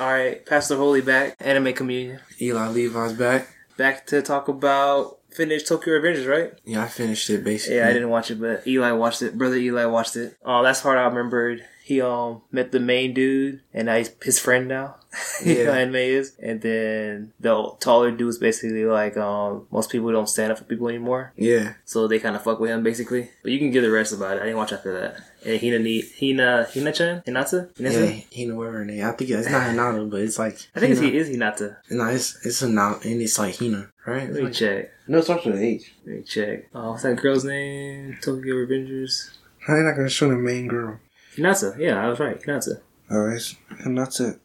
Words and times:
All 0.00 0.10
right, 0.12 0.44
Pastor 0.46 0.76
Holy 0.76 1.00
back, 1.02 1.36
anime 1.40 1.72
communion. 1.74 2.20
Eli 2.40 2.68
Levi's 2.68 3.12
back. 3.12 3.48
Back 3.76 4.06
to 4.08 4.22
talk 4.22 4.48
about 4.48 5.18
finished 5.30 5.68
Tokyo 5.68 5.94
Revengers, 5.98 6.28
right? 6.28 6.52
Yeah, 6.64 6.82
I 6.82 6.88
finished 6.88 7.28
it 7.30 7.44
basically. 7.44 7.76
Yeah, 7.76 7.88
I 7.88 7.92
didn't 7.92 8.10
watch 8.10 8.30
it, 8.30 8.40
but 8.40 8.66
Eli 8.66 8.92
watched 8.92 9.22
it. 9.22 9.36
Brother 9.36 9.56
Eli 9.56 9.84
watched 9.86 10.16
it. 10.16 10.36
Oh, 10.44 10.62
that's 10.62 10.80
part 10.80 10.98
I 10.98 11.02
remembered. 11.04 11.64
He 11.84 12.00
um 12.00 12.42
met 12.52 12.70
the 12.72 12.80
main 12.80 13.12
dude, 13.12 13.60
and 13.74 13.86
now 13.86 13.96
he's 13.96 14.10
his 14.22 14.38
friend 14.38 14.68
now. 14.68 14.96
you 15.44 15.54
know 15.64 15.72
Yeah. 15.72 15.78
anime 15.78 15.96
is. 15.96 16.36
And 16.42 16.60
then 16.60 17.32
the 17.40 17.72
taller 17.80 18.10
dude 18.12 18.28
is 18.28 18.38
basically 18.38 18.84
like 18.84 19.16
um 19.16 19.66
most 19.70 19.90
people 19.90 20.10
don't 20.12 20.28
stand 20.28 20.52
up 20.52 20.58
for 20.58 20.64
people 20.64 20.88
anymore, 20.88 21.32
Yeah. 21.36 21.74
so 21.84 22.06
they 22.08 22.18
kind 22.18 22.36
of 22.36 22.42
fuck 22.42 22.60
with 22.60 22.70
him 22.70 22.82
basically. 22.82 23.30
But 23.42 23.52
you 23.52 23.58
can 23.58 23.70
give 23.70 23.82
the 23.82 23.90
rest 23.90 24.12
about 24.12 24.36
it. 24.36 24.40
I 24.40 24.44
didn't 24.44 24.58
watch 24.58 24.72
after 24.72 24.92
that. 25.00 25.16
And 25.44 25.60
Hina 25.60 25.78
ni 25.78 26.02
Hina 26.02 26.66
Hina-chan 26.72 27.22
Hinata 27.26 27.72
Hinata. 27.74 28.22
Yeah, 28.22 28.22
Hina, 28.36 28.54
whatever 28.54 28.78
her 28.78 28.84
name. 28.84 29.04
I 29.04 29.10
think 29.12 29.30
it's 29.30 29.48
not 29.50 29.62
Hinata, 29.74 30.10
but 30.10 30.20
it's 30.20 30.38
like. 30.38 30.56
I 30.74 30.80
think 30.80 30.92
it's, 30.92 31.00
Hina. 31.00 31.12
he 31.12 31.18
is 31.18 31.28
Hinata. 31.28 31.76
No, 31.90 32.06
it's 32.06 32.44
it's 32.46 32.62
a 32.62 32.68
now 32.68 32.98
and 33.04 33.20
it's 33.20 33.38
like 33.38 33.56
Hina, 33.58 33.88
right? 34.06 34.22
It's 34.24 34.32
Let 34.34 34.38
me 34.40 34.44
like- 34.44 34.52
check. 34.54 34.90
no, 35.08 35.18
it 35.18 35.22
starts 35.24 35.44
with 35.44 35.56
an 35.56 35.62
H. 35.62 35.94
Let 36.06 36.16
me 36.16 36.22
check. 36.22 36.68
Oh, 36.74 36.90
what's 36.90 37.02
that 37.02 37.16
girl's 37.16 37.44
name? 37.44 38.18
Tokyo 38.22 38.54
Revengers. 38.54 39.30
How 39.66 39.76
you 39.76 39.82
not 39.82 39.96
gonna 39.96 40.08
show 40.08 40.28
the 40.28 40.36
main 40.36 40.68
girl? 40.68 40.98
Hinata. 41.36 41.76
Yeah, 41.78 42.04
I 42.04 42.08
was 42.08 42.20
right. 42.20 42.40
Hinata. 42.40 42.80
Alright, 43.10 43.54
and 43.84 43.98
that's 43.98 44.20
it. 44.20 44.40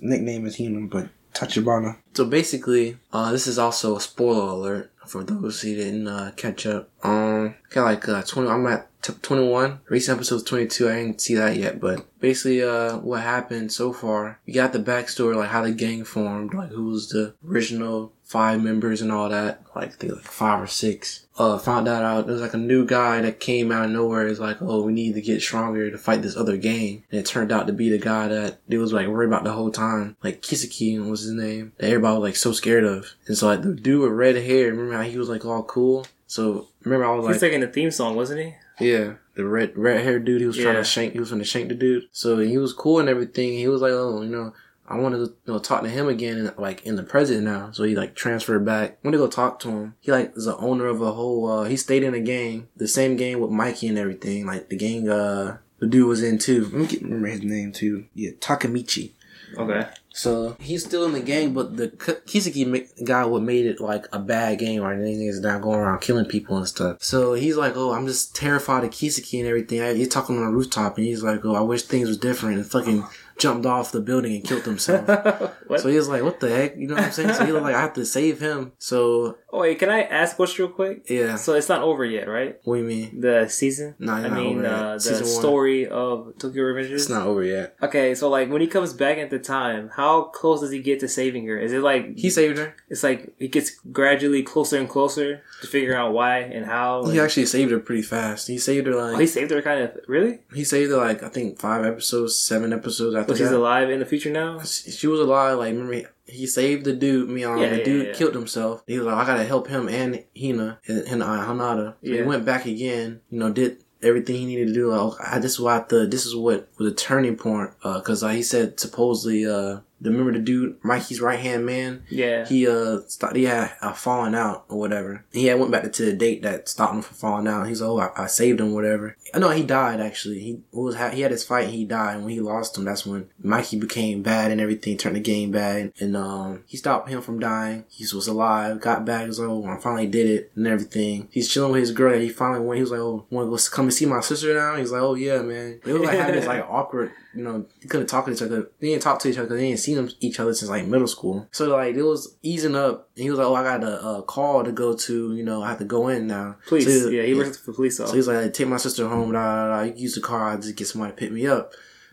Nickname 0.00 0.46
is 0.46 0.56
Hina, 0.58 0.86
but 0.86 1.08
Tachibana. 1.34 1.98
So 2.14 2.24
basically, 2.24 2.96
uh, 3.12 3.30
this 3.32 3.46
is 3.46 3.58
also 3.58 3.96
a 3.96 4.00
spoiler 4.00 4.48
alert 4.52 4.90
for 5.06 5.22
those 5.22 5.60
who 5.60 5.74
didn't 5.76 6.08
uh, 6.08 6.32
catch 6.34 6.64
up. 6.66 6.88
Um, 7.02 7.54
got 7.70 7.84
like 7.84 8.08
uh, 8.08 8.22
twenty. 8.22 8.48
I'm 8.48 8.66
at 8.68 8.88
t- 9.06 9.18
twenty 9.22 9.48
one. 9.48 9.80
Recent 9.88 10.16
episode's 10.16 10.42
twenty 10.42 10.66
two. 10.66 10.88
I 10.88 10.96
didn't 10.96 11.20
see 11.20 11.34
that 11.34 11.56
yet, 11.56 11.80
but 11.80 12.06
basically, 12.20 12.62
uh, 12.62 12.98
what 12.98 13.22
happened 13.22 13.72
so 13.72 13.92
far? 13.92 14.40
You 14.44 14.54
got 14.54 14.72
the 14.72 14.78
backstory, 14.78 15.36
like 15.36 15.50
how 15.50 15.62
the 15.62 15.72
gang 15.72 16.04
formed, 16.04 16.54
like 16.54 16.70
who 16.70 16.86
was 16.86 17.08
the 17.08 17.34
original 17.46 18.12
five 18.26 18.60
members 18.62 19.00
and 19.00 19.12
all 19.12 19.28
that. 19.28 19.62
Like 19.74 19.94
think 19.94 20.12
like 20.12 20.24
five 20.24 20.60
or 20.60 20.66
six. 20.66 21.26
Uh, 21.38 21.58
found 21.58 21.86
that 21.86 22.02
out. 22.02 22.26
There 22.26 22.32
was 22.32 22.42
like 22.42 22.54
a 22.54 22.58
new 22.58 22.86
guy 22.86 23.20
that 23.20 23.40
came 23.40 23.70
out 23.70 23.84
of 23.84 23.90
nowhere. 23.90 24.26
It's 24.26 24.40
like, 24.40 24.60
oh, 24.60 24.82
we 24.82 24.92
need 24.92 25.14
to 25.14 25.20
get 25.20 25.42
stronger 25.42 25.90
to 25.90 25.98
fight 25.98 26.22
this 26.22 26.36
other 26.36 26.56
gang. 26.56 27.04
And 27.10 27.20
it 27.20 27.26
turned 27.26 27.52
out 27.52 27.66
to 27.66 27.72
be 27.72 27.90
the 27.90 27.98
guy 27.98 28.28
that 28.28 28.58
they 28.68 28.78
was 28.78 28.92
like 28.92 29.06
worried 29.06 29.28
about 29.28 29.44
the 29.44 29.52
whole 29.52 29.70
time. 29.70 30.16
Like 30.22 30.42
Kisaki 30.42 30.98
was 31.08 31.22
his 31.22 31.32
name. 31.32 31.72
That 31.78 31.88
everybody 31.88 32.18
was 32.18 32.28
like 32.28 32.36
so 32.36 32.52
scared 32.52 32.84
of. 32.84 33.14
And 33.26 33.36
so 33.36 33.46
like 33.46 33.62
the 33.62 33.74
dude 33.74 34.02
with 34.02 34.12
red 34.12 34.36
hair, 34.36 34.70
remember 34.70 34.94
how 34.94 35.02
he 35.02 35.18
was 35.18 35.28
like 35.28 35.44
all 35.44 35.62
cool? 35.62 36.06
So 36.26 36.68
remember 36.82 37.06
I 37.06 37.14
was 37.14 37.24
like, 37.24 37.34
He's 37.34 37.40
taking 37.40 37.60
the 37.60 37.68
theme 37.68 37.90
song, 37.90 38.16
wasn't 38.16 38.40
he? 38.40 38.54
Yeah, 38.80 39.14
the 39.34 39.44
red 39.46 39.72
red 39.76 40.02
haired 40.04 40.24
dude. 40.24 40.40
He 40.40 40.46
was 40.46 40.56
trying 40.56 40.74
Yeah. 40.74 40.80
to 40.80 40.84
shank. 40.84 41.12
He 41.14 41.18
was 41.20 41.28
trying 41.28 41.40
to 41.40 41.44
shank 41.46 41.68
the 41.68 41.74
dude. 41.74 42.04
So 42.12 42.38
he 42.38 42.58
was 42.58 42.72
cool 42.72 42.98
and 43.00 43.08
everything. 43.08 43.54
He 43.54 43.68
was 43.68 43.80
like, 43.80 43.92
oh, 43.92 44.22
you 44.22 44.28
know, 44.28 44.52
I 44.88 44.98
wanted 44.98 45.18
to 45.18 45.24
you 45.46 45.52
know, 45.54 45.58
talk 45.58 45.82
to 45.82 45.88
him 45.88 46.08
again, 46.08 46.36
and 46.38 46.52
like 46.58 46.84
in 46.86 46.96
the 46.96 47.02
present 47.02 47.42
now. 47.44 47.70
So 47.72 47.84
he 47.84 47.96
like 47.96 48.14
transferred 48.14 48.64
back. 48.64 48.98
Went 49.02 49.12
to 49.14 49.18
go 49.18 49.28
talk 49.28 49.58
to 49.60 49.68
him. 49.70 49.94
He 50.00 50.12
like 50.12 50.32
is 50.36 50.44
the 50.44 50.56
owner 50.58 50.86
of 50.86 51.00
a 51.00 51.12
whole. 51.12 51.50
uh 51.50 51.64
He 51.64 51.76
stayed 51.76 52.02
in 52.02 52.14
a 52.14 52.20
gang, 52.20 52.68
the 52.76 52.86
same 52.88 53.16
gang 53.16 53.40
with 53.40 53.50
Mikey 53.50 53.88
and 53.88 53.98
everything. 53.98 54.46
Like 54.46 54.68
the 54.68 54.76
gang, 54.76 55.08
uh 55.08 55.58
the 55.78 55.86
dude 55.86 56.06
was 56.08 56.22
in 56.22 56.38
too. 56.38 56.64
Let 56.64 56.72
me 56.74 56.86
get, 56.86 57.02
remember 57.02 57.28
his 57.28 57.42
name 57.42 57.72
too. 57.72 58.06
Yeah, 58.14 58.30
Takemichi. 58.40 59.12
Okay. 59.56 59.86
So 60.12 60.56
he's 60.60 60.84
still 60.84 61.04
in 61.04 61.12
the 61.12 61.20
gang, 61.20 61.52
but 61.52 61.76
the 61.76 61.88
Kisaki 61.88 63.04
guy 63.04 63.26
what 63.26 63.42
made 63.42 63.66
it 63.66 63.80
like 63.80 64.06
a 64.12 64.18
bad 64.18 64.58
game, 64.58 64.82
right? 64.82 64.96
And 64.96 65.06
he's 65.06 65.40
now 65.40 65.58
going 65.58 65.78
around 65.78 66.00
killing 66.00 66.24
people 66.24 66.56
and 66.56 66.66
stuff. 66.66 67.02
So 67.02 67.34
he's 67.34 67.56
like, 67.56 67.74
"Oh, 67.76 67.92
I'm 67.92 68.06
just 68.06 68.34
terrified 68.34 68.84
of 68.84 68.90
Kisaki 68.90 69.38
and 69.38 69.46
everything." 69.46 69.96
He's 69.96 70.08
talking 70.08 70.38
on 70.38 70.44
a 70.44 70.50
rooftop, 70.50 70.96
and 70.96 71.06
he's 71.06 71.22
like, 71.22 71.44
"Oh, 71.44 71.54
I 71.54 71.60
wish 71.60 71.82
things 71.82 72.08
was 72.08 72.16
different." 72.16 72.56
And 72.56 72.66
fucking 72.66 73.04
jumped 73.38 73.66
off 73.66 73.92
the 73.92 74.00
building 74.00 74.34
and 74.34 74.44
killed 74.44 74.64
himself. 74.64 75.06
so 75.76 75.88
he 75.88 75.96
was 75.96 76.08
like, 76.08 76.22
"What 76.22 76.40
the 76.40 76.48
heck?" 76.48 76.76
You 76.76 76.88
know 76.88 76.94
what 76.94 77.04
I'm 77.04 77.12
saying? 77.12 77.34
So 77.34 77.44
he 77.44 77.52
was 77.52 77.62
like, 77.62 77.74
"I 77.74 77.80
have 77.82 77.94
to 77.94 78.06
save 78.06 78.40
him." 78.40 78.72
So 78.78 79.36
oh 79.56 79.60
wait, 79.60 79.78
can 79.78 79.88
I 79.88 80.02
ask 80.02 80.38
what's 80.38 80.58
real 80.58 80.68
quick? 80.68 81.08
yeah, 81.08 81.36
So 81.36 81.54
it's 81.54 81.68
not 81.68 81.82
over 81.82 82.04
yet, 82.04 82.28
right? 82.28 82.58
what 82.64 82.76
do 82.76 82.82
you 82.82 82.86
mean? 82.86 83.20
The 83.20 83.48
season. 83.48 83.94
No, 83.98 84.12
I 84.12 84.22
not 84.28 84.32
mean 84.32 84.58
over 84.58 84.62
yet. 84.62 84.72
uh, 84.72 84.94
the 84.94 85.00
Season 85.00 85.26
one. 85.26 85.40
story 85.40 85.86
of 85.88 86.34
Tokyo 86.38 86.62
Revengers. 86.64 86.90
It's 86.90 87.08
not 87.08 87.26
over 87.26 87.42
yet. 87.42 87.76
Okay, 87.82 88.14
so 88.14 88.28
like 88.28 88.50
when 88.50 88.60
he 88.60 88.66
comes 88.66 88.92
back 88.92 89.18
at 89.18 89.30
the 89.30 89.38
time, 89.38 89.90
how 89.96 90.24
close 90.24 90.60
does 90.60 90.70
he 90.70 90.80
get 90.80 91.00
to 91.00 91.08
saving 91.08 91.46
her? 91.46 91.58
Is 91.58 91.72
it 91.72 91.80
like 91.80 92.16
He 92.16 92.28
saved 92.30 92.58
her. 92.58 92.74
It's 92.88 93.02
like 93.02 93.32
he 93.38 93.48
gets 93.48 93.70
gradually 93.92 94.42
closer 94.42 94.78
and 94.78 94.88
closer 94.88 95.42
to 95.62 95.66
figure 95.66 95.96
out 95.96 96.12
why 96.12 96.38
and 96.40 96.66
how. 96.66 97.04
He 97.06 97.18
actually 97.20 97.46
saved 97.46 97.70
her 97.72 97.78
pretty 97.80 98.02
fast. 98.02 98.48
He 98.48 98.58
saved 98.58 98.86
her 98.86 98.92
oh, 98.94 99.16
he 99.16 99.26
saved 99.26 99.50
her, 99.50 99.62
kind 99.62 99.82
of. 99.84 99.96
Really? 100.06 100.40
he 100.54 100.64
saved 100.64 100.90
her 100.90 100.98
like 100.98 101.22
I 101.22 101.28
think 101.28 101.58
five 101.58 101.84
episodes, 101.84 102.36
seven 102.38 102.72
episodes 102.72 103.14
after 103.16 103.28
But 103.32 103.38
she's 103.38 103.50
that. 103.50 103.56
alive 103.56 103.88
in 103.90 104.00
the 104.00 104.06
future 104.06 104.30
now. 104.30 104.60
she 104.62 105.06
was 105.06 105.20
alive. 105.20 105.58
Like, 105.58 105.72
remember, 105.72 106.10
he- 106.26 106.46
saved 106.46 106.84
the 106.84 106.92
dude. 106.92 107.28
Me, 107.28 107.44
um, 107.44 107.58
Yeah, 107.58 107.70
the 107.70 107.78
yeah, 107.78 107.84
dude 107.84 108.06
yeah. 108.08 108.12
killed 108.14 108.34
himself. 108.34 108.82
He 108.86 108.98
was 108.98 109.06
like, 109.06 109.16
I 109.16 109.26
gotta 109.26 109.44
help 109.44 109.68
him 109.68 109.88
and 109.88 110.24
Hina 110.38 110.78
and, 110.86 110.98
and 111.08 111.22
uh, 111.22 111.26
Hanada. 111.46 111.94
So 112.04 112.12
he 112.12 112.22
went 112.22 112.44
back 112.44 112.66
again. 112.66 113.20
You 113.30 113.38
know, 113.40 113.52
did 113.52 113.78
everything 114.02 114.36
he 114.36 114.46
needed 114.46 114.68
to 114.68 114.74
do. 114.74 114.90
Like, 114.94 115.20
I, 115.20 115.38
this 115.38 115.52
is 115.58 115.60
thought 115.64 115.88
this 116.06 116.26
is 116.26 116.36
what 116.36 116.68
was 116.78 116.92
a 116.92 116.94
turning 116.94 117.36
point. 117.36 117.70
Uh, 117.82 118.00
cause 118.00 118.22
uh, 118.22 118.28
he 118.28 118.42
said 118.42 118.78
supposedly, 118.78 119.46
uh, 119.46 119.80
remember 120.00 120.32
the 120.32 120.38
dude, 120.38 120.76
Mikey's 120.82 121.20
right 121.20 121.38
hand 121.38 121.66
man. 121.66 122.04
Yeah. 122.08 122.46
He 122.46 122.66
uh, 122.66 123.00
started, 123.06 123.38
he 123.38 123.44
had 123.44 123.72
a 123.80 123.94
falling 123.94 124.34
out 124.34 124.64
or 124.68 124.78
whatever. 124.78 125.24
He 125.32 125.46
had 125.46 125.58
went 125.58 125.72
back 125.72 125.90
to 125.92 126.04
the 126.04 126.12
date 126.12 126.42
that 126.42 126.68
stopped 126.68 126.94
him 126.94 127.02
from 127.02 127.16
falling 127.16 127.48
out. 127.48 127.66
He's 127.68 127.80
like, 127.80 127.90
oh, 127.90 127.98
I, 127.98 128.24
I 128.24 128.26
saved 128.26 128.60
him, 128.60 128.74
whatever. 128.74 129.16
I 129.34 129.38
know 129.38 129.50
he 129.50 129.62
died 129.62 130.00
actually. 130.00 130.40
He 130.40 130.60
was 130.72 130.96
he 131.12 131.20
had 131.20 131.30
his 131.30 131.44
fight. 131.44 131.64
and 131.64 131.74
He 131.74 131.84
died, 131.84 132.16
and 132.16 132.24
when 132.24 132.34
he 132.34 132.40
lost 132.40 132.76
him, 132.76 132.84
that's 132.84 133.06
when 133.06 133.28
Mikey 133.42 133.78
became 133.78 134.22
bad 134.22 134.50
and 134.50 134.60
everything 134.60 134.96
turned 134.96 135.16
the 135.16 135.20
game 135.20 135.50
bad. 135.50 135.92
And 136.00 136.16
um, 136.16 136.64
he 136.66 136.76
stopped 136.76 137.08
him 137.08 137.22
from 137.22 137.40
dying. 137.40 137.84
He 137.88 138.04
was 138.04 138.26
alive, 138.26 138.80
got 138.80 139.04
back. 139.04 139.22
He 139.22 139.28
was 139.28 139.38
like, 139.38 139.48
oh, 139.48 139.64
I 139.64 139.78
finally 139.78 140.06
did 140.06 140.26
it 140.26 140.52
and 140.54 140.66
everything. 140.66 141.28
He's 141.30 141.48
chilling 141.48 141.72
with 141.72 141.80
his 141.80 141.92
girl. 141.92 142.14
And 142.14 142.22
he 142.22 142.28
finally 142.28 142.60
went. 142.64 142.76
He 142.76 142.82
was 142.82 142.90
like, 142.90 143.00
oh, 143.00 143.26
want 143.30 143.58
to 143.58 143.70
come 143.70 143.86
and 143.86 143.94
see 143.94 144.06
my 144.06 144.20
sister 144.20 144.54
now? 144.54 144.76
He's 144.76 144.92
like, 144.92 145.02
oh 145.02 145.14
yeah, 145.14 145.42
man. 145.42 145.80
It 145.84 145.92
was 145.92 146.02
like 146.02 146.18
having 146.18 146.36
this 146.36 146.46
like 146.46 146.64
awkward 146.68 147.12
you 147.36 147.42
know, 147.44 147.66
they 147.80 147.88
couldn't 147.88 148.06
talk 148.06 148.24
to 148.26 148.32
each 148.32 148.42
other. 148.42 148.70
They 148.80 148.88
didn't 148.88 149.02
talk 149.02 149.18
to 149.20 149.28
each 149.28 149.36
other 149.36 149.46
because 149.46 149.58
they 149.60 149.68
didn't 149.68 149.80
see 149.80 149.94
them 149.94 150.10
each 150.20 150.40
other 150.40 150.54
since 150.54 150.70
like 150.70 150.86
middle 150.86 151.06
school. 151.06 151.48
So 151.52 151.68
like 151.68 151.94
it 151.94 152.02
was 152.02 152.36
easing 152.42 152.74
up. 152.74 153.08
And 153.16 153.22
he 153.24 153.30
was 153.30 153.38
like, 153.38 153.48
"Oh, 153.48 153.54
I 153.54 153.62
got 153.62 153.84
a, 153.84 154.02
uh 154.02 154.22
call 154.22 154.64
to 154.64 154.72
go 154.72 154.94
to. 154.96 155.34
You 155.36 155.44
know, 155.44 155.62
I 155.62 155.68
have 155.68 155.78
to 155.78 155.84
go 155.84 156.08
in 156.08 156.26
now." 156.26 156.56
Police. 156.66 157.02
So 157.02 157.08
yeah, 157.10 157.22
he 157.22 157.34
works 157.34 157.58
for 157.58 157.72
police. 157.72 157.96
So 157.98 158.12
he's 158.12 158.28
like, 158.28 158.52
"Take 158.52 158.68
my 158.68 158.76
sister 158.78 159.06
home. 159.08 159.32
Da, 159.32 159.68
da, 159.68 159.76
da. 159.76 159.82
You 159.82 159.94
use 159.94 160.14
the 160.14 160.20
car. 160.20 160.50
I 160.50 160.56
just 160.56 160.76
get 160.76 160.86
somebody 160.86 161.12
to 161.12 161.16
pick 161.16 161.30
me 161.32 161.46
up." 161.46 161.72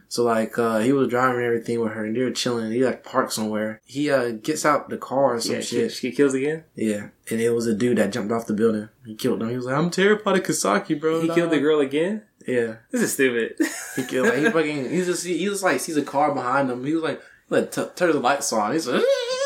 So 0.10 0.24
like 0.24 0.60
uh 0.60 0.78
he 0.78 0.94
was 0.94 1.08
driving 1.08 1.44
everything 1.44 1.80
with 1.80 1.94
her, 1.94 2.06
and 2.06 2.16
they 2.16 2.22
were 2.22 2.30
chilling. 2.30 2.72
He 2.72 2.86
like 2.86 3.04
parked 3.04 3.34
somewhere. 3.34 3.82
He 3.84 4.12
uh 4.12 4.30
gets 4.34 4.64
out 4.64 4.90
the 4.90 4.98
car 4.98 5.34
or 5.34 5.42
some 5.42 5.56
yeah, 5.56 5.62
shit. 5.62 5.92
she, 5.92 6.10
she 6.10 6.16
kills 6.16 6.36
again. 6.36 6.66
Yeah, 6.76 7.08
and 7.32 7.42
it 7.42 7.50
was 7.50 7.66
a 7.66 7.74
dude 7.74 7.98
that 7.98 8.12
jumped 8.14 8.32
off 8.32 8.46
the 8.46 8.54
building. 8.54 8.90
He 9.08 9.16
killed 9.16 9.42
him. 9.42 9.50
He 9.50 9.56
was 9.56 9.66
like, 9.66 9.76
"I'm 9.76 9.90
terrified 9.90 10.38
of 10.38 10.44
Kasaki, 10.44 11.00
bro." 11.02 11.22
He 11.22 11.30
Da, 11.30 11.34
killed 11.34 11.50
the 11.52 11.60
girl 11.60 11.80
again. 11.80 12.22
Yeah. 12.48 12.76
This 12.92 13.02
is 13.02 13.14
stupid. 13.14 13.56
He 13.96 14.04
killed 14.06 14.28
like 14.28 14.38
he 14.38 14.50
fucking 14.50 14.90
he 14.90 15.04
just 15.04 15.26
he 15.26 15.46
just 15.46 15.64
like 15.64 15.80
sees 15.80 15.98
a 15.98 16.04
car 16.04 16.34
behind 16.34 16.70
him. 16.70 16.84
He 16.84 16.94
was 16.94 17.04
like 17.04 17.22
like 17.50 17.72
t- 17.72 17.86
turn 17.96 18.12
the 18.12 18.20
lights 18.20 18.52
on. 18.54 18.74
He's 18.74 18.88
like, 18.88 19.02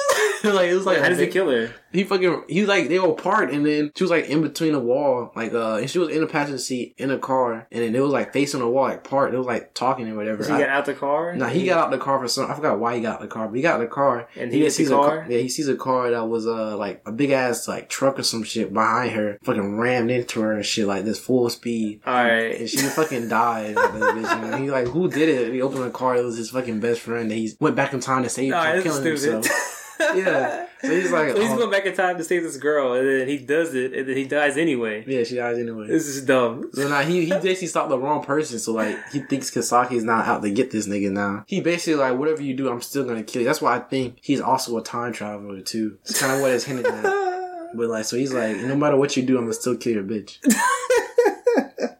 like 0.55 0.69
it 0.69 0.75
was 0.75 0.85
like 0.85 0.99
How 0.99 1.09
does 1.09 1.19
he 1.19 1.27
kill 1.27 1.49
her? 1.49 1.71
He 1.93 2.03
fucking 2.03 2.43
he 2.49 2.59
was 2.59 2.67
like 2.69 2.89
they 2.89 2.99
were 2.99 3.09
apart 3.11 3.49
and 3.51 3.65
then 3.65 3.91
she 3.95 4.03
was 4.03 4.11
like 4.11 4.25
in 4.25 4.41
between 4.41 4.73
a 4.75 4.79
wall 4.79 5.31
like 5.35 5.53
uh 5.53 5.77
and 5.77 5.89
she 5.89 5.97
was 5.99 6.09
in 6.09 6.19
the 6.19 6.27
passenger 6.27 6.57
seat 6.57 6.93
in 6.97 7.09
a 7.11 7.17
car 7.17 7.65
and 7.71 7.81
then 7.81 7.95
it 7.95 7.99
was 8.01 8.11
like 8.11 8.33
facing 8.33 8.59
the 8.59 8.67
wall 8.67 8.83
like 8.89 9.03
part. 9.05 9.33
It 9.33 9.37
was 9.37 9.47
like 9.47 9.73
talking 9.73 10.07
or 10.09 10.15
whatever. 10.15 10.43
He 10.43 10.51
I- 10.51 10.59
got 10.59 10.69
out 10.69 10.85
the 10.85 10.93
car. 10.93 11.33
Nah, 11.35 11.47
he 11.47 11.65
got 11.65 11.77
out 11.79 11.91
the 11.91 11.97
car 11.97 12.19
for 12.19 12.27
some. 12.27 12.51
I 12.51 12.55
forgot 12.55 12.77
why 12.79 12.95
he 12.95 13.01
got 13.01 13.15
out 13.15 13.21
the 13.21 13.27
car, 13.27 13.47
but 13.47 13.55
he 13.55 13.61
got 13.61 13.75
out 13.75 13.79
the 13.79 13.87
car 13.87 14.27
And 14.35 14.51
he 14.51 14.61
the 14.63 14.69
sees 14.69 14.89
car? 14.89 15.19
A 15.19 15.21
car. 15.21 15.27
Yeah, 15.31 15.39
he 15.39 15.49
sees 15.49 15.67
a 15.69 15.75
car 15.75 16.11
that 16.11 16.25
was 16.25 16.45
uh 16.45 16.75
like 16.77 17.01
a 17.05 17.11
big 17.11 17.31
ass 17.31 17.67
like 17.67 17.87
truck 17.89 18.19
or 18.19 18.23
some 18.23 18.43
shit 18.43 18.73
behind 18.73 19.13
her, 19.13 19.37
fucking 19.43 19.77
rammed 19.77 20.11
into 20.11 20.41
her 20.41 20.51
and 20.51 20.65
shit 20.65 20.87
like 20.87 21.05
this 21.05 21.17
full 21.19 21.49
speed. 21.49 22.01
All 22.05 22.13
right. 22.13 22.59
And 22.59 22.69
she 22.69 22.77
fucking 22.79 23.29
died. 23.29 23.75
Like, 23.75 23.91
bitch, 23.91 24.41
you 24.43 24.51
know? 24.51 24.57
He 24.57 24.69
like, 24.69 24.87
who 24.87 25.09
did 25.09 25.29
it? 25.29 25.53
He 25.53 25.61
opened 25.61 25.83
the 25.83 25.89
car. 25.89 26.17
It 26.17 26.23
was 26.25 26.37
his 26.37 26.49
fucking 26.49 26.81
best 26.81 26.99
friend. 26.99 27.31
That 27.31 27.35
he 27.35 27.51
went 27.61 27.75
back 27.77 27.93
in 27.93 28.01
time 28.01 28.23
to 28.23 28.29
save 28.29 28.53
All 28.53 28.63
from 28.73 28.83
killing 28.83 29.01
stupid. 29.17 29.21
himself. 29.45 29.73
Yeah. 29.99 30.65
So 30.81 30.89
he's 30.89 31.11
like, 31.11 31.29
So 31.35 31.41
he's 31.41 31.51
oh. 31.51 31.57
going 31.57 31.71
back 31.71 31.85
in 31.85 31.95
time 31.95 32.17
to 32.17 32.23
save 32.23 32.43
this 32.43 32.57
girl, 32.57 32.93
and 32.93 33.07
then 33.07 33.27
he 33.27 33.37
does 33.37 33.73
it, 33.73 33.93
and 33.93 34.07
then 34.07 34.15
he 34.15 34.25
dies 34.25 34.57
anyway. 34.57 35.03
Yeah, 35.07 35.23
she 35.23 35.35
dies 35.35 35.57
anyway. 35.57 35.87
This 35.87 36.07
is 36.07 36.23
dumb. 36.25 36.69
So 36.73 36.87
now 36.87 37.01
he 37.01 37.25
he 37.25 37.31
basically 37.31 37.67
stopped 37.67 37.89
the 37.89 37.97
wrong 37.97 38.23
person. 38.23 38.59
So 38.59 38.73
like 38.73 38.97
he 39.11 39.19
thinks 39.19 39.49
Kasaki 39.51 39.93
is 39.93 40.03
not 40.03 40.27
out 40.27 40.41
to 40.43 40.51
get 40.51 40.71
this 40.71 40.87
nigga 40.87 41.11
now. 41.11 41.43
He 41.47 41.61
basically 41.61 41.95
like 41.95 42.17
whatever 42.17 42.41
you 42.41 42.53
do, 42.55 42.69
I'm 42.69 42.81
still 42.81 43.03
gonna 43.05 43.23
kill 43.23 43.41
you. 43.41 43.47
That's 43.47 43.61
why 43.61 43.75
I 43.75 43.79
think 43.79 44.17
he's 44.21 44.41
also 44.41 44.77
a 44.77 44.83
time 44.83 45.13
traveler 45.13 45.61
too. 45.61 45.97
It's 46.03 46.19
kind 46.19 46.33
of 46.33 46.41
what 46.41 46.51
it's 46.51 46.65
hinted 46.65 46.85
at. 46.87 47.27
But 47.73 47.89
like, 47.89 48.05
so 48.05 48.15
he's 48.15 48.33
like, 48.33 48.55
no 48.57 48.77
matter 48.77 48.95
what 48.95 49.17
you 49.17 49.23
do, 49.23 49.37
I'm 49.37 49.43
gonna 49.43 49.53
still 49.53 49.75
kill 49.75 49.93
your 49.93 50.03
bitch. 50.03 50.37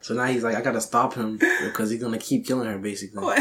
so 0.00 0.14
now 0.14 0.24
he's 0.24 0.42
like, 0.42 0.56
I 0.56 0.62
gotta 0.62 0.80
stop 0.80 1.12
him 1.12 1.38
because 1.62 1.90
he's 1.90 2.00
gonna 2.00 2.18
keep 2.18 2.46
killing 2.46 2.66
her 2.66 2.78
basically. 2.78 3.22
What? 3.22 3.38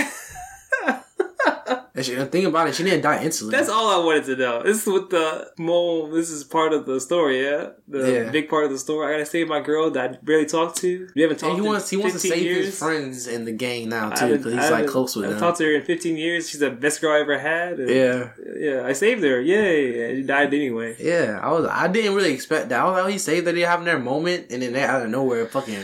The 2.05 2.25
thing 2.27 2.45
about 2.45 2.67
it, 2.67 2.75
she 2.75 2.83
didn't 2.83 3.01
die 3.01 3.23
instantly. 3.23 3.57
That's 3.57 3.69
all 3.69 3.89
I 4.01 4.05
wanted 4.05 4.25
to 4.25 4.35
know. 4.35 4.61
This 4.63 4.81
is 4.85 4.87
what 4.87 5.09
the 5.09 5.51
mole. 5.57 6.07
This 6.07 6.29
is 6.29 6.43
part 6.43 6.71
of 6.71 6.85
the 6.85 6.99
story. 7.01 7.43
Yeah, 7.43 7.69
the 7.87 8.11
Yeah. 8.11 8.29
big 8.29 8.49
part 8.49 8.65
of 8.65 8.71
the 8.71 8.77
story. 8.77 9.07
I 9.07 9.11
gotta 9.13 9.25
save 9.25 9.47
my 9.47 9.61
girl 9.61 9.89
that 9.91 10.11
I 10.11 10.17
barely 10.23 10.45
talked 10.45 10.77
to. 10.81 11.07
You 11.15 11.21
haven't 11.23 11.39
talked. 11.39 11.53
And 11.53 11.61
he 11.61 11.67
wants 11.67 11.89
he 11.89 11.97
wants 11.97 12.21
to 12.21 12.27
save 12.27 12.43
years. 12.43 12.65
his 12.67 12.77
friends 12.79 13.25
in 13.27 13.45
the 13.45 13.51
gang 13.51 13.89
now 13.89 14.11
too 14.11 14.37
because 14.37 14.53
he's 14.53 14.69
like 14.69 14.85
close 14.87 15.15
with 15.15 15.25
I 15.25 15.27
haven't 15.29 15.39
them. 15.39 15.47
talked 15.49 15.57
to 15.57 15.63
her 15.65 15.71
in 15.73 15.81
15 15.83 16.17
years. 16.17 16.49
She's 16.49 16.59
the 16.59 16.69
best 16.69 17.01
girl 17.01 17.13
I 17.13 17.19
ever 17.21 17.39
had. 17.39 17.79
and- 17.79 17.89
Yeah, 17.89 18.29
yeah. 18.59 18.85
I 18.85 18.93
saved 18.93 19.23
her. 19.23 19.41
Yay! 19.41 20.09
And 20.09 20.17
she 20.19 20.23
died 20.23 20.53
anyway. 20.53 20.95
yeah. 20.99 21.39
I 21.41 21.51
was 21.51 21.65
I 21.65 21.87
didn't 21.87 22.13
really 22.13 22.33
expect 22.33 22.69
that. 22.69 22.79
I 22.79 22.83
was 22.85 22.93
like, 22.93 23.05
oh, 23.05 23.07
he 23.07 23.17
saved 23.17 23.47
that 23.47 23.55
they 23.55 23.61
having 23.61 23.85
their 23.85 23.97
moment, 23.99 24.47
and 24.51 24.61
then 24.61 24.73
they 24.73 24.83
out 24.83 25.01
of 25.01 25.09
nowhere 25.09 25.47
fucking 25.47 25.75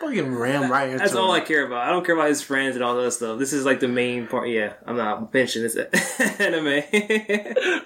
fucking 0.00 0.34
ram 0.34 0.70
right 0.70 0.88
into 0.88 0.98
That's 0.98 1.14
all 1.14 1.32
I 1.32 1.40
care 1.40 1.66
about. 1.66 1.86
I 1.86 1.90
don't 1.90 2.04
care 2.04 2.14
about 2.14 2.28
his 2.28 2.42
friends 2.42 2.76
and 2.76 2.84
all 2.84 2.94
that 2.96 3.10
stuff. 3.12 3.38
This 3.38 3.52
is 3.52 3.64
like 3.64 3.80
the 3.80 3.88
main 3.88 4.26
part. 4.26 4.48
Yeah, 4.48 4.74
I'm 4.86 4.96
not 4.96 5.32
benching 5.32 5.62
this 5.62 5.76
anime. 6.40 6.66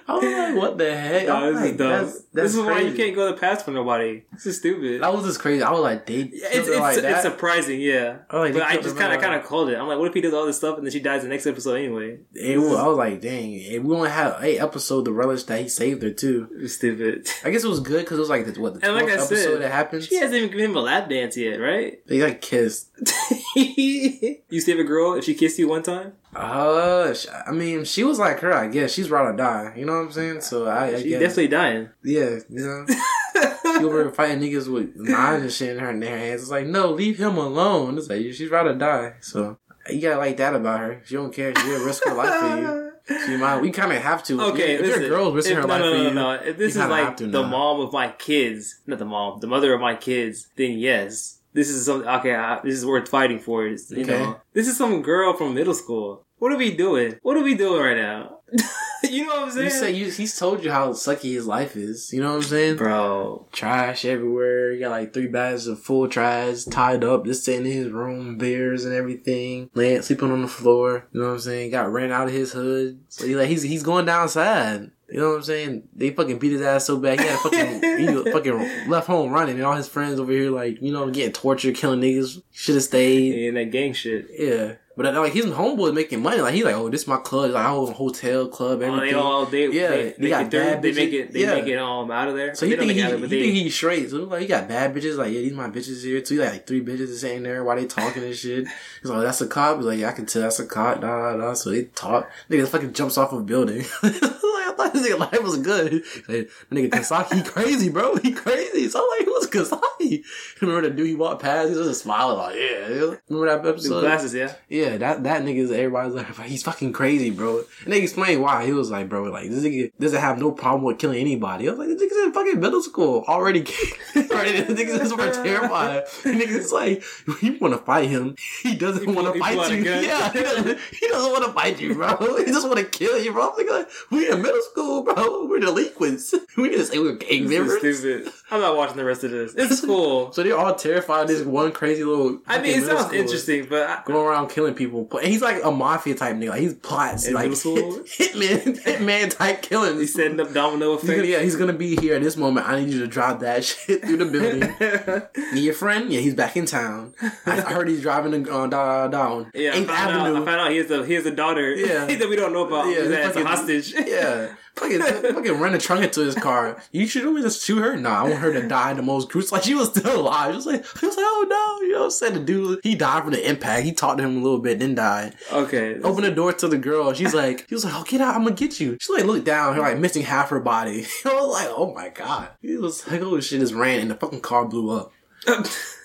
I 0.07 0.13
was 0.13 0.23
like, 0.23 0.55
what 0.55 0.77
the 0.77 0.95
heck? 0.95 1.27
No, 1.27 1.53
this 1.53 1.71
is 1.71 1.77
dumb. 1.77 1.89
that's, 1.89 2.13
that's 2.13 2.25
this 2.33 2.55
is 2.55 2.61
why 2.61 2.79
you 2.81 2.93
can't 2.95 3.15
go 3.15 3.31
to 3.33 3.39
past 3.39 3.65
for 3.65 3.71
nobody. 3.71 4.23
This 4.33 4.45
is 4.45 4.57
stupid. 4.57 5.01
That 5.01 5.13
was 5.13 5.25
just 5.25 5.39
crazy. 5.39 5.63
I 5.63 5.71
was 5.71 5.81
like, 5.81 6.05
they 6.05 6.21
it's 6.21 6.67
it's, 6.67 6.79
like 6.79 6.93
it's 6.97 7.01
that. 7.03 7.21
surprising, 7.23 7.79
yeah. 7.81 8.19
I 8.29 8.37
like, 8.37 8.53
but 8.53 8.63
I 8.63 8.77
just 8.77 8.97
kind 8.97 9.13
of 9.13 9.21
kind 9.21 9.35
of 9.35 9.43
called 9.43 9.69
it. 9.69 9.77
I'm 9.77 9.87
like, 9.87 9.97
what 9.99 10.07
if 10.07 10.13
he 10.13 10.21
does 10.21 10.33
all 10.33 10.45
this 10.45 10.57
stuff 10.57 10.77
and 10.77 10.85
then 10.85 10.91
she 10.91 10.99
dies 10.99 11.23
the 11.23 11.29
next 11.29 11.45
episode 11.47 11.75
anyway? 11.75 12.19
It 12.33 12.57
was- 12.57 12.71
I 12.81 12.87
was 12.87 12.97
like, 12.97 13.21
dang, 13.21 13.63
and 13.73 13.85
we 13.85 13.95
only 13.95 14.09
have 14.09 14.37
eight 14.43 14.59
episodes 14.59 15.05
to 15.05 15.11
relish 15.11 15.43
that 15.43 15.61
he 15.61 15.69
saved 15.69 16.01
her 16.03 16.11
too. 16.11 16.47
It's 16.59 16.75
stupid. 16.75 17.27
I 17.43 17.51
guess 17.51 17.63
it 17.63 17.67
was 17.67 17.79
good 17.79 17.99
because 18.01 18.17
it 18.17 18.21
was 18.21 18.29
like 18.29 18.45
the, 18.51 18.59
what 18.59 18.73
the 18.79 18.85
And 18.87 18.95
12th 18.97 19.01
like 19.01 19.09
I 19.09 19.13
episode 19.13 19.35
said, 19.35 19.61
that 19.61 19.71
happened. 19.71 20.03
She 20.03 20.15
hasn't 20.15 20.33
even 20.35 20.49
given 20.49 20.71
him 20.71 20.77
a 20.77 20.81
lap 20.81 21.09
dance 21.09 21.37
yet, 21.37 21.55
right? 21.57 21.99
They 22.11 22.21
like 22.21 22.41
kissed. 22.41 22.89
you 23.55 24.59
save 24.59 24.79
a 24.79 24.83
girl 24.83 25.13
if 25.13 25.23
she 25.23 25.33
kissed 25.33 25.57
you 25.57 25.69
one 25.69 25.81
time? 25.81 26.11
Uh, 26.35 27.15
I 27.47 27.51
mean, 27.51 27.85
she 27.85 28.03
was 28.03 28.19
like 28.19 28.41
her. 28.41 28.53
I 28.53 28.67
guess 28.67 28.91
she's 28.91 29.09
right 29.09 29.25
or 29.25 29.31
die. 29.31 29.71
You 29.77 29.85
know 29.85 29.93
what 29.93 30.07
I'm 30.07 30.11
saying? 30.11 30.41
So 30.41 30.67
I, 30.67 30.87
I 30.87 31.01
She's 31.01 31.13
definitely 31.13 31.47
dying. 31.47 31.87
yeah, 32.03 32.39
you 32.49 32.65
know. 32.65 32.85
she 33.77 33.85
over 33.85 34.11
fighting 34.11 34.41
niggas 34.41 34.69
with 34.69 34.93
knives 34.97 35.41
and 35.41 35.51
shit 35.53 35.77
in 35.77 35.79
her, 35.79 35.91
in 35.91 36.01
their 36.01 36.17
hands. 36.17 36.41
It's 36.41 36.51
like, 36.51 36.67
no, 36.67 36.91
leave 36.91 37.17
him 37.17 37.37
alone. 37.37 37.97
It's 37.97 38.09
like 38.09 38.23
she's 38.23 38.51
right 38.51 38.67
or 38.67 38.75
die. 38.75 39.13
So 39.21 39.57
you 39.89 40.01
gotta 40.01 40.17
like 40.17 40.35
that 40.35 40.53
about 40.53 40.81
her. 40.81 41.01
She 41.05 41.15
don't 41.15 41.33
care. 41.33 41.55
She 41.55 41.69
will 41.69 41.85
risk 41.85 42.03
her 42.03 42.13
life 42.13 42.39
for 42.41 42.57
you. 42.57 42.87
She 43.25 43.35
might. 43.35 43.61
We 43.61 43.71
kind 43.71 43.91
of 43.91 44.01
have 44.03 44.23
to. 44.25 44.39
Okay, 44.39 44.75
if 44.75 44.81
listen, 44.81 45.01
your 45.01 45.09
girl's 45.09 45.33
risking 45.33 45.55
her 45.55 45.63
no, 45.63 45.67
life 45.67 45.79
no, 45.81 45.91
for 45.91 45.97
no, 45.97 46.03
you, 46.03 46.13
no, 46.13 46.31
If 46.33 46.57
this 46.57 46.75
is 46.75 46.85
like 46.85 47.17
the 47.17 47.43
mom 47.43 47.79
of 47.81 47.91
my 47.91 48.09
kids, 48.09 48.79
not 48.85 48.99
the 48.99 49.05
mom, 49.05 49.39
the 49.39 49.47
mother 49.47 49.73
of 49.73 49.81
my 49.81 49.95
kids, 49.95 50.47
then 50.55 50.77
yes, 50.77 51.40
this 51.53 51.69
is 51.69 51.85
something. 51.85 52.07
Okay, 52.07 52.35
I, 52.35 52.59
this 52.63 52.75
is 52.75 52.85
worth 52.85 53.07
fighting 53.09 53.39
for. 53.39 53.65
It's, 53.67 53.91
you 53.91 54.03
Okay. 54.03 54.19
know, 54.19 54.41
this 54.53 54.67
is 54.67 54.77
some 54.77 55.01
girl 55.01 55.33
from 55.33 55.53
middle 55.53 55.73
school. 55.73 56.25
What 56.37 56.51
are 56.51 56.57
we 56.57 56.75
doing? 56.75 57.17
What 57.21 57.37
are 57.37 57.43
we 57.43 57.53
doing 57.55 57.81
right 57.81 57.97
now? 57.97 58.39
you 59.03 59.25
know 59.25 59.35
what 59.35 59.43
I'm 59.43 59.51
saying, 59.51 59.65
You 59.65 59.71
say 59.71 59.91
you, 59.91 60.09
he's 60.09 60.37
told 60.37 60.63
you 60.63 60.71
how 60.71 60.89
sucky 60.93 61.33
his 61.33 61.45
life 61.47 61.75
is. 61.77 62.11
You 62.11 62.21
know 62.21 62.29
what 62.31 62.35
I'm 62.37 62.41
saying? 62.43 62.75
bro? 62.77 63.47
Trash 63.51 64.05
everywhere. 64.05 64.71
He 64.71 64.79
got 64.79 64.89
like 64.91 65.13
three 65.13 65.27
bags 65.27 65.67
of 65.67 65.79
full 65.79 66.07
trash 66.07 66.63
tied 66.65 67.03
up, 67.03 67.25
just 67.25 67.45
sitting 67.45 67.65
in 67.65 67.71
his 67.71 67.89
room, 67.89 68.37
beers 68.37 68.85
and 68.85 68.93
everything, 68.93 69.69
laying 69.75 70.01
sleeping 70.01 70.31
on 70.31 70.41
the 70.41 70.47
floor. 70.47 71.07
You 71.11 71.21
know 71.21 71.27
what 71.27 71.33
I'm 71.33 71.39
saying? 71.39 71.71
Got 71.71 71.91
ran 71.91 72.11
out 72.11 72.27
of 72.27 72.33
his 72.33 72.51
hood. 72.53 73.01
So 73.07 73.25
he 73.25 73.35
like 73.35 73.47
he's 73.47 73.61
he's 73.61 73.83
going 73.83 74.05
down 74.05 74.27
sad. 74.27 74.91
You 75.11 75.19
know 75.19 75.29
what 75.31 75.35
I'm 75.35 75.43
saying? 75.43 75.83
They 75.93 76.11
fucking 76.11 76.39
beat 76.39 76.53
his 76.53 76.61
ass 76.61 76.85
so 76.85 76.97
bad. 76.97 77.19
He 77.19 77.27
had 77.27 77.35
a 77.35 77.39
fucking 77.39 77.99
he 77.99 78.31
fucking 78.31 78.89
left 78.89 79.07
home 79.07 79.29
running, 79.31 79.55
and 79.55 79.65
all 79.65 79.75
his 79.75 79.89
friends 79.89 80.21
over 80.21 80.31
here 80.31 80.49
like 80.49 80.81
you 80.81 80.93
know 80.93 81.09
getting 81.11 81.33
tortured, 81.33 81.75
killing 81.75 81.99
niggas. 81.99 82.41
Should 82.51 82.75
have 82.75 82.83
stayed. 82.83 83.47
And 83.47 83.57
that 83.57 83.71
gang 83.71 83.91
shit. 83.91 84.27
Yeah. 84.37 84.75
But 84.97 85.15
like 85.15 85.31
his 85.33 85.45
homeboy 85.45 85.93
making 85.93 86.21
money, 86.21 86.41
like 86.41 86.53
he's 86.53 86.65
like, 86.65 86.75
oh, 86.75 86.89
this 86.89 87.03
is 87.03 87.07
my 87.07 87.17
club. 87.17 87.51
Like 87.51 87.65
I 87.65 87.69
own 87.69 87.89
a 87.89 87.93
hotel 87.93 88.47
club, 88.47 88.81
Oh, 88.83 88.99
they 88.99 89.13
all 89.13 89.45
they 89.45 89.67
Yeah, 89.69 89.89
they, 89.89 90.03
they 90.03 90.15
they 90.17 90.29
got 90.29 90.51
bad 90.51 90.81
they 90.81 90.91
make 90.91 91.13
it 91.13 91.31
they 91.31 91.41
Yeah. 91.41 91.55
make 91.55 91.67
it 91.67 91.77
um 91.77 92.11
out 92.11 92.27
of 92.27 92.35
there. 92.35 92.53
So 92.55 92.65
you 92.65 92.75
think 92.75 92.91
he, 92.91 92.99
it 92.99 93.19
you 93.19 93.27
think 93.27 93.53
he's 93.53 93.73
straight? 93.73 94.09
So 94.09 94.17
like 94.23 94.41
he 94.41 94.47
got 94.47 94.67
bad 94.67 94.93
bitches, 94.93 95.17
like 95.17 95.31
yeah, 95.31 95.39
these 95.39 95.53
my 95.53 95.69
bitches 95.69 96.03
here 96.03 96.21
too. 96.21 96.39
Like 96.39 96.67
three 96.67 96.81
bitches 96.83 97.09
is 97.09 97.21
sitting 97.21 97.43
there 97.43 97.63
Why 97.63 97.75
they 97.75 97.85
talking 97.85 98.23
and 98.23 98.35
shit. 98.35 98.67
He's 99.01 99.09
like, 99.09 99.23
that's 99.23 99.39
a 99.41 99.47
cop. 99.47 99.77
He's 99.77 99.85
like, 99.85 99.99
yeah, 99.99 100.09
I 100.09 100.11
can 100.11 100.25
tell 100.25 100.41
that's 100.41 100.59
a 100.59 100.65
cop. 100.65 101.01
Da 101.01 101.07
da 101.07 101.37
da. 101.37 101.53
So 101.53 101.69
they 101.71 101.85
talk. 101.85 102.29
Nigga 102.49 102.67
fucking 102.67 102.93
jumps 102.93 103.17
off 103.17 103.31
a 103.31 103.39
building. 103.39 103.79
like, 104.03 104.13
I 104.23 104.73
thought 104.75 104.93
this 104.93 105.07
nigga 105.09 105.19
life 105.19 105.41
was 105.43 105.57
good. 105.59 105.93
Like, 106.27 106.49
nigga 106.71 106.89
Kasaki, 106.89 107.45
crazy, 107.45 107.89
bro. 107.89 108.15
He 108.17 108.33
crazy. 108.33 108.89
So 108.89 108.99
I'm 108.99 109.19
like, 109.19 109.25
who's 109.25 109.47
Kasaki? 109.47 110.23
Remember 110.61 110.89
the 110.89 110.95
dude 110.95 111.07
he 111.07 111.15
walked 111.15 111.41
past? 111.41 111.69
He 111.69 111.75
was 111.75 111.87
just 111.87 112.03
smiling 112.03 112.37
like, 112.37 112.55
yeah. 112.55 113.15
Remember 113.29 113.45
that 113.47 113.63
the 113.63 113.69
episode? 113.69 114.01
glasses, 114.01 114.33
yeah. 114.33 114.53
Yeah, 114.69 114.80
that 114.97 115.23
that 115.23 115.43
nigga's 115.43 115.71
everybody's 115.71 116.13
like, 116.13 116.35
he's 116.45 116.63
fucking 116.63 116.93
crazy, 116.93 117.29
bro. 117.29 117.63
And 117.83 117.93
they 117.93 118.01
explained 118.01 118.41
why. 118.41 118.65
He 118.65 118.73
was 118.73 118.91
like, 118.91 119.09
bro, 119.09 119.23
like 119.23 119.49
this 119.49 119.63
nigga 119.63 119.91
doesn't 119.99 120.19
have 120.19 120.39
no 120.39 120.51
problem 120.51 120.83
with 120.83 120.99
killing 120.99 121.19
anybody. 121.19 121.67
I 121.67 121.71
was 121.71 121.79
like, 121.79 121.87
this 121.89 122.01
nigga's 122.01 122.25
in 122.25 122.33
fucking 122.33 122.59
middle 122.59 122.81
school 122.81 123.23
already. 123.27 123.59
right, 124.15 124.27
this 124.67 124.79
nigga's 124.79 124.97
just 124.97 125.09
super 125.11 125.31
terrified. 125.43 126.05
Nigga's 126.23 126.71
like, 126.71 127.03
you 127.41 127.57
want 127.59 127.73
to 127.73 127.79
fight 127.79 128.09
him? 128.09 128.35
He 128.63 128.75
doesn't 128.75 129.13
want 129.13 129.33
to 129.33 129.39
fight 129.39 129.71
you. 129.71 129.83
Yeah, 129.83 130.31
he 130.31 130.41
doesn't, 130.41 130.79
he 130.91 131.07
doesn't 131.07 131.31
want 131.31 131.45
to 131.45 131.51
fight 131.53 131.79
you, 131.79 131.95
bro. 131.95 132.37
He 132.37 132.45
just 132.45 132.67
want 132.67 132.79
to 132.79 132.85
kill 132.85 133.21
you, 133.21 133.31
bro. 133.31 133.51
I'm 133.51 133.67
like, 133.67 133.89
we 134.09 134.29
in 134.29 134.41
middle 134.41 134.61
school, 134.61 135.03
bro. 135.03 135.47
We're 135.47 135.59
delinquents. 135.59 136.33
We 136.57 136.69
didn't 136.69 136.85
say 136.87 136.99
we 136.99 137.11
were 137.11 137.15
gang 137.15 137.49
members. 137.49 137.79
stupid. 137.79 138.31
I'm 138.49 138.61
not 138.61 138.75
watching 138.75 138.97
the 138.97 139.05
rest 139.05 139.23
of 139.23 139.31
this. 139.31 139.53
It's 139.55 139.81
cool. 139.81 140.31
So 140.31 140.43
they're 140.43 140.57
all 140.57 140.75
terrified 140.75 141.23
of 141.23 141.27
this 141.27 141.45
one 141.45 141.71
crazy 141.71 142.03
little. 142.03 142.39
I 142.47 142.61
mean, 142.61 142.79
it 142.79 142.85
sounds 142.85 143.13
interesting, 143.13 143.67
but 143.69 143.89
I, 143.89 144.01
going 144.05 144.27
around 144.27 144.49
killing 144.49 144.70
people. 144.73 145.07
He's 145.21 145.41
like 145.41 145.63
a 145.63 145.71
mafia 145.71 146.15
type 146.15 146.35
nigga. 146.35 146.49
Like 146.49 146.61
he's 146.61 146.73
plots 146.75 147.25
In 147.27 147.33
like 147.33 147.43
middle 147.49 147.55
school? 147.57 147.75
hitman, 148.05 148.81
hitman 148.83 149.35
type 149.35 149.61
killings. 149.61 149.99
he's 149.99 150.13
setting 150.13 150.39
up 150.39 150.53
domino 150.53 150.93
He's 150.97 151.01
gonna, 151.09 151.13
effect. 151.19 151.27
yeah, 151.29 151.39
he's 151.41 151.55
gonna 151.55 151.73
be 151.73 151.95
here 151.95 152.15
at 152.15 152.21
this 152.21 152.37
moment. 152.37 152.67
I 152.67 152.79
need 152.83 152.93
you 152.93 152.99
to 152.99 153.07
drop 153.07 153.39
that 153.41 153.63
shit 153.65 154.03
through 154.05 154.17
the 154.17 154.25
building. 154.25 155.21
Need 155.53 155.63
your 155.63 155.73
friend? 155.73 156.11
Yeah, 156.11 156.19
he's 156.21 156.33
back 156.35 156.55
in 156.57 156.65
town. 156.65 157.13
I, 157.45 157.57
I 157.61 157.73
heard 157.73 157.87
he's 157.87 158.01
driving 158.01 158.43
the, 158.43 158.51
uh, 158.53 158.67
down, 158.67 159.11
down 159.11 159.51
Yeah, 159.53 159.71
I 159.73 159.75
Eighth 159.77 159.87
found, 159.87 160.11
out, 160.11 160.21
I 160.21 160.29
Avenue. 160.29 160.45
found 160.45 160.61
out 160.61 160.71
he 160.71 160.77
has 160.77 160.91
a 160.91 161.05
he 161.05 161.13
has 161.13 161.25
a 161.25 161.31
daughter. 161.31 161.73
Yeah. 161.75 162.05
that 162.05 162.29
we 162.29 162.35
don't 162.35 162.53
know 162.53 162.65
about. 162.67 162.85
Yeah, 162.87 163.27
he's 163.27 163.35
a 163.35 163.45
hostage. 163.45 163.93
Yeah. 163.93 164.55
Fucking, 164.75 165.01
fucking 165.01 165.59
run 165.59 165.73
the 165.73 165.77
trunk 165.77 166.03
into 166.03 166.21
his 166.21 166.35
car. 166.35 166.81
You 166.91 167.05
should 167.05 167.25
always 167.25 167.43
just 167.43 167.65
shoot 167.65 167.79
her. 167.79 167.95
Nah, 167.97 168.21
I 168.21 168.23
want 168.23 168.35
her 168.35 168.53
to 168.53 168.67
die 168.67 168.93
the 168.93 169.01
most 169.01 169.29
gruesome. 169.29 169.55
Like 169.55 169.63
she 169.63 169.75
was 169.75 169.89
still 169.89 170.21
alive. 170.21 170.51
She 170.51 170.55
was 170.55 170.65
like, 170.65 170.85
she 170.97 171.05
was 171.05 171.15
like, 171.17 171.25
oh 171.27 171.45
no, 171.49 171.85
you 171.85 171.93
know 171.93 171.99
what 171.99 172.05
I'm 172.05 172.11
saying? 172.11 172.33
The 172.33 172.39
dude, 172.39 172.79
he 172.83 172.95
died 172.95 173.23
from 173.23 173.33
the 173.33 173.49
impact. 173.49 173.83
He 173.83 173.91
talked 173.91 174.17
to 174.19 174.23
him 174.23 174.37
a 174.37 174.41
little 174.41 174.59
bit, 174.59 174.79
then 174.79 174.95
died. 174.95 175.35
Okay. 175.51 175.99
Open 176.01 176.23
the 176.23 176.31
door 176.31 176.53
to 176.53 176.67
the 176.67 176.77
girl. 176.77 177.13
She's 177.13 177.33
like, 177.33 177.67
he 177.67 177.75
was 177.75 177.83
like, 177.85 177.93
oh, 177.95 178.03
get 178.03 178.21
out. 178.21 178.35
I'm 178.35 178.43
gonna 178.43 178.55
get 178.55 178.79
you. 178.79 178.97
She 178.99 179.13
like 179.13 179.25
looked 179.25 179.45
down. 179.45 179.75
Her 179.75 179.81
like 179.81 179.99
missing 179.99 180.23
half 180.23 180.49
her 180.49 180.59
body. 180.59 181.05
I 181.25 181.33
was 181.33 181.51
like, 181.51 181.67
oh 181.69 181.93
my 181.93 182.09
god. 182.09 182.49
He 182.61 182.77
was 182.77 183.07
like, 183.07 183.21
oh 183.21 183.39
shit, 183.39 183.59
just 183.59 183.73
ran 183.73 183.99
and 183.99 184.09
the 184.09 184.15
fucking 184.15 184.41
car 184.41 184.65
blew 184.65 184.89
up. 184.91 185.11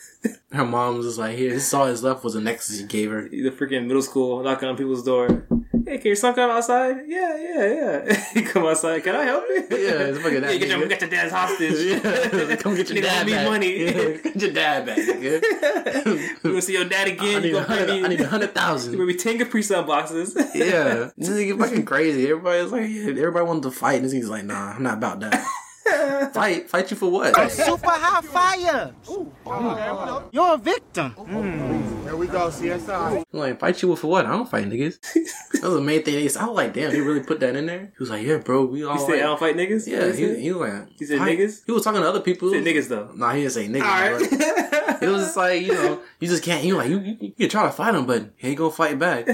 Her 0.52 0.64
mom 0.64 0.98
was 0.98 1.18
like, 1.18 1.36
here, 1.36 1.50
this 1.50 1.66
is 1.68 1.74
all 1.74 1.86
his 1.86 2.02
left 2.02 2.24
was 2.24 2.34
the 2.34 2.40
necklace 2.40 2.78
he 2.78 2.86
gave 2.86 3.10
her. 3.10 3.28
the 3.28 3.50
freaking 3.50 3.86
middle 3.86 4.00
school 4.02 4.42
knocking 4.42 4.68
on 4.68 4.76
people's 4.76 5.02
door. 5.04 5.46
Hey, 5.86 5.98
can 5.98 6.06
your 6.06 6.16
son 6.16 6.34
come 6.34 6.50
outside? 6.50 6.96
Yeah, 7.06 7.36
yeah, 7.36 8.04
yeah. 8.08 8.24
he 8.34 8.42
come 8.50 8.62
outsght. 8.64 9.04
Can 9.04 9.14
I 9.14 9.24
help 9.24 9.44
you? 9.48 9.56
Yeah, 9.70 10.08
it's 10.08 10.18
fucking 10.18 10.40
that 10.40 10.50
Hey, 10.50 10.58
get, 10.60 10.68
your, 10.68 10.86
get 10.88 11.00
your 11.00 11.10
dad's 11.10 11.32
hostage. 11.32 11.74
Yeah, 12.02 12.56
come 12.56 12.74
get 12.74 12.88
your 12.90 13.02
dad 13.02 13.26
back. 13.26 13.44
money. 13.46 13.84
Yeah, 13.84 13.92
get 14.16 14.36
your 14.42 14.52
dad 14.52 14.86
back. 14.86 14.98
nigga. 14.98 16.44
you 16.44 16.50
wanna 16.50 16.62
see 16.62 16.72
your 16.72 16.86
dad 16.86 17.08
again? 17.08 17.42
need 17.42 17.50
You 17.50 17.58
pay 17.58 17.62
hundred. 17.64 17.88
me? 17.88 18.04
I 18.04 18.08
need 18.08 18.20
a 18.20 18.26
hundred 18.28 18.46
You 18.48 18.52
thousand. 18.52 18.98
maybe 18.98 19.14
ten 19.14 19.38
Capri 19.38 19.62
Sun 19.62 19.86
boxes. 19.86 20.34
Yeah, 20.54 21.10
this 21.16 21.28
is 21.28 21.54
fucking 21.56 21.84
crazy. 21.84 22.28
Everybody's 22.30 22.72
like, 22.72 22.88
yeah, 22.88 23.10
everybody 23.10 23.44
wanted 23.44 23.64
to 23.64 23.70
fight, 23.70 24.02
and 24.02 24.10
he's 24.10 24.28
like, 24.28 24.44
nah, 24.44 24.72
I'm 24.72 24.82
not 24.82 24.94
about 24.98 25.20
that. 25.20 25.46
Fight, 26.32 26.68
fight 26.68 26.90
you 26.90 26.96
for 26.96 27.10
what? 27.10 27.50
Super 27.50 27.90
hot 27.90 28.24
fire. 28.24 28.94
You're 30.32 30.54
a 30.54 30.58
victim. 30.58 31.14
Here 32.04 32.16
we 32.16 32.26
go, 32.26 32.48
CSI. 32.48 33.18
I'm 33.18 33.24
like, 33.32 33.58
fight 33.60 33.80
you 33.82 33.94
for 33.96 34.06
what? 34.08 34.26
I 34.26 34.30
don't 34.30 34.48
fight 34.48 34.66
niggas. 34.68 35.00
that 35.52 35.62
was 35.62 35.74
the 35.74 35.80
main 35.80 36.02
thing. 36.02 36.14
They 36.14 36.28
said. 36.28 36.42
I 36.42 36.46
was 36.46 36.56
like, 36.56 36.72
damn, 36.74 36.92
he 36.92 37.00
really 37.00 37.20
put 37.22 37.40
that 37.40 37.56
in 37.56 37.66
there. 37.66 37.80
He 37.96 37.98
was 37.98 38.10
like, 38.10 38.24
yeah, 38.26 38.38
bro, 38.38 38.64
we 38.66 38.84
all. 38.84 38.94
You 38.94 39.00
said 39.00 39.08
like- 39.10 39.18
I 39.20 39.22
don't 39.22 39.40
fight 39.40 39.56
niggas? 39.56 39.86
yeah, 39.86 40.12
he, 40.12 40.40
he 40.40 40.52
was 40.52 40.70
like, 40.70 40.88
He 40.98 41.04
said 41.04 41.20
niggas? 41.20 41.62
He 41.66 41.72
was 41.72 41.82
talking 41.84 42.00
to 42.00 42.08
other 42.08 42.20
people. 42.20 42.52
He 42.52 42.62
said 42.62 42.64
niggas 42.64 42.88
though. 42.88 43.10
Nah, 43.14 43.32
he 43.32 43.42
didn't 43.42 43.52
say 43.52 43.68
niggas. 43.68 43.82
All 43.82 44.18
but 44.18 44.40
right. 44.40 44.65
It 45.00 45.08
was 45.08 45.24
just 45.24 45.36
like 45.36 45.62
you 45.62 45.72
know, 45.72 46.00
you 46.20 46.28
just 46.28 46.42
can't. 46.42 46.64
You 46.64 46.76
like 46.76 46.88
you, 46.90 47.00
you, 47.00 47.16
you 47.20 47.32
can 47.32 47.48
try 47.48 47.64
to 47.64 47.72
fight 47.72 47.94
him, 47.94 48.06
but 48.06 48.30
he 48.36 48.48
ain't 48.48 48.58
gonna 48.58 48.70
fight 48.70 48.98
back. 48.98 49.26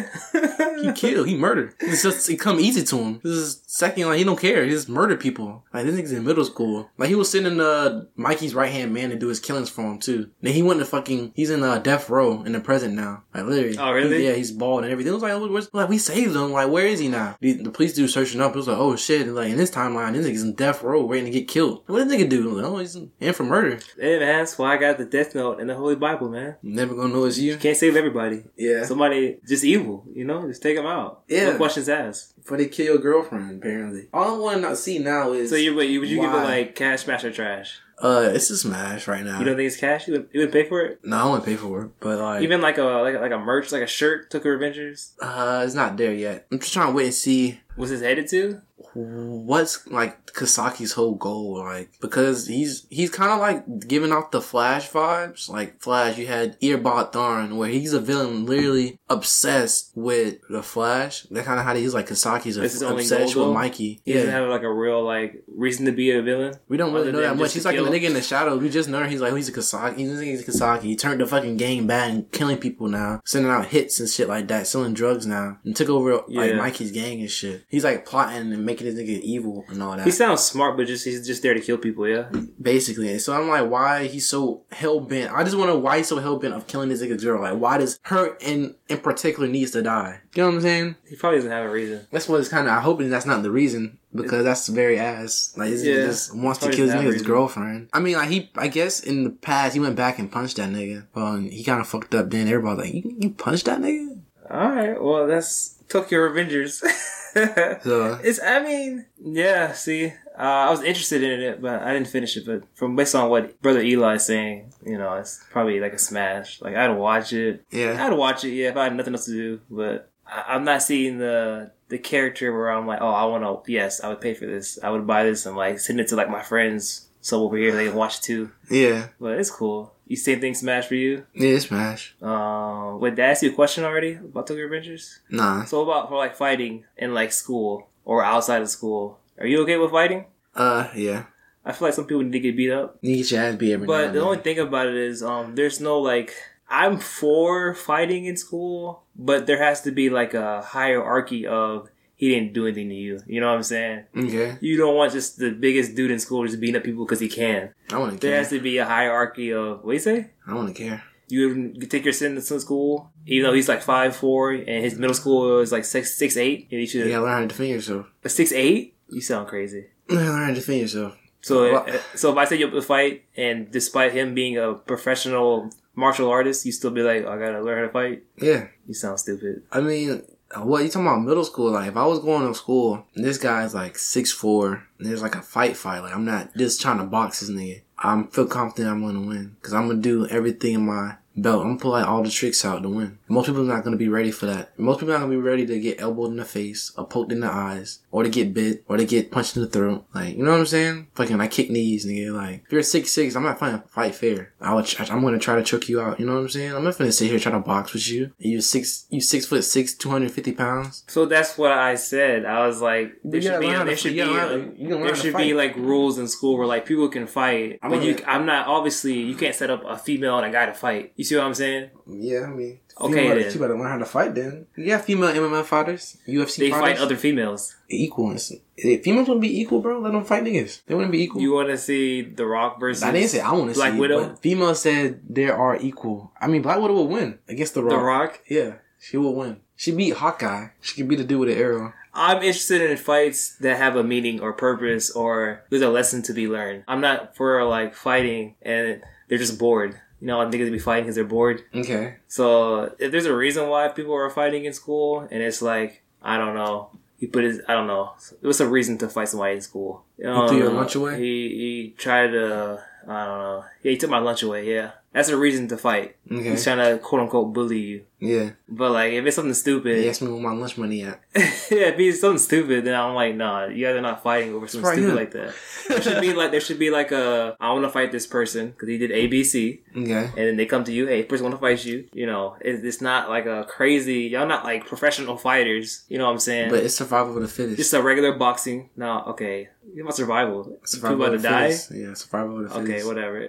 He 0.80 0.92
killed. 0.94 1.28
He 1.28 1.37
murdered. 1.37 1.75
It's 1.80 2.02
just 2.02 2.28
it 2.28 2.37
come 2.37 2.59
easy 2.61 2.82
to 2.85 2.99
him. 2.99 3.21
This 3.23 3.32
is 3.32 3.62
second 3.66 4.06
like 4.06 4.18
he 4.18 4.25
don't 4.25 4.38
care. 4.40 4.64
He 4.64 4.71
just 4.71 4.88
murder 4.88 5.16
people. 5.16 5.64
Like 5.73 5.85
this 5.87 5.94
nigga's 5.99 6.12
in 6.12 6.25
middle 6.25 6.44
school. 6.44 6.88
Like 6.99 7.09
he 7.09 7.14
was 7.14 7.30
sitting 7.30 7.61
uh 7.61 8.04
Mikey's 8.16 8.54
right 8.54 8.71
hand 8.71 8.92
man 8.92 9.11
to 9.11 9.16
do 9.18 9.28
his 9.28 9.40
killings 9.40 9.68
for 9.71 9.82
him 9.82 9.99
too. 9.99 10.30
Then 10.40 10.52
he 10.52 10.62
went 10.62 10.80
to 10.80 10.87
fucking. 10.87 11.32
He's 11.35 11.50
in 11.50 11.62
uh, 11.62 11.78
death 11.78 12.11
row 12.11 12.42
in 12.42 12.52
the 12.52 12.61
present 12.61 12.94
now. 12.94 13.25
Like 13.35 13.44
literally. 13.44 13.78
Oh, 13.78 13.92
really? 13.92 14.18
He- 14.18 14.26
yeah, 14.26 14.32
he's 14.35 14.52
bald 14.52 14.85
and 14.85 14.92
everything. 14.92 15.12
It 15.12 15.14
was 15.14 15.23
like, 15.23 15.50
where's, 15.50 15.73
like 15.73 15.88
we 15.88 15.99
saved 15.99 16.35
him. 16.35 16.52
Like 16.52 16.71
where 16.71 16.87
is 16.87 16.99
he 17.00 17.09
now? 17.09 17.37
The, 17.40 17.52
the 17.54 17.71
police 17.71 17.94
do 17.94 18.06
searching 18.09 18.40
up. 18.40 18.52
It 18.54 18.56
was 18.59 18.68
like, 18.68 18.78
oh 18.78 18.97
shit. 18.97 19.23
And, 19.23 19.35
like 19.35 19.50
in 19.50 19.56
this 19.56 19.71
timeline, 19.71 20.12
this 20.12 20.26
nigga's 20.26 20.42
in 20.42 20.54
death 20.54 20.82
row 20.82 21.04
waiting 21.04 21.26
to 21.26 21.38
get 21.38 21.49
killed. 21.49 21.82
What 21.87 22.06
did 22.06 22.09
nigga 22.09 22.28
do? 22.28 22.50
Like, 22.50 22.64
oh, 22.64 22.78
he's 22.78 22.97
in 22.97 23.32
for 23.32 23.44
murder. 23.44 23.78
They 23.97 24.18
didn't 24.18 24.52
why 24.56 24.75
I 24.75 24.76
got 24.76 24.99
the 24.99 25.04
death 25.04 25.35
note 25.35 25.42
in 25.51 25.67
the 25.67 25.75
Holy 25.75 25.97
Bible, 25.97 26.29
man. 26.29 26.57
Never 26.63 26.95
gonna 26.95 27.13
know 27.13 27.25
it's 27.25 27.39
you. 27.39 27.57
Can't 27.57 27.77
save 27.77 27.97
everybody. 27.97 28.45
Yeah. 28.57 28.85
Somebody 28.85 29.39
just 29.49 29.65
evil, 29.65 30.05
you 30.15 30.25
know. 30.25 30.47
Just 30.47 30.63
take 30.63 30.77
them 30.77 30.87
out. 30.87 31.23
Yeah. 31.29 31.51
No 31.51 31.57
questions 31.57 31.89
asked. 31.89 32.37
Before 32.43 32.57
they 32.57 32.67
kill 32.67 32.87
your 32.87 32.99
girlfriend, 32.99 33.59
apparently. 33.63 34.09
All 34.15 34.37
I 34.37 34.39
want 34.39 34.63
to 34.63 34.77
see 34.77 34.99
now 34.99 35.33
is. 35.33 35.51
So 35.51 35.57
you 35.57 35.75
would 35.75 35.89
you, 35.89 36.01
would 36.01 36.09
you 36.09 36.21
give 36.21 36.31
it 36.33 36.37
like 36.37 36.75
cash, 36.77 37.03
smash, 37.05 37.25
or 37.25 37.33
trash? 37.33 37.81
Uh, 37.99 38.31
it's 38.35 38.51
a 38.51 38.57
smash 38.57 39.07
right 39.07 39.25
now. 39.25 39.39
You 39.39 39.45
don't 39.45 39.55
think 39.57 39.69
it's 39.69 39.77
cash? 39.77 40.09
You 40.09 40.15
would, 40.15 40.29
you 40.33 40.41
would 40.41 40.51
pay 40.51 40.65
for 40.69 40.81
it? 40.81 40.99
no, 41.05 41.17
I 41.17 41.25
want 41.27 41.45
to 41.45 41.51
pay 41.51 41.57
for 41.57 41.83
it, 41.83 41.91
but 42.01 42.19
like, 42.19 42.43
Even 42.43 42.61
like 42.61 42.79
a 42.79 42.83
like 42.83 43.15
a, 43.15 43.19
like 43.19 43.31
a 43.31 43.39
merch, 43.39 43.71
like 43.71 43.83
a 43.83 43.87
shirt, 43.87 44.29
Tokyo 44.29 44.57
Revengers. 44.57 45.13
uh, 45.21 45.63
it's 45.65 45.75
not 45.75 45.97
there 45.97 46.13
yet. 46.13 46.47
I'm 46.51 46.59
just 46.59 46.73
trying 46.73 46.89
to 46.89 46.93
wait 46.95 47.05
and 47.05 47.15
see 47.15 47.61
Was 47.77 47.91
this 47.91 48.01
headed 48.01 48.27
to? 48.31 48.61
What's 48.95 49.87
like 49.89 50.27
Kasaki's 50.33 50.93
whole 50.93 51.15
goal, 51.15 51.59
like 51.59 51.91
because 52.01 52.47
he's 52.47 52.87
he's 52.91 53.11
kind 53.11 53.31
of 53.33 53.39
like 53.41 53.89
giving 53.89 54.13
off 54.13 54.31
the 54.31 54.41
Flash 54.41 54.91
vibes. 54.91 55.49
Like 55.49 55.81
Flash, 55.81 56.19
you 56.19 56.27
had 56.27 56.59
Eobard 56.61 57.13
Thawne, 57.13 57.57
where 57.57 57.69
he's 57.69 57.93
a 57.93 58.01
villain, 58.01 58.47
literally 58.47 58.99
obsessed 59.09 59.93
with 59.95 60.37
the 60.49 60.63
Flash. 60.63 61.23
That 61.31 61.45
kind 61.45 61.59
of 61.59 61.65
how 61.67 61.75
he's 61.75 61.95
like 61.95 62.09
Kasaki's 62.09 62.57
a, 62.57 62.63
obsessed 62.63 63.35
goal, 63.35 63.49
with? 63.49 63.55
Mikey. 63.55 64.01
He 64.05 64.13
Yeah, 64.13 64.19
doesn't 64.19 64.31
have 64.33 64.49
like 64.49 64.63
a 64.63 64.73
real 64.73 65.03
like 65.05 65.43
reason 65.49 65.87
to 65.87 65.93
be 65.93 66.11
a 66.11 66.23
villain. 66.23 66.55
we 66.69 66.77
don't 66.77 66.93
really 66.93 67.13
know 67.13 67.21
that 67.21 67.37
much. 67.37 67.55
He's 67.55 67.65
like 67.65 67.77
a 67.77 67.81
nigga 67.81 68.05
in 68.05 68.15
the 68.15 68.23
shadows. 68.23 68.61
We 68.61 68.69
just 68.69 68.89
know 68.89 69.05
he's 69.05 69.21
like 69.21 69.33
oh, 69.33 69.37
he's 69.37 69.49
a 69.49 69.53
Kasaki. 69.53 69.97
He's 69.97 70.21
a, 70.21 70.25
he's 70.25 70.47
a 70.47 70.51
Kasaki. 70.51 70.83
He 70.83 70.97
turned 70.97 71.21
the 71.21 71.27
fucking 71.27 71.57
gang 71.57 71.87
bad 71.87 72.11
and 72.11 72.31
killing 72.33 72.59
people 72.59 72.89
now, 72.89 73.21
sending 73.25 73.51
out 73.51 73.67
hits 73.67 74.01
and 74.01 74.09
shit 74.09 74.29
like 74.29 74.49
that, 74.49 74.67
selling 74.67 74.95
drugs 74.95 75.27
now, 75.27 75.59
and 75.65 75.75
took 75.77 75.89
over 75.89 76.17
like 76.29 76.51
Yeah. 76.51 76.57
Mikey's 76.57 76.93
gang 76.93 77.21
and 77.21 77.31
shit. 77.31 77.65
He's 77.69 77.85
like 77.85 78.05
plotting 78.07 78.53
and 78.53 78.65
making 78.67 78.82
this 78.83 78.95
nigga 78.95 79.21
evil 79.21 79.65
and 79.69 79.83
all 79.83 79.97
that. 79.97 80.05
He 80.05 80.11
sounds 80.11 80.43
smart, 80.43 80.77
but 80.77 80.87
just 80.87 81.05
he's 81.05 81.27
just 81.27 81.43
there 81.43 81.55
to 81.55 81.61
kill 81.61 81.79
people. 81.79 82.07
Yeah. 82.09 82.29
basically. 82.61 83.19
So 83.19 83.33
I'm 83.33 83.49
like, 83.49 83.69
why 83.71 84.07
he's 84.07 84.29
so 84.29 84.62
hell 84.71 85.01
bent? 85.01 85.33
I 85.33 85.45
just 85.45 85.57
wonder 85.57 85.77
why 85.79 85.99
he's 85.99 86.09
so 86.09 86.19
hell 86.19 86.39
bent 86.39 86.55
of 86.55 86.67
killing 86.67 86.89
this 86.89 87.03
nigga's 87.03 87.25
girl. 87.25 87.41
Like, 87.43 87.59
why 87.59 87.79
does 87.79 87.99
her 88.05 88.37
in 88.41 88.75
in 88.89 88.99
particular 88.99 89.49
needs 89.49 89.71
to 89.73 89.83
die? 89.83 90.21
You 90.35 90.43
know 90.43 90.49
what 90.49 90.55
I'm 90.57 90.61
saying? 90.62 90.97
He 91.09 91.17
probably 91.17 91.39
doesn't 91.39 91.51
have 91.51 91.65
a 91.65 91.71
reason. 91.71 92.07
That's 92.11 92.29
what 92.29 92.41
it's 92.41 92.49
kind 92.49 92.67
of. 92.69 92.73
I 92.75 92.81
hope 92.81 93.01
that's 93.01 93.27
not 93.27 93.43
the 93.43 93.51
reason 93.51 93.99
because 94.15 94.45
that's 94.45 94.69
very 94.69 94.99
ass. 94.99 95.55
Like, 95.57 95.71
Yeah. 95.71 95.77
nigga 95.77 96.07
just 96.07 96.35
wants 96.37 96.61
to 96.61 96.67
kill 96.71 96.87
his 96.87 96.93
doesn't 96.93 96.97
have 96.97 97.01
a 97.05 97.09
nigga's 97.09 97.12
reason. 97.15 97.27
girlfriend. 97.27 97.89
I 97.93 98.01
mean, 98.01 98.17
like 98.17 98.29
he, 98.29 98.51
I 98.57 98.69
guess 98.69 99.01
in 99.01 99.25
the 99.25 99.31
past 99.31 99.75
he 99.75 99.81
went 99.81 99.97
back 99.97 100.19
and 100.19 100.31
punched 100.33 100.57
that 100.57 100.71
nigga. 100.71 101.07
Well, 101.15 101.35
and 101.35 101.53
he 101.53 101.62
kind 101.65 101.81
of 101.81 101.89
fucked 101.89 102.15
up. 102.15 102.31
Then 102.31 102.49
everybody 102.49 102.77
was 102.77 102.85
like, 102.87 102.95
you, 102.95 103.17
you 103.21 103.31
punched 103.31 103.67
that 103.67 103.81
nigga? 103.81 104.21
All 104.51 104.71
right. 104.71 105.03
Well, 105.03 105.27
that's 105.27 105.77
Tokyo 105.89 106.21
Revengers. 106.21 106.83
So 107.83 108.19
it's. 108.23 108.41
I 108.43 108.62
mean, 108.62 109.07
yeah. 109.23 109.73
See, 109.73 110.07
uh, 110.39 110.41
I 110.67 110.71
was 110.71 110.83
interested 110.83 111.23
in 111.23 111.41
it, 111.41 111.62
but 111.62 111.83
I 111.83 111.93
didn't 111.93 112.09
finish 112.09 112.37
it. 112.37 112.47
But 112.47 112.65
from 112.75 112.97
based 112.97 113.15
on 113.15 113.29
what 113.31 113.61
Brother 113.62 113.81
Eli 113.81 114.15
is 114.15 114.27
saying, 114.27 114.73
you 114.85 114.99
know, 114.99 115.15
it's 115.15 115.43
probably 115.51 115.81
like 115.81 115.93
a 115.93 115.99
smash. 115.99 116.61
Like 116.61 116.75
I'd 116.77 116.97
watch 116.97 117.33
it. 117.33 117.65
yeah, 117.71 118.05
I'd 118.07 118.17
watch 118.17 118.45
it. 118.45 118.51
Yeah, 118.53 118.69
if 118.71 118.77
I 118.77 118.85
had 118.85 118.97
nothing 118.97 119.15
else 119.15 119.27
to 119.27 119.33
do. 119.33 119.61
But 119.71 120.11
I, 120.27 120.45
I'm 120.49 120.65
not 120.65 120.83
seeing 120.83 121.19
the 121.19 121.71
the 121.89 121.99
character 121.99 122.53
where 122.53 122.71
I'm 122.71 122.87
like, 122.87 123.01
oh, 123.01 123.09
I 123.09 123.25
want 123.25 123.45
to. 123.45 123.73
Yes, 123.73 124.03
I 124.03 124.09
would 124.09 124.21
pay 124.21 124.35
for 124.35 124.47
this. 124.47 124.79
I 124.83 124.91
would 124.91 125.07
buy 125.07 125.25
this 125.25 125.47
and 125.47 125.57
like 125.57 125.79
send 125.81 126.01
it 126.01 126.09
to 126.09 126.17
like 126.17 126.31
my 126.31 126.43
friends. 126.43 127.09
So 127.21 127.45
over 127.45 127.57
here 127.57 127.71
they 127.73 127.87
can 127.87 127.95
watch 127.95 128.19
it 128.19 128.23
too. 128.23 128.51
yeah, 128.69 129.07
But 129.21 129.39
it's 129.39 129.51
cool. 129.51 129.95
You 130.12 130.16
same 130.16 130.42
thing 130.42 130.52
smash 130.52 130.85
for 130.85 130.95
you. 130.95 131.25
yeah. 131.33 131.59
Smash. 131.59 132.14
Um, 132.21 133.00
wait, 133.00 133.14
did 133.14 133.25
I 133.25 133.28
ask 133.31 133.42
you 133.42 133.50
a 133.50 133.54
question 133.54 133.83
already 133.83 134.12
about 134.12 134.47
Tokyo 134.47 134.66
Revengers? 134.69 135.21
Nah. 135.31 135.64
So 135.64 135.81
about 135.81 136.11
for 136.11 136.19
like 136.19 136.37
fighting 136.37 136.85
in 136.99 137.14
like 137.14 137.33
school 137.33 137.88
or 138.04 138.23
outside 138.23 138.61
of 138.61 138.69
school. 138.69 139.21
Are 139.38 139.47
you 139.47 139.62
okay 139.62 139.78
with 139.78 139.90
fighting? 139.90 140.26
Uh, 140.54 140.88
yeah. 140.95 141.25
I 141.64 141.73
feel 141.73 141.88
like 141.88 141.95
some 141.95 142.04
people 142.04 142.23
need 142.25 142.33
to 142.33 142.40
get 142.40 142.59
beat 142.59 142.71
up. 142.71 142.99
You 143.00 143.16
get 143.16 143.31
your 143.31 143.40
ass 143.40 143.57
beat 143.57 143.73
every 143.73 143.87
But 143.87 144.12
the 144.12 144.21
only 144.21 144.37
thing 144.37 144.59
about 144.59 144.88
it 144.88 144.97
is, 144.97 145.23
um, 145.23 145.54
there's 145.54 145.81
no 145.81 145.99
like. 145.99 146.35
I'm 146.69 146.99
for 146.99 147.75
fighting 147.75 148.26
in 148.26 148.37
school, 148.37 149.04
but 149.16 149.47
there 149.47 149.64
has 149.64 149.81
to 149.83 149.92
be 149.92 150.11
like 150.11 150.35
a 150.35 150.61
hierarchy 150.61 151.47
of 151.47 151.88
he 152.23 152.29
didn't 152.33 152.52
do 152.52 152.67
anything 152.69 152.88
to 152.88 152.95
you. 152.95 153.19
You 153.26 153.41
know 153.41 153.49
what 153.49 153.57
I'm 153.57 153.62
saying? 153.64 154.05
Okay, 154.17 154.57
You 154.61 154.76
don't 154.76 154.95
want 154.95 155.11
just 155.12 155.38
the 155.38 155.50
biggest 155.50 155.97
dude 155.97 156.12
in 156.12 156.21
school 156.21 156.47
just 156.47 156.61
beating 156.61 156.76
up 156.76 156.85
people 156.85 157.05
because 157.05 157.19
he 157.19 157.29
can. 157.29 157.75
I 157.91 157.99
want 157.99 158.12
to 158.12 158.19
care. 158.19 158.31
There 158.31 158.38
has 158.38 158.50
to 158.50 158.61
be 158.61 158.79
a 158.79 158.85
hierarchy 158.85 159.52
of 159.52 159.83
what 159.83 159.95
you 159.95 159.99
say? 159.99 160.31
I 160.47 160.55
want 160.55 160.69
to 160.69 160.75
care. 160.83 161.02
You 161.26 161.73
take 161.95 162.05
your 162.05 162.12
son 162.12 162.37
to 162.37 162.61
school, 162.61 163.11
even 163.26 163.43
though 163.49 163.55
he's 163.55 163.69
like 163.69 163.83
five 163.83 164.14
four 164.14 164.52
and 164.52 164.85
his 164.87 164.95
middle 164.97 165.14
school 165.23 165.59
is 165.59 165.73
like 165.73 165.85
six 165.85 166.14
six 166.17 166.37
eight. 166.37 166.69
And 166.71 166.81
you 166.81 166.87
should 166.87 167.07
You 167.07 167.11
gotta 167.12 167.25
learn 167.25 167.33
how 167.33 167.41
to 167.41 167.47
defend 167.49 167.71
yourself. 167.71 168.07
a 168.23 168.29
six 168.29 168.52
eight. 168.52 168.95
You 169.09 169.21
sound 169.21 169.49
crazy. 169.49 169.87
You 170.09 170.17
gotta 170.19 170.31
learn 170.31 170.43
how 170.43 170.49
to 170.49 170.55
defend 170.55 170.81
yourself. 170.81 171.17
So, 171.41 171.73
Well- 171.73 171.87
uh, 171.88 171.99
so 172.14 172.31
if 172.31 172.37
I 172.38 172.45
say 172.45 172.57
you 172.59 172.69
up 172.69 172.73
to 172.75 172.83
fight, 172.83 173.25
and 173.37 173.69
despite 173.73 174.12
him 174.12 174.33
being 174.33 174.57
a 174.59 174.75
professional 174.75 175.71
martial 175.97 176.31
artist, 176.31 176.64
you 176.67 176.71
still 176.73 176.93
be 176.93 177.02
like, 177.02 177.26
I 177.26 177.37
gotta 177.37 177.61
learn 177.61 177.79
how 177.81 177.87
to 177.88 177.93
fight. 177.93 178.23
Yeah. 178.41 178.69
You 178.87 178.95
sound 178.95 179.19
stupid. 179.19 179.62
I 179.73 179.81
mean, 179.81 180.23
what 180.61 180.82
you 180.82 180.88
talking 180.88 181.06
about 181.06 181.23
middle 181.23 181.44
school? 181.44 181.71
Like, 181.71 181.88
if 181.88 181.97
I 181.97 182.04
was 182.04 182.21
going 182.21 182.47
to 182.47 182.54
school, 182.54 183.06
this 183.14 183.38
guy's 183.38 183.75
like 183.75 183.99
six 183.99 184.32
four, 184.32 184.85
and 184.99 185.09
there's 185.09 185.23
like 185.23 185.35
a 185.35 185.42
fight 185.42 185.76
fight. 185.76 186.00
Like, 186.00 186.14
I'm 186.14 186.25
not 186.25 186.54
just 186.56 186.80
trying 186.80 186.99
to 186.99 187.04
box 187.04 187.40
this 187.40 187.50
nigga. 187.50 187.82
I'm 187.99 188.28
feel 188.28 188.47
confident 188.47 188.92
I'm 188.92 189.02
gonna 189.02 189.26
win 189.26 189.56
because 189.61 189.73
I'm 189.73 189.87
gonna 189.87 190.00
do 190.00 190.26
everything 190.26 190.75
in 190.75 190.87
my 190.87 191.16
belt. 191.37 191.62
I'm 191.62 191.69
gonna 191.71 191.81
pull 191.81 191.91
like 191.93 192.07
all 192.07 192.23
the 192.23 192.31
tricks 192.31 192.65
out 192.65 192.83
to 192.83 192.89
win. 192.89 193.19
Most 193.29 193.47
people 193.47 193.62
are 193.62 193.75
not 193.75 193.85
gonna 193.85 193.97
be 193.97 194.09
ready 194.09 194.31
for 194.31 194.47
that. 194.47 194.79
Most 194.79 195.01
people 195.01 195.11
are 195.15 195.19
not 195.19 195.25
gonna 195.25 195.37
be 195.37 195.41
ready 195.41 195.67
to 195.67 195.79
get 195.81 196.01
elbowed 196.01 196.31
in 196.31 196.37
the 196.37 196.45
face, 196.45 196.93
or 196.97 197.07
poked 197.07 197.33
in 197.33 197.41
the 197.41 197.51
eyes, 197.51 198.01
or 198.11 198.23
to 198.23 198.29
get 198.29 198.53
bit, 198.55 198.85
or 198.89 198.97
to 198.97 199.05
get 199.05 199.31
punched 199.31 199.57
in 199.57 199.62
the 199.62 199.69
throat. 199.69 200.05
Like, 200.15 200.37
you 200.37 200.43
know 200.45 200.51
what 200.53 200.61
I'm 200.61 200.67
saying? 200.67 201.09
Fucking, 201.15 201.41
I 201.41 201.49
kick 201.49 201.71
knees, 201.71 202.07
nigga. 202.07 202.33
Like, 202.35 202.62
if 202.67 202.73
you're 202.73 202.83
six 202.83 203.11
six, 203.12 203.35
I'm 203.35 203.43
not 203.45 203.59
to 203.59 203.85
fight 203.89 204.15
fair. 204.15 204.53
I 204.61 204.75
would, 204.75 204.87
I'm 205.11 205.23
gonna 205.23 205.39
try 205.39 205.57
to 205.57 205.62
choke 205.62 205.89
you 205.89 206.01
out. 206.01 206.21
You 206.21 206.27
know 206.27 206.35
what 206.35 206.41
I'm 206.41 206.49
saying? 206.49 206.75
I'm 206.75 206.85
not 206.85 206.99
gonna 206.99 207.12
sit 207.12 207.31
here 207.31 207.39
trying 207.39 207.55
to 207.55 207.67
box 207.67 207.93
with 207.93 208.09
you. 208.11 208.33
You 208.39 208.61
six, 208.61 209.07
you 209.11 209.21
six 209.21 209.47
foot 209.47 209.65
six, 209.65 209.95
two 209.95 210.11
hundred 210.11 210.31
fifty 210.33 210.53
pounds. 210.53 211.05
So 211.09 211.27
that's 211.27 211.57
what 211.57 211.73
I 211.73 211.95
said. 211.95 212.45
I 212.45 212.67
was 212.67 212.81
like, 212.81 213.15
there 213.25 213.41
should 213.41 213.61
be 213.61 213.67
there 213.69 213.97
should 213.97 214.12
be 214.12 214.19
you 214.19 214.25
gotta 214.27 214.55
learn- 214.57 214.75
you 214.77 214.89
gotta 214.89 214.95
learn 214.97 215.07
there 215.07 215.17
should 215.17 215.37
be 215.37 215.55
like 215.55 215.77
rules 215.77 216.19
in 216.19 216.29
school 216.29 216.57
where 216.59 216.67
like 216.67 216.87
people 216.87 217.09
can 217.09 217.27
fight, 217.27 217.79
I'm 217.83 217.91
but 217.91 218.03
you 218.03 218.19
I'm 218.27 218.47
not 218.47 218.67
obviously 218.69 219.15
you 219.21 219.35
can't 219.35 219.55
set 219.55 219.71
up 219.71 219.83
a 219.87 219.97
female 219.97 220.39
and 220.39 220.47
a 220.47 220.51
guy 220.51 220.67
to 220.67 220.75
fight. 220.75 221.12
You 221.23 221.26
see 221.26 221.37
what 221.37 221.45
I'm 221.47 221.55
saying? 221.55 221.91
Yeah, 222.11 222.47
I 222.49 222.50
mean, 222.50 222.81
Okay, 223.00 223.14
female- 223.14 223.37
then. 223.37 223.52
you 223.55 223.61
better 223.61 223.79
learn 223.79 223.87
how 223.93 223.99
to 223.99 224.05
fight 224.05 224.35
then. 224.35 224.67
You 224.75 224.87
got 224.87 225.05
female 225.05 225.29
MMA 225.31 225.62
fighters, 225.64 226.17
UFC 226.26 226.57
They 226.59 226.71
fighters. 226.71 226.99
fight 226.99 226.99
other 226.99 227.14
females. 227.17 227.76
equal. 227.88 228.33
If 228.33 228.50
eh, 228.85 228.99
females 229.05 229.29
wouldn't 229.29 229.41
be 229.43 229.61
equal, 229.61 229.81
bro, 229.81 230.00
let 230.00 230.11
them 230.12 230.25
fight 230.25 230.43
niggas. 230.43 230.81
They 230.87 230.97
wouldn't 230.97 231.12
be 231.12 231.23
equal. 231.23 231.41
You 231.41 231.52
want 231.52 231.69
to 231.69 231.79
see 231.79 232.23
The 232.23 232.45
Rock 232.45 232.81
versus 232.81 233.05
I 233.05 233.12
didn't 233.12 233.29
say 233.29 233.38
I 233.38 233.52
want 233.52 233.69
to 233.69 233.75
see. 233.75 233.81
Black 233.81 233.97
Widow? 234.00 234.35
Female 234.43 234.75
said 234.75 235.21
there 235.29 235.57
are 235.57 235.76
equal. 235.76 236.33
I 236.41 236.49
mean, 236.49 236.61
Black 236.62 236.81
Widow 236.81 236.95
will 236.95 237.07
win 237.07 237.38
against 237.49 237.75
the 237.75 237.85
Rock. 237.85 237.93
The 237.93 238.05
Rock. 238.05 238.41
Yeah, 238.49 238.73
she 238.99 239.17
will 239.17 239.35
win. 239.37 239.61
She 239.76 239.93
beat 239.93 240.14
Hawkeye. 240.14 240.71
She 240.81 240.97
can 240.97 241.07
beat 241.07 241.17
the 241.19 241.25
dude 241.25 241.38
with 241.38 241.50
an 241.50 241.59
arrow. 241.59 241.93
I'm 242.14 242.38
interested 242.38 242.83
in 242.83 242.97
fights 242.97 243.57
that 243.61 243.76
have 243.79 243.95
a 243.95 244.02
meaning 244.02 244.41
or 244.41 244.52
purpose 244.52 245.11
or 245.12 245.62
there's 245.71 245.83
a 245.83 245.88
lesson 245.88 246.21
to 246.23 246.33
be 246.33 246.47
learned. 246.49 246.83
I'm 246.88 247.00
not 247.00 247.37
for 247.37 247.62
like 247.64 247.95
fighting 247.95 248.57
and 248.61 249.00
they're 249.29 249.38
just 249.38 249.59
bored. 249.59 249.99
You 250.23 250.29
know, 250.29 250.38
niggas 250.47 250.67
to 250.67 250.71
be 250.71 250.79
fighting 250.79 251.02
because 251.05 251.17
they're 251.17 251.25
bored. 251.25 251.64
Okay. 251.75 252.14
So 252.29 252.95
if 253.00 253.11
there's 253.11 253.26
a 253.26 253.35
reason 253.35 253.69
why 253.69 253.88
people 253.88 254.14
are 254.14 254.31
fighting 254.31 254.64
in 254.67 254.73
school 254.73 255.26
and 255.29 255.43
it's 255.43 255.61
like, 255.61 256.02
I 256.23 256.38
don't 256.38 256.55
know. 256.55 256.91
He 257.19 257.26
put 257.26 257.43
his, 257.43 257.61
I 257.69 257.75
don't 257.75 257.88
know. 257.88 258.12
It 258.41 258.47
was 258.47 258.61
a 258.61 258.69
reason 258.69 258.99
to 258.99 259.09
fight 259.09 259.29
somebody 259.29 259.55
in 259.57 259.61
school. 259.61 260.05
He 260.17 260.23
threw 260.23 260.59
your 260.59 260.71
Uh, 260.71 260.75
lunch 260.75 260.95
away? 260.95 261.19
He, 261.19 261.49
he 261.62 261.95
tried 261.99 262.29
to, 262.38 262.83
I 263.09 263.25
don't 263.26 263.38
know. 263.38 263.64
Yeah, 263.83 263.91
he 263.91 263.97
took 263.97 264.11
my 264.11 264.19
lunch 264.19 264.45
away, 264.45 264.73
yeah. 264.73 264.93
That's 265.12 265.29
a 265.29 265.37
reason 265.37 265.67
to 265.69 265.76
fight. 265.76 266.14
Okay. 266.31 266.50
He's 266.50 266.62
trying 266.64 266.79
to 266.79 266.99
quote 267.02 267.21
unquote 267.23 267.52
bully 267.52 267.79
you. 267.81 268.05
Yeah. 268.25 268.50
But 268.69 268.93
like, 268.93 269.12
if 269.14 269.26
it's 269.26 269.35
something 269.35 269.52
stupid, 269.52 269.99
He 269.99 270.09
asked 270.09 270.23
me 270.23 270.31
where 270.31 270.41
my 270.41 270.52
lunch 270.52 270.79
money 270.79 271.02
at. 271.02 271.21
yeah, 271.35 271.41
if 271.91 271.99
it's 271.99 272.21
something 272.21 272.38
stupid, 272.38 272.85
then 272.85 272.95
I'm 272.95 273.14
like, 273.14 273.35
nah, 273.35 273.67
you 273.67 273.85
guys 273.85 273.97
are 273.97 274.00
not 274.00 274.23
fighting 274.23 274.55
over 274.55 274.69
something 274.69 274.93
stupid 274.93 275.11
him. 275.11 275.17
like 275.17 275.33
that. 275.33 275.55
There 275.88 276.00
should 276.00 276.21
be 276.21 276.33
like, 276.33 276.52
there 276.52 276.61
should 276.61 276.79
be 276.79 276.91
like 276.91 277.11
a, 277.11 277.57
I 277.61 277.73
want 277.73 277.85
to 277.85 277.91
fight 277.91 278.12
this 278.12 278.26
person 278.29 278.71
because 278.71 278.88
he 278.88 278.97
did 278.97 279.11
ABC, 279.11 279.81
Okay. 279.97 280.25
and 280.25 280.37
then 280.37 280.57
they 280.57 280.67
come 280.67 280.85
to 280.85 280.93
you, 280.93 281.07
hey, 281.09 281.25
person 281.25 281.43
want 281.43 281.57
to 281.57 281.61
fight 281.61 281.85
you. 281.85 282.07
You 282.12 282.26
know, 282.26 282.57
it, 282.61 282.85
it's 282.85 283.00
not 283.00 283.29
like 283.29 283.47
a 283.47 283.64
crazy. 283.69 284.21
Y'all 284.33 284.47
not 284.47 284.62
like 284.64 284.87
professional 284.87 285.37
fighters. 285.37 286.05
You 286.09 286.19
know 286.19 286.26
what 286.26 286.33
I'm 286.33 286.38
saying? 286.38 286.71
But 286.71 286.85
it's 286.85 286.95
survival 286.95 287.35
of 287.37 287.43
the 287.43 287.49
fittest. 287.49 287.76
just 287.79 287.93
a 287.93 288.00
regular 288.00 288.33
boxing. 288.38 288.91
No, 288.97 289.25
okay, 289.35 289.69
you 289.93 290.02
about 290.05 290.14
survival. 290.14 290.79
survival 290.85 291.17
People 291.19 291.26
about 291.26 291.37
to 291.37 291.43
the 291.43 291.49
die. 291.49 291.62
fittest. 291.71 291.91
Yeah, 291.93 292.14
survival 292.14 292.59
of 292.59 292.62
the 292.69 292.69
fittest. 292.71 292.93
Okay, 292.93 293.05
whatever. 293.05 293.49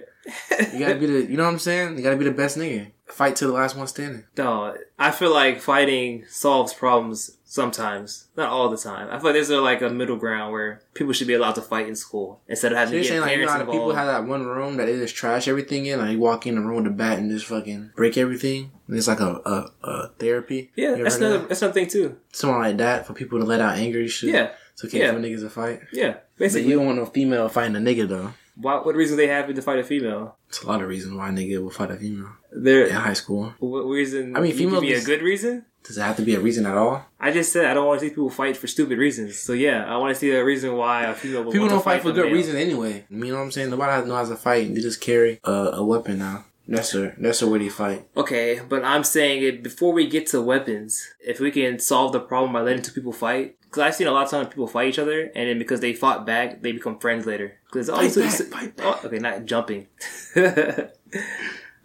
You 0.72 0.78
gotta 0.80 0.96
be 0.96 1.06
the, 1.06 1.22
you 1.30 1.36
know 1.36 1.44
what 1.44 1.50
I'm 1.52 1.58
saying? 1.60 1.96
You 1.96 2.02
gotta 2.02 2.16
be 2.16 2.24
the 2.24 2.32
best 2.32 2.58
nigga. 2.58 2.90
Fight 3.06 3.36
to 3.36 3.46
the 3.46 3.52
last 3.52 3.76
one 3.76 3.86
standing. 3.86 4.24
No, 4.36 4.76
I 4.98 5.10
feel 5.10 5.32
like 5.32 5.60
fighting 5.60 6.24
solves 6.28 6.72
problems 6.72 7.36
sometimes, 7.54 8.28
not 8.36 8.48
all 8.48 8.68
the 8.68 8.76
time. 8.76 9.08
I 9.08 9.18
feel 9.18 9.26
like 9.26 9.34
there's 9.34 9.50
a, 9.50 9.60
like 9.60 9.82
a 9.82 9.90
middle 9.90 10.16
ground 10.16 10.52
where 10.52 10.82
people 10.94 11.12
should 11.12 11.28
be 11.28 11.34
allowed 11.34 11.54
to 11.54 11.62
fight 11.62 11.86
in 11.86 11.94
school 11.94 12.40
instead 12.48 12.72
of 12.72 12.76
So 12.76 12.80
having 12.80 12.94
you're 12.94 13.02
to 13.02 13.08
get 13.08 13.10
saying 13.10 13.20
like 13.20 13.38
you 13.38 13.46
know 13.46 13.52
how 13.52 13.64
people 13.64 13.94
have 13.94 14.06
that 14.06 14.26
one 14.26 14.44
room 14.44 14.76
that 14.78 14.86
they 14.86 14.96
just 14.96 15.14
trash 15.14 15.46
everything 15.46 15.86
in? 15.86 16.00
Like 16.00 16.12
you 16.12 16.18
walk 16.18 16.46
in 16.46 16.56
the 16.56 16.62
room 16.62 16.82
with 16.82 16.92
a 16.92 16.96
bat 16.96 17.18
and 17.18 17.30
just 17.30 17.46
fucking 17.46 17.92
break 17.94 18.16
everything. 18.18 18.72
And 18.88 18.96
it's 18.96 19.06
like 19.06 19.20
a 19.20 19.40
a, 19.44 19.70
a 19.86 20.08
therapy. 20.18 20.72
yeah, 20.74 20.94
that's 20.94 21.16
another 21.16 21.38
that? 21.38 21.48
that's 21.48 21.62
another 21.62 21.74
thing 21.74 21.88
too. 21.88 22.16
something 22.32 22.58
like 22.58 22.78
that 22.78 23.06
for 23.06 23.12
people 23.12 23.38
to 23.38 23.44
let 23.44 23.60
out 23.60 23.76
anger 23.76 24.00
and 24.00 24.10
shit. 24.10 24.34
Yeah, 24.34 24.50
it's 24.72 24.84
okay 24.84 25.00
yeah. 25.00 25.12
for 25.12 25.20
niggas 25.20 25.40
to 25.40 25.50
fight. 25.50 25.80
yeah. 25.92 26.14
But 26.36 26.38
Basically, 26.38 26.70
you 26.70 26.76
don't 26.76 26.86
want 26.86 26.98
no 26.98 27.06
female 27.06 27.48
fighting 27.48 27.76
a 27.76 27.78
nigga 27.78 28.08
though. 28.08 28.34
What 28.56 28.84
what 28.84 28.96
reason 28.96 29.16
they 29.16 29.28
have 29.28 29.52
to 29.52 29.62
fight 29.62 29.78
a 29.78 29.84
female? 29.84 30.36
It's 30.48 30.62
a 30.62 30.66
lot 30.66 30.82
of 30.82 30.88
reasons 30.88 31.14
why 31.14 31.28
a 31.28 31.32
nigga 31.32 31.62
will 31.62 31.70
fight 31.70 31.90
a 31.90 31.96
female 31.96 32.32
There, 32.56 32.86
in 32.86 32.94
high 32.94 33.14
school. 33.14 33.52
what 33.58 33.82
reason? 33.82 34.36
I 34.36 34.40
mean, 34.40 34.54
female 34.54 34.80
me 34.80 34.92
a 34.92 35.02
good 35.02 35.22
reason. 35.22 35.64
Does 35.82 35.98
it 35.98 36.02
have 36.02 36.16
to 36.16 36.22
be 36.22 36.34
a 36.34 36.40
reason 36.40 36.64
at 36.64 36.76
all? 36.76 37.04
I 37.20 37.30
just 37.30 37.52
said 37.52 37.66
I 37.66 37.74
don't 37.74 37.86
want 37.86 38.00
to 38.00 38.06
see 38.06 38.10
people 38.10 38.30
fight 38.30 38.56
for 38.56 38.66
stupid 38.66 38.96
reasons. 38.96 39.38
So 39.38 39.52
yeah, 39.52 39.84
I 39.84 39.98
want 39.98 40.14
to 40.14 40.18
see 40.18 40.30
a 40.30 40.42
reason 40.42 40.76
why 40.76 41.04
a 41.04 41.14
female. 41.14 41.50
People 41.50 41.68
don't 41.68 41.84
fight 41.84 42.00
for 42.00 42.12
good 42.12 42.26
male. 42.26 42.34
reason 42.34 42.56
anyway. 42.56 43.04
You 43.10 43.16
know 43.16 43.34
what 43.34 43.42
I'm 43.42 43.50
saying? 43.50 43.70
Nobody 43.70 44.08
knows 44.08 44.28
how 44.28 44.34
to 44.34 44.40
fight. 44.40 44.74
They 44.74 44.80
just 44.80 45.00
carry 45.00 45.40
a, 45.44 45.52
a 45.52 45.84
weapon 45.84 46.18
now. 46.18 46.44
That's 46.66 46.92
their 46.92 47.14
that's 47.18 47.40
the 47.40 47.48
way 47.48 47.58
they 47.58 47.68
fight. 47.68 48.08
Okay, 48.16 48.60
but 48.66 48.82
I'm 48.84 49.04
saying 49.04 49.42
it 49.42 49.62
before 49.62 49.92
we 49.92 50.08
get 50.08 50.26
to 50.28 50.40
weapons. 50.40 51.06
If 51.20 51.38
we 51.38 51.50
can 51.50 51.78
solve 51.78 52.12
the 52.12 52.20
problem 52.20 52.54
by 52.54 52.62
letting 52.62 52.80
two 52.82 52.92
people 52.92 53.12
fight, 53.12 53.60
because 53.60 53.82
I've 53.82 53.94
seen 53.94 54.06
a 54.06 54.12
lot 54.12 54.24
of 54.24 54.30
times 54.30 54.48
people 54.48 54.66
fight 54.66 54.88
each 54.88 54.98
other, 54.98 55.30
and 55.34 55.48
then 55.50 55.58
because 55.58 55.80
they 55.80 55.92
fought 55.92 56.24
back, 56.24 56.62
they 56.62 56.72
become 56.72 56.98
friends 56.98 57.26
later. 57.26 57.58
Because 57.66 57.90
oh, 57.90 57.96
Fight 57.96 58.14
back, 58.14 58.30
so- 58.30 58.44
fight 58.44 58.72
oh, 58.78 58.82
back. 58.92 59.00
oh, 59.04 59.06
okay, 59.08 59.18
not 59.18 59.44
jumping. 59.44 59.88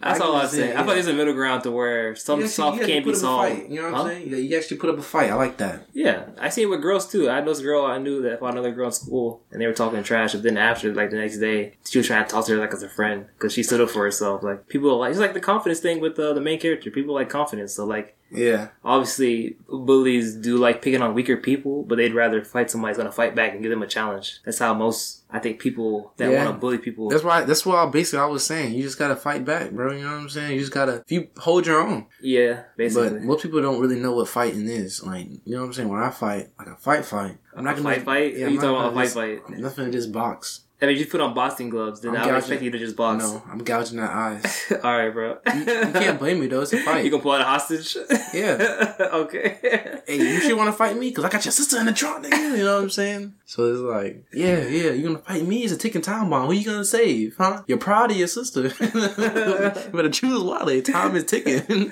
That's 0.01 0.22
I 0.22 0.25
all 0.25 0.36
I'm 0.38 0.48
see, 0.48 0.58
saying. 0.58 0.70
I 0.72 0.74
yeah. 0.79 0.86
thought 0.86 0.94
there's 0.94 1.08
a 1.08 1.13
middle 1.13 1.34
ground 1.34 1.63
to 1.63 1.72
where 1.72 2.15
some 2.15 2.39
You 2.39 2.46
actually- 2.46 2.53
stuff 2.53 2.75
you 2.75 2.79
actually 2.82 2.94
can't 2.94 3.06
be 3.06 3.12
put 3.12 3.18
up 3.18 3.18
a 3.18 3.20
solved. 3.20 3.50
Fight, 3.53 3.70
you 3.70 3.75
know 3.82 3.84
what 3.91 3.94
Huh? 3.96 4.01
I'm 4.03 4.08
saying? 4.08 4.29
Yeah, 4.29 4.38
you 4.38 4.58
actually 4.58 4.77
put 4.77 4.89
up 4.91 4.98
a 4.98 5.01
fight. 5.01 5.29
I 5.29 5.34
like 5.36 5.58
that. 5.58 5.86
Yeah, 5.94 6.25
I 6.39 6.50
seen 6.50 6.63
it 6.63 6.70
with 6.70 6.82
girls 6.82 7.12
too. 7.12 7.29
I 7.29 7.39
know 7.41 7.48
this 7.48 7.60
girl 7.62 7.86
I 7.86 7.98
knew 7.98 8.22
that 8.22 8.39
fought 8.39 8.53
another 8.53 8.72
girl 8.72 8.86
in 8.88 8.91
school, 8.94 9.41
and 9.51 9.62
they 9.62 9.68
were 9.68 9.74
talking 9.74 10.01
trash. 10.03 10.32
But 10.32 10.44
then 10.44 10.58
after, 10.58 10.94
like 10.94 11.10
the 11.10 11.18
next 11.18 11.38
day, 11.39 11.74
she 11.88 11.98
was 11.98 12.08
trying 12.08 12.24
to 12.25 12.29
talk 12.32 12.46
to 12.46 12.53
her 12.53 12.58
like 12.60 12.74
as 12.74 12.82
a 12.84 12.89
friend 12.89 13.25
because 13.38 13.51
she 13.53 13.62
stood 13.63 13.82
up 13.82 13.89
for 13.89 14.03
herself. 14.03 14.41
Like 14.41 14.68
people 14.70 14.98
like 15.00 15.12
it's 15.12 15.20
like 15.20 15.34
the 15.34 15.41
confidence 15.41 15.79
thing 15.82 16.00
with 16.00 16.18
uh, 16.18 16.32
the 16.34 16.41
main 16.41 16.60
character. 16.60 16.89
People 16.91 17.13
like 17.13 17.29
confidence, 17.29 17.74
so 17.74 17.86
like 17.86 18.15
Yeah. 18.31 18.69
obviously 18.83 19.57
bullies 19.67 20.36
do 20.36 20.57
like 20.57 20.81
picking 20.81 21.01
on 21.01 21.13
weaker 21.13 21.38
people, 21.38 21.83
but 21.83 21.95
they'd 21.98 22.13
rather 22.13 22.43
fight 22.43 22.69
somebody 22.69 22.91
who's 22.91 22.98
gonna 22.98 23.12
fight 23.12 23.36
back 23.36 23.53
and 23.53 23.62
give 23.62 23.69
them 23.71 23.81
a 23.81 23.88
challenge. 23.88 24.39
That's 24.45 24.59
how 24.59 24.74
most 24.74 25.24
I 25.31 25.39
think 25.39 25.59
people 25.59 26.12
that 26.17 26.31
Yeah. 26.31 26.45
want 26.45 26.55
to 26.55 26.59
bully 26.59 26.77
people. 26.79 27.09
That's 27.09 27.24
why. 27.24 27.43
That's 27.43 27.65
why 27.65 27.86
basically 27.88 28.19
I 28.19 28.25
was 28.25 28.43
saying. 28.43 28.74
You 28.74 28.81
just 28.83 28.98
gotta 28.98 29.15
fight 29.15 29.45
back, 29.45 29.71
bro. 29.71 29.91
You 29.93 30.01
know 30.03 30.07
what 30.12 30.21
I'm 30.21 30.29
saying? 30.29 30.53
You 30.53 30.59
just 30.59 30.71
gotta. 30.71 31.03
If 31.05 31.12
you 31.12 31.27
hold 31.38 31.67
your 31.67 31.81
own. 31.81 32.07
yeah, 32.21 32.63
basically. 32.77 33.09
But 33.09 33.21
most 33.24 33.43
people 33.43 33.62
don't 33.62 33.79
really 33.79 34.00
know 34.00 34.13
what 34.13 34.27
fighting 34.27 34.67
is. 34.67 35.03
Like, 35.05 35.27
you 35.29 35.39
know 35.55 35.59
what 35.62 35.67
I'm 35.67 35.74
saying? 35.74 35.89
When 35.89 36.00
I 36.01 36.09
fight, 36.09 36.50
like 36.57 36.67
a 36.67 36.75
fight, 36.75 37.05
fight. 37.05 37.38
I'm 37.55 37.63
not 37.63 37.75
gonna 37.75 37.89
fight, 37.95 38.03
fight? 38.05 38.33
Yeah, 38.38 38.48
you 38.48 38.55
I'm 38.59 38.62
talking 38.62 38.69
about 38.69 38.91
a 38.91 38.95
fight, 38.95 39.03
just- 39.03 39.15
fight? 39.15 39.39
I'm 39.48 39.62
not 39.62 39.75
gonna 39.75 39.91
just 39.91 40.12
box. 40.12 40.62
I 40.81 40.86
mean, 40.86 40.98
you 40.98 41.05
put 41.07 41.19
on 41.19 41.33
boxing 41.33 41.69
gloves, 41.69 42.00
then 42.00 42.12
I'm 42.12 42.17
I 42.17 42.19
would 42.19 42.25
gouging- 42.31 42.38
expect 42.38 42.62
you 42.62 42.71
to 42.71 42.79
just 42.79 42.95
box. 42.95 43.21
No, 43.24 43.43
I'm 43.51 43.63
gouging 43.65 43.98
that 43.98 44.12
eyes. 44.12 44.71
All 44.83 44.98
right, 44.98 45.09
bro. 45.09 45.38
You, 45.53 45.59
you 45.59 45.65
can't 45.65 46.17
blame 46.24 46.39
me 46.39 46.48
though. 46.48 46.62
It's 46.62 46.71
a 46.71 46.77
fight. 46.77 47.03
You 47.03 47.12
gonna 47.12 47.21
pull 47.21 47.33
out 47.33 47.41
a 47.41 47.43
hostage? 47.43 47.98
Yeah. 48.33 48.93
okay. 49.00 49.57
hey, 50.07 50.17
you 50.17 50.39
sure 50.39 50.55
want 50.55 50.67
to 50.69 50.74
fight 50.74 50.95
me? 50.98 51.12
Cause 51.12 51.25
I 51.25 51.29
got 51.29 51.43
your 51.43 51.51
sister 51.51 51.79
in 51.79 51.86
the 51.86 51.91
trunk, 51.91 52.25
nigga. 52.25 52.57
You 52.57 52.63
know 52.63 52.75
what 52.75 52.83
I'm 52.83 52.89
saying? 52.89 53.33
So 53.45 53.65
it's 53.71 53.81
like, 53.81 54.24
yeah, 54.31 54.59
yeah, 54.67 54.91
you 54.91 55.03
gonna 55.07 55.19
fight 55.19 55.45
me? 55.45 55.63
It's 55.63 55.74
a 55.74 55.77
ticking 55.77 56.01
time 56.01 56.29
bomb. 56.29 56.48
Who 56.48 56.53
you 56.53 56.63
gonna 56.65 56.86
save, 56.86 57.36
huh? 57.38 57.63
Your 57.67 57.77
pride 57.77 58.12
or 58.12 58.13
your 58.13 58.27
sister? 58.27 58.62
you 58.63 59.91
better 59.91 60.09
choose 60.09 60.41
wisely. 60.41 60.81
Time 60.81 61.15
is 61.17 61.25
ticking. 61.25 61.91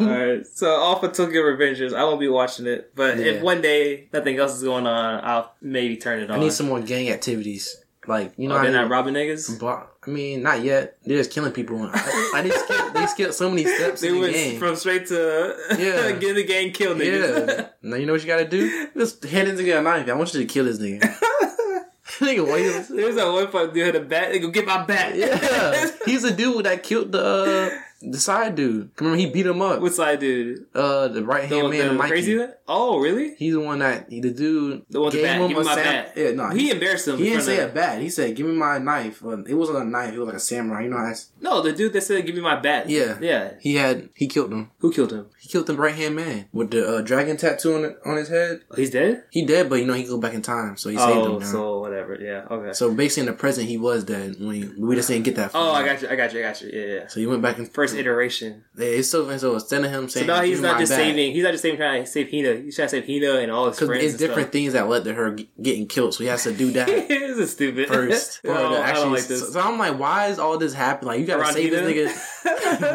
All 0.00 0.06
right. 0.06 0.46
So 0.46 0.70
all 0.70 0.98
for 0.98 1.08
Tokyo 1.08 1.42
Revengers. 1.42 1.92
I 1.94 2.04
won't 2.04 2.20
be 2.20 2.28
watching 2.28 2.66
it, 2.66 2.94
but 2.94 3.18
Yeah. 3.18 3.24
if 3.26 3.42
one 3.42 3.60
day 3.60 4.08
nothing 4.12 4.38
else 4.38 4.54
is 4.54 4.62
going 4.62 4.86
on, 4.86 5.20
I'll 5.22 5.52
maybe 5.60 5.96
turn 5.96 6.20
it 6.20 6.30
on. 6.30 6.38
I 6.38 6.40
need 6.40 6.52
some 6.52 6.66
more 6.68 6.80
gang 6.80 7.10
activities. 7.10 7.76
Like 8.06 8.32
you 8.36 8.48
know, 8.48 8.56
Oh, 8.58 8.62
they're 8.62 8.72
they- 8.72 8.78
not 8.78 8.90
robbing 8.90 9.14
niggas. 9.14 9.60
But 9.60 9.88
I 10.06 10.10
mean, 10.10 10.42
not 10.42 10.62
yet. 10.64 10.98
They're 11.04 11.18
just 11.18 11.30
killing 11.30 11.52
people. 11.52 11.80
I, 11.82 12.32
I 12.34 12.42
did 12.42 12.52
skip, 12.52 12.92
they 12.94 13.06
skipped 13.06 13.34
so 13.34 13.48
many 13.48 13.64
steps 13.76 14.00
They 14.00 14.10
the 14.10 14.18
went 14.18 14.32
game. 14.34 14.58
from 14.58 14.74
straight 14.74 15.06
to 15.08 15.56
Yeah. 15.78 16.10
get 16.12 16.34
the 16.34 16.44
gang 16.44 16.72
killed 16.72 16.98
niggas. 16.98 17.46
yeah. 17.58 17.66
now 17.82 17.96
you 17.96 18.06
know 18.06 18.12
what 18.12 18.20
you 18.22 18.26
gotta 18.26 18.48
do? 18.48 18.88
Just 18.96 19.22
head 19.24 19.46
into 19.46 19.62
get 19.62 19.78
a 19.78 19.82
knife. 19.82 20.08
I 20.08 20.12
want 20.14 20.34
you 20.34 20.40
to 20.40 20.46
kill 20.46 20.64
this 20.64 20.78
nigga. 20.78 21.00
nigga, 22.18 22.36
you? 22.90 22.96
There's 22.96 23.14
that 23.16 23.26
one 23.32 23.48
part 23.48 23.72
dude 23.72 23.86
had 23.86 23.96
a 23.96 24.00
bat. 24.00 24.32
They 24.32 24.38
go 24.40 24.50
get 24.50 24.66
my 24.66 24.84
bat. 24.84 25.14
Yeah, 25.16 25.90
he's 26.04 26.22
the 26.22 26.30
dude 26.32 26.64
that 26.66 26.82
killed 26.82 27.12
the 27.12 27.22
uh, 27.72 27.78
the 28.10 28.18
side 28.18 28.54
dude. 28.54 28.90
Remember 28.98 29.18
he 29.18 29.26
beat 29.30 29.46
him 29.46 29.62
up. 29.62 29.80
What 29.80 29.94
side 29.94 30.20
dude? 30.20 30.66
Uh, 30.74 31.08
the 31.08 31.24
right 31.24 31.44
hand 31.44 31.70
man, 31.70 31.88
the 31.88 31.94
Mikey. 31.94 32.10
crazy? 32.10 32.38
one? 32.38 32.52
Oh, 32.68 32.98
really? 32.98 33.34
He's 33.36 33.54
the 33.54 33.60
one 33.60 33.78
that 33.80 34.08
he, 34.10 34.20
the 34.20 34.30
dude. 34.30 34.84
The 34.90 35.00
one 35.00 35.12
gave 35.12 35.22
bat. 35.24 35.40
him 35.40 35.48
Give 35.48 35.58
a 35.58 35.64
my 35.64 35.74
sam- 35.74 35.84
bat. 35.84 36.12
Yeah, 36.16 36.30
no, 36.32 36.50
he 36.50 36.70
embarrassed 36.70 37.08
him. 37.08 37.18
He 37.18 37.24
didn't 37.24 37.42
say 37.42 37.60
a 37.60 37.68
bat. 37.68 38.00
He 38.00 38.08
said, 38.10 38.34
"Give 38.36 38.46
me 38.46 38.54
my 38.54 38.78
knife." 38.78 39.22
Well, 39.22 39.44
it 39.46 39.54
wasn't 39.54 39.78
a 39.78 39.84
knife. 39.84 40.14
It 40.14 40.18
was 40.18 40.26
like 40.26 40.36
a 40.36 40.40
samurai. 40.40 40.82
You 40.84 40.90
know, 40.90 41.04
that's 41.06 41.30
No, 41.40 41.60
the 41.62 41.72
dude 41.72 41.92
that 41.92 42.02
said, 42.02 42.24
"Give 42.26 42.34
me 42.34 42.40
my 42.40 42.56
bat." 42.60 42.88
Yeah. 42.88 43.18
yeah. 43.20 43.52
he 43.60 43.74
had. 43.76 44.08
He 44.14 44.26
killed 44.26 44.52
him. 44.52 44.70
Who 44.78 44.92
killed 44.92 45.12
him? 45.12 45.26
He 45.40 45.48
killed 45.48 45.66
the 45.66 45.74
right 45.76 45.94
hand 45.94 46.16
man 46.16 46.46
with 46.52 46.70
the 46.70 46.96
uh, 46.98 47.00
dragon 47.02 47.36
tattoo 47.36 47.74
on 47.74 47.84
it, 47.84 47.98
on 48.06 48.16
his 48.16 48.28
head. 48.28 48.62
Oh, 48.70 48.76
he's 48.76 48.90
dead. 48.90 49.24
He 49.30 49.44
dead, 49.44 49.68
but 49.68 49.76
you 49.76 49.86
know 49.86 49.94
he 49.94 50.04
go 50.04 50.18
back 50.18 50.34
in 50.34 50.42
time, 50.42 50.76
so 50.76 50.88
he 50.88 50.96
saved 50.96 51.10
him. 51.10 51.32
Oh, 51.32 51.38
now. 51.38 51.46
so 51.46 51.80
whatever. 51.80 52.16
Yeah. 52.20 52.46
Okay. 52.50 52.72
So 52.72 52.92
basically, 52.94 53.22
in 53.22 53.26
the 53.26 53.38
present, 53.38 53.68
he 53.68 53.76
was 53.78 54.04
dead. 54.04 54.36
When 54.40 54.54
he, 54.54 54.64
we 54.78 54.94
just 54.96 55.08
didn't 55.08 55.24
get 55.24 55.36
that. 55.36 55.50
Oh. 55.54 55.72
I 55.72 55.84
got 55.84 56.02
you. 56.02 56.08
I 56.08 56.16
got 56.16 56.32
you. 56.32 56.40
I 56.40 56.42
got 56.42 56.60
you. 56.62 56.70
Yeah, 56.72 56.94
yeah. 56.94 57.06
So 57.08 57.20
he 57.20 57.26
went 57.26 57.42
back 57.42 57.58
in 57.58 57.66
First 57.66 57.91
iteration. 57.94 58.64
Yeah, 58.76 58.86
it's 58.86 59.10
so 59.10 59.36
so 59.38 59.54
instead 59.54 59.84
of 59.84 59.90
him 59.90 60.08
So 60.08 60.20
saying, 60.20 60.26
now 60.26 60.42
he's 60.42 60.60
not 60.60 60.78
just 60.80 60.90
bat," 60.92 60.98
saving. 60.98 61.32
He's 61.32 61.42
not 61.44 61.50
just 61.52 61.62
saving 61.62 61.78
trying 61.78 62.04
to 62.04 62.10
save 62.10 62.30
Hina. 62.30 62.54
He's 62.62 62.76
trying 62.76 62.88
to 62.88 62.90
save 62.90 63.06
Hina 63.06 63.40
and 63.40 63.50
all 63.52 63.66
his 63.68 63.76
because 63.76 63.88
friends. 63.88 64.04
it's 64.04 64.12
and 64.14 64.18
different 64.20 64.46
Stuff. 64.46 64.52
things 64.52 64.72
that 64.74 64.88
led 64.88 65.04
to 65.04 65.14
her 65.14 65.36
getting 65.60 65.86
killed. 65.86 66.14
So 66.14 66.24
he 66.24 66.28
has 66.30 66.42
to 66.44 66.52
do 66.52 66.70
that 66.72 66.86
this 67.08 67.38
is 67.38 67.52
stupid. 67.52 67.88
first. 67.88 68.40
no, 68.44 68.52
for 68.54 68.58
I 68.58 68.62
don't 68.62 68.82
actually- 68.84 69.10
like 69.10 69.26
this. 69.26 69.52
So 69.52 69.60
I'm 69.60 69.78
like, 69.78 69.98
why 69.98 70.26
is 70.28 70.38
all 70.38 70.58
this 70.58 70.74
happening? 70.74 71.08
Like 71.08 71.20
you 71.20 71.26
gotta 71.26 71.42
Around 71.42 71.52
save 71.54 71.70
this 71.70 71.82
nigga 72.12 72.28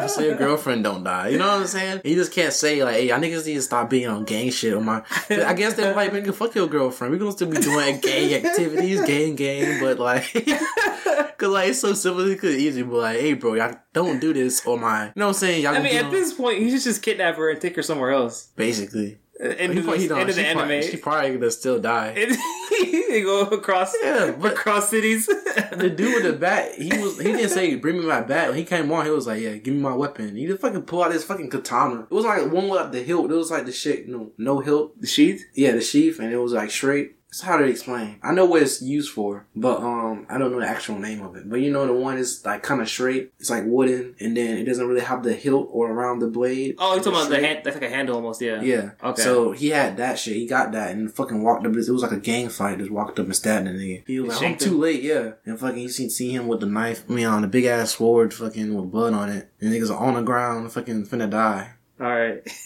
so 0.08 0.20
your 0.20 0.36
girlfriend 0.36 0.84
don't 0.84 1.04
die. 1.04 1.28
You 1.28 1.38
know 1.38 1.48
what 1.48 1.60
I'm 1.60 1.66
saying? 1.66 2.00
You 2.04 2.14
just 2.14 2.32
can't 2.32 2.52
say 2.52 2.82
like, 2.84 2.94
hey, 2.96 3.08
y'all 3.08 3.18
niggas 3.18 3.46
need 3.46 3.54
to 3.54 3.62
stop 3.62 3.88
being 3.90 4.06
on 4.08 4.24
gang 4.24 4.50
shit. 4.50 4.74
On 4.74 4.84
my, 4.84 5.02
I 5.30 5.54
guess 5.54 5.74
they're 5.74 5.94
like, 5.94 6.12
nigga, 6.12 6.34
fuck 6.34 6.54
your 6.54 6.66
girlfriend. 6.68 7.12
We're 7.12 7.18
gonna 7.18 7.32
still 7.32 7.48
be 7.50 7.58
doing 7.58 8.00
gang 8.02 8.34
activities, 8.44 9.00
gang 9.02 9.34
gang, 9.36 9.80
but 9.80 9.98
like, 9.98 10.24
cause 11.38 11.48
like 11.48 11.68
it's 11.70 11.80
so 11.80 11.92
simple, 11.94 12.28
it 12.28 12.38
could 12.38 12.54
easy. 12.54 12.82
But 12.82 12.96
like, 12.96 13.20
hey, 13.20 13.34
bro, 13.34 13.54
y'all 13.54 13.74
don't 13.92 14.20
do 14.20 14.32
this 14.32 14.66
on 14.66 14.80
my. 14.80 15.06
You 15.06 15.12
know 15.16 15.26
what 15.26 15.28
I'm 15.28 15.34
saying? 15.34 15.62
Y'all 15.62 15.74
I 15.76 15.80
mean, 15.82 15.96
at 15.96 16.06
on- 16.06 16.10
this 16.12 16.32
point, 16.32 16.58
he 16.58 16.70
should 16.70 16.82
just 16.82 17.02
kidnap 17.02 17.36
her 17.36 17.50
and 17.50 17.60
take 17.60 17.76
her 17.76 17.82
somewhere 17.82 18.10
else. 18.10 18.48
basically. 18.56 19.18
Uh, 19.40 19.48
end 19.48 19.72
He 19.72 19.78
of 19.78 19.84
probably- 19.84 20.00
he 20.02 20.08
the, 20.08 20.16
end 20.16 20.30
of 20.30 20.36
the 20.36 20.42
she 20.44 20.52
probably- 20.54 20.82
She 20.90 20.96
probably 20.96 21.32
gonna 21.34 21.50
still 21.50 21.78
die. 21.78 22.08
And 22.16 22.36
he 22.70 23.22
go 23.22 23.42
across, 23.42 23.94
Yeah, 24.02 24.34
but- 24.38 24.52
across 24.52 24.88
cities. 24.90 25.26
The 25.26 25.90
dude 25.94 26.14
with 26.14 26.24
the 26.24 26.32
bat, 26.38 26.74
he 26.74 26.88
was 27.02 27.18
he 27.18 27.24
didn't 27.32 27.50
say 27.50 27.74
bring 27.76 27.98
me 28.00 28.06
my 28.06 28.20
bat. 28.22 28.48
When 28.48 28.58
he 28.58 28.64
came 28.64 28.90
on, 28.92 29.04
he 29.04 29.10
was 29.10 29.26
like, 29.26 29.40
Yeah, 29.40 29.54
give 29.56 29.74
me 29.74 29.80
my 29.80 29.94
weapon. 29.94 30.34
He 30.36 30.46
just 30.46 30.60
fucking 30.60 30.82
pull 30.82 31.02
out 31.04 31.12
his 31.12 31.24
fucking 31.24 31.50
katana. 31.50 32.00
It 32.02 32.10
was 32.10 32.24
like 32.24 32.50
one 32.50 32.68
without 32.68 32.92
the 32.92 33.02
hilt. 33.02 33.30
It 33.30 33.34
was 33.34 33.50
like 33.50 33.66
the 33.66 33.72
shit, 33.72 34.08
no 34.08 34.32
no 34.38 34.60
hilt. 34.60 35.00
the 35.00 35.06
sheath. 35.06 35.44
Yeah, 35.54 35.72
the 35.72 35.80
sheath, 35.80 36.18
and 36.18 36.32
it 36.32 36.38
was 36.38 36.52
like 36.52 36.70
straight. 36.70 37.16
It's 37.28 37.42
hard 37.42 37.60
to 37.60 37.66
explain. 37.70 38.18
I 38.22 38.32
know 38.32 38.46
what 38.46 38.62
it's 38.62 38.80
used 38.80 39.12
for, 39.12 39.46
but 39.54 39.82
um, 39.82 40.26
I 40.30 40.38
don't 40.38 40.50
know 40.50 40.60
the 40.60 40.66
actual 40.66 40.98
name 40.98 41.20
of 41.22 41.36
it. 41.36 41.48
But 41.48 41.60
you 41.60 41.70
know, 41.70 41.86
the 41.86 41.92
one 41.92 42.16
is 42.16 42.42
like 42.44 42.62
kind 42.62 42.80
of 42.80 42.88
straight. 42.88 43.32
It's 43.38 43.50
like 43.50 43.64
wooden, 43.66 44.14
and 44.18 44.34
then 44.34 44.56
it 44.56 44.64
doesn't 44.64 44.86
really 44.88 45.02
have 45.02 45.22
the 45.22 45.34
hilt 45.34 45.68
or 45.70 45.90
around 45.90 46.20
the 46.20 46.28
blade. 46.28 46.76
Oh, 46.78 46.94
you're 46.94 47.04
talking 47.04 47.20
about 47.20 47.28
the 47.28 47.40
hand? 47.40 47.60
That's 47.64 47.76
like 47.76 47.84
a 47.84 47.94
handle 47.94 48.16
almost. 48.16 48.40
Yeah. 48.40 48.62
Yeah. 48.62 48.92
Okay. 49.02 49.20
So 49.20 49.52
he 49.52 49.68
had 49.68 49.98
that 49.98 50.18
shit. 50.18 50.36
He 50.36 50.46
got 50.46 50.72
that 50.72 50.92
and 50.92 51.12
fucking 51.12 51.42
walked 51.42 51.66
up. 51.66 51.72
It 51.72 51.90
was 51.90 52.02
like 52.02 52.12
a 52.12 52.20
gang 52.20 52.48
fight. 52.48 52.78
Just 52.78 52.90
walked 52.90 53.18
up 53.18 53.26
and 53.26 53.36
stabbed 53.36 53.66
the 53.66 53.72
nigga. 53.72 54.04
He 54.06 54.20
was 54.20 54.40
like, 54.40 54.52
I'm 54.52 54.56
too 54.56 54.78
late. 54.78 55.02
Yeah. 55.02 55.32
And 55.44 55.60
fucking 55.60 55.78
you 55.82 55.90
see, 55.90 56.08
see 56.08 56.34
him 56.34 56.48
with 56.48 56.60
the 56.60 56.66
knife. 56.66 57.04
I 57.08 57.12
mean, 57.12 57.26
on 57.26 57.42
the 57.42 57.48
big 57.48 57.66
ass 57.66 57.96
sword, 57.96 58.32
fucking 58.32 58.74
with 58.74 58.90
blood 58.90 59.12
on 59.12 59.28
it. 59.28 59.50
And 59.60 59.70
niggas 59.70 59.90
are 59.90 59.98
on 59.98 60.14
the 60.14 60.22
ground, 60.22 60.72
fucking 60.72 61.06
finna 61.06 61.28
die. 61.28 61.72
All 62.00 62.06
right. 62.06 62.42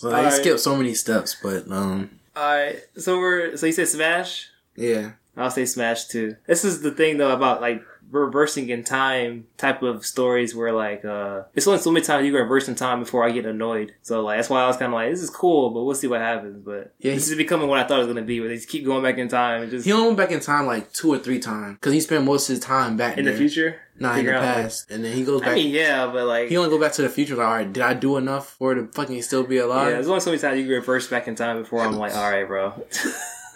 So 0.00 0.08
they 0.08 0.16
Alright. 0.16 0.32
skipped 0.32 0.60
so 0.60 0.76
many 0.76 0.94
steps, 0.94 1.36
but 1.42 1.70
um, 1.70 2.19
All 2.40 2.46
right. 2.54 2.78
So 2.96 3.18
we're 3.18 3.54
so 3.58 3.66
you 3.66 3.72
said 3.72 3.88
Smash. 3.88 4.48
yeah. 4.74 5.12
I'll 5.36 5.50
say 5.50 5.66
Smash 5.66 6.06
too. 6.06 6.36
This 6.46 6.64
is 6.64 6.80
the 6.80 6.90
thing 6.90 7.18
though 7.18 7.32
about 7.32 7.60
like 7.60 7.82
reversing 8.10 8.68
in 8.70 8.82
time 8.84 9.46
type 9.56 9.82
of 9.82 10.04
stories 10.04 10.54
where 10.54 10.72
like 10.72 11.04
uh 11.04 11.42
it's 11.54 11.66
only 11.66 11.80
so 11.80 11.90
many 11.90 12.04
times 12.04 12.26
you 12.26 12.32
can 12.32 12.40
reverse 12.42 12.68
in 12.68 12.74
time 12.74 13.00
before 13.00 13.24
I 13.24 13.30
get 13.30 13.46
annoyed. 13.46 13.94
So 14.02 14.22
like 14.22 14.38
that's 14.38 14.50
why 14.50 14.62
I 14.62 14.66
was 14.66 14.76
kind 14.76 14.92
of 14.92 14.94
like 14.94 15.10
this 15.10 15.22
is 15.22 15.30
cool, 15.30 15.70
but 15.70 15.82
we'll 15.84 15.94
see 15.94 16.06
what 16.08 16.20
happens. 16.20 16.62
But 16.64 16.94
Yeah, 16.98 17.14
this 17.14 17.28
is 17.30 17.36
becoming 17.36 17.68
what 17.68 17.78
I 17.78 17.84
thought 17.86 18.00
it 18.00 18.06
was 18.06 18.08
gonna 18.08 18.22
be, 18.22 18.40
where 18.40 18.48
they 18.48 18.56
just 18.56 18.68
keep 18.68 18.84
going 18.84 19.02
back 19.02 19.18
in 19.18 19.28
time 19.28 19.62
and 19.62 19.70
just 19.70 19.84
He 19.86 19.92
only 19.92 20.06
went 20.06 20.18
back 20.18 20.30
in 20.32 20.40
time 20.40 20.66
like 20.66 20.92
two 20.92 21.12
or 21.12 21.18
three 21.18 21.38
times 21.38 21.76
because 21.76 21.92
he 21.92 22.00
spent 22.00 22.24
most 22.24 22.48
of 22.48 22.54
his 22.56 22.64
time 22.64 22.96
back 22.96 23.16
in 23.18 23.24
the 23.24 23.32
future. 23.32 23.80
Nah, 23.98 24.16
in 24.16 24.24
the 24.24 24.34
out, 24.34 24.42
like- 24.42 24.54
past, 24.62 24.90
and 24.90 25.04
then 25.04 25.12
he 25.14 25.24
goes 25.24 25.42
back. 25.42 25.50
I 25.50 25.54
mean, 25.56 25.74
yeah, 25.74 26.06
but 26.06 26.24
like 26.26 26.48
he 26.48 26.56
only 26.56 26.70
go 26.70 26.80
back 26.80 26.92
to 26.92 27.02
the 27.02 27.10
future. 27.10 27.36
Like, 27.36 27.46
all 27.46 27.52
right, 27.52 27.70
did 27.70 27.82
I 27.82 27.92
do 27.92 28.16
enough 28.16 28.48
for 28.48 28.74
to 28.74 28.86
fucking 28.86 29.20
still 29.20 29.44
be 29.44 29.58
alive? 29.58 29.88
yeah, 29.88 29.94
there's 29.96 30.08
only 30.08 30.20
so 30.20 30.30
many 30.30 30.40
times 30.40 30.58
you 30.58 30.64
can 30.64 30.72
reverse 30.72 31.06
back 31.08 31.28
in 31.28 31.34
time 31.34 31.58
before 31.58 31.82
I'm 31.82 31.96
like, 31.96 32.14
all 32.16 32.30
right, 32.30 32.46
bro. 32.48 32.72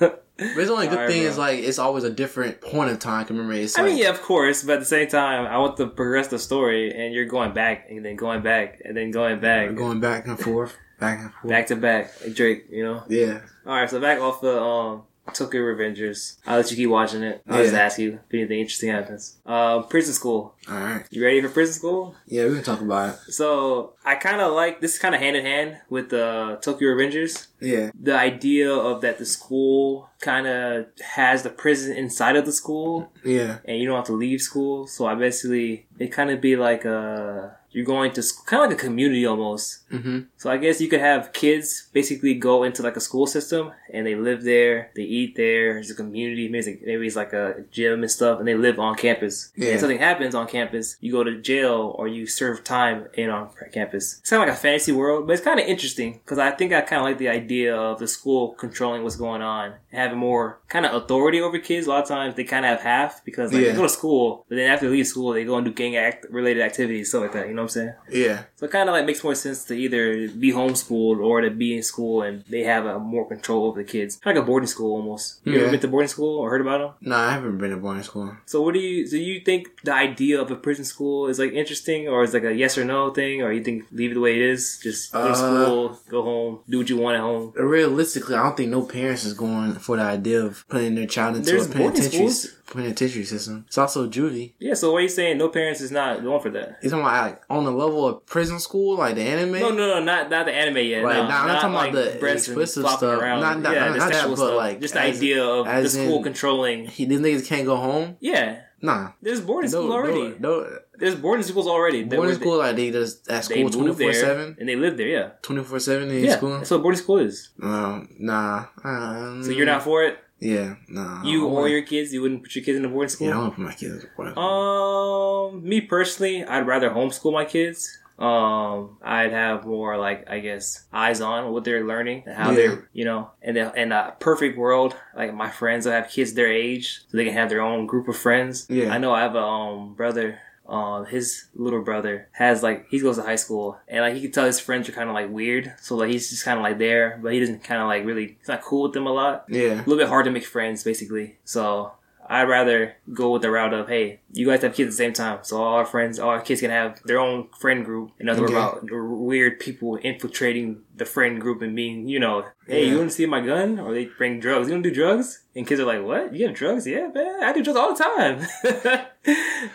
But 0.36 0.58
it's 0.58 0.70
only 0.70 0.88
good 0.88 1.08
thing 1.08 1.22
bro. 1.22 1.30
is 1.30 1.38
like 1.38 1.60
it's 1.60 1.78
always 1.78 2.02
a 2.02 2.10
different 2.10 2.60
point 2.60 2.90
of 2.90 2.98
time. 2.98 3.24
Can 3.26 3.36
remember 3.36 3.54
it's 3.54 3.78
I 3.78 3.82
like, 3.82 3.90
mean, 3.92 3.98
yeah, 3.98 4.10
of 4.10 4.20
course, 4.20 4.64
but 4.64 4.74
at 4.74 4.80
the 4.80 4.86
same 4.86 5.06
time, 5.08 5.46
I 5.46 5.58
want 5.58 5.76
to 5.76 5.86
progress 5.86 6.28
the 6.28 6.38
story, 6.40 6.92
and 6.92 7.14
you're 7.14 7.26
going 7.26 7.52
back, 7.52 7.86
and 7.88 8.04
then 8.04 8.16
going 8.16 8.42
back, 8.42 8.80
and 8.84 8.96
then 8.96 9.12
going 9.12 9.38
back, 9.40 9.74
going 9.76 10.00
back 10.00 10.26
and 10.26 10.38
forth, 10.38 10.76
back 10.98 11.20
and 11.20 11.32
forth. 11.32 11.48
back 11.48 11.66
to 11.68 11.76
back, 11.76 12.12
Drake, 12.34 12.66
you 12.68 12.82
know. 12.82 13.04
Yeah, 13.08 13.42
All 13.64 13.74
right, 13.74 13.88
so 13.88 14.00
back 14.00 14.18
off 14.20 14.40
the 14.40 14.60
um 14.60 15.02
Tokyo 15.32 15.62
Revengers. 15.62 16.36
I'll 16.46 16.58
let 16.58 16.70
you 16.70 16.76
keep 16.76 16.90
watching 16.90 17.22
it. 17.22 17.42
I'll 17.48 17.62
just 17.62 17.74
ask 17.74 17.98
you 17.98 18.20
if 18.28 18.34
anything 18.34 18.60
interesting 18.60 18.90
happens. 18.90 19.38
Uh, 19.46 19.82
prison 19.82 20.12
School. 20.14 20.54
All 20.68 20.74
right. 20.74 21.04
You 21.10 21.24
ready 21.24 21.40
for 21.40 21.48
Prison 21.48 21.74
School? 21.74 22.14
Yeah, 22.26 22.46
we 22.46 22.54
can 22.54 22.62
talk 22.62 22.80
about 22.80 23.14
it. 23.14 23.32
So 23.32 23.94
I 24.04 24.14
kind 24.16 24.40
of 24.40 24.52
like 24.52 24.80
this 24.80 24.98
kind 24.98 25.14
of 25.14 25.20
hand 25.20 25.36
in 25.36 25.44
hand 25.44 25.78
with 25.88 26.10
the 26.10 26.58
Tokyo 26.62 26.90
Revengers. 26.90 27.46
Yeah. 27.60 27.90
The 27.98 28.14
idea 28.16 28.70
of 28.72 29.00
that 29.00 29.18
the 29.18 29.26
school 29.26 30.08
kind 30.20 30.46
of 30.46 30.86
has 31.02 31.42
the 31.42 31.50
prison 31.50 31.96
inside 31.96 32.36
of 32.36 32.44
the 32.46 32.52
school, 32.52 33.10
Yeah. 33.24 33.58
and 33.64 33.78
you 33.78 33.86
don't 33.86 33.96
have 33.96 34.06
to 34.06 34.12
leave 34.12 34.40
school. 34.40 34.86
So 34.86 35.06
I 35.06 35.14
basically 35.14 35.86
it 35.98 36.08
kind 36.12 36.30
of 36.30 36.40
be 36.40 36.56
like 36.56 36.84
a 36.84 37.56
you're 37.74 37.84
going 37.84 38.12
to 38.12 38.22
kind 38.46 38.62
of 38.62 38.70
like 38.70 38.78
a 38.78 38.84
community 38.86 39.26
almost. 39.26 39.88
Mm-hmm. 39.90 40.20
So 40.36 40.50
I 40.50 40.56
guess 40.56 40.80
you 40.80 40.88
could 40.88 41.00
have 41.00 41.32
kids 41.32 41.88
basically 41.92 42.34
go 42.34 42.62
into 42.62 42.82
like 42.82 42.96
a 42.96 43.00
school 43.00 43.26
system 43.26 43.72
and 43.92 44.06
they 44.06 44.14
live 44.14 44.44
there, 44.44 44.90
they 44.94 45.02
eat 45.02 45.36
there. 45.36 45.74
There's 45.74 45.90
a 45.90 45.94
community, 45.94 46.48
maybe 46.48 46.58
it's 46.58 46.66
like, 46.68 46.82
maybe 46.84 47.06
it's 47.06 47.16
like 47.16 47.32
a 47.32 47.64
gym 47.70 48.02
and 48.02 48.10
stuff, 48.10 48.38
and 48.38 48.46
they 48.46 48.54
live 48.54 48.78
on 48.78 48.94
campus. 48.94 49.52
Yeah. 49.56 49.72
And 49.72 49.80
something 49.80 49.98
happens 49.98 50.34
on 50.34 50.46
campus, 50.46 50.96
you 51.00 51.12
go 51.12 51.24
to 51.24 51.40
jail 51.40 51.94
or 51.98 52.08
you 52.08 52.26
serve 52.26 52.64
time 52.64 53.08
in 53.14 53.30
on 53.30 53.50
campus. 53.72 54.18
It's 54.20 54.30
kind 54.30 54.42
of 54.42 54.48
like 54.48 54.56
a 54.56 54.60
fantasy 54.60 54.92
world, 54.92 55.26
but 55.26 55.34
it's 55.34 55.42
kind 55.44 55.60
of 55.60 55.66
interesting 55.66 56.14
because 56.24 56.38
I 56.38 56.52
think 56.52 56.72
I 56.72 56.80
kind 56.80 57.00
of 57.00 57.06
like 57.06 57.18
the 57.18 57.28
idea 57.28 57.76
of 57.76 57.98
the 57.98 58.08
school 58.08 58.54
controlling 58.54 59.02
what's 59.02 59.16
going 59.16 59.42
on 59.42 59.74
having 59.92 60.18
more 60.18 60.60
kind 60.74 60.84
of 60.86 60.92
authority 61.00 61.40
over 61.40 61.58
kids. 61.70 61.86
A 61.86 61.90
lot 61.90 62.02
of 62.02 62.08
times 62.08 62.34
they 62.34 62.42
kind 62.54 62.64
of 62.66 62.70
have 62.72 62.80
half 62.80 63.24
because 63.24 63.52
like 63.52 63.62
Yeah. 63.62 63.70
they 63.70 63.76
go 63.76 63.84
to 63.90 63.94
school, 64.00 64.44
but 64.48 64.56
then 64.56 64.68
after 64.72 64.86
they 64.88 64.92
leave 64.96 65.06
school, 65.14 65.32
they 65.32 65.44
go 65.44 65.56
and 65.58 65.64
do 65.64 65.72
gang 65.72 65.94
act 65.96 66.26
related 66.30 66.62
activities, 66.70 67.08
stuff 67.10 67.22
like 67.22 67.32
that. 67.36 67.46
You 67.48 67.54
know 67.54 67.62
what 67.62 67.76
I'm 67.76 67.80
saying? 67.80 67.92
Yeah. 68.24 68.38
So 68.56 68.66
it 68.66 68.72
kind 68.72 68.88
of 68.88 68.92
like 68.96 69.06
makes 69.06 69.22
more 69.22 69.36
sense 69.46 69.64
to 69.66 69.74
either 69.84 70.02
be 70.44 70.50
homeschooled 70.60 71.18
or 71.28 71.40
to 71.42 71.50
be 71.50 71.76
in 71.78 71.82
school 71.92 72.22
and 72.26 72.42
they 72.54 72.64
have 72.64 72.84
a 72.86 72.98
more 72.98 73.26
control 73.34 73.66
over 73.68 73.78
the 73.82 73.88
kids, 73.94 74.16
kind 74.16 74.36
of 74.36 74.40
like 74.42 74.44
a 74.44 74.50
boarding 74.50 74.66
school 74.74 74.90
almost. 74.98 75.40
You 75.44 75.54
ever 75.54 75.64
Yeah. 75.66 75.70
been 75.70 75.80
to 75.86 75.88
boarding 75.94 76.08
school 76.16 76.38
or 76.40 76.50
heard 76.50 76.60
about 76.66 76.78
them? 76.80 76.90
No, 77.10 77.16
I 77.16 77.30
haven't 77.36 77.58
been 77.58 77.70
to 77.70 77.76
boarding 77.76 78.02
school. 78.10 78.28
So 78.46 78.60
what 78.62 78.74
do 78.74 78.80
you? 78.80 79.06
So 79.06 79.16
you 79.16 79.40
think 79.48 79.68
the 79.84 79.94
idea 79.94 80.40
of 80.42 80.50
a 80.50 80.56
prison 80.56 80.84
school 80.84 81.28
is 81.28 81.38
like 81.38 81.52
interesting, 81.52 82.08
or 82.08 82.24
is 82.24 82.34
like 82.34 82.44
a 82.52 82.54
yes 82.62 82.76
or 82.76 82.84
no 82.84 83.10
thing, 83.10 83.42
or 83.42 83.52
you 83.52 83.62
think 83.62 83.84
leave 83.92 84.10
it 84.10 84.14
the 84.14 84.20
way 84.26 84.34
it 84.40 84.42
is, 84.54 84.80
just 84.82 85.12
go 85.12 85.22
to 85.24 85.30
Uh, 85.30 85.34
school, 85.34 86.00
go 86.10 86.22
home, 86.22 86.52
do 86.68 86.78
what 86.78 86.88
you 86.90 86.96
want 86.96 87.14
at 87.16 87.20
home? 87.30 87.52
Realistically, 87.54 88.34
I 88.34 88.42
don't 88.42 88.56
think 88.56 88.70
no 88.70 88.82
parents 88.82 89.24
is 89.24 89.34
going 89.34 89.74
for 89.74 89.96
the 89.96 90.02
idea 90.02 90.42
of 90.44 90.63
putting 90.68 90.94
their 90.94 91.06
child 91.06 91.36
into 91.36 91.50
There's 91.50 91.66
a 91.66 91.70
penitentiary, 91.72 92.30
penitentiary 92.72 93.24
system. 93.24 93.64
It's 93.66 93.78
also 93.78 94.08
juvie. 94.08 94.54
Yeah. 94.58 94.74
So 94.74 94.92
what 94.92 94.98
are 94.98 95.02
you 95.02 95.08
saying? 95.08 95.38
No 95.38 95.48
parents 95.48 95.80
is 95.80 95.90
not 95.90 96.22
going 96.22 96.40
for 96.40 96.50
that. 96.50 96.78
It's 96.82 96.90
talking 96.90 97.00
about 97.06 97.26
like, 97.26 97.42
on 97.50 97.64
the 97.64 97.70
level 97.72 98.06
of 98.06 98.26
prison 98.26 98.58
school, 98.60 98.96
like 98.96 99.14
the 99.14 99.22
anime. 99.22 99.52
No, 99.52 99.70
no, 99.70 99.86
no, 99.94 100.02
not 100.02 100.30
not 100.30 100.46
the 100.46 100.52
anime 100.52 100.78
yet. 100.78 101.04
Right, 101.04 101.16
no, 101.16 101.28
nah, 101.28 101.40
I'm 101.42 101.46
not 101.48 101.60
talking 101.60 101.74
about 101.74 101.92
the 101.92 102.32
explicit 102.32 102.86
stuff. 102.86 103.02
Around. 103.02 103.40
Not- 103.40 103.60
not- 103.60 103.74
yeah, 103.74 103.88
not 103.88 103.92
the 103.92 103.98
that, 104.14 104.28
but, 104.28 104.36
stuff. 104.36 104.54
like, 104.56 104.80
just 104.80 104.94
the 104.94 105.00
as- 105.02 105.16
idea 105.18 105.44
of 105.44 105.66
the 105.66 105.88
school 105.88 106.16
in- 106.18 106.22
controlling. 106.22 106.86
He, 106.86 107.04
these 107.04 107.20
niggas 107.20 107.46
can't 107.46 107.66
go 107.66 107.76
home. 107.76 108.16
Yeah, 108.20 108.60
Nah, 108.84 109.12
there's 109.22 109.40
boarding 109.40 109.70
no, 109.70 109.78
school 109.80 109.92
already. 109.92 110.36
no, 110.38 110.60
no. 110.60 110.78
There's 110.98 111.14
boarding 111.14 111.42
schools 111.42 111.66
already. 111.66 112.04
Boarding 112.04 112.34
school, 112.34 112.58
like 112.58 112.76
they 112.76 112.90
just 112.90 113.28
at 113.30 113.44
school 113.44 113.70
twenty 113.70 113.94
four 113.94 114.12
seven. 114.12 114.56
and 114.60 114.68
they 114.68 114.76
live 114.76 114.98
there. 114.98 115.08
Yeah, 115.08 115.30
24 115.40 115.80
7 115.80 116.10
in 116.10 116.24
yeah. 116.24 116.36
school? 116.36 116.50
That's 116.58 116.70
what 116.70 116.82
boarding 116.82 117.00
school 117.00 117.18
is. 117.18 117.48
Um, 117.62 118.10
nah. 118.18 118.66
Um, 118.84 119.42
So 119.42 119.52
you're 119.52 119.64
not 119.64 119.82
for 119.82 120.04
it. 120.04 120.18
Yeah, 120.44 120.74
nah. 120.88 121.24
You 121.24 121.46
or 121.46 121.68
your 121.68 121.82
kids, 121.82 122.12
you 122.12 122.20
wouldn't 122.22 122.42
put 122.42 122.54
your 122.54 122.64
kids 122.64 122.76
in 122.78 122.84
a 122.84 122.88
boarding 122.88 123.08
school. 123.08 123.28
Yeah, 123.28 123.40
I 123.40 123.44
to 123.44 123.50
put 123.50 123.58
my 123.64 123.72
kids 123.72 123.94
in 123.94 124.00
a 124.10 124.14
boarding 124.16 124.34
school. 124.34 124.44
Um, 124.44 125.68
me 125.68 125.80
personally, 125.80 126.44
I'd 126.44 126.66
rather 126.66 126.90
homeschool 126.90 127.32
my 127.32 127.44
kids. 127.46 127.98
Um, 128.18 128.98
I'd 129.02 129.32
have 129.32 129.64
more 129.66 129.96
like 129.98 130.30
I 130.30 130.38
guess 130.38 130.84
eyes 130.92 131.20
on 131.20 131.50
what 131.52 131.64
they're 131.64 131.84
learning 131.84 132.22
and 132.26 132.36
how 132.36 132.50
Yeah. 132.50 132.56
they're 132.56 132.88
you 132.92 133.04
know, 133.04 133.30
and 133.42 133.56
then 133.56 133.72
in 133.76 133.90
a 133.90 134.14
perfect 134.20 134.56
world, 134.56 134.94
like 135.16 135.34
my 135.34 135.50
friends 135.50 135.84
will 135.86 135.92
have 135.94 136.08
kids 136.10 136.34
their 136.34 136.52
age, 136.52 137.00
so 137.08 137.16
they 137.16 137.24
can 137.24 137.32
have 137.34 137.48
their 137.48 137.60
own 137.62 137.86
group 137.86 138.06
of 138.06 138.16
friends. 138.16 138.66
Yeah. 138.70 138.92
I 138.94 138.98
know 138.98 139.12
I 139.12 139.22
have 139.22 139.34
a 139.34 139.42
um 139.42 139.94
brother. 139.94 140.38
Um, 140.66 141.04
his 141.04 141.46
little 141.54 141.82
brother 141.82 142.28
has 142.32 142.62
like 142.62 142.88
he 142.88 142.98
goes 142.98 143.16
to 143.16 143.22
high 143.22 143.36
school 143.36 143.78
and 143.86 144.00
like 144.00 144.14
he 144.14 144.22
can 144.22 144.32
tell 144.32 144.46
his 144.46 144.60
friends 144.60 144.88
are 144.88 144.92
kind 144.92 145.08
of 145.10 145.14
like 145.14 145.30
weird, 145.30 145.74
so 145.80 145.96
like 145.96 146.10
he's 146.10 146.30
just 146.30 146.44
kind 146.44 146.58
of 146.58 146.62
like 146.62 146.78
there, 146.78 147.18
but 147.22 147.32
he 147.32 147.40
doesn't 147.40 147.62
kind 147.62 147.82
of 147.82 147.88
like 147.88 148.04
really 148.04 148.36
he's 148.38 148.48
not 148.48 148.62
cool 148.62 148.84
with 148.84 148.92
them 148.94 149.06
a 149.06 149.12
lot 149.12 149.44
yeah. 149.48 149.74
a 149.74 149.84
little 149.84 149.98
bit 149.98 150.08
hard 150.08 150.24
to 150.24 150.30
make 150.30 150.44
friends, 150.44 150.82
basically. 150.82 151.36
So 151.44 151.92
I'd 152.28 152.48
rather 152.48 152.96
go 153.12 153.30
with 153.32 153.42
the 153.42 153.50
route 153.50 153.74
of, 153.74 153.88
hey, 153.88 154.20
you 154.32 154.46
guys 154.46 154.62
have 154.62 154.74
kids 154.74 154.88
at 154.88 154.90
the 154.92 154.96
same 154.96 155.12
time, 155.12 155.40
so 155.42 155.62
all 155.62 155.74
our 155.74 155.84
friends, 155.84 156.18
all 156.18 156.30
our 156.30 156.40
kids 156.40 156.60
can 156.60 156.70
have 156.70 157.00
their 157.04 157.18
own 157.18 157.48
friend 157.60 157.84
group, 157.84 158.12
and 158.18 158.28
worry 158.28 158.40
Okay. 158.44 158.52
about 158.54 158.88
weird 158.90 159.60
people 159.60 159.96
infiltrating 159.96 160.82
the 160.96 161.04
friend 161.04 161.40
group 161.40 161.60
and 161.62 161.74
being, 161.76 162.08
you 162.08 162.18
know, 162.18 162.44
hey, 162.66 162.88
you 162.88 162.96
want 162.98 163.10
to 163.10 163.14
see 163.14 163.26
my 163.26 163.40
gun? 163.40 163.78
Or 163.78 163.92
they 163.92 164.06
bring 164.06 164.40
drugs. 164.40 164.68
You 164.68 164.74
want 164.74 164.84
to 164.84 164.90
do 164.90 164.94
drugs? 164.94 165.42
And 165.54 165.66
kids 165.66 165.80
are 165.80 165.84
like, 165.84 166.02
what? 166.02 166.34
You 166.34 166.46
have 166.46 166.56
drugs? 166.56 166.86
Yeah, 166.86 167.08
man, 167.14 167.42
I 167.42 167.52
do 167.52 167.62
drugs 167.62 167.78
all 167.78 167.94
the 167.94 168.02
time. 168.02 168.46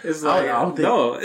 it's 0.03 0.23
like, 0.23 0.49
I 0.49 0.61
don't 0.61 0.75
think- 0.75 0.87
no. 0.87 1.19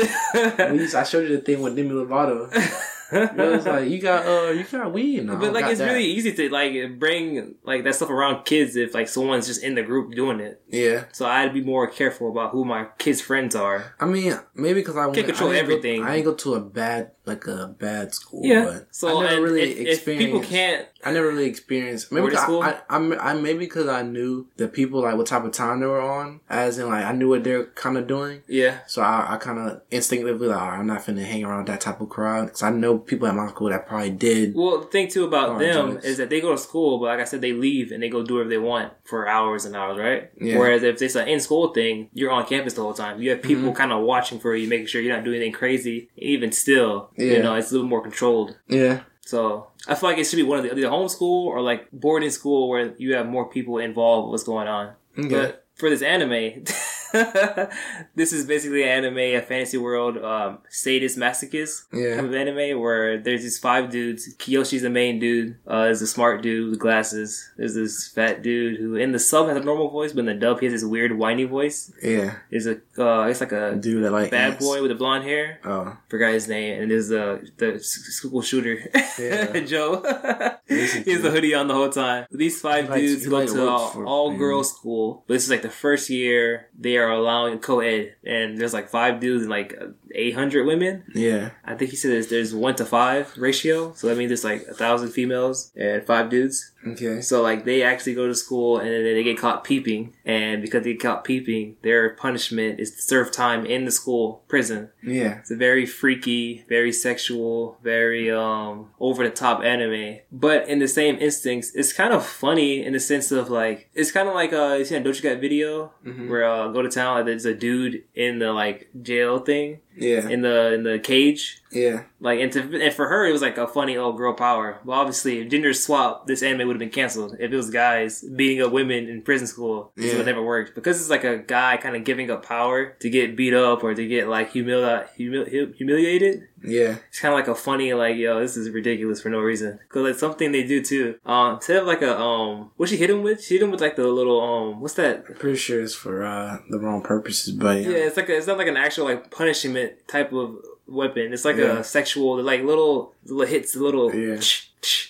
When 0.67 0.77
you- 0.79 0.89
I 0.97 1.05
showed 1.05 1.29
you 1.29 1.37
the 1.37 1.43
thing 1.43 1.63
with 1.63 1.75
Demi 1.77 1.91
Lovato. 1.91 2.51
It 3.13 3.37
was 3.37 3.67
like 3.67 3.89
you 3.89 4.01
got 4.01 4.27
uh 4.27 4.51
you 4.51 4.65
got 4.65 4.93
weed. 4.93 5.27
But 5.27 5.53
like 5.53 5.67
it's 5.67 5.79
that. 5.79 5.87
really 5.93 6.05
easy 6.05 6.33
to 6.33 6.49
like 6.51 6.99
bring 6.99 7.55
like 7.63 7.85
that 7.85 7.95
stuff 7.95 8.11
around 8.11 8.45
kids 8.45 8.77
if 8.77 8.95
like 8.95 9.09
someone's 9.09 9.47
just 9.47 9.63
in 9.63 9.75
the 9.75 9.83
group 9.83 10.15
doing 10.15 10.41
it. 10.41 10.63
yeah. 10.69 11.05
So 11.13 11.27
I'd 11.27 11.53
be 11.53 11.61
more 11.63 11.87
careful 11.87 12.31
about 12.31 12.51
who 12.53 12.65
my 12.65 12.87
kids' 12.99 13.21
friends 13.21 13.55
are. 13.55 13.95
I 14.01 14.07
mean, 14.07 14.35
maybe 14.55 14.81
because 14.81 14.97
I 14.97 15.07
went, 15.07 15.25
control 15.27 15.51
I 15.51 15.55
didn't 15.55 15.69
go- 15.69 15.75
everything. 15.75 16.03
I 16.05 16.17
ain't 16.17 16.25
go 16.25 16.35
to 16.35 16.55
a 16.55 16.61
bad 16.61 17.13
like 17.27 17.47
a 17.47 17.69
bad 17.79 18.15
school. 18.15 18.43
Yeah. 18.45 18.65
but 18.65 18.89
So 18.91 19.09
I 19.09 19.23
never 19.25 19.35
and 19.37 19.45
really 19.45 19.63
if, 19.63 19.79
if 19.79 19.89
experienced. 19.95 20.27
people 20.27 20.41
can't, 20.43 20.87
I 21.05 21.13
never 21.13 21.29
really 21.29 21.47
experienced. 21.47 22.11
Maybe 22.13 22.23
Boarding 22.23 22.37
'cause 22.39 22.45
school? 22.45 22.63
I, 22.63 22.81
I, 22.89 22.97
I, 22.99 23.31
I 23.31 23.35
maybe 23.35 23.61
because 23.61 23.89
I 23.89 24.03
knew 24.03 24.47
the 24.57 24.69
people 24.69 25.03
like 25.03 25.17
what 25.17 25.27
type 25.27 25.45
of 25.45 25.53
time 25.53 25.81
they 25.81 25.87
were 25.87 26.01
on, 26.01 26.41
as 26.49 26.79
in 26.79 26.89
like 26.89 27.05
I 27.05 27.13
knew 27.13 27.29
what 27.29 27.45
they're 27.45 27.67
kind 27.67 27.97
of 27.97 28.07
doing. 28.07 28.43
yeah, 28.47 28.79
So 28.87 29.03
I, 29.03 29.35
I 29.35 29.37
kind 29.39 29.59
of 29.59 29.83
instinctively 29.91 30.49
like, 30.49 30.61
all 30.61 30.69
right, 30.69 30.79
I'm 30.79 30.87
not 30.87 31.03
finna 31.05 31.25
hang 31.25 31.45
around 31.45 31.69
that 31.69 31.81
type 31.81 32.01
of 32.01 32.09
crowd 32.09 32.47
because 32.47 32.63
I 32.63 32.71
know 32.71 32.99
people 32.99 33.27
at 33.29 33.35
my 33.35 33.49
school 33.49 33.71
that 33.71 33.87
probably 33.87 34.11
did. 34.11 34.55
Well, 34.55 34.81
the 34.81 34.87
thing 34.87 35.09
too 35.09 35.25
about 35.25 35.51
Oh, 35.51 35.59
them 35.59 35.73
jealous. 35.91 36.05
is 36.05 36.17
that 36.19 36.31
they 36.31 36.41
go 36.41 36.53
to 36.53 36.59
school, 36.59 36.99
but 36.99 37.07
like 37.07 37.21
I 37.21 37.25
said, 37.25 37.41
they 37.41 37.53
leave 37.53 37.93
and 37.93 38.03
they 38.03 38.09
go 38.09 38.23
do 38.23 38.35
whatever 38.35 38.51
they 38.51 38.59
want 38.59 38.93
for 39.05 39.29
hours 39.29 39.65
and 39.65 39.75
hours, 39.77 39.99
right? 39.99 40.31
Yeah. 40.41 40.59
Whereas 40.59 40.83
if 40.83 41.01
it's 41.03 41.15
an 41.15 41.29
in 41.29 41.41
school 41.41 41.69
thing, 41.75 42.09
you're 42.13 42.31
on 42.31 42.47
campus 42.47 42.75
the 42.75 42.83
whole 42.83 42.95
time. 42.95 43.21
You 43.21 43.31
have 43.31 43.43
people 43.43 43.65
Mm-hmm. 43.65 43.73
kind 43.75 43.93
of 43.93 44.03
watching 44.05 44.39
for 44.41 44.55
you, 44.57 44.69
making 44.69 44.87
sure 44.87 45.01
you're 45.01 45.15
not 45.15 45.25
doing 45.25 45.37
anything 45.37 45.53
crazy. 45.53 46.09
Even 46.17 46.51
still, 46.53 47.11
Yeah. 47.17 47.33
you 47.37 47.43
know, 47.43 47.55
it's 47.55 47.71
a 47.71 47.75
little 47.75 47.89
more 47.89 48.03
controlled. 48.03 48.57
Yeah, 48.69 49.01
So 49.25 49.69
I 49.87 49.95
feel 49.95 50.11
like 50.11 50.19
it 50.19 50.25
should 50.25 50.37
be 50.37 50.43
one 50.43 50.59
of 50.59 50.65
the 50.65 50.73
either 50.73 50.89
homeschool 50.89 51.47
or 51.47 51.61
like 51.61 51.91
boarding 51.93 52.31
school 52.31 52.69
where 52.69 52.95
you 52.99 53.15
have 53.15 53.27
more 53.27 53.49
people 53.49 53.79
involved 53.79 54.27
with 54.27 54.33
what's 54.33 54.45
going 54.45 54.69
on. 54.69 54.95
okay. 55.19 55.29
But 55.29 55.67
for 55.77 55.89
this 55.91 56.03
anime, 56.03 56.65
this 58.15 58.33
is 58.33 58.45
basically 58.47 58.83
an 58.83 58.89
anime, 59.05 59.19
a 59.19 59.41
fantasy 59.41 59.79
world, 59.79 60.19
um, 60.19 60.59
sadist 60.69 61.19
masochist 61.19 61.85
Yeah. 61.93 62.17
kind 62.17 62.27
of 62.27 62.35
anime 62.35 62.81
where 62.81 63.19
there's 63.19 63.43
these 63.43 63.59
five 63.59 63.91
dudes. 63.91 64.35
Kiyoshi's 64.39 64.83
the 64.83 64.91
main 64.91 65.19
dude. 65.19 65.57
Uh, 65.71 65.89
is 65.91 66.03
a 66.03 66.07
smart 66.07 66.43
dude 66.43 66.71
with 66.71 66.79
glasses. 66.81 67.51
There's 67.57 67.75
this 67.75 68.09
fat 68.09 68.43
dude 68.43 68.79
who 68.81 68.97
in 68.97 69.13
the 69.13 69.19
sub 69.19 69.49
has 69.49 69.57
a 69.57 69.61
normal 69.61 69.91
voice, 69.91 70.13
but 70.13 70.21
in 70.21 70.27
the 70.27 70.35
dub 70.35 70.61
he 70.61 70.67
has 70.67 70.73
this 70.73 70.85
weird 70.85 71.17
whiny 71.17 71.45
voice. 71.45 71.93
yeah, 72.03 72.37
Is 72.51 72.67
a 72.67 72.77
uh, 72.99 73.27
it's 73.29 73.41
like 73.41 73.53
a 73.53 73.77
dude 73.77 74.05
that 74.05 74.13
like 74.13 74.31
bad 74.31 74.53
ants. 74.53 74.65
boy 74.65 74.81
with 74.83 74.91
the 74.91 74.95
blonde 74.95 75.25
hair. 75.25 75.61
Oh, 75.65 75.97
Forgot 76.09 76.33
his 76.33 76.49
name. 76.49 76.83
And 76.83 76.91
there's 76.91 77.11
uh, 77.13 77.39
the 77.59 77.79
school 77.81 78.43
shooter, 78.43 78.79
Yeah. 79.19 79.61
Joe. 79.67 80.03
He 80.67 81.13
has 81.13 81.23
the 81.23 81.31
hoodie 81.31 81.55
on 81.55 81.69
the 81.69 81.75
whole 81.75 81.91
time. 81.91 82.27
These 82.31 82.61
five 82.61 82.93
He 82.95 83.01
dudes 83.01 83.25
he 83.25 83.31
go 83.31 83.39
likes 83.39 83.53
to 83.53 83.69
all, 83.69 83.89
for- 83.91 84.07
all 84.07 84.37
girls 84.37 84.73
school, 84.75 85.23
but 85.29 85.35
this 85.35 85.45
is 85.45 85.51
like 85.51 85.63
the 85.63 85.69
first 85.71 86.09
year 86.11 86.69
they 86.79 86.97
are 86.97 87.04
allowing 87.11 87.59
co-ed, 87.59 88.17
and 88.25 88.59
there's 88.59 88.75
like 88.75 88.89
five 88.89 89.21
dudes 89.21 89.43
and 89.43 89.51
like 89.51 89.75
800 90.15 90.65
women. 90.67 91.05
yeah, 91.15 91.51
I 91.65 91.75
think 91.75 91.91
he 91.91 91.97
said 91.97 92.13
there's, 92.13 92.29
there's 92.29 92.55
one 92.55 92.75
to 92.77 92.85
five 92.85 93.33
ratio, 93.37 93.93
so 93.95 94.07
that 94.09 94.17
means 94.17 94.29
there's 94.31 94.45
like 94.45 94.63
a 94.69 94.75
thousand 94.75 95.11
females 95.11 95.73
and 95.77 96.03
five 96.05 96.31
dudes. 96.31 96.73
okay, 96.87 97.21
So 97.21 97.43
like 97.43 97.65
they 97.65 97.83
actually 97.83 98.15
go 98.15 98.27
to 98.27 98.35
school 98.35 98.79
and 98.79 98.89
then 98.89 99.03
they 99.05 99.23
get 99.25 99.39
caught 99.39 99.65
peeping, 99.65 100.15
and 100.25 100.63
because 100.63 100.85
they 100.85 100.93
get 100.93 101.03
caught 101.03 101.25
peeping, 101.25 101.77
their 101.83 102.11
punishment 102.15 102.79
is 102.81 102.91
to 102.97 103.03
serve 103.03 103.33
time 103.33 103.65
in 103.67 103.85
the 103.85 103.91
school 103.91 104.43
prison. 104.49 104.91
yeah, 105.03 105.39
It's 105.39 105.51
a 105.51 105.57
very 105.57 105.87
freaky, 105.87 106.65
very 106.69 106.93
sexual, 106.93 107.79
very 107.83 108.31
um 108.31 108.91
over 109.01 109.25
the 109.25 109.31
top 109.35 109.63
anime. 109.63 110.19
But 110.31 110.69
in 110.69 110.79
the 110.79 110.89
same 110.89 111.17
instincts, 111.19 111.75
it's 111.75 111.93
kind 111.93 112.13
of 112.13 112.25
funny 112.25 112.85
in 112.85 112.93
the 112.93 113.01
sense 113.01 113.31
of 113.33 113.51
like 113.51 113.89
it's 113.95 114.13
kind 114.13 114.29
of 114.29 114.35
like 114.35 114.53
uh 114.53 114.77
you 114.79 114.85
seen 114.85 115.01
a 115.03 115.05
Doja 115.05 115.23
Cat 115.23 115.41
video 115.41 115.93
Mhm. 116.07 116.29
where 116.29 116.45
uh 116.45 116.69
go 116.69 116.83
to 116.83 116.89
town 116.89 117.17
like 117.17 117.27
there's 117.27 117.45
a 117.47 117.55
dude 117.55 118.05
in 118.15 118.39
the 118.39 118.53
like 118.53 118.89
jail 119.03 119.39
thing 119.39 119.81
yeah, 119.97 120.29
in 120.29 120.43
the 120.43 120.73
in 120.75 120.83
the 120.83 120.99
cage 120.99 121.63
Yeah. 121.75 122.05
Like, 122.21 122.41
and, 122.41 122.51
to, 122.53 122.83
and 122.83 122.95
for 122.95 123.09
her, 123.09 123.27
it 123.27 123.33
was 123.33 123.43
like 123.43 123.59
a 123.59 123.67
funny 123.67 123.97
old 123.97 124.17
girl 124.17 124.33
power. 124.33 124.79
But 124.85 124.93
obviously, 124.93 125.41
if 125.41 125.51
gender 125.51 125.73
swap, 125.75 126.27
this 126.27 126.43
anime 126.43 126.67
would 126.69 126.75
have 126.77 126.81
been 126.81 126.91
canceled. 126.91 127.37
If 127.39 127.53
it 127.53 127.57
was 127.57 127.71
guys 127.71 128.23
beating 128.23 128.63
up 128.63 128.73
women 128.73 129.09
in 129.09 129.23
prison 129.23 129.47
school, 129.47 129.93
this 129.97 130.13
Yeah. 130.13 130.19
would 130.19 130.27
never 130.27 130.43
worked. 130.43 130.75
Because 130.75 131.01
it's 131.01 131.11
like 131.11 131.25
a 131.25 131.39
guy 131.39 131.77
kind 131.77 131.97
of 131.97 132.05
giving 132.05 132.31
up 132.31 132.45
power 132.47 132.97
to 133.01 133.11
get 133.11 133.37
beat 133.37 133.53
up 133.55 133.83
or 133.85 133.95
to 133.95 134.07
get 134.07 134.29
like 134.29 134.53
humili- 134.53 135.07
humili- 135.19 135.75
humiliated. 135.75 136.49
Yeah. 136.67 136.97
It's 137.09 137.21
kind 137.21 137.35
of 137.35 137.39
like 137.39 137.49
a 137.49 137.55
funny, 137.55 137.93
like, 137.93 138.17
yo, 138.17 138.41
this 138.41 138.57
is 138.57 138.71
ridiculous 138.71 139.21
for 139.21 139.29
no 139.29 139.41
reason. 139.41 139.79
Cause 139.91 140.03
like 140.03 140.15
something 140.15 140.51
they 140.53 140.63
do 140.67 140.83
too. 140.83 141.17
Um, 141.27 141.57
instead 141.57 141.77
of 141.77 141.87
like 141.87 142.01
a, 142.01 142.19
um, 142.19 142.71
what 142.77 142.89
she 142.89 142.97
hit 142.97 143.11
him 143.11 143.23
with? 143.23 143.45
She 143.45 143.55
hit 143.55 143.63
him 143.63 143.71
with 143.71 143.83
like 143.83 143.97
the 143.97 144.07
little, 144.07 144.41
um, 144.41 144.81
what's 144.81 144.95
that? 144.95 145.25
I'm 145.29 145.35
pretty 145.35 145.59
sure 145.59 145.83
it's 145.83 145.95
for 145.95 146.25
uh, 146.25 146.59
the 146.71 146.79
wrong 146.79 147.03
purposes, 147.03 147.53
but 147.55 147.83
yeah. 147.83 147.89
Yeah, 147.91 147.97
it's 148.07 148.17
like 148.17 148.31
a, 148.31 148.37
it's 148.37 148.47
not 148.47 148.57
like 148.57 148.69
an 148.69 148.79
actual 148.79 149.05
like 149.05 149.31
punishment 149.31 149.93
type 150.09 150.33
of 150.33 150.57
weapon. 150.87 151.33
It's 151.33 151.45
like 151.45 151.57
Yeah. 151.57 151.79
a 151.79 151.85
sexual, 151.85 152.43
like 152.43 152.63
little, 152.63 153.15
little 153.27 153.47
hits, 153.47 153.73
the 153.73 153.83
little, 153.83 154.15
Yeah. 154.15 154.37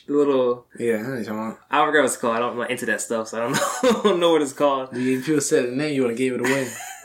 the 0.07 0.13
little. 0.15 0.67
Yeah, 0.79 0.95
I 0.97 1.03
know 1.03 1.09
what 1.09 1.15
you're 1.17 1.25
talking 1.25 1.39
about. 1.41 1.59
I 1.71 1.87
forgot 1.87 1.99
what 2.01 2.05
it's 2.07 2.17
called. 2.17 2.37
I 2.37 2.39
don't, 2.39 2.53
I'm 2.53 2.59
not 2.59 2.71
into 2.71 2.87
that 2.87 3.01
stuff, 3.01 3.29
so 3.29 3.39
I 3.39 3.41
don't 3.41 3.53
know, 3.53 3.61
I 3.83 4.03
don't 4.05 4.21
know 4.21 4.31
what 4.33 4.43
it's 4.43 4.53
called. 4.53 4.91
If 4.93 5.27
you 5.29 5.41
said 5.41 5.67
the 5.67 5.73
name, 5.77 5.95
you 5.95 6.03
would 6.03 6.11
have 6.11 6.19
gave 6.19 6.33
it 6.35 6.41
away. 6.41 6.69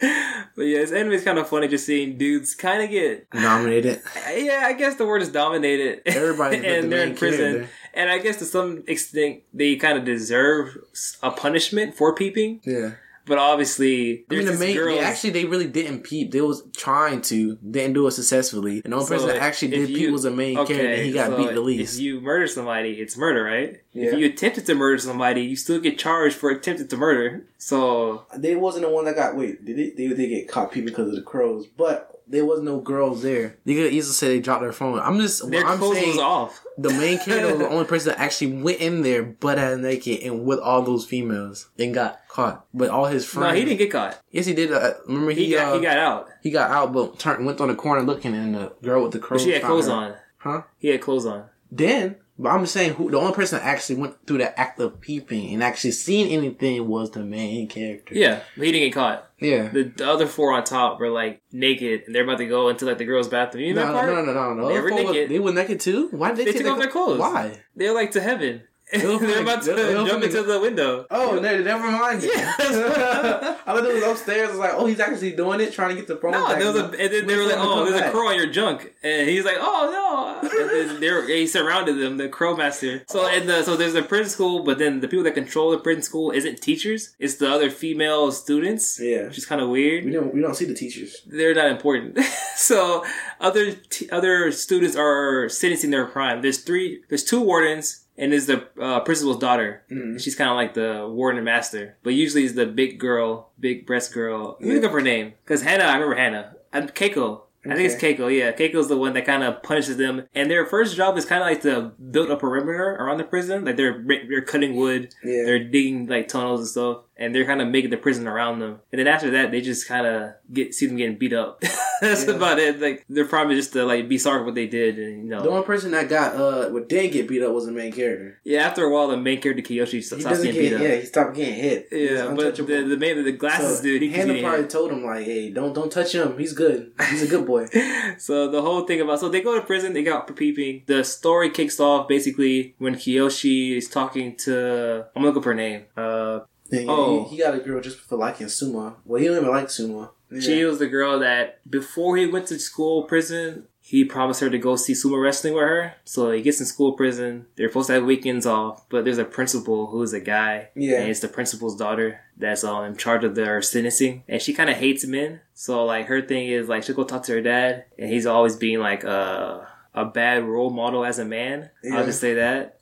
but 0.00 0.62
yeah, 0.62 0.78
this 0.78 0.92
anime 0.92 1.12
is 1.12 1.24
kind 1.24 1.38
of 1.38 1.48
funny 1.48 1.68
just 1.68 1.86
seeing 1.86 2.18
dudes 2.18 2.54
kind 2.54 2.82
of 2.82 2.90
get. 2.90 3.26
Nominated. 3.34 4.00
Yeah, 4.36 4.62
I 4.64 4.72
guess 4.74 4.94
the 4.96 5.06
word 5.06 5.22
is 5.22 5.28
dominated. 5.30 6.02
Everybody, 6.06 6.56
and 6.66 6.90
they're 6.90 7.04
in 7.06 7.14
prison. 7.14 7.68
And 7.92 8.08
I 8.10 8.18
guess 8.18 8.36
to 8.38 8.44
some 8.44 8.84
extent, 8.86 9.40
they 9.52 9.74
kind 9.76 9.98
of 9.98 10.04
deserve 10.04 10.78
a 11.22 11.30
punishment 11.32 11.96
for 11.96 12.14
peeping. 12.14 12.60
Yeah. 12.64 12.92
But 13.30 13.38
obviously, 13.38 13.94
I 13.94 14.12
mean, 14.12 14.24
there's 14.28 14.44
the 14.46 14.50
this 14.50 14.60
main, 14.60 14.74
girls- 14.76 14.98
they 14.98 15.04
actually, 15.04 15.30
they 15.30 15.44
really 15.44 15.68
didn't 15.68 16.00
peep. 16.00 16.32
They 16.32 16.40
was 16.40 16.64
trying 16.76 17.22
to, 17.30 17.54
didn't 17.58 17.92
do 17.92 18.04
it 18.08 18.10
successfully. 18.10 18.80
And 18.82 18.92
the 18.92 18.96
only 18.96 19.06
So 19.06 19.14
person 19.14 19.28
that 19.28 19.36
actually 19.36 19.68
did 19.68 19.88
you- 19.88 19.96
peep 19.98 20.10
was 20.10 20.24
the 20.24 20.32
main 20.32 20.56
character, 20.56 20.84
and 20.84 21.02
he 21.06 21.12
got 21.12 21.28
so 21.30 21.36
beat 21.36 21.54
the 21.54 21.60
least. 21.60 21.94
If 21.94 22.00
you 22.00 22.20
murder 22.20 22.48
somebody, 22.48 22.94
it's 22.94 23.16
murder, 23.16 23.44
right? 23.44 23.80
Yeah. 23.92 24.06
If 24.06 24.18
you 24.18 24.26
attempted 24.26 24.66
to 24.66 24.74
murder 24.74 24.98
somebody, 24.98 25.42
you 25.42 25.54
still 25.54 25.78
get 25.78 25.96
charged 25.96 26.34
for 26.34 26.50
attempted 26.50 26.90
to 26.90 26.96
murder. 26.96 27.44
So 27.58 28.24
They 28.36 28.56
wasn't 28.56 28.86
the 28.86 28.90
one 28.90 29.04
that 29.04 29.14
got, 29.14 29.36
wait, 29.36 29.64
did 29.64 29.76
they, 29.76 29.90
they, 29.90 30.12
they 30.12 30.26
get 30.26 30.48
caught 30.48 30.72
peeping 30.72 30.86
because 30.86 31.08
of 31.08 31.14
the 31.14 31.22
crows, 31.22 31.68
but 31.68 32.19
there 32.30 32.44
was 32.44 32.62
no 32.62 32.78
girls 32.80 33.22
there. 33.22 33.56
You 33.64 33.76
could 33.76 33.92
easily 33.92 34.14
say 34.14 34.28
they 34.28 34.40
dropped 34.40 34.62
their 34.62 34.72
phone. 34.72 34.98
I'm 35.00 35.18
just, 35.20 35.50
their 35.50 35.66
I'm 35.66 35.78
clothes 35.78 35.96
saying, 35.96 36.08
was 36.10 36.18
off. 36.18 36.62
the 36.78 36.90
main 36.90 37.18
character 37.18 37.48
was 37.50 37.58
the 37.58 37.68
only 37.74 37.84
person 37.84 38.12
that 38.12 38.20
actually 38.20 38.52
went 38.62 38.78
in 38.80 39.02
there 39.02 39.22
butt 39.22 39.58
ass 39.58 39.78
naked 39.78 40.20
and 40.22 40.44
with 40.44 40.60
all 40.60 40.82
those 40.82 41.04
females 41.04 41.68
and 41.78 41.92
got 41.92 42.20
caught. 42.28 42.64
But 42.72 42.90
all 42.90 43.06
his 43.06 43.26
friends. 43.26 43.52
No, 43.52 43.58
he 43.58 43.64
didn't 43.64 43.78
get 43.78 43.90
caught. 43.90 44.18
Yes, 44.30 44.46
he 44.46 44.54
did. 44.54 44.72
Uh, 44.72 44.94
remember 45.06 45.32
he, 45.32 45.46
He 45.46 45.52
got 45.52 45.72
uh, 45.72 45.76
he 45.76 45.82
got 45.82 45.98
out. 45.98 46.28
he 46.42 46.50
got 46.50 46.70
out, 46.70 46.92
but 46.92 47.18
turned 47.18 47.44
went 47.44 47.60
on 47.60 47.68
the 47.68 47.74
corner 47.74 48.02
looking, 48.02 48.34
and 48.34 48.54
the 48.54 48.72
girl 48.82 49.02
with 49.02 49.12
the 49.12 49.18
But 49.18 49.40
she 49.40 49.50
had 49.50 49.62
clothes 49.62 49.86
her. 49.88 49.92
on. 49.92 50.14
Huh? 50.38 50.62
He 50.78 50.88
had 50.88 51.00
clothes 51.00 51.26
on. 51.26 51.44
Then, 51.72 52.16
but 52.42 52.48
I'm 52.50 52.60
just 52.62 52.72
saying, 52.72 52.94
who 52.94 53.10
the 53.10 53.18
only 53.18 53.32
person 53.34 53.58
that 53.58 53.64
actually 53.66 53.96
went 53.96 54.26
through 54.26 54.38
the 54.38 54.58
act 54.58 54.80
of 54.80 55.00
peeping 55.00 55.52
and 55.52 55.62
actually 55.62 55.90
seen 55.92 56.28
anything 56.28 56.88
was 56.88 57.10
the 57.10 57.20
main 57.24 57.68
character. 57.68 58.14
Yeah, 58.14 58.40
but 58.56 58.66
he 58.66 58.72
didn't 58.72 58.88
get 58.88 58.94
caught. 58.94 59.30
Yeah. 59.38 59.68
The, 59.68 59.84
the 59.84 60.10
other 60.10 60.26
four 60.26 60.52
on 60.52 60.64
top 60.64 60.98
were 61.00 61.10
like 61.10 61.42
naked, 61.52 62.02
and 62.06 62.14
they're 62.14 62.24
about 62.24 62.38
to 62.38 62.46
go 62.46 62.68
into 62.68 62.84
like 62.86 62.98
the 62.98 63.04
girls' 63.04 63.28
bathroom. 63.28 63.64
You 63.64 63.74
No, 63.74 63.82
know 63.82 63.86
no, 63.88 63.92
that 63.94 64.00
part? 64.00 64.26
no, 64.26 64.32
no, 64.32 64.32
no, 64.32 64.54
no. 64.54 64.68
They 64.68 64.74
They 64.74 64.80
were 64.80 64.90
naked. 64.90 65.28
they 65.30 65.38
were 65.38 65.52
naked 65.52 65.80
too. 65.80 66.08
Why 66.10 66.28
did 66.28 66.38
they, 66.38 66.44
They 66.46 66.52
take 66.52 66.62
took 66.62 66.72
off 66.72 66.78
their 66.78 66.90
clothes. 66.90 67.18
Why? 67.20 67.62
They're 67.76 67.94
like 67.94 68.10
to 68.12 68.20
heaven. 68.20 68.62
They're 68.92 69.42
about 69.42 69.62
the- 69.62 69.74
to 69.74 69.82
they 69.82 69.94
were 69.94 70.06
jump 70.08 70.24
into 70.24 70.42
the- 70.42 70.50
the 70.54 70.60
window. 70.60 71.06
Oh, 71.10 71.38
no, 71.40 71.62
never 71.62 71.90
mind. 71.90 72.22
Yeah. 72.22 72.54
I 72.58 73.74
thought 73.74 73.84
it 73.86 73.94
was 73.94 74.02
upstairs. 74.02 74.48
I 74.48 74.50
was 74.50 74.58
like, 74.58 74.72
oh, 74.74 74.86
he's 74.86 75.00
actually 75.00 75.32
doing 75.32 75.60
it, 75.60 75.72
trying 75.72 75.90
to 75.90 75.94
get 75.96 76.08
the 76.08 76.16
phone. 76.16 76.32
No, 76.32 76.46
back. 76.46 76.58
there 76.58 76.72
was 76.72 76.80
a, 76.80 76.84
and 76.86 77.12
then 77.12 77.26
they 77.26 77.36
were 77.36 77.44
like, 77.44 77.56
"Oh, 77.58 77.84
there's 77.84 78.00
a 78.00 78.10
crow 78.10 78.28
on 78.28 78.36
your 78.36 78.46
junk," 78.50 78.92
and 79.02 79.28
he's 79.28 79.44
like, 79.44 79.56
"Oh 79.58 80.40
no!" 80.42 80.48
And 80.60 81.00
then 81.02 81.28
he 81.28 81.46
surrounded 81.46 81.98
them, 81.98 82.16
the 82.16 82.28
crow 82.28 82.56
master. 82.56 83.02
So 83.08 83.26
and 83.28 83.48
the, 83.48 83.62
so 83.62 83.76
there's 83.76 83.94
a 83.94 84.02
prison 84.02 84.30
school, 84.30 84.64
but 84.64 84.78
then 84.78 85.00
the 85.00 85.08
people 85.08 85.22
that 85.24 85.34
control 85.34 85.70
the 85.70 85.78
prison 85.78 86.02
school 86.02 86.30
isn't 86.32 86.60
teachers; 86.60 87.14
it's 87.18 87.36
the 87.36 87.48
other 87.50 87.70
female 87.70 88.32
students. 88.32 88.98
Yeah. 89.00 89.26
which 89.26 89.38
is 89.38 89.46
kind 89.46 89.60
of 89.60 89.68
weird. 89.68 90.04
We 90.04 90.10
don't, 90.12 90.34
we 90.34 90.40
don't 90.40 90.54
see 90.56 90.64
the 90.64 90.74
teachers. 90.74 91.22
They're 91.26 91.54
not 91.54 91.70
important. 91.70 92.18
so 92.56 93.04
other 93.40 93.72
t- 93.72 94.10
other 94.10 94.50
students 94.52 94.96
are 94.96 95.48
sentencing 95.48 95.90
their 95.90 96.06
crime. 96.06 96.42
There's 96.42 96.58
three. 96.58 97.02
There's 97.08 97.24
two 97.24 97.40
wardens. 97.40 98.04
And 98.20 98.32
is 98.34 98.46
the 98.46 98.68
uh, 98.80 99.00
principal's 99.00 99.38
daughter. 99.38 99.82
Mhm. 99.90 100.20
She's 100.22 100.34
kind 100.36 100.50
of 100.50 100.56
like 100.56 100.74
the 100.74 101.08
warden 101.10 101.42
master, 101.42 101.96
but 102.04 102.12
usually 102.14 102.44
is 102.44 102.54
the 102.54 102.66
big 102.66 102.98
girl, 103.00 103.50
big 103.58 103.86
breast 103.86 104.12
girl. 104.12 104.58
Let 104.60 104.68
me 104.68 104.74
look 104.74 104.84
up 104.84 104.92
her 104.92 105.00
name 105.00 105.32
because 105.42 105.62
Hannah. 105.62 105.84
I 105.84 105.94
remember 105.94 106.16
Hannah. 106.16 106.54
Keiko. 106.72 107.42
I 107.66 107.74
think 107.74 107.90
it's 107.90 108.02
Keiko. 108.02 108.34
Yeah, 108.34 108.52
Keiko's 108.52 108.88
the 108.88 108.96
one 108.96 109.12
that 109.14 109.26
kind 109.26 109.42
of 109.42 109.62
punishes 109.62 109.98
them, 109.98 110.26
and 110.34 110.50
their 110.50 110.64
first 110.64 110.96
job 110.96 111.18
is 111.18 111.26
kind 111.26 111.42
of 111.42 111.46
like 111.48 111.60
to 111.62 111.92
build 112.10 112.30
a 112.30 112.36
perimeter 112.36 112.96
around 112.98 113.18
the 113.18 113.24
prison. 113.24 113.64
Like 113.66 113.76
they're 113.76 114.02
they're 114.28 114.40
cutting 114.42 114.76
wood, 114.76 115.14
Yeah. 115.22 115.44
they're 115.44 115.64
digging 115.64 116.06
like 116.06 116.28
tunnels 116.28 116.60
and 116.60 116.68
stuff, 116.68 116.98
and 117.20 117.32
they're 117.34 117.44
kind 117.44 117.60
of 117.60 117.68
making 117.68 117.90
the 117.90 117.96
prison 117.98 118.26
around 118.26 118.58
them. 118.58 118.80
And 118.90 118.98
then 118.98 119.06
after 119.06 119.30
that, 119.32 119.52
they 119.52 119.60
just 119.60 119.86
kind 119.86 120.06
of 120.06 120.32
get 120.52 120.74
see 120.74 120.86
them 120.86 120.96
getting 120.96 121.16
beat 121.18 121.32
up. 121.32 121.60
That's 122.00 122.24
Yeah. 122.26 122.32
about 122.32 122.58
it. 122.58 122.80
Like 122.80 123.04
their 123.10 123.26
problem 123.26 123.56
is 123.56 123.64
just 123.66 123.74
to 123.74 123.84
like 123.84 124.08
be 124.08 124.16
sorry 124.18 124.40
for 124.40 124.46
what 124.46 124.54
they 124.54 124.66
did, 124.66 124.98
and 124.98 125.24
you 125.24 125.30
know. 125.30 125.42
The 125.42 125.50
only 125.50 125.64
person 125.64 125.90
that 125.92 126.08
got 126.08 126.34
uh, 126.34 126.70
what 126.70 126.88
did 126.88 127.12
get 127.12 127.28
beat 127.28 127.42
up 127.42 127.52
was 127.52 127.66
the 127.66 127.72
main 127.72 127.92
character. 127.92 128.40
yeah, 128.42 128.66
after 128.66 128.82
a 128.84 128.90
while, 128.92 129.08
the 129.08 129.16
main 129.18 129.40
character 129.40 129.62
Kiyoshi 129.62 129.90
He 129.92 130.00
stops 130.00 130.24
getting 130.24 130.44
get, 130.54 130.54
beat 130.58 130.72
up. 130.72 130.80
yeah, 130.80 130.94
he 130.96 131.04
stopped 131.04 131.36
getting 131.36 131.54
hit. 131.54 131.88
Yeah, 131.92 132.32
but 132.34 132.56
the 132.56 132.62
the 132.64 132.96
man, 132.96 133.22
the 133.22 133.32
glasses 133.32 133.76
So, 133.78 133.82
dude, 133.82 134.00
he 134.02 134.08
Hannah 134.08 134.40
probably 134.40 134.62
hit. 134.62 134.70
told 134.70 134.90
him 134.90 135.04
like, 135.04 135.26
"Hey, 135.26 135.50
don't 135.50 135.74
don't 135.74 135.92
touch 135.92 136.14
him. 136.14 136.38
He's 136.38 136.54
good. 136.54 136.92
He's 137.10 137.22
a 137.22 137.26
good 137.28 137.46
boy." 137.46 137.66
So 138.18 138.50
the 138.50 138.60
whole 138.62 138.82
thing 138.86 139.00
about 139.00 139.20
so 139.20 139.28
they 139.28 139.40
go 139.40 139.54
to 139.54 139.64
prison, 139.64 139.92
they 139.92 140.02
got 140.02 140.26
for 140.26 140.32
peeping. 140.34 140.82
The 140.86 141.04
story 141.04 141.48
kicks 141.50 141.78
off 141.78 142.08
basically 142.08 142.74
when 142.78 142.94
Kiyoshi 142.96 143.76
is 143.76 143.88
talking 143.88 144.36
to 144.38 145.06
I'm 145.14 145.22
looking 145.22 145.42
for 145.42 145.50
her 145.50 145.54
name. 145.54 145.84
Uh, 145.96 146.40
And 146.72 146.88
Oh. 146.88 147.24
he, 147.24 147.36
he 147.36 147.42
got 147.42 147.54
a 147.54 147.58
girl 147.58 147.80
just 147.80 147.98
for 147.98 148.16
liking 148.16 148.46
sumo. 148.46 148.94
Well, 149.04 149.20
he 149.20 149.26
don't 149.28 149.38
even 149.38 149.48
like 149.48 149.66
sumo. 149.68 150.10
she 150.40 150.64
was 150.64 150.78
the 150.78 150.86
girl 150.86 151.18
that 151.20 151.58
before 151.68 152.16
he 152.16 152.26
went 152.26 152.46
to 152.48 152.58
school 152.58 153.02
prison, 153.04 153.66
he 153.82 154.04
promised 154.04 154.40
her 154.40 154.48
to 154.50 154.58
go 154.58 154.76
see 154.76 154.92
sumo 154.92 155.20
wrestling 155.20 155.54
with 155.54 155.64
her. 155.64 155.94
So 156.04 156.30
he 156.30 156.42
gets 156.42 156.60
in 156.60 156.66
school 156.66 156.92
prison. 156.92 157.46
They're 157.56 157.68
supposed 157.68 157.88
to 157.88 157.94
have 157.94 158.04
weekends 158.04 158.46
off, 158.46 158.88
but 158.88 159.04
there's 159.04 159.18
a 159.18 159.24
principal 159.24 159.88
who's 159.88 160.12
a 160.12 160.20
guy. 160.20 160.68
Yeah. 160.76 161.00
and 161.00 161.10
it's 161.10 161.18
the 161.20 161.26
principal's 161.28 161.76
daughter 161.76 162.20
that's 162.36 162.62
um, 162.62 162.84
in 162.84 162.96
charge 162.96 163.24
of 163.24 163.34
their 163.34 163.60
sentencing, 163.62 164.22
and 164.28 164.40
she 164.40 164.52
kind 164.52 164.70
of 164.70 164.76
hates 164.76 165.04
men. 165.04 165.40
So 165.54 165.84
like 165.84 166.06
her 166.06 166.22
thing 166.22 166.46
is 166.48 166.68
like 166.68 166.84
she'll 166.84 166.94
go 166.94 167.02
talk 167.04 167.24
to 167.24 167.32
her 167.32 167.40
dad, 167.42 167.86
and 167.98 168.08
he's 168.10 168.26
always 168.26 168.54
being 168.54 168.78
like 168.78 169.04
uh, 169.04 169.62
a 169.94 170.04
bad 170.04 170.44
role 170.44 170.70
model 170.70 171.04
as 171.04 171.18
a 171.18 171.24
man. 171.24 171.70
Yeah. 171.82 171.96
I'll 171.98 172.04
just 172.06 172.20
say 172.20 172.34
that. 172.34 172.78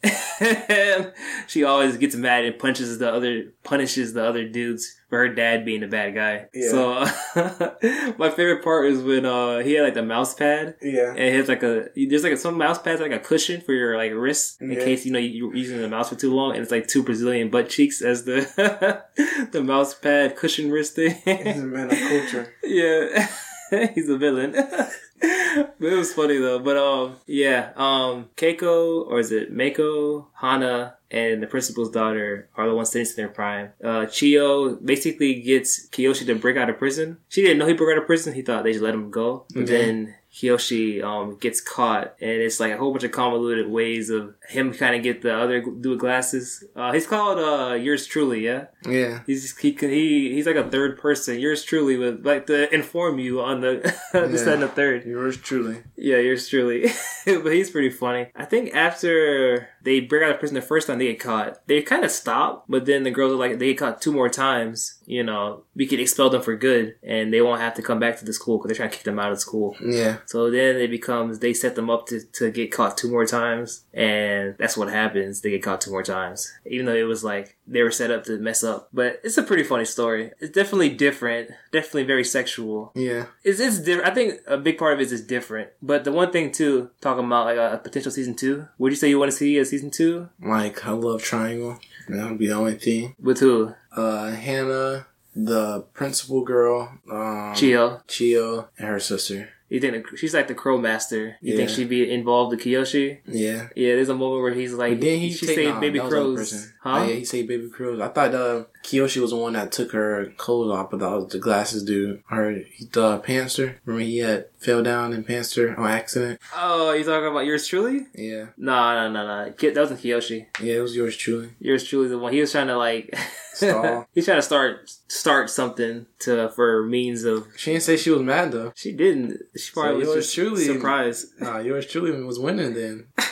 she 1.49 1.65
always 1.65 1.97
gets 1.97 2.15
mad 2.15 2.45
and 2.45 2.59
punches 2.59 2.99
the 2.99 3.13
other 3.13 3.53
punishes 3.65 4.13
the 4.13 4.25
other 4.25 4.47
dudes 4.49 4.95
for 5.09 5.19
her 5.19 5.29
dad 5.35 5.65
being 5.65 5.83
a 5.83 5.89
bad 5.89 6.15
guy. 6.15 6.47
Yeah. 6.53 6.71
So 6.71 7.01
my 8.19 8.31
favorite 8.31 8.63
part 8.63 8.87
is 8.87 9.03
when 9.03 9.25
uh, 9.25 9.59
he 9.61 9.73
had 9.75 9.85
like 9.85 9.95
the 9.95 10.03
mouse 10.03 10.35
pad. 10.35 10.77
Yeah. 10.83 11.11
And 11.11 11.19
it 11.19 11.35
has 11.35 11.49
like 11.49 11.63
a 11.63 11.89
there's 11.97 12.25
like 12.25 12.37
some 12.39 12.59
mouse 12.59 12.79
pads 12.81 13.01
like 13.01 13.13
a 13.13 13.19
cushion 13.19 13.61
for 13.63 13.73
your 13.73 13.97
like 13.97 14.13
wrist 14.13 14.61
in 14.61 14.71
Yeah. 14.73 14.81
case 14.85 15.07
you 15.07 15.13
know 15.13 15.19
you're 15.19 15.55
using 15.57 15.81
the 15.81 15.89
mouse 15.89 16.11
for 16.11 16.15
too 16.17 16.33
long, 16.35 16.53
and 16.53 16.61
it's 16.63 16.71
like 16.71 16.87
two 16.89 17.03
Brazilian 17.03 17.49
butt 17.51 17.69
cheeks 17.71 18.03
as 18.03 18.25
the 18.25 19.03
the 19.53 19.63
mouse 19.63 19.95
pad 19.95 20.37
cushion 20.37 20.71
wrist 20.71 20.95
thing. 20.97 21.17
He's 21.25 21.61
a 21.63 21.65
man 21.65 21.91
of 21.91 21.99
culture. 21.99 22.55
yeah, 22.65 23.29
he's 23.95 24.09
a 24.09 24.17
villain. 24.19 24.55
it 25.21 25.71
was 25.81 26.13
funny 26.13 26.39
though. 26.39 26.59
But 26.59 26.77
um, 26.77 27.17
yeah, 27.27 27.71
um, 27.77 28.29
Keiko 28.37 29.07
or 29.07 29.21
is 29.21 29.33
it 29.33 29.53
Mako, 29.53 30.29
Hana, 30.35 30.95
and 31.11 31.43
the 31.43 31.47
principal's 31.47 31.91
daughter 31.91 32.49
are 32.57 32.69
the 32.69 32.75
ones 32.75 32.91
sentenced 32.91 33.19
in 33.19 33.25
their 33.25 33.33
prime. 33.33 33.71
Uh, 33.83 34.07
Chiyo 34.07 34.85
basically 34.85 35.41
gets 35.41 35.89
Kiyoshi 35.89 36.27
to 36.27 36.35
break 36.35 36.57
out 36.57 36.69
of 36.71 36.79
prison. 36.79 37.19
She 37.29 37.43
didn't 37.43 37.59
know 37.59 37.67
he 37.67 37.73
broke 37.75 37.93
out 37.93 37.99
of 38.03 38.07
prison. 38.07 38.35
He 38.35 38.43
thought 38.43 38.65
they 38.65 38.73
should 38.75 38.83
let 38.83 38.95
him 38.95 39.11
go. 39.11 39.45
But 39.55 39.63
Okay. 39.65 39.73
then 39.77 40.15
Kiyoshi 40.39 41.03
um, 41.03 41.37
gets 41.39 41.61
caught, 41.61 42.15
and 42.21 42.31
it's 42.31 42.61
like 42.61 42.73
a 42.73 42.77
whole 42.77 42.93
bunch 42.93 43.03
of 43.03 43.11
convoluted 43.11 43.69
ways 43.69 44.09
of 44.09 44.35
him 44.49 44.73
kind 44.73 44.95
of 44.95 45.03
get 45.03 45.23
the 45.23 45.35
other 45.37 45.61
dude 45.61 45.85
with 45.87 45.99
glasses. 45.99 46.63
Uh, 46.77 46.93
he's 46.93 47.09
called 47.09 47.39
uh, 47.39 47.75
Yours 47.75 48.07
Truly, 48.07 48.45
yeah. 48.45 48.67
Yeah. 48.87 49.21
He's 49.27 49.57
he 49.59 49.73
he 49.73 50.33
he's 50.35 50.47
like 50.47 50.55
a 50.55 50.71
third 50.71 50.97
person. 50.99 51.41
Yours 51.41 51.65
truly 51.65 51.97
would 51.97 52.25
like 52.25 52.47
to 52.47 52.73
inform 52.73 53.19
you 53.19 53.41
on 53.41 53.61
the 53.63 53.81
this 54.13 54.47
Yeah. 54.47 54.53
and 54.53 54.63
the 54.63 54.69
third. 54.69 55.05
Yours 55.05 55.37
truly. 55.37 55.83
Yeah, 55.97 56.19
yours 56.19 56.49
truly. 56.49 56.87
but 57.27 57.53
he's 57.53 57.71
pretty 57.71 57.91
funny. 57.91 58.29
I 58.37 58.45
think 58.45 58.75
after 58.75 59.69
they 59.89 60.01
break 60.01 60.23
out 60.23 60.33
of 60.33 60.39
prison 60.39 60.55
the 60.55 60.63
first 60.63 60.87
time 60.87 60.99
they 60.99 61.07
get 61.07 61.21
caught. 61.21 61.67
They 61.67 61.83
kind 61.83 62.05
of 62.05 62.11
stop, 62.11 62.65
but 62.69 62.85
then 62.85 63.05
the 63.05 63.11
girls 63.11 63.33
are 63.33 63.37
like, 63.37 63.59
they 63.59 63.69
get 63.69 63.79
caught 63.79 64.03
two 64.03 64.13
more 64.13 64.29
times. 64.29 64.99
You 65.07 65.25
know, 65.25 65.65
we 65.75 65.87
could 65.87 66.01
expel 66.01 66.29
them 66.31 66.43
for 66.43 66.57
good, 66.57 66.97
and 67.03 67.33
they 67.33 67.41
won't 67.41 67.61
have 67.61 67.75
to 67.75 67.83
come 67.83 67.99
back 67.99 68.19
to 68.19 68.25
the 68.25 68.33
school 68.33 68.59
because 68.59 68.69
they're 68.69 68.77
trying 68.77 68.91
to 68.91 68.97
kick 68.97 69.05
them 69.05 69.19
out 69.19 69.33
of 69.33 69.41
school. 69.41 69.77
Yeah. 69.83 70.19
So 70.27 70.51
then 70.51 70.77
it 70.77 70.91
becomes 70.91 71.39
they 71.39 71.55
set 71.55 71.75
them 71.75 71.91
up 71.91 72.07
to, 72.09 72.21
to 72.21 72.51
get 72.51 72.71
caught 72.71 72.97
two 72.99 73.11
more 73.11 73.27
times, 73.27 73.85
and 73.95 74.55
that's 74.59 74.77
what 74.77 74.91
happens. 74.91 75.41
They 75.41 75.51
get 75.51 75.63
caught 75.63 75.81
two 75.81 75.91
more 75.91 76.03
times, 76.03 76.53
even 76.67 76.87
though 76.87 76.95
it 76.95 77.05
was 77.05 77.25
like 77.25 77.57
they 77.71 77.83
were 77.83 77.91
set 77.91 78.11
up 78.11 78.25
to 78.25 78.39
mess 78.39 78.65
up. 78.65 78.89
But 78.93 79.21
it's 79.23 79.37
a 79.39 79.43
pretty 79.43 79.63
funny 79.63 79.85
story. 79.85 80.33
It's 80.41 80.53
definitely 80.53 80.91
different, 80.91 81.51
definitely 81.73 82.05
very 82.05 82.25
sexual. 82.25 82.93
Yeah. 82.95 83.27
It's, 83.45 83.61
it's 83.61 83.79
different. 83.79 84.09
I 84.11 84.15
think 84.15 84.41
a 84.47 84.57
big 84.57 84.79
part 84.79 84.95
of 84.95 85.01
it 85.01 85.13
is 85.13 85.21
different. 85.27 85.71
But 85.83 86.05
the 86.05 86.13
one 86.13 86.33
thing 86.33 86.51
too, 86.53 86.91
talking 87.01 87.25
about 87.27 87.47
like 87.47 87.59
a, 87.59 87.75
a 87.75 87.79
potential 87.79 88.11
season 88.11 88.35
two, 88.35 88.67
would 88.79 88.93
you 88.93 88.97
say 88.97 89.09
you 89.09 89.19
want 89.19 89.31
to 89.31 89.37
see 89.37 89.59
a 89.59 89.65
season 89.65 89.91
two 89.91 90.29
Like 90.43 90.87
I 90.87 90.93
love 90.93 91.23
triangle. 91.23 91.79
That 92.09 92.31
would 92.31 92.39
be 92.39 92.47
the 92.49 92.55
only 92.55 92.75
thing. 92.77 93.15
with 93.21 93.41
who? 93.41 93.75
Uh, 93.95 94.31
Hannah, 94.31 95.07
the 95.37 95.83
principal 95.93 96.43
girl, 96.43 96.91
um, 97.11 97.53
Chiyo. 97.55 98.03
Chiyo, 98.07 98.69
and 98.79 98.89
her 98.89 98.99
sister. 99.01 99.51
You 99.69 99.81
think 99.81 100.11
the, 100.11 100.17
she's 100.17 100.33
like 100.33 100.49
the 100.49 100.55
crow 100.55 100.79
master? 100.79 101.37
You 101.43 101.57
think 101.57 101.69
she'd 101.69 101.89
be 101.91 102.11
involved 102.11 102.53
with 102.53 102.61
Kiyoshi? 102.65 103.19
Yeah. 103.27 103.69
Yeah, 103.77 103.97
there's 103.97 104.09
a 104.09 104.15
moment 104.15 104.43
where 104.43 104.55
he's 104.55 104.73
like, 104.73 104.95
But 104.95 105.01
then 105.03 105.19
he 105.19 105.31
she 105.33 105.47
take- 105.47 105.57
saved 105.57 105.75
nah, 105.75 105.81
baby 105.81 105.99
that 105.99 106.05
was 106.07 106.13
the 106.13 106.57
crows, 106.57 106.73
huh? 106.83 106.99
Oh, 107.01 107.05
yeah, 107.05 107.15
he 107.17 107.25
saved 107.25 107.49
baby 107.49 107.69
crows. 107.69 108.01
I 108.01 108.09
thought 108.09 108.35
uh, 108.35 108.65
Kiyoshi 108.83 109.21
was 109.21 109.31
the 109.31 109.37
one 109.37 109.53
that 109.53 109.71
took 109.71 109.93
her 109.93 110.33
clothes 110.39 110.71
off, 110.73 110.91
but 110.91 111.01
that 111.01 111.11
was 111.11 111.29
the 111.29 111.39
glasses 111.39 111.85
dude. 111.85 112.23
Or 112.31 112.51
he, 112.53 112.87
the 112.93 113.19
Panster. 113.19 113.77
Remember 113.85 114.05
he 114.05 114.19
had 114.19 114.47
fell 114.59 114.83
down 114.83 115.13
and 115.13 115.25
in 115.25 115.25
Panster 115.25 115.79
on 115.79 115.89
accident. 115.91 116.41
Oh, 116.55 116.93
you 116.93 117.05
talking 117.05 117.29
about 117.29 117.47
yours 117.47 117.67
truly? 117.67 118.07
Yeah. 118.15 118.47
Nah, 118.57 118.95
nah, 118.95 119.09
nah, 119.09 119.47
nah. 119.47 119.53
That 119.59 119.77
wasn't 119.77 120.01
Kiyoshi. 120.01 120.47
Yeah, 120.61 120.75
it 120.75 120.81
was 120.81 120.97
yours 120.97 121.17
truly. 121.17 121.51
Yours 121.61 121.85
truly 121.85 122.09
the 122.09 122.19
one. 122.19 122.33
He 122.33 122.41
was 122.41 122.53
trying 122.53 122.67
to 122.69 122.77
like 122.77 123.15
Stall. 123.55 124.07
He's 124.15 124.25
trying 124.25 124.39
to 124.39 124.43
start 124.43 124.91
start 125.09 125.51
something 125.51 126.07
to 126.21 126.49
for 126.51 126.85
means 126.85 127.25
of. 127.25 127.47
She 127.57 127.73
didn't 127.73 127.85
say 127.85 127.97
she 127.97 128.11
was 128.11 128.23
mad 128.23 128.53
though. 128.53 128.73
She 128.75 128.93
didn't. 128.93 129.41
She 129.57 129.73
probably 129.73 130.05
yours 130.05 130.17
was 130.17 130.25
just 130.27 130.35
truly- 130.35 130.65
surprised. 130.65 131.41
Nah, 131.41 131.59
yours 131.59 131.87
truly 131.87 132.11
was 132.23 132.39
winning 132.39 132.75
then. 132.75 133.07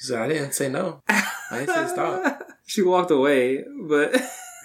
She 0.00 0.08
said, 0.08 0.20
I 0.20 0.28
didn't 0.28 0.52
say 0.52 0.68
no. 0.68 1.00
I 1.08 1.24
didn't 1.60 1.68
say 1.74 1.86
stop. 1.86 2.42
She 2.66 2.82
walked 2.82 3.10
away, 3.10 3.64
but 3.88 4.14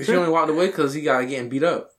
She 0.04 0.14
only 0.14 0.30
walked 0.30 0.50
away 0.50 0.68
because 0.68 0.94
he 0.94 1.02
got 1.02 1.26
getting 1.30 1.48
beat 1.48 1.64
up. 1.64 1.92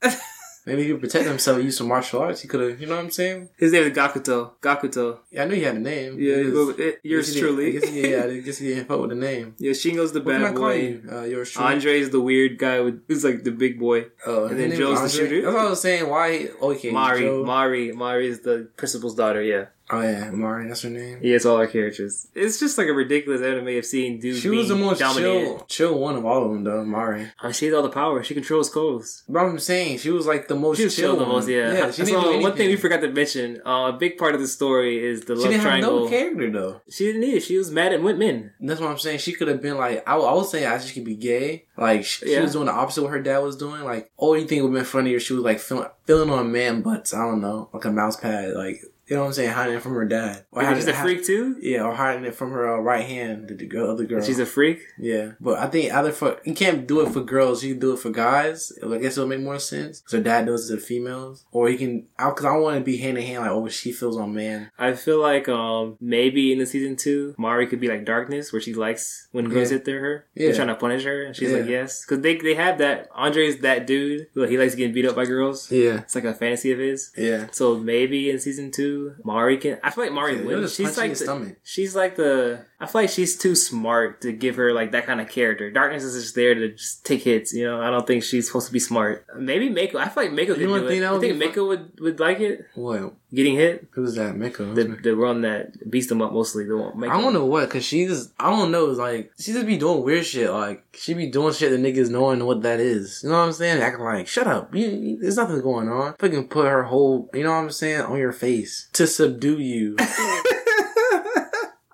Maybe 0.65 0.83
he 0.83 0.91
would 0.91 1.01
protect 1.01 1.25
himself 1.25 1.55
and 1.57 1.65
use 1.65 1.77
some 1.77 1.87
martial 1.87 2.19
arts. 2.21 2.41
He 2.41 2.47
could 2.47 2.59
have, 2.61 2.79
you 2.79 2.85
know 2.87 2.95
what 2.95 3.03
I'm 3.05 3.09
saying? 3.11 3.49
his 3.57 3.71
name 3.71 3.83
is 3.83 3.97
Gakuto. 3.97 4.51
Gakuto. 4.61 5.17
Yeah, 5.31 5.41
I 5.41 5.45
knew 5.45 5.55
he 5.55 5.63
had 5.63 5.75
a 5.75 5.79
name. 5.79 6.19
Yeah, 6.19 6.37
He 6.43 6.51
well, 6.51 6.67
was- 6.67 6.79
it- 6.79 6.99
yours 7.03 7.25
I 7.25 7.27
guess 7.29 7.33
he 7.33 7.39
truly. 7.41 7.71
Guess, 7.71 7.91
yeah, 7.91 8.23
I 8.25 8.39
guess 8.45 8.57
he 8.59 8.67
didn't 8.67 8.87
fuck 8.87 8.99
with 9.01 9.09
the 9.09 9.15
name. 9.15 9.55
Yeah, 9.57 9.71
Shingo's 9.71 10.11
the 10.11 10.21
What 10.21 10.39
bad 10.39 10.53
boy. 10.55 10.75
you? 10.75 11.03
Uh, 11.11 11.21
yours 11.23 11.49
truly. 11.51 11.73
Andre's 11.73 12.09
the 12.11 12.21
weird 12.21 12.59
guy 12.59 12.79
with 12.79 13.01
who's 13.07 13.23
like 13.23 13.43
the 13.43 13.51
big 13.51 13.79
boy. 13.79 14.05
Oh, 14.27 14.45
and 14.45 14.59
then 14.59 14.71
Joe's 14.77 15.01
the 15.01 15.09
shooter. 15.09 15.41
That's 15.41 15.53
what 15.55 15.65
I 15.65 15.69
was 15.69 15.81
saying. 15.81 16.07
Why? 16.07 16.49
Okay, 16.61 16.91
Mari, 16.91 17.21
Joe. 17.21 17.43
Mari, 17.43 17.91
Mari 17.91 18.27
is 18.27 18.41
the 18.41 18.69
principal's 18.77 19.15
daughter. 19.15 19.41
Yeah, 19.41 19.65
oh 19.91 20.01
yeah, 20.01 20.29
Mari. 20.31 20.67
That's 20.67 20.81
her 20.83 20.89
name. 20.89 21.19
yeah, 21.21 21.35
it's 21.35 21.45
all 21.45 21.57
our 21.57 21.67
characters. 21.67 22.27
It's 22.35 22.59
just 22.59 22.77
like 22.77 22.87
a 22.87 22.93
ridiculous 22.93 23.41
anime 23.41 23.67
of 23.77 23.85
seeing 23.85 24.19
dudes. 24.19 24.39
She 24.39 24.49
was 24.49 24.69
the 24.69 24.75
most 24.75 24.99
dominated. 24.99 25.45
chill, 25.45 25.65
chill 25.67 25.99
one 25.99 26.15
of 26.15 26.25
all 26.25 26.45
of 26.45 26.51
them, 26.51 26.63
though. 26.63 26.83
Mari. 26.85 27.27
I 27.39 27.45
mean, 27.47 27.53
she 27.53 27.65
has 27.65 27.75
all 27.75 27.83
the 27.83 27.89
power. 27.89 28.23
She 28.23 28.33
controls 28.33 28.69
clothes. 28.69 29.23
But 29.27 29.39
I'm 29.39 29.59
saying 29.59 29.99
she 29.99 30.11
was 30.11 30.25
like 30.25 30.47
the 30.47 30.55
most 30.55 30.77
She 30.77 30.85
was 30.85 30.95
chill 30.95 31.11
chill 31.11 31.17
the 31.17 31.23
one. 31.23 31.33
most, 31.33 31.47
yeah. 31.47 31.73
Yeah, 31.73 31.91
she 31.91 32.05
so 32.05 32.39
one 32.39 32.55
thing 32.55 32.69
we 32.69 32.75
forgot 32.75 33.01
to 33.01 33.09
mention, 33.09 33.61
uh, 33.65 33.91
a 33.93 33.97
big 33.97 34.17
part 34.17 34.35
of 34.35 34.41
the 34.41 34.47
story 34.47 35.03
is 35.03 35.21
the 35.21 35.35
She 35.35 35.49
love 35.49 35.61
triangle. 35.61 36.03
no 36.05 36.09
character 36.09 36.49
though. 36.51 36.81
She 36.89 37.05
didn't 37.05 37.21
need 37.21 37.35
it. 37.35 37.41
She 37.41 37.57
was 37.57 37.71
mad 37.71 37.93
at 37.93 38.01
men. 38.01 38.53
That's 38.59 38.79
what 38.79 38.89
I'm 38.89 38.97
saying. 38.97 39.19
She 39.19 39.33
could 39.33 39.47
have 39.47 39.61
been 39.61 39.77
like, 39.77 40.03
I, 40.07 40.15
I 40.15 40.33
was 40.33 40.51
saying, 40.51 40.65
I 40.65 40.77
she 40.79 40.93
could 40.93 41.05
be 41.05 41.15
gay. 41.15 41.65
Like 41.77 42.05
she, 42.05 42.25
she 42.27 42.39
was 42.39 42.53
doing 42.53 42.65
the 42.65 42.71
opposite 42.71 43.01
of 43.01 43.05
what 43.05 43.13
her 43.13 43.21
dad 43.21 43.39
was 43.39 43.55
doing. 43.57 43.81
Like, 43.83 44.11
oh, 44.19 44.35
you 44.35 44.45
think 44.45 44.61
would 44.61 44.69
have 44.69 44.75
been 44.75 44.85
funnier? 44.85 45.19
She 45.19 45.33
was 45.33 45.43
like 45.43 45.59
feeling, 45.59 45.87
feeling 46.05 46.29
on 46.29 46.51
man 46.51 46.81
butts. 46.81 47.13
I 47.13 47.25
don't 47.25 47.41
know, 47.41 47.69
like 47.73 47.85
a 47.85 47.91
mouse 47.91 48.17
pad. 48.17 48.53
Like 48.53 48.81
you 49.11 49.17
know 49.17 49.23
what 49.23 49.27
I'm 49.27 49.33
saying, 49.33 49.49
hiding 49.51 49.75
it 49.75 49.81
from 49.81 49.93
her 49.93 50.05
dad. 50.05 50.45
Or 50.53 50.63
She's 50.73 50.87
a 50.87 50.93
freak 50.93 51.25
too. 51.25 51.57
Yeah, 51.61 51.81
or 51.83 51.93
hiding 51.93 52.23
it 52.23 52.33
from 52.33 52.51
her 52.51 52.73
uh, 52.75 52.79
right 52.79 53.05
hand, 53.05 53.49
the, 53.49 53.55
the 53.55 53.65
girl, 53.67 53.91
other 53.91 54.05
girl. 54.05 54.21
She's 54.23 54.39
a 54.39 54.45
freak. 54.45 54.79
Yeah, 54.97 55.33
but 55.41 55.59
I 55.59 55.67
think 55.67 55.93
either 55.93 56.13
for 56.13 56.39
you 56.45 56.53
can't 56.53 56.87
do 56.87 57.01
it 57.01 57.11
for 57.11 57.19
girls, 57.19 57.61
you 57.61 57.73
can 57.73 57.81
do 57.81 57.91
it 57.93 57.99
for 57.99 58.09
guys. 58.09 58.71
I 58.81 58.97
guess 58.99 59.17
it'll 59.17 59.27
make 59.27 59.41
more 59.41 59.59
sense. 59.59 60.01
So 60.07 60.21
dad 60.21 60.45
does 60.45 60.69
it 60.69 60.75
to 60.77 60.81
females, 60.81 61.45
or 61.51 61.67
he 61.67 61.75
can. 61.77 62.07
I, 62.17 62.29
Because 62.29 62.45
I, 62.45 62.55
want 62.55 62.77
to 62.77 62.83
be 62.83 62.95
hand 62.97 63.17
in 63.17 63.25
hand, 63.25 63.41
like 63.41 63.51
oh, 63.51 63.67
she 63.67 63.91
feels 63.91 64.15
on 64.17 64.33
man. 64.33 64.71
I 64.79 64.93
feel 64.93 65.19
like 65.19 65.49
um 65.49 65.97
maybe 65.99 66.53
in 66.53 66.59
the 66.59 66.65
season 66.65 66.95
two, 66.95 67.35
Mari 67.37 67.67
could 67.67 67.81
be 67.81 67.89
like 67.89 68.05
darkness, 68.05 68.53
where 68.53 68.61
she 68.61 68.73
likes 68.73 69.27
when 69.33 69.49
girls 69.49 69.71
Yeah. 69.71 69.77
hit 69.79 69.87
her. 69.87 70.25
Yeah. 70.35 70.45
They're 70.47 70.55
trying 70.55 70.67
to 70.69 70.75
punish 70.75 71.03
her, 71.03 71.23
and 71.25 71.35
she's 71.35 71.51
like 71.51 71.65
yes, 71.67 72.05
because 72.05 72.21
they 72.23 72.37
they 72.37 72.53
have 72.55 72.77
that. 72.77 73.09
Andre's 73.13 73.57
that 73.67 73.85
dude. 73.87 74.27
who, 74.33 74.43
He 74.43 74.57
likes 74.57 74.75
getting 74.75 74.93
beat 74.93 75.05
up 75.05 75.15
by 75.15 75.25
girls. 75.25 75.69
Yeah, 75.71 75.99
It's 76.05 76.15
like 76.15 76.23
a 76.23 76.33
fantasy 76.33 76.71
of 76.71 76.79
his. 76.79 77.11
yeah. 77.17 77.47
So 77.51 77.77
maybe 77.77 78.29
in 78.29 78.39
season 78.39 78.71
two, 78.71 79.00
Mari 79.23 79.57
can. 79.57 79.79
I 79.83 79.89
feel 79.91 80.03
like 80.05 80.13
Mari 80.13 80.37
Yeah, 80.37 80.45
wins. 80.45 80.73
She's 80.75 80.97
like 80.97 81.11
the, 81.11 81.15
stomach. 81.15 81.57
she's 81.63 81.95
like 81.95 82.15
the. 82.15 82.65
I 82.81 82.87
feel 82.87 83.01
like 83.03 83.09
she's 83.11 83.37
too 83.37 83.53
smart 83.53 84.21
to 84.21 84.31
give 84.31 84.55
her 84.55 84.73
like 84.73 84.91
that 84.91 85.05
kind 85.05 85.21
of 85.21 85.29
character. 85.29 85.69
Darkness 85.71 86.03
is 86.03 86.21
just 86.23 86.35
there 86.35 86.55
to 86.55 86.69
just 86.69 87.05
take 87.05 87.21
hits. 87.23 87.53
You 87.53 87.65
know, 87.65 87.81
I 87.81 87.91
don't 87.91 88.07
think 88.07 88.23
she's 88.23 88.47
supposed 88.47 88.67
to 88.67 88.73
be 88.73 88.79
smart. 88.79 89.25
Maybe 89.37 89.69
Mako. 89.69 89.99
I 89.99 90.09
feel 90.09 90.23
like 90.23 90.33
Mako 90.33 90.55
could 90.55 90.67
what 90.69 90.79
do 90.81 90.87
thing 90.87 91.03
it. 91.03 91.05
I 91.07 91.19
think 91.19 91.37
Mako 91.37 91.67
would 91.67 91.99
would 91.99 92.19
like 92.19 92.39
it. 92.39 92.65
What? 92.73 93.13
Getting 93.33 93.55
hit. 93.55 93.87
Who's 93.91 94.15
that? 94.15 94.35
Miko. 94.35 94.73
The 94.73 94.83
the 94.83 95.13
one 95.15 95.41
that 95.41 95.89
beats 95.89 96.07
them 96.07 96.21
up 96.21 96.33
mostly. 96.33 96.65
The 96.65 96.75
one. 96.75 96.99
Mako. 96.99 97.13
I 97.13 97.21
don't 97.21 97.33
know 97.33 97.45
what, 97.45 97.69
cause 97.69 97.85
she's 97.85 98.33
I 98.39 98.49
don't 98.49 98.71
know. 98.71 98.85
Like 98.85 99.31
she 99.39 99.53
just 99.53 99.67
be 99.67 99.77
doing 99.77 100.03
weird 100.03 100.25
shit. 100.25 100.49
Like 100.51 100.83
she 100.93 101.13
be 101.13 101.27
doing 101.27 101.53
shit 101.53 101.69
that 101.71 101.79
niggas 101.79 102.09
knowing 102.09 102.43
what 102.43 102.63
that 102.63 102.79
is. 102.79 103.21
You 103.23 103.29
know 103.29 103.37
what 103.37 103.45
I'm 103.45 103.53
saying? 103.53 103.81
Acting 103.81 104.03
like 104.03 104.27
shut 104.27 104.47
up. 104.47 104.73
You, 104.75 104.87
you- 104.87 105.17
there's 105.21 105.37
nothing 105.37 105.61
going 105.61 105.87
on. 105.87 106.15
Fucking 106.19 106.47
put 106.47 106.65
her 106.67 106.83
whole. 106.83 107.29
You 107.33 107.43
know 107.43 107.51
what 107.51 107.57
I'm 107.57 107.69
saying 107.71 108.01
on 108.01 108.17
your 108.17 108.31
face 108.33 108.89
to 108.93 109.05
subdue 109.05 109.59
you. 109.59 109.95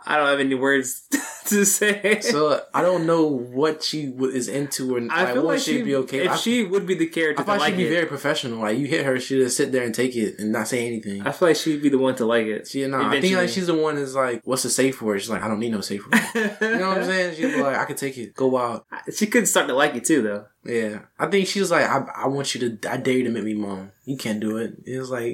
I 0.07 0.17
don't 0.17 0.27
have 0.27 0.39
any 0.39 0.55
words 0.55 1.07
to 1.47 1.65
say. 1.65 2.19
so 2.21 2.61
I 2.73 2.81
don't 2.81 3.05
know 3.05 3.23
what 3.27 3.83
she 3.83 4.07
w- 4.07 4.31
is 4.31 4.47
into 4.47 4.95
and 4.95 5.11
I 5.11 5.23
like, 5.25 5.33
feel 5.33 5.43
like 5.43 5.59
she'd 5.59 5.71
she 5.77 5.81
be 5.83 5.95
okay. 5.97 6.25
If 6.25 6.31
I, 6.31 6.35
she 6.37 6.63
would 6.63 6.85
be 6.87 6.95
the 6.95 7.07
character 7.07 7.41
I 7.41 7.45
thought 7.45 7.59
like 7.59 7.71
she'd 7.73 7.77
be 7.77 7.87
it. 7.87 7.89
very 7.91 8.05
professional. 8.05 8.59
Like 8.59 8.77
you 8.77 8.87
hit 8.87 9.05
her, 9.05 9.19
she'd 9.19 9.39
just 9.39 9.57
sit 9.57 9.71
there 9.71 9.83
and 9.83 9.93
take 9.93 10.15
it 10.15 10.39
and 10.39 10.51
not 10.51 10.67
say 10.67 10.87
anything. 10.87 11.21
I 11.27 11.31
feel 11.31 11.49
like 11.49 11.57
she'd 11.57 11.81
be 11.81 11.89
the 11.89 11.97
one 11.97 12.15
to 12.15 12.25
like 12.25 12.45
it. 12.47 12.67
She, 12.67 12.85
no, 12.87 13.01
I 13.01 13.19
think 13.21 13.35
like 13.35 13.49
she's 13.49 13.67
the 13.67 13.75
one 13.75 13.95
that's 13.95 14.13
like, 14.15 14.41
what's 14.45 14.63
the 14.63 14.69
safe 14.69 15.01
word? 15.01 15.19
She's 15.19 15.29
like, 15.29 15.43
I 15.43 15.47
don't 15.47 15.59
need 15.59 15.71
no 15.71 15.81
safe 15.81 16.03
word. 16.05 16.21
You 16.61 16.79
know 16.79 16.89
what 16.89 16.97
I'm 16.99 17.03
saying? 17.05 17.35
She's 17.35 17.55
like, 17.55 17.75
I 17.77 17.85
can 17.85 17.95
take 17.95 18.17
it. 18.17 18.33
Go 18.35 18.47
wild. 18.47 18.83
She 19.15 19.27
could 19.27 19.47
start 19.47 19.67
to 19.67 19.73
like 19.73 19.95
it 19.95 20.05
too, 20.05 20.21
though. 20.21 20.45
Yeah, 20.67 20.99
I 21.17 21.27
think 21.27 21.47
she 21.47 21.59
was 21.59 21.71
like, 21.71 21.85
I, 21.85 22.05
I 22.23 22.27
want 22.27 22.53
you 22.55 22.77
to, 22.77 22.91
I 22.91 22.97
dare 22.97 23.15
you 23.15 23.23
to 23.23 23.29
make 23.29 23.43
me 23.43 23.53
mom. 23.53 23.91
You 24.05 24.15
can't 24.15 24.39
do 24.39 24.55
it. 24.55 24.73
It 24.85 24.97
was 24.99 25.09
like, 25.11 25.33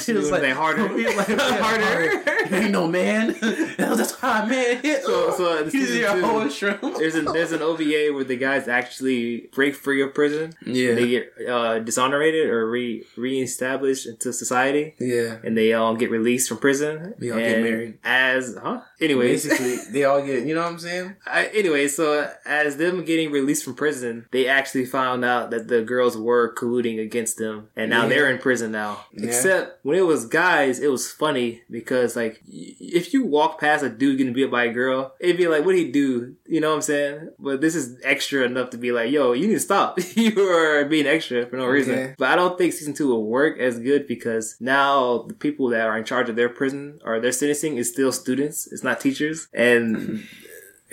She 0.00 0.12
was 0.12 0.30
like, 0.30 0.44
harder. 0.52 0.86
Was 0.86 1.16
like, 1.16 1.28
yeah, 1.28 1.62
Harder. 1.62 2.46
You 2.50 2.62
ain't 2.62 2.70
no 2.70 2.86
man. 2.86 3.34
That's 3.76 4.14
how 4.20 4.44
a 4.44 4.46
man 4.46 4.80
hit. 4.82 5.02
So- 5.02 5.34
so 5.36 5.64
he's 5.64 5.72
season 5.72 5.98
your 5.98 6.20
whole 6.24 6.48
shrimp. 6.48 6.80
There's 6.98 7.16
an 7.16 7.24
there's 7.26 7.50
an 7.52 7.62
OVA 7.62 8.10
where 8.14 8.22
the 8.24 8.36
guys 8.36 8.68
actually 8.68 9.50
break 9.52 9.74
free 9.74 10.00
of 10.02 10.14
prison. 10.14 10.54
Yeah, 10.64 10.94
They 10.94 11.08
get 11.08 11.32
uh, 11.48 11.80
dishonorated 11.80 12.46
or 12.48 12.70
re 12.70 13.04
reestablished 13.16 14.06
into 14.06 14.32
society, 14.32 14.94
yeah. 14.98 15.38
and 15.44 15.56
they 15.56 15.72
all 15.74 15.94
get 15.96 16.10
released 16.10 16.48
from 16.48 16.58
prison. 16.58 17.14
They 17.18 17.30
all 17.30 17.38
get 17.38 17.60
married. 17.62 17.98
As 18.04 18.56
huh? 18.62 18.80
Anyways, 19.00 19.46
Basically, 19.46 19.92
they 19.92 20.04
all 20.04 20.24
get. 20.24 20.46
You 20.46 20.54
know 20.54 20.62
what 20.62 20.72
I'm 20.72 20.78
saying? 20.78 21.16
I, 21.26 21.46
anyway, 21.48 21.88
so 21.88 22.30
as 22.46 22.76
them 22.76 23.04
getting 23.04 23.30
released 23.30 23.64
from 23.64 23.74
prison, 23.74 24.26
they 24.32 24.48
actually 24.58 24.86
found 24.86 25.24
out 25.24 25.50
that 25.50 25.68
the 25.68 25.82
girls 25.82 26.16
were 26.16 26.54
colluding 26.54 27.00
against 27.00 27.36
them, 27.38 27.68
and 27.76 27.90
now 27.90 28.02
Yeah. 28.02 28.08
they're 28.08 28.30
in 28.30 28.38
prison 28.38 28.72
now. 28.72 29.04
Yeah. 29.12 29.26
Except 29.26 29.84
when 29.84 29.96
it 29.98 30.06
was 30.06 30.26
guys, 30.26 30.78
it 30.80 30.90
was 30.90 31.10
funny 31.10 31.62
because 31.70 32.16
like 32.16 32.40
y- 32.48 32.74
if 32.80 33.12
you 33.12 33.24
walk 33.24 33.60
past 33.60 33.84
a 33.84 33.88
dude 33.88 34.18
getting 34.18 34.32
beat 34.32 34.44
up 34.46 34.50
by 34.50 34.64
a 34.64 34.72
girl, 34.72 35.14
it'd 35.20 35.36
be 35.36 35.48
like, 35.48 35.64
what'd 35.64 35.78
he 35.78 35.90
do? 35.92 36.34
You 36.46 36.60
know 36.60 36.70
what 36.70 36.76
I'm 36.76 36.82
saying? 36.82 37.30
But 37.38 37.60
this 37.60 37.74
is 37.74 37.98
extra 38.02 38.44
enough 38.44 38.70
to 38.70 38.78
be 38.78 38.92
like, 38.92 39.10
yo, 39.10 39.32
you 39.32 39.46
need 39.46 39.54
to 39.54 39.60
stop. 39.60 39.98
you 40.16 40.38
are 40.48 40.84
being 40.84 41.06
extra 41.06 41.46
for 41.46 41.56
no 41.56 41.66
reason. 41.66 41.94
Okay. 41.94 42.14
But 42.18 42.28
I 42.30 42.36
don't 42.36 42.56
think 42.58 42.72
season 42.72 42.94
two 42.94 43.08
will 43.08 43.24
work 43.26 43.58
as 43.58 43.78
good 43.78 44.06
because 44.06 44.56
now 44.60 45.24
the 45.28 45.34
people 45.34 45.68
that 45.68 45.86
are 45.86 45.98
in 45.98 46.04
charge 46.04 46.28
of 46.28 46.36
their 46.36 46.48
prison 46.48 47.00
or 47.04 47.20
their 47.20 47.32
sentencing 47.32 47.76
is 47.76 47.90
still 47.92 48.12
students. 48.12 48.66
It's 48.72 48.82
not 48.84 49.00
teachers. 49.00 49.48
And 49.52 50.24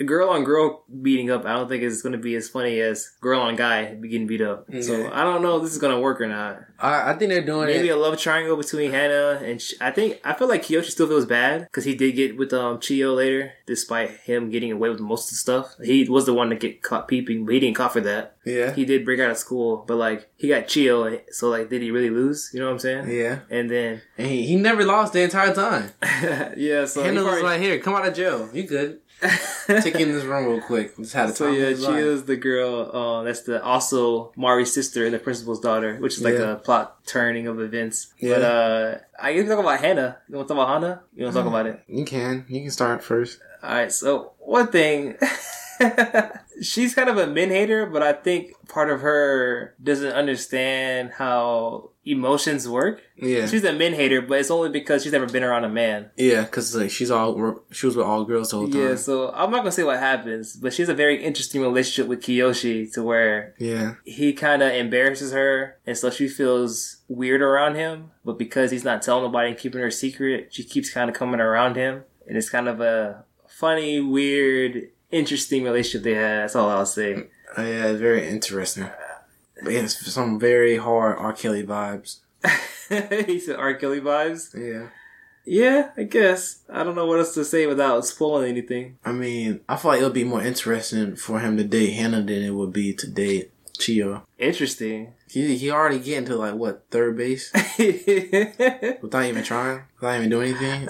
girl 0.04 0.30
on 0.30 0.44
girl 0.44 0.84
beating 1.02 1.30
up, 1.30 1.44
I 1.44 1.52
don't 1.54 1.68
think 1.68 1.82
is 1.82 2.02
going 2.02 2.12
to 2.14 2.18
be 2.18 2.34
as 2.34 2.48
funny 2.48 2.80
as 2.80 3.10
girl 3.20 3.40
on 3.40 3.54
guy 3.56 3.94
getting 3.94 4.26
beat 4.26 4.40
up. 4.40 4.66
So 4.82 5.10
I 5.12 5.22
don't 5.22 5.42
know 5.42 5.56
if 5.58 5.62
this 5.62 5.72
is 5.72 5.78
going 5.78 5.94
to 5.94 6.00
work 6.00 6.20
or 6.20 6.26
not. 6.26 6.60
I, 6.78 7.12
I 7.12 7.14
think 7.14 7.30
they're 7.30 7.44
doing 7.44 7.68
it. 7.68 7.76
Maybe 7.76 7.88
it. 7.88 7.92
a 7.92 7.96
love 7.96 8.18
triangle 8.18 8.56
between 8.56 8.90
Hannah 8.90 9.40
and 9.44 9.60
Ch- 9.60 9.74
I 9.80 9.90
think 9.92 10.20
I 10.24 10.32
feel 10.34 10.48
like 10.48 10.62
Kiyoshi 10.64 10.90
still 10.90 11.06
feels 11.06 11.26
bad 11.26 11.62
because 11.62 11.84
he 11.84 11.94
did 11.94 12.12
get 12.16 12.36
with 12.36 12.52
um 12.52 12.78
Chiyo 12.78 13.14
later, 13.14 13.52
despite 13.66 14.10
him 14.10 14.50
getting 14.50 14.72
away 14.72 14.88
with 14.90 15.00
most 15.00 15.26
of 15.28 15.30
the 15.30 15.36
stuff. 15.36 15.74
He 15.82 16.08
was 16.08 16.26
the 16.26 16.34
one 16.34 16.50
to 16.50 16.56
get 16.56 16.82
caught 16.82 17.06
peeping, 17.06 17.44
but 17.44 17.54
he 17.54 17.60
didn't 17.60 17.76
caught 17.76 17.92
for 17.92 18.00
that. 18.00 18.36
yeah, 18.44 18.72
He 18.72 18.84
did 18.84 19.04
break 19.04 19.20
out 19.20 19.30
of 19.30 19.38
school, 19.38 19.84
but 19.86 19.96
like 19.96 20.28
he 20.36 20.48
got 20.48 20.64
Chiyo, 20.64 21.20
so 21.30 21.48
like 21.48 21.70
did 21.70 21.80
he 21.82 21.90
really 21.92 22.10
lose? 22.10 22.50
You 22.52 22.60
know 22.60 22.66
what 22.66 22.72
I'm 22.72 22.78
saying? 22.80 23.10
yeah. 23.10 23.38
And 23.48 23.70
then 23.70 24.02
And 24.18 24.26
he, 24.26 24.44
he 24.46 24.56
never 24.56 24.84
lost 24.84 25.12
the 25.12 25.22
entire 25.22 25.54
time. 25.54 25.92
yeah, 26.56 26.84
so 26.86 27.02
Hannah 27.02 27.22
was 27.24 27.42
like, 27.42 27.60
"Here, 27.60 27.78
come 27.78 27.94
out 27.94 28.06
of 28.06 28.14
jail. 28.14 28.48
You 28.52 28.64
good." 28.64 29.00
Take 29.66 29.96
in 29.96 30.12
this 30.12 30.24
room 30.24 30.46
real 30.46 30.60
quick. 30.60 30.96
Just 30.96 31.12
had 31.14 31.30
a 31.30 31.34
So 31.34 31.50
yeah, 31.50 31.74
she 31.74 31.98
is 32.00 32.24
the 32.24 32.36
girl. 32.36 32.90
Uh, 32.92 33.22
that's 33.22 33.42
the 33.42 33.62
also 33.62 34.32
Mari's 34.36 34.72
sister 34.72 35.04
and 35.04 35.14
the 35.14 35.18
principal's 35.18 35.60
daughter, 35.60 35.96
which 35.96 36.14
is 36.18 36.22
like 36.22 36.34
Yeah. 36.34 36.52
a 36.52 36.56
plot 36.56 37.04
turning 37.06 37.46
of 37.46 37.60
events. 37.60 38.12
Yeah. 38.18 38.34
But 38.34 38.42
uh, 38.42 38.98
I 39.20 39.32
we 39.32 39.44
talk 39.44 39.58
about 39.58 39.80
Hannah. 39.80 40.18
You 40.28 40.36
want 40.36 40.48
to 40.48 40.54
talk 40.54 40.62
about 40.62 40.82
Hannah? 40.82 41.02
You 41.14 41.24
want 41.24 41.34
to 41.34 41.40
talk 41.42 41.48
about 41.48 41.66
it? 41.66 41.80
You 41.86 42.04
can. 42.04 42.44
You 42.48 42.60
can 42.62 42.70
start 42.70 43.02
first. 43.02 43.40
All 43.62 43.70
right. 43.74 43.90
So 43.92 44.32
one 44.38 44.66
thing, 44.68 45.16
she's 46.60 46.94
kind 46.94 47.08
of 47.08 47.16
a 47.18 47.26
men 47.26 47.50
hater, 47.50 47.86
but 47.86 48.02
I 48.02 48.12
think 48.12 48.52
part 48.68 48.90
of 48.90 49.00
her 49.00 49.74
doesn't 49.82 50.12
understand 50.12 51.12
how 51.16 51.90
emotions 52.06 52.68
work. 52.68 53.00
Yeah. 53.16 53.46
She's 53.46 53.64
a 53.64 53.72
men 53.72 53.94
hater, 53.94 54.20
but 54.20 54.38
it's 54.38 54.50
only 54.50 54.68
because 54.68 55.02
she's 55.02 55.12
never 55.12 55.26
been 55.26 55.42
around 55.42 55.64
a 55.64 55.68
man. 55.68 56.10
yeah, 56.16 56.42
because 56.42 56.74
like 56.76 56.90
she's 56.90 57.10
all 57.10 57.60
she 57.72 57.86
was 57.86 57.96
with 57.96 58.06
all 58.06 58.24
girls 58.24 58.50
the 58.50 58.58
whole 58.58 58.68
time. 58.68 58.80
Yeah, 58.80 58.96
so 58.96 59.30
I'm 59.32 59.50
not 59.50 59.58
gonna 59.58 59.72
say 59.72 59.84
what 59.84 59.98
happens, 59.98 60.54
but 60.56 60.72
she's 60.74 60.88
a 60.88 60.94
very 60.94 61.22
interesting 61.24 61.62
relationship 61.62 62.08
with 62.08 62.20
Kiyoshi 62.20 62.92
to 62.92 63.02
where 63.02 63.54
Yeah. 63.58 63.94
he 64.04 64.32
kind 64.32 64.62
of 64.62 64.72
embarrasses 64.72 65.32
her, 65.32 65.78
and 65.86 65.96
so 65.96 66.10
she 66.10 66.28
feels 66.28 66.98
weird 67.08 67.40
around 67.42 67.74
him. 67.76 68.10
But 68.24 68.38
because 68.38 68.70
he's 68.70 68.84
not 68.84 69.02
telling 69.02 69.24
nobody 69.24 69.50
and 69.50 69.58
keeping 69.58 69.80
her 69.80 69.90
secret, 69.90 70.48
she 70.52 70.62
keeps 70.64 70.90
kind 70.92 71.08
of 71.10 71.16
coming 71.16 71.40
around 71.40 71.76
him, 71.76 72.04
and 72.26 72.36
it's 72.36 72.50
kind 72.50 72.68
of 72.68 72.80
a 72.80 73.24
funny, 73.48 74.00
weird, 74.00 74.88
interesting 75.14 75.64
relationship 75.64 76.04
they 76.04 76.14
have. 76.14 76.42
That's 76.42 76.56
all 76.56 76.68
I'll 76.68 76.86
say. 76.86 77.14
Uh, 77.56 77.62
yeah, 77.62 77.92
very 77.94 78.28
interesting. 78.28 78.88
But 79.62 79.72
yeah, 79.72 79.80
it's 79.80 80.12
some 80.12 80.38
very 80.38 80.76
hard 80.76 81.18
R. 81.18 81.32
Kelly 81.32 81.64
vibes. 81.64 82.18
he 83.26 83.38
said 83.38 83.56
R. 83.56 83.74
Kelly 83.74 84.00
vibes. 84.00 84.54
Yeah. 84.54 84.88
Yeah, 85.46 85.90
I 85.96 86.04
guess. 86.04 86.62
I 86.70 86.82
don't 86.84 86.94
know 86.94 87.06
what 87.06 87.18
else 87.18 87.34
to 87.34 87.44
say 87.44 87.66
without 87.66 88.06
spoiling 88.06 88.48
anything. 88.50 88.98
I 89.04 89.12
mean, 89.12 89.60
I 89.68 89.76
feel 89.76 89.90
like 89.90 90.00
it 90.00 90.04
would 90.04 90.14
be 90.14 90.24
more 90.24 90.42
interesting 90.42 91.16
for 91.16 91.38
him 91.40 91.56
to 91.58 91.64
date 91.64 91.92
Hannah 91.92 92.22
than 92.22 92.42
it 92.42 92.50
would 92.50 92.72
be 92.72 92.94
to 92.94 93.06
date 93.06 93.52
Chiyo. 93.78 94.22
Interesting. 94.38 95.12
He 95.28 95.56
he 95.56 95.70
already 95.70 95.98
getting 95.98 96.26
to 96.26 96.36
like 96.36 96.54
what 96.54 96.86
third 96.90 97.16
base 97.16 97.52
without 97.78 99.24
even 99.24 99.42
trying, 99.42 99.82
without 100.00 100.16
even 100.16 100.30
doing 100.30 100.54
anything. 100.54 100.88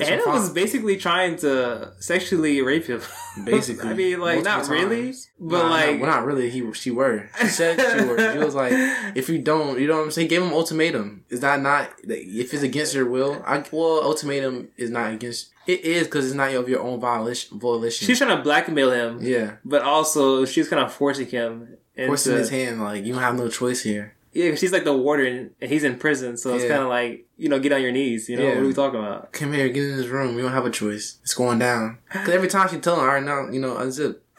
It's 0.00 0.26
was 0.26 0.50
basically 0.50 0.96
trying 0.96 1.36
to 1.38 1.92
sexually 1.98 2.60
rape 2.62 2.86
him. 2.86 3.00
Basically, 3.44 3.88
I 3.88 3.94
mean, 3.94 4.20
like, 4.20 4.42
not 4.42 4.66
multiple 4.66 4.76
really, 4.76 5.14
but 5.38 5.62
Nah, 5.62 5.70
like, 5.70 6.00
well, 6.00 6.10
not 6.10 6.24
really. 6.24 6.50
He 6.50 6.72
she 6.72 6.90
were. 6.90 7.30
She 7.40 7.46
said 7.46 7.78
she 7.78 8.04
were. 8.04 8.32
She 8.32 8.38
was 8.38 8.54
like, 8.54 8.72
if 9.14 9.28
you 9.28 9.38
don't, 9.38 9.78
you 9.78 9.86
know 9.86 9.98
what 9.98 10.04
I'm 10.04 10.10
saying. 10.10 10.28
Gave 10.28 10.42
him 10.42 10.52
ultimatum. 10.52 11.24
Is 11.28 11.40
that 11.40 11.60
not 11.60 11.90
if 12.02 12.52
it's 12.52 12.62
against 12.62 12.94
your 12.94 13.06
will? 13.06 13.42
I 13.46 13.64
well, 13.70 14.02
ultimatum 14.02 14.68
is 14.76 14.90
not 14.90 15.12
against. 15.12 15.50
It 15.66 15.82
is 15.82 16.06
because 16.06 16.26
it's 16.26 16.34
not 16.34 16.52
of 16.54 16.68
your 16.68 16.80
own 16.80 16.98
violation. 16.98 17.58
Volition. 17.58 18.06
she's 18.06 18.18
trying 18.18 18.36
to 18.36 18.42
blackmail 18.42 18.90
him, 18.90 19.18
yeah, 19.20 19.56
but 19.64 19.82
also 19.82 20.44
she's 20.44 20.68
kind 20.68 20.82
of 20.82 20.92
forcing 20.92 21.28
him. 21.28 21.76
Into, 21.94 22.08
forcing 22.08 22.36
his 22.36 22.50
hand. 22.50 22.82
Like 22.82 23.04
you 23.04 23.12
don't 23.12 23.22
have 23.22 23.36
no 23.36 23.48
choice 23.48 23.82
here. 23.82 24.14
Yeah, 24.38 24.54
she's 24.54 24.72
like 24.72 24.84
the 24.84 24.96
warden, 24.96 25.50
and 25.60 25.70
he's 25.70 25.82
in 25.82 25.96
prison, 25.98 26.36
so 26.36 26.54
it's 26.54 26.62
Yeah. 26.62 26.70
kind 26.70 26.82
of 26.82 26.88
like 26.88 27.26
you 27.36 27.48
know, 27.48 27.58
get 27.58 27.72
on 27.72 27.82
your 27.82 27.92
knees. 27.92 28.28
You 28.28 28.36
know, 28.36 28.42
Yeah. 28.44 28.54
what 28.54 28.62
are 28.64 28.66
we 28.66 28.74
talking 28.74 29.00
about? 29.00 29.32
Come 29.32 29.52
here, 29.52 29.68
get 29.68 29.84
in 29.84 29.96
this 29.96 30.06
room. 30.06 30.36
You 30.36 30.42
don't 30.42 30.52
have 30.52 30.66
a 30.66 30.70
choice. 30.70 31.18
It's 31.22 31.34
going 31.34 31.58
down. 31.58 31.98
Because 32.12 32.28
every 32.30 32.48
time 32.48 32.68
she 32.68 32.78
tell 32.78 32.94
him, 32.94 33.00
all 33.00 33.06
right, 33.06 33.22
now 33.22 33.48
you 33.50 33.60
know, 33.60 33.74
unzip. 33.74 34.16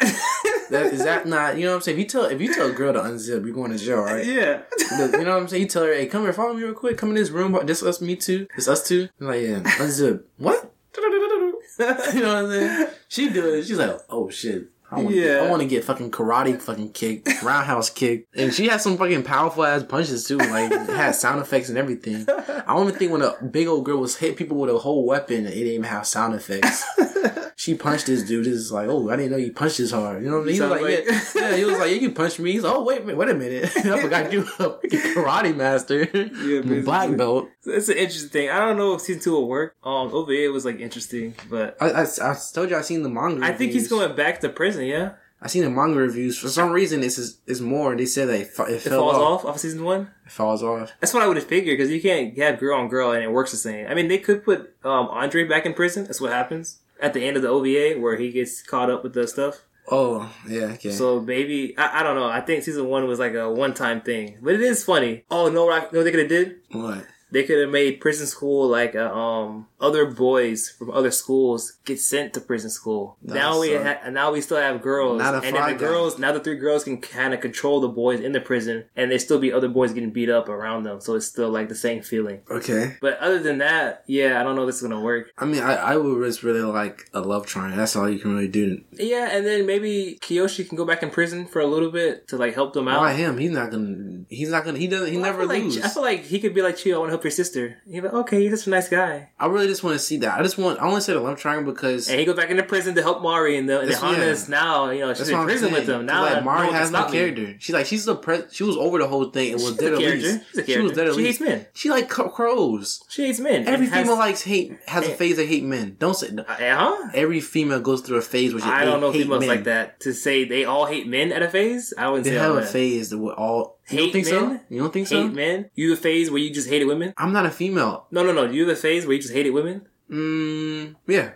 that, 0.70 0.93
is 0.93 1.04
that 1.04 1.26
not? 1.28 1.58
You 1.58 1.66
know 1.66 1.72
what 1.72 1.76
I'm 1.78 1.82
saying? 1.82 1.97
If 1.97 2.04
you 2.04 2.10
tell 2.10 2.26
if 2.26 2.39
you 2.41 2.54
tell 2.54 2.70
a 2.70 2.72
girl 2.72 2.93
to 2.93 3.00
unzip, 3.00 3.45
you're 3.45 3.54
going 3.54 3.72
to 3.72 3.78
jail, 3.78 4.00
right? 4.02 4.26
Yeah. 4.26 4.62
You 4.91 4.97
know 4.97 5.36
what 5.36 5.41
I'm 5.41 5.47
saying? 5.50 5.64
You 5.64 5.68
tell 5.70 5.84
her, 5.84 5.93
hey, 5.93 6.06
come 6.08 6.24
here, 6.24 6.32
follow 6.34 6.54
me 6.54 6.64
real 6.64 6.74
quick. 6.74 6.97
Come 6.97 7.10
in 7.10 7.16
this 7.16 7.30
room. 7.30 7.58
This 7.66 7.84
us, 7.84 8.00
me 8.02 8.16
too. 8.16 8.47
It's 8.58 8.68
us 8.70 8.88
two. 8.88 9.10
I'm 9.20 9.28
like, 9.28 9.41
yeah, 9.41 9.60
unzip. 9.84 10.24
What? 10.38 10.72
you 11.80 11.86
know 12.22 12.34
what 12.34 12.45
I'm 12.45 12.50
saying? 12.52 12.88
She 13.08 13.30
do 13.30 13.54
it. 13.54 13.64
She's 13.66 13.78
like, 13.78 13.97
oh 14.10 14.30
shit. 14.30 14.68
I 14.92 15.02
want, 15.02 15.16
Yeah. 15.16 15.42
I 15.44 15.50
want 15.50 15.62
to 15.62 15.68
get 15.68 15.84
fucking 15.84 16.12
karate 16.12 16.60
fucking 16.60 16.94
kicked, 16.94 17.28
roundhouse 17.44 17.90
kicked, 17.90 18.36
and 18.36 18.54
she 18.54 18.68
has 18.70 18.82
some 18.82 18.98
fucking 18.98 19.24
powerful 19.24 19.64
ass 19.64 19.84
punches 19.84 20.28
too. 20.28 20.38
Like 20.38 20.72
it 20.72 20.90
had 20.90 21.12
sound 21.16 21.42
effects 21.42 21.70
and 21.70 21.78
everything. 21.78 22.26
I 22.28 22.64
don't 22.74 22.88
even 22.88 22.98
think 23.00 23.12
when 23.12 23.22
a 23.22 23.36
big 23.44 23.68
old 23.68 23.86
girl 23.86 23.98
was 24.00 24.16
hit 24.18 24.36
people 24.36 24.58
with 24.58 24.70
a 24.70 24.78
whole 24.80 25.06
weapon, 25.06 25.46
it 25.46 25.52
didn't 25.52 25.68
even 25.68 25.84
have 25.84 26.08
sound 26.08 26.34
effects. 26.34 26.84
she 27.60 27.76
punched 27.76 28.05
this 28.05 28.24
dude. 28.24 28.47
It's 28.47 28.72
like, 28.72 28.88
oh, 28.88 29.10
I 29.10 29.18
didn't 29.18 29.32
know 29.32 29.38
you 29.38 29.51
punched 29.51 29.80
this 29.80 29.91
hard. 29.91 30.24
You 30.24 30.30
know 30.30 30.38
what 30.38 30.43
I 30.43 30.45
mean? 30.45 30.55
He 30.55 30.62
was 30.62 30.70
like, 30.70 30.82
like- 30.82 31.05
yeah, 31.05 31.22
yeah, 31.49 31.55
he 31.57 31.66
was 31.66 31.78
like, 31.78 31.91
yeah, 31.91 31.97
you 31.97 32.12
punched 32.12 32.39
me. 32.39 32.53
He's 32.53 32.64
like, 32.64 32.74
oh, 32.74 32.84
wait, 32.86 33.01
a 33.01 33.03
minute, 33.03 33.18
wait 33.18 33.30
a 33.30 33.34
minute. 33.34 33.64
I 33.86 33.99
forgot 33.99 34.32
you 34.32 34.43
a 34.43 34.70
karate 34.88 35.53
master, 35.53 36.05
basically. 36.05 36.82
black 36.84 37.18
belt. 37.18 37.49
It's 37.66 37.89
an 37.89 37.97
interesting 37.97 38.30
thing. 38.30 38.49
I 38.49 38.60
don't 38.60 38.78
know 38.78 38.93
if 38.93 39.01
season 39.01 39.22
two 39.22 39.34
will 39.34 39.49
work. 39.49 39.76
Um, 39.84 40.10
OVA 40.14 40.49
was 40.53 40.64
like 40.64 40.80
interesting, 40.80 41.36
but 41.49 41.76
I, 41.82 41.89
I, 41.89 42.03
I 42.03 42.38
told 42.53 42.70
you 42.70 42.78
I 42.78 42.82
seen 42.82 43.03
the 43.03 43.10
manga. 43.10 43.45
I 43.45 43.51
think 43.51 43.74
he's 43.74 43.89
going 43.89 44.16
back 44.16 44.39
to 44.39 44.47
prison. 44.47 44.86
Yeah, 44.86 45.16
I 45.41 45.49
seen 45.49 45.66
the 45.66 45.70
manga 45.70 45.99
reviews. 45.99 46.38
For 46.38 46.47
some 46.47 46.72
reason, 46.72 47.03
it's 47.03 47.39
it's 47.45 47.60
more. 47.60 47.93
They 47.93 48.05
said 48.05 48.30
that 48.30 48.39
it, 48.39 48.47
fa- 48.47 48.68
it 48.70 48.86
it 48.86 48.89
falls 48.89 49.16
off. 49.18 49.43
off 49.43 49.45
off 49.45 49.60
season 49.60 49.84
one. 49.84 50.12
It 50.26 50.32
falls 50.32 50.64
off. 50.64 50.93
That's 51.01 51.14
what 51.14 51.24
I 51.24 51.28
would 51.28 51.36
have 51.36 51.45
figured 51.45 51.78
because 51.78 51.91
you 51.91 52.01
can't 52.01 52.38
have 52.38 52.57
girl 52.57 52.80
on 52.80 52.88
girl 52.88 53.12
and 53.12 53.22
it 53.22 53.32
works 53.34 53.51
the 53.51 53.57
same. 53.57 53.86
I 53.88 53.95
mean, 53.95 54.07
they 54.07 54.18
could 54.20 54.45
put 54.45 54.74
um, 54.86 55.10
Andre 55.10 55.43
back 55.43 55.66
in 55.66 55.74
prison. 55.74 56.05
That's 56.05 56.22
what 56.22 56.32
happens 56.32 56.80
at 57.02 57.14
the 57.14 57.26
end 57.26 57.38
of 57.38 57.43
the 57.43 57.50
OVA 57.50 58.00
where 58.00 58.18
he 58.18 58.32
gets 58.32 58.62
caught 58.62 58.89
up 58.89 59.04
with 59.04 59.14
the 59.14 59.28
stuff. 59.28 59.62
Oh 59.91 60.32
yeah, 60.47 60.74
okay. 60.74 60.91
So 60.91 61.20
maybe 61.20 61.76
I, 61.78 62.00
I 62.02 62.04
don't 62.04 62.16
know. 62.16 62.28
I 62.30 62.41
think 62.41 62.64
season 62.64 62.86
one 62.88 63.08
was 63.08 63.18
like 63.20 63.34
a 63.34 63.50
one 63.52 63.74
time 63.74 64.02
thing, 64.02 64.38
but 64.41 64.54
it 64.54 64.62
is 64.62 64.84
funny. 64.84 65.24
Oh 65.32 65.50
no! 65.50 65.66
What 65.66 65.74
I- 65.74 65.86
know 65.91 66.00
what 66.00 66.04
they 66.04 66.12
could 66.12 66.20
have 66.20 66.30
did? 66.30 66.56
what? 66.72 67.06
They 67.32 67.44
could 67.44 67.60
have 67.60 67.70
made 67.70 68.02
prison 68.02 68.28
school 68.28 68.68
like 68.68 68.96
uh, 68.96 69.14
um 69.14 69.68
other 69.80 70.06
boys 70.06 70.70
from 70.70 70.92
other 70.92 71.12
schools 71.12 71.78
get 71.86 72.00
sent 72.00 72.34
to 72.34 72.42
prison 72.42 72.70
school. 72.70 73.18
That 73.22 73.36
now 73.36 73.60
we 73.60 73.76
ha- 73.76 74.10
now 74.10 74.32
we 74.32 74.42
still 74.42 74.58
have 74.58 74.82
girls, 74.82 75.22
a 75.22 75.26
and 75.26 75.44
then 75.44 75.54
the 75.54 75.60
Guy. 75.60 75.74
girls 75.74 76.20
now 76.20 76.32
the 76.32 76.40
three 76.40 76.58
girls 76.58 76.84
can 76.84 77.00
kind 77.00 77.34
of 77.34 77.40
control 77.40 77.80
the 77.80 77.88
boys 77.88 78.20
in 78.20 78.32
the 78.32 78.42
prison, 78.42 78.86
and 78.96 79.12
there 79.12 79.20
still 79.20 79.40
be 79.40 79.54
other 79.54 79.70
boys 79.70 79.94
getting 79.94 80.12
beat 80.12 80.30
up 80.30 80.50
around 80.50 80.84
them. 80.84 81.02
So 81.02 81.16
it's 81.16 81.26
still 81.26 81.50
like 81.50 81.70
the 81.70 81.76
same 81.76 82.02
feeling. 82.02 82.42
Okay. 82.50 82.98
But 83.02 83.18
other 83.20 83.40
than 83.40 83.60
that, 83.60 84.04
yeah, 84.08 84.40
I 84.40 84.44
don't 84.44 84.56
know 84.56 84.64
if 84.64 84.68
this 84.68 84.76
is 84.78 84.82
gonna 84.82 85.00
work. 85.02 85.32
I 85.38 85.46
mean, 85.46 85.62
I 85.62 85.76
I 85.76 85.98
would 85.98 86.24
just 86.26 86.44
really 86.44 86.62
like 86.62 87.10
a 87.14 87.22
love 87.22 87.46
triangle. 87.46 87.78
That's 87.78 87.96
all 87.96 88.10
you 88.10 88.20
can 88.20 88.34
really 88.34 88.48
do. 88.48 88.84
Yeah, 88.94 89.30
and 89.32 89.46
then 89.46 89.66
maybe 89.66 90.18
Kiyoshi 90.22 90.68
can 90.68 90.78
go 90.78 90.86
back 90.86 91.04
in 91.04 91.10
prison 91.10 91.46
for 91.46 91.60
a 91.60 91.68
little 91.68 91.92
bit 91.92 92.28
to 92.30 92.38
like 92.38 92.56
help 92.56 92.74
them 92.74 92.88
out. 92.88 93.00
Why 93.02 93.14
him? 93.14 93.38
He's 93.38 93.52
not 93.52 93.72
gonna. 93.72 94.24
He's 94.30 94.50
not 94.50 94.66
gonna. 94.66 94.80
He 94.80 94.88
doesn't. 94.88 95.12
He 95.12 95.18
Well, 95.18 95.26
I 95.26 95.30
never 95.30 95.46
lose. 95.46 95.76
Like, 95.78 95.86
I 95.86 95.90
feel 95.90 96.04
like 96.04 96.24
he 96.24 96.40
could 96.40 96.54
be 96.54 96.62
like, 96.62 96.76
Chiyo, 96.76 96.96
I 96.96 96.98
want 97.00 97.12
to 97.12 97.19
help 97.20 97.24
your 97.26 97.32
sister. 97.32 97.78
He'd 97.90 98.02
like, 98.02 98.14
okay, 98.14 98.42
you're 98.42 98.56
such 98.56 98.68
a 98.68 98.70
nice 98.70 98.88
guy. 98.88 99.30
I 99.40 99.48
really 99.48 99.68
just 99.68 99.84
want 99.84 99.96
to 99.96 100.00
see 100.00 100.18
that. 100.18 100.40
I 100.40 100.44
just 100.44 100.58
want. 100.58 100.80
I 100.80 100.86
want 100.86 100.96
to 100.96 101.02
say 101.02 101.14
the 101.14 101.20
love 101.20 101.38
triangle 101.38 101.74
because 101.74 102.10
And 102.10 102.20
he 102.20 102.26
goes 102.26 102.36
back 102.36 102.50
into 102.50 102.64
prison 102.64 102.96
to 102.96 103.02
help 103.02 103.22
Mari, 103.22 103.58
and 103.58 103.68
the, 103.68 103.82
and 103.82 103.90
That's- 103.92 104.02
Hana's 104.16 104.48
now, 104.50 104.90
you 104.90 105.02
know, 105.02 105.10
she's 105.14 105.28
That's 105.28 105.30
in 105.32 105.44
prison 105.44 105.74
with 105.74 105.86
them. 105.86 106.06
Now, 106.06 106.24
like 106.24 106.44
Mari 106.44 106.68
can 106.68 106.76
has 106.76 106.92
no 106.92 107.00
stop 107.00 107.12
me. 107.12 107.18
character. 107.18 107.56
She's 107.60 107.74
like 107.76 107.86
she's 107.86 108.06
the 108.06 108.16
pre- 108.16 108.44
She 108.52 108.64
was 108.64 108.78
over 108.78 108.98
the 109.00 109.08
whole 109.08 109.26
thing 109.32 109.54
and 109.54 109.62
was 109.62 109.72
She's 109.72 109.78
dead 109.78 109.92
a 109.94 109.96
at 109.96 110.02
character. 110.02 110.28
least. 110.28 110.42
She's 110.52 110.58
a 110.60 110.66
She 110.66 110.80
was 110.80 110.92
dead 110.94 111.08
at 111.08 111.14
She 111.16 111.22
least. 111.22 111.40
hates 111.40 111.50
men. 111.50 111.66
She 111.74 111.90
like 111.90 112.10
crows. 112.10 113.04
She 113.10 113.26
hates 113.26 113.40
men. 113.40 113.68
Every 113.68 113.88
has- 113.88 114.02
female 114.04 114.18
likes 114.18 114.42
hate 114.44 114.78
has 114.88 115.06
a 115.08 115.12
phase 115.12 115.38
of 115.40 115.48
hate 115.48 115.64
men. 115.64 115.98
Don't 116.00 116.14
say. 116.16 116.30
Uh, 116.38 116.44
huh? 116.48 117.10
Every 117.14 117.42
female 117.42 117.80
goes 117.82 118.02
through 118.02 118.18
a 118.18 118.22
phase 118.22 118.54
where 118.54 118.62
she 118.62 118.70
I 118.70 118.86
don't 118.86 119.02
know 119.02 119.12
hate 119.12 119.24
females 119.24 119.42
men. 119.42 119.50
like 119.50 119.64
that. 119.66 120.00
To 120.02 120.14
say 120.14 120.46
they 120.46 120.66
all 120.66 120.86
hate 120.86 121.08
men 121.08 121.32
at 121.32 121.42
a 121.44 121.50
phase, 121.50 121.94
I 121.98 122.08
wouldn't 122.10 122.26
They 122.26 122.32
say 122.32 122.38
have 122.38 122.56
a 122.56 122.66
phase 122.66 123.10
that 123.10 123.18
would 123.18 123.36
all. 123.36 123.79
You 123.92 123.98
Hate 123.98 124.04
don't 124.04 124.12
think 124.12 124.26
so? 124.28 124.60
You 124.70 124.82
don't 124.82 124.94
think 124.94 125.08
so? 125.08 125.24
Hate 125.24 125.34
men? 125.34 125.70
You 125.76 125.94
a 125.94 125.96
phase 125.96 126.30
where 126.30 126.40
you 126.40 126.54
just 126.54 126.70
hated 126.70 126.86
women? 126.86 127.14
I'm 127.18 127.34
not 127.34 127.46
a 127.46 127.52
female. 127.52 128.06
No, 128.12 128.24
no, 128.24 128.32
no. 128.32 128.44
You 128.46 128.70
a 128.70 128.76
phase 128.76 129.06
where 129.06 129.16
you 129.16 129.22
just 129.22 129.34
hated 129.34 129.52
women? 129.52 129.88
Mm, 130.10 130.96
yeah, 131.08 131.32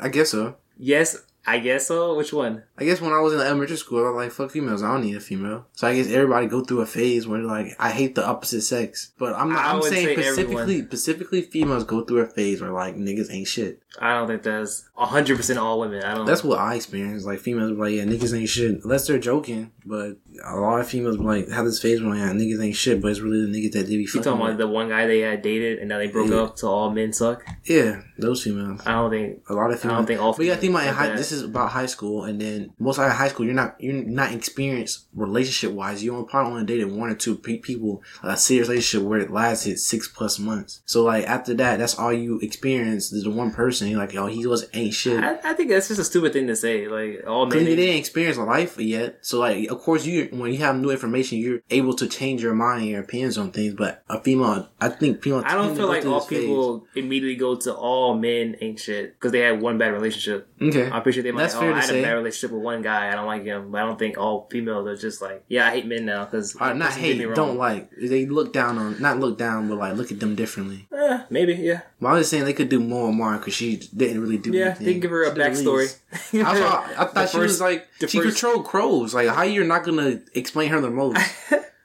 I 0.00 0.08
guess 0.08 0.30
so. 0.30 0.56
Yes, 0.78 1.16
I 1.46 1.58
guess 1.58 1.86
so. 1.86 2.14
Which 2.14 2.32
one? 2.32 2.64
I 2.78 2.84
guess 2.84 3.00
when 3.00 3.12
I 3.12 3.20
was 3.20 3.32
in 3.32 3.40
elementary 3.40 3.76
school, 3.78 4.04
I 4.06 4.10
was 4.10 4.16
like, 4.16 4.32
fuck 4.32 4.50
females, 4.50 4.82
I 4.82 4.92
don't 4.92 5.02
need 5.04 5.16
a 5.16 5.20
female. 5.20 5.66
So 5.72 5.88
I 5.88 5.94
guess 5.96 6.08
everybody 6.10 6.46
go 6.46 6.62
through 6.62 6.80
a 6.82 6.86
phase 6.86 7.26
where 7.26 7.40
like, 7.40 7.74
I 7.78 7.90
hate 7.90 8.14
the 8.14 8.26
opposite 8.26 8.62
sex. 8.62 9.12
But 9.18 9.34
I'm 9.34 9.48
not, 9.50 9.64
I 9.64 9.72
I'm 9.72 9.82
saying 9.82 10.06
say 10.08 10.12
specifically, 10.14 10.56
everyone. 10.60 10.86
specifically 10.86 11.42
females 11.42 11.84
go 11.84 12.04
through 12.04 12.18
a 12.20 12.26
phase 12.26 12.60
where 12.60 12.70
like, 12.72 12.96
niggas 12.96 13.32
ain't 13.32 13.48
shit. 13.48 13.80
I 13.98 14.12
don't 14.12 14.26
think 14.28 14.42
that's 14.42 14.86
100% 14.98 15.56
all 15.56 15.80
women. 15.80 16.02
I 16.04 16.14
don't 16.14 16.26
That's 16.26 16.44
what 16.44 16.58
I 16.58 16.74
experienced. 16.74 17.24
Like, 17.24 17.38
females 17.38 17.72
were 17.72 17.86
like, 17.86 17.94
yeah, 17.94 18.04
niggas 18.04 18.38
ain't 18.38 18.48
shit. 18.50 18.80
Unless 18.84 19.06
they're 19.06 19.18
joking. 19.18 19.72
But 19.86 20.18
a 20.44 20.56
lot 20.56 20.80
of 20.80 20.86
females 20.86 21.16
like, 21.16 21.48
have 21.48 21.64
this 21.64 21.80
phase 21.80 22.02
where 22.02 22.10
like, 22.10 22.18
yeah, 22.18 22.32
niggas 22.32 22.62
ain't 22.62 22.76
shit, 22.76 23.00
but 23.00 23.10
it's 23.10 23.20
really 23.20 23.50
the 23.50 23.58
niggas 23.58 23.72
that 23.72 23.86
they 23.86 23.96
be 23.96 24.02
You 24.02 24.06
fucking 24.08 24.22
talking 24.22 24.40
with. 24.40 24.50
about 24.50 24.58
the 24.58 24.68
one 24.68 24.90
guy 24.90 25.06
they 25.06 25.20
had 25.20 25.40
dated 25.40 25.78
and 25.78 25.88
now 25.88 25.96
they 25.96 26.08
broke 26.08 26.28
Yeah. 26.28 26.42
up, 26.42 26.58
so 26.58 26.68
all 26.68 26.90
men 26.90 27.14
suck? 27.14 27.42
Yeah, 27.64 28.02
those 28.18 28.42
females. 28.42 28.82
I 28.84 28.92
don't 28.92 29.10
think. 29.10 29.40
A 29.48 29.54
lot 29.54 29.70
of 29.70 29.80
females. 29.80 29.94
I 29.94 29.98
don't 30.00 30.06
think 30.06 30.20
all. 30.20 30.32
But 30.34 30.42
you 30.44 30.50
gotta 30.50 30.60
think 30.60 30.72
my, 30.74 30.80
females 30.80 30.96
high, 30.98 31.16
this 31.16 31.32
is 31.32 31.42
about 31.44 31.70
high 31.70 31.86
school, 31.86 32.24
and 32.24 32.38
then 32.38 32.65
most 32.78 32.98
out 32.98 33.08
of 33.08 33.16
high 33.16 33.28
school, 33.28 33.46
you're 33.46 33.54
not 33.54 33.80
you're 33.80 33.94
not 33.94 34.32
experienced 34.32 35.06
relationship 35.14 35.72
wise. 35.72 36.02
You 36.02 36.14
only 36.14 36.28
probably 36.28 36.52
only 36.52 36.64
dated 36.64 36.92
one 36.92 37.10
or 37.10 37.14
two 37.14 37.36
pe- 37.36 37.58
people, 37.58 38.02
a 38.22 38.36
serious 38.36 38.68
relationship 38.68 39.06
where 39.06 39.20
it 39.20 39.30
lasted 39.30 39.78
six 39.78 40.08
plus 40.08 40.38
months. 40.38 40.82
So 40.86 41.04
like 41.04 41.26
after 41.26 41.54
that, 41.54 41.78
that's 41.78 41.98
all 41.98 42.12
you 42.12 42.38
experience 42.40 43.12
is 43.12 43.24
the 43.24 43.30
one 43.30 43.50
person. 43.50 43.88
You're 43.88 43.98
like, 43.98 44.14
oh, 44.14 44.26
he 44.26 44.46
was 44.46 44.68
ain't 44.74 44.94
shit. 44.94 45.22
I, 45.22 45.38
I 45.44 45.52
think 45.54 45.70
that's 45.70 45.88
just 45.88 46.00
a 46.00 46.04
stupid 46.04 46.32
thing 46.32 46.46
to 46.48 46.56
say. 46.56 46.88
Like 46.88 47.24
all 47.26 47.46
men. 47.46 47.64
they 47.64 47.76
didn't 47.76 47.96
experience 47.96 48.38
life 48.38 48.78
yet, 48.78 49.18
so 49.22 49.38
like, 49.38 49.68
of 49.70 49.80
course, 49.80 50.04
you 50.06 50.28
when 50.32 50.52
you 50.52 50.58
have 50.58 50.78
new 50.78 50.90
information, 50.90 51.38
you're 51.38 51.60
able 51.70 51.94
to 51.94 52.06
change 52.06 52.42
your 52.42 52.54
mind 52.54 52.82
and 52.82 52.90
your 52.90 53.00
opinions 53.00 53.38
on 53.38 53.50
things. 53.50 53.74
But 53.74 54.02
a 54.08 54.20
female, 54.20 54.68
I 54.80 54.88
think 54.88 55.22
female. 55.22 55.42
I 55.44 55.54
don't 55.54 55.76
feel 55.76 55.88
like 55.88 56.04
all 56.04 56.20
this 56.20 56.28
phase. 56.28 56.40
people 56.40 56.86
immediately 56.94 57.36
go 57.36 57.56
to 57.56 57.74
all 57.74 58.14
men 58.14 58.56
ain't 58.60 58.80
shit 58.80 59.14
because 59.14 59.32
they 59.32 59.40
had 59.40 59.60
one 59.60 59.78
bad 59.78 59.92
relationship. 59.92 60.48
Okay, 60.60 60.90
I 60.90 60.98
appreciate 60.98 61.22
they 61.24 61.32
might. 61.32 61.42
That's 61.42 61.54
oh, 61.54 61.60
fair 61.60 61.70
to 61.70 61.76
I 61.76 61.80
had 61.80 61.88
say. 61.90 62.00
a 62.00 62.02
bad 62.02 62.12
relationship 62.14 62.55
with 62.56 62.64
one 62.64 62.82
guy. 62.82 63.08
I 63.08 63.14
don't 63.14 63.26
like 63.26 63.44
him, 63.44 63.70
but 63.70 63.82
I 63.82 63.84
don't 63.86 63.98
think 63.98 64.18
all 64.18 64.48
females 64.50 64.86
are 64.86 64.96
just 64.96 65.20
like, 65.22 65.44
yeah, 65.48 65.68
I 65.68 65.70
hate 65.72 65.86
men 65.86 66.06
now 66.06 66.24
because 66.24 66.56
Or 66.56 66.74
not 66.74 66.92
hate, 66.92 67.18
don't 67.34 67.56
like. 67.56 67.90
They 67.90 68.26
look 68.26 68.52
down 68.52 68.78
on, 68.78 69.00
not 69.00 69.18
look 69.20 69.38
down, 69.38 69.68
but 69.68 69.78
like 69.78 69.96
look 69.96 70.10
at 70.10 70.20
them 70.20 70.34
differently. 70.34 70.88
Eh, 70.92 71.22
maybe, 71.30 71.54
yeah, 71.54 71.82
But 72.00 72.08
I'm 72.08 72.18
just 72.18 72.30
saying 72.30 72.44
they 72.44 72.52
could 72.52 72.68
do 72.68 72.80
more 72.80 73.08
and 73.08 73.16
more 73.16 73.36
because 73.36 73.54
she 73.54 73.76
didn't 73.94 74.20
really 74.20 74.38
do 74.38 74.50
yeah. 74.52 74.66
anything. 74.66 74.86
They 74.86 74.92
can 74.92 75.00
give 75.00 75.10
her 75.10 75.24
a 75.24 75.34
She 75.34 75.40
backstory. 75.40 75.96
I 76.44 76.58
thought, 76.58 76.90
I 76.98 77.04
thought 77.12 77.28
she 77.28 77.38
was 77.38 77.60
like 77.60 77.86
she 78.00 78.18
first- 78.18 78.40
controlled 78.40 78.64
crows. 78.66 79.14
Like 79.14 79.28
how 79.28 79.42
you're 79.42 79.64
not 79.64 79.84
gonna 79.84 80.20
explain 80.34 80.70
her 80.70 80.80
the 80.80 80.90
most? 80.90 81.18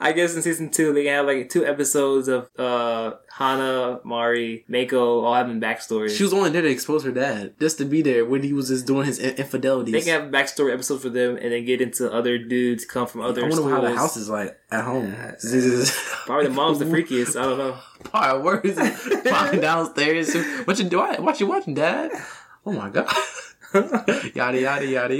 I 0.00 0.12
guess 0.14 0.34
in 0.34 0.42
season 0.42 0.70
two 0.70 0.92
they 0.92 1.06
have 1.06 1.26
like 1.26 1.48
two 1.48 1.64
episodes 1.66 2.28
of 2.28 2.48
uh 2.58 3.14
Hana, 3.36 4.00
Mari, 4.04 4.64
Mako 4.68 5.20
all 5.24 5.34
having 5.34 5.60
backstories. 5.60 6.16
She 6.16 6.22
was 6.22 6.32
only 6.32 6.50
there 6.50 6.62
to 6.62 6.68
expose 6.68 7.04
her 7.04 7.10
dad, 7.10 7.54
just 7.60 7.78
to 7.78 7.84
be 7.84 8.02
there 8.02 8.24
when 8.24 8.42
he 8.42 8.52
was 8.52 8.68
just 8.68 8.86
doing 8.86 9.06
his 9.06 9.18
in- 9.18 9.34
infidelities. 9.36 9.92
they 9.92 10.00
can 10.02 10.20
have 10.20 10.28
a 10.28 10.32
backstory 10.36 10.72
episodes 10.72 11.02
for 11.02 11.08
them 11.10 11.36
and 11.36 11.52
then 11.52 11.64
get 11.64 11.80
into 11.80 12.12
other 12.12 12.38
dudes 12.38 12.84
come 12.84 13.06
from 13.06 13.22
other 13.22 13.40
I 13.40 13.44
wonder 13.44 13.56
schools. 13.56 13.70
how 13.72 13.80
the 13.80 13.96
house 13.96 14.16
is 14.16 14.28
like 14.30 14.56
at 14.70 14.84
home. 14.84 15.14
Probably 16.26 16.44
the 16.46 16.52
mom's 16.54 16.78
the 16.78 16.84
freakiest. 16.94 17.38
I 17.40 17.42
don't 17.44 17.58
know. 17.58 17.76
Part 18.04 18.42
words 18.42 18.76
walking 19.24 19.60
downstairs. 19.60 20.34
What 20.66 20.78
you 20.78 20.84
doing? 20.88 21.22
What 21.22 21.40
you 21.40 21.46
watching, 21.46 21.74
Dad? 21.74 22.10
Oh 22.66 22.72
my 22.72 22.88
god. 22.90 23.06
yada 24.34 24.60
yada 24.60 24.86
yada. 24.86 25.14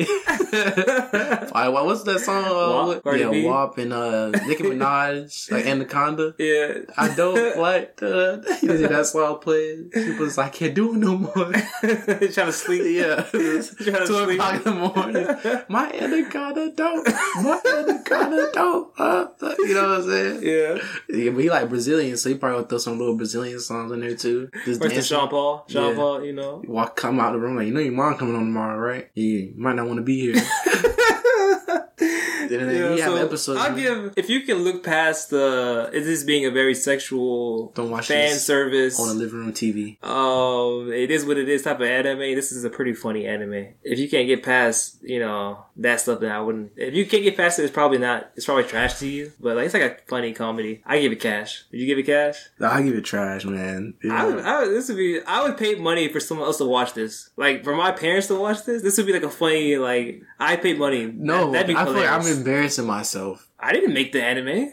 Alright, 0.55 1.73
what 1.73 1.87
what's 1.87 2.05
that 2.05 2.21
song? 2.21 2.45
Uh, 2.45 2.87
WAP, 2.87 3.03
Cardi 3.03 3.21
yeah, 3.21 3.31
B? 3.31 3.45
WAP 3.45 3.79
and 3.79 3.93
uh, 3.93 4.29
Nicki 4.31 4.63
Minaj, 4.63 5.51
like 5.51 5.67
Anaconda. 5.67 6.35
Yeah. 6.45 6.81
I 6.97 7.15
don't 7.15 7.59
like 7.59 7.97
the. 7.97 8.59
You 8.63 8.69
know 8.69 8.77
that 8.77 9.07
song 9.07 9.39
playing. 9.41 9.91
She 9.95 10.11
was 10.13 10.37
like, 10.39 10.47
I 10.47 10.51
can't 10.51 10.75
do 10.75 10.95
it 10.95 10.99
no 10.99 11.17
more. 11.17 11.33
Trying 11.33 12.29
to 12.47 12.53
sleep. 12.53 12.83
Yeah, 12.85 13.23
Trying 13.23 13.63
to 13.63 14.07
two 14.07 14.25
sleep. 14.25 14.39
o'clock 14.41 14.55
in 14.55 14.63
the 14.63 14.73
morning. 14.73 15.65
My 15.69 15.91
anaconda 15.91 16.71
don't. 16.73 17.07
My 17.43 17.61
anaconda 17.67 18.51
don't. 18.53 18.93
Uh, 18.99 19.27
you 19.59 19.75
know 19.75 19.89
what 19.89 20.01
I'm 20.01 20.03
saying? 20.09 20.43
Yeah. 20.43 20.79
Yeah, 21.09 21.31
but 21.31 21.43
he 21.43 21.51
like 21.51 21.69
Brazilian, 21.69 22.17
so 22.17 22.29
he 22.29 22.37
probably 22.37 22.59
would 22.61 22.69
throw 22.69 22.79
some 22.79 22.99
little 22.99 23.17
Brazilian 23.17 23.59
songs 23.61 23.91
in 23.93 24.01
there 24.01 24.15
too. 24.17 24.51
Just 24.65 24.81
Where's 24.81 24.95
the. 24.95 25.03
Sean 25.03 25.29
Paul? 25.29 25.65
Yeah. 25.69 25.93
Paul, 25.95 26.25
you 26.25 26.33
know. 26.33 26.63
Walk, 26.67 26.97
come 26.97 27.21
out 27.21 27.35
of 27.35 27.41
the 27.41 27.47
room 27.47 27.57
like 27.57 27.67
you 27.67 27.73
know 27.75 27.81
your 27.81 27.93
mom 27.93 28.17
coming 28.17 28.37
on 28.37 28.44
tomorrow, 28.47 28.79
right? 28.79 29.11
Yeah, 29.15 29.41
you 29.41 29.55
might 29.57 29.77
not 29.77 29.87
want 29.87 29.99
to 29.99 30.03
be 30.03 30.21
here. 30.21 30.35
then 31.99 32.71
Yeah, 32.71 32.95
he 32.95 33.01
have 33.01 33.13
so 33.13 33.17
episodes. 33.17 33.61
I'll 33.61 33.75
give 33.75 34.15
if 34.17 34.29
you 34.29 34.41
can 34.43 34.59
look 34.59 34.83
past 34.85 35.31
the 35.31 35.91
it 35.93 36.03
is 36.07 36.25
being 36.25 36.45
a 36.47 36.51
very 36.51 36.75
sexual 36.75 37.73
Don't 37.75 37.91
watch 37.91 38.09
fan 38.09 38.35
service. 38.37 38.99
on 39.01 39.09
a 39.11 39.13
living 39.15 39.39
room 39.39 39.53
TV. 39.53 40.03
Um, 40.05 40.93
it 40.93 41.11
is 41.11 41.25
what 41.25 41.37
it 41.39 41.49
is 41.49 41.63
type 41.63 41.77
of 41.81 41.87
anime. 41.87 42.19
This 42.35 42.53
is 42.53 42.65
a 42.65 42.71
pretty 42.71 42.95
funny 42.95 43.27
anime. 43.27 43.69
If 43.83 43.99
you 43.99 44.09
can't 44.09 44.27
get 44.27 44.43
past, 44.43 44.99
you 45.03 45.21
know, 45.21 45.65
that 45.77 46.01
stuff, 46.01 46.21
then 46.21 46.31
I 46.33 46.41
wouldn't. 46.41 46.73
If 46.77 46.95
you 46.95 47.07
can't 47.07 47.23
get 47.23 47.37
past 47.37 47.59
it, 47.59 47.63
it's 47.65 47.73
probably 47.73 47.99
not. 47.99 48.31
It's 48.37 48.47
probably 48.47 48.65
trash 48.65 48.99
to 49.01 49.07
you. 49.09 49.33
But 49.41 49.57
like, 49.57 49.67
it's 49.67 49.75
like 49.75 49.83
a 49.83 49.97
funny 50.09 50.33
comedy. 50.33 50.83
I 50.87 51.01
give 51.01 51.13
it 51.13 51.21
cash. 51.21 51.65
Would 51.71 51.81
you 51.81 51.87
give 51.87 51.99
it 51.99 52.07
cash? 52.07 52.39
Nah, 52.59 52.73
I 52.75 52.83
give 52.83 52.95
it 52.95 53.05
trash, 53.05 53.45
man. 53.45 53.95
Yeah. 54.03 54.23
I 54.23 54.27
would, 54.27 54.45
I 54.45 54.61
would, 54.63 54.71
this 54.71 54.89
would 54.89 54.97
be. 54.97 55.21
I 55.27 55.43
would 55.43 55.57
pay 55.57 55.75
money 55.77 56.09
for 56.09 56.21
someone 56.21 56.47
else 56.47 56.59
to 56.59 56.65
watch 56.65 56.95
this. 56.95 57.31
Like 57.37 57.65
for 57.65 57.75
my 57.75 57.93
parents 57.93 58.27
to 58.29 58.35
watch 58.39 58.65
this. 58.65 58.83
This 58.83 58.97
would 58.97 59.07
be 59.07 59.13
like 59.13 59.23
a 59.23 59.31
funny. 59.31 59.77
Like 59.77 60.23
I 60.39 60.57
paid 60.57 60.79
money. 60.79 61.07
no, 61.07 61.34
That- 61.43 61.53
that'd 61.53 61.67
be 61.69 61.77
I 61.77 61.85
feel 61.85 61.95
like 61.95 62.09
I'm 62.09 62.27
embarrassing 62.27 62.87
myself. 62.87 63.49
I 63.65 63.73
didn't 63.73 63.95
make 63.95 64.13
the 64.13 64.23
anime. 64.23 64.73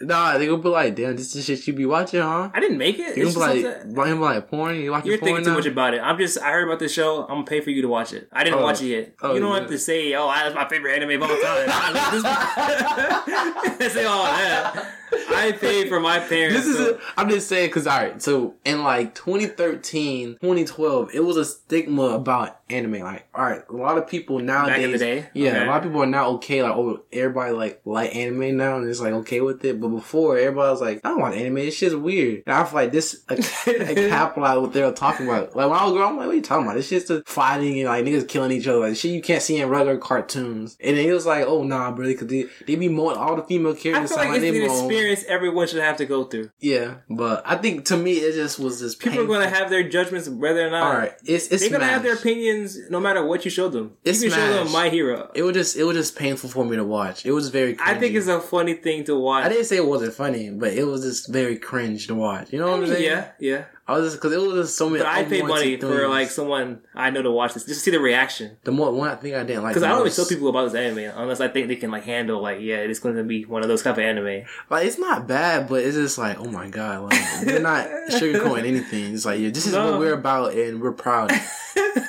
Nah, 0.00 0.38
they 0.38 0.46
gonna 0.46 0.62
be 0.62 0.68
like, 0.68 0.94
damn, 0.94 1.16
this 1.16 1.34
is 1.36 1.44
shit 1.44 1.66
you 1.66 1.74
be 1.74 1.84
watching, 1.84 2.20
huh? 2.22 2.50
I 2.54 2.60
didn't 2.60 2.78
make 2.78 2.98
it. 2.98 3.16
You 3.16 3.24
gonna 3.24 3.34
be 3.54 3.62
like, 3.62 3.82
something- 3.84 4.20
like 4.20 4.48
porn? 4.48 4.76
You 4.76 4.92
watching 4.92 5.10
You're 5.10 5.18
thinking 5.18 5.44
too 5.44 5.52
much 5.52 5.66
about 5.66 5.94
it. 5.94 6.00
I'm 6.00 6.16
just. 6.16 6.38
I 6.40 6.52
heard 6.52 6.68
about 6.68 6.78
this 6.78 6.92
show. 6.94 7.22
I'm 7.22 7.28
gonna 7.28 7.44
pay 7.44 7.60
for 7.60 7.70
you 7.70 7.82
to 7.82 7.88
watch 7.88 8.12
it. 8.12 8.28
I 8.32 8.44
didn't 8.44 8.60
Oh. 8.60 8.62
watch 8.62 8.80
it 8.82 8.86
yet. 8.86 9.14
Oh, 9.20 9.34
you 9.34 9.40
don't 9.40 9.52
yeah. 9.54 9.60
have 9.60 9.68
to 9.70 9.78
say, 9.78 10.14
"Oh, 10.14 10.28
that's 10.28 10.54
my 10.54 10.68
favorite 10.68 10.94
anime 10.94 11.20
of 11.22 11.28
all 11.30 11.36
time." 11.36 11.66
I 11.68 13.76
say 13.90 14.06
oh, 14.06 14.10
all 14.10 14.24
that. 14.24 14.94
I 15.32 15.52
paid 15.52 15.88
for 15.88 16.00
my 16.00 16.18
parents. 16.20 16.66
This 16.66 16.78
is, 16.78 16.96
I'm 17.16 17.28
just 17.28 17.48
saying, 17.48 17.68
because, 17.68 17.86
all 17.86 17.98
right, 17.98 18.22
so 18.22 18.54
in 18.64 18.82
like 18.84 19.14
2013, 19.14 20.34
2012, 20.40 21.10
it 21.14 21.20
was 21.24 21.36
a 21.36 21.44
stigma 21.44 22.02
about 22.10 22.60
anime. 22.70 23.00
Like, 23.00 23.26
all 23.34 23.44
right, 23.44 23.62
a 23.68 23.72
lot 23.72 23.98
of 23.98 24.06
people 24.06 24.38
nowadays. 24.38 24.76
Back 24.76 24.84
in 24.84 24.92
the 24.92 24.98
day? 24.98 25.26
Yeah, 25.34 25.50
Okay. 25.50 25.64
a 25.64 25.66
lot 25.66 25.78
of 25.78 25.82
people 25.84 26.02
are 26.02 26.06
now 26.06 26.28
okay. 26.32 26.62
Like, 26.62 26.76
oh, 26.76 27.02
everybody 27.12 27.52
like 27.52 27.80
like 27.84 28.14
anime 28.20 28.56
now 28.56 28.76
and 28.76 28.88
it's 28.88 29.00
like 29.00 29.12
okay 29.12 29.40
with 29.40 29.64
it. 29.64 29.80
But 29.80 29.88
before, 29.88 30.38
everybody 30.38 30.70
was 30.70 30.80
like, 30.80 31.00
I 31.04 31.10
don't 31.10 31.20
want 31.20 31.34
anime. 31.34 31.56
This 31.56 31.76
shit's 31.76 31.94
weird. 31.94 32.42
And 32.46 32.54
I 32.54 32.64
feel 32.64 32.74
like 32.74 32.92
this 32.92 33.22
like, 33.30 33.40
capitalized 33.40 34.60
what 34.60 34.72
they 34.72 34.82
were 34.82 34.92
talking 34.92 35.26
about. 35.26 35.54
Like, 35.54 35.68
when 35.68 35.78
I 35.78 35.84
was 35.84 35.92
growing, 35.92 36.10
I'm 36.10 36.16
like, 36.16 36.26
what 36.26 36.32
are 36.32 36.36
you 36.36 36.42
talking 36.42 36.66
about? 36.66 36.76
This 36.76 36.88
shit's 36.88 37.08
just 37.08 37.28
fighting 37.28 37.78
and 37.80 37.88
like 37.88 38.04
niggas 38.04 38.28
killing 38.28 38.52
each 38.52 38.66
other. 38.66 38.80
Like, 38.80 38.96
shit 38.96 39.12
you 39.12 39.22
can't 39.22 39.42
see 39.42 39.58
in 39.58 39.68
regular 39.68 39.98
cartoons. 39.98 40.76
And 40.80 40.96
it 40.96 41.12
was 41.12 41.26
like, 41.26 41.44
oh, 41.46 41.62
nah, 41.62 41.90
bro, 41.90 42.06
because 42.06 42.28
they, 42.28 42.46
they 42.66 42.76
be 42.76 42.88
more, 42.88 43.16
all 43.16 43.36
the 43.36 43.42
female 43.42 43.74
characters. 43.74 44.12
I 44.12 44.14
feel 44.14 44.16
like 44.16 44.30
like, 44.30 44.42
it's 44.42 44.56
an 44.56 44.66
more. 44.66 44.86
experience 44.86 45.24
everyone 45.28 45.66
should 45.66 45.82
have 45.82 45.96
to 45.98 46.06
go 46.06 46.24
through. 46.24 46.50
Yeah, 46.60 46.96
but 47.08 47.42
I 47.46 47.56
think 47.56 47.86
to 47.86 47.96
me 47.96 48.12
it 48.12 48.34
just 48.34 48.58
was 48.58 48.80
this. 48.80 48.94
People 48.94 49.20
are 49.20 49.26
going 49.26 49.48
to 49.48 49.54
have 49.54 49.70
their 49.70 49.88
judgments 49.88 50.28
whether 50.28 50.66
or 50.66 50.70
not. 50.70 50.82
All 50.82 50.98
right, 50.98 51.12
it's 51.24 51.48
it's 51.48 51.62
They're 51.62 51.70
going 51.70 51.80
to 51.80 51.86
have 51.86 52.02
their 52.02 52.14
opinions 52.14 52.78
no 52.90 53.00
matter 53.00 53.24
what 53.24 53.44
you 53.44 53.50
show 53.50 53.68
them. 53.68 53.96
It's 54.04 54.22
you 54.22 54.30
can 54.30 54.38
show 54.38 54.64
them 54.64 54.72
My 54.72 54.88
Hero. 54.88 55.30
It 55.34 55.42
was 55.42 55.54
just 55.54 55.76
it 55.76 55.84
was 55.84 55.96
just 55.96 56.16
painful 56.16 56.50
for 56.50 56.64
me 56.64 56.76
to 56.76 56.84
watch. 56.84 57.24
It 57.24 57.32
was 57.32 57.48
very. 57.48 57.74
Cringy. 57.74 57.86
I 57.86 57.98
think 57.98 58.09
it's 58.14 58.26
a 58.26 58.40
funny 58.40 58.74
thing 58.74 59.04
to 59.04 59.18
watch. 59.18 59.44
I 59.44 59.48
didn't 59.48 59.64
say 59.66 59.76
it 59.76 59.86
wasn't 59.86 60.14
funny, 60.14 60.50
but 60.50 60.72
it 60.72 60.84
was 60.84 61.02
just 61.02 61.28
very 61.28 61.56
cringe 61.56 62.06
to 62.08 62.14
watch. 62.14 62.52
You 62.52 62.58
know 62.58 62.70
what 62.70 62.80
I'm 62.80 62.86
saying? 62.86 63.04
yeah, 63.04 63.30
yeah. 63.38 63.64
I 63.90 63.98
was 63.98 64.12
just 64.12 64.16
because 64.22 64.32
it 64.32 64.40
was 64.40 64.66
just 64.66 64.78
so 64.78 64.88
many. 64.88 65.02
But 65.02 65.08
I 65.12 65.24
paid 65.24 65.44
money 65.44 65.74
unwanted 65.74 65.80
for 65.80 66.08
like 66.08 66.30
someone 66.30 66.80
I 66.94 67.10
know 67.10 67.22
to 67.22 67.30
watch 67.30 67.54
this 67.54 67.64
just 67.64 67.80
to 67.80 67.84
see 67.84 67.90
the 67.90 68.00
reaction. 68.00 68.56
the 68.64 68.70
more 68.72 68.92
one 68.92 69.16
thing 69.18 69.34
I 69.34 69.42
didn't 69.42 69.62
like. 69.64 69.72
Because 69.72 69.82
I 69.82 69.88
don't 69.88 70.00
even 70.06 70.12
tell 70.12 70.26
people 70.26 70.48
about 70.48 70.64
this 70.70 70.74
anime 70.74 71.12
unless 71.16 71.40
I 71.40 71.48
think 71.48 71.68
they 71.68 71.76
can 71.76 71.90
like 71.90 72.04
handle 72.04 72.40
like 72.40 72.60
yeah, 72.60 72.76
it's 72.76 73.00
going 73.00 73.16
to 73.16 73.24
be 73.24 73.44
one 73.44 73.62
of 73.62 73.68
those 73.68 73.82
type 73.82 73.94
of 73.94 74.04
anime. 74.04 74.44
like 74.70 74.86
it's 74.86 74.98
not 74.98 75.26
bad, 75.26 75.68
but 75.68 75.82
it's 75.82 75.96
just 75.96 76.18
like 76.18 76.38
oh 76.38 76.44
my 76.50 76.68
god, 76.68 77.10
like 77.10 77.20
they're 77.44 77.60
not 77.60 77.86
sugarcoating 78.10 78.64
anything. 78.66 79.14
It's 79.14 79.24
like 79.26 79.40
yeah, 79.40 79.50
this 79.50 79.66
is 79.66 79.72
No. 79.72 79.90
what 79.92 80.00
we're 80.00 80.14
about, 80.14 80.54
and 80.54 80.80
we're 80.80 80.92
proud. 80.92 81.32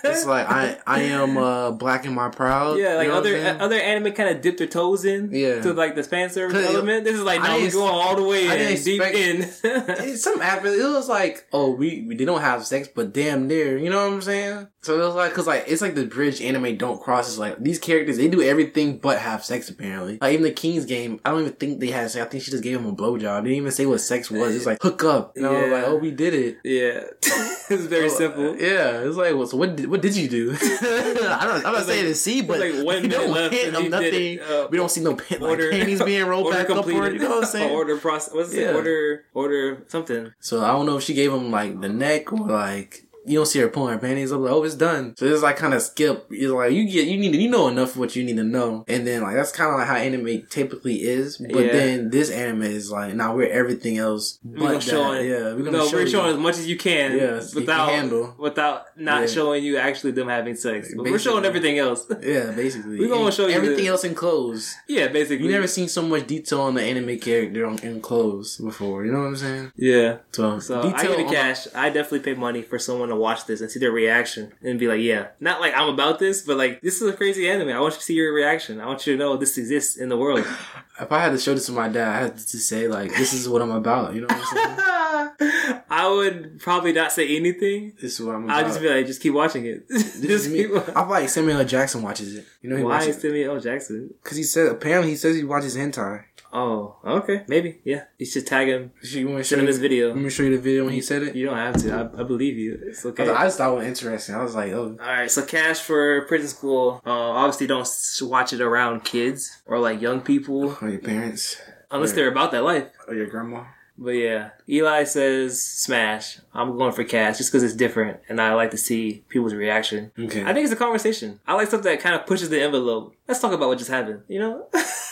it's 0.04 0.26
like 0.26 0.48
I 0.50 0.78
I 0.86 1.02
am 1.04 1.38
uh 1.38 1.72
black 1.72 2.06
and 2.06 2.16
my 2.16 2.30
proud. 2.30 2.78
Yeah, 2.78 2.96
like 2.96 3.06
You 3.08 3.12
know 3.14 3.18
other 3.18 3.58
other 3.60 3.76
anime 3.80 4.14
kind 4.14 4.30
of 4.30 4.42
dip 4.42 4.58
their 4.58 4.68
toes 4.68 5.06
in 5.06 5.32
Yeah. 5.32 5.62
to 5.62 5.74
like 5.74 5.96
the 5.96 6.04
fan 6.04 6.30
service 6.30 6.58
it- 6.58 6.66
element. 6.74 7.06
This 7.06 7.16
is 7.16 7.24
like 7.24 7.42
no, 7.42 7.58
we're 7.58 7.72
going 7.72 7.92
all 7.94 8.16
the 8.16 8.24
way 8.24 8.46
in, 8.46 8.52
didn't 8.52 8.84
deep 8.84 9.02
in. 9.02 9.42
It's 10.12 10.24
some 10.24 10.42
app. 10.42 10.64
It 10.66 10.78
was 10.84 11.08
like, 11.10 11.46
oh, 11.54 11.71
we, 11.76 12.06
we 12.08 12.16
they 12.16 12.26
don't 12.26 12.42
have 12.42 12.66
sex, 12.66 12.88
but 12.94 13.14
damn 13.14 13.48
near. 13.48 13.78
You 13.78 13.90
know 13.90 14.06
what 14.06 14.14
I'm 14.14 14.22
saying? 14.22 14.68
So 14.84 14.96
it 15.00 15.06
was 15.06 15.16
like, 15.16 15.34
cause 15.34 15.46
like 15.48 15.66
it's 15.68 15.82
like 15.82 15.94
the 15.96 16.06
bridge 16.06 16.42
anime 16.42 16.76
don't 16.78 17.00
cross. 17.02 17.28
It's 17.30 17.38
like 17.38 17.58
these 17.64 17.78
characters 17.80 18.18
they 18.18 18.28
do 18.28 18.42
everything 18.42 18.98
but 18.98 19.20
have 19.20 19.44
sex. 19.46 19.70
Apparently, 19.70 20.18
like 20.22 20.34
even 20.34 20.44
the 20.44 20.52
King's 20.52 20.86
game, 20.86 21.20
I 21.24 21.32
don't 21.32 21.42
even 21.42 21.54
think 21.54 21.80
they 21.80 21.88
had 21.92 22.10
sex. 22.10 22.26
I 22.26 22.30
think 22.30 22.44
she 22.44 22.52
just 22.52 22.64
gave 22.64 22.78
him 22.80 22.86
a 22.88 22.94
blowjob. 22.96 23.44
They 23.44 23.50
didn't 23.50 23.58
even 23.58 23.72
say 23.72 23.86
what 23.86 24.02
sex 24.02 24.32
was. 24.32 24.56
It's 24.56 24.66
like 24.66 24.82
hook 24.82 25.04
up. 25.04 25.34
You 25.36 25.44
know, 25.44 25.52
Yeah. 25.66 25.74
like 25.74 25.84
oh, 25.86 25.98
we 25.98 26.12
did 26.12 26.34
it. 26.34 26.58
yeah, 26.64 27.04
it's 27.70 27.86
very 27.86 28.06
Oh, 28.06 28.10
simple. 28.10 28.56
Yeah, 28.58 29.02
it's 29.02 29.18
like, 29.18 29.36
well, 29.36 29.46
so 29.48 29.58
what? 29.58 29.76
Did, 29.76 29.88
what 29.88 30.02
did 30.02 30.16
you 30.16 30.28
do? 30.28 30.52
I 30.60 31.46
don't. 31.46 31.58
I'm 31.66 31.74
not 31.74 31.76
It's 31.78 31.86
saying 31.88 32.06
like- 32.06 32.14
to 32.14 32.16
see, 32.16 32.42
but 32.42 32.60
it's 32.60 32.78
like 32.78 32.86
one 32.86 33.04
you 33.04 33.10
know, 33.10 33.20
minute 33.20 33.32
left 33.34 33.54
hint 33.54 33.68
and 33.68 33.76
of 33.78 33.84
he 33.84 33.90
did 33.90 33.92
nothing. 33.92 34.34
it, 34.40 34.42
uh, 34.42 34.68
we 34.72 34.78
don't 34.78 34.90
see 34.90 35.02
no 35.02 35.16
pin, 35.16 35.42
like, 35.42 35.50
Order 35.52 35.70
panties 35.72 36.02
being 36.04 36.26
rolled 36.26 36.52
back 36.52 36.68
completed. 36.68 36.96
upward. 36.98 37.14
You 37.14 37.20
know 37.20 37.30
what 37.30 37.44
I'm 37.44 37.50
saying? 37.50 37.72
order 37.72 37.98
process. 37.98 38.34
What's 38.34 38.54
Yeah. 38.56 38.70
it? 38.70 38.76
Order 38.76 39.26
order 39.36 39.84
something. 39.90 40.34
So 40.40 40.64
I 40.64 40.70
don't 40.70 40.88
know 40.88 40.98
if 40.98 41.04
she 41.04 41.14
gave 41.14 41.32
him 41.32 41.52
like 41.52 41.61
the 41.68 41.90
neck 41.90 42.32
or 42.34 42.48
like 42.48 43.04
you 43.26 43.38
don't 43.38 43.46
see 43.46 43.60
her 43.60 43.68
pulling 43.68 43.94
her 43.94 44.00
panties 44.00 44.32
up. 44.32 44.40
Like, 44.42 44.52
oh, 44.52 44.64
it's 44.64 44.76
done. 44.76 45.16
So 45.18 45.26
it's 45.26 45.44
like 45.44 45.58
kind 45.58 45.74
of 45.74 45.82
skip. 45.82 46.26
It's 46.32 46.52
like 46.52 46.72
you 46.72 46.86
get 46.90 47.08
you 47.08 47.18
need 47.18 47.36
you 47.36 47.50
know 47.50 47.68
enough 47.68 47.92
of 47.92 47.98
what 47.98 48.16
you 48.16 48.24
need 48.24 48.38
to 48.38 48.44
know, 48.44 48.84
and 48.88 49.06
then 49.06 49.22
like 49.22 49.36
that's 49.36 49.52
kind 49.52 49.72
of 49.72 49.78
like 49.80 49.88
how 49.88 49.96
anime 49.96 50.44
typically 50.50 51.04
is. 51.04 51.38
But 51.38 51.66
Yeah. 51.66 51.72
then 51.72 52.10
this 52.10 52.32
anime 52.32 52.64
is 52.64 52.92
like, 52.92 53.14
now 53.14 53.36
we're 53.36 53.50
everything 53.52 53.98
else. 53.98 54.40
We're 54.44 54.60
But 54.74 54.82
that. 54.82 55.24
Yeah, 55.24 55.54
we're 55.54 55.64
gonna 55.64 55.78
no, 55.78 55.88
show 55.88 55.98
we're 55.98 56.02
you. 56.04 56.10
showing 56.10 56.32
as 56.34 56.38
much 56.38 56.58
as 56.58 56.68
you 56.68 56.78
can. 56.78 57.16
Yes, 57.16 57.50
you 57.50 57.52
can 57.52 57.62
without 57.62 57.90
handle. 57.90 58.36
without 58.40 58.86
not 58.98 59.22
Yeah. 59.22 59.28
showing 59.28 59.64
you 59.64 59.78
actually 59.78 60.12
them 60.12 60.28
having 60.28 60.56
sex. 60.56 60.92
But 60.96 61.06
we're 61.06 61.20
showing 61.20 61.46
everything 61.46 61.78
else. 61.78 62.06
Yeah, 62.22 62.52
basically. 62.52 62.98
we're 63.00 63.08
gonna 63.10 63.26
And 63.26 63.34
show 63.34 63.48
you 63.48 63.54
everything 63.54 63.78
the- 63.86 63.88
else 63.88 64.04
in 64.04 64.16
clothes. 64.16 64.74
yeah, 64.88 65.08
basically. 65.10 65.46
You 65.46 65.52
never 65.52 65.68
seen 65.68 65.88
so 65.90 66.02
much 66.02 66.28
detail 66.28 66.62
on 66.62 66.76
the 66.76 66.82
anime 66.82 67.18
character 67.20 67.66
on, 67.66 67.78
in 67.80 68.00
clothes 68.02 68.58
before. 68.58 69.06
You 69.06 69.12
know 69.12 69.20
what 69.20 69.26
I'm 69.28 69.36
saying? 69.36 69.72
Yeah. 69.76 70.18
So, 70.32 70.60
So 70.60 70.82
I 70.82 71.04
it 71.04 71.26
on- 71.28 71.34
cash. 71.34 71.68
I 71.76 71.90
definitely 71.90 72.20
pay 72.20 72.34
money 72.40 72.62
for 72.62 72.80
someone 72.80 73.11
to 73.12 73.20
watch 73.20 73.46
this 73.46 73.62
and 73.62 73.70
see 73.70 73.80
their 73.80 73.92
reaction 73.92 74.52
and 74.62 74.80
be 74.80 74.88
like, 74.88 75.02
yeah, 75.02 75.28
not 75.40 75.62
like 75.62 75.74
I'm 75.76 75.90
about 75.90 76.20
this, 76.20 76.42
but 76.42 76.58
like 76.58 76.82
this 76.82 77.02
is 77.02 77.10
a 77.10 77.14
crazy 77.14 77.50
anime. 77.50 77.70
I 77.70 77.80
want 77.80 77.94
you 77.94 78.00
to 78.00 78.04
see 78.06 78.14
your 78.16 78.34
reaction. 78.34 78.80
I 78.82 78.86
want 78.88 79.06
you 79.06 79.14
to 79.14 79.20
know 79.20 79.38
this 79.38 79.58
exists 79.58 79.98
in 79.98 80.10
the 80.10 80.18
world. 80.18 80.46
If 81.00 81.12
I 81.12 81.20
had 81.20 81.32
to 81.32 81.40
show 81.40 81.56
this 81.56 81.66
to 81.66 81.72
my 81.72 81.88
dad, 81.88 82.08
I 82.10 82.20
had 82.20 82.38
to 82.38 82.58
say 82.60 82.88
like, 82.88 83.10
"This 83.16 83.34
is 83.34 83.50
what 83.50 83.64
I'm 83.64 83.72
about." 83.72 84.14
You 84.14 84.22
know 84.22 84.28
what 84.28 84.38
I'm 84.38 84.46
saying? 84.46 85.82
I 85.90 86.08
would 86.08 86.60
probably 86.60 86.94
not 86.94 87.12
say 87.12 87.36
anything. 87.36 87.94
this 88.00 88.20
is 88.20 88.26
what 88.26 88.36
I'm 88.36 88.44
about. 88.44 88.58
I'll 88.58 88.68
just 88.70 88.80
be 88.82 88.88
like, 88.90 89.08
just 89.08 89.20
keep 89.22 89.34
watching 89.34 89.66
it. 89.66 89.88
Just 89.90 90.50
me. 90.52 90.64
keep. 90.68 90.72
I 90.96 91.04
like 91.06 91.28
Samuel 91.30 91.58
L. 91.60 91.66
Jackson 91.66 92.04
watches 92.04 92.36
it. 92.36 92.46
You 92.62 92.70
know 92.70 92.78
he 92.78 92.84
Why 92.84 92.98
watches 93.00 93.16
is 93.16 93.22
Samuel 93.22 93.56
L. 93.56 93.60
Jackson? 93.62 94.14
because 94.22 94.38
he 94.38 94.44
said 94.44 94.68
apparently 94.68 95.10
he 95.12 95.16
says 95.18 95.36
he 95.36 95.44
watches 95.44 95.76
hentai. 95.76 96.24
Oh, 96.54 96.98
okay, 97.06 97.44
maybe, 97.48 97.80
yeah. 97.84 98.04
You 98.18 98.26
should 98.26 98.46
tag 98.46 98.68
him. 98.68 98.92
You 99.02 99.28
want 99.30 99.40
to 99.40 99.44
Send 99.46 99.62
him 99.62 99.68
this 99.68 99.78
video. 99.78 100.10
Let 100.10 100.18
me 100.18 100.30
show 100.30 100.44
you 100.44 100.56
the 100.58 100.62
video 100.62 100.84
when 100.86 100.94
he 100.94 101.02
said 101.02 101.24
it. 101.24 101.36
You 101.36 101.46
don't 101.46 101.58
have 101.58 101.78
to. 101.84 101.94
I, 101.94 102.22
I 102.22 102.24
believe 102.24 102.58
you. 102.58 102.78
It's 102.88 103.06
okay. 103.06 103.30
I 103.30 103.46
just 103.46 103.58
thought 103.58 103.72
it 103.72 103.78
was 103.78 103.88
interesting. 103.88 104.36
I 104.36 104.44
was 104.44 104.56
like, 104.56 104.72
oh, 104.74 104.98
All 105.02 105.08
right, 105.08 105.32
so 105.32 105.46
cash 105.46 105.80
for 105.80 106.26
prison 106.28 106.50
school. 106.50 107.02
Uh, 107.06 107.12
obviously, 107.12 107.68
don't 107.68 107.88
watch 108.24 108.52
it 108.54 108.62
around 108.62 109.04
kids 109.06 109.62
or 109.66 109.80
like 109.80 110.02
young 110.02 110.22
people 110.22 110.76
or 110.82 110.90
your 110.90 111.00
parents, 111.00 111.56
unless 111.90 112.12
they're 112.14 112.32
about 112.32 112.52
that 112.52 112.64
life. 112.64 112.88
or 113.08 113.16
your 113.16 113.28
grandma. 113.28 113.64
But 113.98 114.12
yeah, 114.12 114.50
Eli 114.68 115.04
says 115.04 115.62
smash. 115.62 116.40
I'm 116.54 116.76
going 116.78 116.92
for 116.92 117.04
cash 117.04 117.38
just 117.38 117.52
because 117.52 117.62
it's 117.62 117.76
different, 117.76 118.20
and 118.28 118.42
I 118.42 118.54
like 118.56 118.72
to 118.72 118.78
see 118.78 119.24
people's 119.30 119.54
reaction. 119.54 120.12
Okay. 120.18 120.42
I 120.44 120.54
think 120.54 120.64
it's 120.64 120.74
a 120.74 120.78
conversation. 120.78 121.40
I 121.46 121.54
like 121.54 121.68
stuff 121.68 121.84
that 121.84 122.00
kind 122.00 122.16
of 122.16 122.26
pushes 122.26 122.50
the 122.50 122.62
envelope. 122.62 123.14
Let's 123.28 123.40
talk 123.40 123.54
about 123.54 123.68
what 123.70 123.78
just 123.78 123.92
happened. 123.92 124.24
You 124.28 124.40
know. 124.40 124.68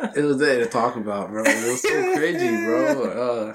it 0.16 0.22
was 0.22 0.38
there 0.38 0.58
to 0.64 0.66
talk 0.70 0.96
about, 0.96 1.30
bro. 1.30 1.42
It 1.46 1.68
was 1.70 1.82
so 1.82 2.14
crazy, 2.16 2.48
bro. 2.48 3.04
Uh, 3.04 3.54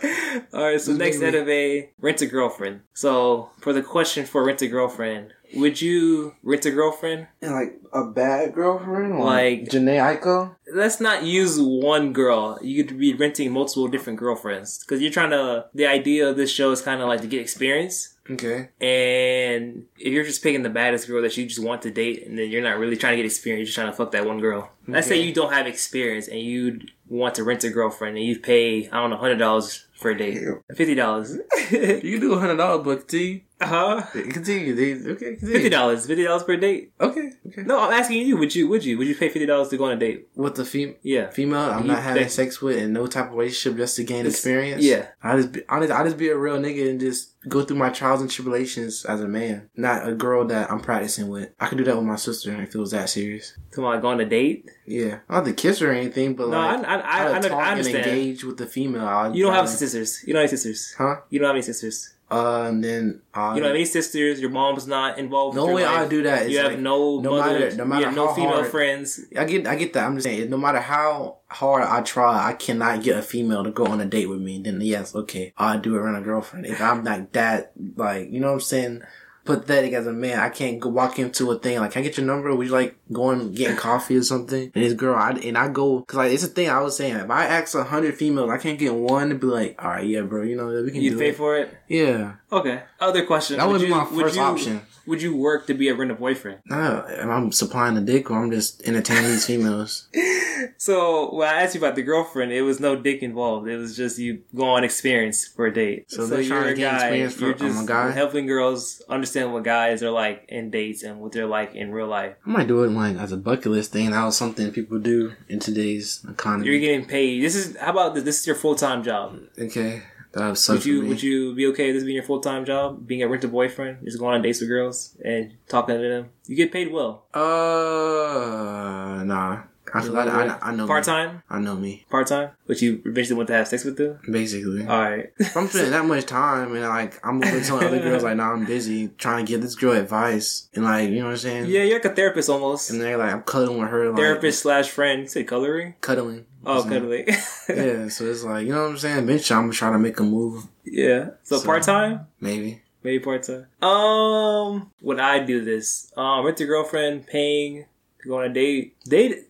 All 0.57 0.63
right, 0.63 0.79
so 0.81 0.93
next 0.93 1.19
made 1.19 1.33
me- 1.33 1.39
of 1.39 1.49
a 1.49 1.89
rent 1.99 2.21
a 2.21 2.25
girlfriend. 2.25 2.81
So 2.93 3.49
for 3.61 3.73
the 3.73 3.81
question 3.81 4.25
for 4.25 4.43
rent 4.45 4.61
a 4.61 4.67
girlfriend, 4.67 5.33
would 5.55 5.81
you 5.81 6.33
rent 6.43 6.65
a 6.65 6.71
girlfriend? 6.71 7.27
like 7.41 7.79
a 7.93 8.05
bad 8.05 8.53
girlfriend, 8.53 9.19
Like- 9.19 9.65
Janae 9.65 10.19
Aiko. 10.19 10.55
let's 10.73 10.99
not 10.99 11.23
use 11.23 11.59
one 11.61 12.11
girl. 12.13 12.57
You 12.61 12.83
could 12.83 12.97
be 12.97 13.13
renting 13.13 13.51
multiple 13.51 13.87
different 13.87 14.17
girlfriends 14.19 14.79
because 14.79 15.01
you're 15.01 15.11
trying 15.11 15.29
to. 15.31 15.65
The 15.75 15.85
idea 15.85 16.29
of 16.29 16.37
this 16.37 16.49
show 16.51 16.71
is 16.71 16.81
kind 16.81 17.01
of 17.01 17.07
like 17.07 17.21
to 17.21 17.27
get 17.27 17.41
experience. 17.41 18.12
Okay. 18.29 18.69
And 18.79 19.85
if 19.97 20.13
you're 20.13 20.23
just 20.23 20.41
picking 20.41 20.63
the 20.63 20.69
baddest 20.69 21.07
girl 21.07 21.21
that 21.21 21.35
you 21.35 21.45
just 21.45 21.61
want 21.61 21.81
to 21.81 21.91
date, 21.91 22.25
and 22.25 22.37
then 22.37 22.49
you're 22.49 22.61
not 22.61 22.77
really 22.77 22.95
trying 22.95 23.13
to 23.13 23.17
get 23.17 23.25
experience, 23.25 23.59
you're 23.59 23.65
just 23.65 23.75
trying 23.75 23.87
to 23.91 23.93
fuck 23.93 24.11
that 24.11 24.25
one 24.25 24.39
girl. 24.39 24.71
Let's 24.87 25.07
say 25.07 25.21
you 25.21 25.33
don't 25.33 25.51
have 25.51 25.67
experience 25.67 26.27
and 26.27 26.39
you 26.39 26.81
want 27.09 27.35
to 27.35 27.43
rent 27.43 27.63
a 27.63 27.69
girlfriend, 27.69 28.17
and 28.17 28.25
you 28.25 28.39
pay 28.39 28.87
I 28.89 29.01
don't 29.01 29.09
know 29.09 29.17
hundred 29.17 29.37
dollars 29.37 29.87
for 29.93 30.11
a 30.11 30.17
date, 30.17 30.41
fifty 30.75 30.95
dollars. 30.95 31.37
You 31.71 32.17
can 32.17 32.19
do 32.19 32.33
a 32.33 32.39
hundred 32.39 32.57
dollars, 32.57 32.83
book, 32.83 33.07
but 33.09 33.15
Uh-huh. 33.63 34.01
continue. 34.01 34.23
huh? 34.23 34.33
Continue. 34.33 35.11
Okay. 35.13 35.35
Fifty 35.35 35.69
dollars, 35.69 36.05
fifty 36.07 36.23
dollars 36.23 36.43
per 36.43 36.57
date. 36.57 36.93
Okay. 36.99 37.31
Okay. 37.47 37.63
No, 37.63 37.79
I'm 37.79 37.93
asking 37.93 38.25
you. 38.27 38.37
Would 38.37 38.53
you? 38.55 38.67
Would 38.69 38.83
you? 38.85 38.97
Would 38.97 39.07
you 39.07 39.15
pay 39.15 39.29
fifty 39.29 39.45
dollars 39.45 39.69
to 39.69 39.77
go 39.77 39.85
on 39.85 39.91
a 39.91 39.97
date? 39.97 40.27
With 40.35 40.55
the 40.55 40.65
fem- 40.65 40.95
Yeah. 41.01 41.29
female, 41.29 41.59
I'm 41.59 41.81
You 41.83 41.87
not 41.93 42.03
having 42.03 42.27
sex 42.29 42.61
with 42.61 42.77
in 42.77 42.93
no 42.93 43.07
type 43.07 43.27
of 43.29 43.33
relationship 43.37 43.77
just 43.77 43.95
to 43.97 44.03
gain 44.03 44.25
experience. 44.25 44.83
yeah. 44.83 45.07
I 45.23 45.37
just 45.37 45.51
be 45.51 45.61
honest. 45.69 45.91
I 45.91 46.03
just 46.03 46.17
be 46.17 46.29
a 46.29 46.37
real 46.37 46.57
nigga 46.57 46.89
and 46.89 46.99
just 46.99 47.29
go 47.49 47.61
through 47.61 47.75
my 47.77 47.89
trials 47.89 48.21
and 48.21 48.31
tribulations 48.31 49.03
as 49.05 49.19
a 49.21 49.27
man, 49.27 49.69
not 49.75 50.07
a 50.07 50.13
girl 50.13 50.45
that 50.45 50.71
I'm 50.71 50.79
practicing 50.79 51.27
with. 51.27 51.49
I 51.59 51.67
could 51.67 51.77
do 51.77 51.83
that 51.83 51.95
with 51.97 52.05
my 52.05 52.15
sister 52.15 52.53
if 52.61 52.73
it 52.73 52.77
was 52.77 52.91
that 52.91 53.09
serious. 53.09 53.57
Come 53.71 53.83
on, 53.85 53.99
go 54.01 54.07
on 54.07 54.19
a 54.21 54.25
date. 54.25 54.69
Yeah, 54.87 55.19
I 55.29 55.35
don't 55.35 55.45
have 55.47 55.55
to 55.55 55.61
kiss 55.61 55.79
her 55.79 55.89
or 55.89 55.93
anything, 55.93 56.35
but 56.35 56.49
No, 56.49 56.57
like 56.57 56.85
I, 56.85 56.95
I, 56.95 56.95
I, 56.95 56.99
I, 56.99 57.31
I 57.31 57.35
and 57.37 57.45
understand. 57.53 58.05
engage 58.07 58.43
with 58.45 58.57
the 58.57 58.65
female. 58.65 59.05
I'd 59.05 59.35
You 59.35 59.43
don't 59.43 59.53
have 59.53 59.67
sisters. 59.69 60.23
You 60.25 60.33
don't 60.33 60.41
have 60.41 60.49
sisters. 60.49 60.95
huh? 60.97 61.15
You 61.29 61.39
don't 61.39 61.47
have 61.47 61.55
any 61.55 61.61
sisters. 61.63 62.12
Uh, 62.33 62.63
and 62.69 62.83
then 62.83 63.21
uh, 63.33 63.51
You 63.53 63.61
don't 63.61 63.67
have 63.69 63.75
any 63.75 63.85
sisters. 63.85 64.39
Your 64.41 64.49
mom's 64.49 64.87
not 64.87 65.17
involved. 65.19 65.55
no 65.55 65.67
way 65.67 65.85
I 65.85 66.07
do 66.07 66.23
that. 66.23 66.43
It's 66.43 66.51
You 66.51 66.57
have 66.59 66.71
like, 66.71 66.79
no, 66.79 67.19
no 67.19 67.31
mother, 67.37 67.59
matter- 67.59 67.75
no 67.75 67.85
matter 67.85 67.99
you 68.01 68.05
have 68.07 68.15
no 68.15 68.33
female 68.33 68.51
hard- 68.53 68.67
friends. 68.71 69.19
I 69.37 69.45
get, 69.45 69.67
I 69.67 69.75
get 69.75 69.93
that. 69.93 70.05
I'm 70.05 70.15
just 70.15 70.25
saying, 70.25 70.49
no 70.49 70.57
matter 70.57 70.79
how 70.79 71.37
hard 71.47 71.83
I 71.83 72.01
try, 72.01 72.49
I 72.49 72.53
cannot 72.53 73.03
get 73.03 73.17
a 73.17 73.21
female 73.21 73.63
to 73.63 73.71
go 73.71 73.85
on 73.85 74.01
a 74.01 74.05
date 74.05 74.27
with 74.29 74.41
me. 74.41 74.61
Then 74.63 74.81
yes, 74.81 75.13
okay, 75.15 75.53
I'll 75.57 75.79
do 75.79 75.95
it 75.95 75.99
around 75.99 76.15
a 76.15 76.21
girlfriend. 76.21 76.65
If 76.65 76.81
I'm 76.81 77.03
like 77.03 77.31
that, 77.33 77.71
like 77.95 78.31
you 78.31 78.39
know 78.39 78.47
what 78.47 78.53
I'm 78.53 78.59
saying, 78.61 79.03
pathetic 79.45 79.93
as 79.93 80.07
a 80.07 80.13
man, 80.13 80.39
I 80.39 80.49
can't 80.49 80.79
go 80.79 80.89
walk 80.89 81.19
into 81.19 81.51
a 81.51 81.59
thing 81.59 81.79
like, 81.79 81.91
can 81.91 82.01
I 82.01 82.03
get 82.03 82.17
your 82.17 82.25
number? 82.25 82.55
Would 82.55 82.67
you 82.67 82.73
like 82.73 82.95
going 83.11 83.53
getting 83.53 83.77
coffee 83.77 84.15
or 84.17 84.23
something? 84.23 84.71
And 84.73 84.83
this 84.83 84.93
girl, 84.93 85.15
I 85.15 85.31
and 85.31 85.57
I 85.57 85.67
go 85.69 85.99
because 85.99 86.17
like 86.17 86.31
it's 86.31 86.43
a 86.43 86.47
thing 86.47 86.69
I 86.69 86.79
was 86.81 86.95
saying. 86.97 87.15
If 87.15 87.29
I 87.29 87.45
ask 87.45 87.75
a 87.75 87.83
hundred 87.83 88.15
females, 88.15 88.49
I 88.49 88.57
can't 88.57 88.79
get 88.79 88.93
one 88.93 89.29
to 89.29 89.35
be 89.35 89.47
like, 89.47 89.83
all 89.83 89.91
right, 89.91 90.05
yeah, 90.05 90.21
bro, 90.21 90.43
you 90.43 90.55
know 90.55 90.67
we 90.83 90.91
can 90.91 91.01
You 91.01 91.17
pay 91.17 91.29
it. 91.29 91.35
for 91.35 91.57
it. 91.57 91.75
yeah, 91.87 92.33
Okay. 92.51 92.81
Other 92.99 93.25
question. 93.25 93.57
that 93.57 93.67
would 93.67 93.81
be 93.81 93.87
you, 93.87 93.95
my 93.95 94.03
would 94.09 94.21
first 94.25 94.35
you- 94.35 94.41
option. 94.41 94.81
Would 95.05 95.21
you 95.21 95.35
work 95.35 95.67
to 95.67 95.73
be 95.73 95.89
a 95.89 95.95
rental 95.95 96.17
boyfriend? 96.17 96.59
No, 96.65 97.05
I'm 97.07 97.51
supplying 97.51 97.95
the 97.95 98.01
dick 98.01 98.31
or 98.31 98.41
I'm 98.41 98.51
just 98.51 98.83
entertaining 98.83 99.25
these 99.31 99.45
females. 99.45 100.07
So 100.77 101.33
when 101.33 101.47
I 101.47 101.63
asked 101.63 101.75
you 101.75 101.81
about 101.81 101.95
the 101.95 102.03
girlfriend, 102.03 102.51
it 102.51 102.61
was 102.61 102.79
no 102.79 102.95
dick 102.95 103.21
involved. 103.21 103.67
It 103.67 103.77
was 103.77 103.95
just 103.95 104.17
you 104.17 104.41
go 104.55 104.65
on 104.65 104.83
experience 104.83 105.45
for 105.45 105.65
a 105.65 105.73
date. 105.73 106.11
So 106.11 106.27
trying 106.27 106.67
to 106.67 106.73
gain 106.75 106.93
experience 106.95 107.33
for- 107.35 107.45
you're 107.45 107.51
a 107.53 107.57
just 107.57 107.87
guy? 107.87 108.11
helping 108.11 108.45
girls 108.45 109.01
understand 109.09 109.53
what 109.53 109.63
guys 109.63 110.03
are 110.03 110.11
like 110.11 110.45
in 110.49 110.69
dates 110.69 111.03
and 111.03 111.19
what 111.19 111.31
they're 111.31 111.45
like 111.47 111.75
in 111.75 111.91
real 111.91 112.07
life. 112.07 112.35
I 112.45 112.49
might 112.49 112.67
do 112.67 112.83
it 112.83 112.89
like 112.91 113.17
as 113.17 113.31
a 113.31 113.37
bucket 113.37 113.67
list 113.71 113.91
thing. 113.91 114.11
That 114.11 114.23
was 114.25 114.37
something 114.37 114.71
people 114.71 114.99
do 114.99 115.33
in 115.49 115.59
today's 115.59 116.25
economy. 116.29 116.67
You're 116.67 116.79
getting 116.79 117.05
paid. 117.05 117.43
This 117.43 117.55
is 117.55 117.77
how 117.77 117.91
about 117.91 118.15
this? 118.15 118.23
This 118.23 118.39
is 118.41 118.47
your 118.47 118.55
full 118.55 118.75
time 118.75 119.03
job. 119.03 119.39
okay, 119.59 120.03
that 120.33 120.49
was 120.49 120.63
such 120.63 120.77
Would 120.77 120.85
you 120.85 121.05
would 121.05 121.23
you 121.23 121.55
be 121.55 121.67
okay 121.67 121.87
with 121.87 121.95
this 121.95 122.03
being 122.03 122.15
your 122.15 122.23
full 122.23 122.39
time 122.39 122.65
job? 122.65 123.05
Being 123.07 123.21
a 123.21 123.27
rental 123.27 123.49
boyfriend, 123.49 123.99
just 124.03 124.19
going 124.19 124.35
on 124.35 124.41
dates 124.41 124.59
with 124.59 124.69
girls 124.69 125.15
and 125.23 125.53
talking 125.67 125.95
to 125.95 126.01
them. 126.01 126.29
You 126.47 126.55
get 126.55 126.71
paid 126.71 126.91
well. 126.91 127.25
Uh, 127.33 129.23
nah. 129.23 129.63
I, 129.95 130.01
like 130.05 130.27
I, 130.27 130.57
I 130.59 130.75
know 130.75 130.87
part 130.87 131.03
time. 131.03 131.43
I 131.47 131.59
know 131.59 131.75
me 131.75 132.05
part 132.09 132.25
time, 132.25 132.49
but 132.65 132.81
you 132.81 133.03
eventually 133.05 133.37
want 133.37 133.47
to 133.49 133.53
have 133.53 133.67
sex 133.67 133.85
with 133.85 133.97
them. 133.97 134.19
basically. 134.27 134.87
All 134.87 134.99
right. 134.99 135.31
if 135.37 135.55
I'm 135.55 135.67
spending 135.67 135.91
that 135.91 136.05
much 136.05 136.25
time 136.25 136.73
and 136.73 136.81
like 136.81 137.23
I'm 137.23 137.39
telling 137.39 137.85
other 137.85 137.99
girls 138.01 138.23
like, 138.23 138.37
nah, 138.37 138.53
I'm 138.53 138.65
busy 138.65 139.09
trying 139.09 139.45
to 139.45 139.51
give 139.51 139.61
this 139.61 139.75
girl 139.75 139.91
advice 139.91 140.67
and 140.73 140.83
like, 140.83 141.09
you 141.09 141.19
know 141.19 141.25
what 141.25 141.31
I'm 141.31 141.37
saying? 141.37 141.65
yeah, 141.67 141.83
you're 141.83 141.99
like 141.99 142.05
a 142.05 142.15
therapist 142.15 142.49
almost. 142.49 142.89
And 142.89 142.99
they're 142.99 143.17
like, 143.17 143.33
I'm 143.33 143.43
cuddling 143.43 143.79
with 143.79 143.89
her, 143.89 144.07
like 144.07 144.17
Therapist 144.17 144.63
slash 144.63 144.89
friend. 144.89 145.21
You 145.21 145.27
say 145.27 145.43
coloring? 145.43 145.93
cuddling. 146.01 146.47
Oh, 146.65 146.81
So, 146.83 146.89
cuddling. 146.89 147.27
Yeah, 147.69 148.07
so 148.09 148.25
it's 148.25 148.43
like, 148.43 148.65
you 148.67 148.73
know 148.73 148.83
what 148.83 148.89
I'm 148.91 148.97
saying? 148.97 149.19
Eventually, 149.23 149.57
I'm 149.57 149.63
gonna 149.63 149.73
try 149.73 149.91
to 149.91 149.99
make 149.99 150.19
a 150.19 150.23
move, 150.23 150.65
yeah. 150.85 151.29
So, 151.43 151.57
So- 151.57 151.65
part 151.65 151.83
time. 151.83 152.27
maybe. 152.39 152.81
Maybe 153.03 153.19
part 153.23 153.43
time. 153.43 153.67
Um, 153.81 154.89
would 155.01 155.19
I 155.19 155.39
do 155.39 155.63
this? 155.63 156.11
Um, 156.15 156.45
rent 156.45 156.61
a 156.61 156.65
girlfriend, 156.65 157.27
paying 157.27 157.85
to 158.21 158.29
go 158.29 158.37
on 158.39 158.45
a 158.45 158.49
date. 158.53 158.95
Date. 159.03 159.49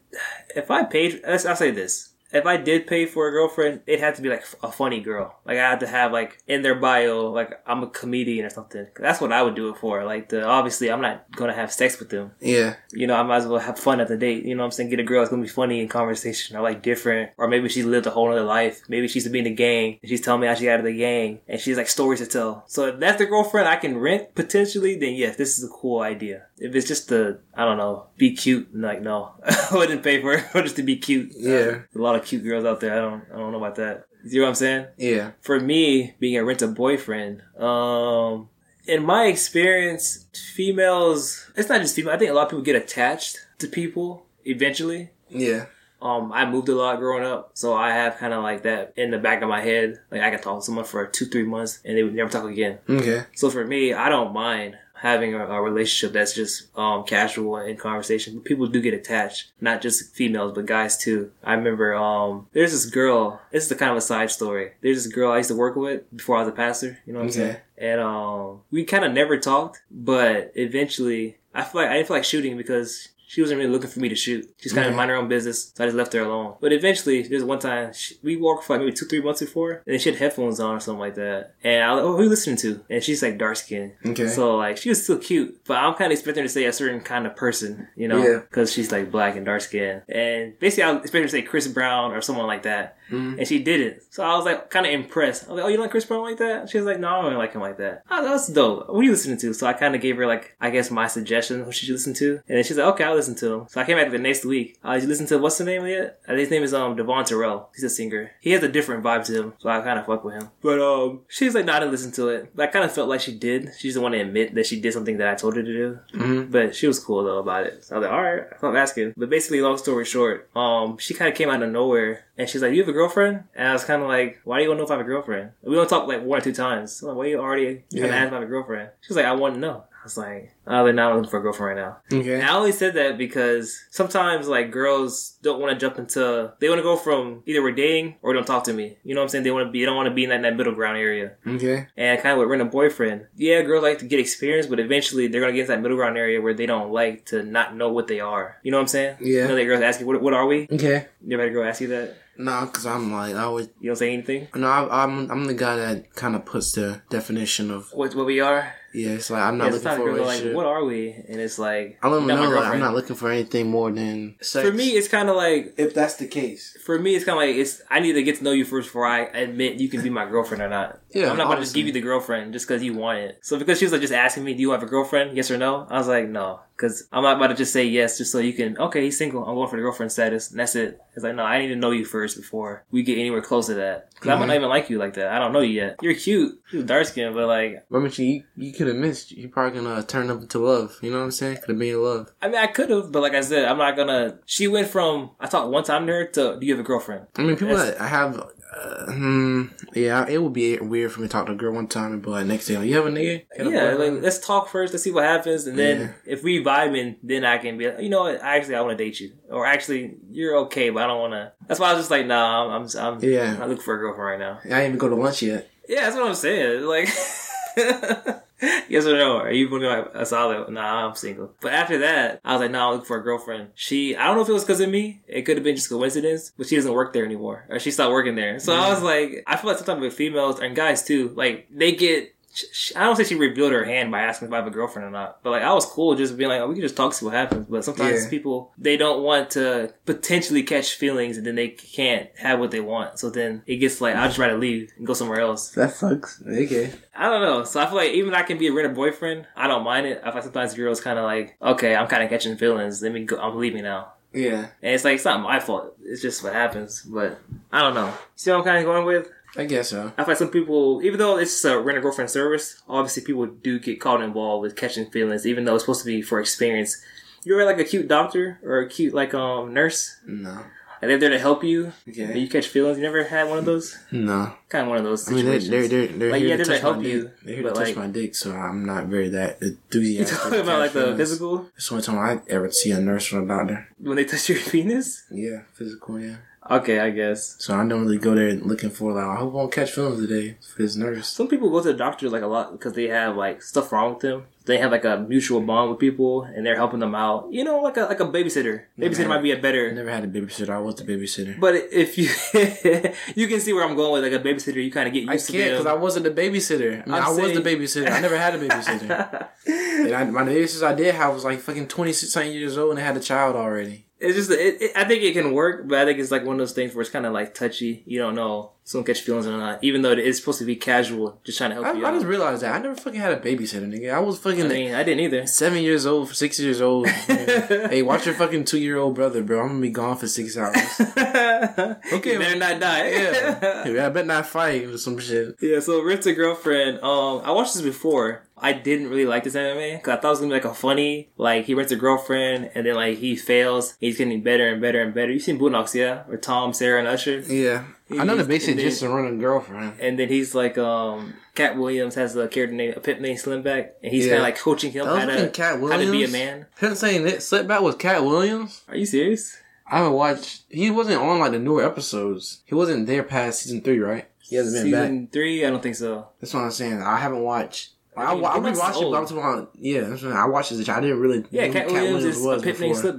If 0.55 0.71
I 0.71 0.83
paid, 0.85 1.21
let's- 1.27 1.45
I'll 1.45 1.55
say 1.55 1.69
this. 1.71 2.09
If 2.33 2.45
I 2.45 2.57
did 2.57 2.87
pay 2.87 3.05
for 3.05 3.27
a 3.27 3.31
girlfriend, 3.31 3.81
it 3.85 3.99
had 3.99 4.15
to 4.15 4.21
be 4.21 4.29
like 4.29 4.43
a 4.61 4.71
funny 4.71 4.99
girl. 4.99 5.39
Like 5.45 5.57
I 5.57 5.69
had 5.69 5.79
to 5.81 5.87
have 5.87 6.11
like 6.11 6.41
in 6.47 6.61
their 6.61 6.75
bio, 6.75 7.29
like 7.31 7.61
I'm 7.67 7.83
a 7.83 7.87
comedian 7.87 8.45
or 8.45 8.49
something. 8.49 8.87
That's 8.99 9.21
what 9.21 9.31
I 9.31 9.41
would 9.43 9.55
do 9.55 9.69
it 9.69 9.77
for. 9.77 10.03
Like 10.03 10.29
the 10.29 10.43
obviously, 10.43 10.91
I'm 10.91 11.01
not 11.01 11.31
gonna 11.35 11.53
have 11.53 11.71
sex 11.71 11.99
with 11.99 12.09
them. 12.09 12.31
Yeah, 12.39 12.75
You 12.91 13.07
know, 13.07 13.15
I 13.15 13.23
might 13.23 13.37
as 13.37 13.47
well 13.47 13.59
have 13.59 13.79
fun 13.79 13.99
at 13.99 14.07
the 14.07 14.17
date. 14.17 14.45
You 14.45 14.55
know 14.55 14.63
what 14.63 14.67
I'm 14.67 14.71
saying? 14.71 14.89
Get 14.89 14.99
a 14.99 15.03
girl 15.03 15.21
that's 15.21 15.29
gonna 15.29 15.41
be 15.43 15.47
funny 15.47 15.81
in 15.81 15.87
conversation 15.87 16.57
or 16.57 16.61
like 16.61 16.81
different. 16.81 17.31
Or 17.37 17.47
maybe 17.47 17.69
she's 17.69 17.85
lived 17.85 18.07
a 18.07 18.11
whole 18.11 18.31
other 18.31 18.43
life. 18.43 18.81
Maybe 18.87 19.07
she 19.07 19.15
used 19.15 19.27
to 19.27 19.31
be 19.31 19.39
in 19.39 19.45
the 19.45 19.53
gang 19.53 19.99
and 20.01 20.09
she's 20.09 20.21
telling 20.21 20.41
me 20.41 20.47
how 20.47 20.55
she 20.55 20.65
got 20.65 20.73
out 20.73 20.79
of 20.79 20.85
the 20.85 20.97
gang 20.97 21.39
and 21.47 21.59
she's 21.59 21.77
like 21.77 21.87
stories 21.87 22.19
to 22.19 22.25
tell. 22.25 22.63
So 22.67 22.87
if 22.87 22.99
that's 22.99 23.17
the 23.19 23.25
girlfriend 23.25 23.67
I 23.67 23.75
can 23.75 23.97
rent 23.97 24.33
potentially, 24.35 24.97
then 24.97 25.13
yes, 25.13 25.35
this 25.35 25.57
is 25.57 25.63
a 25.63 25.69
cool 25.69 26.01
idea. 26.01 26.47
If 26.57 26.75
it's 26.75 26.87
just 26.87 27.09
the, 27.09 27.39
I 27.55 27.65
don't 27.65 27.77
know, 27.77 28.07
be 28.17 28.35
cute, 28.35 28.75
like 28.75 29.01
no. 29.01 29.31
I 29.45 29.67
wouldn't 29.71 30.03
pay 30.03 30.21
for 30.21 30.33
it 30.33 30.45
just 30.53 30.75
to 30.77 30.83
be 30.83 30.97
cute. 30.97 31.31
Yeah. 31.35 31.79
a 31.95 31.99
lot 31.99 32.15
of 32.15 32.25
cute 32.25 32.43
girls 32.43 32.63
out 32.65 32.79
there. 32.79 32.93
I 32.93 32.97
don't 32.97 33.23
I 33.33 33.37
don't 33.37 33.51
know 33.51 33.57
about 33.57 33.75
that. 33.75 34.05
You 34.23 34.29
see 34.29 34.39
what 34.39 34.49
I'm 34.49 34.55
saying? 34.55 34.87
yeah. 34.97 35.31
for 35.41 35.59
me, 35.59 36.15
being 36.19 36.37
a 36.37 36.45
rent 36.45 36.61
a 36.61 36.67
boyfriend, 36.67 37.41
um, 37.61 38.47
in 38.85 39.03
my 39.03 39.25
experience, 39.25 40.25
females, 40.55 41.49
it's 41.55 41.69
not 41.69 41.81
just 41.81 41.95
female. 41.95 42.13
I 42.13 42.17
think 42.17 42.31
a 42.31 42.33
lot 42.33 42.43
of 42.43 42.49
people 42.49 42.63
get 42.63 42.75
attached 42.75 43.37
to 43.59 43.67
people 43.67 44.25
eventually. 44.45 45.09
Yeah. 45.29 45.65
Um, 46.01 46.33
I 46.33 46.45
moved 46.45 46.67
a 46.67 46.75
lot 46.75 46.99
growing 46.99 47.23
up, 47.23 47.51
so 47.53 47.73
I 47.73 47.91
have 47.93 48.17
kind 48.17 48.33
of 48.33 48.43
like 48.43 48.63
that 48.63 48.93
in 48.97 49.11
the 49.11 49.17
back 49.19 49.41
of 49.41 49.47
my 49.47 49.61
head. 49.61 50.01
Like 50.11 50.21
I 50.21 50.31
could 50.31 50.41
talk 50.41 50.59
to 50.59 50.65
someone 50.65 50.83
for 50.83 51.05
two, 51.07 51.25
three 51.25 51.43
months, 51.43 51.79
and 51.85 51.97
they 51.97 52.03
would 52.03 52.13
never 52.13 52.29
talk 52.29 52.43
again. 52.43 52.79
Okay. 52.89 53.23
So 53.35 53.49
for 53.49 53.65
me, 53.65 53.93
I 53.93 54.09
don't 54.09 54.33
mind 54.33 54.77
having 55.03 55.35
a, 55.35 55.45
a 55.45 55.61
relationship 55.61 56.13
that's 56.13 56.33
just 56.33 56.75
um, 56.77 57.03
casual 57.03 57.57
in 57.57 57.75
conversation. 57.75 58.35
But 58.35 58.45
people 58.45 58.67
do 58.67 58.81
get 58.81 58.93
attached, 58.93 59.51
not 59.59 59.81
just 59.81 60.15
females, 60.15 60.53
but 60.55 60.65
guys 60.65 60.97
too. 60.97 61.29
I 61.43 61.53
remember 61.55 61.93
um, 61.93 62.47
there's 62.53 62.71
this 62.71 62.85
girl. 62.85 63.41
This 63.51 63.63
is 63.63 63.69
the 63.69 63.75
kind 63.75 63.91
of 63.91 63.97
a 63.97 64.01
side 64.01 64.31
story. 64.31 64.71
There's 64.81 65.03
this 65.03 65.13
girl 65.13 65.33
I 65.33 65.37
used 65.37 65.49
to 65.49 65.57
work 65.57 65.75
with 65.75 66.03
before 66.15 66.37
I 66.37 66.39
was 66.39 66.47
a 66.47 66.53
pastor. 66.53 66.99
You 67.05 67.11
know 67.11 67.19
what 67.19 67.25
I'm 67.25 67.31
saying? 67.31 67.57
And 67.77 67.99
um, 67.99 68.61
we 68.71 68.85
kind 68.85 69.03
of 69.03 69.11
never 69.11 69.37
talked, 69.37 69.81
but 69.91 70.53
eventually, 70.55 71.37
I 71.53 71.63
feel 71.63 71.81
like 71.81 71.91
I 71.91 71.95
didn't 71.95 72.07
feel 72.07 72.17
like 72.17 72.23
shooting 72.23 72.55
because. 72.57 73.09
She 73.33 73.41
wasn't 73.41 73.57
really 73.57 73.71
looking 73.71 73.89
for 73.89 73.99
me 73.99 74.09
to 74.09 74.15
shoot. 74.15 74.47
She's 74.59 74.73
kind 74.73 74.87
of 74.87 74.93
mind 74.93 75.09
her 75.09 75.17
own 75.17 75.27
business, 75.27 75.71
so 75.75 75.83
I 75.83 75.87
just 75.87 75.97
left 75.97 76.13
her 76.13 76.21
alone. 76.21 76.53
But 76.61 76.71
eventually, 76.71 77.23
there's 77.23 77.43
one 77.43 77.57
time 77.57 77.91
she, 77.91 78.15
we 78.21 78.35
walked 78.37 78.63
for 78.65 78.73
like 78.73 78.81
maybe 78.85 78.95
two, 78.95 79.05
three 79.07 79.21
months 79.21 79.39
before, 79.41 79.81
and 79.87 79.99
she 79.99 80.11
had 80.11 80.19
headphones 80.19 80.59
on 80.59 80.75
or 80.75 80.79
something 80.79 80.99
like 80.99 81.15
that. 81.15 81.55
And 81.63 81.83
I 81.83 81.91
was 81.93 81.97
like, 82.03 82.05
"Oh, 82.09 82.15
who 82.17 82.23
you 82.25 82.29
listening 82.29 82.57
to?" 82.57 82.85
And 82.91 83.03
she's 83.03 83.23
like 83.23 83.39
dark 83.39 83.55
skinned 83.55 83.93
Okay. 84.05 84.27
so 84.27 84.55
like 84.57 84.77
she 84.77 84.89
was 84.89 85.03
still 85.03 85.17
cute, 85.17 85.63
but 85.65 85.77
I'm 85.77 85.95
kind 85.95 86.11
of 86.11 86.17
expecting 86.19 86.43
her 86.43 86.47
to 86.47 86.53
say 86.53 86.65
a 86.65 86.73
certain 86.73 87.01
kind 87.01 87.25
of 87.25 87.35
person, 87.35 87.87
you 87.95 88.07
know, 88.07 88.23
Yeah. 88.23 88.39
because 88.47 88.71
she's 88.71 88.91
like 88.91 89.09
black 89.09 89.35
and 89.35 89.47
dark 89.47 89.61
skinned. 89.61 90.03
And 90.07 90.59
basically, 90.59 90.83
I 90.83 90.91
was 90.91 91.01
expecting 91.01 91.23
her 91.23 91.27
to 91.29 91.31
say 91.31 91.41
Chris 91.41 91.67
Brown 91.67 92.11
or 92.11 92.21
someone 92.21 92.45
like 92.45 92.61
that. 92.63 92.97
Mhm. 93.11 93.37
and 93.39 93.47
she 93.47 93.59
did 93.61 93.81
it. 93.81 94.03
So 94.09 94.23
I 94.23 94.35
was 94.35 94.45
like 94.45 94.69
kind 94.69 94.85
of 94.85 94.91
impressed. 94.91 95.47
I 95.47 95.51
was 95.53 95.57
like, 95.57 95.65
"Oh, 95.65 95.67
you 95.69 95.77
like 95.79 95.91
Chris 95.91 96.05
Brown 96.05 96.21
like 96.23 96.37
that?" 96.37 96.69
She 96.69 96.77
was 96.77 96.85
like, 96.85 96.99
"No, 96.99 97.07
I 97.07 97.15
don't 97.15 97.25
really 97.25 97.37
like 97.37 97.53
him 97.53 97.61
like 97.61 97.77
that." 97.77 98.03
Oh, 98.09 98.23
that's 98.23 98.47
dope. 98.47 98.87
What 98.89 98.99
are 98.99 99.03
you 99.03 99.11
listening 99.11 99.37
to? 99.39 99.53
So 99.53 99.67
I 99.67 99.73
kind 99.73 99.95
of 99.95 100.01
gave 100.01 100.17
her 100.17 100.25
like 100.27 100.55
I 100.61 100.69
guess 100.69 100.89
my 100.91 101.07
suggestion 101.07 101.61
of 101.61 101.67
what 101.67 101.75
she 101.75 101.85
should 101.85 101.93
listen 101.93 102.13
to, 102.15 102.39
and 102.47 102.57
then 102.57 102.63
she's 102.63 102.77
like, 102.77 102.87
"Okay, 102.93 103.03
I'll 103.03 103.15
listen 103.15 103.35
to 103.35 103.53
him." 103.53 103.65
So 103.69 103.81
I 103.81 103.83
came 103.85 103.97
back 103.97 104.11
the 104.11 104.17
next 104.19 104.45
week. 104.45 104.77
Uh, 104.83 104.93
you 105.01 105.07
listen 105.07 105.25
to 105.27 105.37
what's 105.37 105.57
the 105.57 105.63
name 105.65 105.85
yet? 105.85 106.19
Uh, 106.27 106.35
his 106.35 106.49
name 106.49 106.63
is 106.63 106.73
um 106.73 106.95
Devon 106.95 107.25
Terrell. 107.25 107.69
He's 107.75 107.83
a 107.83 107.89
singer. 107.89 108.31
He 108.41 108.51
has 108.51 108.63
a 108.63 108.67
different 108.69 109.03
vibe 109.03 109.25
to 109.25 109.33
him, 109.33 109.53
so 109.59 109.69
I 109.69 109.81
kind 109.81 109.99
of 109.99 110.05
fuck 110.05 110.23
with 110.23 110.35
him. 110.35 110.49
But 110.61 110.79
um, 110.81 111.21
she's 111.27 111.53
like, 111.55 111.65
"No, 111.65 111.73
I 111.73 111.79
didn't 111.79 111.91
listen 111.91 112.11
to 112.13 112.29
it." 112.29 112.51
But 112.55 112.69
I 112.69 112.71
kind 112.71 112.85
of 112.85 112.91
felt 112.91 113.09
like 113.09 113.21
she 113.21 113.33
did. 113.33 113.71
She 113.77 113.89
doesn't 113.89 114.01
want 114.01 114.13
to 114.15 114.21
admit 114.21 114.55
that 114.55 114.65
she 114.65 114.79
did 114.79 114.93
something 114.93 115.17
that 115.17 115.27
I 115.27 115.35
told 115.35 115.55
her 115.55 115.63
to 115.63 115.73
do. 115.73 115.99
Mhm. 116.13 116.51
But 116.51 116.75
she 116.75 116.87
was 116.87 116.99
cool 116.99 117.23
though 117.23 117.39
about 117.39 117.65
it. 117.67 117.83
So 117.83 117.95
I 117.95 117.99
was 117.99 118.05
like, 118.07 118.13
all 118.15 118.21
right, 118.23 118.43
I'm 118.61 118.75
asking. 118.75 119.13
But 119.17 119.29
basically, 119.29 119.61
long 119.61 119.77
story 119.77 120.05
short, 120.05 120.49
um, 120.55 120.97
she 120.97 121.13
kind 121.13 121.29
of 121.31 121.35
came 121.37 121.49
out 121.49 121.61
of 121.63 121.69
nowhere 121.69 122.25
and 122.37 122.47
she's 122.49 122.61
like, 122.61 122.73
"You 122.73 122.79
have 122.79 122.89
a 122.89 122.92
girlfriend?" 122.93 123.43
And 123.55 123.67
I 123.67 123.73
was 123.73 123.83
kind 123.83 124.01
of 124.01 124.07
like, 124.07 124.39
"Why 124.43 124.57
do 124.57 124.63
you 124.63 124.69
want 124.69 124.79
to 124.79 124.81
know 124.81 124.85
if 124.85 124.91
I 124.91 124.97
have 124.97 125.05
a 125.05 125.09
girlfriend?" 125.09 125.51
We 125.61 125.75
only 125.75 125.89
talked 125.89 126.07
like 126.07 126.23
one 126.23 126.39
or 126.39 126.43
two 126.43 126.53
times. 126.53 127.01
I'm 127.01 127.09
like, 127.09 127.17
why 127.17 127.25
you 127.27 127.39
already 127.39 127.83
gonna 127.93 128.07
ask 128.07 128.27
if 128.27 128.31
I 128.31 128.35
have 128.35 128.43
a 128.43 128.45
girlfriend? 128.45 128.89
She 129.01 129.09
was 129.09 129.17
like, 129.17 129.25
"I 129.25 129.33
want 129.33 129.55
to 129.55 129.59
know." 129.59 129.83
I 129.93 130.05
was 130.05 130.17
like, 130.17 130.53
"Oh, 130.67 130.83
they're 130.83 130.91
not 130.91 131.15
looking 131.15 131.29
for 131.29 131.39
a 131.39 131.41
girlfriend 131.41 131.77
right 131.77 131.85
now." 131.85 132.19
Okay. 132.19 132.33
And 132.33 132.43
I 132.43 132.57
only 132.57 132.73
said 132.73 132.93
that 132.95 133.17
because 133.17 133.85
sometimes 133.89 134.49
like 134.49 134.69
girls 134.69 135.37
don't 135.41 135.61
want 135.61 135.71
to 135.71 135.79
jump 135.79 135.97
into 135.97 136.51
they 136.59 136.67
want 136.67 136.79
to 136.79 136.83
go 136.83 136.97
from 136.97 137.41
either 137.45 137.63
we're 137.63 137.71
dating 137.71 138.15
or 138.21 138.33
don't 138.33 138.45
talk 138.45 138.65
to 138.65 138.73
me. 138.73 138.97
You 139.05 139.15
know 139.15 139.21
what 139.21 139.25
I'm 139.25 139.29
saying? 139.29 139.45
They 139.45 139.51
want 139.51 139.65
to 139.67 139.71
be 139.71 139.79
they 139.79 139.85
don't 139.85 139.95
want 139.95 140.09
to 140.09 140.13
be 140.13 140.25
in 140.25 140.29
that, 140.31 140.41
that 140.41 140.57
middle 140.57 140.73
ground 140.73 140.97
area. 140.97 141.35
Okay. 141.47 141.87
And 141.95 142.21
kind 142.21 142.33
of 142.33 142.39
with 142.39 142.49
renting 142.49 142.67
a 142.67 142.71
boyfriend, 142.71 143.27
yeah, 143.37 143.61
girls 143.61 143.83
like 143.83 143.99
to 143.99 144.05
get 144.05 144.19
experience, 144.19 144.67
but 144.67 144.81
eventually 144.81 145.27
they're 145.27 145.39
gonna 145.39 145.53
get 145.53 145.61
into 145.61 145.71
that 145.71 145.81
middle 145.81 145.95
ground 145.95 146.17
area 146.17 146.41
where 146.41 146.53
they 146.53 146.65
don't 146.65 146.91
like 146.91 147.25
to 147.27 147.41
not 147.41 147.73
know 147.77 147.89
what 147.89 148.07
they 148.07 148.19
are. 148.19 148.57
You 148.61 148.71
know 148.71 148.77
what 148.79 148.81
I'm 148.81 148.87
saying? 148.89 149.17
Yeah. 149.21 149.43
You 149.43 149.47
know 149.47 149.55
that 149.55 149.63
girls 149.63 149.81
ask 149.81 150.01
you, 150.01 150.05
"What, 150.05 150.21
what 150.21 150.33
are 150.33 150.45
we?" 150.45 150.67
Okay. 150.69 151.07
You 151.25 151.35
ever 151.37 151.43
had 151.43 151.51
a 151.51 151.53
girl 151.53 151.65
ask 151.65 151.79
you 151.79 151.87
that? 151.87 152.17
No, 152.37 152.65
because 152.65 152.85
I'm 152.85 153.11
like, 153.11 153.35
I 153.35 153.43
always, 153.43 153.69
You 153.79 153.89
don't 153.89 153.95
say 153.95 154.11
anything. 154.13 154.47
no, 154.55 154.67
I, 154.67 155.03
I'm, 155.03 155.29
I'm 155.29 155.45
the 155.45 155.53
guy 155.53 155.75
that 155.75 156.13
kind 156.15 156.35
of 156.35 156.45
puts 156.45 156.71
the 156.73 157.01
definition 157.09 157.69
of, 157.71 157.91
What 157.93 158.15
what 158.15 158.25
we 158.25 158.39
are? 158.39 158.73
Yeah, 158.93 159.09
it's 159.09 159.29
like, 159.29 159.41
I'm 159.41 159.57
not 159.57 159.73
sometimes 159.73 159.99
looking 159.99 160.05
for 160.05 160.09
a 160.11 160.23
girls 160.23 160.41
are 160.41 160.45
like, 160.45 160.55
"What 160.55 160.65
are 160.65 160.83
we?" 160.83 161.11
And 161.11 161.39
it's 161.39 161.57
like, 161.59 161.97
I 162.01 162.07
let 162.07 162.17
them 162.17 162.27
"Not 162.27 162.41
know, 162.41 162.55
like, 162.55 162.73
I'm 162.73 162.79
not 162.79 162.93
looking 162.93 163.15
for 163.15 163.31
anything 163.31 163.69
more 163.69 163.91
than 163.91 164.35
sex. 164.41 164.67
For 164.67 164.73
me, 164.73 164.89
it's 164.89 165.07
kind 165.07 165.29
of 165.29 165.35
like 165.35 165.73
if 165.77 165.93
that's 165.93 166.15
the 166.15 166.27
case. 166.27 166.77
for 166.83 166.99
me, 166.99 167.15
it's 167.15 167.25
kind 167.25 167.37
of 167.37 167.47
like 167.47 167.55
it's. 167.55 167.81
I 167.89 167.99
need 167.99 168.13
to 168.13 168.23
get 168.23 168.37
to 168.37 168.43
know 168.43 168.51
you 168.51 168.65
first 168.65 168.89
before 168.89 169.05
I 169.05 169.21
admit 169.21 169.75
you 169.79 169.89
can 169.89 170.01
be 170.03 170.09
my 170.09 170.25
girlfriend 170.25 170.61
or 170.61 170.69
not. 170.69 170.99
Yeah, 171.11 171.31
I'm 171.31 171.37
not 171.37 171.47
about 171.47 171.55
to 171.55 171.61
just 171.61 171.75
give 171.75 171.87
you 171.87 171.93
the 171.93 172.01
girlfriend 172.01 172.53
just 172.53 172.67
because 172.67 172.83
you 172.83 172.93
want 172.93 173.19
it. 173.19 173.39
So 173.41 173.57
because 173.57 173.79
she 173.79 173.85
was 173.85 173.91
like 173.91 174.01
just 174.01 174.13
asking 174.13 174.43
me, 174.43 174.53
"Do 174.53 174.61
you 174.61 174.71
have 174.71 174.83
a 174.83 174.87
girlfriend? 174.87 175.35
Yes 175.35 175.49
or 175.51 175.57
no?" 175.57 175.87
I 175.89 175.97
was 175.97 176.07
like, 176.07 176.27
"No," 176.27 176.59
because 176.75 177.07
I'm 177.11 177.23
not 177.23 177.37
about 177.37 177.47
to 177.47 177.55
just 177.55 177.73
say 177.73 177.85
yes 177.85 178.17
just 178.17 178.31
so 178.31 178.39
you 178.39 178.53
can. 178.53 178.77
Okay, 178.77 179.03
he's 179.03 179.17
single. 179.17 179.45
I'm 179.45 179.55
going 179.55 179.69
for 179.69 179.75
the 179.75 179.81
girlfriend 179.81 180.11
status, 180.11 180.51
and 180.51 180.59
that's 180.59 180.75
it. 180.75 180.99
It's 181.15 181.23
like, 181.23 181.35
no, 181.35 181.43
I 181.43 181.59
need 181.59 181.67
to 181.67 181.75
know 181.75 181.91
you 181.91 182.05
first 182.05 182.35
before 182.37 182.83
we 182.91 183.03
get 183.03 183.17
anywhere 183.17 183.41
close 183.41 183.67
to 183.67 183.75
that. 183.75 184.09
Because 184.23 184.35
I 184.37 184.39
might 184.39 184.45
not 184.47 184.55
even 184.55 184.69
like 184.69 184.89
you 184.89 184.97
like 184.97 185.15
that. 185.15 185.27
I 185.27 185.39
don't 185.39 185.51
know 185.51 185.59
you 185.59 185.73
yet. 185.73 185.97
You're 186.01 186.15
cute. 186.15 186.59
You're 186.71 186.83
dark 186.83 187.05
skinned, 187.05 187.35
but 187.35 187.47
like, 187.47 187.85
I 187.93 187.97
mean, 187.99 188.11
you, 188.15 188.43
you 188.55 188.73
could 188.73 188.87
have 188.87 188.95
missed. 188.95 189.31
You 189.31 189.49
probably 189.49 189.79
gonna 189.79 189.95
uh, 189.95 190.01
turn 190.03 190.29
up 190.29 190.41
into 190.41 190.59
love. 190.59 190.97
You 191.01 191.11
know 191.11 191.17
what 191.17 191.25
I'm 191.25 191.31
saying? 191.31 191.57
Could 191.57 191.69
have 191.69 191.79
been 191.79 191.89
in 191.95 192.01
love. 192.01 192.31
I 192.41 192.47
mean, 192.47 192.57
I 192.57 192.67
could 192.67 192.89
have, 192.89 193.11
but 193.11 193.21
like 193.21 193.33
I 193.33 193.41
said, 193.41 193.65
I'm 193.65 193.77
not 193.77 193.95
gonna. 193.97 194.39
She 194.45 194.67
went 194.67 194.87
from 194.87 195.31
I 195.39 195.47
talked 195.47 195.69
one 195.69 195.83
time 195.83 196.07
to 196.07 196.13
her 196.13 196.25
to 196.25 196.57
Do 196.59 196.65
you 196.65 196.73
have 196.73 196.79
a 196.79 196.87
girlfriend? 196.87 197.27
I 197.37 197.41
mean, 197.43 197.57
people 197.57 197.75
That's- 197.75 197.95
that 197.97 198.01
I 198.01 198.07
have, 198.07 198.41
uh, 198.75 199.11
hmm, 199.11 199.63
yeah, 199.93 200.25
it 200.27 200.41
would 200.41 200.53
be 200.53 200.77
weird 200.79 201.11
for 201.11 201.21
me 201.21 201.27
to 201.27 201.31
talk 201.31 201.45
to 201.45 201.51
a 201.51 201.55
girl 201.55 201.73
one 201.73 201.87
time 201.87 202.13
and 202.13 202.21
be 202.21 202.29
like, 202.29 202.45
next 202.45 202.65
day, 202.67 202.77
like, 202.77 202.87
you 202.87 202.95
have 202.95 203.05
a 203.05 203.09
nigga? 203.09 203.45
A 203.57 203.63
Yeah, 203.63 203.91
boyfriend?" 203.91 204.15
like 204.15 204.23
let's 204.23 204.39
talk 204.39 204.69
first. 204.69 204.93
Let's 204.93 205.03
see 205.03 205.11
what 205.11 205.23
happens, 205.25 205.67
and 205.67 205.77
then 205.77 205.99
Yeah. 205.99 206.11
if 206.25 206.43
we 206.43 206.63
vibing, 206.63 207.17
then 207.23 207.45
I 207.45 207.57
can 207.59 207.77
be 207.77 207.87
like, 207.89 207.99
you 208.01 208.09
know 208.09 208.23
what? 208.23 208.39
Actually, 208.41 208.75
I 208.75 208.81
want 208.81 208.97
to 208.97 209.03
date 209.03 209.19
you, 209.19 209.33
or 209.49 209.65
actually, 209.65 210.15
you're 210.31 210.57
okay, 210.65 210.89
but 210.89 211.03
I 211.03 211.07
don't 211.07 211.19
want 211.19 211.33
to. 211.33 211.51
That's 211.67 211.79
why 211.79 211.89
I 211.89 211.93
was 211.93 212.01
just 212.01 212.11
like, 212.11 212.25
nah, 212.25 212.75
I'm, 212.75 212.83
I'm, 212.83 212.97
I'm, 213.15 213.23
Yeah. 213.23 213.57
I'm 213.61 213.69
looking 213.69 213.83
for 213.83 213.95
a 213.95 213.99
girlfriend 213.99 214.41
right 214.41 214.47
now. 214.47 214.59
I 214.63 214.67
didn't 214.81 214.85
even 214.87 214.97
go 214.97 215.09
to 215.09 215.15
lunch 215.15 215.41
yet. 215.43 215.69
Yeah, 215.87 216.01
that's 216.05 216.15
what 216.15 216.25
I'm 216.27 216.33
saying. 216.35 216.83
Like, 216.83 217.09
yes 218.89 219.05
or 219.05 219.13
no? 219.13 219.37
Are 219.37 219.51
you 219.51 219.67
putting 219.67 219.87
like 219.87 220.07
a 220.13 220.25
solid? 220.25 220.69
Nah, 220.69 221.07
I'm 221.07 221.15
single. 221.15 221.53
But 221.61 221.73
after 221.73 221.99
that, 221.99 222.39
I 222.43 222.53
was 222.53 222.61
like, 222.61 222.71
nah, 222.71 222.87
I'm 222.87 222.93
looking 222.93 223.05
for 223.05 223.17
a 223.17 223.23
girlfriend. 223.23 223.69
She, 223.75 224.15
I 224.15 224.27
don't 224.27 224.35
know 224.35 224.43
if 224.43 224.49
it 224.49 224.53
was 224.53 224.63
because 224.63 224.79
of 224.79 224.89
me. 224.89 225.21
It 225.27 225.43
could 225.43 225.57
have 225.57 225.63
been 225.63 225.75
just 225.75 225.89
coincidence, 225.89 226.51
but 226.57 226.67
she 226.67 226.75
doesn't 226.75 226.93
work 226.93 227.13
there 227.13 227.25
anymore, 227.25 227.65
or 227.69 227.79
she 227.79 227.91
stopped 227.91 228.11
working 228.11 228.35
there. 228.35 228.59
So 228.59 228.73
I 228.73 228.85
mm. 228.85 228.89
was 228.89 229.01
like, 229.01 229.43
I 229.47 229.57
feel 229.57 229.69
like 229.69 229.77
sometimes 229.77 230.01
with 230.01 230.13
females 230.13 230.59
and 230.59 230.75
guys 230.75 231.03
too, 231.03 231.33
like 231.35 231.67
they 231.71 231.93
get. 231.93 232.32
Sh- 232.53 232.63
sh- 232.71 232.91
I 232.95 233.03
don't 233.05 233.15
say 233.15 233.23
she 233.23 233.35
revealed 233.35 233.71
her 233.71 233.83
hand 233.83 234.11
by 234.11 234.21
asking 234.21 234.47
if 234.47 234.53
I 234.53 234.57
have 234.57 234.67
a 234.67 234.71
girlfriend 234.71 235.07
or 235.07 235.11
not, 235.11 235.41
but 235.43 235.49
like 235.51 235.63
I 235.63 235.73
was 235.73 235.85
cool 235.85 236.15
just 236.15 236.37
being 236.37 236.49
like, 236.49 236.61
oh, 236.61 236.67
we 236.67 236.75
can 236.75 236.81
just 236.83 236.95
talk, 236.95 237.13
see 237.13 237.25
what 237.25 237.33
happens. 237.33 237.67
But 237.67 237.83
sometimes 237.83 238.23
Yeah. 238.23 238.29
people 238.29 238.71
they 238.77 238.97
don't 238.97 239.23
want 239.23 239.49
to 239.51 239.93
potentially 240.05 240.63
catch 240.63 240.93
feelings, 240.95 241.37
and 241.37 241.45
then 241.45 241.55
they 241.55 241.69
can't 241.69 242.29
have 242.37 242.59
what 242.59 242.71
they 242.71 242.79
want. 242.79 243.19
So 243.19 243.29
then 243.29 243.63
it 243.65 243.77
gets 243.77 243.99
like 244.01 244.15
I'll 244.15 244.27
just 244.27 244.37
rather 244.39 244.57
leave 244.57 244.91
and 244.97 245.05
go 245.07 245.13
somewhere 245.13 245.39
else. 245.39 245.69
That 245.71 245.93
sucks. 245.93 246.41
Okay. 246.47 246.91
I 247.15 247.29
don't 247.29 247.41
know. 247.41 247.63
So 247.63 247.79
I 247.79 247.85
feel 247.87 247.95
like 247.95 248.11
even 248.11 248.33
I 248.33 248.43
can 248.43 248.57
be 248.57 248.67
a 248.67 248.73
rent 248.73 248.91
a 248.91 248.95
boyfriend. 248.95 249.45
I 249.55 249.67
don't 249.67 249.83
mind 249.83 250.07
it. 250.07 250.19
I 250.23 250.25
feel 250.27 250.35
like 250.35 250.43
sometimes 250.43 250.73
girls 250.73 251.01
kind 251.01 251.17
of 251.19 251.25
like, 251.25 251.55
okay, 251.61 251.95
I'm 251.95 252.07
kind 252.07 252.23
of 252.23 252.29
catching 252.29 252.57
feelings. 252.57 253.01
Let 253.01 253.11
me 253.11 253.23
go. 253.25 253.37
I'm 253.39 253.57
leaving 253.57 253.83
now. 253.83 254.13
Yeah. 254.33 254.67
And 254.81 254.95
it's 254.95 255.03
like 255.03 255.15
it's 255.15 255.25
not 255.25 255.41
my 255.41 255.59
fault. 255.59 255.95
It's 256.03 256.21
just 256.21 256.43
what 256.43 256.53
happens. 256.53 257.03
But 257.03 257.39
I 257.71 257.81
don't 257.81 257.93
know. 257.93 258.11
See 258.35 258.49
what 258.49 258.57
I'm 258.57 258.63
kind 258.63 258.77
of 258.79 258.85
going 258.85 259.05
with? 259.05 259.29
I 259.55 259.65
guess 259.65 259.89
so. 259.89 260.11
I 260.17 260.23
find 260.23 260.37
some 260.37 260.49
people, 260.49 261.01
even 261.03 261.19
though 261.19 261.37
it's 261.37 261.63
a 261.65 261.79
rent 261.79 261.97
a 261.97 262.01
girlfriend 262.01 262.29
service, 262.31 262.81
obviously 262.89 263.23
people 263.23 263.45
do 263.45 263.79
get 263.79 264.01
caught 264.01 264.21
involved 264.21 264.63
with 264.63 264.75
catching 264.75 265.09
feelings, 265.11 265.45
even 265.45 265.65
though 265.65 265.75
it's 265.75 265.83
supposed 265.83 266.01
to 266.01 266.07
be 266.07 266.21
for 266.21 266.39
experience. 266.39 267.01
You 267.43 267.53
ever 267.55 267.65
like 267.65 267.79
a 267.79 267.83
cute 267.83 268.07
doctor 268.07 268.59
or 268.63 268.79
a 268.79 268.89
cute 268.89 269.13
like 269.13 269.33
um 269.33 269.73
nurse, 269.73 270.17
No. 270.25 270.63
and 271.01 271.11
they're 271.11 271.17
there 271.19 271.29
to 271.29 271.37
help 271.39 271.63
you, 271.63 271.91
Okay. 272.09 272.39
you 272.39 272.47
catch 272.47 272.67
feelings. 272.67 272.97
You 272.97 273.03
never 273.03 273.23
had 273.25 273.49
one 273.49 273.59
of 273.59 273.65
those? 273.65 273.97
No. 274.11 274.53
Kind 274.69 274.83
of 274.83 274.89
one 274.89 274.97
of 274.97 275.03
those 275.03 275.29
I 275.29 275.33
mean, 275.33 275.45
they're, 275.45 275.59
situations. 275.59 275.89
they're, 275.91 276.07
they're, 276.07 276.17
they're 276.17 276.31
Like, 276.31 276.39
here 276.41 276.49
yeah, 276.49 276.57
to 276.57 276.63
they're 276.63 276.75
to 276.77 276.81
help 276.81 277.03
you, 277.03 277.21
dick. 277.23 277.39
They're 277.43 277.53
here 277.55 277.63
but, 277.63 277.69
to 277.75 277.79
touch 277.79 277.87
like- 277.89 277.97
my 277.97 278.07
dick, 278.07 278.33
so 278.35 278.53
I'm 278.55 278.85
not 278.85 279.05
very 279.07 279.29
that 279.29 279.61
enthusiastic. 279.61 280.37
you 280.37 280.43
talking 280.43 280.59
about 280.61 280.79
like 280.79 280.93
the 280.93 281.15
physical 281.15 281.69
It's 281.75 281.89
the 281.89 281.93
only 281.95 282.05
time 282.05 282.17
I 282.17 282.41
ever 282.49 282.71
see 282.71 282.91
a 282.91 282.99
nurse 282.99 283.31
or 283.33 283.43
a 283.43 283.45
doctor. 283.47 283.87
when 283.99 284.15
they 284.15 284.25
touch 284.25 284.49
your 284.49 284.59
penis? 284.71 285.25
Yeah, 285.29 285.63
physical, 285.73 286.19
yeah. 286.19 286.37
Okay, 286.69 286.99
I 286.99 287.09
guess. 287.09 287.55
So 287.59 287.73
I 287.75 287.85
don't 287.87 288.01
really 288.05 288.17
go 288.17 288.35
there 288.35 288.53
looking 288.53 288.89
for 288.89 289.11
like 289.13 289.25
I 289.25 289.35
hope 289.35 289.51
I 289.53 289.55
won't 289.57 289.71
catch 289.71 289.91
feelings 289.91 290.19
today 290.25 290.57
for 290.61 290.81
this 290.81 290.95
nurse. 290.95 291.27
Some 291.27 291.47
people 291.47 291.69
go 291.69 291.81
to 291.81 291.91
the 291.91 291.93
doctor 291.97 292.29
like 292.29 292.41
a 292.43 292.47
lot 292.47 292.71
because 292.71 292.93
they 292.93 293.07
have 293.07 293.35
like 293.35 293.61
stuff 293.61 293.91
wrong 293.91 294.13
with 294.13 294.21
them. 294.21 294.45
They 294.65 294.77
have 294.77 294.91
like 294.91 295.03
a 295.03 295.17
mutual 295.17 295.59
bond 295.59 295.89
with 295.91 295.99
people 295.99 296.43
and 296.43 296.65
they're 296.65 296.77
helping 296.77 297.01
them 297.01 297.13
out. 297.15 297.47
You 297.51 297.65
know, 297.65 297.81
like 297.81 297.97
a 297.97 298.03
like 298.03 298.21
a 298.21 298.25
babysitter. 298.25 298.83
Babysitter 298.97 299.19
Yeah. 299.19 299.27
might 299.27 299.41
be 299.43 299.51
a 299.51 299.57
better. 299.57 299.91
never 299.91 300.09
had 300.09 300.23
a 300.23 300.27
babysitter. 300.27 300.69
I 300.69 300.79
was 300.79 300.95
the 300.95 301.03
babysitter. 301.03 301.59
But 301.59 301.75
if 301.91 302.17
you 302.17 302.29
you 303.35 303.47
can 303.49 303.59
see 303.59 303.73
where 303.73 303.83
I'm 303.83 303.95
going 303.97 304.21
with 304.21 304.31
like 304.31 304.41
a 304.41 304.43
babysitter, 304.43 304.81
you 304.83 304.91
kind 304.91 305.07
of 305.07 305.13
get 305.13 305.27
I 305.27 305.33
used 305.33 305.51
can't 305.51 305.63
to 305.65 305.69
because. 305.71 305.85
I 305.85 305.93
wasn't 305.93 306.23
the 306.23 306.31
babysitter. 306.41 307.01
I 307.01 307.05
mean, 307.05 307.13
I'm 307.15 307.23
I 307.23 307.29
was 307.29 307.53
the 307.53 307.61
babysitter. 307.61 308.09
I 308.09 308.21
never 308.21 308.37
had 308.37 308.55
a 308.55 308.59
babysitter. 308.65 309.47
and 309.67 310.15
I, 310.15 310.23
my 310.25 310.43
babysitters 310.43 310.83
I 310.83 310.93
did 310.93 311.13
have 311.15 311.33
was 311.33 311.43
like 311.43 311.59
fucking 311.59 311.89
26 311.89 312.31
something 312.31 312.53
years 312.53 312.77
old 312.77 312.91
and 312.91 312.99
they 312.99 313.03
had 313.03 313.17
a 313.17 313.19
child 313.19 313.57
already. 313.57 314.05
It's 314.23 314.35
just 314.35 314.51
it, 314.51 314.81
it, 314.81 314.91
I 314.95 315.03
think 315.03 315.21
it 315.23 315.33
can 315.33 315.53
work, 315.53 315.87
but 315.87 315.99
I 315.99 316.05
think 316.05 316.19
it's 316.19 316.31
like 316.31 316.45
one 316.45 316.55
of 316.55 316.59
those 316.59 316.71
things 316.73 316.95
where 316.95 317.01
it's 317.01 317.11
kind 317.11 317.25
of 317.25 317.33
like 317.33 317.53
touchy. 317.53 318.03
You 318.05 318.19
don't 318.19 318.35
know 318.35 318.71
someone 318.83 319.05
catch 319.05 319.21
feelings 319.21 319.47
or 319.47 319.57
not, 319.57 319.83
even 319.83 320.01
though 320.01 320.11
it 320.11 320.19
is 320.19 320.37
supposed 320.37 320.59
to 320.59 320.65
be 320.65 320.75
casual, 320.75 321.39
just 321.43 321.57
trying 321.57 321.69
to 321.71 321.75
help 321.75 321.87
I, 321.87 321.93
you 321.93 322.05
I 322.05 322.09
out. 322.09 322.13
just 322.15 322.25
realized 322.25 322.61
that 322.63 322.75
I 322.75 322.79
never 322.79 322.95
fucking 322.95 323.19
had 323.19 323.31
a 323.31 323.39
babysitter, 323.39 323.87
nigga. 323.87 324.13
I 324.13 324.19
was 324.19 324.37
fucking 324.39 324.65
I 324.65 324.67
mean, 324.67 324.93
I 324.93 325.03
didn't 325.03 325.21
either. 325.21 325.47
seven 325.47 325.81
years 325.81 326.05
old, 326.05 326.29
six 326.35 326.59
years 326.59 326.81
old. 326.81 327.07
hey, 327.27 328.01
watch 328.01 328.25
your 328.25 328.35
fucking 328.35 328.65
two 328.65 328.79
year 328.79 328.97
old 328.97 329.15
brother, 329.15 329.43
bro. 329.43 329.61
I'm 329.61 329.67
gonna 329.69 329.81
be 329.81 329.89
gone 329.89 330.17
for 330.17 330.27
six 330.27 330.57
hours. 330.57 330.75
okay, 330.99 332.37
better 332.37 332.57
not 332.57 332.79
die. 332.79 333.09
yeah, 333.09 333.87
yeah. 333.87 334.05
I 334.05 334.09
bet 334.09 334.25
not 334.25 334.45
fight 334.45 334.85
or 334.85 334.97
some 334.97 335.17
shit. 335.19 335.55
Yeah, 335.61 335.79
so 335.79 336.03
Rent's 336.03 336.25
a 336.25 336.33
girlfriend. 336.33 336.99
Um, 336.99 337.41
I 337.43 337.51
watched 337.51 337.73
this 337.73 337.83
before. 337.83 338.43
I 338.57 338.71
didn't 338.71 339.09
really 339.09 339.25
like 339.25 339.43
this 339.43 339.55
anime 339.55 339.97
because 339.97 340.17
I 340.17 340.21
thought 340.21 340.27
it 340.27 340.31
was 340.31 340.39
gonna 340.39 340.49
be 340.51 340.55
like 340.55 340.65
a 340.65 340.73
funny, 340.73 341.29
like 341.37 341.65
he 341.65 341.73
rents 341.73 341.91
a 341.91 341.97
girlfriend 341.97 342.71
and 342.75 342.85
then 342.85 342.95
like 342.95 343.17
he 343.17 343.35
fails. 343.35 343.95
He's 343.99 344.17
getting 344.17 344.41
better 344.41 344.69
and 344.69 344.81
better 344.81 345.01
and 345.01 345.13
better. 345.13 345.31
You 345.33 345.39
seen 345.39 345.59
Boondocks, 345.59 345.93
yeah? 345.93 346.23
Or 346.29 346.37
Tom, 346.37 346.71
Sarah, 346.71 346.99
and 346.99 347.07
Usher. 347.07 347.39
Yeah, 347.39 347.83
I 348.19 348.23
know 348.23 348.35
the 348.35 348.43
basic 348.43 348.71
and 348.71 348.79
then- 348.79 348.85
just 348.89 349.01
to 349.01 349.09
run 349.09 349.25
a 349.25 349.35
girlfriend. 349.37 349.93
And 349.99 350.17
then 350.19 350.29
he's 350.29 350.53
like, 350.55 350.77
um, 350.77 351.33
Katt 351.55 351.77
Williams 351.77 352.15
has 352.15 352.35
a 352.35 352.47
character 352.47 352.75
named 352.75 352.97
a 352.97 352.99
pimp 352.99 353.19
named 353.21 353.39
Slickback, 353.39 353.89
and 354.01 354.11
he's 354.11 354.25
Yeah. 354.25 354.31
kind 354.33 354.39
of 354.39 354.43
like 354.43 354.57
coaching 354.57 354.91
him 354.91 355.05
was 355.07 355.19
how 355.19 355.25
to 355.25 355.49
Katt 355.49 355.79
how 355.79 355.87
to 355.87 355.97
be 355.97 356.03
a 356.03 356.09
Williams? 356.09 356.33
man. 356.33 356.65
Him 356.79 356.95
saying 356.95 357.23
that 357.25 357.37
Slickback 357.39 357.81
was 357.81 357.95
Katt 357.95 358.23
Williams. 358.23 358.81
Are 358.87 358.95
you 358.95 359.05
serious? 359.05 359.57
I 359.89 359.97
haven't 359.97 360.13
watched. 360.13 360.63
He 360.69 360.89
wasn't 360.89 361.21
on 361.21 361.39
like 361.39 361.51
the 361.51 361.59
newer 361.59 361.83
episodes. 361.85 362.61
He 362.65 362.73
wasn't 362.73 363.05
there 363.05 363.21
past 363.23 363.63
season 363.63 363.81
three, 363.81 363.99
right? 363.99 364.27
He 364.41 364.55
hasn't 364.55 364.83
been 364.83 364.91
back. 364.91 365.03
Season 365.03 365.29
three? 365.31 365.65
I 365.65 365.69
don't 365.69 365.83
think 365.83 365.95
so. 365.95 366.27
That's 366.41 366.53
what 366.53 366.61
I'm 366.61 366.71
saying. 366.71 367.01
I 367.01 367.17
haven't 367.17 367.41
watched. 367.43 367.89
I, 368.15 368.35
mean, 368.35 368.45
I, 368.45 368.49
I 368.49 368.59
rewatched 368.59 369.01
it, 369.01 369.11
but 369.11 369.17
I'm 369.17 369.25
talking 369.25 369.37
about 369.37 369.71
yeah. 369.79 370.15
I 370.35 370.45
watched 370.47 370.69
this. 370.69 370.87
I 370.87 371.01
didn't 371.01 371.19
really. 371.19 371.43
Yeah, 371.51 371.67
know 371.67 371.73
Katt 371.73 371.87
who 371.87 371.93
Williams 371.93 372.25
is 372.25 372.45
a 372.45 372.59
pimp 372.59 372.79
named 372.79 372.95
before. 372.95 373.11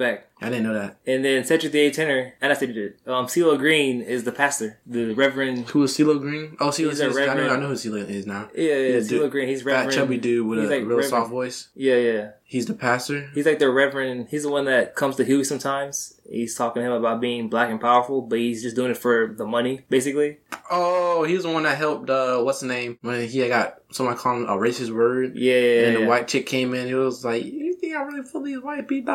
I 0.45 0.51
didn't 0.51 0.65
know 0.65 0.75
that. 0.75 0.99
And 1.07 1.25
then 1.25 1.45
Cedric 1.45 1.73
the 1.73 1.81
A. 1.81 1.91
Tenor, 1.91 2.35
and 2.41 2.53
I 2.53 2.55
said 2.55 2.71
it. 2.71 2.99
Um, 3.07 3.27
CeeLo 3.27 3.57
Green 3.59 4.01
is 4.03 4.25
the 4.25 4.33
pastor, 4.33 4.79
the 4.87 5.15
Reverend. 5.15 5.71
Who 5.71 5.81
was 5.81 5.97
CeeLo 5.97 6.21
Green? 6.21 6.57
Oh, 6.61 6.69
CeeLo. 6.69 6.91
CeeLo 6.93 7.05
I 7.05 7.09
know, 7.09 7.15
reverend. 7.17 7.51
I 7.53 7.57
know 7.61 7.69
who 7.69 7.75
CeeLo 7.75 8.09
is 8.09 8.27
now. 8.27 8.49
Yeah, 8.55 8.75
yeah, 8.75 8.95
He's 8.97 9.11
CeeLo 9.11 9.31
Green. 9.31 9.49
He's 9.49 9.63
Fat 9.63 9.71
Reverend. 9.71 9.93
chubby 9.93 10.19
dude 10.19 10.47
with 10.47 10.59
he's 10.61 10.69
a 10.69 10.73
like 10.73 10.81
real 10.81 10.89
Reverend- 10.97 11.11
soft 11.11 11.31
voice. 11.31 11.69
Yeah, 11.75 11.97
yeah. 11.97 12.31
He's 12.47 12.67
the 12.67 12.75
pastor. 12.75 13.31
He's 13.35 13.47
like 13.47 13.59
the 13.59 13.71
reverend. 13.71 14.29
He's 14.31 14.43
the 14.45 14.51
one 14.51 14.67
that 14.67 14.95
comes 14.95 15.17
to 15.17 15.25
Huey 15.25 15.43
sometimes. 15.45 16.21
He's 16.31 16.55
talking 16.55 16.83
to 16.83 16.87
him 16.87 16.93
about 16.93 17.21
being 17.21 17.49
black 17.49 17.71
and 17.71 17.81
powerful, 17.81 18.21
but 18.23 18.39
he's 18.39 18.63
just 18.63 18.77
doing 18.77 18.91
it 18.93 18.97
for 18.99 19.35
the 19.37 19.47
money, 19.47 19.81
basically. 19.89 20.39
Oh, 20.71 21.25
he 21.25 21.35
was 21.35 21.43
the 21.45 21.51
one 21.51 21.65
that 21.65 21.77
helped. 21.79 22.11
uh 22.11 22.41
What's 22.43 22.61
the 22.61 22.67
name 22.67 22.99
when 23.01 23.27
he 23.29 23.49
got 23.49 23.79
someone 23.91 24.17
called 24.17 24.43
him 24.43 24.49
a 24.49 24.53
racist 24.57 24.95
word? 24.95 25.37
Yeah, 25.37 25.55
yeah, 25.59 25.87
and 25.87 25.97
the 25.97 26.07
white 26.07 26.29
chick 26.29 26.47
came 26.47 26.75
in. 26.75 26.87
He 26.87 26.95
was 26.95 27.25
like, 27.25 27.45
"You 27.45 27.53
think 27.61 27.64
I 27.95 28.03
really 28.03 28.23
feel 28.23 28.43
these 28.43 28.61
white 28.61 28.87
people?" 28.89 29.15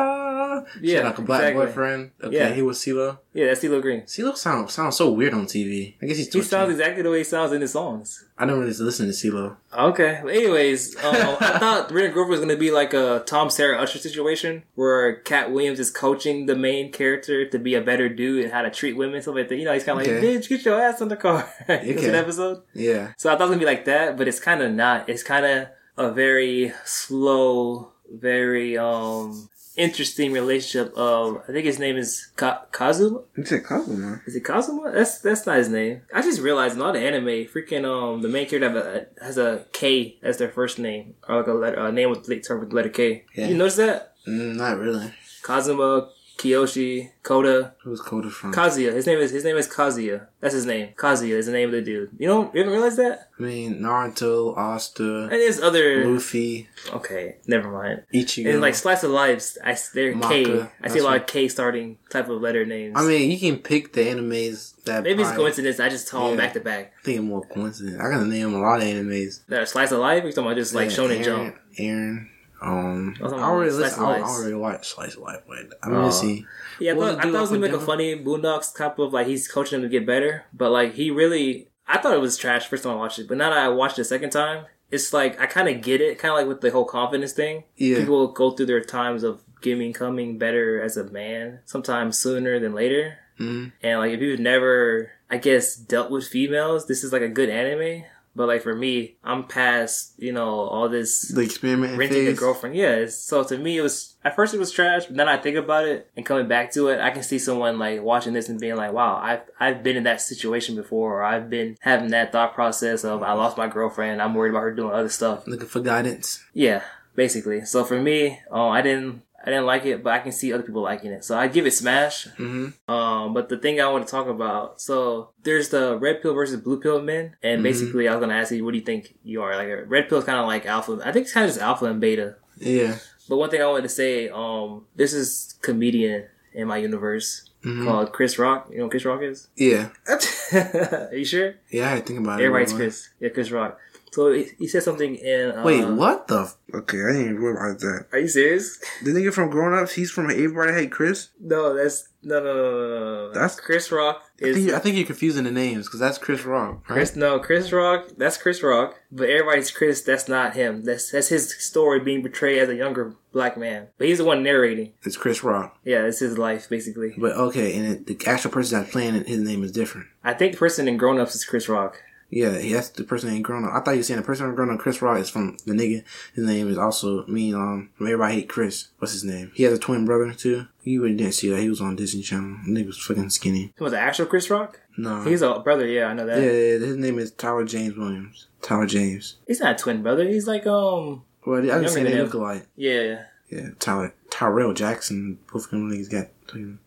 Yeah, 0.80 1.02
like 1.04 1.18
a 1.18 1.22
black 1.22 1.40
exactly. 1.42 1.66
boyfriend. 1.66 2.10
Okay, 2.22 2.36
Yeah. 2.36 2.52
he 2.54 2.62
was 2.62 2.78
CeeLo. 2.78 3.18
Yeah, 3.32 3.46
that's 3.46 3.60
CeeLo 3.62 3.80
Green. 3.80 4.02
CeeLo 4.02 4.36
sounds 4.36 4.72
sounds 4.72 4.96
so 4.96 5.10
weird 5.10 5.34
on 5.34 5.46
TV. 5.46 5.94
I 6.02 6.06
guess 6.06 6.16
he's 6.16 6.32
He 6.32 6.42
sounds 6.42 6.70
exactly 6.70 7.02
the 7.02 7.10
way 7.10 7.18
he 7.18 7.24
sounds 7.24 7.52
in 7.52 7.60
his 7.60 7.72
songs. 7.72 8.24
I 8.38 8.46
don't 8.46 8.58
really 8.58 8.72
listen 8.72 9.06
to 9.06 9.12
CeeLo. 9.12 9.56
Okay. 9.76 10.20
But 10.22 10.34
anyways, 10.34 10.96
um, 11.04 11.14
I 11.40 11.58
thought 11.60 11.90
Rita 11.92 12.08
Grover 12.08 12.30
was 12.30 12.40
going 12.40 12.48
to 12.50 12.56
be 12.56 12.70
like 12.70 12.94
a 12.94 13.22
Tom 13.26 13.50
Sarah 13.50 13.78
Usher 13.80 13.98
situation 13.98 14.62
where 14.74 15.16
Katt 15.16 15.52
Williams 15.52 15.78
is 15.78 15.90
coaching 15.90 16.46
the 16.46 16.56
main 16.56 16.90
character 16.90 17.46
to 17.46 17.58
be 17.58 17.74
a 17.74 17.82
better 17.82 18.08
dude 18.08 18.44
and 18.44 18.52
how 18.52 18.62
to 18.62 18.70
treat 18.70 18.96
women, 18.96 19.20
stuff 19.20 19.34
like 19.34 19.48
that. 19.48 19.56
You 19.56 19.66
know, 19.66 19.74
he's 19.74 19.84
kind 19.84 20.00
of 20.00 20.06
like, 20.06 20.16
Okay. 20.16 20.38
bitch, 20.38 20.48
get 20.48 20.64
your 20.64 20.80
ass 20.80 21.00
in 21.02 21.08
the 21.08 21.16
car. 21.16 21.48
It's 21.68 21.98
Okay. 22.00 22.08
an 22.08 22.14
episode. 22.14 22.62
Yeah. 22.74 23.12
So 23.18 23.28
I 23.30 23.36
thought 23.36 23.44
it 23.44 23.50
was 23.50 23.56
to 23.56 23.60
be 23.60 23.66
like 23.66 23.84
that, 23.84 24.16
but 24.16 24.26
it's 24.26 24.40
kind 24.40 24.62
of 24.62 24.72
not. 24.72 25.08
It's 25.08 25.22
kind 25.22 25.44
of 25.46 25.68
a 25.98 26.10
very 26.10 26.72
slow, 26.86 27.92
very 28.10 28.76
um 28.76 29.48
interesting 29.76 30.32
relationship 30.32 30.92
of, 30.96 31.42
I 31.48 31.52
think 31.52 31.64
his 31.64 31.78
name 31.78 31.96
is 31.96 32.30
Ka- 32.36 32.64
Kazuma? 32.70 33.22
You 33.36 33.44
said 33.44 33.64
Kazuma. 33.64 34.20
Is 34.26 34.36
it 34.36 34.44
Kazuma? 34.44 34.90
That's 34.92 35.20
that's 35.20 35.46
not 35.46 35.56
his 35.56 35.68
name. 35.68 36.02
I 36.14 36.22
just 36.22 36.40
realized 36.40 36.74
in 36.74 36.80
a 36.80 36.84
lot 36.84 36.96
of 36.96 37.02
anime, 37.02 37.46
freaking 37.46 37.84
um, 37.84 38.22
the 38.22 38.28
main 38.28 38.48
character 38.48 39.08
a, 39.20 39.24
has 39.24 39.38
a 39.38 39.64
K 39.72 40.18
as 40.22 40.38
their 40.38 40.50
first 40.50 40.78
name, 40.78 41.14
or 41.28 41.36
like 41.38 41.46
a 41.46 41.52
letter, 41.52 41.78
a 41.78 41.92
name 41.92 42.10
with 42.10 42.24
start 42.44 42.60
with 42.60 42.70
the 42.70 42.76
letter 42.76 42.88
K. 42.88 43.24
Yeah. 43.34 43.48
You 43.48 43.56
notice 43.56 43.76
that? 43.76 44.14
Mm, 44.26 44.56
not 44.56 44.78
really. 44.78 45.12
Kazuma, 45.42 46.10
Kiyoshi, 46.40 47.10
Koda, 47.22 47.74
Who's 47.84 48.00
Koda 48.00 48.30
from? 48.30 48.54
Kazuya. 48.54 48.94
His 48.94 49.06
name 49.06 49.18
is 49.18 49.30
his 49.30 49.44
name 49.44 49.56
is 49.58 49.68
Kazuya. 49.68 50.26
That's 50.40 50.54
his 50.54 50.64
name. 50.64 50.94
Kazuya 50.96 51.36
is 51.36 51.44
the 51.46 51.52
name 51.52 51.68
of 51.68 51.72
the 51.72 51.82
dude. 51.82 52.10
You 52.18 52.28
don't 52.28 52.54
you 52.54 52.60
haven't 52.60 52.72
realized 52.72 52.96
that? 52.96 53.28
I 53.38 53.42
mean, 53.42 53.80
Naruto, 53.80 54.56
Asta, 54.56 55.24
And 55.24 55.32
there's 55.32 55.60
other. 55.60 56.06
Luffy, 56.06 56.68
Okay, 56.94 57.36
never 57.46 57.70
mind. 57.70 58.04
Ichigo. 58.14 58.50
And 58.52 58.62
like 58.62 58.74
slice 58.74 59.02
of 59.02 59.10
lives, 59.10 59.58
I 59.62 59.76
they're 59.92 60.12
K. 60.12 60.44
Maka, 60.44 60.72
I 60.82 60.88
see 60.88 61.00
a 61.00 61.02
lot 61.04 61.10
what- 61.12 61.20
of 61.22 61.26
K 61.26 61.48
starting 61.48 61.98
type 62.08 62.28
of 62.30 62.40
letter 62.40 62.64
names. 62.64 62.94
I 62.96 63.02
mean, 63.06 63.30
you 63.30 63.38
can 63.38 63.58
pick 63.58 63.92
the 63.92 64.00
animes 64.00 64.82
that. 64.84 65.02
maybe 65.02 65.22
it's 65.22 65.32
coincidence. 65.32 65.78
I 65.78 65.90
just 65.90 66.08
tell 66.08 66.28
them 66.28 66.38
back 66.38 66.54
to 66.54 66.60
back. 66.60 66.94
I 67.00 67.02
think 67.04 67.18
it's 67.18 67.24
more 67.26 67.42
coincidence. 67.42 68.00
I 68.00 68.10
gotta 68.10 68.24
name 68.26 68.54
a 68.54 68.60
lot 68.60 68.78
of 68.80 68.84
animes. 68.84 69.40
That 69.48 69.60
are 69.60 69.66
slice 69.66 69.92
of 69.92 69.98
life. 69.98 70.22
You're 70.22 70.32
talking 70.32 70.44
about 70.46 70.56
just 70.56 70.74
like 70.74 70.88
Yeah, 70.90 70.96
Shonen 70.96 71.10
Aaron, 71.10 71.22
Jump. 71.24 71.56
Aaron. 71.78 72.30
Um, 72.60 73.16
I 73.22 73.26
I 73.26 73.42
already 73.42 73.70
listen. 73.70 74.04
I, 74.04 74.18
I 74.18 74.22
already 74.22 74.54
watched 74.54 74.84
Slice 74.86 75.14
of 75.14 75.22
Life. 75.22 75.42
Wait, 75.48 75.66
I'm 75.82 75.92
gonna 75.92 76.12
see. 76.12 76.44
Yeah, 76.78 76.92
I 76.92 76.96
thought, 76.96 77.18
I 77.18 77.22
thought 77.22 77.34
it 77.34 77.40
was 77.40 77.48
gonna 77.50 77.60
make 77.60 77.72
a 77.72 77.80
funny 77.80 78.16
Boondocks 78.16 78.76
type 78.76 78.98
of 78.98 79.12
like 79.12 79.26
he's 79.26 79.48
coaching 79.48 79.76
him 79.76 79.82
to 79.82 79.88
get 79.88 80.06
better, 80.06 80.44
but 80.52 80.70
like 80.70 80.94
he 80.94 81.10
really, 81.10 81.68
I 81.88 81.98
thought 81.98 82.14
it 82.14 82.20
was 82.20 82.36
trash 82.36 82.66
first 82.66 82.82
time 82.84 82.92
I 82.92 82.96
watched 82.96 83.18
it, 83.18 83.28
but 83.28 83.38
now 83.38 83.50
that 83.50 83.58
I 83.58 83.68
watched 83.68 83.98
it 83.98 84.02
a 84.02 84.04
second 84.04 84.30
time, 84.30 84.66
it's 84.90 85.12
like 85.12 85.40
I 85.40 85.46
kind 85.46 85.68
of 85.68 85.80
get 85.82 86.00
it, 86.00 86.18
kind 86.18 86.32
of 86.32 86.38
like 86.38 86.48
with 86.48 86.60
the 86.60 86.70
whole 86.70 86.84
confidence 86.84 87.32
thing. 87.32 87.64
Yeah. 87.76 87.98
People 88.00 88.28
go 88.32 88.50
through 88.50 88.66
their 88.66 88.80
times 88.84 89.22
of 89.22 89.40
getting 89.62 89.92
coming 89.92 90.36
better 90.38 90.80
as 90.82 90.96
a 90.96 91.04
man, 91.04 91.60
sometimes 91.64 92.18
sooner 92.18 92.58
than 92.60 92.74
later, 92.74 93.18
Mhm. 93.38 93.72
and 93.82 93.98
like 94.00 94.12
if 94.12 94.20
you've 94.20 94.40
never, 94.40 95.12
I 95.30 95.38
guess, 95.38 95.76
dealt 95.76 96.10
with 96.10 96.26
females, 96.28 96.86
this 96.88 97.04
is 97.04 97.12
like 97.12 97.22
a 97.22 97.28
good 97.28 97.48
anime. 97.48 98.04
But 98.34 98.46
like 98.46 98.62
for 98.62 98.74
me, 98.74 99.16
I'm 99.24 99.44
past 99.44 100.14
you 100.18 100.32
know 100.32 100.48
all 100.48 100.88
this 100.88 101.28
The 101.28 101.40
experiment 101.40 101.98
renting 101.98 102.28
a 102.28 102.32
girlfriend. 102.32 102.76
Yeah. 102.76 103.06
So 103.08 103.42
to 103.44 103.58
me, 103.58 103.78
it 103.78 103.82
was 103.82 104.16
at 104.24 104.36
first 104.36 104.54
it 104.54 104.58
was 104.58 104.70
trash, 104.70 105.06
but 105.06 105.16
then 105.16 105.28
I 105.28 105.36
think 105.36 105.56
about 105.56 105.86
it 105.86 106.10
and 106.16 106.24
coming 106.24 106.46
back 106.46 106.72
to 106.72 106.88
it, 106.88 107.00
I 107.00 107.10
can 107.10 107.22
see 107.22 107.38
someone 107.38 107.78
like 107.78 108.02
watching 108.02 108.32
this 108.32 108.48
and 108.48 108.60
being 108.60 108.76
like, 108.76 108.92
"Wow, 108.92 109.16
I've 109.16 109.42
I've 109.58 109.82
been 109.82 109.96
in 109.96 110.04
that 110.04 110.20
situation 110.20 110.76
before, 110.76 111.18
or 111.18 111.22
I've 111.22 111.50
been 111.50 111.76
having 111.80 112.10
that 112.10 112.32
thought 112.32 112.54
process 112.54 113.04
of 113.04 113.22
I 113.22 113.32
lost 113.32 113.56
my 113.56 113.66
girlfriend, 113.66 114.22
I'm 114.22 114.34
worried 114.34 114.50
about 114.50 114.62
her 114.62 114.74
doing 114.74 114.92
other 114.92 115.08
stuff." 115.08 115.46
Looking 115.46 115.66
for 115.66 115.80
guidance. 115.80 116.42
Yeah, 116.54 116.82
basically. 117.14 117.64
So 117.64 117.84
for 117.84 118.00
me, 118.00 118.40
uh, 118.52 118.68
I 118.68 118.82
didn't. 118.82 119.22
I 119.42 119.46
didn't 119.50 119.64
like 119.66 119.86
it, 119.86 120.02
but 120.02 120.12
I 120.12 120.18
can 120.18 120.32
see 120.32 120.52
other 120.52 120.62
people 120.62 120.82
liking 120.82 121.12
it. 121.12 121.24
So 121.24 121.38
I 121.38 121.48
give 121.48 121.64
it 121.66 121.70
smash. 121.70 122.26
Mm-hmm. 122.38 122.92
Um, 122.92 123.32
but 123.32 123.48
the 123.48 123.56
thing 123.56 123.80
I 123.80 123.88
want 123.88 124.06
to 124.06 124.10
talk 124.10 124.26
about, 124.26 124.80
so 124.82 125.30
there's 125.42 125.70
the 125.70 125.96
red 125.98 126.20
pill 126.20 126.34
versus 126.34 126.60
blue 126.60 126.78
pill 126.78 127.00
men, 127.00 127.36
and 127.42 127.60
Mhm. 127.60 127.62
basically 127.62 128.06
I 128.06 128.14
was 128.14 128.20
gonna 128.20 128.34
ask 128.34 128.52
you, 128.52 128.64
what 128.64 128.72
do 128.72 128.78
you 128.78 128.84
think 128.84 129.14
you 129.24 129.40
are? 129.42 129.56
Like 129.56 129.68
a 129.68 129.84
red 129.84 130.08
pill 130.10 130.18
is 130.18 130.24
kind 130.24 130.38
of 130.38 130.46
like 130.46 130.66
alpha. 130.66 131.00
I 131.04 131.10
think 131.12 131.24
it's 131.24 131.32
kind 131.32 131.44
of 131.44 131.50
just 131.50 131.62
alpha 131.62 131.86
and 131.86 132.00
beta. 132.00 132.36
Yeah. 132.58 132.96
But 133.30 133.36
one 133.38 133.48
thing 133.48 133.62
I 133.62 133.66
wanted 133.66 133.84
to 133.84 133.88
say, 133.88 134.28
um, 134.28 134.84
there's 134.96 135.12
this 135.12 135.54
comedian 135.62 136.26
in 136.52 136.66
my 136.68 136.76
universe 136.78 137.48
Mhm. 137.64 137.84
called 137.86 138.12
Chris 138.12 138.38
Rock. 138.38 138.68
You 138.70 138.78
know 138.78 138.84
who 138.84 138.90
Chris 138.90 139.04
Rock 139.06 139.22
is? 139.22 139.48
Yeah. 139.56 139.88
Are 140.52 141.14
you 141.14 141.24
sure? 141.24 141.54
Yeah. 141.70 141.92
I 141.94 142.00
think 142.00 142.18
about 142.20 142.40
it. 142.40 142.44
Everybody's. 142.44 142.72
Chris. 142.74 143.08
Yeah, 143.20 143.28
Chris 143.30 143.50
Rock. 143.50 143.78
So 144.12 144.32
he, 144.32 144.46
he 144.58 144.66
said 144.68 144.82
something 144.82 145.14
in. 145.14 145.52
Uh, 145.52 145.62
Wait, 145.64 145.84
what 145.86 146.26
the? 146.28 146.40
F- 146.42 146.56
Okay, 146.72 146.98
I 147.02 147.12
didn't 147.12 147.22
even 147.22 147.36
realize 147.38 147.80
that. 147.80 148.06
Are 148.12 148.18
you 148.20 148.28
serious? 148.28 148.78
The 149.02 149.10
nigga 149.10 149.32
from 149.34 149.50
Grown 149.50 149.76
Ups, 149.76 149.92
he's 149.94 150.12
from 150.12 150.30
Everybody 150.30 150.72
Hate 150.72 150.92
Chris. 150.92 151.30
No, 151.40 151.74
that's 151.74 152.06
no, 152.22 152.38
no, 152.38 152.44
no, 152.54 152.54
no, 152.54 152.88
no, 152.88 153.26
no. 153.28 153.32
That's- 153.32 153.58
Chris 153.58 153.90
Rock. 153.90 154.22
I 154.40 154.52
think, 154.52 154.56
you- 154.68 154.74
I 154.76 154.78
think 154.78 154.96
you're 154.96 155.04
confusing 155.06 155.44
the 155.44 155.50
names 155.50 155.86
because 155.86 155.98
that's 155.98 156.16
Chris 156.18 156.44
Rock. 156.44 156.88
Right? 156.88 156.94
Chris? 156.96 157.16
No, 157.16 157.40
Chris 157.40 157.72
Rock. 157.72 158.10
That's 158.16 158.36
Chris 158.36 158.62
Rock. 158.62 159.00
But 159.10 159.30
everybody's 159.30 159.70
Chris. 159.72 160.02
That's 160.02 160.28
not 160.28 160.54
him. 160.54 160.84
That's 160.84 161.10
that's 161.10 161.28
his 161.28 161.52
story 161.58 161.98
being 161.98 162.22
portrayed 162.22 162.58
as 162.62 162.68
a 162.68 162.76
younger 162.76 163.16
black 163.32 163.56
man. 163.56 163.88
But 163.98 164.06
he's 164.06 164.18
the 164.18 164.24
one 164.24 164.44
narrating. 164.44 164.92
It's 165.02 165.16
Chris 165.16 165.42
Rock. 165.42 165.76
Yeah, 165.84 166.04
it's 166.04 166.20
his 166.20 166.38
life 166.38 166.68
basically. 166.68 167.14
But 167.18 167.32
okay, 167.32 167.76
and 167.76 167.86
it, 167.86 168.06
the 168.06 168.30
actual 168.30 168.52
person 168.52 168.78
that's 168.78 168.92
playing 168.92 169.16
it, 169.16 169.26
his 169.28 169.40
name 169.40 169.64
is 169.64 169.72
different. 169.72 170.06
I 170.22 170.34
think 170.34 170.52
the 170.52 170.58
person 170.58 170.86
in 170.86 170.96
Grown 170.98 171.18
Ups 171.18 171.34
is 171.34 171.44
Chris 171.44 171.68
Rock. 171.68 172.00
Yeah, 172.30 172.50
that's 172.74 172.90
the 172.90 173.04
person 173.04 173.28
that 173.28 173.34
ain't 173.34 173.44
grown 173.44 173.64
up. 173.64 173.72
I 173.74 173.80
thought 173.80 173.90
you 173.92 173.98
were 173.98 174.02
saying 174.04 174.20
the 174.20 174.26
person 174.26 174.46
that 174.48 174.54
grown 174.54 174.70
up, 174.72 174.78
Chris 174.78 175.02
Rock, 175.02 175.18
is 175.18 175.28
from 175.28 175.56
the 175.66 175.72
nigga. 175.72 176.04
His 176.34 176.44
name 176.46 176.68
is 176.70 176.78
also, 176.78 177.24
I 177.24 177.26
mean, 177.26 177.54
um, 177.54 177.90
Everybody 178.00 178.34
Hate 178.34 178.48
Chris. 178.48 178.88
What's 178.98 179.12
his 179.12 179.24
name? 179.24 179.50
He 179.54 179.64
has 179.64 179.72
a 179.72 179.78
twin 179.78 180.04
brother, 180.04 180.32
too. 180.32 180.66
You 180.84 181.02
really 181.02 181.16
didn't 181.16 181.34
see 181.34 181.50
that. 181.50 181.60
He 181.60 181.68
was 181.68 181.80
on 181.80 181.96
Disney 181.96 182.22
Channel. 182.22 182.58
The 182.64 182.70
nigga 182.70 182.86
was 182.86 182.98
fucking 182.98 183.30
skinny. 183.30 183.72
Who 183.76 183.84
was 183.84 183.92
the 183.92 183.98
actual 184.00 184.26
Chris 184.26 184.48
Rock? 184.48 184.80
No. 184.96 185.22
He's 185.22 185.42
a 185.42 185.58
brother. 185.58 185.86
Yeah, 185.86 186.06
I 186.06 186.14
know 186.14 186.26
that. 186.26 186.38
yeah, 186.38 186.50
yeah, 186.50 186.86
his 186.86 186.96
name 186.96 187.18
is 187.18 187.32
Tyler 187.32 187.64
James 187.64 187.96
Williams. 187.96 188.46
Tyler 188.62 188.86
James. 188.86 189.36
He's 189.46 189.60
not 189.60 189.74
a 189.74 189.78
twin 189.82 190.02
brother. 190.02 190.28
He's 190.28 190.46
like 190.46 190.66
um 190.66 191.24
Well, 191.44 191.58
I 191.58 191.62
didn't 191.62 191.88
say 191.88 192.02
they 192.04 192.20
look 192.22 192.34
alike. 192.34 192.66
yeah. 192.76 193.24
Yeah, 193.50 193.70
Tyler, 193.78 194.14
Tyrel 194.30 194.74
Jackson. 194.74 195.38
Both 195.52 195.64
of 195.64 195.70
them 195.70 195.90
niggas 195.90 196.10
got. 196.10 196.28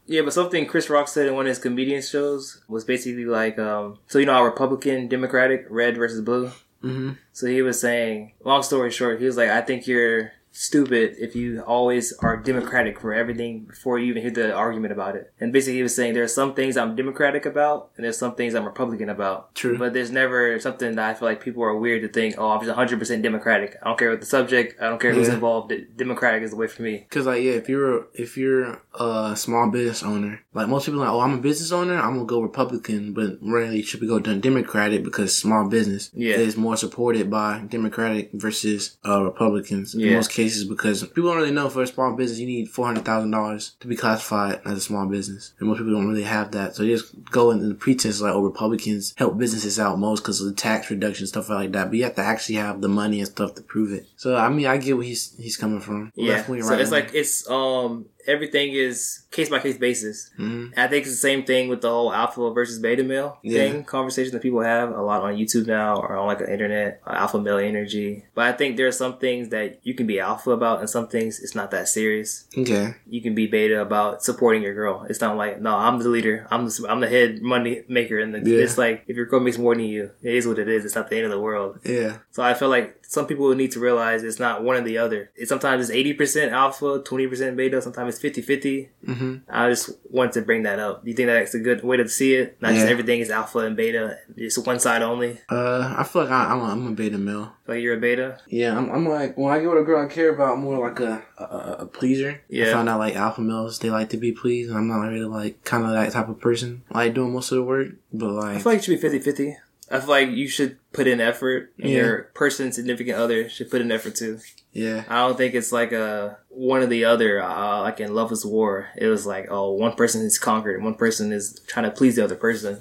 Yeah, 0.07 0.21
but 0.23 0.33
something 0.33 0.65
Chris 0.65 0.89
Rock 0.89 1.07
said 1.07 1.27
in 1.27 1.35
one 1.35 1.45
of 1.45 1.49
his 1.49 1.59
comedian 1.59 2.01
shows 2.01 2.61
was 2.67 2.83
basically 2.83 3.25
like, 3.25 3.57
um, 3.59 3.99
so 4.07 4.19
you 4.19 4.25
know 4.25 4.33
how 4.33 4.43
Republican, 4.43 5.07
Democratic, 5.07 5.65
red 5.69 5.95
versus 5.97 6.21
blue? 6.21 6.47
Mm-hmm. 6.83 7.11
So 7.31 7.47
he 7.47 7.61
was 7.61 7.79
saying, 7.79 8.33
long 8.43 8.63
story 8.63 8.91
short, 8.91 9.19
he 9.19 9.25
was 9.25 9.37
like, 9.37 9.49
I 9.49 9.61
think 9.61 9.87
you're 9.87 10.33
stupid 10.53 11.15
if 11.19 11.35
you 11.35 11.61
always 11.61 12.13
are 12.19 12.37
Democratic 12.37 12.99
for 12.99 13.13
everything 13.13 13.61
before 13.65 13.97
you 13.99 14.05
even 14.11 14.21
hear 14.21 14.31
the 14.31 14.53
argument 14.53 14.93
about 14.93 15.15
it. 15.15 15.33
And 15.39 15.51
basically, 15.51 15.77
he 15.77 15.83
was 15.83 15.95
saying 15.95 16.13
there 16.13 16.23
are 16.23 16.27
some 16.27 16.53
things 16.53 16.77
I'm 16.77 16.95
Democratic 16.95 17.45
about, 17.45 17.89
and 17.97 18.05
there's 18.05 18.17
some 18.17 18.35
things 18.35 18.53
I'm 18.53 18.63
Republican 18.65 19.09
about. 19.09 19.53
True. 19.55 19.77
But 19.77 19.93
there's 19.93 20.11
never 20.11 20.59
something 20.59 20.95
that 20.95 21.09
I 21.09 21.13
feel 21.15 21.27
like 21.27 21.41
people 21.41 21.63
are 21.63 21.75
weird 21.75 22.03
to 22.03 22.07
think, 22.07 22.35
oh, 22.37 22.51
I'm 22.51 22.63
just 22.63 22.77
100% 22.77 23.21
Democratic. 23.23 23.77
I 23.81 23.87
don't 23.89 23.97
care 23.97 24.11
what 24.11 24.19
the 24.19 24.25
subject, 24.27 24.79
I 24.79 24.89
don't 24.89 25.01
care 25.01 25.11
who's 25.13 25.27
Yeah. 25.27 25.33
involved. 25.35 25.73
Democratic 25.97 26.43
is 26.43 26.51
the 26.51 26.57
way 26.57 26.67
for 26.67 26.83
me. 26.83 27.07
Cause 27.09 27.25
like 27.25 27.41
yeah, 27.43 27.53
if 27.53 27.67
you're 27.67 28.07
if 28.13 28.37
you're 28.37 28.79
a 28.99 29.33
small 29.35 29.69
business 29.71 30.03
owner, 30.03 30.41
like 30.53 30.67
most 30.67 30.85
people 30.85 31.01
are 31.01 31.05
like, 31.07 31.13
oh, 31.13 31.19
I'm 31.21 31.33
a 31.33 31.41
business 31.41 31.71
owner, 31.71 31.95
I'm 31.95 32.13
gonna 32.13 32.25
go 32.25 32.41
Republican, 32.41 33.13
but 33.13 33.37
really 33.41 33.77
you 33.77 33.83
should 33.83 34.01
we 34.01 34.07
go 34.07 34.19
Democratic 34.19 35.03
because 35.03 35.35
small 35.35 35.67
business 35.67 36.11
Yeah. 36.13 36.35
is 36.35 36.55
more 36.55 36.77
supported 36.77 37.29
by 37.31 37.63
Democratic 37.67 38.29
versus 38.33 38.97
uh, 39.07 39.23
Republicans 39.23 39.95
in 39.95 40.01
Yeah. 40.01 40.15
most 40.15 40.29
cases 40.29 40.42
because 40.67 41.03
people 41.03 41.29
don't 41.29 41.37
really 41.37 41.51
know 41.51 41.69
for 41.69 41.83
a 41.83 41.87
small 41.87 42.13
business 42.15 42.39
you 42.39 42.47
need 42.47 42.69
four 42.69 42.85
hundred 42.85 43.05
thousand 43.05 43.31
dollars 43.31 43.75
to 43.79 43.87
be 43.87 43.95
classified 43.95 44.61
as 44.65 44.77
a 44.77 44.81
small 44.81 45.05
business, 45.05 45.53
and 45.59 45.67
most 45.67 45.77
people 45.77 45.93
don't 45.93 46.07
really 46.07 46.23
have 46.23 46.51
that. 46.51 46.75
So 46.75 46.83
they 46.83 46.89
just 46.89 47.13
go 47.25 47.51
in 47.51 47.67
the 47.67 47.75
pretense 47.75 48.21
like, 48.21 48.33
oh, 48.33 48.41
Republicans 48.41 49.13
help 49.17 49.37
businesses 49.37 49.79
out 49.79 49.99
most 49.99 50.21
because 50.21 50.41
of 50.41 50.47
the 50.47 50.53
tax 50.53 50.89
reduction 50.89 51.27
stuff 51.27 51.49
like 51.49 51.71
that, 51.71 51.89
but 51.89 51.97
you 51.97 52.03
have 52.03 52.15
to 52.15 52.21
actually 52.21 52.55
have 52.55 52.81
the 52.81 52.89
money 52.89 53.19
and 53.19 53.27
stuff 53.27 53.55
to 53.55 53.61
prove 53.61 53.91
it. 53.91 54.07
So 54.15 54.35
I 54.35 54.49
mean, 54.49 54.67
I 54.67 54.77
get 54.77 54.97
where 54.97 55.05
he's 55.05 55.35
he's 55.37 55.57
coming 55.57 55.79
from. 55.79 56.11
Yeah. 56.15 56.43
So 56.43 56.53
it's 56.53 56.91
like, 56.91 57.13
it's, 57.13 57.49
um, 57.49 58.05
everything 58.27 58.73
is 58.73 59.23
case 59.31 59.49
by 59.49 59.59
case 59.59 59.77
basis. 59.77 60.29
Mhm. 60.39 60.71
And 60.75 60.79
I 60.79 60.87
think 60.87 61.05
it's 61.05 61.11
the 61.15 61.17
same 61.29 61.43
thing 61.43 61.67
with 61.69 61.81
the 61.81 61.89
whole 61.89 62.13
alpha 62.13 62.51
versus 62.53 62.79
beta 62.79 63.03
male 63.03 63.37
Yeah. 63.41 63.59
thing 63.71 63.83
conversation 63.83 64.31
that 64.33 64.41
people 64.41 64.61
have 64.61 64.91
a 64.91 65.01
lot 65.01 65.21
on 65.21 65.35
YouTube 65.35 65.67
now 65.67 65.97
or 65.97 66.15
on 66.15 66.27
like 66.27 66.39
the 66.39 66.51
internet, 66.51 67.01
uh, 67.07 67.11
alpha 67.13 67.39
male 67.39 67.57
energy. 67.57 68.25
But 68.35 68.45
I 68.45 68.51
think 68.53 68.77
there 68.77 68.87
are 68.87 68.91
some 68.91 69.17
things 69.17 69.49
that 69.49 69.79
you 69.83 69.93
can 69.93 70.05
be 70.07 70.19
alpha 70.19 70.51
about 70.51 70.79
and 70.79 70.89
some 70.89 71.07
things 71.07 71.39
it's 71.39 71.55
not 71.55 71.71
that 71.71 71.87
serious. 71.87 72.45
Okay. 72.57 72.95
You 73.09 73.21
can 73.21 73.33
be 73.35 73.47
beta 73.47 73.81
about 73.81 74.23
supporting 74.23 74.61
your 74.63 74.73
girl. 74.73 75.05
It's 75.09 75.21
not 75.21 75.35
like, 75.37 75.61
no, 75.61 75.75
I'm 75.75 75.99
the 75.99 76.09
leader. 76.09 76.47
I'm 76.51 76.65
the, 76.67 76.85
I'm 76.89 76.99
the 76.99 77.09
head 77.09 77.41
money 77.41 77.83
maker. 77.87 78.19
And 78.19 78.33
the, 78.33 78.39
Yeah. 78.49 78.63
it's 78.63 78.77
like, 78.77 79.03
if 79.07 79.15
your 79.17 79.25
girl 79.25 79.39
makes 79.39 79.57
more 79.57 79.75
than 79.75 79.85
you, 79.85 80.11
it 80.21 80.33
is 80.35 80.47
what 80.47 80.59
it 80.59 80.67
is. 80.67 80.85
It's 80.85 80.95
not 80.95 81.09
the 81.09 81.15
end 81.17 81.25
of 81.25 81.31
the 81.31 81.39
world. 81.39 81.79
Yeah. 81.83 82.17
So 82.31 82.43
I 82.43 82.53
feel 82.53 82.69
like 82.69 83.02
some 83.13 83.27
people 83.27 83.53
need 83.53 83.71
to 83.71 83.79
realize 83.79 84.23
it's 84.23 84.39
not 84.39 84.63
one 84.63 84.75
or 84.75 84.81
the 84.81 84.97
other. 84.97 85.29
Sometimes 85.45 85.87
it's 85.87 85.95
80% 85.95 86.51
alpha, 86.51 86.99
20% 86.99 87.55
beta, 87.55 87.79
sometimes 87.79 88.15
it's 88.15 88.37
50-50. 88.39 88.89
Mm-hmm. 89.07 89.35
I 89.47 89.69
just 89.69 89.91
wanted 90.09 90.31
to 90.33 90.41
bring 90.41 90.63
that 90.63 90.79
up. 90.79 91.03
Do 91.03 91.11
you 91.11 91.15
think 91.15 91.27
that's 91.27 91.53
a 91.53 91.59
good 91.59 91.83
way 91.83 91.97
to 91.97 92.09
see 92.09 92.33
it? 92.33 92.59
Not 92.59 92.73
just 92.73 92.87
everything 92.87 93.19
is 93.19 93.29
alpha 93.29 93.59
and 93.59 93.77
beta, 93.77 94.17
it's 94.35 94.57
one 94.57 94.79
side 94.79 95.03
only. 95.03 95.39
Uh, 95.47 95.93
I 95.95 96.03
feel 96.03 96.23
like 96.23 96.31
I, 96.31 96.45
I'm, 96.45 96.59
a, 96.59 96.63
I'm 96.63 96.87
a 96.87 96.91
beta 96.91 97.19
male. 97.19 97.53
Like 97.67 97.81
you're 97.81 97.97
a 97.97 97.99
beta? 97.99 98.39
Yeah, 98.47 98.75
I'm, 98.75 98.89
I'm 98.89 99.07
like 99.07 99.37
when 99.37 99.53
I 99.53 99.59
get 99.59 99.69
with 99.69 99.83
a 99.83 99.85
girl 99.85 100.03
I 100.03 100.09
care 100.11 100.33
about, 100.33 100.57
more 100.57 100.89
like 100.89 100.99
a 100.99 101.23
a, 101.37 101.75
a 101.79 101.85
pleaser. 101.85 102.41
Yeah. 102.49 102.69
I 102.69 102.73
found 102.73 102.89
out 102.89 102.99
like 102.99 103.15
alpha 103.15 103.41
males 103.41 103.79
they 103.79 103.89
like 103.89 104.09
to 104.09 104.17
be 104.17 104.31
pleased. 104.33 104.69
and 104.69 104.77
I'm 104.77 104.87
not 104.87 105.01
really 105.01 105.25
like 105.25 105.63
kind 105.63 105.85
of 105.85 105.91
that 105.91 106.11
type 106.11 106.27
of 106.27 106.41
person. 106.41 106.83
I 106.91 107.05
like 107.05 107.13
doing 107.13 107.31
most 107.31 107.51
of 107.51 107.57
the 107.57 107.63
work, 107.63 107.89
but 108.11 108.31
like. 108.31 108.57
I 108.57 108.59
feel 108.59 108.71
like 108.73 108.79
it 108.79 108.85
should 108.85 109.01
be 109.01 109.19
50-50. 109.19 109.55
I 109.91 109.99
feel 109.99 110.09
like 110.09 110.29
you 110.29 110.47
should 110.47 110.77
put 110.93 111.07
in 111.07 111.19
effort 111.21 111.73
and 111.79 111.89
Yeah. 111.91 111.97
your 111.97 112.17
person, 112.33 112.71
significant 112.71 113.17
other 113.17 113.49
should 113.49 113.69
put 113.69 113.81
in 113.81 113.91
effort 113.91 114.15
too. 114.15 114.39
yeah, 114.71 115.03
I 115.07 115.27
don't 115.27 115.37
think 115.37 115.53
it's 115.53 115.71
like 115.71 115.91
a 115.91 116.37
one 116.49 116.81
or 116.81 116.85
the 116.87 117.05
other. 117.05 117.41
Uh, 117.41 117.81
like 117.81 117.99
in 117.99 118.13
Love 118.15 118.31
is 118.31 118.45
War, 118.45 118.87
it 118.97 119.07
was 119.07 119.25
like 119.25 119.47
oh, 119.51 119.71
one 119.71 119.93
person 119.95 120.21
is 120.25 120.39
conquered, 120.39 120.75
and 120.75 120.83
one 120.85 120.95
person 120.95 121.31
is 121.31 121.59
trying 121.67 121.85
to 121.85 121.91
please 121.91 122.15
the 122.15 122.23
other 122.23 122.35
person. 122.35 122.79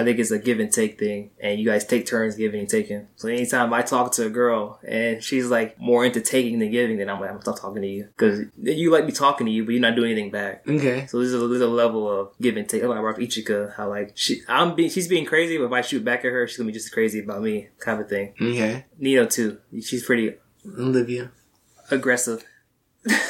I 0.00 0.04
think 0.04 0.18
it's 0.18 0.30
a 0.30 0.38
give 0.38 0.60
and 0.60 0.72
take 0.72 0.98
thing, 0.98 1.30
and 1.40 1.58
you 1.58 1.66
guys 1.66 1.84
take 1.84 2.06
turns 2.06 2.36
giving 2.36 2.60
and 2.60 2.68
taking. 2.68 3.08
So 3.16 3.28
anytime 3.28 3.72
I 3.72 3.82
talk 3.82 4.12
to 4.12 4.26
a 4.26 4.30
girl 4.30 4.78
and 4.86 5.22
she's 5.22 5.46
like 5.46 5.80
more 5.80 6.04
into 6.04 6.20
taking 6.20 6.58
than 6.60 6.70
giving, 6.70 6.98
then 6.98 7.08
I'm 7.10 7.20
like 7.20 7.30
I'm 7.30 7.40
stop 7.40 7.60
talking 7.60 7.82
to 7.82 7.88
you 7.88 8.08
because 8.16 8.46
you 8.62 8.90
like 8.92 9.06
me 9.06 9.12
talking 9.12 9.46
to 9.46 9.52
you, 9.52 9.64
but 9.64 9.72
you're 9.72 9.80
not 9.80 9.96
doing 9.96 10.12
anything 10.12 10.30
back. 10.30 10.62
okay, 10.68 11.06
So 11.06 11.18
there's 11.18 11.34
a, 11.34 11.38
there's 11.48 11.60
a 11.62 11.66
level 11.68 12.08
of 12.08 12.30
give 12.40 12.56
and 12.56 12.68
take. 12.68 12.82
Like 12.84 12.98
I 12.98 13.00
brought 13.00 13.14
up 13.16 13.20
Ichika, 13.20 13.74
how 13.74 13.88
like 13.88 14.12
she 14.14 14.42
I'm 14.48 14.74
being 14.74 14.90
she's 14.90 15.08
being 15.08 15.24
crazy, 15.24 15.58
but 15.58 15.64
if 15.64 15.72
I 15.72 15.80
shoot 15.80 16.04
back 16.04 16.20
at 16.24 16.32
her, 16.32 16.46
she's 16.46 16.56
gonna 16.58 16.68
be 16.68 16.72
just 16.72 16.92
crazy 16.92 17.20
about 17.20 17.42
me, 17.42 17.68
kind 17.78 18.00
of 18.00 18.08
thing. 18.08 18.34
okay. 18.40 18.84
Nino 18.98 19.26
too, 19.26 19.58
she's 19.82 20.04
pretty 20.04 20.34
Olivia, 20.78 21.30
aggressive. 21.90 22.44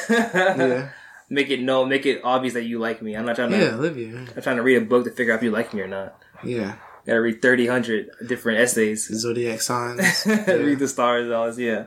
yeah, 0.09 0.89
make 1.29 1.49
it 1.49 1.61
know, 1.61 1.85
make 1.85 2.05
it 2.05 2.21
obvious 2.23 2.53
that 2.55 2.63
you 2.63 2.79
like 2.79 3.01
me. 3.01 3.15
I'm 3.15 3.25
not 3.25 3.35
trying 3.35 3.51
to. 3.51 3.57
yeah, 3.57 3.73
Olivia, 3.75 4.25
I'm 4.35 4.41
trying 4.41 4.57
to 4.57 4.63
read 4.63 4.77
a 4.77 4.81
book 4.81 5.05
to 5.05 5.11
figure 5.11 5.33
out 5.33 5.37
if 5.37 5.43
you 5.43 5.51
like 5.51 5.73
me 5.73 5.81
or 5.81 5.87
not. 5.87 6.19
Yeah. 6.43 6.75
Gotta 7.05 7.21
read 7.21 7.41
thirty 7.41 7.67
hundred 7.67 8.09
different 8.27 8.59
essays. 8.59 9.07
Zodiac 9.07 9.61
signs. 9.61 10.25
read 10.25 10.79
the 10.79 10.87
stars 10.87 11.25
and 11.25 11.33
all 11.33 11.47
this. 11.47 11.57
Yeah, 11.57 11.85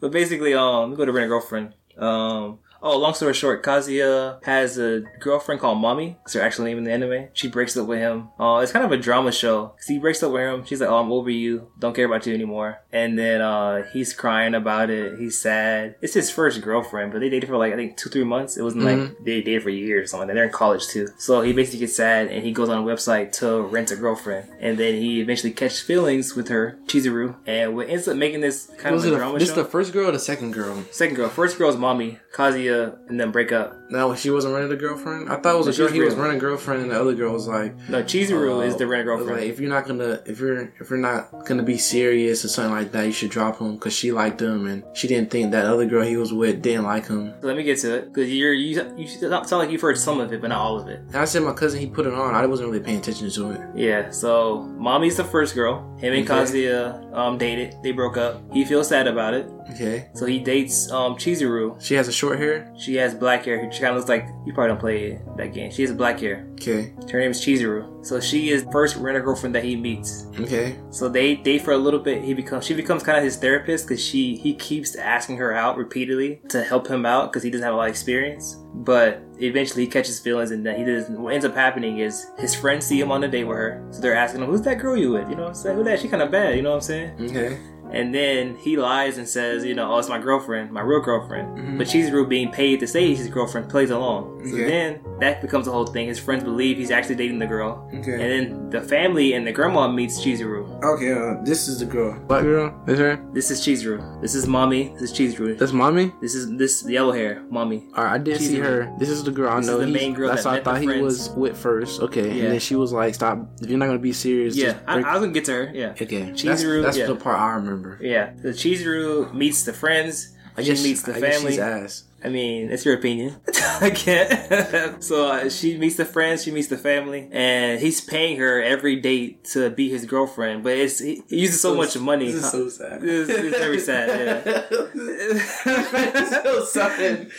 but 0.00 0.10
basically, 0.10 0.54
um, 0.54 0.94
go 0.94 1.04
to 1.04 1.12
rent 1.12 1.26
a 1.26 1.28
girlfriend. 1.28 1.74
Um. 1.96 2.58
Oh, 2.82 2.98
long 2.98 3.14
story 3.14 3.34
short, 3.34 3.62
Kazuya 3.64 4.44
has 4.44 4.78
a 4.78 5.02
girlfriend 5.20 5.60
called 5.60 5.78
Mami. 5.78 6.16
It's 6.24 6.34
her 6.34 6.40
actual 6.40 6.64
name 6.66 6.78
in 6.78 6.84
the 6.84 6.92
anime. 6.92 7.28
She 7.32 7.48
breaks 7.48 7.76
up 7.76 7.86
with 7.86 7.98
him. 7.98 8.28
Uh, 8.38 8.60
it's 8.62 8.72
kind 8.72 8.84
of 8.84 8.92
a 8.92 8.96
drama 8.96 9.32
show. 9.32 9.68
'Cause 9.76 9.86
he 9.88 9.98
breaks 9.98 10.22
up 10.22 10.32
with 10.32 10.42
him. 10.42 10.64
She's 10.64 10.80
like, 10.80 10.90
"Oh, 10.90 10.96
I'm 10.98 11.10
over 11.12 11.30
you. 11.30 11.68
Don't 11.78 11.94
care 11.94 12.06
about 12.06 12.26
you 12.26 12.34
anymore." 12.34 12.78
And 12.92 13.18
then 13.18 13.40
uh, 13.40 13.84
he's 13.92 14.12
crying 14.12 14.54
about 14.54 14.90
it. 14.90 15.18
He's 15.18 15.38
sad. 15.40 15.96
It's 16.00 16.14
his 16.14 16.30
first 16.30 16.60
girlfriend, 16.62 17.12
but 17.12 17.20
they 17.20 17.28
dated 17.30 17.48
for 17.48 17.56
like 17.56 17.72
I 17.72 17.76
think 17.76 17.96
two, 17.96 18.10
three 18.10 18.24
months. 18.24 18.56
It 18.56 18.62
wasn't 18.62 18.84
like 18.84 19.16
they 19.24 19.40
dated 19.42 19.62
for 19.62 19.70
years 19.70 20.04
or 20.04 20.06
something. 20.08 20.34
They're 20.34 20.44
in 20.44 20.50
college 20.52 20.86
too. 20.86 21.08
So 21.18 21.40
he 21.40 21.52
basically 21.52 21.80
gets 21.80 21.96
sad 21.96 22.28
and 22.28 22.44
he 22.44 22.52
goes 22.52 22.68
on 22.68 22.78
a 22.78 22.82
website 22.82 23.32
to 23.40 23.62
rent 23.62 23.90
a 23.90 23.96
girlfriend. 23.96 24.48
And 24.60 24.78
then 24.78 24.94
he 24.94 25.20
eventually 25.20 25.52
catches 25.52 25.80
feelings 25.80 26.34
with 26.36 26.48
her, 26.48 26.78
Chizuru. 26.86 27.36
And 27.46 27.74
what 27.76 27.88
ends 27.88 28.06
up 28.08 28.16
making 28.16 28.40
this 28.42 28.70
kind 28.78 28.94
of 28.94 29.04
a 29.04 29.14
a, 29.14 29.16
drama 29.16 29.38
this 29.38 29.48
show. 29.48 29.54
the 29.56 29.64
first 29.64 29.92
girl 29.92 30.08
or 30.08 30.12
the 30.12 30.18
second 30.18 30.52
girl? 30.52 30.84
Second 30.90 31.16
girl. 31.16 31.28
First 31.28 31.58
girl's 31.58 31.76
Mami, 31.76 32.18
Kazuya, 32.34 32.65
and 32.68 33.18
then 33.20 33.30
break 33.30 33.52
up. 33.52 33.74
No, 33.90 34.14
she 34.14 34.30
wasn't 34.30 34.54
running 34.54 34.68
the 34.68 34.76
girlfriend. 34.76 35.28
I 35.30 35.36
thought 35.36 35.54
it 35.54 35.58
was 35.58 35.66
a 35.68 35.72
She 35.72 35.82
was 35.82 35.90
girl. 35.92 36.00
He 36.00 36.04
was 36.04 36.14
real. 36.14 36.24
running 36.24 36.38
girlfriend, 36.38 36.82
and 36.82 36.90
the 36.90 37.00
other 37.00 37.14
girl 37.14 37.32
was 37.32 37.46
like, 37.46 37.76
No, 37.88 38.02
cheesy 38.02 38.34
uh, 38.34 38.58
is 38.60 38.76
the 38.76 38.86
running 38.86 39.02
a 39.02 39.04
girlfriend. 39.04 39.40
Like, 39.40 39.48
if 39.50 39.60
you're 39.60 39.70
not 39.70 39.86
gonna, 39.86 40.20
if 40.26 40.40
you're, 40.40 40.72
if 40.80 40.90
you're 40.90 40.98
not 40.98 41.46
gonna 41.46 41.62
be 41.62 41.78
serious 41.78 42.44
or 42.44 42.48
something 42.48 42.72
like 42.72 42.92
that, 42.92 43.04
you 43.06 43.12
should 43.12 43.30
drop 43.30 43.58
him 43.60 43.74
because 43.74 43.92
she 43.92 44.10
liked 44.12 44.40
him, 44.42 44.66
and 44.66 44.82
she 44.94 45.06
didn't 45.08 45.30
think 45.30 45.52
that 45.52 45.66
other 45.66 45.86
girl 45.86 46.04
he 46.04 46.16
was 46.16 46.32
with 46.32 46.62
didn't 46.62 46.84
like 46.84 47.06
him. 47.06 47.32
So 47.40 47.46
let 47.46 47.56
me 47.56 47.62
get 47.62 47.78
to 47.80 47.94
it 47.96 48.12
because 48.12 48.32
you're 48.32 48.52
you 48.52 48.94
you 48.96 49.06
sound 49.06 49.50
like 49.50 49.70
you've 49.70 49.80
heard 49.80 49.98
some 49.98 50.20
of 50.20 50.32
it, 50.32 50.40
but 50.40 50.48
not 50.48 50.58
all 50.58 50.78
of 50.80 50.88
it. 50.88 51.00
And 51.08 51.16
I 51.16 51.24
said 51.24 51.42
my 51.42 51.52
cousin 51.52 51.80
he 51.80 51.86
put 51.86 52.06
it 52.06 52.12
on. 52.14 52.34
I 52.34 52.46
wasn't 52.46 52.70
really 52.70 52.82
paying 52.84 52.98
attention 52.98 53.30
to 53.30 53.50
it. 53.52 53.60
Yeah. 53.74 54.10
So 54.10 54.62
Mami's 54.78 55.16
the 55.16 55.24
first 55.24 55.54
girl. 55.54 55.80
Him 55.98 56.12
and 56.12 56.28
Okay. 56.28 56.34
Kazuya 56.34 57.14
um 57.16 57.38
dated. 57.38 57.74
They 57.82 57.92
broke 57.92 58.16
up. 58.16 58.42
He 58.52 58.64
feels 58.64 58.88
sad 58.88 59.06
about 59.06 59.34
it. 59.34 59.48
Okay. 59.70 60.08
So 60.14 60.26
he 60.26 60.38
dates 60.38 60.90
um 60.90 61.16
Chizuru. 61.16 61.80
She 61.82 61.94
has 61.94 62.08
a 62.08 62.12
short 62.12 62.38
hair. 62.38 62.72
She 62.78 62.94
has 62.96 63.14
black 63.14 63.44
hair. 63.44 63.70
She 63.72 63.80
kind 63.80 63.92
of 63.92 63.96
looks 63.96 64.08
like 64.08 64.26
you 64.44 64.52
probably 64.52 64.68
don't 64.68 64.80
play 64.80 65.20
that 65.36 65.52
game. 65.52 65.70
She 65.70 65.82
has 65.82 65.92
black 65.92 66.20
hair. 66.20 66.46
Okay. 66.54 66.92
Her 67.10 67.20
name 67.20 67.30
is 67.30 67.40
Chizuru. 67.40 68.04
So 68.06 68.20
she 68.20 68.50
is 68.50 68.64
the 68.64 68.72
first 68.72 68.96
rent 68.96 69.16
a 69.16 69.20
girlfriend 69.20 69.54
that 69.54 69.64
he 69.64 69.76
meets. 69.76 70.26
Okay. 70.40 70.78
So 70.90 71.08
they 71.08 71.34
date 71.34 71.62
for 71.62 71.72
a 71.72 71.76
little 71.76 72.00
bit. 72.00 72.22
He 72.22 72.34
becomes 72.34 72.64
she 72.64 72.74
becomes 72.74 73.02
kind 73.02 73.18
of 73.18 73.24
his 73.24 73.36
therapist 73.36 73.86
because 73.86 74.02
she 74.04 74.36
he 74.36 74.54
keeps 74.54 74.94
asking 74.94 75.36
her 75.38 75.52
out 75.52 75.76
repeatedly 75.76 76.40
to 76.48 76.62
help 76.62 76.86
him 76.88 77.04
out 77.04 77.32
because 77.32 77.42
he 77.42 77.50
doesn't 77.50 77.64
have 77.64 77.74
a 77.74 77.76
lot 77.76 77.84
of 77.84 77.90
experience. 77.90 78.56
But 78.74 79.22
eventually 79.38 79.84
he 79.84 79.90
catches 79.90 80.20
feelings 80.20 80.50
and 80.50 80.64
then 80.64 80.76
he 80.78 80.84
doesn't. 80.84 81.20
What 81.20 81.34
ends 81.34 81.44
up 81.44 81.54
happening 81.54 81.98
is 81.98 82.26
his 82.38 82.54
friends 82.54 82.86
see 82.86 83.00
him 83.00 83.10
on 83.10 83.24
a 83.24 83.28
date 83.28 83.44
with 83.44 83.56
her, 83.56 83.86
so 83.90 84.00
they're 84.00 84.14
asking 84.14 84.42
him, 84.42 84.48
"Who's 84.50 84.62
that 84.62 84.78
girl 84.78 84.96
you 84.96 85.12
with?" 85.12 85.28
You 85.30 85.36
know 85.36 85.42
what 85.42 85.48
I'm 85.48 85.54
saying? 85.54 85.76
Who 85.76 85.84
that? 85.84 86.00
She 86.00 86.08
kind 86.08 86.22
of 86.22 86.30
bad. 86.30 86.56
You 86.56 86.62
know 86.62 86.70
what 86.70 86.76
I'm 86.76 86.82
saying? 86.82 87.10
Okay. 87.30 87.58
And 87.92 88.14
then 88.14 88.56
he 88.56 88.76
lies 88.76 89.16
and 89.18 89.28
says, 89.28 89.64
you 89.64 89.74
know, 89.74 89.92
oh, 89.94 89.98
it's 89.98 90.08
my 90.08 90.18
girlfriend, 90.18 90.70
my 90.72 90.80
real 90.82 91.00
girlfriend. 91.00 91.56
Mhm. 91.58 91.78
But 91.78 91.86
Chizuru 91.86 92.28
being 92.28 92.50
paid 92.50 92.80
to 92.80 92.86
say 92.86 93.06
he's 93.06 93.18
his 93.18 93.28
girlfriend 93.28 93.68
plays 93.68 93.90
along. 93.90 94.42
So 94.46 94.54
Okay. 94.54 94.64
then 94.68 95.00
that 95.20 95.40
becomes 95.40 95.66
the 95.66 95.72
whole 95.72 95.86
thing. 95.86 96.08
His 96.08 96.18
friends 96.18 96.44
believe 96.44 96.76
he's 96.76 96.90
actually 96.90 97.14
dating 97.14 97.38
the 97.38 97.46
girl. 97.46 97.88
Okay. 97.98 98.12
And 98.12 98.20
then 98.20 98.70
the 98.70 98.80
family 98.80 99.32
and 99.34 99.46
the 99.46 99.52
grandma 99.52 99.88
meets 99.90 100.20
Chizuru. 100.22 100.66
Okay. 100.84 101.12
Uh, 101.12 101.42
this 101.44 101.68
is 101.68 101.78
the 101.80 101.86
girl. 101.86 102.18
Black 102.28 102.42
girl. 102.42 102.74
Is 102.86 102.98
her? 102.98 103.18
This 103.32 103.50
is 103.50 103.60
Chizuru. 103.60 104.20
This 104.20 104.34
is 104.34 104.46
Mami. 104.46 104.92
This 104.98 105.10
is 105.10 105.18
Chizuru. 105.18 105.56
That's 105.58 105.72
Mami. 105.72 106.12
This 106.20 106.34
is 106.34 106.50
this 106.56 106.84
yellow 106.88 107.12
hair, 107.12 107.42
Mami. 107.50 107.88
Alright, 107.96 108.12
I 108.12 108.18
did 108.18 108.38
She's 108.38 108.48
see 108.48 108.58
her. 108.58 108.92
This 108.98 109.08
is 109.08 109.22
the 109.24 109.30
girl 109.30 109.50
I 109.50 109.56
This 109.56 109.66
is 109.68 109.70
know. 109.70 109.78
the 109.78 109.86
main 109.86 110.12
girl 110.12 110.28
That's 110.28 110.42
that 110.44 110.48
what 110.48 110.52
I 110.52 110.56
met 110.56 110.64
the 110.64 110.70
thought 110.70 110.80
he 110.80 110.86
friends. 110.86 111.02
was 111.02 111.30
with 111.30 111.56
first. 111.56 112.00
Okay, 112.02 112.26
Yeah. 112.28 112.42
and 112.44 112.52
then 112.52 112.58
she 112.60 112.74
was 112.76 112.92
like, 112.92 113.14
"Stop! 113.14 113.38
If 113.62 113.68
you're 113.70 113.78
not 113.78 113.86
gonna 113.86 113.98
be 113.98 114.12
serious, 114.12 114.56
Yeah, 114.56 114.72
just 114.72 114.76
I, 114.88 115.00
I 115.00 115.12
was 115.14 115.20
gonna 115.22 115.32
get 115.32 115.44
to 115.46 115.52
her. 115.52 115.70
Yeah, 115.74 115.92
okay." 116.00 116.22
That's, 116.32 116.62
that's 116.62 116.96
yeah. 116.98 117.06
the 117.06 117.16
part 117.16 117.38
I 117.38 117.54
remember. 117.54 117.75
Yeah. 118.00 118.32
The 118.42 118.50
Chizuru 118.50 119.32
meets 119.34 119.64
the 119.64 119.72
friends. 119.72 120.34
I 120.56 120.62
she 120.62 120.68
guess 120.70 120.82
meets 120.82 121.02
the 121.02 121.14
I 121.14 121.20
guess 121.20 121.36
family. 121.36 121.52
she's 121.52 121.58
ass. 121.60 122.04
I 122.26 122.28
mean, 122.28 122.72
it's 122.72 122.84
your 122.84 122.96
opinion. 122.96 123.36
I 123.80 123.90
can't. 123.90 125.04
so 125.04 125.28
uh, 125.28 125.48
she 125.48 125.78
meets 125.78 125.94
the 125.94 126.04
friends, 126.04 126.42
she 126.42 126.50
meets 126.50 126.66
the 126.66 126.76
family, 126.76 127.28
and 127.30 127.78
he's 127.78 128.00
paying 128.00 128.38
her 128.38 128.60
every 128.60 128.96
date 128.96 129.44
to 129.52 129.70
be 129.70 129.88
his 129.88 130.06
girlfriend. 130.06 130.64
But 130.64 130.72
it's 130.76 130.98
he, 130.98 131.22
he 131.28 131.42
uses 131.42 131.60
so, 131.60 131.76
much 131.76 131.96
money. 131.96 132.32
This 132.32 132.46
is 132.46 132.50
so 132.50 132.68
sad. 132.68 133.04
It's, 133.04 133.30
it's 133.30 133.56
very 133.56 133.78
sad. 133.78 134.08
Yeah. 134.08 134.64
it's 134.74 136.30
so 136.42 136.64
sad. 136.64 137.30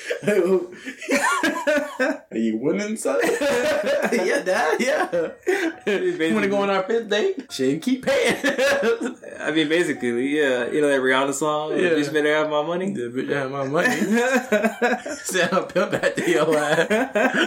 Are 2.32 2.38
you 2.38 2.58
winning, 2.58 2.96
son? 2.96 3.20
yeah, 3.24 4.42
dad. 4.42 4.80
Yeah. 4.80 5.32
You 5.86 6.34
want 6.34 6.44
to 6.44 6.50
go 6.50 6.62
on 6.62 6.70
our 6.70 6.84
fifth 6.84 7.10
date? 7.10 7.52
Shit, 7.52 7.82
keep 7.82 8.06
paying. 8.06 8.38
I 9.42 9.52
mean, 9.52 9.68
basically, 9.68 10.38
yeah. 10.38 10.72
You 10.72 10.80
know 10.80 10.88
that 10.88 11.02
Rihanna 11.02 11.34
song? 11.34 11.72
Yeah. 11.72 11.90
Bitch 11.90 12.14
better 12.14 12.34
have 12.34 12.50
my 12.50 12.64
money. 12.64 12.92
Yeah, 12.92 13.08
bitch, 13.08 13.30
have 13.30 13.52
my 13.52 13.68
money. 13.68 14.77
I'll 15.52 15.66
pimp 15.66 15.92
back 15.92 16.16
to 16.16 16.30
your 16.30 16.58
ass. 16.58 16.88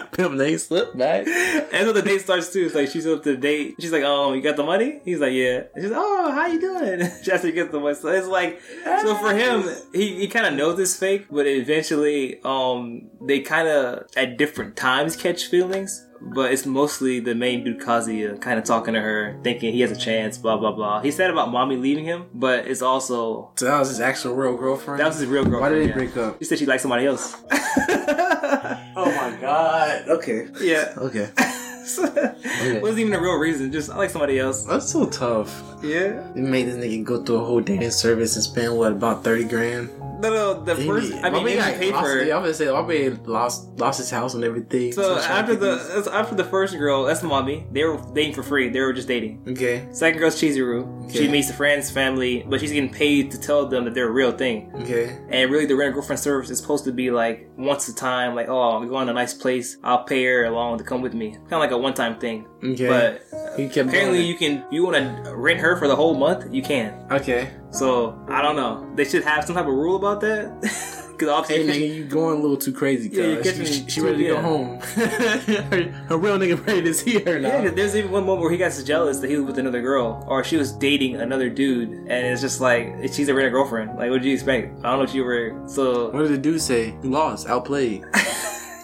Pimp 0.12 0.34
name 0.34 0.56
Slickback. 0.56 1.26
And 1.72 1.86
so 1.86 1.92
the 1.92 2.02
date 2.02 2.20
starts 2.20 2.52
too. 2.52 2.66
It's 2.66 2.74
like 2.74 2.88
she's 2.88 3.06
up 3.06 3.22
to 3.24 3.32
the 3.32 3.36
date. 3.36 3.76
She's 3.80 3.92
like, 3.92 4.02
"Oh, 4.04 4.32
you 4.32 4.42
got 4.42 4.56
the 4.56 4.64
money?" 4.64 5.00
He's 5.04 5.20
like, 5.20 5.32
"Yeah." 5.32 5.64
And 5.74 5.82
she's 5.82 5.90
like, 5.90 6.00
"Oh, 6.02 6.30
how 6.32 6.46
you 6.46 6.60
doing?" 6.60 7.10
She 7.22 7.30
has 7.30 7.42
to 7.42 7.52
get 7.52 7.70
the 7.70 7.80
money. 7.80 7.94
So 7.94 8.08
it's 8.08 8.26
like, 8.26 8.60
so 9.02 9.14
for 9.16 9.34
him, 9.34 9.64
he, 9.92 10.16
he 10.20 10.28
kind 10.28 10.46
of 10.46 10.54
knows 10.54 10.78
it's 10.78 10.96
fake, 10.96 11.26
but 11.30 11.46
eventually, 11.46 12.40
um, 12.44 13.10
they 13.20 13.40
kind 13.40 13.68
of 13.68 14.06
at 14.16 14.36
different 14.36 14.76
times 14.76 15.16
catch 15.16 15.46
feelings. 15.46 16.06
But 16.22 16.52
it's 16.52 16.66
mostly 16.66 17.18
the 17.20 17.34
main 17.34 17.64
dude 17.64 17.80
Kazuya 17.80 18.40
kind 18.40 18.58
of 18.58 18.64
talking 18.64 18.94
to 18.94 19.00
her, 19.00 19.38
thinking 19.42 19.72
he 19.72 19.80
has 19.80 19.90
a 19.90 19.96
chance. 19.96 20.36
Blah 20.38 20.58
blah 20.58 20.72
blah. 20.72 21.00
He 21.00 21.10
said 21.10 21.30
about 21.30 21.48
Mami 21.48 21.80
leaving 21.80 22.04
him, 22.04 22.26
but 22.34 22.66
it's 22.66 22.82
also 22.82 23.50
So 23.56 23.64
that 23.64 23.78
was 23.78 23.88
his 23.88 24.00
actual 24.00 24.34
real 24.34 24.56
girlfriend. 24.56 25.00
that 25.00 25.06
was 25.06 25.16
his 25.16 25.26
real 25.26 25.44
girlfriend. 25.44 25.62
Why 25.62 25.68
did 25.70 25.82
they 25.84 25.88
yeah. 25.88 25.94
break 25.94 26.16
up? 26.16 26.38
He 26.38 26.44
said 26.44 26.58
she 26.58 26.66
liked 26.66 26.82
somebody 26.82 27.06
else. 27.06 27.36
Oh 28.96 29.06
my 29.06 29.36
god. 29.40 30.08
Okay. 30.08 30.48
yeah. 30.60 30.92
Okay. 30.98 31.30
wasn't 32.80 32.98
even 33.00 33.12
a 33.14 33.20
real 33.20 33.36
reason. 33.38 33.72
Just 33.72 33.90
I 33.90 33.96
like 33.96 34.10
somebody 34.10 34.38
else. 34.38 34.64
That's 34.64 34.90
so 34.92 35.06
tough. 35.06 35.62
Yeah. 35.82 36.22
They 36.34 36.40
made 36.42 36.66
this 36.66 36.76
nigga 36.76 37.02
go 37.04 37.22
through 37.22 37.36
a 37.36 37.44
whole 37.44 37.60
dating 37.60 37.90
service 37.90 38.36
and 38.36 38.44
spend 38.44 38.76
what 38.76 38.92
about 38.92 39.24
thirty 39.24 39.44
grand? 39.44 39.88
No, 40.20 40.28
no. 40.30 40.64
The 40.64 40.76
first, 40.76 41.12
I 41.14 41.30
mean, 41.30 41.42
my 41.44 41.50
they 41.50 41.56
man 41.56 41.78
paid 41.78 41.94
lost. 41.94 42.26
Yeah, 42.26 42.36
I'm 42.36 42.42
gonna 42.42 42.54
say 42.54 42.70
my 42.70 42.82
man 42.82 43.20
lost 43.24 43.78
lost 43.78 43.98
his 43.98 44.10
house 44.10 44.34
and 44.34 44.44
everything. 44.44 44.92
So 44.92 45.14
trying 45.14 45.22
to 45.22 45.30
after 45.32 45.56
the 45.56 45.70
these- 45.76 45.88
that's 45.94 46.08
after 46.08 46.34
the 46.34 46.44
first 46.44 46.76
girl, 46.78 47.04
that's 47.04 47.22
Mami. 47.22 47.72
They 47.72 47.84
were 47.84 47.98
dating 48.14 48.34
for 48.34 48.42
free. 48.42 48.68
They 48.68 48.80
were 48.80 48.92
just 48.92 49.08
dating. 49.08 49.42
okay, 49.48 49.88
Second 49.92 50.18
girl's 50.20 50.36
Chizuru. 50.40 51.10
She 51.10 51.20
Okay. 51.20 51.28
meets 51.32 51.48
the 51.48 51.54
friends, 51.54 51.90
family, 51.90 52.44
but 52.48 52.60
she's 52.60 52.72
getting 52.72 52.90
paid 52.92 53.30
to 53.32 53.40
tell 53.40 53.66
them 53.66 53.84
that 53.84 53.94
they're 53.94 54.08
a 54.08 54.12
real 54.12 54.30
thing. 54.32 54.70
okay, 54.82 55.16
And 55.30 55.50
really, 55.50 55.66
the 55.66 55.74
rent 55.74 55.90
a 55.90 55.94
girlfriend 55.94 56.20
service 56.20 56.50
is 56.50 56.58
supposed 56.58 56.84
to 56.84 56.92
be 56.92 57.10
like 57.10 57.48
once 57.56 57.88
a 57.88 57.94
time, 57.94 58.34
like 58.34 58.48
oh, 58.48 58.60
I'm 58.76 58.86
going 58.88 59.06
to 59.06 59.12
a 59.12 59.14
nice 59.14 59.34
place. 59.34 59.76
I'll 59.82 60.04
pay 60.04 60.22
her 60.24 60.44
along 60.44 60.78
to 60.78 60.84
come 60.84 61.00
with 61.02 61.14
me, 61.14 61.30
kind 61.32 61.54
of 61.54 61.60
like 61.60 61.72
a 61.72 61.78
one 61.78 61.94
time 61.94 62.18
thing. 62.20 62.46
okay. 62.62 62.86
But 62.88 63.22
He 63.56 63.68
kept 63.68 63.88
apparently 63.88 64.20
you 64.22 64.36
can 64.36 64.64
you 64.70 64.84
want 64.84 64.96
to 64.96 65.34
rent 65.34 65.60
her 65.60 65.76
for 65.76 65.88
the 65.88 65.96
whole 65.96 66.14
month. 66.14 66.46
You 66.52 66.62
can. 66.62 66.94
Okay. 67.10 67.48
So 67.70 68.18
I 68.28 68.42
don't 68.42 68.56
know. 68.56 68.90
They 68.96 69.04
should 69.04 69.24
have 69.24 69.44
some 69.44 69.54
type 69.56 69.66
of 69.66 69.72
rule 69.74 69.96
about 69.96 70.20
that. 70.22 70.96
Because 71.20 71.48
Hey 71.50 71.60
obviously, 71.60 71.90
nigga, 71.90 71.94
you 71.96 72.04
going 72.06 72.38
a 72.38 72.40
little 72.40 72.56
too 72.56 72.72
crazy. 72.72 73.10
Yeah, 73.10 73.24
you're 73.24 73.42
catching 73.42 73.66
she, 73.66 73.86
she 73.90 74.00
ready 74.00 74.16
to 74.16 74.22
yeah. 74.24 74.30
go 74.30 74.40
home. 74.40 74.80
her, 74.80 75.82
her 76.08 76.16
real 76.16 76.38
nigga 76.38 76.66
ready 76.66 76.80
to 76.80 76.94
see 76.94 77.18
her 77.22 77.38
now. 77.38 77.48
yeah, 77.48 77.60
'cause 77.66 77.74
there's 77.74 77.94
even 77.94 78.10
one 78.10 78.24
moment 78.24 78.40
where 78.40 78.50
he 78.50 78.56
got 78.56 78.72
so 78.72 78.82
jealous 78.82 79.18
that 79.18 79.28
he 79.28 79.36
was 79.36 79.44
with 79.44 79.58
another 79.58 79.82
girl, 79.82 80.24
or 80.26 80.42
she 80.42 80.56
was 80.56 80.72
dating 80.72 81.16
another 81.16 81.50
dude, 81.50 81.90
and 81.90 82.10
it's 82.10 82.40
just 82.40 82.62
like 82.62 82.94
she's 83.12 83.28
a 83.28 83.34
rent 83.34 83.52
girlfriend. 83.52 83.98
Like, 83.98 84.08
what 84.08 84.22
did 84.22 84.28
you 84.28 84.32
expect? 84.32 84.68
I 84.78 84.82
don't 84.82 84.82
know 84.82 84.98
what 85.00 85.14
you 85.14 85.22
were. 85.24 85.62
So 85.66 86.08
What 86.10 86.22
did 86.22 86.32
the 86.32 86.38
dude 86.38 86.62
say? 86.62 86.94
You 87.02 87.10
lost, 87.10 87.46
outplayed. 87.48 88.02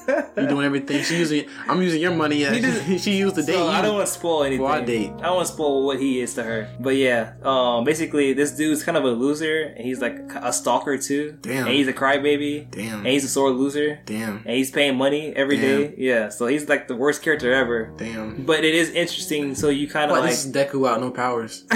you 0.08 0.46
doing 0.48 0.64
everything. 0.66 1.02
She 1.02 1.18
using. 1.18 1.46
I'm 1.68 1.80
using 1.82 2.00
your 2.00 2.14
money. 2.14 2.44
As, 2.44 2.60
just- 2.60 3.04
she 3.04 3.16
used 3.16 3.34
the 3.36 3.42
date. 3.42 3.54
So 3.54 3.66
I 3.68 3.82
don't 3.82 3.94
want 3.94 4.06
to 4.06 4.12
spoil 4.12 4.44
anything. 4.44 4.64
For 4.64 4.70
our 4.70 4.82
date. 4.84 5.10
I 5.18 5.22
don't 5.26 5.36
want 5.36 5.46
to 5.48 5.52
spoil 5.52 5.86
what 5.86 6.00
he 6.00 6.20
is 6.20 6.34
to 6.34 6.42
her. 6.42 6.68
But 6.80 6.96
yeah, 6.96 7.34
um, 7.42 7.84
basically 7.84 8.32
this 8.32 8.52
dude's 8.52 8.82
kind 8.82 8.96
of 8.96 9.04
a 9.04 9.10
loser, 9.10 9.62
and 9.76 9.84
he's 9.84 10.00
like 10.00 10.16
a 10.34 10.52
stalker 10.52 10.98
too. 10.98 11.38
Damn. 11.40 11.66
And 11.66 11.74
he's 11.74 11.88
a 11.88 11.92
crybaby. 11.92 12.70
Damn. 12.70 12.98
And 12.98 13.06
he's 13.08 13.24
a 13.24 13.28
sore 13.28 13.50
loser. 13.50 14.00
Damn. 14.06 14.38
And 14.38 14.56
he's 14.56 14.70
paying 14.70 14.96
money 14.96 15.32
every 15.34 15.56
Damn. 15.56 15.82
day. 15.82 15.94
Yeah. 15.98 16.28
So 16.28 16.46
he's 16.46 16.68
like 16.68 16.88
the 16.88 16.96
worst 16.96 17.22
character 17.22 17.52
ever. 17.52 17.92
Damn. 17.96 18.44
But 18.44 18.64
it 18.64 18.74
is 18.74 18.90
interesting. 18.90 19.54
So 19.54 19.68
you 19.68 19.88
kind 19.88 20.10
of 20.10 20.18
like 20.18 20.30
this 20.30 20.44
is 20.46 20.52
Deku 20.52 20.88
out, 20.88 21.00
no 21.00 21.10
powers. 21.10 21.64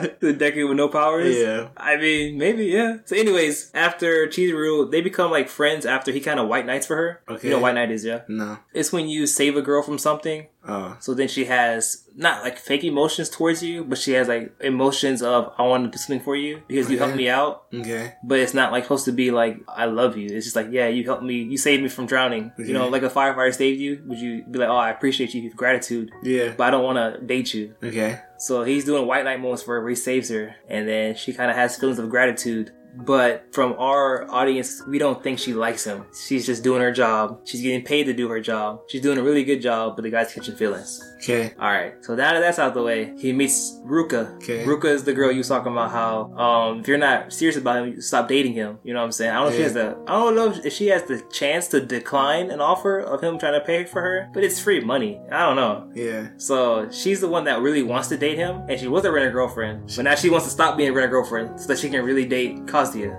the 0.20 0.34
Deku 0.34 0.68
with 0.68 0.76
no 0.76 0.88
powers. 0.88 1.36
Yeah. 1.36 1.68
I 1.76 1.96
mean, 1.96 2.38
maybe 2.38 2.66
yeah. 2.66 2.98
So, 3.04 3.16
anyways, 3.16 3.70
after 3.74 4.26
Chizuru, 4.26 4.90
they 4.90 5.00
become 5.00 5.30
like 5.30 5.48
friends 5.48 5.86
after 5.86 6.12
he 6.12 6.20
kind 6.20 6.40
of 6.40 6.48
white 6.48 6.66
knights 6.66 6.86
for 6.86 6.96
her. 6.96 7.22
Okay. 7.28 7.48
You 7.48 7.54
know, 7.54 7.60
white 7.60 7.74
knight 7.74 7.90
is 7.90 8.04
yeah. 8.04 8.22
No. 8.28 8.58
It's 8.72 8.92
when 8.92 9.08
you 9.08 9.26
save 9.26 9.56
a 9.56 9.62
girl 9.62 9.82
from 9.82 9.98
something. 9.98 10.46
Oh. 10.68 10.96
So 11.00 11.14
then 11.14 11.26
she 11.28 11.46
has 11.46 12.04
not 12.14 12.42
like 12.42 12.58
fake 12.58 12.84
emotions 12.84 13.30
towards 13.30 13.62
you, 13.62 13.82
but 13.82 13.96
she 13.96 14.12
has 14.12 14.28
like 14.28 14.52
emotions 14.60 15.22
of 15.22 15.52
I 15.56 15.62
want 15.62 15.84
to 15.84 15.90
do 15.90 15.96
something 15.96 16.22
for 16.22 16.36
you 16.36 16.62
because 16.68 16.90
you 16.90 16.98
helped 16.98 17.16
me 17.16 17.28
out. 17.30 17.64
Okay. 17.72 18.14
But 18.22 18.40
it's 18.40 18.52
not 18.52 18.70
like 18.70 18.84
supposed 18.84 19.06
to 19.06 19.12
be 19.12 19.30
like 19.30 19.56
I 19.68 19.86
love 19.86 20.18
you. 20.18 20.26
It's 20.28 20.44
just 20.44 20.56
like 20.56 20.68
yeah, 20.70 20.88
you 20.88 21.04
helped 21.04 21.22
me, 21.22 21.36
you 21.42 21.56
saved 21.56 21.82
me 21.82 21.88
from 21.88 22.04
drowning. 22.06 22.52
You 22.58 22.74
know, 22.74 22.88
like 22.88 23.02
a 23.02 23.08
firefighter 23.08 23.54
saved 23.54 23.80
you. 23.80 24.02
Would 24.06 24.18
you 24.18 24.44
be 24.44 24.58
like, 24.58 24.68
oh, 24.68 24.76
I 24.76 24.90
appreciate 24.90 25.32
you, 25.34 25.50
gratitude, 25.54 26.10
Yeah. 26.22 26.52
but 26.56 26.64
I 26.64 26.70
don't 26.70 26.84
want 26.84 26.98
to 26.98 27.24
date 27.24 27.54
you. 27.54 27.74
Okay. 27.82 28.20
So 28.38 28.62
he's 28.64 28.84
doing 28.84 29.06
white 29.06 29.24
knight 29.24 29.40
moments 29.40 29.62
for 29.62 29.74
her 29.74 29.80
where 29.80 29.90
he 29.90 29.96
saves 29.96 30.28
her, 30.30 30.56
and 30.68 30.86
then 30.88 31.14
she 31.14 31.32
kind 31.32 31.50
of 31.50 31.56
has 31.56 31.76
feelings 31.78 31.98
of 31.98 32.08
gratitude. 32.10 32.72
But 32.94 33.46
from 33.52 33.74
our 33.78 34.30
audience, 34.30 34.82
we 34.86 34.98
don't 34.98 35.22
think 35.22 35.38
she 35.38 35.54
likes 35.54 35.84
him. 35.84 36.04
She's 36.26 36.46
just 36.46 36.62
doing 36.62 36.80
her 36.82 36.92
job. 36.92 37.40
She's 37.44 37.62
getting 37.62 37.84
paid 37.84 38.04
to 38.04 38.12
do 38.12 38.28
her 38.28 38.40
job. 38.40 38.80
She's 38.88 39.00
doing 39.00 39.18
a 39.18 39.22
really 39.22 39.44
good 39.44 39.60
job, 39.62 39.96
but 39.96 40.02
the 40.02 40.10
guy's 40.10 40.32
catching 40.32 40.56
feelings. 40.56 41.00
Okay. 41.22 41.52
All 41.58 41.70
right, 41.70 41.94
so 42.02 42.14
now 42.14 42.32
that 42.32 42.40
that's 42.40 42.58
out 42.58 42.74
the 42.74 42.82
way, 42.82 43.12
he 43.18 43.32
meets 43.32 43.78
Ruka. 43.84 44.36
Okay. 44.36 44.64
Ruka 44.64 44.86
is 44.86 45.04
the 45.04 45.12
girl 45.12 45.30
you 45.30 45.38
was 45.38 45.48
talking 45.48 45.72
about. 45.72 45.90
How 45.90 46.32
um, 46.38 46.80
if 46.80 46.88
you're 46.88 46.98
not 46.98 47.32
serious 47.32 47.56
about 47.56 47.78
him, 47.84 47.94
you 47.94 48.00
stop 48.00 48.28
dating 48.28 48.54
him. 48.54 48.78
You 48.84 48.94
know 48.94 49.00
what 49.00 49.06
I'm 49.06 49.12
saying? 49.12 49.30
I 49.32 49.34
don't 49.34 49.44
know 49.44 49.48
if 49.50 49.54
she 49.54 49.60
Yeah. 49.60 49.64
has 49.64 49.74
the 49.74 50.04
I 50.06 50.12
don't 50.12 50.34
know 50.36 50.54
if 50.64 50.72
she 50.72 50.86
has 50.88 51.02
the 51.04 51.22
chance 51.30 51.68
to 51.68 51.80
decline 51.80 52.50
an 52.50 52.60
offer 52.60 53.00
of 53.00 53.20
him 53.22 53.38
trying 53.38 53.52
to 53.54 53.60
pay 53.64 53.84
for 53.84 54.00
her, 54.00 54.30
but 54.32 54.42
it's 54.44 54.58
free 54.60 54.80
money. 54.80 55.20
I 55.30 55.40
don't 55.46 55.56
know. 55.56 55.90
Yeah. 55.94 56.28
So 56.38 56.88
she's 56.90 57.20
the 57.20 57.28
one 57.28 57.44
that 57.44 57.60
really 57.60 57.82
wants 57.82 58.08
to 58.08 58.16
date 58.16 58.38
him, 58.38 58.62
and 58.68 58.78
she 58.80 58.88
was 58.88 59.04
a 59.04 59.12
renter 59.12 59.30
girlfriend, 59.30 59.92
but 59.94 60.02
now 60.04 60.14
she 60.14 60.30
wants 60.30 60.46
to 60.46 60.52
stop 60.52 60.76
being 60.76 60.90
a 60.90 60.92
renter 60.92 61.08
girlfriend 61.08 61.60
so 61.60 61.66
that 61.68 61.78
she 61.78 61.90
can 61.90 62.04
really 62.04 62.24
date 62.24 62.66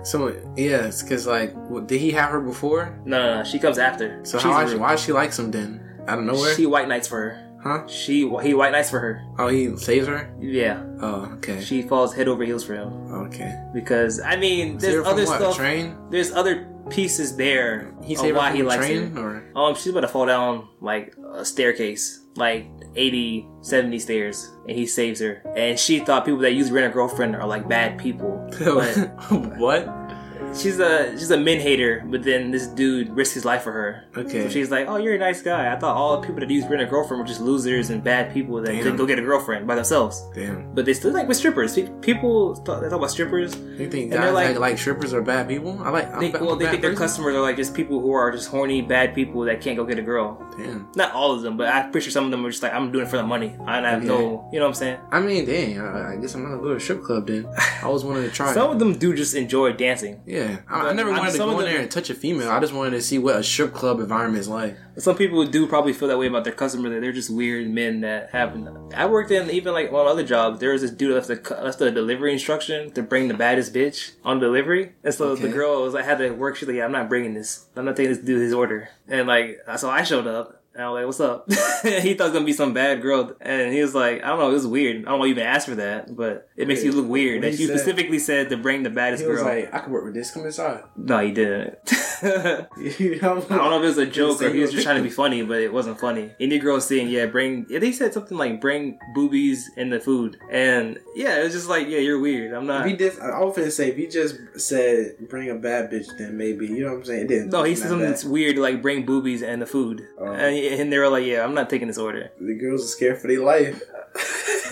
So 0.02 0.28
yeah, 0.56 0.86
it's 0.86 1.02
because 1.02 1.26
like, 1.26 1.54
did 1.86 2.00
he 2.00 2.10
have 2.12 2.30
her 2.30 2.40
before? 2.40 2.98
No, 3.04 3.18
no, 3.18 3.38
no, 3.38 3.44
she 3.44 3.58
comes 3.58 3.78
after. 3.78 4.20
So 4.24 4.38
how 4.38 4.60
a 4.66 4.78
why, 4.78 4.96
she 4.96 5.12
likes 5.12 5.38
him 5.38 5.50
then? 5.50 5.80
Out 6.08 6.18
of 6.18 6.24
nowhere? 6.24 6.54
She 6.54 6.66
white 6.66 6.88
knights 6.88 7.06
for 7.08 7.18
her. 7.20 7.48
huh? 7.62 7.86
She 7.86 8.28
he 8.42 8.54
white 8.54 8.72
knights 8.72 8.90
for 8.90 8.98
her. 8.98 9.22
Oh, 9.38 9.48
he 9.48 9.76
saves 9.76 10.06
her. 10.08 10.34
Yeah, 10.40 10.82
Oh, 11.00 11.30
okay. 11.36 11.60
she 11.62 11.82
falls 11.82 12.12
head 12.14 12.26
over 12.28 12.42
heels 12.44 12.64
for 12.64 12.74
him 12.74 12.88
okay. 13.26 13.54
because 13.72 14.20
I 14.20 14.36
mean, 14.36 14.78
there's 14.78 15.06
other 15.06 15.24
what? 15.26 15.38
stuff. 15.38 15.56
Train? 15.56 15.96
There's 16.10 16.32
other 16.32 16.66
pieces 16.90 17.36
there. 17.36 17.94
He 18.02 18.16
saved 18.16 18.30
her 18.30 18.34
why 18.34 18.48
from 18.50 18.56
he 18.56 18.62
likes 18.64 18.84
train, 18.86 19.14
her. 19.14 19.44
or 19.54 19.68
Um, 19.68 19.74
she's 19.76 19.88
about 19.94 20.00
to 20.00 20.08
fall 20.08 20.26
down 20.26 20.68
like 20.80 21.14
a 21.34 21.44
staircase, 21.44 22.18
like 22.36 22.66
80, 22.94 23.46
70 23.60 23.98
stairs, 23.98 24.50
and 24.68 24.76
he 24.76 24.86
saves 24.86 25.20
her. 25.20 25.42
And 25.56 25.78
she 25.78 26.00
thought 26.00 26.24
people 26.24 26.40
that 26.40 26.52
use 26.52 26.70
rent 26.70 26.86
a 26.86 26.94
girlfriend 26.94 27.36
are 27.36 27.46
like 27.46 27.68
bad 27.68 27.98
people. 27.98 28.38
But 28.58 29.58
what? 29.58 30.01
She's 30.54 30.78
a 30.78 31.12
she's 31.18 31.30
a 31.30 31.36
men 31.36 31.58
hater, 31.60 32.02
but 32.06 32.22
then 32.22 32.50
this 32.50 32.66
dude 32.66 33.10
risked 33.10 33.34
his 33.34 33.44
life 33.44 33.62
for 33.62 33.72
her. 33.72 34.04
Okay. 34.16 34.42
So 34.44 34.48
she's 34.48 34.70
like, 34.70 34.86
"Oh, 34.88 34.96
you're 34.96 35.14
a 35.14 35.18
nice 35.18 35.42
guy. 35.42 35.72
I 35.72 35.78
thought 35.78 35.96
all 35.96 36.20
the 36.20 36.26
people 36.26 36.40
that 36.40 36.50
use 36.50 36.64
rent 36.66 36.82
a 36.82 36.86
girlfriend 36.86 37.20
were 37.20 37.26
just 37.26 37.40
losers 37.40 37.90
and 37.90 38.02
bad 38.02 38.32
people 38.32 38.56
that 38.62 38.66
Damn. 38.72 38.82
couldn't 38.82 38.96
go 38.98 39.06
get 39.06 39.18
a 39.18 39.22
girlfriend 39.22 39.66
by 39.66 39.74
themselves." 39.74 40.22
Damn. 40.34 40.72
But 40.74 40.84
they 40.84 40.94
still 40.94 41.12
like 41.12 41.28
with 41.28 41.36
strippers. 41.36 41.78
People 42.00 42.54
thought, 42.54 42.80
they 42.82 42.88
talk 42.88 42.98
about 42.98 43.10
strippers. 43.10 43.54
You 43.56 43.88
think 43.88 44.12
And 44.12 44.22
guys 44.22 44.34
like- 44.34 44.48
like, 44.50 44.58
like 44.58 44.78
strippers 44.78 45.12
are 45.14 45.22
bad 45.22 45.48
people? 45.48 45.78
I 45.82 45.90
like. 45.90 46.12
I'm 46.12 46.20
They, 46.20 46.30
well, 46.30 46.56
they 46.56 46.66
think 46.68 46.82
their 46.82 46.94
customers 46.94 47.34
are 47.34 47.40
like 47.40 47.56
just 47.56 47.74
people 47.74 48.00
who 48.00 48.12
are 48.12 48.30
just 48.30 48.48
horny, 48.48 48.82
bad 48.82 49.14
people 49.14 49.42
that 49.42 49.60
can't 49.60 49.76
go 49.76 49.84
get 49.84 49.98
a 49.98 50.02
girl. 50.02 50.38
Damn. 50.58 50.88
Not 50.96 51.12
all 51.12 51.32
of 51.32 51.42
them, 51.42 51.56
but 51.56 51.68
I'm 51.68 51.90
pretty 51.90 52.04
sure 52.04 52.12
some 52.12 52.24
of 52.26 52.30
them 52.30 52.44
are 52.44 52.50
just 52.50 52.62
like, 52.62 52.74
I'm 52.74 52.92
doing 52.92 53.06
it 53.06 53.08
for 53.08 53.16
the 53.16 53.22
money. 53.22 53.56
I 53.66 53.76
don't 53.80 53.84
have 53.90 54.04
no, 54.04 54.48
you 54.52 54.58
know 54.58 54.66
what 54.66 54.68
I'm 54.68 54.74
saying? 54.74 54.98
I 55.10 55.20
mean, 55.20 55.44
dang. 55.46 55.80
I, 55.80 56.12
I 56.12 56.16
guess 56.16 56.34
I'm 56.34 56.42
gonna 56.42 56.58
go 56.58 56.68
to 56.70 56.74
a 56.76 56.80
strip 56.80 57.02
club 57.02 57.26
then. 57.26 57.46
I 57.56 57.86
always 57.86 58.04
wanted 58.04 58.22
to 58.24 58.30
try. 58.30 58.52
Some 58.52 58.70
it. 58.70 58.72
of 58.74 58.78
them 58.78 58.92
do 58.98 59.14
just 59.14 59.34
enjoy 59.34 59.72
dancing. 59.72 60.20
Yeah, 60.32 60.60
I, 60.66 60.88
I 60.88 60.92
never 60.94 61.10
wanted 61.10 61.32
to 61.32 61.38
go 61.38 61.58
in 61.60 61.66
there 61.66 61.78
and 61.78 61.90
touch 61.90 62.08
a 62.08 62.14
female. 62.14 62.50
I 62.50 62.58
just 62.58 62.72
wanted 62.72 62.92
to 62.92 63.02
see 63.02 63.18
what 63.18 63.36
a 63.36 63.42
strip 63.42 63.74
club 63.74 64.00
environment 64.00 64.40
is 64.40 64.48
like. 64.48 64.78
Some 64.96 65.14
people 65.14 65.44
do 65.46 65.66
probably 65.66 65.92
feel 65.92 66.08
that 66.08 66.16
way 66.16 66.26
about 66.26 66.44
their 66.44 66.54
customer 66.54 66.88
that 66.88 67.00
they're 67.02 67.12
just 67.12 67.28
weird 67.28 67.68
men 67.68 68.00
that 68.00 68.30
have. 68.30 68.56
I 68.94 69.04
worked 69.04 69.30
in 69.30 69.50
even 69.50 69.74
like 69.74 69.92
one 69.92 70.06
other 70.06 70.24
jobs. 70.24 70.58
There 70.58 70.72
was 70.72 70.80
this 70.80 70.90
dude 70.90 71.10
that 71.10 71.28
left 71.28 71.48
the 71.48 71.62
left 71.62 71.78
the 71.80 71.90
delivery 71.90 72.32
instruction 72.32 72.90
to 72.92 73.02
bring 73.02 73.28
the 73.28 73.34
baddest 73.34 73.74
bitch 73.74 74.12
on 74.24 74.40
delivery, 74.40 74.92
and 75.04 75.12
so 75.12 75.34
the 75.36 75.44
Okay. 75.44 75.52
girl 75.52 75.82
was 75.82 75.92
like 75.92 76.06
had 76.06 76.16
to 76.18 76.30
work. 76.30 76.56
She's 76.56 76.66
like, 76.66 76.78
"Yeah, 76.78 76.86
I'm 76.86 76.92
not 76.92 77.10
bringing 77.10 77.34
this. 77.34 77.66
I'm 77.76 77.84
not 77.84 77.96
taking 77.96 78.14
this 78.14 78.24
dude 78.24 78.40
his 78.40 78.54
order." 78.54 78.88
And 79.08 79.28
like, 79.28 79.60
so 79.76 79.90
I 79.90 80.02
showed 80.02 80.26
up. 80.26 80.61
And 80.74 80.84
I 80.84 80.88
was 80.88 80.96
like, 80.96 81.06
"What's 81.06 81.20
up?" 81.20 81.50
he 82.02 82.14
thought 82.14 82.24
it 82.26 82.30
was 82.30 82.32
gonna 82.32 82.44
be 82.46 82.52
some 82.52 82.72
bad 82.72 83.02
girl, 83.02 83.32
and 83.40 83.72
he 83.74 83.82
was 83.82 83.94
like, 83.94 84.22
"I 84.24 84.28
don't 84.28 84.38
know, 84.38 84.50
it 84.50 84.54
was 84.54 84.66
weird. 84.66 84.96
I 84.96 85.00
don't 85.02 85.04
know 85.12 85.16
why 85.18 85.26
you 85.26 85.32
even 85.32 85.44
asked 85.46 85.68
for 85.68 85.74
that, 85.76 86.16
but 86.16 86.48
it 86.56 86.66
makes 86.68 86.82
you 86.82 86.92
look 86.92 87.08
weird 87.08 87.42
that 87.42 87.58
you 87.58 87.66
said- 87.66 87.78
specifically 87.78 88.18
said 88.18 88.48
to 88.50 88.56
bring 88.56 88.82
the 88.82 88.90
baddest 88.90 89.24
girl." 89.24 89.44
Like, 89.44 89.72
I 89.74 89.80
could 89.80 89.92
work 89.92 90.04
with 90.04 90.14
this. 90.14 90.30
Come 90.30 90.46
inside. 90.46 90.82
no, 90.96 91.18
he 91.18 91.32
didn't. 91.32 91.76
I 92.22 92.66
I 92.76 92.86
don't 93.02 93.50
know 93.50 93.76
if 93.78 93.82
it 93.82 93.86
was 93.86 93.98
a 93.98 94.06
joke 94.06 94.40
or 94.42 94.50
he 94.50 94.60
was 94.60 94.72
just 94.72 94.84
trying 94.84 94.96
to 94.96 95.02
be 95.02 95.10
funny, 95.10 95.42
but 95.42 95.58
it 95.60 95.72
wasn't 95.72 95.98
funny. 96.00 96.32
Any 96.40 96.58
girl 96.58 96.80
saying, 96.80 97.08
"Yeah, 97.08 97.26
bring," 97.26 97.66
they 97.68 97.92
said 97.92 98.14
something 98.14 98.38
like 98.38 98.60
"bring 98.60 98.98
boobies 99.14 99.70
in 99.76 99.90
the 99.90 100.00
food," 100.00 100.38
and 100.50 100.98
yeah, 101.14 101.40
it 101.40 101.44
was 101.44 101.52
just 101.52 101.68
like, 101.68 101.88
"Yeah, 101.88 101.98
you're 101.98 102.20
weird. 102.20 102.54
I'm 102.54 102.66
not." 102.66 102.86
If 102.86 102.90
he 102.92 102.96
did, 102.96 103.18
I 103.20 103.30
often 103.30 103.70
say 103.70 103.90
if 103.90 103.96
he 103.96 104.06
just 104.06 104.36
said 104.56 105.16
bring 105.28 105.50
a 105.50 105.54
bad 105.54 105.90
bitch, 105.90 106.06
then 106.18 106.36
maybe 106.36 106.66
you 106.66 106.80
know 106.84 106.92
what 106.92 106.98
I'm 106.98 107.04
saying. 107.04 107.22
It 107.22 107.28
didn't. 107.28 107.50
No, 107.50 107.62
he 107.64 107.74
said 107.74 107.88
something 107.88 108.06
bad. 108.06 108.12
that's 108.14 108.24
weird, 108.24 108.56
like 108.56 108.80
bring 108.82 109.04
boobies 109.04 109.42
and 109.42 109.60
the 109.60 109.66
food, 109.66 110.06
Oh. 110.18 110.26
and, 110.32 110.56
and 110.80 110.92
they 110.92 110.98
were 110.98 111.08
like, 111.08 111.24
"Yeah, 111.24 111.44
I'm 111.44 111.54
not 111.54 111.68
taking 111.70 111.88
this 111.88 111.98
order." 111.98 112.30
The 112.40 112.54
girls 112.54 112.84
are 112.84 112.88
scared 112.88 113.18
for 113.18 113.28
their 113.28 113.40
life. 113.40 113.82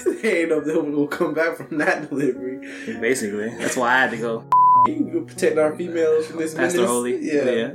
they 0.22 0.40
ain't 0.42 0.50
know 0.50 0.58
if 0.58 0.64
they 0.66 0.74
will 0.74 1.06
come 1.08 1.34
back 1.34 1.56
from 1.56 1.78
that 1.78 2.08
delivery. 2.08 2.58
Basically, 3.00 3.48
that's 3.56 3.76
why 3.76 3.88
I 3.94 3.98
had 4.02 4.10
to 4.10 4.16
go. 4.16 4.44
You 4.88 5.26
protect 5.28 5.58
our 5.58 5.76
females 5.76 6.26
from 6.26 6.38
this 6.38 6.54
Pastor 6.54 6.78
menace. 6.78 6.90
Holy, 6.90 7.18
Yeah. 7.18 7.50
yeah. 7.50 7.72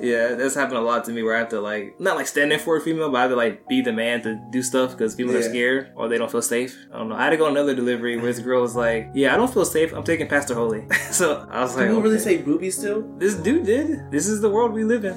yeah, 0.00 0.34
that's 0.34 0.54
happened 0.54 0.76
a 0.76 0.82
lot 0.82 1.04
to 1.06 1.12
me 1.12 1.22
where 1.22 1.34
I 1.34 1.38
have 1.38 1.48
to 1.50 1.60
like 1.60 1.98
not 1.98 2.16
like 2.16 2.26
stand 2.26 2.50
there 2.50 2.58
for 2.58 2.76
a 2.76 2.80
female, 2.82 3.10
but 3.10 3.16
I 3.16 3.20
have 3.22 3.30
to 3.30 3.36
like 3.36 3.66
be 3.66 3.80
the 3.80 3.92
man 3.92 4.20
to 4.22 4.38
do 4.50 4.62
stuff 4.62 4.90
because 4.90 5.14
people 5.14 5.34
are 5.34 5.42
scared 5.42 5.92
or 5.96 6.08
they 6.08 6.18
don't 6.18 6.30
feel 6.30 6.42
safe. 6.42 6.76
I 6.92 6.98
don't 6.98 7.08
know. 7.08 7.14
I 7.16 7.24
had 7.24 7.30
to 7.30 7.36
go 7.38 7.46
on 7.46 7.52
another 7.52 7.74
delivery 7.74 8.16
where 8.16 8.26
this 8.26 8.40
girl 8.40 8.60
was 8.60 8.76
like, 8.76 9.08
"Yeah, 9.14 9.32
I 9.32 9.36
don't 9.38 9.52
feel 9.52 9.64
safe. 9.64 9.92
I'm 9.94 10.02
taking 10.04 10.28
Pastor 10.28 10.54
Holy." 10.54 10.84
so 11.10 11.48
I 11.50 11.62
was 11.62 11.74
like, 11.74 11.86
People 11.86 12.02
really 12.02 12.16
okay. 12.16 12.24
say 12.24 12.36
booby 12.42 12.70
still? 12.70 13.02
This 13.16 13.34
dude 13.34 13.64
did. 13.64 14.10
This 14.10 14.26
is 14.28 14.42
the 14.42 14.50
world 14.50 14.72
we 14.72 14.84
live 14.84 15.06
in. 15.06 15.16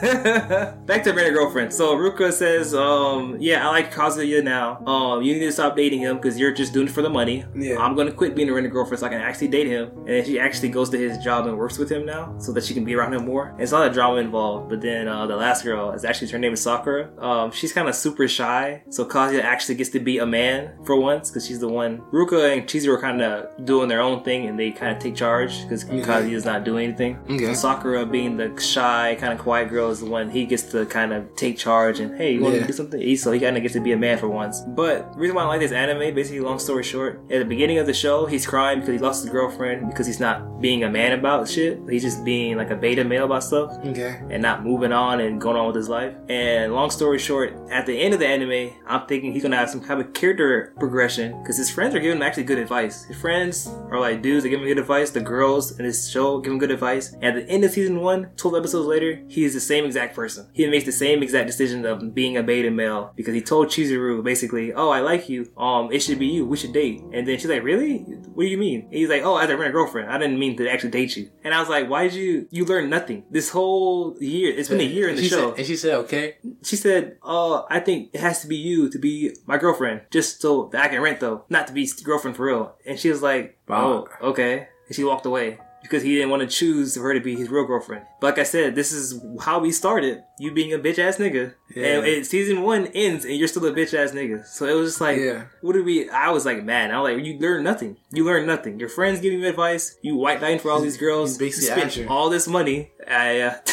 Back 0.86 1.04
to 1.04 1.12
rent 1.12 1.28
a 1.28 1.32
girlfriend. 1.32 1.72
So 1.72 1.96
Ruka 1.96 2.32
says, 2.32 2.74
um, 2.74 3.36
yeah, 3.40 3.66
I 3.66 3.70
like 3.70 3.92
Kazuya 3.92 4.42
now. 4.42 4.84
Um, 4.86 5.22
you 5.22 5.34
need 5.34 5.40
to 5.40 5.52
stop 5.52 5.76
dating 5.76 6.00
him 6.00 6.16
because 6.16 6.38
you're 6.38 6.52
just 6.52 6.72
doing 6.72 6.88
it 6.88 6.92
for 6.92 7.02
the 7.02 7.10
money. 7.10 7.44
Yeah. 7.54 7.78
I'm 7.78 7.94
gonna 7.94 8.12
quit 8.12 8.34
being 8.34 8.48
a 8.48 8.52
rent 8.52 8.66
a 8.66 8.70
girlfriend 8.70 9.00
so 9.00 9.06
I 9.06 9.10
can 9.10 9.20
actually 9.20 9.48
date 9.48 9.66
him. 9.66 9.90
And 9.98 10.08
then 10.08 10.24
she 10.24 10.38
actually 10.38 10.68
goes 10.70 10.90
to 10.90 10.98
his 10.98 11.18
job 11.18 11.46
and 11.46 11.56
works 11.56 11.78
with 11.78 11.90
him 11.90 12.04
now 12.04 12.36
so 12.38 12.52
that 12.52 12.64
she 12.64 12.74
can 12.74 12.84
be 12.84 12.94
around 12.94 13.14
him 13.14 13.24
more. 13.24 13.48
And 13.50 13.60
it's 13.60 13.72
a 13.72 13.78
lot 13.78 13.86
of 13.86 13.94
drama 13.94 14.16
involved. 14.18 14.68
But 14.68 14.80
then 14.80 15.08
uh, 15.08 15.26
the 15.26 15.36
last 15.36 15.64
girl 15.64 15.92
is 15.92 16.04
actually 16.04 16.30
her 16.30 16.38
name 16.38 16.52
is 16.52 16.62
Sakura. 16.62 17.10
Um, 17.22 17.50
she's 17.52 17.72
kind 17.72 17.88
of 17.88 17.94
super 17.94 18.26
shy. 18.28 18.82
So 18.90 19.04
Kazuya 19.04 19.42
actually 19.42 19.76
gets 19.76 19.90
to 19.90 20.00
be 20.00 20.18
a 20.18 20.26
man 20.26 20.72
for 20.84 20.96
once 20.96 21.30
because 21.30 21.46
she's 21.46 21.60
the 21.60 21.68
one. 21.68 21.98
Ruka 22.12 22.56
and 22.56 22.66
Chizuru 22.66 22.96
are 22.96 23.00
kind 23.00 23.22
of 23.22 23.64
doing 23.64 23.88
their 23.88 24.00
own 24.00 24.22
thing 24.22 24.46
and 24.46 24.58
they 24.58 24.70
kind 24.70 24.96
of 24.96 25.02
take 25.02 25.14
charge 25.14 25.62
because 25.62 25.84
Kazuya's 25.84 26.44
not 26.44 26.64
doing 26.64 26.88
anything. 26.88 27.18
Okay. 27.30 27.46
So 27.46 27.54
Sakura 27.54 28.06
being 28.06 28.36
the 28.36 28.58
shy, 28.60 29.16
kind 29.18 29.32
of 29.32 29.38
quiet 29.38 29.70
girl 29.70 29.83
girl 29.84 29.92
is 29.92 30.00
the 30.00 30.06
one 30.06 30.30
he 30.30 30.46
gets 30.46 30.62
to 30.72 30.86
kind 30.86 31.12
of 31.12 31.34
take 31.36 31.56
charge 31.58 32.00
and 32.00 32.16
hey, 32.16 32.32
you 32.34 32.40
want 32.40 32.54
Yeah. 32.54 32.62
to 32.62 32.66
do 32.66 32.72
something? 32.72 33.16
So 33.16 33.32
he 33.32 33.40
kind 33.40 33.56
of 33.56 33.62
gets 33.62 33.74
to 33.74 33.80
be 33.80 33.92
a 33.92 33.96
man 33.96 34.18
for 34.18 34.28
once. 34.28 34.60
But 34.68 35.12
the 35.12 35.18
reason 35.18 35.36
why 35.36 35.42
I 35.42 35.46
like 35.46 35.60
this 35.60 35.72
anime, 35.72 36.14
basically, 36.14 36.40
long 36.40 36.58
story 36.58 36.82
short, 36.82 37.20
at 37.30 37.38
the 37.38 37.44
beginning 37.44 37.78
of 37.78 37.86
the 37.86 37.94
show, 37.94 38.26
he's 38.26 38.46
crying 38.46 38.80
because 38.80 38.94
he 38.94 38.98
lost 38.98 39.22
his 39.22 39.30
girlfriend 39.30 39.88
because 39.88 40.06
he's 40.06 40.20
not 40.20 40.60
being 40.60 40.84
a 40.84 40.90
man 40.90 41.12
about 41.12 41.48
shit. 41.48 41.78
He's 41.90 42.02
just 42.02 42.24
being 42.24 42.56
like 42.56 42.70
a 42.70 42.76
beta 42.76 43.04
male 43.04 43.24
about 43.26 43.44
stuff 43.44 43.70
Okay. 43.86 44.20
and 44.30 44.40
not 44.42 44.64
moving 44.64 44.92
on 44.92 45.20
and 45.20 45.40
going 45.40 45.56
on 45.56 45.66
with 45.66 45.76
his 45.76 45.88
life. 45.88 46.14
And 46.28 46.72
long 46.74 46.90
story 46.90 47.18
short, 47.18 47.52
at 47.70 47.84
the 47.86 47.96
end 48.00 48.14
of 48.14 48.20
the 48.20 48.26
anime, 48.26 48.70
I'm 48.86 49.06
thinking 49.06 49.32
he's 49.32 49.42
gonna 49.42 49.56
have 49.56 49.70
some 49.70 49.80
kind 49.80 50.00
of 50.00 50.12
character 50.12 50.72
progression 50.78 51.38
because 51.42 51.56
his 51.58 51.70
friends 51.70 51.94
are 51.94 52.00
giving 52.00 52.16
him 52.16 52.22
actually 52.22 52.44
good 52.44 52.58
advice. 52.58 53.04
His 53.04 53.16
friends 53.18 53.68
are 53.90 54.00
like 54.00 54.22
dudes 54.22 54.42
that 54.44 54.48
give 54.50 54.60
him 54.60 54.66
good 54.66 54.78
advice. 54.78 55.10
The 55.10 55.20
girls 55.20 55.78
in 55.78 55.84
this 55.86 56.08
show 56.08 56.38
give 56.40 56.52
him 56.52 56.58
good 56.58 56.70
advice. 56.70 57.12
And 57.20 57.36
at 57.36 57.46
the 57.46 57.52
end 57.52 57.64
of 57.64 57.70
season 57.72 58.00
one, 58.00 58.28
12 58.36 58.56
episodes 58.56 58.86
later, 58.86 59.20
he 59.28 59.44
is 59.44 59.54
the 59.54 59.60
same 59.60 59.73
exact 59.82 60.14
person. 60.14 60.48
He 60.52 60.68
makes 60.68 60.84
the 60.84 60.92
same 60.92 61.22
exact 61.22 61.48
decision 61.48 61.84
of 61.84 62.14
being 62.14 62.36
a 62.36 62.42
beta 62.42 62.70
male 62.70 63.12
because 63.16 63.34
he 63.34 63.40
told 63.40 63.68
Chizuru 63.68 64.22
basically, 64.22 64.72
"Oh, 64.72 64.90
I 64.90 65.00
like 65.00 65.28
you. 65.28 65.50
Um, 65.56 65.90
it 65.90 66.00
should 66.00 66.20
be 66.20 66.26
you. 66.26 66.46
We 66.46 66.56
should 66.56 66.72
date." 66.72 67.00
And 67.12 67.26
then 67.26 67.38
she's 67.38 67.48
like, 67.48 67.64
"Really? 67.64 67.98
What 68.34 68.44
do 68.44 68.48
you 68.48 68.58
mean?" 68.58 68.82
And 68.82 68.94
he's 68.94 69.08
like, 69.08 69.22
"Oh, 69.24 69.36
as 69.38 69.50
a 69.50 69.56
rent 69.56 69.70
a 69.70 69.72
girlfriend. 69.72 70.10
I 70.10 70.18
didn't 70.18 70.38
mean 70.38 70.56
to 70.58 70.70
actually 70.70 70.90
date 70.90 71.16
you." 71.16 71.30
And 71.42 71.52
I 71.52 71.58
was 71.58 71.68
like, 71.68 71.88
"Why 71.88 72.04
did 72.04 72.14
you? 72.14 72.46
You 72.50 72.66
learned 72.66 72.90
nothing 72.90 73.24
this 73.30 73.50
whole 73.50 74.16
year. 74.20 74.54
It's 74.56 74.68
been 74.68 74.80
a 74.80 74.84
year 74.84 75.08
in 75.08 75.16
the 75.16 75.22
she 75.22 75.28
show." 75.28 75.50
Said, 75.50 75.58
and 75.58 75.66
she 75.66 75.76
said, 75.76 75.94
okay. 76.04 76.36
she 76.62 76.76
said, 76.76 77.16
"Oh, 77.22 77.66
I 77.70 77.80
think 77.80 78.10
it 78.12 78.20
has 78.20 78.42
to 78.42 78.46
be 78.46 78.56
you 78.56 78.90
to 78.90 78.98
be 78.98 79.34
my 79.46 79.56
girlfriend, 79.56 80.02
just 80.10 80.40
so 80.42 80.68
that 80.72 80.84
I 80.84 80.88
can 80.88 81.00
rent 81.00 81.18
though, 81.18 81.44
not 81.48 81.66
to 81.66 81.72
be 81.72 81.90
girlfriend 82.04 82.36
for 82.36 82.44
real." 82.44 82.76
And 82.86 82.98
she 82.98 83.10
was 83.10 83.22
like, 83.22 83.58
"Oh, 83.68 84.06
okay." 84.20 84.68
And 84.86 84.94
she 84.94 85.02
walked 85.02 85.24
away 85.24 85.58
because 85.84 86.02
he 86.02 86.14
didn't 86.16 86.30
want 86.30 86.40
to 86.42 86.48
choose 86.48 86.96
for 86.96 87.02
her 87.02 87.14
to 87.14 87.20
be 87.20 87.36
his 87.36 87.48
real 87.50 87.64
girlfriend. 87.64 88.04
But 88.20 88.26
like 88.28 88.38
I 88.38 88.42
said, 88.42 88.74
this 88.74 88.90
is 88.90 89.22
how 89.40 89.60
we 89.60 89.70
started. 89.70 90.24
You 90.40 90.50
being 90.50 90.72
a 90.72 90.78
bitch 90.78 90.98
ass 90.98 91.18
nigga, 91.18 91.54
Yeah. 91.76 91.98
and, 91.98 92.06
and 92.06 92.26
season 92.26 92.62
one 92.62 92.86
ends, 92.88 93.24
and 93.24 93.36
you're 93.36 93.46
still 93.48 93.64
a 93.66 93.72
bitch 93.72 93.92
ass 93.94 94.10
nigga. 94.12 94.44
So 94.46 94.66
it 94.66 94.72
was 94.72 94.92
just 94.92 95.00
like, 95.00 95.18
Yeah. 95.18 95.44
what 95.60 95.74
did 95.74 95.84
we? 95.84 96.08
I 96.10 96.30
was 96.30 96.44
like, 96.46 96.64
mad. 96.64 96.90
I 96.90 96.98
was 97.00 97.14
like, 97.14 97.24
you 97.24 97.38
learn 97.38 97.62
nothing. 97.62 97.98
You 98.10 98.24
learn 98.24 98.46
nothing. 98.46 98.80
Your 98.80 98.88
friends 98.88 99.20
giving 99.20 99.40
you 99.40 99.48
advice. 99.48 99.96
You 100.02 100.16
white 100.16 100.40
knighting 100.40 100.58
for 100.58 100.70
all 100.70 100.80
these 100.80 100.96
girls. 100.96 101.40
You 101.40 101.52
spent 101.52 102.06
all 102.08 102.30
this 102.30 102.48
money. 102.48 102.90
I 103.06 103.40
uh, 103.42 103.54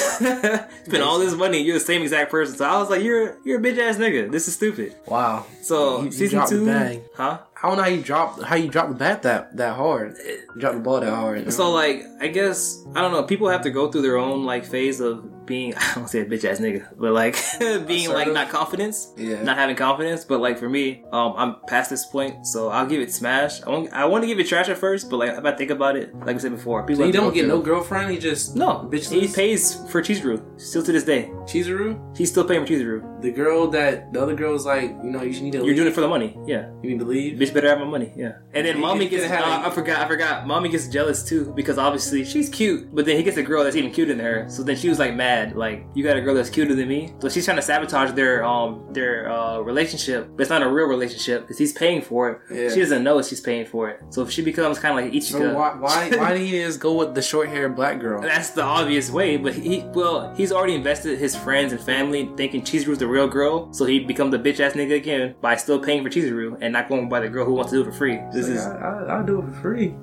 spent 0.85 1.01
all 1.03 1.17
this 1.19 1.33
money. 1.33 1.61
You're 1.63 1.79
the 1.79 1.85
same 1.85 2.01
exact 2.01 2.29
person. 2.29 2.55
So 2.57 2.65
I 2.65 2.77
was 2.77 2.89
like, 2.89 3.01
you're 3.03 3.37
you're 3.45 3.59
a 3.59 3.63
bitch 3.63 3.77
ass 3.79 3.97
nigga. 3.97 4.29
This 4.31 4.47
is 4.49 4.55
stupid. 4.55 4.95
Wow. 5.07 5.45
So 5.61 5.99
You- 5.99 6.05
you 6.05 6.11
season 6.11 6.47
two, 6.47 6.65
bag. 6.65 7.01
huh? 7.15 7.39
I 7.63 7.67
don't 7.67 7.77
know 7.77 7.83
how 7.83 7.89
you 7.89 8.01
dropped 8.01 8.41
how 8.43 8.55
you 8.55 8.69
dropped 8.69 8.89
the 8.89 8.95
bat 8.95 9.21
that 9.23 9.55
that 9.57 9.75
hard. 9.75 10.17
Dropped 10.57 10.77
the 10.77 10.81
ball 10.81 10.99
that 10.99 11.13
hard. 11.13 11.39
you 11.39 11.45
know? 11.45 11.51
So 11.51 11.71
like, 11.71 12.03
I 12.19 12.27
guess 12.27 12.83
I 12.95 13.01
don't 13.01 13.11
know. 13.11 13.23
People 13.23 13.49
have 13.49 13.61
to 13.61 13.69
go 13.69 13.91
through 13.91 14.01
their 14.01 14.17
own 14.17 14.45
like 14.45 14.65
phase 14.65 14.99
of 14.99 15.23
being. 15.45 15.73
I 15.77 15.93
don't 15.95 16.07
say 16.07 16.21
a 16.21 16.25
bitch 16.25 16.45
ass 16.45 16.59
nigga, 16.59 16.87
but 16.97 17.11
like 17.13 17.35
being 17.87 18.09
like 18.09 18.31
not 18.31 18.49
confidence, 18.49 19.13
Yeah. 19.17 19.41
not 19.43 19.57
having 19.57 19.75
confidence. 19.75 20.23
But 20.25 20.39
like 20.39 20.57
for 20.57 20.69
me, 20.69 21.03
um, 21.11 21.33
I'm 21.37 21.55
past 21.67 21.89
this 21.89 22.05
point, 22.05 22.45
so 22.45 22.69
I'll 22.69 22.85
give 22.85 23.01
it 23.01 23.11
smash. 23.11 23.61
I 23.63 23.69
want, 23.69 23.93
I 23.93 24.05
want 24.05 24.23
to 24.23 24.27
give 24.27 24.39
it 24.39 24.47
trash 24.47 24.69
at 24.69 24.77
first, 24.77 25.09
but 25.09 25.17
like 25.17 25.31
if 25.37 25.45
I 25.45 25.51
think 25.53 25.71
about 25.71 25.95
it, 25.95 26.13
like 26.25 26.35
I 26.35 26.39
said 26.39 26.51
before, 26.51 26.83
people 26.85 27.03
So 27.03 27.07
you 27.07 27.13
don't 27.13 27.33
get 27.33 27.41
through- 27.41 27.49
no 27.49 27.61
girlfriend. 27.61 28.11
He 28.11 28.17
just 28.17 28.55
No, 28.55 28.87
bitch. 28.91 29.09
he 29.11 29.27
pays 29.27 29.75
for 29.89 30.01
Chizuru 30.01 30.41
still 30.59 30.83
to 30.83 30.91
this 30.91 31.03
day. 31.03 31.29
Chizuru, 31.45 31.99
He's 32.17 32.29
still 32.29 32.43
paying 32.45 32.65
for 32.65 32.71
Chizuru. 32.71 33.21
the 33.21 33.31
girl 33.31 33.67
that 33.67 34.11
the 34.13 34.21
other 34.21 34.35
girl 34.35 34.53
was 34.53 34.65
like, 34.65 34.89
you 35.03 35.09
know, 35.11 35.21
you 35.21 35.33
should 35.33 35.43
need 35.43 35.51
to. 35.53 35.57
You're 35.59 35.67
leave. 35.67 35.75
doing 35.77 35.87
it 35.89 35.93
for 35.95 36.01
the 36.01 36.07
money, 36.07 36.37
yeah. 36.45 36.69
You 36.81 36.91
need 36.91 36.99
to 36.99 37.05
leave. 37.05 37.37
Bitch 37.39 37.53
better 37.53 37.67
have 37.69 37.79
my 37.79 37.85
money, 37.85 38.11
yeah. 38.15 38.33
And 38.53 38.65
then 38.65 38.77
Mami 38.77 39.09
gets. 39.09 39.25
have 39.25 39.43
Uh, 39.43 39.67
I 39.67 39.69
forgot. 39.71 40.01
I 40.01 40.07
forgot. 40.07 40.45
Mami 40.45 40.71
gets 40.71 40.87
jealous 40.87 41.23
too 41.27 41.51
because 41.55 41.77
obviously 41.77 42.23
she's 42.25 42.49
cute, 42.49 42.93
but 42.95 43.05
then 43.05 43.17
he 43.17 43.23
gets 43.23 43.37
a 43.37 43.43
girl 43.43 43.63
that's 43.63 43.75
even 43.75 43.91
cuter 43.91 44.13
than 44.13 44.23
her. 44.25 44.45
So 44.49 44.63
then 44.63 44.75
she 44.75 44.89
was 44.89 44.99
like 44.99 45.13
mad, 45.15 45.30
like 45.55 45.85
you 45.95 46.03
got 46.03 46.17
a 46.17 46.21
girl 46.21 46.35
that's 46.35 46.49
cuter 46.49 46.75
than 46.75 46.87
me. 46.87 47.13
So 47.19 47.29
she's 47.29 47.45
trying 47.45 47.57
to 47.57 47.61
sabotage 47.63 48.11
their 48.13 48.43
um 48.43 48.85
their 48.91 49.29
uh 49.31 49.59
relationship, 49.59 50.29
but 50.35 50.41
it's 50.41 50.49
not 50.49 50.61
a 50.63 50.69
real 50.69 50.87
relationship 50.87 51.41
because 51.41 51.57
he's 51.57 51.73
paying 51.73 52.01
for 52.01 52.29
it. 52.29 52.39
Yeah. 52.55 52.69
She 52.73 52.79
doesn't 52.79 53.03
know 53.03 53.21
she's 53.21 53.41
paying 53.41 53.65
for 53.65 53.89
it. 53.89 53.99
So 54.09 54.21
if 54.23 54.31
she 54.31 54.41
becomes 54.41 54.79
kind 54.79 54.97
of 54.97 55.03
like 55.05 55.13
Ichika, 55.13 55.31
So 55.31 55.53
why 55.55 55.75
why 55.75 56.09
why 56.17 56.33
did 56.33 56.41
he 56.41 56.51
just 56.63 56.79
go 56.79 56.93
with 56.93 57.15
the 57.15 57.21
short 57.21 57.49
haired 57.49 57.75
black 57.75 57.99
girl? 57.99 58.21
that's 58.21 58.51
the 58.51 58.63
obvious 58.63 59.09
way, 59.09 59.37
but 59.37 59.53
he 59.53 59.83
well, 59.93 60.33
he's 60.35 60.51
already 60.51 60.75
invested 60.75 61.17
his 61.19 61.35
friends 61.35 61.71
and 61.73 61.81
family 61.81 62.29
thinking 62.37 62.61
Chizuru's 62.61 62.97
the 62.99 63.07
real 63.07 63.27
girl, 63.27 63.71
so 63.73 63.85
he 63.85 63.99
becomes 63.99 64.31
the 64.31 64.39
bitch 64.39 64.59
ass 64.59 64.73
nigga 64.73 64.95
again 64.95 65.35
by 65.41 65.55
still 65.55 65.79
paying 65.79 66.03
for 66.03 66.09
Chizuru 66.09 66.57
and 66.61 66.73
not 66.73 66.87
going 66.89 67.09
by 67.09 67.19
the 67.19 67.29
girl 67.29 67.45
who 67.45 67.53
wants 67.53 67.71
to 67.71 67.77
do 67.77 67.81
it 67.81 67.85
for 67.91 67.97
free. 67.97 68.19
This 68.33 68.47
Like, 68.47 68.57
is 68.57 68.65
I, 68.65 68.75
I, 68.77 69.03
I'll 69.17 69.25
do 69.25 69.39
it 69.41 69.45
for 69.47 69.61
free. 69.61 69.93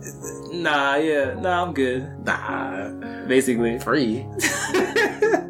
nah, 0.53 0.97
yeah, 0.97 1.35
nah, 1.35 1.63
I'm 1.65 1.73
good. 1.75 2.03
Nah, 2.25 2.91
Basically, 3.27 3.79
free. 3.79 4.27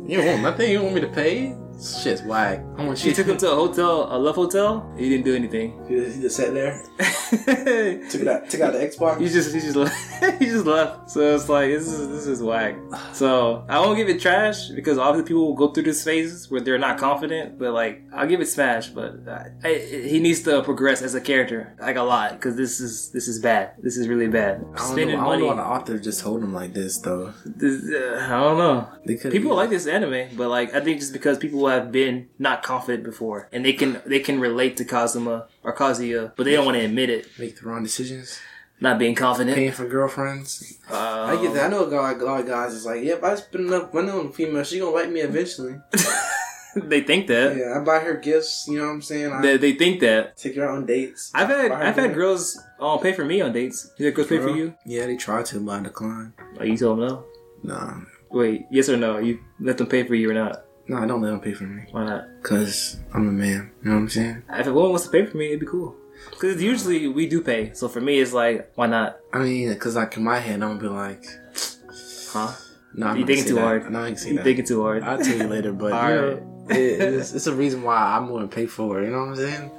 you 0.07 0.25
want 0.25 0.43
nothing. 0.43 0.71
You 0.71 0.83
want 0.83 0.95
me 0.95 1.01
to 1.03 1.09
pay? 1.09 1.55
Shit's 1.79 2.23
whack. 2.23 2.59
I 2.77 2.85
want 2.85 2.99
she 2.99 3.09
you 3.09 3.15
took 3.15 3.27
him 3.27 3.37
to 3.39 3.53
a 3.53 3.55
hotel, 3.55 4.09
a 4.11 4.19
love 4.19 4.35
hotel. 4.35 4.93
He 4.97 5.09
didn't 5.09 5.25
do 5.25 5.35
anything. 5.35 5.81
He 5.87 5.95
just, 5.97 6.17
he 6.17 6.23
just 6.23 6.37
sat 6.37 6.53
there, 6.53 6.83
took 6.99 8.21
it 8.21 8.29
out, 8.29 8.51
took 8.51 8.61
out 8.61 8.73
the 8.73 8.81
Xbox. 8.81 9.21
just 9.31 9.55
he 9.55 9.61
just 9.61 9.77
left. 9.77 10.25
he 10.41 10.47
just 10.47 10.67
left. 10.67 11.11
So 11.11 11.35
it's 11.35 11.49
like 11.49 11.71
this 11.71 11.87
is 11.87 12.09
this 12.09 12.27
is 12.27 12.43
whack. 12.43 12.77
So 13.13 13.65
I 13.69 13.79
won't 13.79 13.97
give 13.97 14.09
it 14.09 14.21
trash 14.21 14.71
because 14.71 14.99
obviously 14.99 15.29
people 15.29 15.47
will 15.47 15.55
go 15.55 15.69
through 15.69 15.85
this 15.85 16.03
phases 16.03 16.51
where 16.51 16.61
they're 16.61 16.79
not 16.79 16.99
confident. 16.99 17.59
But 17.59 17.73
like 17.73 18.03
I'll 18.13 18.27
give 18.27 18.41
it 18.41 18.47
smash. 18.47 18.89
But 18.89 19.29
I, 19.29 19.51
I, 19.63 19.79
he 19.79 20.19
needs 20.19 20.43
to 20.43 20.63
progress 20.63 21.01
as 21.01 21.15
a 21.15 21.21
character 21.21 21.77
like 21.81 21.97
a 21.97 22.03
lot 22.03 22.33
because 22.33 22.57
this 22.57 22.81
is 22.81 23.11
this 23.13 23.29
is 23.29 23.39
bad. 23.41 23.75
This 23.79 23.97
is 23.97 24.09
really 24.09 24.27
bad. 24.27 24.65
I 24.75 24.79
don't, 24.79 24.97
know, 24.97 25.03
I 25.03 25.05
don't 25.05 25.23
money. 25.23 25.43
know 25.43 25.47
why 25.49 25.55
the 25.55 25.63
author 25.65 25.99
just 25.99 26.21
told 26.23 26.43
him 26.43 26.53
like 26.53 26.73
this 26.73 26.99
though. 26.99 27.33
this, 27.45 27.85
uh, 27.95 28.27
I 28.29 28.41
don't 28.41 28.59
know. 28.59 29.31
People 29.31 29.55
like 29.55 29.71
this 29.71 29.87
anime, 29.87 30.37
but 30.37 30.49
like 30.49 30.75
I 30.75 30.81
think 30.81 30.99
just 30.99 31.13
because 31.13 31.39
people 31.39 31.68
have 31.69 31.93
been 31.93 32.29
not 32.39 32.63
confident 32.63 33.05
before, 33.05 33.49
and 33.53 33.65
they 33.65 33.73
can 33.73 34.01
they 34.07 34.21
can 34.21 34.41
relate 34.41 34.77
to 34.79 34.85
Kazuma 34.85 35.47
or 35.63 35.75
Kazuya, 35.75 36.33
but 36.37 36.45
they 36.45 36.53
don't 36.53 36.65
want 36.65 36.77
to 36.77 36.85
admit 36.85 37.11
it. 37.11 37.27
make 37.39 37.59
the 37.61 37.67
wrong 37.67 37.83
decisions. 37.83 38.39
Not 38.81 38.99
being 38.99 39.17
confident. 39.17 39.57
Paying 39.57 39.73
for 39.73 39.87
girlfriends. 39.89 40.79
Um, 40.89 40.95
I 40.97 41.39
get 41.43 41.53
that. 41.55 41.67
I 41.67 41.69
know 41.69 41.87
a 41.87 41.91
guy, 41.91 42.13
a 42.13 42.25
lot 42.25 42.41
of 42.41 42.47
guys 42.47 42.73
is 42.75 42.87
like, 42.87 43.03
yep, 43.03 43.25
I 43.25 43.35
spend 43.35 43.67
enough 43.67 43.93
money 43.93 44.11
on 44.11 44.27
a 44.27 44.33
female. 44.33 44.63
She 44.63 44.79
gonna 44.79 44.93
like 44.93 45.11
me 45.11 45.21
eventually. 45.21 45.77
they 46.77 47.01
think 47.01 47.27
that. 47.27 47.57
Yeah, 47.57 47.77
I 47.77 47.85
buy 47.85 47.99
her 47.99 48.15
gifts. 48.15 48.67
You 48.69 48.79
know 48.79 48.87
what 48.87 48.93
I'm 48.93 49.03
saying? 49.03 49.33
I 49.33 49.43
They, 49.43 49.57
they 49.57 49.73
think 49.73 50.01
that. 50.01 50.37
take 50.37 50.55
her 50.55 50.65
out 50.69 50.77
on 50.77 50.87
dates. 50.87 51.33
I've 51.35 51.49
had 51.49 51.73
I've 51.73 51.97
had 51.97 52.15
girls 52.15 52.57
um, 52.79 53.01
pay 53.01 53.13
for 53.13 53.25
me 53.25 53.41
on 53.41 53.53
dates. 53.53 53.91
You 53.99 54.07
had 54.07 54.15
girls 54.15 54.29
pay 54.29 54.39
for 54.39 54.51
you? 54.51 54.75
Yeah, 54.87 55.07
they 55.07 55.17
try 55.17 55.43
to, 55.43 55.61
but 55.61 55.73
I 55.73 55.83
decline. 55.83 56.33
Oh, 56.61 56.65
you 56.65 56.77
told 56.77 57.01
them 57.01 57.09
no. 57.09 57.25
Nah, 57.65 58.01
Wait, 58.31 58.67
yes 58.71 58.89
or 58.89 58.97
no? 58.97 59.19
You 59.19 59.41
let 59.59 59.79
them 59.79 59.89
pay 59.89 60.05
for 60.05 60.15
you 60.15 60.31
or 60.31 60.35
not? 60.35 60.65
No, 60.89 60.97
I 60.99 61.07
don't 61.07 61.21
let 61.23 61.31
them 61.31 61.41
pay 61.41 61.53
for 61.53 61.65
me. 61.65 61.83
Why 61.91 62.05
not? 62.07 62.25
Cause 62.43 62.99
I'm 63.15 63.29
a 63.29 63.33
man. 63.33 63.71
You 63.83 63.91
know 63.91 63.97
what 63.97 64.03
I'm 64.03 64.09
saying? 64.09 64.43
If 64.51 64.67
a 64.67 64.73
woman 64.73 64.91
wants 64.91 65.05
to 65.07 65.11
pay 65.11 65.25
for 65.27 65.37
me, 65.37 65.49
it'd 65.49 65.61
be 65.61 65.67
cool. 65.67 65.95
Because 66.31 66.63
usually 66.63 67.07
we 67.09 67.29
do 67.29 67.41
pay. 67.43 67.73
So 67.75 67.89
for 67.89 68.01
me, 68.01 68.19
it's 68.21 68.33
like, 68.33 68.73
why 68.75 68.87
not? 68.87 69.19
I 69.33 69.39
mean, 69.39 69.77
cause 69.79 69.97
like 69.97 70.17
in 70.17 70.25
my 70.25 70.39
head, 70.39 70.63
I'm 70.63 70.79
gonna 70.79 70.81
be 70.81 70.89
like, 70.89 71.25
Huh? 72.31 72.53
no, 72.95 73.07
I'm 73.07 73.17
You 73.19 73.27
thinking 73.27 73.45
too 73.47 73.55
that. 73.55 73.61
hard. 73.61 73.91
No, 73.93 74.03
I 74.03 74.09
can 74.09 74.17
say 74.17 74.31
You 74.31 74.37
that. 74.37 74.45
thinking 74.45 74.65
too 74.67 74.83
hard. 74.83 75.03
I'll 75.03 75.19
tell 75.19 75.37
you 75.37 75.47
later, 75.47 75.73
but 75.73 75.93
All 75.93 76.11
you 76.11 76.19
right. 76.21 76.77
it, 76.77 77.01
it's, 77.01 77.33
it's 77.35 77.47
a 77.47 77.55
reason 77.55 77.83
why 77.83 77.97
I'm 77.97 78.29
gonna 78.29 78.49
pay 78.49 78.67
for 78.67 79.01
it. 79.01 79.07
You 79.07 79.13
know 79.13 79.21
what 79.21 79.29
I'm 79.31 79.37
saying? 79.37 79.71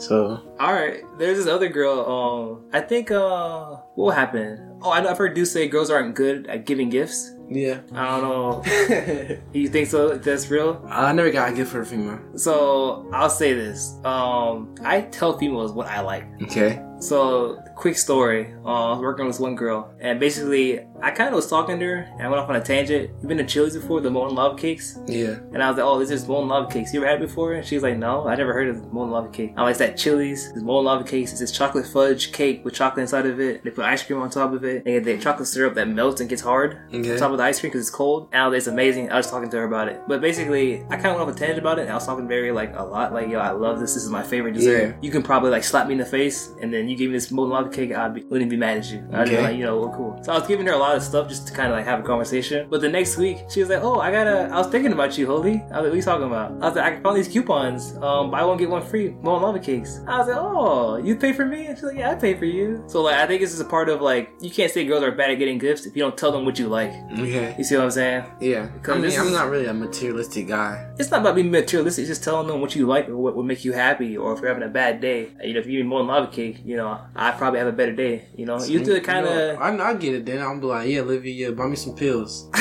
So 0.00 0.40
All 0.60 0.72
right, 0.72 1.02
there's 1.18 1.38
this 1.38 1.46
other 1.46 1.68
girl. 1.68 2.00
Um, 2.08 2.70
I 2.72 2.80
think 2.80 3.10
uh, 3.10 3.76
what 3.96 4.14
happened? 4.14 4.60
Oh, 4.82 4.92
I 4.92 5.00
know, 5.00 5.08
I've 5.10 5.18
heard 5.18 5.34
dudes 5.34 5.50
say 5.50 5.66
girls 5.68 5.90
aren't 5.90 6.14
good 6.14 6.46
at 6.46 6.64
giving 6.66 6.88
gifts. 6.88 7.32
Yeah, 7.50 7.80
I 7.92 8.20
don't 8.20 8.22
know. 8.22 9.38
you 9.52 9.68
think 9.68 9.88
so? 9.88 10.16
That's 10.16 10.50
real? 10.50 10.84
I 10.88 11.12
never 11.12 11.30
got 11.30 11.52
a 11.52 11.54
gift 11.54 11.72
for 11.72 11.80
a 11.80 11.86
female. 11.86 12.20
So 12.36 13.08
I'll 13.12 13.30
say 13.30 13.54
this. 13.54 13.94
Um, 14.04 14.74
I 14.84 15.02
tell 15.02 15.38
females 15.38 15.72
what 15.72 15.86
I 15.86 16.00
like. 16.00 16.24
Okay. 16.42 16.82
So, 17.00 17.62
quick 17.76 17.96
story. 17.96 18.52
Uh, 18.64 18.88
I 18.88 18.90
was 18.90 19.00
working 19.00 19.26
with 19.26 19.36
this 19.36 19.40
one 19.40 19.54
girl, 19.54 19.94
and 20.00 20.18
basically, 20.18 20.80
I 21.02 21.10
kind 21.12 21.28
of 21.28 21.34
was 21.36 21.48
talking 21.48 21.78
to 21.78 21.84
her, 21.84 21.94
and 22.18 22.22
I 22.22 22.28
went 22.28 22.40
off 22.42 22.48
on 22.48 22.56
a 22.56 22.60
tangent. 22.60 23.10
You've 23.20 23.28
been 23.28 23.38
to 23.38 23.44
Chili's 23.44 23.76
before? 23.76 24.00
The 24.00 24.10
molten 24.10 24.34
lava 24.36 24.56
cakes? 24.56 24.98
Yeah. 25.06 25.38
And 25.52 25.62
I 25.62 25.68
was 25.68 25.76
like, 25.78 25.86
oh, 25.86 25.98
this 25.98 26.10
is 26.10 26.26
molten 26.26 26.48
lava 26.48 26.70
cakes. 26.70 26.92
You 26.92 27.00
ever 27.00 27.08
had 27.10 27.22
it 27.22 27.26
before? 27.26 27.54
And 27.54 27.64
she 27.66 27.76
was 27.76 27.82
like, 27.84 27.96
no, 27.96 28.26
I 28.26 28.34
never 28.34 28.52
heard 28.52 28.68
of 28.68 28.92
molten 28.92 29.12
lava 29.12 29.28
cake. 29.28 29.52
I'm 29.56 29.64
like, 29.64 29.72
it's 29.72 29.80
at 29.80 29.96
Chili's. 29.96 30.52
This 30.52 30.62
molten 30.62 30.86
lava 30.86 31.04
cakes. 31.04 31.30
It's 31.30 31.40
this 31.40 31.52
chocolate 31.52 31.86
fudge 31.86 32.32
cake 32.32 32.64
with 32.64 32.74
chocolate 32.74 33.02
inside 33.02 33.26
of 33.26 33.38
it. 33.40 33.62
They 33.62 33.70
put 33.70 33.84
ice 33.84 34.02
cream 34.02 34.20
on 34.20 34.30
top 34.30 34.52
of 34.52 34.64
it. 34.64 34.84
They 34.84 34.92
get 34.94 35.04
the 35.04 35.18
chocolate 35.18 35.48
syrup 35.48 35.74
that 35.74 35.88
melts 35.88 36.20
and 36.20 36.28
gets 36.28 36.42
hard 36.42 36.78
Okay. 36.92 37.12
on 37.12 37.18
top 37.18 37.30
of 37.30 37.38
the 37.38 37.44
ice 37.44 37.60
cream 37.60 37.70
because 37.70 37.86
it's 37.86 37.94
cold. 37.94 38.28
And 38.32 38.52
it's 38.54 38.66
amazing. 38.66 39.10
I 39.12 39.16
was 39.18 39.30
talking 39.30 39.50
to 39.50 39.56
her 39.58 39.64
about 39.64 39.88
it. 39.88 40.00
But 40.08 40.20
basically, 40.20 40.82
I 40.90 40.96
kind 40.96 41.06
of 41.08 41.16
went 41.16 41.28
off 41.28 41.36
a 41.36 41.38
tangent 41.38 41.58
about 41.60 41.78
it. 41.78 41.82
And 41.82 41.90
I 41.90 41.94
was 41.94 42.06
talking 42.06 42.26
very, 42.26 42.50
like, 42.50 42.74
a 42.76 42.82
lot. 42.82 43.12
Like, 43.12 43.28
yo, 43.28 43.38
I 43.38 43.50
love 43.50 43.78
this. 43.80 43.94
This 43.94 44.02
is 44.04 44.10
my 44.10 44.22
favorite 44.22 44.54
dessert. 44.54 44.82
Yeah. 44.82 44.92
You 45.00 45.10
can 45.10 45.22
probably, 45.22 45.50
like, 45.50 45.64
slap 45.64 45.86
me 45.86 45.92
in 45.92 45.98
the 45.98 46.04
face, 46.06 46.50
and 46.60 46.72
then 46.72 46.88
you 46.88 46.96
give 46.96 47.08
me 47.10 47.16
this 47.16 47.30
molten 47.30 47.52
lava 47.52 47.68
cake. 47.70 47.92
I'd 47.92 48.14
be, 48.14 48.24
wouldn't 48.24 48.50
be 48.50 48.56
mad 48.56 48.78
at 48.78 48.90
you. 48.90 48.98
I'd 49.12 49.28
be 49.28 49.34
Okay. 49.36 49.42
like, 49.42 49.56
you 49.56 49.64
know, 49.64 49.78
well, 49.78 49.94
cool. 49.96 50.20
So 50.24 50.32
I 50.32 50.38
was 50.38 50.46
giving 50.48 50.66
her 50.66 50.72
a 50.72 50.76
lot 50.78 50.87
lot 50.88 50.96
of 50.96 51.02
stuff 51.02 51.28
just 51.28 51.46
to 51.48 51.52
kind 51.52 51.70
of 51.72 51.76
like 51.78 51.84
have 51.86 52.00
a 52.00 52.02
conversation. 52.02 52.68
But 52.70 52.80
the 52.80 52.88
next 52.88 53.16
week, 53.16 53.38
she 53.50 53.60
was 53.60 53.68
like, 53.68 53.82
"Oh, 53.82 54.00
I 54.00 54.10
gotta. 54.10 54.48
I 54.52 54.58
was 54.58 54.68
thinking 54.68 54.92
about 54.92 55.16
you, 55.18 55.26
Holy. 55.26 55.54
I 55.54 55.54
was 55.54 55.70
like, 55.70 55.82
what 55.82 55.92
are 55.92 55.96
you 55.96 56.02
talking 56.02 56.26
about? 56.26 56.50
I 56.52 56.66
was 56.68 56.76
like, 56.76 56.92
I 56.98 57.00
found 57.02 57.16
these 57.16 57.28
coupons. 57.28 57.96
Um, 57.96 58.30
buy 58.30 58.44
one 58.44 58.56
get 58.58 58.70
one 58.70 58.82
free. 58.82 59.10
More 59.22 59.40
lava 59.40 59.58
cakes. 59.58 60.00
I 60.06 60.18
was 60.18 60.28
like, 60.28 60.36
oh, 60.38 60.96
you 60.96 61.16
pay 61.16 61.32
for 61.32 61.44
me? 61.44 61.66
She's 61.68 61.82
like, 61.82 61.96
yeah, 61.96 62.10
I 62.10 62.14
pay 62.14 62.34
for 62.34 62.44
you. 62.44 62.84
So 62.86 63.02
like, 63.02 63.16
I 63.16 63.26
think 63.26 63.40
this 63.40 63.52
is 63.52 63.60
a 63.60 63.64
part 63.64 63.88
of 63.88 64.00
like, 64.00 64.30
you 64.40 64.50
can't 64.50 64.70
say 64.72 64.84
girls 64.84 65.02
are 65.02 65.12
bad 65.12 65.30
at 65.30 65.34
getting 65.38 65.58
gifts 65.58 65.86
if 65.86 65.96
you 65.96 66.02
don't 66.02 66.16
tell 66.16 66.32
them 66.32 66.44
what 66.44 66.58
you 66.58 66.68
like. 66.68 66.92
Okay. 67.12 67.54
You 67.58 67.64
see 67.64 67.76
what 67.76 67.84
I'm 67.84 67.90
saying? 67.90 68.24
Yeah. 68.40 68.68
I 68.86 68.94
mean, 68.94 69.04
I'm 69.04 69.26
is- 69.26 69.32
not 69.32 69.50
really 69.50 69.66
a 69.66 69.74
materialistic 69.74 70.48
guy. 70.48 70.84
It's 70.98 71.10
not 71.10 71.20
about 71.20 71.34
being 71.36 71.50
materialistic. 71.50 72.02
It's 72.02 72.10
just 72.10 72.24
telling 72.24 72.46
them 72.48 72.60
what 72.60 72.74
you 72.74 72.86
like 72.86 73.08
or 73.08 73.16
what 73.16 73.36
would 73.36 73.46
make 73.46 73.64
you 73.64 73.72
happy, 73.72 74.16
or 74.16 74.32
if 74.34 74.40
you're 74.40 74.48
having 74.48 74.62
a 74.64 74.68
bad 74.68 75.00
day. 75.00 75.28
You 75.44 75.54
know, 75.54 75.60
if 75.60 75.66
you 75.66 75.80
eat 75.80 75.86
more 75.86 76.02
lava 76.02 76.26
cake, 76.26 76.60
you 76.64 76.76
know, 76.76 76.98
I 77.14 77.30
probably 77.32 77.58
have 77.60 77.68
a 77.68 77.72
better 77.72 77.92
day. 77.94 78.24
You 78.36 78.46
know, 78.46 78.62
you 78.64 78.82
do 78.84 78.94
it 78.94 79.04
kind 79.04 79.24
You 79.26 79.32
know, 79.34 79.50
of. 79.54 79.60
I, 79.60 79.90
I 79.90 79.94
get 79.94 80.14
it. 80.14 80.26
Then 80.26 80.42
I'm 80.42 80.60
be 80.60 80.66
like, 80.78 80.88
yeah, 80.90 81.02
Livy, 81.02 81.32
yeah, 81.32 81.50
buy 81.50 81.66
me 81.66 81.76
some 81.76 81.94
pills. 81.94 82.48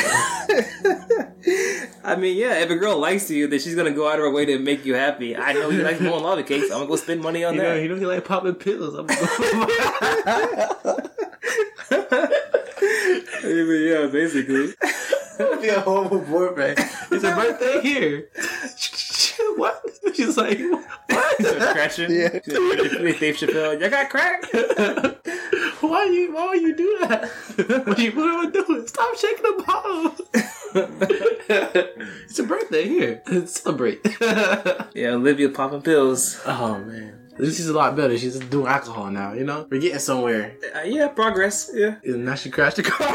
I 2.03 2.15
mean, 2.18 2.38
yeah, 2.38 2.60
if 2.60 2.69
a 2.69 2.76
girl 2.76 2.98
likes 2.98 3.30
you, 3.30 3.48
then 3.48 3.60
she's 3.60 3.76
gonna 3.76 3.91
go 3.91 4.07
out 4.07 4.15
of 4.15 4.26
her 4.26 4.31
way 4.31 4.45
to 4.45 4.60
make 4.60 4.85
you 4.85 4.95
happy. 4.95 5.35
I 5.35 5.53
know 5.53 5.69
you 5.69 5.84
like 5.84 5.99
more 6.02 6.14
than 6.15 6.23
lava 6.23 6.44
cakes. 6.44 6.65
I'm 6.65 6.77
gonna 6.80 6.88
go 6.88 6.95
spend 6.95 7.22
money 7.22 7.44
on 7.44 7.56
You 7.56 7.61
know, 7.61 7.76
that. 7.76 7.81
you 7.81 7.89
know, 7.89 7.95
he 7.95 8.06
like 8.06 8.26
popping 8.26 8.56
pills. 8.56 8.95
I'm 8.95 9.07
gonna 9.07 9.22
yeah, 13.44 14.07
basically. 14.07 14.73
be 15.61 15.68
a 15.69 15.80
horrible 15.81 16.19
boyfriend. 16.19 16.80
It's 17.11 17.23
a 17.23 17.35
birthday 17.35 17.81
here. 17.81 18.30
what? 19.55 19.84
She's 20.14 20.38
like, 20.38 20.59
what? 20.59 21.41
Scratching. 21.41 22.11
Yeah. 22.11 22.30
Dave 22.30 23.35
Chappelle. 23.35 23.81
You 23.81 23.89
got 23.89 24.09
crack? 24.09 24.43
why 25.81 26.05
you? 26.05 26.34
Why 26.34 26.47
would 26.49 26.61
you 26.61 26.76
do 26.76 26.97
that? 27.01 27.30
What 27.88 27.99
you? 27.99 28.11
What 28.11 28.30
am 28.30 28.47
I 28.47 28.51
doing? 28.51 28.88
Stop 28.88 29.15
shaking 29.18 29.43
the 29.43 29.64
bottle. 29.65 30.15
it's 32.30 32.39
a 32.39 32.43
birthday 32.43 32.88
here. 32.88 33.22
Celebrate. 33.45 33.99
Yeah, 34.93 35.09
Olivia 35.09 35.49
popping 35.49 35.81
pills. 35.81 36.41
oh 36.45 36.80
man. 36.80 37.27
This 37.38 37.59
is 37.59 37.69
a 37.69 37.73
lot 37.73 37.95
better. 37.95 38.18
She's 38.18 38.39
doing 38.39 38.65
alcohol 38.65 39.11
now, 39.11 39.34
you 39.34 39.43
know? 39.43 39.68
We're 39.69 39.80
getting 39.80 39.99
somewhere. 39.99 40.57
Uh, 40.76 40.81
yeah, 40.81 41.07
progress. 41.09 41.69
Yeah. 41.72 41.97
And 42.03 42.26
now 42.26 42.34
she 42.34 42.49
crashed 42.49 42.77
the 42.77 42.84
car. 42.84 43.14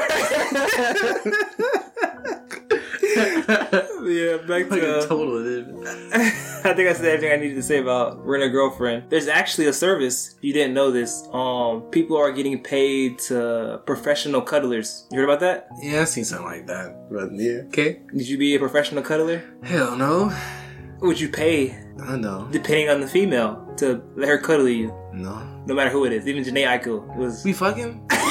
Yeah, 3.17 4.37
back 4.39 4.69
to. 4.69 5.07
total 5.07 5.47
it. 5.47 5.67
I 6.65 6.75
think 6.75 6.89
I 6.89 6.93
said 6.93 7.05
everything 7.07 7.33
I 7.33 7.37
needed 7.37 7.55
to 7.55 7.63
say 7.63 7.79
about 7.79 8.25
rent 8.27 8.43
a 8.43 8.49
girlfriend. 8.49 9.05
There's 9.11 9.29
actually 9.29 9.67
a 9.67 9.73
service. 9.73 10.35
If 10.39 10.45
you 10.45 10.53
didn't 10.53 10.75
know 10.75 10.91
this, 10.91 11.29
um, 11.33 11.83
people 11.91 12.17
are 12.17 12.33
getting 12.33 12.63
paid 12.63 13.19
to 13.31 13.81
professional 13.87 14.41
cuddlers. 14.43 15.07
You 15.11 15.19
heard 15.19 15.25
about 15.29 15.41
that? 15.41 15.69
Yeah, 15.81 16.03
I 16.03 16.05
seen 16.05 16.25
something 16.25 16.47
like 16.47 16.67
that. 16.67 17.09
But 17.11 17.31
yeah. 17.35 17.63
Okay. 17.69 18.01
Did 18.15 18.29
you 18.29 18.39
be 18.39 18.55
a 18.55 18.59
professional 18.59 19.03
cuddler? 19.03 19.43
Hell 19.63 19.97
no. 19.97 20.33
Would 21.01 21.19
you 21.21 21.29
pay, 21.29 21.73
I 22.01 22.07
don't 22.07 22.21
know. 22.21 22.49
depending 22.53 22.89
on 22.89 23.01
the 23.01 23.09
female, 23.09 23.67
to 23.79 24.03
let 24.17 24.29
her 24.29 24.39
cuddle 24.39 24.69
you? 24.69 24.95
No. 25.13 25.43
No 25.67 25.75
matter 25.75 25.91
who 25.91 26.05
it 26.05 26.13
is. 26.13 26.27
Even 26.29 26.45
Jhené 26.45 26.65
Aiko 26.67 27.05
was. 27.17 27.45
We 27.45 27.53
fucking? 27.53 28.09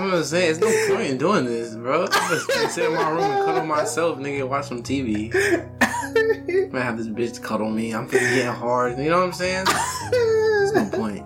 I'm 0.00 0.10
gonna 0.10 0.24
say, 0.24 0.48
it's 0.48 0.58
no 0.58 0.66
point 0.88 1.10
in 1.10 1.18
doing 1.18 1.44
this, 1.44 1.74
bro. 1.76 2.08
I'm 2.10 2.30
just 2.30 2.74
sit 2.74 2.86
in 2.86 2.94
my 2.94 3.10
room 3.10 3.22
and 3.22 3.44
cuddle 3.44 3.66
myself, 3.66 4.18
nigga, 4.18 4.48
watch 4.48 4.66
some 4.66 4.82
TV. 4.82 5.34
I'm 5.82 6.70
gonna 6.70 6.82
have 6.82 6.96
this 6.96 7.08
bitch 7.08 7.42
cuddle 7.42 7.70
me. 7.70 7.92
I'm 7.92 8.08
finna 8.08 8.34
get 8.34 8.54
hard. 8.54 8.98
You 8.98 9.10
know 9.10 9.18
what 9.18 9.26
I'm 9.26 9.32
saying? 9.32 9.66
There's 10.10 10.72
no 10.72 10.88
point. 10.96 11.24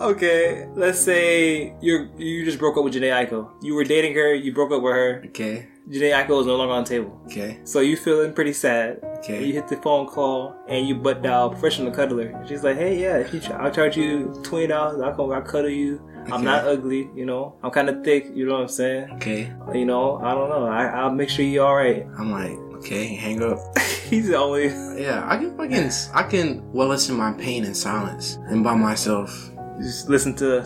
Okay, 0.00 0.66
let's 0.74 1.00
say 1.00 1.74
you're 1.80 2.08
you 2.16 2.44
just 2.44 2.58
broke 2.58 2.76
up 2.76 2.84
with 2.84 2.94
Jhené 2.94 3.10
Aiko. 3.10 3.50
You 3.62 3.74
were 3.74 3.84
dating 3.84 4.14
her, 4.14 4.34
you 4.34 4.52
broke 4.54 4.72
up 4.72 4.82
with 4.82 4.92
her. 4.92 5.22
Okay. 5.26 5.68
Jhené 5.88 6.12
Aiko 6.12 6.40
is 6.40 6.46
no 6.46 6.56
longer 6.56 6.72
on 6.72 6.84
the 6.84 6.88
table. 6.88 7.20
Okay. 7.26 7.60
So 7.64 7.80
you 7.80 7.96
feeling 7.96 8.32
pretty 8.32 8.52
sad. 8.52 9.00
Okay. 9.24 9.42
You 9.44 9.54
hit 9.54 9.68
the 9.68 9.76
phone 9.78 10.06
call 10.06 10.54
and 10.68 10.86
you 10.86 10.94
butt 10.94 11.22
dial 11.22 11.48
professional 11.50 11.90
cuddler. 11.90 12.44
She's 12.46 12.62
like, 12.62 12.76
hey, 12.76 13.00
yeah, 13.00 13.22
ch- 13.40 13.50
I'll 13.50 13.70
charge 13.70 13.96
you 13.96 14.38
twenty 14.42 14.66
dollars. 14.66 15.00
I'll 15.00 15.14
come, 15.14 15.32
I'll 15.32 15.40
cuddle 15.42 15.70
you. 15.70 16.00
I'm 16.30 16.44
not 16.44 16.64
ugly, 16.66 17.10
you 17.14 17.24
know. 17.26 17.54
I'm 17.62 17.70
kind 17.70 17.88
of 17.88 18.02
thick, 18.04 18.26
you 18.34 18.46
know 18.46 18.54
what 18.54 18.62
I'm 18.62 18.68
saying? 18.68 19.10
Okay. 19.16 19.52
Uh, 19.68 19.72
you 19.72 19.84
know, 19.86 20.16
I 20.18 20.32
don't 20.34 20.48
know. 20.48 20.66
I, 20.66 20.86
I'll 20.86 21.10
make 21.10 21.28
sure 21.28 21.44
you're 21.44 21.66
all 21.66 21.74
right. 21.76 22.06
I'm 22.18 22.30
like, 22.30 22.52
okay, 22.78 23.14
hang 23.14 23.42
up. 23.42 23.58
He's 24.08 24.28
the 24.28 24.36
only. 24.36 24.68
Yeah, 25.00 25.22
I 25.26 25.36
can 25.38 25.56
fucking, 25.56 25.90
I 26.14 26.22
can 26.22 26.70
well 26.72 26.88
listen 26.88 27.16
my 27.16 27.32
pain 27.32 27.64
in 27.64 27.74
silence 27.74 28.36
and 28.48 28.62
by 28.64 28.74
myself. 28.74 29.50
Just 29.80 30.08
listen 30.08 30.34
to 30.36 30.62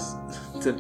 to 0.62 0.72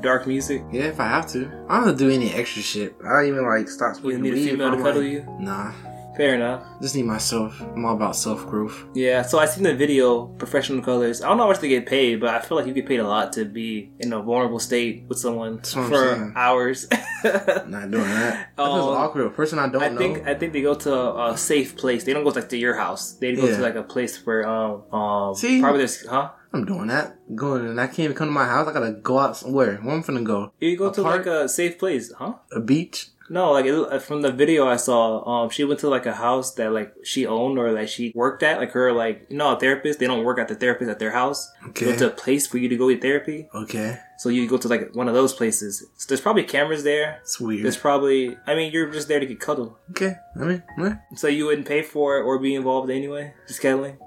dark 0.00 0.26
music. 0.26 0.62
Yeah, 0.72 0.84
if 0.84 1.00
I 1.00 1.08
have 1.08 1.26
to. 1.32 1.50
I 1.68 1.84
don't 1.84 1.98
do 1.98 2.10
any 2.10 2.32
extra 2.32 2.62
shit. 2.62 2.96
I 3.04 3.08
don't 3.20 3.26
even 3.28 3.44
like 3.44 3.68
stop 3.68 3.94
You 3.96 4.00
smoking 4.00 4.22
need 4.22 4.34
a 4.34 4.36
female 4.50 4.70
to 4.72 4.76
cuddle 4.82 5.02
like- 5.02 5.10
you. 5.12 5.36
Nah, 5.40 5.72
Fair 6.16 6.36
enough. 6.36 6.62
just 6.80 6.94
need 6.94 7.06
myself. 7.06 7.60
I'm 7.60 7.84
all 7.84 7.96
about 7.96 8.14
self 8.14 8.46
growth. 8.46 8.84
Yeah, 8.94 9.22
so 9.22 9.38
I 9.40 9.46
seen 9.46 9.64
the 9.64 9.74
video, 9.74 10.26
professional 10.38 10.80
colors. 10.80 11.22
I 11.22 11.28
don't 11.28 11.38
know 11.38 11.44
how 11.44 11.48
much 11.50 11.58
they 11.60 11.68
get 11.68 11.86
paid, 11.86 12.20
but 12.20 12.28
I 12.30 12.40
feel 12.40 12.56
like 12.56 12.66
you 12.66 12.72
get 12.72 12.86
paid 12.86 13.00
a 13.00 13.06
lot 13.08 13.32
to 13.34 13.44
be 13.44 13.90
in 13.98 14.12
a 14.12 14.22
vulnerable 14.22 14.60
state 14.60 15.04
with 15.08 15.18
someone 15.18 15.56
That's 15.56 15.74
what 15.74 15.84
I'm 15.84 15.90
for 16.32 16.38
hours. 16.38 16.86
Not 17.24 17.90
doing 17.90 18.04
that. 18.04 18.50
That 18.56 18.62
Um, 18.62 18.68
awkward. 18.96 19.26
A 19.26 19.30
person 19.30 19.58
I 19.58 19.68
don't 19.68 19.82
I 19.82 19.88
know. 19.88 19.98
think 19.98 20.26
I 20.26 20.34
think 20.34 20.52
they 20.52 20.62
go 20.62 20.74
to 20.74 20.94
a 21.32 21.36
safe 21.36 21.76
place. 21.76 22.04
They 22.04 22.12
don't 22.12 22.22
go 22.24 22.30
like 22.30 22.48
to 22.50 22.56
your 22.56 22.74
house. 22.76 23.12
They 23.12 23.34
go 23.34 23.46
Yeah. 23.46 23.56
to 23.56 23.62
like 23.62 23.74
a 23.74 23.82
place 23.82 24.24
where 24.24 24.46
um 24.48 24.82
um 24.92 25.34
See? 25.34 25.60
probably 25.60 25.78
there's 25.78 26.06
huh. 26.06 26.30
I'm 26.52 26.64
doing 26.64 26.86
that. 26.86 27.16
Going 27.34 27.66
and 27.66 27.80
I 27.80 27.86
can't 27.88 28.00
even 28.00 28.16
come 28.16 28.28
to 28.28 28.32
my 28.32 28.44
house. 28.46 28.68
I 28.68 28.72
gotta 28.72 28.92
go 28.92 29.18
out 29.18 29.36
somewhere. 29.36 29.78
Where 29.82 29.94
I'm 29.96 30.04
finna 30.04 30.22
go? 30.22 30.52
You 30.60 30.76
go 30.76 30.90
A 30.90 30.92
to 30.92 31.02
park? 31.02 31.26
like 31.26 31.26
a 31.26 31.48
safe 31.48 31.78
place, 31.78 32.12
huh? 32.16 32.34
A 32.52 32.60
beach? 32.60 33.08
No, 33.28 33.52
like 33.52 33.64
it, 33.64 34.02
from 34.02 34.22
the 34.22 34.30
video 34.30 34.68
I 34.68 34.76
saw, 34.76 35.24
um, 35.26 35.50
she 35.50 35.64
went 35.64 35.80
to 35.80 35.88
like 35.88 36.06
a 36.06 36.14
house 36.14 36.54
that 36.54 36.72
like 36.72 36.92
she 37.04 37.26
owned 37.26 37.58
or 37.58 37.72
that 37.72 37.88
she 37.88 38.12
worked 38.14 38.42
at. 38.42 38.58
Like 38.58 38.72
her, 38.72 38.92
like 38.92 39.26
you 39.30 39.36
know, 39.36 39.56
a 39.56 39.58
therapist. 39.58 39.98
They 39.98 40.06
don't 40.06 40.24
work 40.24 40.38
at 40.38 40.48
the 40.48 40.54
therapist 40.54 40.90
at 40.90 40.98
their 40.98 41.12
house. 41.12 41.50
Okay. 41.68 41.96
to 41.96 42.08
a 42.08 42.10
place 42.10 42.46
for 42.46 42.58
you 42.58 42.68
to 42.68 42.76
go 42.76 42.88
get 42.88 43.00
therapy. 43.00 43.48
Okay. 43.54 43.98
So 44.18 44.28
you 44.28 44.46
go 44.48 44.58
to 44.58 44.68
like 44.68 44.94
one 44.94 45.08
of 45.08 45.14
those 45.14 45.32
places. 45.32 45.86
So 45.96 46.06
there's 46.08 46.20
probably 46.20 46.44
cameras 46.44 46.84
there. 46.84 47.18
It's 47.22 47.40
weird. 47.40 47.64
There's 47.64 47.76
probably, 47.76 48.36
I 48.46 48.54
mean, 48.54 48.72
you're 48.72 48.90
just 48.90 49.08
there 49.08 49.20
to 49.20 49.26
get 49.26 49.40
cuddled. 49.40 49.74
okay. 49.90 50.16
I 50.36 50.44
mean, 50.44 50.62
eh. 50.78 50.94
So 51.16 51.28
you 51.28 51.46
wouldn't 51.46 51.66
pay 51.66 51.82
for 51.82 52.18
it 52.18 52.22
or 52.22 52.38
be 52.38 52.54
involved 52.54 52.90
anyway, 52.90 53.34
just 53.48 53.60
cuddling. 53.60 53.98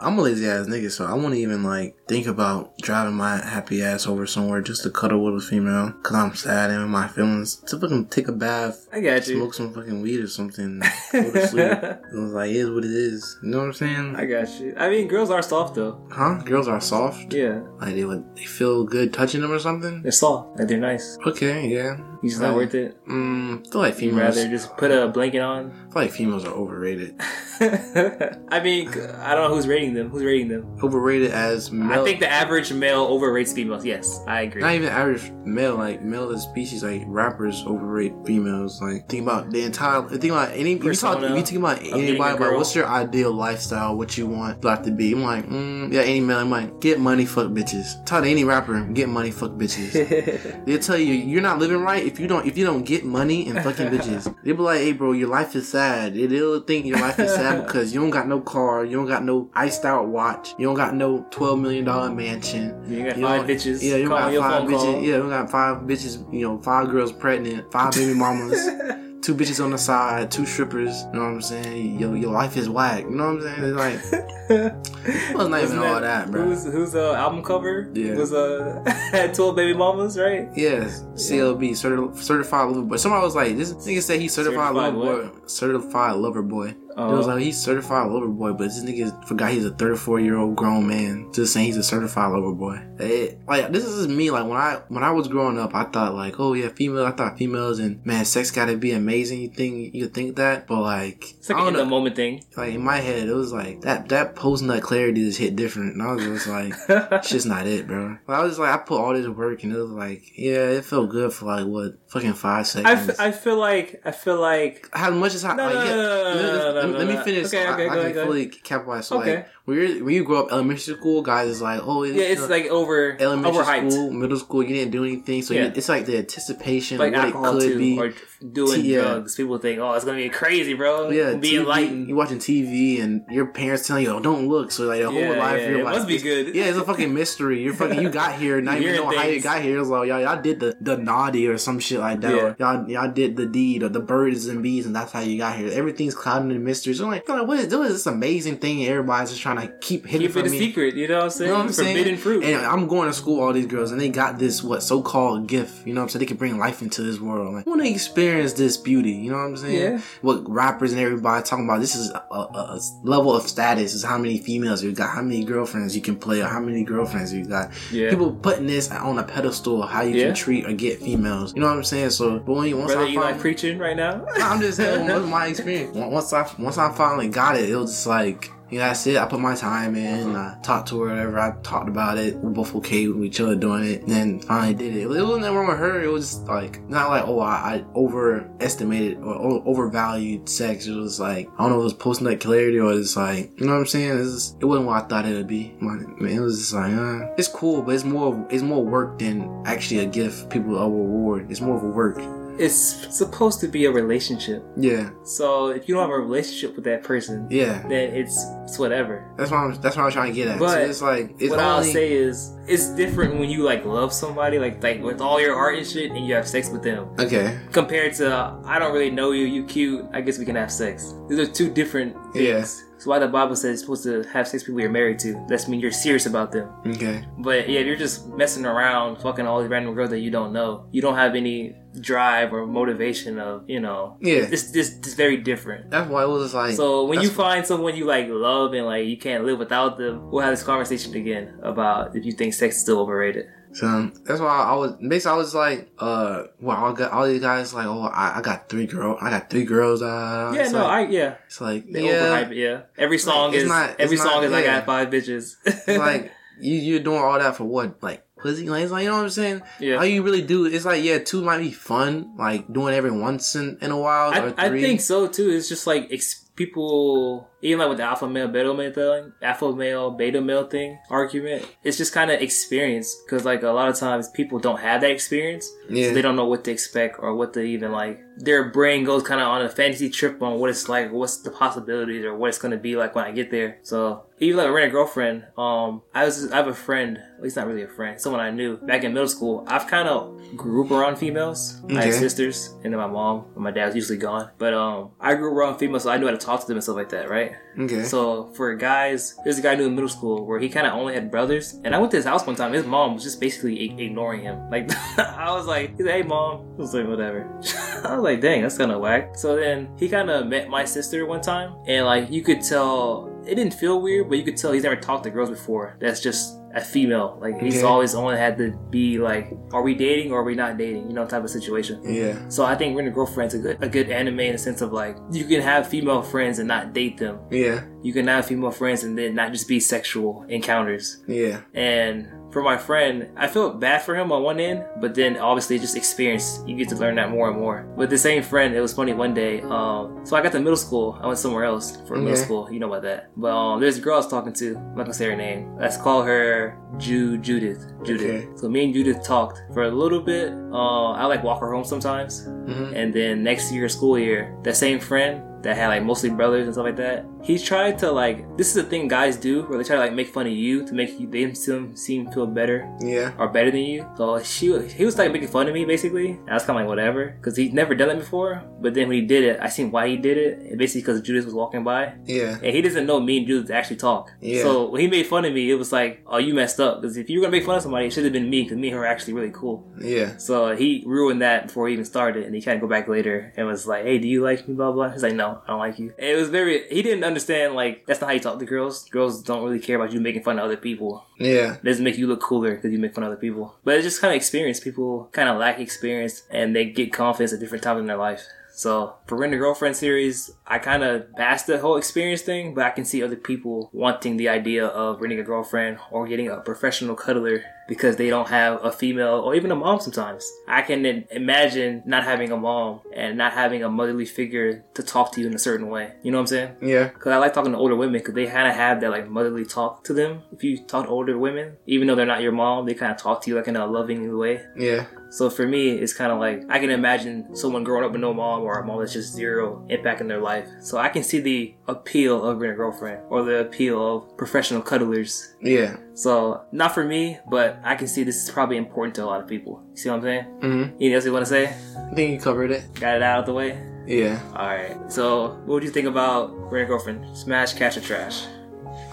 I'm 0.00 0.18
a 0.18 0.22
lazy 0.22 0.46
ass 0.46 0.66
nigga, 0.66 0.90
so 0.90 1.04
I 1.04 1.14
won't 1.14 1.34
even 1.34 1.62
like 1.62 1.96
think 2.08 2.26
about 2.26 2.76
driving 2.78 3.14
my 3.14 3.36
happy 3.36 3.82
ass 3.82 4.06
over 4.06 4.26
somewhere 4.26 4.60
just 4.62 4.82
to 4.84 4.90
cuddle 4.90 5.22
with 5.22 5.42
a 5.42 5.46
female 5.46 5.90
because 5.90 6.16
I'm 6.16 6.34
sad 6.34 6.70
and 6.70 6.82
in 6.82 6.88
my 6.88 7.06
feelings. 7.08 7.56
To 7.68 7.78
fucking 7.78 8.06
take 8.06 8.28
a 8.28 8.32
bath, 8.32 8.88
I 8.92 9.00
got 9.00 9.26
you. 9.28 9.36
smoke 9.36 9.54
some 9.54 9.72
fucking 9.74 10.00
weed 10.00 10.20
or 10.20 10.28
something, 10.28 10.80
go 11.12 11.30
to 11.32 11.46
sleep. 11.48 11.66
it 11.72 12.00
was 12.14 12.32
like, 12.32 12.50
it 12.50 12.56
is 12.56 12.70
what 12.70 12.84
it 12.84 12.90
is. 12.90 13.38
You 13.42 13.50
know 13.50 13.58
what 13.58 13.66
I'm 13.66 13.72
saying? 13.74 14.16
I 14.16 14.24
got 14.26 14.48
you. 14.60 14.74
I 14.76 14.88
mean, 14.90 15.06
girls 15.08 15.30
are 15.30 15.42
soft 15.42 15.74
though. 15.74 16.00
Huh? 16.10 16.34
Girls 16.44 16.66
are 16.68 16.80
soft. 16.80 17.32
Yeah, 17.32 17.60
Like 17.78 17.94
they 17.94 18.04
would, 18.04 18.24
they 18.36 18.44
feel 18.44 18.84
good 18.84 19.12
touching 19.12 19.42
them 19.42 19.52
or 19.52 19.58
something. 19.58 20.02
they're 20.02 20.12
soft. 20.12 20.58
Like 20.58 20.68
they're 20.68 20.78
nice. 20.78 21.18
Okay, 21.26 21.68
yeah. 21.68 21.98
Just 22.22 22.40
not 22.40 22.54
worth 22.54 22.74
it. 22.74 23.02
Mm, 23.06 23.66
I 23.66 23.70
feel 23.70 23.80
like 23.80 23.94
You'd 23.94 24.10
females. 24.10 24.36
rather 24.36 24.48
just 24.50 24.76
put 24.76 24.90
a 24.90 25.08
blanket 25.08 25.40
on. 25.40 25.70
I 25.70 25.92
feel 25.92 26.02
like 26.02 26.10
females 26.10 26.44
are 26.44 26.52
overrated. 26.52 27.14
I 27.60 28.60
mean, 28.62 28.88
I 28.88 29.34
don't 29.34 29.48
know 29.50 29.54
who's 29.54 29.66
rating 29.66 29.94
them. 29.94 30.10
Who's 30.10 30.22
rating 30.24 30.48
them? 30.48 30.78
Overrated 30.82 31.30
as 31.30 31.70
male. 31.70 32.00
I 32.00 32.04
think 32.04 32.20
the 32.20 32.30
average 32.30 32.72
male 32.72 33.06
overrates 33.06 33.52
females. 33.52 33.84
Yes, 33.84 34.22
I 34.26 34.42
agree. 34.42 34.60
Not 34.62 34.74
even 34.74 34.88
average 34.88 35.30
male, 35.44 35.76
like 35.76 36.02
male 36.02 36.30
as 36.30 36.42
species, 36.42 36.82
like 36.82 37.02
rappers 37.06 37.62
overrate 37.66 38.14
females. 38.26 38.80
Like 38.80 39.08
think 39.08 39.22
about 39.22 39.50
the 39.50 39.62
entire, 39.62 40.02
think 40.08 40.24
about 40.32 40.52
any. 40.52 40.72
If 40.72 40.84
you, 40.84 40.92
talk, 40.94 41.18
Persona 41.18 41.26
if 41.32 41.36
you 41.38 41.44
think 41.44 41.58
about 41.58 41.78
a 41.82 41.92
anybody 41.92 42.16
about 42.16 42.38
girl. 42.38 42.56
what's 42.58 42.74
your 42.74 42.86
ideal 42.86 43.32
lifestyle, 43.32 43.96
what 43.96 44.16
you 44.16 44.26
want 44.26 44.64
life 44.64 44.82
to 44.82 44.90
be. 44.90 45.12
I'm 45.12 45.22
like, 45.22 45.46
mm, 45.46 45.92
yeah, 45.92 46.02
any 46.02 46.20
male, 46.20 46.38
I'm 46.38 46.50
like, 46.50 46.80
get 46.80 46.98
money, 47.00 47.26
fuck 47.26 47.48
bitches. 47.48 48.04
Talk 48.06 48.24
to 48.24 48.30
any 48.30 48.44
rapper, 48.44 48.80
get 48.92 49.08
money, 49.08 49.30
fuck 49.30 49.50
bitches. 49.52 50.64
They'll 50.66 50.78
tell 50.78 50.98
you 50.98 51.12
you're 51.14 51.42
not 51.42 51.58
living 51.58 51.78
right 51.82 52.09
if 52.10 52.18
you 52.20 52.26
don't 52.26 52.46
if 52.46 52.58
you 52.58 52.64
don't 52.64 52.84
get 52.84 53.04
money 53.04 53.48
and 53.48 53.62
fucking 53.62 53.86
bitches. 53.88 54.24
They'll 54.44 54.56
be 54.56 54.62
like, 54.62 54.80
hey 54.80 54.92
bro, 54.92 55.12
your 55.12 55.28
life 55.28 55.54
is 55.56 55.68
sad. 55.68 56.14
They- 56.14 56.26
They'll 56.26 56.60
think 56.60 56.86
your 56.86 56.98
life 56.98 57.18
is 57.18 57.32
sad 57.34 57.64
because 57.66 57.92
you 57.94 58.00
don't 58.00 58.10
got 58.10 58.26
no 58.28 58.40
car, 58.40 58.84
you 58.84 58.96
don't 58.96 59.06
got 59.06 59.24
no 59.24 59.50
iced 59.54 59.84
out 59.84 60.08
watch, 60.08 60.54
you 60.58 60.66
don't 60.66 60.74
got 60.76 60.94
no 60.94 61.26
twelve 61.30 61.58
million 61.58 61.84
dollar 61.84 62.10
mansion. 62.10 62.74
You 62.88 63.04
got 63.06 63.16
You 63.18 63.24
five 63.26 63.46
bitches. 63.46 63.82
Yeah, 63.82 63.96
you 63.96 64.08
got 64.08 64.32
five 64.34 64.62
bitches. 64.68 64.78
call. 64.94 65.02
Yeah, 65.02 65.20
we 65.20 65.28
got 65.30 65.50
five 65.50 65.76
bitches. 65.82 66.32
You 66.32 66.48
know, 66.48 66.58
five 66.62 66.90
girls 66.90 67.12
pregnant, 67.12 67.70
five 67.72 67.92
baby 67.92 68.14
mamas, 68.14 68.58
two 69.22 69.34
bitches 69.34 69.62
on 69.62 69.70
the 69.70 69.78
side, 69.78 70.30
two 70.30 70.46
strippers. 70.46 71.04
You 71.04 71.12
know 71.14 71.20
what 71.20 71.26
I'm 71.28 71.42
saying? 71.42 71.98
Your 71.98 72.16
your 72.16 72.32
life 72.32 72.56
is 72.56 72.68
whack. 72.68 73.04
You 73.04 73.10
know 73.10 73.34
what 73.34 73.42
I'm 73.46 73.56
saying? 73.56 73.64
It's 73.64 73.76
like 73.76 74.22
it 74.50 75.36
was 75.36 75.48
not 75.48 75.62
even 75.62 75.76
Wasn't 75.78 75.84
all 75.84 76.00
that, 76.00 76.30
bro. 76.30 76.44
Who's 76.44 76.64
who's 76.64 76.94
uh, 76.94 77.14
album 77.14 77.42
cover? 77.42 77.90
Yeah. 77.94 78.14
was 78.14 78.32
uh 78.32 78.82
had 79.12 79.34
twelve 79.34 79.56
baby 79.56 79.76
mamas, 79.76 80.18
right? 80.18 80.48
Yes, 80.56 81.02
CLB, 81.14 81.70
certi- 81.72 82.16
certified 82.16 82.68
lover 82.68 82.82
boy. 82.82 82.96
Somebody 82.96 83.24
was 83.24 83.34
like, 83.34 83.56
this 83.56 83.72
nigga 83.74 84.02
said 84.02 84.20
he's 84.20 84.34
certified, 84.34 84.74
Certified 84.74 84.94
lover 84.94 85.28
boy. 85.28 85.38
Certified 85.46 86.16
lover 86.16 86.42
boy. 86.42 86.74
It 86.90 86.96
was 87.16 87.26
um, 87.26 87.34
like 87.34 87.42
he's 87.44 87.58
certified 87.58 88.10
lover 88.10 88.28
boy, 88.28 88.52
but 88.52 88.64
this 88.64 88.82
nigga 88.82 89.26
forgot 89.26 89.52
he's 89.52 89.64
a 89.64 89.70
34 89.70 90.20
year 90.20 90.36
old 90.36 90.56
grown 90.56 90.86
man. 90.86 91.30
Just 91.32 91.52
saying 91.52 91.66
he's 91.66 91.76
a 91.76 91.82
certified 91.82 92.32
lover 92.32 92.52
boy. 92.52 92.82
It- 92.98 93.38
like 93.46 93.72
this 93.72 93.84
is 93.84 94.06
me. 94.08 94.30
Like 94.30 94.44
when 94.44 94.56
I 94.56 94.80
when 94.88 95.02
I 95.02 95.10
was 95.12 95.28
growing 95.28 95.58
up, 95.58 95.74
I 95.74 95.84
thought 95.84 96.14
like, 96.14 96.38
oh 96.38 96.52
yeah, 96.54 96.68
female. 96.68 97.06
I 97.06 97.12
thought 97.12 97.38
females 97.38 97.78
and 97.78 98.04
man, 98.04 98.24
sex 98.24 98.50
gotta 98.50 98.76
be 98.76 98.92
amazing. 98.92 99.40
You 99.40 99.48
think 99.48 99.94
you 99.94 100.08
think 100.08 100.36
that, 100.36 100.66
but 100.66 100.80
like, 100.82 101.24
it's 101.38 101.48
like 101.48 101.58
I 101.58 101.60
an 101.60 101.72
don't 101.72 101.82
in 101.82 101.88
the 101.88 101.90
moment 101.90 102.16
thing. 102.16 102.44
Like 102.56 102.74
in 102.74 102.82
my 102.82 102.98
head, 102.98 103.28
it 103.28 103.34
was 103.34 103.52
like 103.52 103.80
that 103.82 104.08
that 104.10 104.34
post 104.36 104.62
nut 104.62 104.82
clarity 104.82 105.24
just 105.24 105.38
hit 105.38 105.56
different, 105.56 105.94
and 105.94 106.02
I 106.02 106.12
was 106.12 106.24
just 106.24 106.46
like, 106.46 106.74
it's 106.88 107.30
just 107.30 107.46
not 107.46 107.66
it, 107.66 107.86
bro. 107.86 108.18
But 108.26 108.34
I 108.34 108.42
was 108.42 108.58
like, 108.58 108.72
I 108.74 108.78
put 108.78 108.98
all 109.00 109.14
this 109.14 109.26
work, 109.28 109.62
and 109.62 109.72
it 109.72 109.78
was 109.78 109.90
like, 109.90 110.22
yeah, 110.36 110.68
it 110.70 110.84
felt 110.84 111.10
good 111.10 111.32
for 111.32 111.46
like 111.46 111.66
what 111.66 111.94
fucking 112.08 112.34
five 112.34 112.66
seconds. 112.66 113.08
f- 113.10 113.20
I 113.20 113.30
feel 113.32 113.56
like 113.58 114.00
I 114.04 114.10
feel 114.12 114.38
like 114.40 114.88
How 114.92 115.10
much 115.10 115.34
is 115.34 115.42
how? 115.42 115.54
No, 115.54 115.64
like, 115.66 115.74
no, 115.74 115.84
yeah, 115.84 115.94
no, 115.94 116.02
no, 116.02 116.22
let, 116.22 116.34
no, 116.34 116.72
me- 116.72 116.74
no, 116.74 116.79
let 116.80 116.86
me- 116.88 116.92
no, 116.92 116.98
let 116.98 117.08
me 117.08 117.24
finish. 117.24 117.46
Okay, 117.46 117.68
okay, 117.68 117.84
I, 117.86 117.88
go 117.88 117.94
I 117.94 117.96
ahead, 117.96 118.04
can 118.06 118.14
go 118.14 118.26
fully 118.26 118.46
capitalize. 118.46 119.06
So 119.06 119.20
Okay. 119.20 119.34
like, 119.36 119.48
when 119.70 119.78
you 119.78 120.04
when 120.04 120.14
you 120.14 120.24
grow 120.24 120.44
up 120.44 120.52
elementary 120.52 120.94
school, 120.94 121.22
guys 121.22 121.48
is 121.48 121.62
like, 121.62 121.80
oh, 121.82 122.02
yeah, 122.04 122.22
it's 122.24 122.42
uh, 122.42 122.48
like 122.48 122.66
over 122.66 123.16
elementary 123.20 123.62
overhyped, 123.62 123.92
school, 123.92 124.10
middle 124.10 124.38
school, 124.38 124.62
you 124.62 124.74
didn't 124.74 124.90
do 124.90 125.04
anything, 125.04 125.42
so 125.42 125.54
Yeah. 125.54 125.66
you, 125.66 125.72
it's 125.74 125.88
like 125.88 126.06
the 126.06 126.18
anticipation 126.18 126.98
like 126.98 127.14
of 127.14 127.34
what 127.34 127.56
it 127.56 127.60
could 127.60 127.72
too, 127.72 127.78
be. 127.78 127.98
or 127.98 128.12
doing 128.52 128.84
Yeah. 128.84 129.00
drugs. 129.02 129.36
People 129.36 129.58
think, 129.58 129.78
oh, 129.80 129.92
it's 129.92 130.04
gonna 130.04 130.18
be 130.18 130.28
crazy, 130.28 130.74
bro. 130.74 131.10
yeah, 131.10 131.34
be 131.34 131.52
TV, 131.52 131.60
enlightened. 131.60 132.08
You 132.08 132.16
watching 132.16 132.38
TV 132.38 133.00
and 133.00 133.24
your 133.30 133.46
parents 133.46 133.86
telling 133.86 134.04
you, 134.04 134.10
"Oh, 134.10 134.20
don't 134.20 134.48
look." 134.48 134.70
So 134.72 134.84
like 134.86 135.00
the 135.02 135.10
whole 135.10 135.36
life, 135.36 135.60
yeah, 135.60 135.68
you're 135.68 135.80
it 135.80 135.84
like, 135.84 135.94
must 135.96 136.08
be 136.08 136.18
good. 136.18 136.54
Yeah, 136.54 136.64
it's 136.64 136.78
a 136.78 136.84
fucking 136.84 137.12
mystery. 137.12 137.62
You're 137.62 137.74
fucking, 137.74 138.00
you 138.00 138.08
got 138.10 138.38
here, 138.38 138.60
not 138.62 138.80
even 138.80 138.96
know 138.96 139.06
how 139.10 139.24
you 139.24 139.40
got 139.40 139.62
here. 139.62 139.78
It's 139.80 139.88
like 139.88 140.08
y'all, 140.08 140.20
y'all 140.20 140.40
did 140.40 140.60
the 140.60 140.76
the 140.80 140.96
naughty 140.96 141.46
or 141.46 141.58
some 141.58 141.78
shit 141.78 142.00
like 142.00 142.20
that. 142.22 142.58
Y'all, 142.58 142.88
y'all 142.88 143.10
did 143.10 143.36
the 143.36 143.46
deed 143.46 143.82
or 143.82 143.88
the 143.88 144.00
birds 144.00 144.46
and 144.46 144.62
bees, 144.62 144.86
and 144.86 144.96
that's 144.96 145.12
how 145.12 145.20
you 145.20 145.38
got 145.38 145.56
here. 145.56 145.70
Everything's 145.70 146.14
clouded 146.14 146.50
in 146.50 146.64
mystery. 146.64 146.94
So 146.94 147.04
I'm 147.04 147.10
like, 147.10 147.28
like, 147.28 147.46
what 147.46 147.58
is, 147.58 147.74
what 147.74 147.86
is 147.86 147.92
this 147.92 148.06
amazing 148.06 148.58
thing? 148.58 148.86
Everybody's 148.86 149.30
just 149.30 149.42
trying 149.42 149.56
to 149.56 149.59
keep 149.66 150.06
hidden 150.06 150.26
Keep 150.26 150.32
from 150.32 150.42
it 150.42 150.48
a 150.48 150.50
me. 150.50 150.58
secret. 150.58 150.94
You 150.94 151.08
know 151.08 151.16
what 151.18 151.24
I'm 151.24 151.30
saying? 151.30 151.48
You 151.48 151.52
know 151.52 151.58
what 151.60 151.66
I'm 151.66 151.72
saying? 151.72 151.96
Forbidden 151.96 152.18
fruit. 152.18 152.44
And 152.44 152.66
I'm 152.66 152.86
going 152.86 153.08
to 153.08 153.12
school, 153.12 153.40
all 153.40 153.52
these 153.52 153.66
girls, 153.66 153.92
and 153.92 154.00
they 154.00 154.08
got 154.08 154.38
this 154.38 154.62
what 154.62 154.82
so 154.82 155.02
called 155.02 155.46
gift. 155.46 155.86
You 155.86 155.94
know 155.94 156.00
what 156.00 156.04
I'm 156.04 156.08
saying? 156.10 156.20
They 156.20 156.26
can 156.26 156.36
bring 156.36 156.58
life 156.58 156.82
into 156.82 157.02
this 157.02 157.20
world. 157.20 157.54
Like, 157.54 157.66
I 157.66 157.70
want 157.70 157.82
to 157.82 157.88
experience 157.88 158.52
this 158.54 158.76
beauty. 158.76 159.12
You 159.12 159.30
know 159.30 159.36
what 159.38 159.44
I'm 159.44 159.56
saying? 159.56 159.92
Yeah. 159.94 160.00
What 160.22 160.48
rappers 160.50 160.92
and 160.92 161.00
everybody 161.00 161.42
talking 161.44 161.64
about? 161.64 161.80
This 161.80 161.94
is 161.94 162.10
a, 162.10 162.24
a, 162.30 162.36
a 162.76 162.80
level 163.02 163.34
of 163.34 163.42
status. 163.42 163.94
Is 163.94 164.02
how 164.04 164.18
many 164.18 164.38
females 164.38 164.82
you 164.82 164.92
got, 164.92 165.10
how 165.10 165.22
many 165.22 165.44
girlfriends 165.44 165.94
you 165.96 166.02
can 166.02 166.16
play, 166.16 166.40
or 166.40 166.46
how 166.46 166.60
many 166.60 166.84
girlfriends 166.84 167.32
you 167.32 167.44
got. 167.44 167.70
Yeah. 167.90 168.10
People 168.10 168.32
putting 168.32 168.66
this 168.66 168.90
on 168.90 169.18
a 169.18 169.22
pedestal. 169.24 169.82
How 169.82 170.02
you 170.02 170.16
Yeah. 170.16 170.26
can 170.26 170.34
treat 170.34 170.66
or 170.66 170.72
get 170.72 171.00
females. 171.00 171.54
You 171.54 171.60
know 171.60 171.68
what 171.68 171.76
I'm 171.76 171.84
saying? 171.84 172.10
So, 172.10 172.38
but 172.38 172.52
when 172.54 172.68
you 172.68 172.76
once 172.76 172.92
Brother, 172.92 173.06
I 173.06 173.10
you 173.10 173.20
find, 173.20 173.32
like 173.32 173.40
preaching 173.40 173.78
right 173.78 173.96
now? 173.96 174.24
I'm 174.36 174.60
just 174.60 174.76
saying, 174.76 175.06
what's 175.08 175.26
my 175.26 175.46
experience? 175.48 175.96
Once 175.96 176.32
I 176.32 176.50
once 176.58 176.78
I 176.78 176.92
finally 176.92 177.28
got 177.28 177.56
it, 177.56 177.68
it 177.70 177.76
was 177.76 177.90
just 177.92 178.06
like, 178.06 178.50
yeah, 178.70 178.88
that's 178.88 179.06
it. 179.06 179.16
I 179.16 179.26
put 179.26 179.40
my 179.40 179.54
time 179.54 179.96
in. 179.96 180.36
I 180.36 180.56
talked 180.62 180.88
to 180.88 181.00
her, 181.02 181.10
whatever. 181.10 181.38
I 181.38 181.56
talked 181.62 181.88
about 181.88 182.18
it. 182.18 182.36
We 182.36 182.52
both 182.52 182.74
okay 182.76 183.08
with 183.08 183.24
each 183.24 183.40
other 183.40 183.56
doing 183.56 183.84
it. 183.84 184.02
And 184.02 184.10
then 184.10 184.40
finally 184.40 184.74
did 184.74 184.96
it. 184.96 185.02
It 185.02 185.06
wasn't 185.08 185.54
wrong 185.54 185.68
with 185.68 185.78
her. 185.78 186.02
It 186.02 186.10
was 186.10 186.30
just 186.30 186.46
like 186.46 186.80
not 186.88 187.10
like 187.10 187.24
oh 187.26 187.40
I, 187.40 187.54
I 187.54 187.84
overestimated 187.94 189.18
or 189.18 189.62
overvalued 189.66 190.48
sex. 190.48 190.86
It 190.86 190.94
was 190.94 191.18
like 191.18 191.48
I 191.58 191.62
don't 191.62 191.70
know 191.70 191.78
if 191.78 191.80
it 191.80 191.84
was 191.84 191.94
post 191.94 192.22
nut 192.22 192.40
clarity 192.40 192.78
or 192.78 192.92
it's 192.92 193.16
like 193.16 193.58
you 193.58 193.66
know 193.66 193.72
what 193.72 193.80
I'm 193.80 193.86
saying. 193.86 194.18
It's 194.18 194.32
just, 194.32 194.62
it 194.62 194.64
wasn't 194.64 194.86
what 194.86 195.04
I 195.04 195.08
thought 195.08 195.26
it 195.26 195.34
would 195.34 195.48
be. 195.48 195.76
It 196.20 196.40
was 196.40 196.58
just 196.58 196.72
like 196.72 196.92
uh, 196.92 197.32
it's 197.36 197.48
cool, 197.48 197.82
but 197.82 197.94
it's 197.94 198.04
more 198.04 198.46
it's 198.50 198.62
more 198.62 198.84
work 198.84 199.18
than 199.18 199.62
actually 199.66 200.00
a 200.00 200.06
gift. 200.06 200.50
People 200.50 200.78
a 200.78 200.84
reward. 200.84 201.50
It's 201.50 201.60
more 201.60 201.76
of 201.76 201.82
a 201.82 201.88
work. 201.88 202.18
It's 202.60 202.74
supposed 203.16 203.60
to 203.60 203.68
be 203.68 203.86
a 203.86 203.90
relationship. 203.90 204.62
Yeah, 204.76 205.10
So 205.24 205.68
if 205.68 205.88
you 205.88 205.94
don't 205.94 206.02
have 206.02 206.10
a 206.10 206.20
relationship 206.20 206.76
with 206.76 206.84
that 206.84 207.02
person, 207.02 207.46
yeah. 207.50 207.82
then 207.88 208.14
it's 208.14 208.36
it's 208.64 208.78
whatever. 208.78 209.14
That's 209.38 209.50
what 209.50 209.58
I'm. 209.58 209.80
That's 209.80 209.96
what 209.96 210.04
I'm 210.04 210.12
trying 210.12 210.32
to 210.32 210.36
get 210.36 210.48
at. 210.48 210.58
But 210.58 210.72
so 210.74 210.78
it's 210.80 211.02
like 211.02 211.34
it's 211.38 211.50
what 211.50 211.58
I'll 211.60 211.82
say 211.82 212.12
is 212.12 212.54
it's 212.68 212.88
different 212.90 213.38
when 213.40 213.48
you 213.50 213.62
like 213.62 213.84
love 213.84 214.12
somebody 214.12 214.58
like 214.58 214.82
like 214.82 215.02
with 215.02 215.20
all 215.20 215.40
your 215.40 215.54
heart 215.54 215.76
and 215.78 215.86
shit 215.86 216.10
and 216.12 216.26
you 216.26 216.34
have 216.34 216.46
sex 216.46 216.68
with 216.68 216.82
them 216.82 217.08
Okay. 217.18 217.58
compared 217.72 218.14
to 218.14 218.26
I 218.64 218.78
don't 218.78 218.92
really 218.92 219.10
know 219.10 219.32
you, 219.32 219.46
you 219.46 219.64
cute, 219.64 220.04
I 220.12 220.20
guess 220.20 220.38
we 220.38 220.44
can 220.44 220.56
have 220.56 220.70
sex. 220.70 221.14
These 221.28 221.38
are 221.38 221.46
two 221.50 221.70
different 221.70 222.14
things. 222.34 222.84
Yeah. 222.84 222.89
That's 223.00 223.06
why 223.06 223.18
the 223.18 223.28
Bible 223.28 223.56
says 223.56 223.80
you're 223.80 223.96
supposed 223.96 224.02
to 224.04 224.30
have 224.30 224.46
sex 224.46 224.62
with 224.62 224.66
people 224.66 224.82
you're 224.82 224.90
married 224.90 225.18
to. 225.20 225.42
That's 225.48 225.66
mean 225.68 225.80
you're 225.80 225.90
serious 225.90 226.26
about 226.26 226.52
them. 226.52 226.68
Okay. 226.86 227.24
But 227.38 227.66
yeah, 227.66 227.80
if 227.80 227.86
you're 227.86 227.96
just 227.96 228.28
messing 228.28 228.66
around, 228.66 229.22
fucking 229.22 229.46
all 229.46 229.62
these 229.62 229.70
random 229.70 229.94
girls 229.94 230.10
that 230.10 230.18
you 230.20 230.30
don't 230.30 230.52
know, 230.52 230.84
you 230.92 231.00
don't 231.00 231.14
have 231.14 231.34
any 231.34 231.76
drive 231.98 232.52
or 232.52 232.66
motivation 232.66 233.38
of, 233.38 233.64
you 233.66 233.80
know, 233.80 234.18
Yeah. 234.20 234.46
it's 234.52 234.70
this 234.72 234.98
it's 234.98 235.14
very 235.14 235.38
different. 235.38 235.90
That's 235.90 236.10
why 236.10 236.24
it 236.24 236.28
was 236.28 236.52
like. 236.52 236.74
So 236.74 237.06
when 237.06 237.22
you 237.22 237.30
find 237.30 237.64
someone 237.64 237.96
you 237.96 238.04
like 238.04 238.26
love 238.28 238.74
and 238.74 238.84
like 238.84 239.06
you 239.06 239.16
can't 239.16 239.46
live 239.46 239.58
without 239.58 239.96
them, 239.96 240.30
we'll 240.30 240.42
have 240.44 240.52
this 240.52 240.62
conversation 240.62 241.14
again 241.14 241.58
about 241.62 242.14
if 242.14 242.26
you 242.26 242.32
think 242.32 242.52
sex 242.52 242.76
is 242.76 242.82
still 242.82 243.00
overrated. 243.00 243.46
So 243.72 244.10
that's 244.24 244.40
why 244.40 244.48
I 244.48 244.74
was 244.74 244.94
basically 244.96 245.32
I 245.32 245.36
was 245.36 245.54
like, 245.54 245.90
uh, 245.98 246.44
well, 246.60 246.76
all 246.76 246.92
got 246.92 247.12
all 247.12 247.26
these 247.26 247.40
guys 247.40 247.72
like, 247.72 247.86
oh, 247.86 248.02
I, 248.02 248.38
I 248.38 248.40
got 248.42 248.68
three 248.68 248.86
girl, 248.86 249.16
I 249.20 249.30
got 249.30 249.48
three 249.48 249.64
girls. 249.64 250.02
Uh, 250.02 250.52
yeah, 250.54 250.68
no, 250.70 250.78
like, 250.84 251.08
I 251.08 251.10
yeah. 251.10 251.34
It's 251.46 251.60
like 251.60 251.90
They 251.90 252.06
yeah, 252.06 252.12
overhype 252.44 252.50
it, 252.50 252.56
yeah. 252.56 252.80
Every 252.98 253.18
song 253.18 253.54
it's 253.54 253.62
is 253.64 253.68
not- 253.68 254.00
every 254.00 254.16
not- 254.16 254.26
song 254.26 254.44
is 254.44 254.52
I 254.52 254.62
got 254.64 254.86
five 254.86 255.08
bitches. 255.08 255.54
it's 255.64 255.86
like 255.88 256.32
you 256.60 256.74
you're 256.76 257.00
doing 257.00 257.18
all 257.20 257.38
that 257.38 257.56
for 257.56 257.64
what? 257.64 258.02
Like 258.02 258.26
pussy? 258.36 258.68
Like 258.68 258.82
it's 258.82 258.92
like 258.92 259.04
you 259.04 259.10
know 259.10 259.16
what 259.18 259.24
I'm 259.24 259.30
saying? 259.30 259.62
Yeah. 259.78 259.96
All 259.96 260.04
you 260.04 260.22
really 260.22 260.42
do 260.42 260.64
it's 260.66 260.84
like 260.84 261.04
yeah, 261.04 261.18
two 261.18 261.42
might 261.42 261.58
be 261.58 261.70
fun, 261.70 262.34
like 262.36 262.72
doing 262.72 262.94
every 262.94 263.12
once 263.12 263.54
in, 263.54 263.78
in 263.80 263.90
a 263.92 263.98
while 263.98 264.30
or 264.32 264.54
I, 264.58 264.66
I 264.66 264.70
think 264.80 265.00
so 265.00 265.28
too. 265.28 265.50
It's 265.50 265.68
just 265.68 265.86
like 265.86 266.08
ex- 266.10 266.46
people, 266.56 267.48
even 267.62 267.78
like 267.78 267.88
with 267.88 267.98
the 267.98 268.04
alpha 268.04 268.28
male 268.28 268.48
beta 268.48 268.72
male 268.72 268.92
thing, 268.92 269.32
alpha 269.42 269.72
male 269.74 270.10
beta 270.10 270.40
male 270.40 270.66
thing 270.66 270.98
argument. 271.10 271.66
It's 271.84 271.96
just 271.98 272.12
kind 272.12 272.30
of 272.30 272.40
experience 272.40 273.14
because 273.24 273.44
like 273.44 273.62
a 273.62 273.70
lot 273.70 273.88
of 273.88 273.96
times 273.96 274.28
people 274.28 274.58
don't 274.58 274.80
have 274.80 275.00
that 275.02 275.10
experience, 275.10 275.70
Yeah. 275.88 276.08
so 276.08 276.14
they 276.14 276.22
don't 276.22 276.36
know 276.36 276.46
what 276.46 276.64
to 276.64 276.70
expect 276.70 277.16
or 277.18 277.34
what 277.34 277.52
to 277.54 277.60
even 277.60 277.92
like. 277.92 278.20
Their 278.38 278.70
brain 278.70 279.04
goes 279.04 279.22
kind 279.22 279.40
of 279.40 279.48
on 279.48 279.60
a 279.62 279.68
fantasy 279.68 280.08
trip 280.08 280.42
on 280.42 280.58
what 280.58 280.70
it's 280.70 280.88
like, 280.88 281.12
what's 281.12 281.38
the 281.42 281.50
possibilities, 281.50 282.24
or 282.24 282.34
what 282.34 282.48
it's 282.48 282.58
gonna 282.58 282.78
be 282.78 282.96
like 282.96 283.14
when 283.14 283.24
I 283.26 283.32
get 283.32 283.50
there. 283.50 283.78
So 283.82 284.22
even 284.38 284.56
like 284.56 284.68
a 284.68 284.72
rent 284.72 284.88
a 284.88 284.90
girlfriend, 284.90 285.44
um, 285.58 286.00
I 286.14 286.24
was 286.24 286.50
I 286.50 286.56
have 286.56 286.66
a 286.68 286.72
friend. 286.74 287.18
Well, 287.36 287.44
he's 287.44 287.56
not 287.56 287.66
really 287.66 287.82
a 287.82 287.88
friend. 287.88 288.18
Someone 288.18 288.40
I 288.40 288.50
knew 288.50 288.78
back 288.78 289.04
in 289.04 289.12
middle 289.12 289.28
school. 289.28 289.64
I've 289.66 289.86
kind 289.86 290.08
of 290.08 290.38
grew 290.56 290.84
up 290.86 290.90
around 290.90 291.16
females. 291.16 291.76
I 291.90 292.04
had 292.04 292.14
sisters, 292.14 292.70
and 292.82 292.92
then 292.92 292.98
my 292.98 293.06
mom. 293.06 293.44
and 293.54 293.62
My 293.64 293.70
dad's 293.70 293.94
usually 293.94 294.16
gone, 294.18 294.48
but 294.56 294.72
um, 294.72 295.10
I 295.20 295.34
grew 295.34 295.50
up 295.52 295.56
around 295.58 295.78
females, 295.78 296.04
so 296.04 296.10
I 296.10 296.16
knew 296.16 296.24
how 296.26 296.32
to 296.32 296.38
talk 296.38 296.60
to 296.62 296.66
them 296.66 296.76
and 296.78 296.82
stuff 296.84 296.96
like 296.96 297.10
that, 297.10 297.28
right? 297.28 297.49
Okay. 297.78 298.02
So 298.04 298.52
for 298.54 298.74
guys, 298.74 299.38
there's 299.44 299.58
a 299.58 299.62
guy 299.62 299.72
I 299.72 299.74
knew 299.76 299.86
in 299.86 299.94
middle 299.94 300.08
school 300.08 300.44
where 300.44 300.58
he 300.58 300.68
kind 300.68 300.86
of 300.86 300.94
only 300.94 301.14
had 301.14 301.30
brothers, 301.30 301.74
and 301.84 301.94
I 301.94 301.98
went 301.98 302.10
to 302.12 302.16
his 302.16 302.26
house 302.26 302.46
one 302.46 302.56
time. 302.56 302.72
His 302.72 302.84
mom 302.84 303.14
was 303.14 303.22
just 303.22 303.40
basically 303.40 303.84
ig- 303.84 304.00
ignoring 304.00 304.42
him. 304.42 304.70
Like 304.70 304.90
I 305.18 305.52
was 305.52 305.66
like, 305.66 305.96
he's 305.96 306.06
like, 306.06 306.14
"Hey, 306.14 306.22
mom," 306.22 306.74
I 306.74 306.80
was 306.80 306.94
like, 306.94 307.06
"Whatever." 307.06 307.44
I 308.04 308.14
was 308.14 308.22
like, 308.22 308.40
"Dang, 308.40 308.62
that's 308.62 308.76
kind 308.76 308.92
of 308.92 309.00
whack." 309.00 309.36
So 309.36 309.56
then 309.56 309.88
he 309.98 310.08
kind 310.08 310.30
of 310.30 310.46
met 310.46 310.68
my 310.68 310.84
sister 310.84 311.26
one 311.26 311.40
time, 311.40 311.74
and 311.86 312.06
like 312.06 312.30
you 312.30 312.42
could 312.42 312.62
tell 312.62 313.30
it 313.46 313.54
didn't 313.54 313.74
feel 313.74 314.00
weird, 314.00 314.28
but 314.28 314.38
you 314.38 314.44
could 314.44 314.56
tell 314.56 314.72
he's 314.72 314.82
never 314.82 314.96
talked 314.96 315.24
to 315.24 315.30
girls 315.30 315.50
before. 315.50 315.96
That's 316.00 316.20
just 316.20 316.59
a 316.74 316.80
female. 316.80 317.38
Like 317.40 317.60
he's 317.60 317.82
always 317.82 318.14
only 318.14 318.36
had 318.36 318.56
to 318.58 318.72
be 318.90 319.18
like, 319.18 319.52
"Are 319.72 319.82
we 319.82 319.94
dating 319.94 320.32
or 320.32 320.40
are 320.40 320.44
we 320.44 320.54
not 320.54 320.78
dating?" 320.78 321.08
You 321.08 321.14
know, 321.14 321.26
type 321.26 321.42
of 321.44 321.50
situation. 321.50 322.00
yeah. 322.04 322.48
So 322.48 322.64
I 322.64 322.74
think 322.74 322.96
Rent 322.96 323.08
a 323.08 323.10
Girlfriend's 323.10 323.54
a 323.54 323.58
good 323.58 323.82
a 323.82 323.88
good 323.88 324.10
anime 324.10 324.40
in 324.40 324.52
the 324.52 324.58
sense 324.58 324.80
of 324.80 324.92
like 324.92 325.16
you 325.32 325.44
can 325.44 325.60
have 325.62 325.88
female 325.88 326.22
friends 326.22 326.58
and 326.58 326.68
not 326.68 326.92
date 326.92 327.18
them. 327.18 327.40
Yeah. 327.50 327.84
You 328.02 328.12
can 328.12 328.26
have 328.28 328.46
female 328.46 328.70
friends 328.70 329.04
and 329.04 329.16
then 329.18 329.34
not 329.34 329.52
just 329.52 329.68
be 329.68 329.80
sexual 329.80 330.44
encounters. 330.48 331.22
Yeah. 331.26 331.60
And 331.74 332.28
for 332.52 332.62
my 332.62 332.76
friend, 332.76 333.28
I 333.36 333.46
felt 333.46 333.78
bad 333.80 334.02
for 334.02 334.14
him 334.16 334.32
on 334.32 334.42
one 334.42 334.58
end, 334.60 334.84
but 335.00 335.14
then 335.14 335.36
obviously 335.38 335.78
just 335.78 335.96
experience, 335.96 336.62
you 336.66 336.76
get 336.76 336.88
to 336.90 336.96
learn 336.96 337.14
that 337.16 337.30
more 337.30 337.48
and 337.50 337.58
more. 337.58 337.86
But 337.96 338.10
the 338.10 338.18
same 338.18 338.42
friend, 338.42 338.74
it 338.74 338.80
was 338.80 338.92
funny 338.92 339.12
one 339.12 339.34
day. 339.34 339.60
Um, 339.62 340.20
so 340.24 340.36
I 340.36 340.42
got 340.42 340.52
to 340.52 340.58
middle 340.58 340.76
school. 340.76 341.18
I 341.22 341.26
went 341.26 341.38
somewhere 341.38 341.64
else 341.64 341.98
for 342.08 342.16
middle 342.16 342.36
school. 342.36 342.70
You 342.72 342.80
know 342.80 342.88
about 342.88 343.02
that. 343.02 343.30
But 343.36 343.52
um, 343.56 343.80
there's 343.80 343.98
a 343.98 344.00
girl 344.00 344.14
I 344.14 344.18
was 344.18 344.28
talking 344.28 344.52
to. 344.54 344.76
I'm 344.76 344.96
not 344.96 345.04
gonna 345.04 345.14
say 345.14 345.26
her 345.26 345.36
name. 345.36 345.76
Let's 345.78 345.96
call 345.96 346.22
her 346.22 346.76
Ju 346.98 347.38
Judith. 347.38 347.84
Judith. 348.04 348.44
Okay. 348.44 348.48
So 348.56 348.68
me 348.68 348.84
and 348.84 348.94
Judith 348.94 349.22
talked 349.24 349.60
for 349.72 349.84
a 349.84 349.90
little 349.90 350.20
bit. 350.20 350.52
Uh, 350.72 351.12
I 351.12 351.26
like 351.26 351.42
walk 351.44 351.60
her 351.60 351.72
home 351.72 351.84
sometimes. 351.84 352.44
hmm 352.44 352.92
And 352.94 353.14
then 353.14 353.42
next 353.42 353.72
year, 353.72 353.88
school 353.88 354.18
year, 354.18 354.56
that 354.64 354.76
same 354.76 354.98
friend 355.00 355.42
that 355.62 355.76
had 355.76 355.88
like 355.88 356.02
mostly 356.02 356.30
brothers 356.30 356.64
and 356.64 356.74
stuff 356.74 356.84
like 356.84 356.96
that, 356.96 357.26
he 357.42 357.58
tried 357.58 357.98
to 357.98 358.10
like, 358.10 358.56
this 358.56 358.68
is 358.68 358.74
the 358.74 358.82
thing 358.82 359.08
guys 359.08 359.36
do 359.36 359.62
where 359.64 359.78
they 359.78 359.84
try 359.84 359.96
to 359.96 360.02
like 360.02 360.12
make 360.12 360.28
fun 360.28 360.46
of 360.46 360.52
you 360.52 360.86
to 360.86 360.94
make 360.94 361.18
you, 361.20 361.26
them 361.26 361.54
seem, 361.54 361.94
seem 361.96 362.30
feel 362.30 362.46
better 362.46 362.90
Yeah. 363.00 363.32
or 363.38 363.48
better 363.48 363.70
than 363.70 363.80
you. 363.80 364.06
So 364.16 364.42
she, 364.42 364.66
he 364.88 365.04
was 365.04 365.16
like 365.18 365.32
making 365.32 365.48
fun 365.48 365.68
of 365.68 365.74
me 365.74 365.84
basically. 365.84 366.30
And 366.32 366.50
I 366.50 366.54
was 366.54 366.64
kind 366.64 366.78
of 366.78 366.82
like, 366.82 366.88
whatever. 366.88 367.36
Cause 367.42 367.56
he'd 367.56 367.74
never 367.74 367.94
done 367.94 368.10
it 368.10 368.18
before. 368.18 368.62
But 368.80 368.94
then 368.94 369.08
when 369.08 369.18
he 369.20 369.26
did 369.26 369.44
it, 369.44 369.60
I 369.60 369.68
seen 369.68 369.90
why 369.90 370.08
he 370.08 370.16
did 370.16 370.36
it. 370.38 370.58
And 370.70 370.78
basically 370.78 371.02
cause 371.02 371.20
Judas 371.22 371.44
was 371.44 371.54
walking 371.54 371.84
by. 371.84 372.14
Yeah. 372.24 372.56
And 372.62 372.74
he 372.74 372.82
doesn't 372.82 373.06
know 373.06 373.20
me 373.20 373.38
and 373.38 373.46
Judas 373.46 373.70
actually 373.70 373.96
talk. 373.96 374.30
Yeah. 374.40 374.62
So 374.62 374.90
when 374.90 375.00
he 375.00 375.06
made 375.08 375.26
fun 375.26 375.44
of 375.44 375.52
me, 375.52 375.70
it 375.70 375.74
was 375.76 375.92
like, 375.92 376.22
oh, 376.26 376.38
you 376.38 376.54
messed 376.54 376.80
up. 376.80 377.02
Cause 377.02 377.16
if 377.16 377.28
you 377.30 377.38
were 377.38 377.44
gonna 377.46 377.52
make 377.56 377.64
fun 377.64 377.76
of 377.76 377.82
somebody, 377.82 378.06
it 378.06 378.12
should 378.12 378.24
have 378.24 378.32
been 378.32 378.48
me. 378.50 378.66
Cause 378.68 378.76
me 378.76 378.88
and 378.88 378.96
her 378.96 379.04
are 379.04 379.06
actually 379.06 379.32
really 379.34 379.50
cool. 379.52 379.90
Yeah. 380.00 380.36
So 380.36 380.76
he 380.76 381.02
ruined 381.06 381.42
that 381.42 381.66
before 381.68 381.86
he 381.88 381.94
even 381.94 382.04
started, 382.04 382.44
and 382.44 382.54
he 382.54 382.60
kind 382.60 382.76
of 382.76 382.80
go 382.82 382.88
back 382.88 383.08
later 383.08 383.52
and 383.56 383.66
was 383.66 383.86
like, 383.86 384.04
"Hey, 384.04 384.18
do 384.18 384.28
you 384.28 384.42
like 384.42 384.66
me?" 384.68 384.74
Blah 384.74 384.92
blah. 384.92 385.10
He's 385.10 385.22
like, 385.22 385.34
"No." 385.34 385.49
Don't, 385.52 385.62
I 385.64 385.66
don't 385.68 385.78
like 385.78 385.98
you. 385.98 386.12
And 386.18 386.28
it 386.28 386.36
was 386.36 386.48
very. 386.48 386.88
He 386.88 387.02
didn't 387.02 387.24
understand 387.24 387.74
like 387.74 388.06
that's 388.06 388.20
not 388.20 388.28
how 388.28 388.34
you 388.34 388.40
talk 388.40 388.58
to 388.58 388.64
girls. 388.64 389.08
Girls 389.10 389.42
don't 389.42 389.64
really 389.64 389.80
care 389.80 389.96
about 389.96 390.12
you 390.12 390.20
making 390.20 390.42
fun 390.42 390.58
of 390.58 390.64
other 390.64 390.76
people. 390.76 391.24
Yeah. 391.38 391.74
It 391.74 391.84
doesn't 391.84 392.04
make 392.04 392.18
you 392.18 392.26
look 392.26 392.40
cooler 392.40 392.74
because 392.74 392.92
you 392.92 392.98
make 392.98 393.14
fun 393.14 393.24
of 393.24 393.28
other 393.28 393.40
people. 393.40 393.74
But 393.84 393.96
it's 393.96 394.04
just 394.04 394.20
kind 394.20 394.32
of 394.32 394.36
experience. 394.36 394.80
People 394.80 395.28
kind 395.32 395.48
of 395.48 395.58
lack 395.58 395.78
experience 395.78 396.42
and 396.50 396.74
they 396.74 396.86
get 396.86 397.12
confidence 397.12 397.52
at 397.52 397.60
different 397.60 397.84
times 397.84 398.00
in 398.00 398.06
their 398.06 398.16
life. 398.16 398.44
So 398.72 399.16
for 399.26 399.36
Rent 399.36 399.54
a 399.54 399.58
Girlfriend 399.58 399.96
series, 399.96 400.50
I 400.66 400.78
kind 400.78 401.02
of 401.02 401.32
passed 401.34 401.66
the 401.66 401.78
whole 401.78 401.96
experience 401.96 402.42
thing, 402.42 402.74
but 402.74 402.84
I 402.84 402.90
can 402.90 403.04
see 403.04 403.22
other 403.22 403.36
people 403.36 403.90
wanting 403.92 404.36
the 404.36 404.48
idea 404.48 404.86
of 404.86 405.20
renting 405.20 405.40
a 405.40 405.44
girlfriend 405.44 405.98
or 406.10 406.26
getting 406.26 406.48
a 406.48 406.58
professional 406.58 407.14
cuddler 407.14 407.62
because 407.88 408.16
they 408.16 408.30
don't 408.30 408.48
have 408.48 408.84
a 408.84 408.92
female 408.92 409.40
or 409.40 409.56
even 409.56 409.72
a 409.72 409.74
mom 409.74 409.98
sometimes. 409.98 410.48
I 410.68 410.82
can 410.82 411.04
imagine 411.04 412.04
not 412.06 412.22
having 412.22 412.52
a 412.52 412.56
mom 412.56 413.00
and 413.12 413.36
not 413.36 413.52
having 413.52 413.82
a 413.82 413.90
motherly 413.90 414.26
figure 414.26 414.84
to 414.94 415.02
talk 415.02 415.32
to 415.32 415.40
you 415.40 415.48
in 415.48 415.54
a 415.54 415.58
certain 415.58 415.88
way. 415.88 416.12
You 416.22 416.30
know 416.30 416.38
what 416.38 416.42
I'm 416.42 416.46
saying? 416.46 416.76
Yeah. 416.80 417.08
Because 417.08 417.32
I 417.32 417.38
like 417.38 417.52
talking 417.52 417.72
to 417.72 417.78
older 417.78 417.96
women 417.96 418.20
because 418.20 418.34
they 418.34 418.46
kind 418.46 418.68
of 418.68 418.76
have 418.76 419.00
that 419.00 419.10
like 419.10 419.28
motherly 419.28 419.64
talk 419.64 420.04
to 420.04 420.14
them. 420.14 420.42
If 420.52 420.62
you 420.62 420.78
talk 420.78 421.06
to 421.06 421.10
older 421.10 421.36
women, 421.36 421.78
even 421.86 422.06
though 422.06 422.14
they're 422.14 422.26
not 422.26 422.42
your 422.42 422.52
mom, 422.52 422.86
they 422.86 422.94
kind 422.94 423.10
of 423.10 423.18
talk 423.18 423.42
to 423.42 423.50
you 423.50 423.56
like 423.56 423.66
in 423.66 423.74
a 423.74 423.86
loving 423.86 424.38
way. 424.38 424.62
Yeah. 424.76 425.06
So 425.30 425.48
for 425.48 425.66
me, 425.66 425.90
it's 425.90 426.12
kind 426.12 426.32
of 426.32 426.38
like 426.38 426.64
I 426.68 426.78
can 426.78 426.90
imagine 426.90 427.54
someone 427.54 427.84
growing 427.84 428.04
up 428.04 428.12
with 428.12 428.20
no 428.20 428.34
mom 428.34 428.62
or 428.62 428.80
a 428.80 428.84
mom 428.84 428.98
that's 428.98 429.12
just 429.12 429.32
zero 429.32 429.86
impact 429.88 430.20
in 430.20 430.28
their 430.28 430.40
life. 430.40 430.68
So 430.80 430.98
I 430.98 431.08
can 431.08 431.22
see 431.22 431.40
the 431.40 431.74
appeal 431.86 432.44
of 432.44 432.58
being 432.58 432.72
a 432.72 432.74
girlfriend 432.74 433.22
or 433.28 433.44
the 433.44 433.60
appeal 433.60 434.16
of 434.16 434.36
professional 434.36 434.82
cuddlers. 434.82 435.54
Yeah. 435.62 435.96
So 436.14 436.64
not 436.72 436.92
for 436.92 437.04
me, 437.04 437.38
but 437.48 437.78
I 437.84 437.94
can 437.94 438.08
see 438.08 438.24
this 438.24 438.42
is 438.42 438.50
probably 438.50 438.76
important 438.76 439.14
to 439.16 439.24
a 439.24 439.26
lot 439.26 439.40
of 439.40 439.46
people. 439.46 439.82
You 439.92 439.96
see 439.96 440.08
what 440.08 440.16
I'm 440.16 440.22
saying? 440.22 440.44
Mm-hmm. 440.44 440.82
Anything 440.96 441.12
else 441.14 441.24
you 441.24 441.32
want 441.32 441.46
to 441.46 441.50
say? 441.50 441.66
I 441.66 442.14
think 442.14 442.32
you 442.32 442.40
covered 442.40 442.72
it. 442.72 442.84
Got 442.94 443.16
it 443.16 443.22
out 443.22 443.40
of 443.40 443.46
the 443.46 443.54
way. 443.54 443.80
Yeah. 444.06 444.40
All 444.56 444.66
right. 444.66 444.96
So 445.12 445.50
what 445.64 445.68
would 445.68 445.84
you 445.84 445.90
think 445.90 446.08
about 446.08 446.50
a 446.50 446.84
Girlfriend? 446.84 447.36
Smash, 447.36 447.74
catch, 447.74 447.96
or 447.96 448.00
trash? 448.00 448.46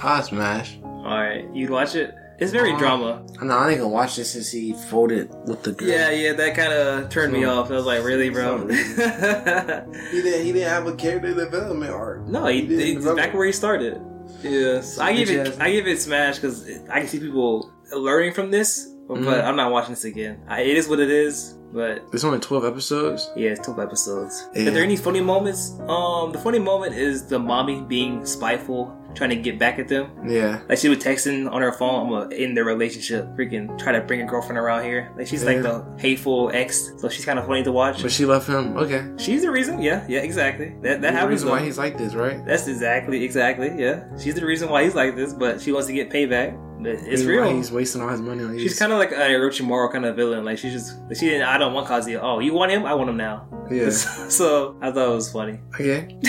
I 0.02 0.22
smash. 0.22 0.80
All 0.84 1.03
right. 1.03 1.45
You'd 1.53 1.69
watch 1.69 1.94
it? 1.95 2.15
It's 2.39 2.51
very 2.51 2.73
Uh, 2.73 2.77
drama. 2.77 3.23
No, 3.41 3.57
I 3.57 3.69
ain't 3.72 3.80
gonna 3.80 3.89
watch 3.89 4.15
this 4.15 4.31
since 4.31 4.51
he 4.51 4.73
folded 4.89 5.30
with 5.47 5.64
the 5.64 5.72
girl. 5.72 5.88
Yeah, 5.89 6.11
yeah, 6.11 6.34
that 6.34 6.55
kind 6.55 6.72
of 6.72 7.09
turned 7.09 7.34
me 7.34 7.45
off. 7.45 7.72
I 7.72 7.76
was 7.76 7.85
like, 7.85 8.03
really, 8.03 8.30
bro? 8.30 8.68
He 8.68 10.22
didn't. 10.22 10.45
He 10.45 10.51
didn't 10.53 10.69
have 10.69 10.88
a 10.88 10.95
character 10.95 11.34
development 11.34 11.91
arc. 11.91 12.27
no, 12.27 12.45
he, 12.47 12.61
didn't 12.61 13.01
he's 13.01 13.05
back 13.15 13.34
where 13.34 13.45
he 13.45 13.51
started. 13.51 14.01
Yeah, 14.43 14.81
so 14.81 15.01
I 15.03 15.14
give 15.15 15.30
it, 15.30 15.57
I 15.59 15.72
give 15.72 15.88
it 15.88 15.99
smash 15.99 16.35
because 16.35 16.69
I 16.89 16.99
can 16.99 17.07
see 17.07 17.19
people 17.19 17.72
learning 17.91 18.34
from 18.34 18.51
this, 18.51 18.88
but 19.07 19.18
Mhm. 19.18 19.43
I'm 19.43 19.55
not 19.55 19.72
watching 19.72 19.91
this 19.93 20.03
again. 20.05 20.41
I, 20.47 20.61
it 20.61 20.77
is 20.77 20.88
what 20.88 20.99
it 20.99 21.09
is, 21.09 21.55
but 21.73 22.03
There's 22.11 22.23
only 22.23 22.39
twelve 22.39 22.65
episodes. 22.65 23.30
yeah, 23.35 23.49
it's 23.51 23.61
12 23.65 23.80
episodes. 23.80 24.47
Yeah. 24.53 24.68
Are 24.68 24.72
there 24.72 24.84
any 24.84 24.97
funny 24.97 25.22
moments? 25.22 25.72
Um, 25.88 26.31
the 26.34 26.39
funny 26.39 26.59
moment 26.59 26.93
is 26.95 27.26
the 27.27 27.39
Mami 27.39 27.88
being 27.88 28.26
spiteful, 28.26 28.93
trying 29.18 29.31
to 29.31 29.35
get 29.35 29.57
back 29.60 29.80
at 29.80 29.88
them. 29.88 30.11
Yeah. 30.26 30.61
Like 30.69 30.77
she 30.77 30.88
was 30.89 30.99
texting 30.99 31.52
on 31.52 31.61
her 31.61 31.72
phone, 31.73 32.06
I'm 32.06 32.10
gonna 32.11 32.35
end 32.35 32.56
their 32.56 32.64
relationship. 32.64 33.26
Freaking 33.35 33.77
try 33.77 33.91
to 33.91 34.02
bring 34.02 34.22
a 34.22 34.26
girlfriend 34.26 34.57
around 34.57 34.84
here. 34.84 35.11
Like 35.18 35.27
she's 35.27 35.44
like 35.44 35.61
the 35.64 35.84
hateful 35.98 36.52
ex, 36.53 36.91
so 36.98 37.10
she's 37.10 37.26
kind 37.26 37.39
of 37.39 37.45
funny 37.45 37.64
to 37.64 37.72
watch. 37.72 38.02
But 38.02 38.11
she 38.11 38.26
left 38.26 38.48
him. 38.48 38.77
Okay. 38.77 39.06
She's 39.18 39.41
the 39.41 39.52
reason. 39.52 39.81
Yeah, 39.81 40.06
yeah, 40.07 40.19
exactly. 40.19 40.69
That 40.81 40.81
that 40.81 41.02
That's 41.02 41.02
the 41.02 41.11
happens. 41.11 41.31
reason 41.31 41.49
why 41.49 41.61
he's 41.65 41.77
like 41.77 41.98
this, 41.98 42.14
right? 42.14 42.45
That's 42.45 42.68
exactly, 42.68 43.23
exactly. 43.23 43.72
Yeah, 43.77 44.06
she's 44.18 44.35
the 44.35 44.45
reason 44.45 44.69
why 44.69 44.84
he's 44.84 44.95
like 44.95 45.15
this, 45.15 45.34
but 45.34 45.60
she 45.60 45.72
wants 45.72 45.88
to 45.88 45.94
get 45.94 46.10
payback. 46.10 46.56
It's 46.81 47.23
why 47.23 47.27
real. 47.29 47.55
He's 47.55 47.71
wasting 47.71 48.01
all 48.01 48.09
his 48.09 48.21
money 48.21 48.43
on 48.43 48.53
you. 48.53 48.59
She's 48.59 48.77
kind 48.77 48.91
of 48.91 48.99
like 48.99 49.11
a 49.11 49.15
Orochimaru 49.15 49.91
kind 49.91 50.05
of 50.05 50.15
villain. 50.15 50.45
Like 50.45 50.57
she 50.57 50.69
just, 50.69 50.95
she 51.15 51.27
didn't. 51.29 51.47
I 51.47 51.57
don't 51.57 51.73
want 51.73 51.87
Kazuya. 51.87 52.19
Oh, 52.21 52.39
you 52.39 52.53
want 52.53 52.71
him? 52.71 52.85
I 52.85 52.93
want 52.93 53.09
him 53.09 53.17
now. 53.17 53.47
Yeah. 53.71 53.89
so 53.91 54.77
I 54.81 54.91
thought 54.91 55.11
it 55.11 55.15
was 55.15 55.31
funny. 55.31 55.59
Okay. 55.75 56.19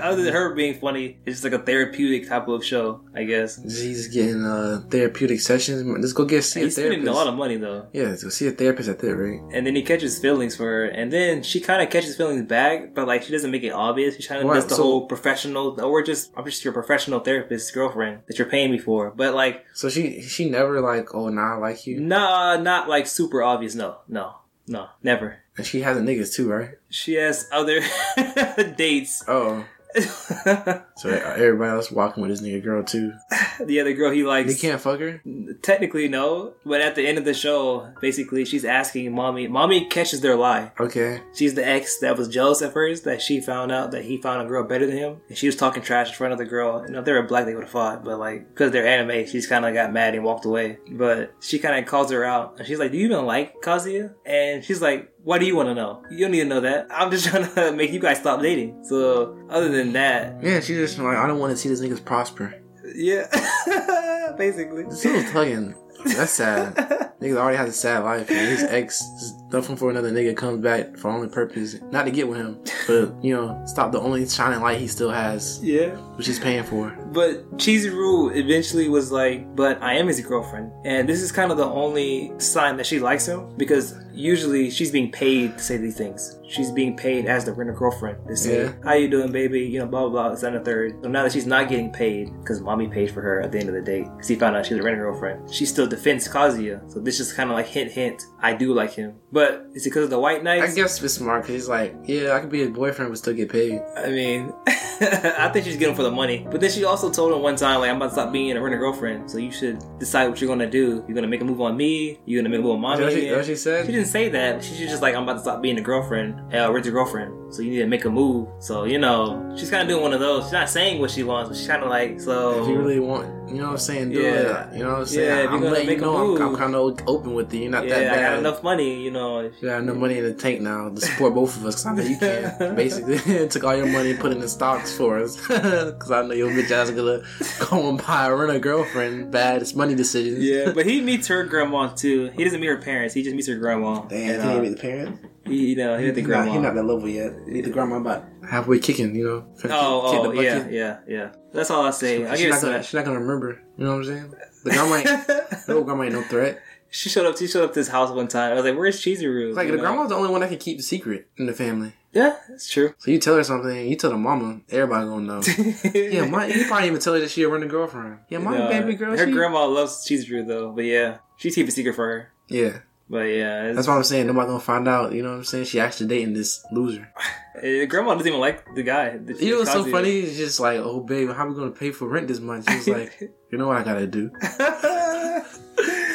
Other 0.00 0.22
than 0.22 0.32
her 0.32 0.54
being 0.54 0.80
funny, 0.80 1.18
it's 1.26 1.42
just 1.42 1.44
like 1.44 1.52
a 1.52 1.62
therapeutic 1.62 2.26
type 2.26 2.48
of 2.48 2.64
show, 2.64 3.02
I 3.14 3.24
guess. 3.24 3.62
He's 3.62 4.08
getting 4.08 4.42
uh 4.42 4.80
therapeutic 4.88 5.38
sessions. 5.40 5.84
Let's 5.86 6.14
go 6.14 6.24
get 6.24 6.44
see 6.44 6.60
a 6.60 6.64
He's 6.64 6.76
spending 6.76 7.04
therapist. 7.04 7.12
a 7.12 7.14
lot 7.14 7.26
of 7.26 7.34
money 7.34 7.58
though. 7.58 7.88
yeah, 7.92 8.04
let's 8.04 8.24
go 8.24 8.30
see 8.30 8.46
a 8.46 8.52
therapist 8.52 8.88
at 8.88 9.00
that 9.00 9.14
rate. 9.14 9.42
And 9.52 9.66
then 9.66 9.76
he 9.76 9.82
catches 9.82 10.18
feelings 10.18 10.56
for 10.56 10.64
her, 10.64 10.84
and 10.86 11.12
then 11.12 11.42
she 11.42 11.60
kind 11.60 11.82
of 11.82 11.90
catches 11.90 12.16
feelings 12.16 12.46
back, 12.48 12.94
but 12.94 13.06
like 13.06 13.22
she 13.22 13.32
doesn't 13.32 13.50
make 13.50 13.64
it 13.64 13.72
obvious. 13.72 14.16
She 14.16 14.22
kind 14.26 14.40
of 14.40 14.48
Right, 14.48 14.54
does 14.54 14.66
the 14.66 14.76
so- 14.76 14.82
whole 14.82 15.06
professional. 15.06 15.76
We're 15.76 16.02
just, 16.02 16.32
I'm 16.38 16.46
just 16.46 16.64
your 16.64 16.72
professional 16.72 17.20
therapist 17.20 17.74
girlfriend 17.74 18.20
that 18.28 18.38
you're 18.38 18.48
paying 18.48 18.70
me 18.70 18.78
for. 18.78 19.10
But 19.10 19.34
like, 19.34 19.66
So 19.74 19.81
she 19.88 20.20
she 20.22 20.48
never 20.48 20.80
like 20.80 21.14
oh 21.14 21.28
nah 21.28 21.54
I 21.54 21.58
like 21.58 21.86
you 21.86 22.00
nah, 22.00 22.56
not 22.56 22.88
like 22.88 23.06
super 23.06 23.42
obvious. 23.42 23.74
No, 23.74 23.98
no, 24.08 24.36
no, 24.66 24.88
never. 25.02 25.38
and 25.56 25.66
she 25.66 25.80
has 25.82 25.96
a 25.96 26.00
niggas 26.00 26.34
too 26.34 26.50
right? 26.50 26.70
She 26.90 27.14
has 27.14 27.48
other 27.52 27.80
dates. 28.76 29.24
Oh, 29.28 29.64
so 30.96 31.10
uh, 31.10 31.34
everybody 31.36 31.70
else 31.70 31.90
walking 31.90 32.22
with 32.22 32.30
this 32.30 32.40
nigga 32.40 32.62
girl 32.62 32.82
too. 32.82 33.12
the 33.60 33.80
other 33.80 33.92
girl 33.92 34.10
he 34.10 34.22
likes. 34.22 34.52
He 34.54 34.58
can't 34.68 34.80
fuck 34.80 35.00
her. 35.00 35.20
Technically, 35.62 36.08
no. 36.08 36.54
But 36.64 36.80
at 36.80 36.94
the 36.94 37.06
end 37.06 37.18
of 37.18 37.24
the 37.24 37.34
show, 37.34 37.92
basically, 38.00 38.44
she's 38.44 38.64
asking 38.64 39.12
Mami. 39.12 39.48
Mami 39.48 39.90
catches 39.90 40.20
their 40.20 40.36
lie. 40.36 40.72
Okay. 40.80 41.20
She's 41.34 41.54
the 41.54 41.66
ex 41.66 41.98
that 41.98 42.16
was 42.16 42.28
jealous 42.28 42.62
at 42.62 42.72
first 42.72 43.04
that 43.04 43.20
she 43.20 43.40
found 43.40 43.70
out 43.72 43.90
that 43.90 44.04
he 44.04 44.16
found 44.16 44.42
a 44.42 44.48
girl 44.48 44.64
better 44.64 44.86
than 44.86 44.96
him. 44.96 45.20
And 45.28 45.36
she 45.36 45.46
was 45.46 45.56
talking 45.56 45.82
trash 45.82 46.08
in 46.08 46.14
front 46.14 46.32
of 46.32 46.38
the 46.38 46.46
girl. 46.46 46.84
You 46.86 46.92
know, 46.92 47.00
if 47.00 47.04
they 47.04 47.12
were 47.12 47.22
black, 47.22 47.44
they 47.44 47.54
would 47.54 47.64
have 47.64 47.70
fought. 47.70 48.04
But 48.04 48.18
like, 48.18 48.48
because 48.48 48.72
they're 48.72 48.86
anime, 48.86 49.26
she's 49.26 49.46
kind 49.46 49.66
of 49.66 49.74
got 49.74 49.92
mad 49.92 50.14
and 50.14 50.24
walked 50.24 50.44
away. 50.44 50.78
But 50.90 51.34
she 51.40 51.58
kind 51.58 51.78
of 51.78 51.90
calls 51.90 52.10
her 52.10 52.24
out. 52.24 52.58
And 52.58 52.66
she's 52.66 52.78
like, 52.78 52.92
Do 52.92 52.98
you 52.98 53.06
even 53.06 53.26
like 53.26 53.60
Kazuya? 53.62 54.14
And 54.24 54.64
she's 54.64 54.80
like, 54.80 55.11
Why 55.24 55.38
do 55.38 55.46
you 55.46 55.54
want 55.54 55.68
to 55.68 55.74
know? 55.74 56.02
You 56.10 56.18
don't 56.20 56.32
need 56.32 56.40
to 56.40 56.44
know 56.46 56.60
that. 56.60 56.88
I'm 56.90 57.10
just 57.10 57.26
trying 57.28 57.52
to 57.54 57.72
make 57.72 57.92
you 57.92 58.00
guys 58.00 58.18
stop 58.18 58.40
dating. 58.42 58.84
So, 58.84 59.38
other 59.50 59.68
than 59.68 59.92
that, 59.92 60.42
Yeah, 60.42 60.60
she 60.60 60.74
just 60.74 60.98
like 60.98 61.16
I 61.16 61.26
don't 61.26 61.38
want 61.38 61.52
to 61.52 61.56
see 61.56 61.68
this 61.68 61.80
niggas 61.80 62.04
prosper. 62.04 62.54
yeah. 62.94 63.26
Basically. 64.36 64.90
Still 64.90 65.22
tugging. 65.30 65.74
That's 66.04 66.32
sad. 66.32 66.74
Nigga 67.22 67.36
already 67.36 67.56
has 67.56 67.68
a 67.68 67.72
sad 67.72 68.02
life. 68.02 68.28
His 68.28 68.64
ex 68.64 69.00
is 69.00 69.34
nothing 69.52 69.76
for 69.76 69.90
another 69.90 70.10
nigga 70.10 70.36
comes 70.36 70.60
back 70.60 70.96
for 70.96 71.08
only 71.08 71.28
purpose 71.28 71.76
not 71.92 72.02
to 72.04 72.10
get 72.10 72.26
with 72.26 72.38
him, 72.38 72.58
but 72.88 73.14
you 73.24 73.32
know 73.32 73.62
stop 73.66 73.92
the 73.92 74.00
only 74.00 74.28
shining 74.28 74.60
light 74.60 74.80
he 74.80 74.88
still 74.88 75.10
has, 75.10 75.60
Yeah. 75.62 75.90
which 76.16 76.26
he's 76.26 76.40
paying 76.40 76.64
for. 76.64 76.90
But 77.12 77.48
Chizuru 77.58 78.34
eventually 78.36 78.88
was 78.88 79.12
like, 79.12 79.54
but 79.54 79.80
I 79.80 79.94
am 79.94 80.08
his 80.08 80.20
girlfriend. 80.20 80.72
And 80.84 81.08
this 81.08 81.20
is 81.22 81.30
kind 81.30 81.52
of 81.52 81.58
the 81.58 81.66
only 81.66 82.32
sign 82.38 82.76
that 82.78 82.86
she 82.86 82.98
likes 82.98 83.24
him 83.28 83.54
because 83.56 83.94
usually 84.12 84.70
she's 84.70 84.90
being 84.90 85.10
paid 85.10 85.58
to 85.58 85.62
say 85.64 85.76
these 85.76 85.96
things. 85.96 86.38
She's 86.48 86.70
being 86.70 86.96
paid 86.96 87.26
as 87.26 87.44
the 87.44 87.52
renter 87.52 87.72
girlfriend 87.72 88.18
to 88.28 88.36
say, 88.36 88.64
Yeah. 88.64 88.72
how 88.84 88.94
you 88.94 89.08
doing, 89.08 89.32
baby? 89.32 89.60
You 89.62 89.80
know, 89.80 89.86
blah, 89.86 90.02
blah, 90.02 90.10
blah, 90.10 90.30
this 90.30 90.42
and 90.42 90.56
the 90.56 90.60
third. 90.60 91.02
So 91.02 91.08
now 91.08 91.22
that 91.22 91.32
she's 91.32 91.46
not 91.46 91.68
getting 91.68 91.90
paid 91.90 92.30
because 92.40 92.60
Mami 92.60 92.90
paid 92.92 93.10
for 93.10 93.20
her 93.22 93.40
at 93.40 93.52
the 93.52 93.58
end 93.58 93.68
of 93.68 93.74
the 93.74 93.80
day 93.82 94.02
because 94.02 94.28
he 94.28 94.34
found 94.36 94.56
out 94.56 94.66
she 94.66 94.74
was 94.74 94.82
a 94.82 94.84
renter 94.84 95.02
girlfriend, 95.02 95.52
she 95.52 95.64
still 95.66 95.86
defends 95.86 96.28
Kazuya. 96.28 96.90
So 96.92 97.00
this 97.00 97.20
is 97.20 97.32
kind 97.32 97.50
of 97.50 97.56
like 97.56 97.66
hint, 97.66 97.90
hint, 97.90 98.22
I 98.40 98.52
do 98.54 98.74
like 98.74 98.92
him. 98.92 99.14
But 99.32 99.66
is 99.72 99.86
it 99.86 99.90
because 99.90 100.04
of 100.04 100.10
the 100.10 100.18
white 100.18 100.44
knights? 100.44 100.72
I 100.72 100.74
guess 100.74 101.02
it's 101.02 101.14
smart 101.14 101.42
because 101.42 101.54
he's 101.54 101.68
like, 101.68 101.94
yeah, 102.04 102.32
I 102.34 102.40
could 102.40 102.50
be 102.50 102.58
his 102.60 102.70
boyfriend 102.70 103.10
but 103.10 103.16
still 103.16 103.32
get 103.32 103.50
paid. 103.50 103.80
I 103.96 104.08
mean, 104.10 104.52
I 104.66 105.48
think 105.52 105.64
she's 105.64 105.76
getting 105.76 105.94
for 105.94 106.02
the 106.02 106.10
money. 106.10 106.46
But 106.50 106.60
then 106.60 106.70
she 106.70 106.84
also 106.84 107.10
told 107.10 107.32
him 107.32 107.40
one 107.40 107.56
time, 107.56 107.80
like, 107.80 107.90
I'm 107.90 107.96
about 107.96 108.08
to 108.08 108.12
stop 108.12 108.32
being 108.32 108.54
a 108.56 108.60
renter 108.60 108.78
girlfriend. 108.78 109.30
So 109.30 109.38
you 109.38 109.50
should 109.50 109.78
decide 109.98 110.28
what 110.28 110.40
you're 110.40 110.48
gonna 110.48 110.68
do. 110.70 111.02
You're 111.08 111.14
gonna 111.14 111.28
make 111.28 111.40
a 111.40 111.44
move 111.44 111.60
on 111.62 111.76
me. 111.76 112.20
You're 112.26 112.42
gonna 112.42 112.50
make 112.50 112.60
a 112.60 112.62
move 112.62 112.72
on 112.72 112.98
Mami. 112.98 113.02
What 113.04 113.12
she- 113.12 113.32
what 113.32 113.44
she 113.46 113.56
said? 113.56 113.86
She 113.86 113.92
didn't 113.92 114.08
say 114.08 114.28
that. 114.28 114.62
She's 114.62 114.78
just 114.78 115.00
like, 115.02 115.14
I'm 115.14 115.22
about 115.22 115.34
to 115.34 115.40
stop 115.40 115.62
being 115.62 115.78
a 115.78 115.82
girlfriend, 115.82 116.38
uh, 116.54 116.70
renter 116.70 116.90
girlfriend. 116.90 117.54
So 117.54 117.62
you 117.62 117.70
need 117.70 117.78
to 117.78 117.86
make 117.86 118.04
a 118.04 118.10
move. 118.10 118.48
So 118.60 118.84
you 118.84 118.98
know, 118.98 119.54
she's 119.56 119.70
kind 119.70 119.82
of 119.82 119.88
doing 119.88 120.02
one 120.02 120.12
of 120.12 120.20
those. 120.20 120.44
She's 120.44 120.52
not 120.52 120.68
saying 120.68 121.00
what 121.00 121.10
she 121.10 121.22
wants, 121.22 121.48
but 121.48 121.56
she's 121.56 121.66
kind 121.66 121.82
of 121.82 121.88
like, 121.90 122.20
so. 122.20 122.62
If 122.62 122.68
you 122.68 122.76
really 122.78 123.00
want, 123.00 123.41
you 123.52 123.60
know 123.60 123.66
what 123.66 123.72
I'm 123.72 123.78
saying, 123.78 124.10
do 124.10 124.20
Yeah. 124.20 124.70
it. 124.70 124.76
You 124.76 124.84
know 124.84 124.90
what 124.92 124.98
I'm 125.00 125.06
saying? 125.06 125.44
Yeah, 125.44 125.50
I'm 125.52 125.62
letting 125.62 125.88
you 125.90 125.96
know 125.98 126.36
I'm. 126.36 126.42
I'm 126.42 126.56
kind 126.56 126.74
of 126.74 126.98
open 127.06 127.34
with 127.34 127.52
you. 127.52 127.62
You're 127.62 127.70
not 127.70 127.86
yeah, 127.86 127.98
that 128.00 128.12
I 128.12 128.16
bad. 128.16 128.30
got 128.30 128.38
enough 128.38 128.62
money, 128.62 129.02
you 129.02 129.10
know. 129.10 129.40
You 129.40 129.52
got 129.68 129.80
enough 129.82 129.96
money 129.96 130.18
in 130.18 130.24
the 130.24 130.34
tank 130.34 130.60
now 130.60 130.88
to 130.88 131.00
support 131.00 131.34
both 131.34 131.56
of 131.56 131.66
us 131.66 131.84
because 131.84 131.86
I 131.86 131.94
know 131.94 132.02
you 132.02 132.16
can. 132.18 132.74
Basically, 132.76 133.48
took 133.48 133.64
all 133.64 133.76
your 133.76 133.86
money 133.86 134.10
and 134.12 134.20
put 134.20 134.32
it 134.32 134.38
in 134.38 134.48
stocks 134.48 134.96
for 134.96 135.18
us 135.18 135.36
because 135.46 136.10
I 136.10 136.22
know 136.26 136.34
your 136.34 136.50
bitch 136.50 136.70
ass 136.70 136.88
is 136.88 136.96
gonna 136.96 137.22
go 137.70 137.88
and 137.88 137.98
buy 138.06 138.26
a 138.26 138.34
rent 138.34 138.52
a 138.56 138.58
girlfriend. 138.58 139.30
Bad 139.30 139.62
it's 139.62 139.74
money 139.74 139.94
decisions. 139.94 140.42
Yeah, 140.44 140.72
but 140.72 140.86
he 140.86 141.00
meets 141.00 141.26
her 141.28 141.44
grandma 141.44 141.88
too. 141.88 142.30
He 142.36 142.44
doesn't 142.44 142.60
meet 142.60 142.68
her 142.68 142.78
parents. 142.78 143.14
He 143.14 143.22
just 143.22 143.36
meets 143.36 143.48
her 143.48 143.56
grandma. 143.56 144.02
Damn, 144.02 144.40
and, 144.40 144.66
uh, 144.66 144.70
the 144.70 144.76
parents. 144.76 145.18
He, 145.44 145.70
you 145.70 145.76
know, 145.76 145.98
he 145.98 146.06
met 146.06 146.14
the 146.14 146.20
He's 146.20 146.26
grandma. 146.26 146.60
not, 146.60 146.74
that 146.74 146.84
level 146.84 147.08
yet. 147.08 147.46
Need 147.46 147.64
the 147.64 147.70
grandma 147.70 147.96
about 147.96 148.24
halfway 148.48 148.78
kicking. 148.78 149.14
You 149.14 149.24
know. 149.24 149.40
Finna 149.56 149.62
kick- 149.62 149.70
Oh, 149.72 150.10
kick 150.10 150.20
oh, 150.20 150.32
the 150.32 150.42
yeah, 150.42 150.68
yeah, 150.68 150.98
yeah. 151.08 151.32
That's 151.52 151.70
all 151.70 151.84
I 151.84 151.90
say. 151.90 152.24
I 152.26 152.36
She's 152.36 152.50
not, 152.50 152.62
gonna, 152.62 152.74
some. 152.74 152.82
she's 152.82 152.94
not 152.94 153.04
gonna 153.04 153.20
remember. 153.20 153.60
You 153.76 153.84
know 153.84 153.96
what 153.96 153.98
I'm 153.98 154.04
saying? 154.04 154.34
The 154.64 154.70
grandma 154.70 154.94
ain't, 154.96 155.68
no 155.68 155.82
grandma 155.84 156.02
ain't 156.04 156.12
no 156.14 156.22
threat. 156.22 156.60
She 156.94 157.08
showed 157.08 157.24
up. 157.26 157.38
She 157.38 157.46
showed 157.46 157.64
up 157.64 157.72
to 157.72 157.80
his 157.80 157.88
house 157.88 158.10
one 158.10 158.28
time. 158.28 158.52
I 158.52 158.54
was 158.56 158.64
like, 158.64 158.76
"Where's 158.76 159.00
Cheesy 159.00 159.24
Chizuru?" 159.24 159.54
Like 159.54 159.66
You 159.66 159.72
the 159.72 159.76
know? 159.78 159.82
grandma's 159.84 160.10
the 160.10 160.14
only 160.14 160.30
one 160.30 160.40
that 160.42 160.50
can 160.50 160.58
keep 160.58 160.76
the 160.76 160.82
secret 160.82 161.26
in 161.38 161.46
the 161.46 161.54
family. 161.54 161.94
Yeah, 162.12 162.36
it's 162.50 162.70
true. 162.70 162.92
So 162.98 163.10
you 163.10 163.18
tell 163.18 163.36
her 163.36 163.42
something, 163.42 163.86
you 163.88 163.96
tell 163.96 164.10
the 164.10 164.18
mama, 164.18 164.60
everybody 164.68 165.06
gonna 165.06 165.24
know. 165.24 165.42
yeah, 165.94 166.26
my, 166.26 166.44
you 166.46 166.66
probably 166.66 166.88
even 166.88 167.00
tell 167.00 167.14
her 167.14 167.20
that 167.20 167.30
she 167.30 167.42
a 167.44 167.48
running 167.48 167.70
girlfriend. 167.70 168.18
Yeah, 168.28 168.38
my 168.38 168.58
No, 168.58 168.68
baby 168.68 168.92
girl. 168.94 169.16
Her 169.16 169.24
she, 169.26 169.32
grandma 169.32 169.64
loves 169.64 170.04
Cheesy 170.04 170.28
Chizuru 170.28 170.46
though, 170.46 170.72
but 170.72 170.84
yeah, 170.84 171.18
she's 171.38 171.54
keeping 171.54 171.68
a 171.68 171.72
secret 171.72 171.94
for 171.94 172.06
her. 172.06 172.32
Yeah, 172.48 172.80
But 173.12 173.24
yeah, 173.24 173.72
That's 173.72 173.86
what 173.86 173.98
I'm 173.98 174.04
saying. 174.04 174.26
Nobody 174.26 174.46
gonna 174.46 174.58
find 174.58 174.88
out. 174.88 175.12
You 175.12 175.22
know 175.22 175.32
what 175.32 175.36
I'm 175.36 175.44
saying? 175.44 175.66
She 175.66 175.78
actually 175.78 176.06
dating 176.06 176.32
this 176.32 176.64
loser. 176.72 177.12
eh, 177.62 177.84
grandma 177.84 178.14
doesn't 178.14 178.26
even 178.26 178.40
like 178.40 178.74
the 178.74 178.82
guy. 178.82 179.20
You 179.38 179.50
know 179.50 179.58
what's 179.58 179.70
so 179.70 179.84
funny? 179.84 180.20
It's 180.20 180.38
just 180.38 180.58
like, 180.58 180.78
oh 180.78 181.00
babe, 181.00 181.30
how 181.30 181.46
we 181.46 181.54
gonna 181.54 181.72
pay 181.72 181.90
for 181.90 182.08
rent 182.08 182.26
this 182.26 182.40
month? 182.40 182.70
She's 182.70 182.88
like, 182.88 183.20
you 183.50 183.58
know 183.58 183.68
what 183.68 183.76
I 183.76 183.84
gotta 183.84 184.06
do? 184.06 184.30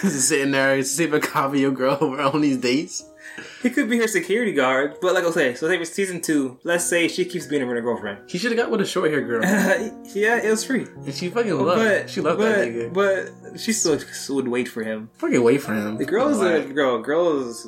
Just 0.02 0.28
sitting 0.28 0.52
there, 0.52 0.82
sipping 0.82 1.22
coffee, 1.22 1.60
your 1.60 1.72
girl 1.72 2.00
over 2.02 2.20
on 2.20 2.42
these 2.42 2.58
dates. 2.58 3.04
He 3.62 3.70
could 3.70 3.90
be 3.90 3.98
her 4.00 4.08
security 4.08 4.52
guard, 4.52 4.98
but 5.02 5.14
like 5.14 5.24
I 5.24 5.32
say, 5.32 5.54
so 5.54 5.68
say 5.68 5.78
for 5.78 5.86
season 5.86 6.22
two, 6.22 6.60
let's 6.64 6.86
say 6.86 7.08
she 7.08 7.26
keeps 7.26 7.46
being 7.48 7.68
her 7.68 7.82
girlfriend. 7.82 8.30
He 8.30 8.38
should 8.38 8.52
have 8.52 8.58
got 8.58 8.72
with 8.72 8.82
a 8.82 8.86
short 8.86 9.12
hair 9.12 9.22
girl, 9.22 9.42
yeah, 10.14 10.38
it 10.44 10.50
was 10.50 10.64
free. 10.64 10.86
and 11.06 11.14
she 11.14 11.30
fucking 11.30 11.54
loved. 11.54 11.82
But 11.82 12.10
she 12.10 12.22
loved 12.22 12.40
but, 12.40 12.56
that 12.56 12.68
nigga. 12.68 12.94
But 12.94 13.60
she 13.60 13.74
still 13.74 14.00
would 14.36 14.48
wait 14.48 14.68
for 14.68 14.84
him. 14.84 15.10
fucking 15.14 15.44
wait 15.44 15.62
for 15.62 15.74
him. 15.74 15.98
The 15.98 16.06
girls 16.06 16.42
are 16.42 16.62
girl. 16.62 17.02
Girls 17.02 17.68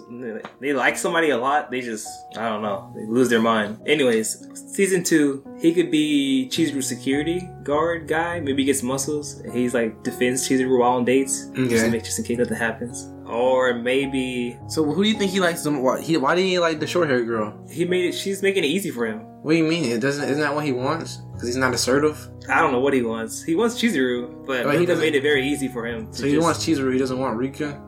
they 0.60 0.74
like 0.74 0.98
somebody 0.98 1.30
a 1.30 1.38
lot. 1.38 1.72
They 1.72 1.82
just 1.82 2.08
I 2.38 2.50
don't 2.50 2.62
know. 2.62 2.92
They 2.96 3.06
lose 3.06 3.30
their 3.30 3.42
mind. 3.42 3.80
Anyways, 3.88 4.48
season 4.74 5.04
two, 5.04 5.44
he 5.60 5.74
could 5.74 5.92
be 5.92 6.48
Cheese's 6.50 6.88
security 6.88 7.48
guard 7.64 8.08
guy. 8.08 8.40
Maybe 8.40 8.64
he 8.64 8.66
gets 8.66 8.84
muscles. 8.84 9.42
He's 9.54 9.74
like 9.74 10.04
defends 10.04 10.48
Cheese 10.48 10.66
while 10.66 10.94
on 10.94 11.06
dates, 11.06 11.46
just 11.48 11.60
Okay. 11.74 11.86
to 11.86 11.92
make 11.92 12.04
just 12.04 12.20
in 12.20 12.26
case 12.26 12.38
nothing 12.38 12.58
happens. 12.58 13.10
Or 13.30 13.74
maybe 13.76 14.58
So 14.68 14.84
who 14.84 15.04
do 15.04 15.10
you 15.10 15.16
think 15.18 15.32
he 15.32 15.40
likes? 15.40 15.62
Them? 15.64 15.84
Why, 15.84 16.02
he, 16.02 16.18
why 16.18 16.34
did 16.36 16.44
he 16.46 16.58
like 16.60 16.80
the 16.80 16.88
short 16.88 17.10
hair 17.10 17.24
girl? 17.24 17.54
he 17.70 17.86
made 17.86 18.06
it. 18.06 18.14
She's 18.16 18.42
making 18.42 18.64
it 18.64 18.68
easy 18.68 18.90
for 18.90 19.06
him. 19.06 19.20
What 19.44 19.52
do 19.54 19.58
you 19.58 19.64
mean? 19.64 19.86
It 19.86 20.00
doesn't. 20.02 20.24
Isn't 20.28 20.42
that 20.42 20.54
what 20.54 20.66
he 20.66 20.72
wants? 20.74 21.18
Because 21.34 21.48
he's 21.48 21.56
not 21.56 21.74
assertive. 21.74 22.28
I 22.50 22.60
don't 22.60 22.72
know 22.74 22.80
what 22.82 22.94
he 22.94 23.04
wants. 23.04 23.44
He 23.44 23.56
wants 23.56 23.76
Chizuru, 23.80 24.46
but 24.46 24.66
Oh, 24.66 24.72
he 24.72 24.80
Ruka 24.80 24.88
doesn't- 24.88 25.04
made 25.06 25.16
it 25.16 25.22
very 25.22 25.48
easy 25.48 25.68
for 25.70 25.86
him. 25.86 26.08
To 26.08 26.18
So 26.18 26.26
he 26.26 26.32
just- 26.34 26.44
wants 26.44 26.66
Chizuru. 26.66 26.92
He 26.92 27.00
doesn't 27.00 27.20
want 27.20 27.38
Rika. 27.38 27.80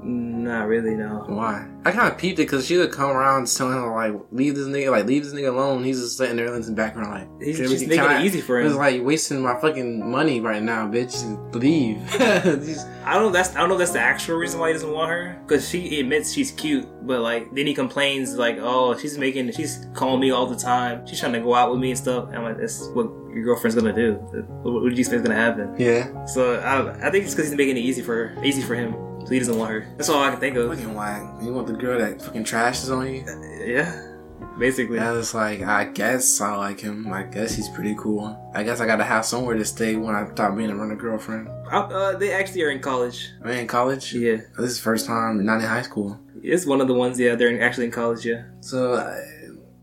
Not 0.51 0.67
really, 0.67 0.95
no. 0.95 1.23
Why? 1.27 1.65
I 1.85 1.91
kind 1.91 2.11
of 2.11 2.17
peeped 2.17 2.37
it 2.37 2.43
because 2.43 2.67
she 2.67 2.75
would 2.75 2.91
come 2.91 3.09
around 3.09 3.47
telling 3.47 3.77
him 3.77 3.89
like, 3.89 4.13
leave 4.33 4.55
this 4.55 4.67
nigga, 4.67 4.91
like 4.91 5.05
leave 5.05 5.23
this 5.23 5.33
nigga 5.33 5.47
alone. 5.47 5.85
He's 5.85 6.01
just 6.01 6.17
sitting 6.17 6.35
there 6.35 6.53
in 6.53 6.61
the 6.61 6.71
background 6.73 7.09
like, 7.09 7.41
He's 7.41 7.55
"Can 7.55 7.69
just 7.69 7.87
making 7.87 8.03
it 8.03 8.25
easy 8.25 8.41
for 8.41 8.59
him. 8.59 8.67
It's 8.67 8.75
like 8.75 9.01
wasting 9.01 9.39
my 9.39 9.57
fucking 9.61 10.11
money 10.11 10.41
right 10.41 10.61
now, 10.61 10.89
bitch. 10.89 11.15
Leave. 11.55 11.99
I 12.19 12.41
don't. 13.13 13.21
know 13.21 13.27
if 13.27 13.33
That's 13.33 13.55
I 13.55 13.59
don't 13.59 13.69
know. 13.69 13.75
if 13.75 13.79
That's 13.79 13.91
the 13.93 14.01
actual 14.01 14.35
reason 14.35 14.59
why 14.59 14.67
he 14.67 14.73
doesn't 14.73 14.91
want 14.91 15.09
her. 15.09 15.41
Because 15.47 15.69
she 15.69 16.01
admits 16.01 16.33
she's 16.33 16.51
cute, 16.51 16.85
but 17.07 17.21
like 17.21 17.55
then 17.55 17.65
he 17.65 17.73
complains 17.73 18.35
like, 18.35 18.57
"Oh, 18.59 18.97
she's 18.97 19.17
making, 19.17 19.53
she's 19.53 19.87
calling 19.93 20.19
me 20.19 20.31
all 20.31 20.47
the 20.47 20.57
time. 20.57 21.07
She's 21.07 21.21
trying 21.21 21.31
to 21.31 21.39
go 21.39 21.55
out 21.55 21.71
with 21.71 21.79
me 21.79 21.91
and 21.91 21.97
stuff." 21.97 22.27
And 22.27 22.35
I'm 22.35 22.43
like, 22.43 22.57
"That's 22.57 22.89
what 22.89 23.05
your 23.33 23.45
girlfriend's 23.45 23.75
gonna 23.75 23.93
do. 23.93 24.15
What, 24.63 24.73
what 24.73 24.89
do 24.89 24.95
you 24.95 24.99
expect 24.99 25.21
is 25.21 25.27
gonna 25.29 25.35
happen?" 25.39 25.75
yeah. 25.79 26.25
So 26.25 26.55
I, 26.55 27.07
I 27.07 27.09
think 27.09 27.23
it's 27.23 27.33
because 27.33 27.47
he's 27.49 27.57
making 27.57 27.77
it 27.77 27.85
easy 27.85 28.01
for 28.01 28.27
her, 28.27 28.43
easy 28.43 28.61
for 28.61 28.75
him. 28.75 29.10
So 29.31 29.33
he 29.33 29.39
doesn't 29.39 29.57
want 29.57 29.71
her. 29.71 29.87
That's 29.95 30.09
all 30.09 30.21
I 30.21 30.29
can 30.31 30.41
think 30.41 30.57
of. 30.57 30.67
Fucking 30.75 30.93
whack. 30.93 31.23
You 31.41 31.53
want 31.53 31.65
the 31.67 31.71
girl 31.73 31.97
that 31.97 32.21
fucking 32.21 32.43
trashes 32.43 32.91
on 32.93 33.07
you? 33.07 33.23
Yeah, 33.65 34.17
basically. 34.59 34.97
Yeah, 34.97 35.17
it's 35.17 35.33
like 35.33 35.61
I 35.61 35.85
guess 35.85 36.41
I 36.41 36.53
like 36.57 36.81
him. 36.81 37.07
I 37.13 37.23
guess 37.23 37.55
he's 37.55 37.69
pretty 37.69 37.95
cool. 37.97 38.37
I 38.53 38.63
guess 38.63 38.81
I 38.81 38.85
gotta 38.85 39.05
have 39.05 39.23
somewhere 39.23 39.55
to 39.55 39.63
stay 39.63 39.95
when 39.95 40.15
I 40.15 40.29
stop 40.33 40.57
being 40.57 40.69
a 40.69 40.75
runner 40.75 40.97
girlfriend. 40.97 41.47
Uh, 41.71 41.77
uh, 41.79 42.17
they 42.17 42.33
actually 42.33 42.63
are 42.63 42.71
in 42.71 42.81
college. 42.81 43.29
I'm 43.41 43.51
in 43.51 43.67
college. 43.67 44.13
Yeah, 44.13 44.41
This 44.59 44.71
is 44.71 44.79
first 44.81 45.05
time 45.07 45.45
not 45.45 45.61
in 45.61 45.65
high 45.65 45.83
school. 45.83 46.19
it's 46.43 46.65
one 46.65 46.81
of 46.81 46.89
the 46.89 46.93
ones. 46.93 47.17
Yeah, 47.17 47.35
they're 47.35 47.47
in, 47.55 47.61
actually 47.61 47.85
in 47.85 47.91
college. 47.91 48.25
Yeah. 48.25 48.43
So 48.59 48.95
uh, 48.95 49.15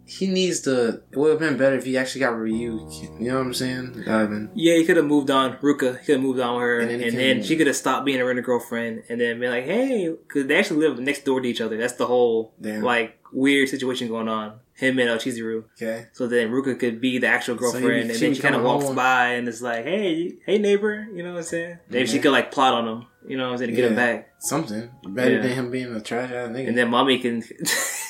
he 0.08 0.26
needs 0.26 0.60
to. 0.62 1.02
It 1.12 1.16
would 1.16 1.30
have 1.30 1.38
been 1.38 1.56
better 1.58 1.76
if 1.76 1.84
he 1.84 1.96
actually 1.98 2.20
got 2.22 2.36
Ryu. 2.38 2.88
You 3.20 3.28
know 3.28 3.34
what 3.38 3.46
I'm 3.46 3.54
saying? 3.54 3.92
Would've 4.06 4.48
Yeah, 4.54 4.74
he 4.76 4.84
could 4.84 4.96
have 4.96 5.04
moved 5.06 5.30
on. 5.30 5.58
Ruka, 5.58 5.98
he 6.00 6.06
could 6.06 6.14
have 6.16 6.22
moved 6.22 6.40
on 6.40 6.54
with 6.54 6.62
her, 6.62 6.80
And 6.80 6.90
and 6.90 7.02
then 7.02 7.14
then, 7.14 7.28
he 7.28 7.34
can- 7.34 7.42
she 7.44 7.56
could 7.56 7.66
have 7.66 7.76
stopped 7.76 8.06
being 8.06 8.20
a 8.20 8.24
renter 8.24 8.42
girlfriend, 8.42 9.02
and 9.08 9.20
then 9.20 9.38
be 9.38 9.48
like, 9.48 9.64
"Hey," 9.64 10.08
because 10.08 10.46
they 10.46 10.56
actually 10.56 10.80
live 10.86 10.98
next 10.98 11.24
door 11.24 11.40
to 11.40 11.48
each 11.48 11.60
other. 11.60 11.76
That's 11.76 11.94
the 11.94 12.06
whole 12.06 12.54
Damn. 12.60 12.82
like 12.82 13.18
weird 13.32 13.68
situation 13.68 14.08
going 14.08 14.28
on. 14.28 14.54
Him 14.78 14.98
and 15.00 15.10
uh, 15.10 15.18
Chizuru. 15.18 15.64
Okay. 15.80 16.06
So 16.12 16.28
then 16.28 16.50
Ruka 16.50 16.78
could 16.78 17.00
be 17.00 17.18
the 17.18 17.26
actual 17.26 17.56
So 17.56 17.60
girlfriend, 17.60 18.10
and 18.10 18.10
then 18.10 18.34
she 18.34 18.40
kind 18.40 18.54
of 18.54 18.62
walks 18.62 18.84
home. 18.86 18.94
by 18.96 19.30
and 19.30 19.48
it's 19.48 19.60
like, 19.60 19.82
"Hey, 19.84 20.36
hey, 20.46 20.58
neighbor," 20.58 21.06
you 21.12 21.22
know 21.24 21.32
what 21.32 21.38
I'm 21.38 21.44
saying? 21.44 21.78
Maybe 21.90 22.06
she 22.06 22.20
could 22.20 22.30
like 22.30 22.52
plot 22.52 22.74
on 22.74 22.86
him, 22.86 23.06
you 23.26 23.36
know 23.36 23.46
what 23.46 23.52
I'm 23.54 23.58
saying, 23.58 23.70
to 23.70 23.76
get 23.76 23.86
him 23.90 23.96
back, 23.96 24.30
Something 24.38 24.90
better 25.08 25.32
Yeah. 25.34 25.42
than 25.42 25.50
him 25.50 25.70
being 25.72 25.92
a 25.94 26.00
trash 26.00 26.30
ass 26.30 26.48
nigga. 26.50 26.68
and 26.68 26.78
then 26.78 26.90
Mami 26.90 27.20
can. 27.20 27.42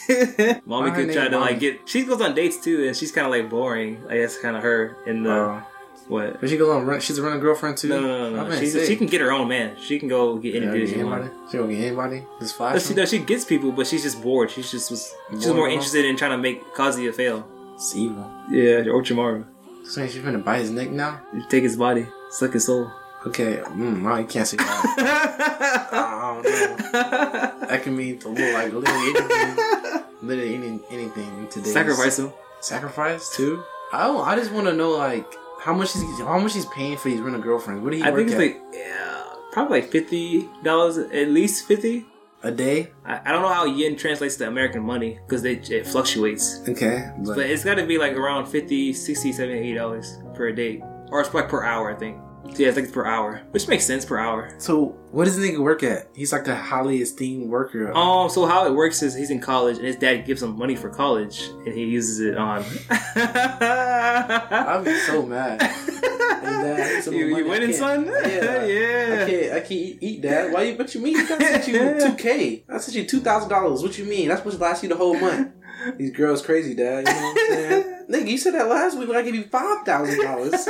Mami 0.09 0.61
Why 0.67 0.91
could 0.91 1.13
try 1.13 1.29
to 1.29 1.37
Mami? 1.37 1.41
like 1.41 1.59
get. 1.61 1.89
She 1.89 2.05
goes 2.05 2.21
on 2.21 2.35
dates 2.35 2.63
too, 2.63 2.87
and 2.87 2.97
she's 2.97 3.13
kind 3.13 3.27
of 3.27 3.31
like 3.31 3.49
boring. 3.51 4.05
I 4.09 4.19
guess 4.19 4.39
kind 4.39 4.57
of 4.57 4.63
her 4.63 4.97
in 5.07 5.23
the 5.23 5.31
Oh. 5.33 5.63
What. 6.09 6.41
but 6.41 6.49
she 6.49 6.57
goes 6.57 6.71
on. 6.71 6.87
Run, 6.87 7.01
she's 7.01 7.19
a 7.19 7.23
running 7.23 7.41
girlfriend 7.41 7.77
too. 7.77 7.89
No, 7.89 8.01
no, 8.01 8.07
no, 8.09 8.31
no. 8.31 8.43
gonna 8.45 8.67
say. 8.67 8.87
she 8.87 8.97
can 8.97 9.07
get 9.07 9.21
her 9.21 9.31
own 9.31 9.49
man. 9.49 9.77
She 9.79 9.99
can 9.99 10.09
go 10.09 10.39
get 10.39 10.55
she 10.55 10.59
anybody. 10.59 11.29
She 11.51 11.59
don't 11.59 11.69
get 11.69 11.85
anybody. 11.85 12.25
Just 12.41 12.57
flash. 12.57 12.73
But 12.75 12.83
she 12.83 12.95
does. 12.95 13.11
She 13.11 13.19
gets 13.19 13.45
people, 13.45 13.73
but 13.73 13.87
she's 13.87 14.03
just 14.03 14.23
bored. 14.23 14.51
She's 14.51 14.71
just 14.71 14.91
was. 14.91 15.15
She's 15.33 15.49
more 15.49 15.69
interested 15.69 16.07
in 16.07 16.17
trying 16.17 16.31
to 16.31 16.39
make 16.39 16.65
Kazuya 16.75 17.15
fail. 17.15 17.47
It's 17.75 17.95
evil. 17.95 18.31
Yeah, 18.51 18.85
Orochimaru. 18.85 19.45
So 19.85 20.07
she's 20.07 20.23
gonna 20.23 20.39
bite 20.39 20.61
his 20.61 20.71
neck 20.71 20.91
now. 20.91 21.21
Take 21.49 21.63
his 21.63 21.77
body, 21.77 22.07
suck 22.31 22.55
his 22.55 22.67
soul. 22.67 22.91
Okay, 23.27 23.57
mm, 23.57 24.11
I 24.11 24.23
can't 24.23 24.47
say 24.47 24.57
that. 24.59 25.89
I 25.93 26.33
don't 26.35 26.45
know. 27.63 27.67
That 27.69 27.83
can 27.83 27.97
mean 27.97 28.19
to 28.21 28.29
look 28.29 28.55
like 28.55 28.73
literally 28.73 29.11
anything. 29.11 30.05
Literally 30.23 30.55
any, 30.55 30.81
anything 30.91 31.39
in 31.39 31.49
today's 31.49 31.73
Sacrifice 31.73 32.19
him. 32.19 32.33
Sacrifice 32.61 33.35
too. 33.37 33.63
I 33.93 34.07
don't, 34.07 34.27
I 34.27 34.37
just 34.37 34.53
want 34.53 34.67
to 34.67 34.73
know 34.73 34.91
like 34.91 35.27
how 35.61 35.75
much 35.75 35.93
he's 35.93 36.19
how 36.21 36.39
much 36.39 36.55
he's 36.55 36.67
paying 36.67 36.97
for 36.97 37.09
these 37.09 37.21
rental 37.21 37.43
girlfriends. 37.43 37.83
What 37.83 37.91
do 37.93 37.97
he 37.99 38.03
I 38.03 38.11
think 38.13 38.29
it's 38.29 38.33
at? 38.35 38.39
like 38.39 38.61
yeah, 38.73 39.25
probably 39.53 39.81
like 39.81 39.91
fifty 39.91 40.49
dollars 40.63 40.99
at 40.99 41.29
least 41.29 41.67
fifty. 41.67 42.07
a 42.45 42.53
day. 42.53 42.93
I, 43.05 43.21
I 43.27 43.33
don't 43.33 43.43
know 43.43 43.49
how 43.53 43.65
yen 43.65 43.97
translates 43.97 44.37
to 44.37 44.47
American 44.47 44.83
money 44.83 45.19
because 45.27 45.45
it 45.45 45.87
fluctuates. 45.87 46.61
Okay, 46.69 47.11
but, 47.19 47.35
But 47.37 47.51
it's 47.51 47.65
got 47.65 47.75
to 47.75 47.85
be 47.87 47.99
like 47.99 48.13
around 48.13 48.47
50 48.47 48.93
60 48.93 49.33
70 49.33 49.59
80 49.59 49.75
dollars 49.75 50.19
per 50.35 50.53
day, 50.53 50.81
or 51.11 51.21
it's 51.21 51.35
like 51.35 51.49
per 51.49 51.65
hour 51.65 51.91
i 51.91 51.99
think 51.99 52.17
yeah 52.57 52.69
i 52.69 52.73
think 52.73 52.87
it's 52.87 52.93
per 52.95 53.05
hour 53.05 53.43
which 53.51 53.69
makes 53.69 53.85
sense 53.85 54.05
per 54.05 54.19
hour 54.19 54.55
so 54.59 54.95
what 55.11 55.25
does 55.25 55.39
the 55.39 55.43
nigga 55.43 55.59
work 55.61 55.83
at? 55.83 56.09
He's 56.15 56.33
like 56.33 56.47
a 56.49 56.55
highly 56.55 57.01
esteemed 57.01 57.49
worker. 57.49 57.93
um 57.95 58.29
so 58.29 58.45
how 58.45 58.67
it 58.67 58.75
works 58.75 59.03
is 59.03 59.15
he's 59.15 59.31
in 59.31 59.41
college 59.41 59.79
and 59.79 59.87
his 59.87 59.97
dad 59.97 60.27
gives 60.27 60.43
him 60.43 60.57
money 60.59 60.77
for 60.77 60.91
college 60.91 61.49
and 61.65 61.73
he 61.75 61.85
uses 61.85 62.21
it 62.21 62.37
on 62.37 62.63
I'm 63.21 64.85
so 65.07 65.25
mad. 65.25 65.61
Dad, 66.49 66.81
I 66.81 66.95
need 66.95 67.05
some 67.05 67.15
you, 67.15 67.37
you 67.37 67.47
winning 67.47 67.73
son 67.73 68.07
Yeah. 68.07 68.65
yeah 68.65 69.23
I 69.23 69.31
can't. 69.31 69.53
I 69.53 69.61
can't 69.61 69.71
eat, 69.73 69.99
eat 70.01 70.23
that. 70.23 70.51
Why? 70.51 70.63
You, 70.63 70.79
what 70.79 70.95
you 70.95 71.01
mean? 71.01 71.17
I 71.17 71.25
sent 71.25 71.69
you 71.69 71.75
two 72.01 72.15
k. 72.17 72.65
I 72.69 72.79
sent 72.79 72.97
you 72.97 73.05
two 73.07 73.21
thousand 73.21 73.49
dollars. 73.49 73.83
What 73.83 73.99
you 73.99 74.05
mean? 74.05 74.29
That's 74.29 74.41
supposed 74.41 74.59
to 74.59 74.63
last 74.63 74.83
you 74.83 74.89
the 74.89 74.97
whole 74.97 75.19
month. 75.19 75.53
These 75.97 76.13
girls 76.13 76.43
crazy, 76.45 76.75
Dad. 76.75 77.07
You 77.07 77.15
know 77.15 77.21
what 77.21 77.39
I'm 77.39 77.55
saying? 77.55 78.07
nigga, 78.11 78.29
you 78.31 78.39
said 78.39 78.55
that 78.55 78.69
last 78.69 78.99
week 78.99 79.09
when 79.09 79.17
I 79.17 79.23
gave 79.23 79.35
you 79.35 79.45
five 79.45 79.85
thousand 79.85 80.23
dollars. 80.23 80.67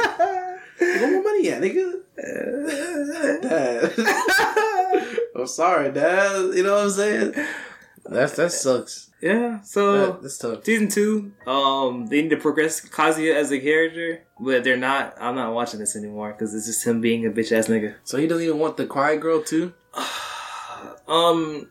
Where 0.78 1.22
my 1.22 1.22
money 1.22 1.50
at, 1.50 1.62
nigga? 1.62 2.02
Dad. 3.42 3.92
I'm 5.36 5.46
sorry, 5.46 5.92
Dad. 5.92 6.54
You 6.54 6.62
know 6.62 6.74
what 6.74 6.84
I'm 6.84 6.90
saying? 6.90 7.34
That's 8.04 8.36
that 8.36 8.52
sucks. 8.52 9.10
yeah 9.20 9.60
so 9.60 10.06
That, 10.12 10.22
that's 10.22 10.38
tough. 10.38 10.64
season 10.64 10.88
two 10.88 11.32
um 11.46 12.06
they 12.06 12.22
need 12.22 12.30
to 12.30 12.38
progress 12.38 12.80
kazuya 12.80 13.34
as 13.34 13.50
a 13.52 13.58
character 13.60 14.22
but 14.40 14.64
they're 14.64 14.78
not 14.78 15.14
i'm 15.20 15.34
not 15.34 15.52
watching 15.52 15.78
this 15.80 15.94
anymore 15.94 16.32
because 16.32 16.54
it's 16.54 16.64
just 16.66 16.86
him 16.86 17.02
being 17.02 17.26
a 17.26 17.30
bitch 17.30 17.52
ass 17.52 17.66
nigga 17.68 17.96
So 18.04 18.16
he 18.16 18.26
doesn't 18.26 18.44
even 18.44 18.58
want 18.58 18.76
the 18.78 18.86
quiet 18.86 19.20
girl 19.20 19.42
too. 19.42 19.74
Um, 21.08 21.68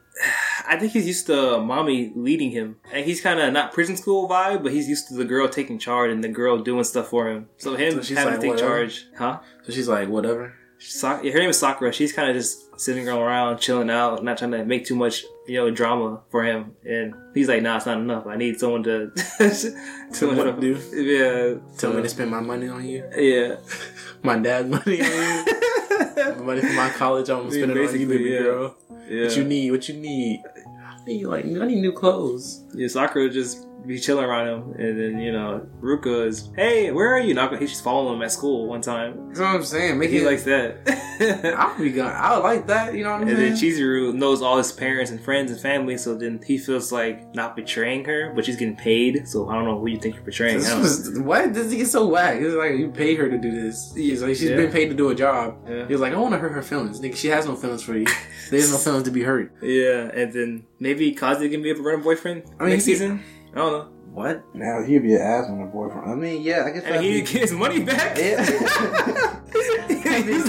I 0.68 0.77
think 0.77 0.91
he's 0.91 1.07
used 1.07 1.26
to 1.27 1.34
Mami 1.34 2.11
leading 2.15 2.52
him, 2.52 2.77
and 2.91 3.06
he's 3.06 3.22
kind 3.22 3.39
of 3.39 3.53
not 3.53 3.72
prison 3.73 3.95
school 3.98 4.27
vibe, 4.27 4.64
but 4.64 4.72
he's 4.72 4.88
used 4.89 5.07
to 5.10 5.14
the 5.15 5.26
girl 5.26 5.48
taking 5.48 5.80
charge 5.80 6.11
and 6.11 6.23
the 6.23 6.27
girl 6.30 6.57
doing 6.60 6.84
stuff 6.84 7.07
for 7.10 7.30
him. 7.30 7.48
So 7.57 7.76
him 7.76 7.94
So 7.94 8.02
she's 8.02 8.18
having 8.18 8.34
like, 8.34 8.41
to 8.41 8.48
take 8.48 8.52
whatever? 8.56 8.80
charge, 8.88 9.06
huh? 9.18 9.39
So 9.64 9.72
she's 9.72 9.88
like, 9.88 10.10
whatever. 10.10 10.53
Sa- 10.80 11.18
her 11.18 11.23
name 11.23 11.49
is 11.49 11.57
Sakura. 11.57 11.91
She's 11.91 12.14
kind 12.14 12.30
of 12.30 12.35
just 12.35 12.80
sitting 12.80 13.10
around, 13.10 13.57
chilling 13.57 13.89
out, 13.89 14.23
not 14.23 14.38
trying 14.38 14.52
to 14.52 14.64
make 14.64 14.85
too 14.85 14.95
much, 14.95 15.23
you 15.48 15.56
know, 15.56 15.72
drama 15.72 16.22
for 16.30 16.44
him. 16.44 16.76
And 16.85 17.15
he's 17.34 17.48
like, 17.48 17.64
"Nah, 17.64 17.77
it's 17.77 17.88
not 17.88 17.98
enough. 17.98 18.27
I 18.27 18.35
need 18.35 18.60
someone 18.60 18.84
to, 18.84 19.11
someone 20.11 20.45
to 20.45 20.61
do? 20.61 20.73
Yeah, 20.94 21.77
Tell 21.80 21.94
me 21.94 22.03
to 22.03 22.10
spend 22.10 22.30
my 22.30 22.41
money 22.41 22.68
on 22.68 22.85
you. 22.85 23.10
Yeah, 23.18 23.56
My 24.28 24.38
dad's 24.40 24.70
money 24.86 24.99
money 26.44 26.62
for 26.62 26.74
my 26.74 26.90
college. 26.90 27.30
I'm 27.30 27.40
gonna 27.40 27.52
spend 27.52 27.72
it 27.72 27.90
on 27.90 27.99
you, 27.99 28.08
baby 28.08 28.24
yeah. 28.26 28.40
girl. 28.40 28.78
yeah. 29.08 29.24
What 29.24 29.38
you 29.38 29.44
need? 29.44 29.72
What 29.72 29.88
you 29.88 29.95
need? 29.95 30.44
I 30.45 31.04
need 31.06 31.26
like 31.26 31.45
I 31.45 31.48
need 31.48 31.82
new 31.82 31.94
clothes. 31.94 32.64
Yeah, 32.74 32.88
Sakura 32.88 33.30
just 33.30 33.66
be 33.88 33.97
chilling 33.99 34.26
around 34.26 34.47
him, 34.47 34.72
and 34.77 34.99
then 34.99 35.19
you 35.19 35.31
know 35.31 35.65
Ruka 35.81 36.27
is, 36.27 36.49
hey, 36.55 36.91
where 36.91 37.14
are 37.14 37.19
you? 37.19 37.34
Not 37.34 37.57
she's 37.59 37.80
following 37.81 38.15
him 38.18 38.22
at 38.23 38.31
school 38.31 38.68
one 38.68 38.81
time. 38.81 39.27
That's 39.30 39.39
what 39.39 39.47
I'm 39.49 39.64
saying. 39.64 39.97
Make 39.97 40.09
He 40.09 40.18
it 40.18 40.26
likes 40.26 40.43
that. 40.43 40.77
I 41.57 41.73
would 41.77 41.84
be 41.84 41.91
gone. 41.91 42.14
I 42.15 42.38
like 42.38 42.68
that. 42.68 42.93
You 42.93 43.03
know 43.03 43.11
what 43.11 43.22
I'm 43.22 43.27
And 43.27 43.38
then 43.38 43.55
saying? 43.57 43.73
Chizuru 43.73 44.14
knows 44.14 44.41
all 44.41 44.57
his 44.57 44.72
parents 44.72 45.09
and 45.11 45.19
friends 45.23 45.51
and 45.51 45.59
family, 45.59 45.97
so 45.97 46.15
then 46.15 46.41
he 46.45 46.57
feels 46.57 46.91
like 46.91 47.34
not 47.34 47.55
betraying 47.55 48.05
her, 48.05 48.31
but 48.35 48.45
she's 48.45 48.55
getting 48.57 48.76
paid. 48.76 49.27
So 49.27 49.49
I 49.49 49.55
don't 49.55 49.65
know 49.65 49.80
who 49.80 49.88
you 49.88 49.97
think 49.99 50.15
you're 50.15 50.23
betraying. 50.23 50.57
I 50.57 50.59
This 50.59 50.69
don't 50.69 50.77
know. 51.15 51.23
was, 51.23 51.53
what? 51.53 51.88
So 51.88 52.07
whack. 52.07 52.41
It's 52.41 52.53
like 52.55 52.73
you 52.77 52.89
paid 52.91 53.18
her 53.18 53.30
to 53.30 53.38
do 53.38 53.51
this. 53.51 53.93
He's 53.95 54.22
like 54.22 54.35
she's 54.35 54.49
Yeah. 54.49 54.57
been 54.57 54.72
paid 54.72 54.89
to 54.89 54.95
do 54.95 55.09
a 55.09 55.15
job. 55.15 55.57
Yeah. 55.68 55.88
He's 55.88 55.99
like, 55.99 56.14
I 56.14 56.18
want 56.18 56.34
to 56.34 56.39
hurt 56.39 56.51
her 56.51 56.61
feelings. 56.61 56.99
Nigga, 56.99 57.15
she 57.15 57.30
has 57.30 57.45
no 57.45 57.55
feelings 57.55 57.84
for 57.84 57.95
you. 57.97 58.05
There's 58.51 58.72
no 58.72 58.77
feelings 58.85 59.03
to 59.03 59.11
be 59.11 59.23
hurt. 59.23 59.53
Yeah, 59.61 60.09
and 60.14 60.31
then 60.34 60.65
maybe 60.80 61.11
Kazi 61.14 61.49
can 61.49 61.61
be 61.61 61.72
a 61.72 61.76
random 61.76 62.03
boyfriend 62.03 62.43
I 62.59 62.64
mean, 62.64 62.69
next 62.73 62.85
he- 62.85 62.93
season. 62.93 63.23
I 63.57 63.61
don't 63.61 63.71
know. 63.73 63.88
What? 64.13 64.43
Now 64.55 64.84
he'd 64.84 64.99
be 65.03 65.15
an 65.15 65.21
ass 65.21 65.47
on 65.49 65.61
a 65.61 65.65
boyfriend. 65.65 66.09
I 66.11 66.15
mean, 66.15 66.41
yeah, 66.43 66.63
I 66.65 66.69
guess 66.71 66.84
And 66.84 66.95
that'd 66.95 67.01
he 67.01 67.21
be- 67.21 67.27
get 67.27 67.41
his 67.41 67.51
money 67.51 67.81
back. 67.84 68.17
He's 68.17 68.39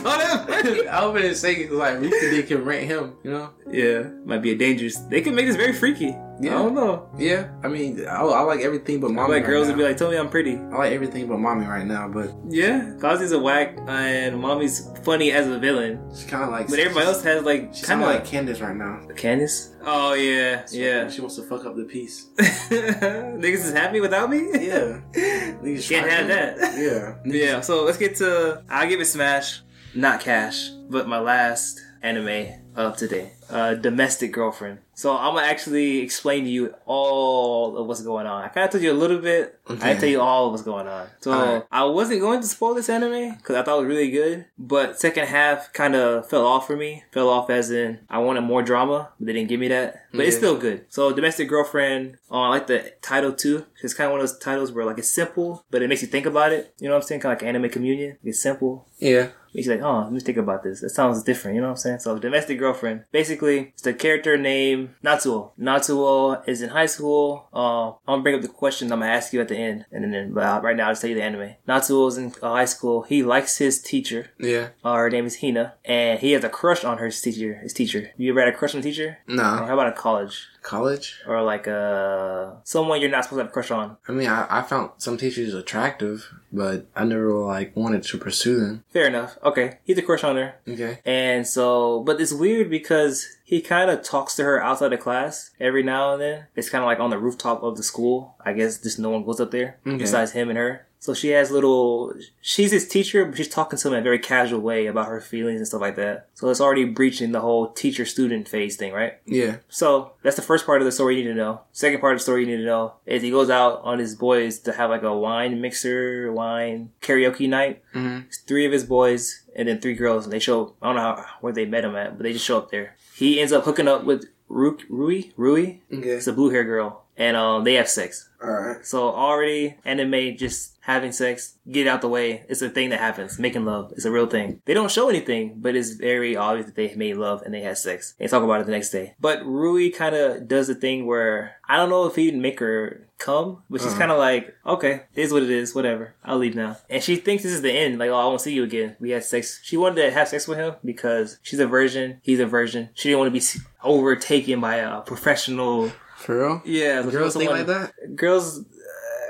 all 0.04 0.18
that 0.18 0.46
money. 0.48 0.86
I 0.88 1.04
was 1.06 1.22
gonna 1.22 1.34
say 1.34 1.68
like 1.68 2.00
we 2.00 2.10
could 2.10 2.32
they 2.32 2.42
can 2.42 2.64
rent 2.64 2.86
him. 2.86 3.14
You 3.22 3.30
know? 3.32 3.50
Yeah, 3.70 4.02
might 4.24 4.42
be 4.42 4.52
a 4.52 4.56
dangerous. 4.56 4.96
They 4.96 5.20
could 5.22 5.34
make 5.34 5.46
this 5.46 5.56
very 5.56 5.72
freaky. 5.72 6.16
Yeah. 6.40 6.54
I 6.54 6.62
don't 6.62 6.74
know. 6.74 7.08
Yeah. 7.18 7.48
I 7.62 7.68
mean, 7.68 8.06
I, 8.06 8.20
I 8.20 8.42
like 8.42 8.60
everything 8.60 9.00
but 9.00 9.08
I 9.08 9.14
Mami. 9.14 9.28
like 9.28 9.44
girls 9.44 9.66
right 9.66 9.76
would 9.76 9.78
be 9.82 9.84
like, 9.88 9.96
"Tell 9.96 10.10
me 10.10 10.16
I'm 10.16 10.28
pretty." 10.30 10.56
I 10.56 10.76
like 10.76 10.92
everything 10.92 11.26
but 11.26 11.38
Mami 11.38 11.68
right 11.68 11.86
now, 11.86 12.08
but 12.08 12.32
Yeah, 12.48 12.94
Kazi's 12.98 13.32
a 13.32 13.38
whack, 13.38 13.76
and 13.88 14.36
Mami's 14.36 14.88
funny 15.04 15.32
as 15.32 15.46
a 15.48 15.58
villain, 15.58 16.00
she's 16.10 16.24
kind 16.24 16.44
of 16.44 16.50
like. 16.50 16.68
but 16.68 16.78
everybody 16.78 17.06
else 17.06 17.22
has 17.24 17.42
like 17.44 17.80
kind 17.82 18.00
of 18.02 18.06
like 18.06 18.20
like 18.20 18.24
Candace 18.24 18.60
right 18.60 18.76
now. 18.76 19.00
Candace. 19.16 19.74
Oh 19.84 20.14
yeah, 20.14 20.64
yeah. 20.70 21.08
She 21.10 21.20
wants 21.20 21.36
to 21.36 21.42
fuck 21.42 21.64
up 21.64 21.76
the 21.76 21.84
piece. 21.84 22.26
Niggas 22.38 23.64
is 23.66 23.72
happy 23.72 24.00
without 24.00 24.30
me. 24.30 24.38
Yeah. 24.38 25.00
Niggas 25.12 25.88
Can't 25.88 26.08
have 26.08 26.28
that. 26.28 26.78
Yeah. 26.78 27.14
Yeah, 27.24 27.60
so 27.60 27.84
let's 27.84 27.98
get 27.98 28.16
to. 28.16 28.62
I'll 28.68 28.88
give 28.88 29.00
it 29.00 29.04
Smash, 29.06 29.62
not 29.94 30.20
Cash, 30.20 30.70
but 30.88 31.08
my 31.08 31.18
last 31.20 31.80
anime 32.02 32.46
of 32.78 32.96
today. 32.96 33.32
Uh, 33.50 33.74
Domestic 33.74 34.30
Girlfriend. 34.32 34.78
So 34.94 35.16
I'm 35.16 35.34
gonna 35.34 35.46
actually 35.46 35.98
explain 35.98 36.44
to 36.44 36.50
you 36.50 36.74
all 36.86 37.76
of 37.76 37.86
what's 37.86 38.02
going 38.02 38.26
on. 38.26 38.44
I 38.44 38.48
kind 38.48 38.64
of 38.66 38.70
told 38.70 38.84
you 38.84 38.92
a 38.92 38.94
little 38.94 39.18
bit. 39.18 39.58
I 39.68 39.72
Okay. 39.72 39.84
didn't 39.88 40.00
tell 40.00 40.08
you 40.08 40.20
all 40.20 40.46
of 40.46 40.50
what's 40.52 40.62
going 40.62 40.86
on. 40.86 41.06
So 41.20 41.32
Alright. 41.32 41.64
I 41.72 41.84
wasn't 41.84 42.20
going 42.20 42.40
to 42.40 42.46
spoil 42.46 42.74
this 42.74 42.88
anime 42.88 43.36
because 43.36 43.56
I 43.56 43.62
thought 43.62 43.78
it 43.78 43.86
was 43.86 43.88
really 43.88 44.10
good. 44.10 44.44
But 44.58 44.98
second 45.00 45.26
half 45.26 45.72
kind 45.72 45.94
of 45.96 46.28
fell 46.28 46.46
off 46.46 46.66
for 46.66 46.76
me. 46.76 47.04
Fell 47.12 47.28
off 47.28 47.48
as 47.50 47.70
in 47.70 48.00
I 48.10 48.18
wanted 48.18 48.42
more 48.42 48.62
drama, 48.62 49.10
but 49.18 49.26
they 49.26 49.32
didn't 49.32 49.48
give 49.48 49.60
me 49.60 49.68
that. 49.68 50.02
But 50.12 50.26
it's 50.26 50.36
still 50.36 50.56
good. 50.56 50.84
So 50.88 51.12
Domestic 51.12 51.48
Girlfriend. 51.48 52.18
Uh, 52.30 52.42
I 52.42 52.48
like 52.48 52.66
the 52.68 52.92
title 53.02 53.32
too. 53.32 53.64
It's 53.82 53.94
kind 53.94 54.06
of 54.06 54.12
one 54.12 54.20
of 54.20 54.28
those 54.28 54.38
titles 54.38 54.70
where 54.72 54.84
like 54.84 54.98
it's 54.98 55.08
simple, 55.10 55.64
but 55.70 55.82
it 55.82 55.88
makes 55.88 56.02
you 56.02 56.08
think 56.08 56.26
about 56.26 56.52
it. 56.52 56.74
You 56.78 56.88
know 56.88 56.94
what 56.94 57.02
I'm 57.02 57.06
saying? 57.08 57.22
Kind 57.22 57.32
of 57.34 57.42
like 57.42 57.48
anime 57.48 57.70
communion. 57.70 58.18
It's 58.22 58.40
simple. 58.42 58.86
Yeah. 58.98 59.28
You 59.52 59.70
like, 59.70 59.82
oh, 59.82 60.02
let 60.04 60.12
me 60.12 60.20
think 60.20 60.38
about 60.38 60.62
this. 60.62 60.80
That 60.80 60.90
sounds 60.90 61.22
different. 61.22 61.54
You 61.56 61.60
know 61.62 61.68
what 61.68 61.72
I'm 61.72 61.76
saying? 61.78 61.98
So 62.00 62.18
domestic 62.18 62.58
girlfriend. 62.58 63.04
Basically, 63.12 63.58
it's 63.74 63.82
the 63.82 63.94
character 63.94 64.36
named 64.36 64.90
Natsuo. 65.04 65.52
Natsuo 65.58 66.46
is 66.48 66.62
in 66.62 66.70
high 66.70 66.86
school. 66.86 67.48
Uh, 67.52 67.88
I'm 67.90 67.96
gonna 68.06 68.22
bring 68.22 68.34
up 68.36 68.42
the 68.42 68.48
question 68.48 68.92
I'm 68.92 69.00
gonna 69.00 69.10
ask 69.12 69.32
you 69.32 69.40
at 69.40 69.48
the 69.48 69.56
end, 69.56 69.86
and 69.90 70.12
then 70.12 70.32
but 70.32 70.44
uh, 70.44 70.60
right 70.62 70.76
now 70.76 70.86
I'll 70.86 70.92
just 70.92 71.00
tell 71.02 71.10
you 71.10 71.16
the 71.16 71.22
anime. 71.22 71.54
Natsuo 71.68 72.08
is 72.08 72.18
in 72.18 72.32
uh, 72.42 72.50
high 72.50 72.64
school. 72.66 73.02
He 73.02 73.22
likes 73.22 73.58
his 73.58 73.80
teacher. 73.80 74.30
Yeah. 74.38 74.68
Uh, 74.84 74.94
her 74.94 75.10
name 75.10 75.26
is 75.26 75.40
Hina, 75.40 75.74
and 75.84 76.18
he 76.20 76.32
has 76.32 76.44
a 76.44 76.48
crush 76.48 76.84
on 76.84 76.98
her 76.98 77.10
teacher. 77.10 77.54
His 77.62 77.72
teacher. 77.72 78.10
You 78.16 78.30
ever 78.32 78.40
had 78.40 78.54
a 78.54 78.56
crush 78.56 78.74
on 78.74 78.80
a 78.80 78.82
teacher? 78.82 79.18
Or 79.28 79.34
No. 79.34 79.42
how 79.42 79.74
about 79.74 79.86
in 79.88 79.92
college? 79.94 80.46
College? 80.68 81.06
Or 81.26 81.42
like 81.42 81.66
uh 81.66 82.52
someone 82.64 83.00
you're 83.00 83.10
not 83.10 83.24
supposed 83.24 83.38
to 83.38 83.44
have 83.44 83.50
a 83.50 83.56
crush 83.56 83.70
on. 83.70 83.96
I 84.06 84.12
mean, 84.12 84.28
I, 84.28 84.46
I 84.58 84.62
found 84.62 84.90
some 84.98 85.16
teachers 85.16 85.54
attractive, 85.54 86.28
but 86.52 86.86
I 86.94 87.04
never 87.04 87.32
like 87.32 87.74
wanted 87.74 88.02
to 88.02 88.18
pursue 88.18 88.60
them. 88.60 88.84
Fair 88.92 89.06
enough. 89.06 89.38
Okay, 89.42 89.78
he's 89.84 89.96
a 89.98 90.02
crush 90.02 90.24
on 90.24 90.36
her. 90.36 90.54
Okay. 90.68 90.98
And 91.06 91.46
so, 91.46 92.00
but 92.00 92.20
it's 92.20 92.32
weird 92.32 92.68
because 92.68 93.26
he 93.44 93.62
kind 93.62 93.90
of 93.90 94.02
talks 94.02 94.34
to 94.36 94.44
her 94.44 94.62
outside 94.62 94.92
of 94.92 95.00
class 95.00 95.50
every 95.58 95.82
now 95.82 96.12
and 96.12 96.20
then. 96.22 96.46
It's 96.54 96.68
kind 96.68 96.84
of 96.84 96.86
like 96.86 97.00
on 97.00 97.10
the 97.10 97.18
rooftop 97.18 97.62
of 97.62 97.76
the 97.78 97.82
school. 97.82 98.34
I 98.44 98.52
guess 98.52 98.78
just 98.78 98.98
no 98.98 99.08
one 99.10 99.24
goes 99.24 99.40
up 99.40 99.50
there 99.50 99.78
Okay. 99.86 99.96
besides 99.96 100.32
him 100.32 100.50
and 100.50 100.58
her. 100.58 100.86
So 101.00 101.14
she 101.14 101.28
has 101.28 101.50
little, 101.52 102.12
she's 102.40 102.72
his 102.72 102.88
teacher, 102.88 103.24
but 103.24 103.36
she's 103.36 103.48
talking 103.48 103.78
to 103.78 103.88
him 103.88 103.94
in 103.94 104.00
a 104.00 104.02
very 104.02 104.18
casual 104.18 104.60
way 104.60 104.86
about 104.86 105.06
her 105.06 105.20
feelings 105.20 105.58
and 105.58 105.66
stuff 105.66 105.80
like 105.80 105.94
that. 105.96 106.28
So 106.34 106.48
it's 106.50 106.60
already 106.60 106.84
breaching 106.84 107.30
the 107.32 107.40
whole 107.40 107.68
teacher 107.68 108.04
student 108.04 108.48
phase 108.48 108.76
thing, 108.76 108.92
right? 108.92 109.14
Yeah. 109.24 109.58
So 109.68 110.12
that's 110.22 110.34
the 110.36 110.42
first 110.42 110.66
part 110.66 110.82
of 110.82 110.86
the 110.86 110.92
story 110.92 111.16
you 111.16 111.22
need 111.24 111.30
to 111.30 111.36
know. 111.36 111.60
Second 111.72 112.00
part 112.00 112.14
of 112.14 112.18
the 112.18 112.22
story 112.24 112.40
you 112.42 112.48
need 112.48 112.62
to 112.62 112.66
know 112.66 112.94
is 113.06 113.22
he 113.22 113.30
goes 113.30 113.48
out 113.48 113.80
on 113.84 114.00
his 114.00 114.16
boys 114.16 114.58
to 114.60 114.72
have 114.72 114.90
like 114.90 115.02
a 115.04 115.16
wine 115.16 115.60
mixer, 115.60 116.32
wine 116.32 116.90
karaoke 117.00 117.48
night. 117.48 117.82
Mhm. 117.94 118.24
Three 118.46 118.66
of 118.66 118.72
his 118.72 118.84
boys 118.84 119.44
and 119.54 119.68
then 119.68 119.80
three 119.80 119.94
girls, 119.94 120.24
and 120.24 120.32
they 120.32 120.38
show. 120.40 120.74
I 120.82 120.86
don't 120.88 120.96
know 120.96 121.02
how, 121.02 121.24
where 121.40 121.52
they 121.52 121.64
met 121.64 121.84
him 121.84 121.94
at, 121.96 122.16
but 122.16 122.24
they 122.24 122.32
just 122.32 122.44
show 122.44 122.58
up 122.58 122.70
there. 122.70 122.96
He 123.14 123.40
ends 123.40 123.52
up 123.52 123.64
hooking 123.64 123.88
up 123.88 124.04
with 124.04 124.26
Ru- 124.48 124.78
Rui. 124.88 125.30
Rui. 125.36 125.78
Okay. 125.92 126.10
It's 126.10 126.26
a 126.26 126.32
blue 126.32 126.50
hair 126.50 126.64
girl, 126.64 127.04
and 127.16 127.36
um, 127.36 127.64
they 127.64 127.74
have 127.74 127.88
sex. 127.88 128.28
Alright. 128.42 128.86
So 128.86 129.08
already 129.08 129.76
anime 129.84 130.36
just 130.36 130.77
having 130.88 131.12
sex, 131.12 131.54
get 131.70 131.86
out 131.86 132.00
the 132.00 132.08
way. 132.08 132.44
It's 132.48 132.62
a 132.62 132.70
thing 132.70 132.88
that 132.90 132.98
happens. 132.98 133.38
Making 133.38 133.66
love. 133.66 133.92
It's 133.94 134.06
a 134.06 134.10
real 134.10 134.26
thing. 134.26 134.62
They 134.64 134.72
don't 134.74 134.90
show 134.90 135.08
anything, 135.10 135.54
but 135.58 135.76
it's 135.76 135.90
very 135.92 136.34
obvious 136.34 136.64
that 136.66 136.74
they 136.76 136.94
made 136.96 137.16
love 137.18 137.42
and 137.42 137.52
they 137.52 137.60
had 137.60 137.76
sex. 137.76 138.14
They 138.18 138.26
talk 138.26 138.42
about 138.42 138.60
it 138.62 138.66
the 138.66 138.72
next 138.72 138.90
day. 138.90 139.14
But 139.20 139.44
Rui 139.44 139.90
kind 139.90 140.16
of 140.16 140.48
does 140.48 140.66
the 140.66 140.74
thing 140.74 141.04
where 141.06 141.56
I 141.68 141.76
don't 141.76 141.90
know 141.90 142.06
if 142.06 142.16
he 142.16 142.24
didn't 142.24 142.40
make 142.40 142.58
her 142.60 143.06
come, 143.18 143.62
but 143.68 143.80
she's 143.82 143.90
Uh-huh. 143.90 143.98
kind 143.98 144.12
of 144.12 144.18
like, 144.18 144.54
okay, 144.64 145.02
it 145.14 145.20
is 145.20 145.30
what 145.32 145.42
it 145.42 145.50
is, 145.50 145.74
whatever. 145.74 146.14
I'll 146.24 146.38
leave 146.38 146.54
now. 146.56 146.78
And 146.88 147.02
she 147.02 147.16
thinks 147.16 147.42
this 147.42 147.52
is 147.52 147.60
the 147.62 147.72
end. 147.72 147.98
Like, 147.98 148.08
oh, 148.10 148.14
I 148.16 148.24
won't 148.24 148.40
see 148.40 148.54
you 148.54 148.64
again. 148.64 148.96
We 148.98 149.10
had 149.10 149.24
sex. 149.24 149.60
She 149.62 149.76
wanted 149.76 150.00
to 150.02 150.10
have 150.10 150.28
sex 150.28 150.48
with 150.48 150.56
him 150.56 150.74
because 150.82 151.38
she's 151.42 151.60
a 151.60 151.66
virgin. 151.66 152.20
He's 152.22 152.40
a 152.40 152.46
virgin. 152.46 152.88
She 152.94 153.10
didn't 153.10 153.18
want 153.18 153.34
to 153.34 153.38
be 153.38 153.64
overtaken 153.84 154.60
by 154.60 154.76
a 154.76 155.00
professional. 155.02 155.90
For 156.16 156.38
real? 156.38 156.62
Yeah, 156.64 157.02
Girls 157.02 157.34
think 157.36 157.50
like 157.50 157.66
that? 157.66 157.92
Girls, 158.16 158.64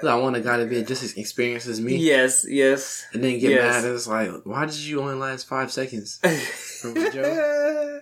I 0.06 0.14
want 0.16 0.36
a 0.36 0.40
guy 0.40 0.58
to 0.58 0.66
be 0.66 0.82
just 0.82 1.02
as 1.02 1.14
experienced 1.14 1.66
as 1.66 1.80
me. 1.80 1.96
yes, 1.96 2.44
yes. 2.48 3.04
And 3.12 3.22
then 3.24 3.38
get 3.38 3.50
Yes. 3.50 3.82
mad. 3.82 3.92
It's 3.92 4.06
like, 4.06 4.30
why 4.44 4.66
did 4.66 4.76
you 4.76 5.00
only 5.00 5.14
last 5.14 5.46
five 5.48 5.72
seconds? 5.72 6.20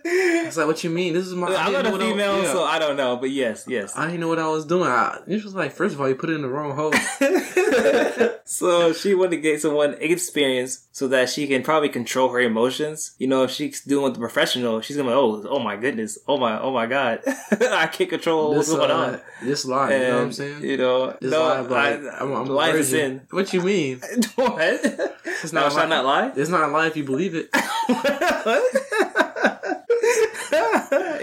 It's 0.09 0.57
like, 0.57 0.67
what 0.67 0.85
you 0.85 0.91
mean? 0.91 1.15
This 1.15 1.27
is 1.27 1.35
my. 1.35 1.49
I 1.49 1.65
I'm 1.67 1.73
didn't 1.73 1.87
a 1.87 1.91
what 1.93 2.03
I- 2.03 2.11
female, 2.11 2.43
yeah. 2.43 2.53
so 2.53 2.63
I 2.63 2.79
don't 2.79 2.97
know. 2.97 3.17
But 3.17 3.31
yes, 3.31 3.65
yes. 3.67 3.97
I 3.97 4.05
didn't 4.07 4.21
know 4.21 4.29
what 4.29 4.39
I 4.39 4.47
was 4.49 4.65
doing. 4.65 4.89
I, 4.89 5.19
it 5.27 5.43
was 5.43 5.55
like, 5.55 5.73
first 5.73 5.95
of 5.95 6.01
all, 6.01 6.09
you 6.09 6.15
put 6.15 6.31
it 6.31 6.35
in 6.35 6.43
the 6.43 6.49
wrong 6.49 6.77
hole. 6.77 6.93
so 8.45 8.93
she 8.93 9.15
wanted 9.15 9.31
to 9.31 9.37
get 9.39 9.61
someone 9.61 9.95
experience 10.01 10.87
so 10.93 11.09
that 11.09 11.29
she 11.31 11.47
can 11.49 11.63
probably 11.63 11.89
control 11.89 12.29
her 12.31 12.41
emotions. 12.41 13.15
You 13.19 13.27
know, 13.27 13.43
if 13.45 13.51
she's 13.51 13.81
doing 13.83 14.05
with 14.05 14.15
the 14.15 14.21
professional, 14.21 14.81
she's 14.81 14.97
gonna 14.97 15.09
be, 15.09 15.15
oh, 15.15 15.45
oh 15.49 15.59
my 15.59 15.77
goodness, 15.77 16.19
oh 16.29 16.37
my, 16.39 16.61
oh 16.61 16.71
my 16.73 16.87
god, 16.87 17.21
I 17.27 17.89
can't 17.89 18.09
control 18.11 18.55
what's 18.55 18.71
going 18.73 18.91
uh, 18.91 18.95
on. 18.95 19.21
This 19.43 19.65
lie, 19.65 19.93
you 19.95 19.99
know 19.99 20.15
what 20.17 20.23
I'm 20.23 20.33
saying? 20.33 20.63
You 20.65 20.77
know, 20.77 21.17
This 21.21 21.31
no, 21.33 21.41
lie, 21.41 21.61
I, 21.87 22.19
I'm, 22.21 22.33
I'm 22.33 22.77
is 22.77 22.91
sin. 22.91 23.23
What 23.31 23.53
you 23.53 23.63
mean? 23.63 23.99
what? 24.35 24.59
It's 24.59 25.53
not 25.53 25.73
lie. 25.73 25.87
not 25.87 26.05
lie? 26.05 26.33
It's 26.37 26.51
not 26.51 26.69
a 26.69 26.73
lie 26.73 26.87
if 26.87 26.97
you 26.97 27.05
believe 27.05 27.35
it. 27.35 27.49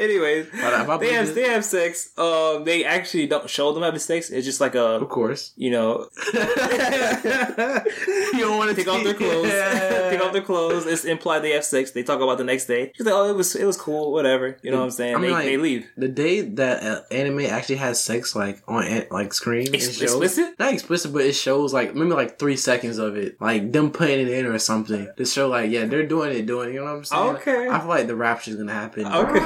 Anyways, 0.04 0.48
But 0.52 0.74
if 0.82 0.90
I 0.90 0.98
they 0.98 1.14
have 1.14 1.36
they 1.36 1.48
have 1.50 1.66
sex. 1.66 2.18
Um, 2.18 2.64
they 2.66 2.84
actually 2.86 3.28
don't 3.28 3.50
show 3.50 3.72
them 3.74 3.84
having 3.84 4.00
sex. 4.00 4.30
It's 4.30 4.46
just 4.46 4.62
like 4.62 4.76
a 4.76 4.84
Of 5.04 5.10
course. 5.10 5.52
you 5.56 5.72
know, 5.72 6.08
you 6.34 6.40
don't 8.40 8.58
want 8.58 8.70
to 8.70 8.76
take 8.76 8.88
off 8.88 9.04
their 9.04 9.14
clothes. 9.14 9.50
take 9.50 10.22
off 10.22 10.34
their 10.34 10.42
clothes. 10.42 10.86
It's 10.86 11.06
implied 11.06 11.40
they 11.40 11.52
have 11.52 11.66
sex. 11.66 11.92
They 11.92 12.04
talk 12.04 12.22
about 12.22 12.38
the 12.38 12.44
next 12.44 12.66
day. 12.66 12.92
She's 12.96 13.06
like, 13.06 13.16
oh, 13.16 13.30
it 13.30 13.36
was 13.36 13.56
it 13.56 13.66
was 13.66 13.78
cool, 13.78 14.12
whatever. 14.12 14.58
You 14.62 14.72
know 14.72 14.80
what 14.80 14.86
I'm 14.86 14.92
saying? 14.92 15.16
I 15.16 15.20
mean, 15.20 15.30
they, 15.30 15.34
like, 15.36 15.46
they 15.46 15.58
leave. 15.58 15.90
The 15.98 16.08
day 16.08 16.42
that 16.42 16.84
uh, 16.84 17.02
anime 17.12 17.42
actually 17.42 17.78
has 17.78 18.04
sex, 18.04 18.36
like 18.36 18.62
on 18.68 18.86
an- 18.86 19.08
like 19.12 19.34
screen, 19.34 19.68
Ex- 19.74 19.98
shows- 19.98 20.02
explicit? 20.02 20.56
not 20.60 20.74
explicit, 20.74 21.14
but 21.14 21.22
it 21.24 21.34
shows 21.34 21.74
like 21.74 21.96
maybe 21.96 22.12
like 22.12 22.40
three 22.40 22.58
seconds 22.58 22.98
of 22.98 23.16
it, 23.18 23.40
like 23.42 23.72
them 23.72 23.92
putting 23.92 24.20
it 24.20 24.28
in 24.30 24.46
or 24.46 24.58
something 24.60 25.08
to 25.18 25.26
show 25.26 25.48
like 25.48 25.72
yeah 25.72 25.86
they're 25.86 26.06
doing 26.06 26.36
it, 26.36 26.46
doing 26.46 26.70
it. 26.70 26.74
You 26.74 26.80
know 26.80 26.86
what 26.86 26.96
I'm 26.98 27.04
saying? 27.06 27.36
Okay. 27.38 27.68
I 27.70 27.80
feel 27.80 27.90
like 27.90 28.08
the 28.08 28.16
rapture's 28.16 28.56
gonna 28.56 28.74
happen. 28.74 29.06
Okay. 29.06 29.40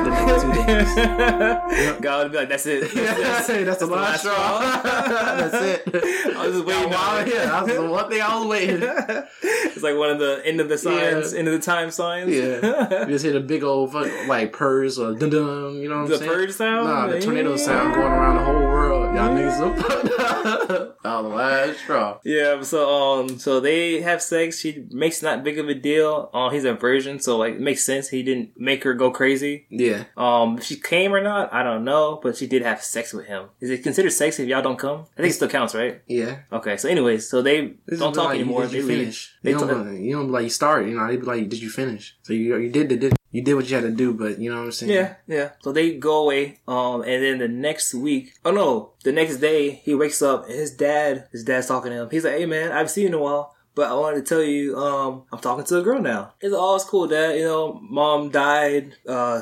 The 0.47 0.63
next 0.65 0.95
two 0.95 1.75
days. 1.75 2.01
God 2.01 2.23
would 2.23 2.31
be 2.31 2.37
like, 2.37 2.49
that's 2.49 2.65
it. 2.65 2.93
That's, 2.93 3.49
it. 3.49 3.65
That's 3.65 3.79
the 3.79 3.85
last 3.87 4.21
straw. 4.21 4.59
That's 4.83 5.53
it. 5.53 6.35
I 6.35 6.47
was 6.47 6.55
just 6.55 6.65
waiting 6.65 6.89
Wow, 6.89 7.23
yeah, 7.25 7.45
that's 7.45 7.73
the 7.73 7.87
one 7.89 8.09
thing 8.09 8.21
I 8.21 8.37
was 8.37 8.47
waiting. 8.47 8.79
it's 9.41 9.83
like 9.83 9.97
one 9.97 10.09
of 10.09 10.19
the 10.19 10.41
end 10.45 10.61
of 10.61 10.69
the 10.69 10.77
signs, 10.77 11.33
end 11.33 11.47
of 11.47 11.53
the 11.53 11.59
time 11.59 11.91
signs. 11.91 12.33
Yeah. 12.33 13.01
You 13.01 13.07
just 13.07 13.25
hear 13.25 13.33
the 13.33 13.39
big 13.39 13.63
old 13.63 13.91
fuck, 13.91 14.09
like 14.27 14.53
purrs 14.53 14.97
or 14.99 15.13
dun 15.15 15.29
dun. 15.29 15.75
You 15.75 15.89
know 15.89 16.03
what 16.03 16.11
I'm 16.11 16.17
saying? 16.17 16.21
The 16.21 16.27
purge 16.27 16.51
sound? 16.51 16.87
Nah, 16.87 17.07
the 17.07 17.19
tornado 17.21 17.51
Yeah. 17.51 17.57
sound 17.57 17.93
going 17.93 18.07
around 18.07 18.35
the 18.37 18.43
whole 18.43 18.61
world. 18.67 19.15
Y'all 19.15 19.29
niggas 19.29 19.59
up. 19.59 20.97
oh, 21.03 21.23
the 21.23 21.29
last 21.29 21.79
straw. 21.79 22.19
Yeah, 22.23 22.61
so 22.61 22.89
um, 22.89 23.39
so 23.39 23.59
they 23.59 24.01
have 24.01 24.21
sex. 24.21 24.59
She 24.59 24.85
makes 24.91 25.21
not 25.21 25.43
big 25.43 25.59
of 25.59 25.67
a 25.67 25.73
deal. 25.73 26.29
Uh, 26.33 26.49
he's 26.49 26.63
a 26.65 26.73
virgin, 26.73 27.19
so 27.19 27.37
like 27.37 27.55
it 27.55 27.61
makes 27.61 27.83
sense. 27.83 28.09
He 28.09 28.23
didn't 28.23 28.51
make 28.59 28.83
her 28.83 28.93
go 28.93 29.11
crazy. 29.11 29.65
Yeah. 29.69 30.03
Um, 30.15 30.36
Um, 30.37 30.57
if 30.57 30.63
she 30.65 30.75
came 30.77 31.13
or 31.13 31.21
not, 31.21 31.53
I 31.53 31.63
don't 31.63 31.83
know, 31.83 32.19
but 32.21 32.37
she 32.37 32.47
did 32.47 32.61
have 32.63 32.81
sex 32.83 33.13
with 33.13 33.25
him. 33.27 33.45
Is 33.59 33.69
it 33.69 33.83
considered 33.83 34.11
sex 34.11 34.39
if 34.39 34.47
y'all 34.47 34.61
don't 34.61 34.77
come? 34.77 35.05
I 35.17 35.21
think 35.21 35.31
it 35.31 35.33
still 35.33 35.49
counts, 35.49 35.73
right? 35.75 36.01
Yeah. 36.07 36.39
Okay, 36.51 36.77
so 36.77 36.89
anyways, 36.89 37.27
so 37.29 37.41
they 37.41 37.73
This 37.85 37.99
don't 37.99 38.13
talk 38.13 38.25
like, 38.25 38.39
anymore. 38.39 38.61
Did 38.63 38.71
They 38.71 38.77
you 38.77 38.83
leave. 38.83 38.97
finish? 38.99 39.35
They 39.43 39.51
you, 39.51 39.59
talk- 39.59 39.69
don't, 39.69 40.03
you 40.03 40.15
don't 40.15 40.31
like 40.31 40.43
you 40.43 40.49
start. 40.49 40.87
You 40.87 40.95
know, 40.97 41.07
they 41.07 41.17
be 41.17 41.23
like, 41.23 41.49
did 41.49 41.61
you 41.61 41.69
finish? 41.69 42.15
So 42.23 42.33
you 42.33 42.55
you 42.57 42.69
did 42.69 42.89
the 42.89 42.97
did 42.97 43.13
you 43.31 43.41
did 43.43 43.55
what 43.55 43.69
you 43.69 43.75
had 43.75 43.83
to 43.83 43.91
do, 43.91 44.13
but 44.13 44.39
you 44.39 44.49
know 44.49 44.57
what 44.57 44.65
I'm 44.65 44.71
saying? 44.71 44.91
Yeah, 44.91 45.15
yeah. 45.27 45.49
So 45.61 45.71
they 45.71 45.97
go 45.97 46.23
away, 46.23 46.59
um, 46.67 47.01
and 47.01 47.21
then 47.23 47.37
the 47.39 47.47
next 47.47 47.93
week, 47.93 48.33
oh 48.45 48.51
no, 48.51 48.91
the 49.03 49.11
next 49.11 49.37
day 49.37 49.81
he 49.85 49.93
wakes 49.93 50.21
up 50.21 50.45
and 50.47 50.53
his 50.55 50.71
dad, 50.71 51.27
his 51.31 51.43
dad's 51.43 51.67
talking 51.67 51.91
to 51.91 52.03
him. 52.03 52.09
He's 52.09 52.23
like, 52.23 52.37
"Hey 52.37 52.45
man, 52.45 52.71
I've 52.71 52.89
seen 52.89 53.03
you 53.03 53.07
in 53.09 53.13
a 53.15 53.19
while, 53.19 53.53
but 53.77 53.85
I 53.91 53.93
wanted 54.01 54.17
to 54.25 54.27
tell 54.33 54.43
you, 54.43 54.75
um, 54.85 55.11
I'm 55.31 55.39
talking 55.47 55.63
to 55.69 55.77
a 55.81 55.85
girl 55.87 56.01
now." 56.13 56.21
It's 56.41 56.51
like, 56.53 56.61
"Oh, 56.65 56.75
it's 56.77 56.89
cool, 56.91 57.07
dad. 57.07 57.31
You 57.39 57.45
know, 57.49 57.63
mom 57.99 58.29
died 58.45 58.85
uh 59.07 59.39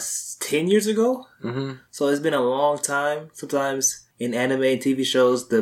ten 0.50 0.64
years 0.72 0.86
ago, 0.94 1.10
Mm-hmm. 1.44 1.72
so 1.96 2.02
it's 2.10 2.20
been 2.28 2.34
a 2.44 2.48
long 2.56 2.76
time. 2.96 3.20
Sometimes 3.42 3.86
in 4.20 4.34
anime 4.44 4.64
and 4.74 4.82
TV 4.86 5.00
shows, 5.16 5.40
the 5.54 5.62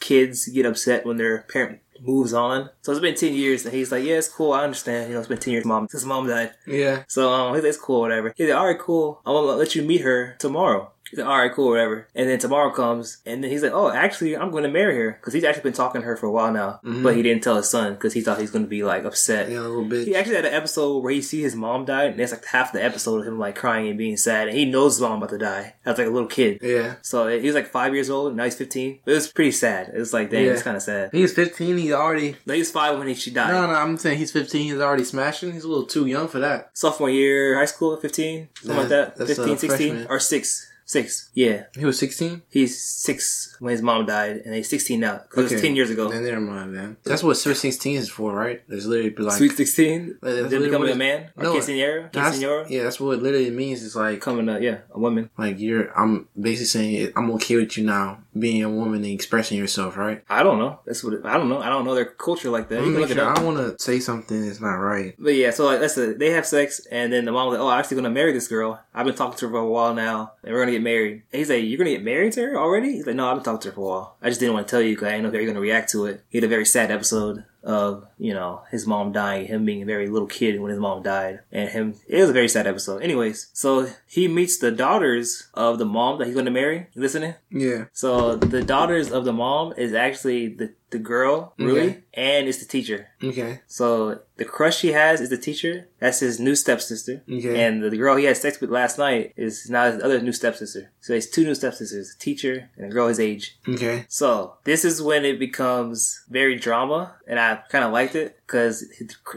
kids 0.00 0.36
get 0.56 0.66
upset 0.66 1.06
when 1.06 1.16
their 1.22 1.36
parent." 1.54 1.78
Moves 2.00 2.34
on, 2.34 2.68
so 2.82 2.90
it's 2.92 3.00
been 3.00 3.14
ten 3.14 3.32
years, 3.42 3.64
and 3.64 3.72
he's 3.72 3.90
like, 3.94 4.04
"Yeah, 4.04 4.18
it's 4.22 4.28
cool. 4.28 4.52
I 4.52 4.64
understand. 4.64 5.02
You 5.08 5.14
know, 5.14 5.20
it's 5.20 5.28
been 5.28 5.38
ten 5.38 5.52
years, 5.54 5.64
mom, 5.64 5.86
since 5.88 6.04
mom 6.04 6.26
died." 6.26 6.50
Yeah. 6.66 7.04
So 7.06 7.32
um, 7.32 7.54
he's 7.54 7.62
like, 7.62 7.70
it's 7.74 7.78
cool, 7.86 8.00
whatever. 8.04 8.28
He's 8.36 8.48
like, 8.50 8.58
all 8.58 8.66
right, 8.66 8.78
cool. 8.78 9.22
I'm 9.24 9.32
gonna 9.32 9.56
let 9.62 9.74
you 9.76 9.82
meet 9.90 10.02
her 10.02 10.34
tomorrow. 10.44 10.90
He's 11.14 11.18
like, 11.20 11.28
all 11.28 11.38
right, 11.38 11.52
cool, 11.52 11.68
whatever. 11.70 12.08
And 12.14 12.28
then 12.28 12.40
tomorrow 12.40 12.72
comes, 12.72 13.18
and 13.24 13.44
then 13.44 13.50
he's 13.52 13.62
like, 13.62 13.70
oh, 13.72 13.88
actually, 13.90 14.36
I'm 14.36 14.50
going 14.50 14.64
to 14.64 14.68
marry 14.68 14.96
her 14.96 15.12
because 15.12 15.32
he's 15.32 15.44
actually 15.44 15.62
been 15.62 15.72
talking 15.72 16.00
to 16.00 16.06
her 16.06 16.16
for 16.16 16.26
a 16.26 16.32
while 16.32 16.52
now, 16.52 16.80
but 16.82 17.14
he 17.14 17.22
didn't 17.22 17.44
tell 17.44 17.56
his 17.56 17.70
son 17.70 17.94
because 17.94 18.12
he 18.14 18.20
thought 18.20 18.40
he's 18.40 18.50
going 18.50 18.64
to 18.64 18.68
be 18.68 18.82
like 18.82 19.04
upset. 19.04 19.48
Yeah, 19.48 19.60
a 19.60 19.60
little 19.60 19.84
bit. 19.84 20.08
He 20.08 20.16
actually 20.16 20.34
had 20.36 20.44
an 20.46 20.54
episode 20.54 20.98
where 21.04 21.12
he 21.12 21.22
see 21.22 21.40
his 21.42 21.54
mom 21.54 21.84
die, 21.84 22.04
and 22.06 22.18
it's 22.20 22.32
like 22.32 22.44
half 22.46 22.72
the 22.72 22.82
episode 22.84 23.20
of 23.20 23.26
him 23.28 23.38
like 23.38 23.54
crying 23.54 23.88
and 23.88 23.96
being 23.96 24.16
sad, 24.16 24.48
and 24.48 24.56
he 24.56 24.64
knows 24.64 24.94
his 24.96 25.02
mom 25.02 25.18
about 25.18 25.30
to 25.30 25.38
die 25.38 25.74
as 25.86 25.98
like 25.98 26.06
a 26.08 26.10
little 26.10 26.28
kid. 26.28 26.58
Yeah. 26.62 26.96
So 27.02 27.28
he 27.28 27.46
was 27.46 27.54
like 27.54 27.68
five 27.68 27.94
years 27.94 28.10
old, 28.10 28.28
and 28.28 28.36
now 28.36 28.44
he's 28.44 28.56
15. 28.56 28.98
It 29.06 29.10
was 29.12 29.30
pretty 29.30 29.52
sad. 29.52 29.90
It 29.94 29.98
was 29.98 30.12
like, 30.12 30.30
dang, 30.30 30.44
Yeah. 30.46 30.52
it's 30.52 30.62
kind 30.62 30.76
of 30.76 30.82
sad. 30.82 31.10
He's 31.12 31.32
15. 31.32 31.78
He's 31.78 31.92
already. 31.92 32.34
No, 32.46 32.54
he 32.54 32.60
was 32.60 32.70
five 32.72 32.98
when 32.98 33.06
he, 33.06 33.14
she 33.14 33.30
died. 33.30 33.52
No, 33.52 33.66
no, 33.66 33.72
I'm 33.74 33.96
saying 33.98 34.18
he's 34.18 34.32
15. 34.32 34.62
He's 34.72 34.80
already 34.80 35.04
smashing. 35.04 35.52
He's 35.52 35.64
a 35.64 35.68
little 35.68 35.86
too 35.86 36.06
young 36.06 36.26
for 36.26 36.40
that. 36.40 36.70
sophomore 36.74 37.10
year, 37.10 37.56
high 37.56 37.64
school, 37.66 37.96
15, 37.96 38.48
something 38.54 38.76
like 38.76 38.88
that. 38.88 39.16
That's- 39.16 39.36
that's, 39.36 39.38
15, 39.38 39.54
uh, 39.54 39.58
16, 39.58 39.68
freshman. 39.92 40.06
or 40.10 40.18
6. 40.20 40.70
6. 40.86 41.30
Yeah. 41.34 41.64
He 41.76 41.84
was 41.84 41.98
16. 41.98 42.42
He's 42.50 42.80
6 42.82 43.56
when 43.60 43.72
his 43.72 43.82
mom 43.82 44.06
died, 44.06 44.42
and 44.44 44.54
he's 44.54 44.68
16 44.68 45.00
now. 45.00 45.22
Because 45.28 45.50
it 45.50 45.54
was 45.56 45.62
10 45.62 45.76
years 45.76 45.90
ago. 45.90 46.08
Then 46.08 46.24
never 46.24 46.40
mind, 46.40 46.72
man. 46.72 46.96
That's 47.04 47.22
what 47.22 47.36
Sweet 47.36 47.56
16 47.56 47.96
is 47.96 48.08
for, 48.08 48.34
right? 48.34 48.62
It's 48.68 48.84
literally 48.86 49.14
like. 49.16 49.36
Sweet 49.38 49.52
16? 49.56 50.18
Like, 50.20 50.34
Then 50.50 50.62
becoming 50.62 50.90
a 50.90 50.94
man? 50.94 51.30
Or 51.36 51.44
No, 51.44 51.54
quinceañera? 51.54 52.12
that's- 52.12 52.38
Quinceañera? 52.38 52.68
yeah, 52.70 52.82
that's 52.82 53.00
what 53.00 53.18
it 53.18 53.22
literally 53.22 53.50
means. 53.50 53.84
It's 53.84 53.96
like, 53.96 54.20
Coming 54.20 54.48
a, 54.48 54.60
yeah, 54.60 54.78
a 54.90 54.98
woman. 54.98 55.30
like 55.38 55.58
you're. 55.58 55.90
I'm 55.98 56.28
basically 56.38 56.66
saying 56.66 57.12
I'm 57.16 57.30
okay 57.32 57.56
with 57.56 57.76
you 57.76 57.84
now 57.84 58.20
being 58.38 58.62
a 58.64 58.68
woman 58.70 59.04
and 59.04 59.12
expressing 59.12 59.56
yourself, 59.58 59.96
right? 59.96 60.22
I 60.28 60.42
don't 60.42 60.58
know. 60.58 60.80
That's 60.86 61.04
what 61.04 61.14
it, 61.14 61.20
I 61.24 61.36
don't 61.38 61.48
know. 61.48 61.60
I 61.60 61.68
don't 61.68 61.84
know 61.84 61.94
their 61.94 62.04
culture 62.06 62.50
like 62.50 62.68
that. 62.68 62.76
Let 62.80 62.84
You 62.84 62.90
me 62.90 62.92
can 62.94 63.00
make 63.00 63.08
look 63.10 63.18
it 63.18 63.20
sure. 63.20 63.30
I 63.30 63.34
don't 63.34 63.54
want 63.54 63.78
to 63.78 63.82
say 63.82 64.00
something 64.00 64.44
that's 64.46 64.60
not 64.60 64.74
right. 64.74 65.14
But 65.18 65.34
yeah, 65.34 65.50
so 65.50 65.64
like 65.66 65.80
that's 65.80 65.96
it. 65.98 66.18
They 66.18 66.30
have 66.30 66.44
sex, 66.46 66.80
and 66.90 67.12
then 67.12 67.24
the 67.26 67.32
mom 67.32 67.48
was 67.48 67.58
like, 67.58 67.64
"Oh, 67.64 67.68
I'm 67.68 67.78
actually 67.78 67.96
gonna 67.96 68.10
marry 68.10 68.32
this 68.32 68.48
girl. 68.48 68.80
I've 68.92 69.06
been 69.06 69.14
talking 69.14 69.38
to 69.38 69.46
her 69.46 69.52
for 69.52 69.58
a 69.58 69.68
while 69.68 69.94
now, 69.94 70.32
and 70.42 70.52
we're 70.52 70.62
get 70.74 70.82
married." 70.82 71.22
And 71.32 71.38
he's 71.40 71.50
like, 71.50 71.64
"You're 71.64 71.78
gonna 71.78 71.90
get 71.90 72.04
married 72.04 72.32
to 72.34 72.42
her 72.42 72.56
already?" 72.58 72.92
He's 72.92 73.06
like, 73.06 73.16
"No, 73.16 73.28
I've 73.28 73.36
been 73.36 73.44
talking 73.44 73.60
to 73.62 73.68
her 73.68 73.74
for 73.74 73.80
a 73.80 73.84
while. 73.84 74.16
I 74.22 74.28
just 74.28 74.40
didn't 74.40 74.54
want 74.54 74.66
to 74.66 74.70
tell 74.70 74.82
you 74.82 74.94
because 74.94 75.06
I 75.08 75.10
didn't 75.12 75.22
know 75.24 75.28
if 75.30 75.34
you're 75.34 75.46
gonna 75.46 75.60
react 75.60 75.90
to 75.92 76.06
it." 76.06 76.22
He 76.28 76.38
had 76.38 76.44
a 76.44 76.48
very 76.48 76.66
sad 76.66 76.90
episode 76.90 77.44
of 77.62 78.06
you 78.18 78.34
know 78.34 78.60
his 78.70 78.86
mom 78.86 79.10
dying, 79.12 79.46
him 79.46 79.64
being 79.64 79.82
a 79.82 79.86
very 79.86 80.06
little 80.08 80.28
kid 80.28 80.60
when 80.60 80.70
his 80.70 80.78
mom 80.78 81.02
died, 81.02 81.40
and 81.50 81.70
him. 81.70 81.94
It 82.06 82.20
was 82.20 82.28
a 82.30 82.34
very 82.34 82.48
sad 82.48 82.66
episode. 82.66 83.02
Anyways, 83.02 83.48
so 83.54 83.88
he 84.06 84.28
meets 84.28 84.58
the 84.58 84.70
daughters 84.70 85.48
of 85.54 85.78
the 85.78 85.86
mom 85.86 86.18
that 86.18 86.26
he's 86.26 86.36
gonna 86.36 86.50
marry. 86.50 86.88
You 86.92 87.00
listening? 87.02 87.34
Yeah. 87.50 87.86
So 87.92 88.36
the 88.36 88.62
daughters 88.62 89.10
of 89.10 89.24
the 89.24 89.32
mom 89.32 89.72
is 89.76 89.94
actually 89.94 90.48
the 90.48 90.72
the 90.90 90.98
girl, 91.00 91.54
Rui, 91.58 91.80
Okay. 91.80 91.98
and 92.12 92.46
it's 92.46 92.58
the 92.58 92.66
teacher. 92.66 93.08
Okay. 93.22 93.60
So 93.66 94.20
the 94.36 94.44
crush 94.44 94.80
he 94.80 94.92
has 94.92 95.20
is 95.20 95.30
the 95.30 95.38
teacher. 95.38 95.88
That's 96.00 96.20
his 96.20 96.40
new 96.40 96.54
stepsister. 96.54 97.22
Okay. 97.30 97.62
And 97.62 97.82
the 97.82 97.96
girl 97.96 98.16
he 98.16 98.24
had 98.24 98.36
sex 98.36 98.60
with 98.60 98.70
last 98.70 98.98
night 98.98 99.32
is 99.36 99.70
now 99.70 99.90
his 99.90 100.02
other 100.02 100.20
new 100.20 100.32
stepsister. 100.32 100.90
So 101.00 101.12
he 101.12 101.18
has 101.18 101.30
two 101.30 101.44
new 101.44 101.54
stepsisters, 101.54 102.14
a 102.14 102.18
teacher 102.18 102.70
and 102.76 102.86
a 102.86 102.88
girl 102.88 103.08
his 103.08 103.20
age. 103.20 103.58
Okay. 103.68 104.06
So 104.08 104.56
this 104.64 104.84
is 104.84 105.00
when 105.00 105.24
it 105.24 105.38
becomes 105.38 106.24
very 106.28 106.56
drama, 106.56 107.14
and 107.26 107.38
I 107.38 107.60
kind 107.68 107.84
of 107.84 107.92
liked 107.92 108.14
it 108.14 108.38
because 108.46 108.84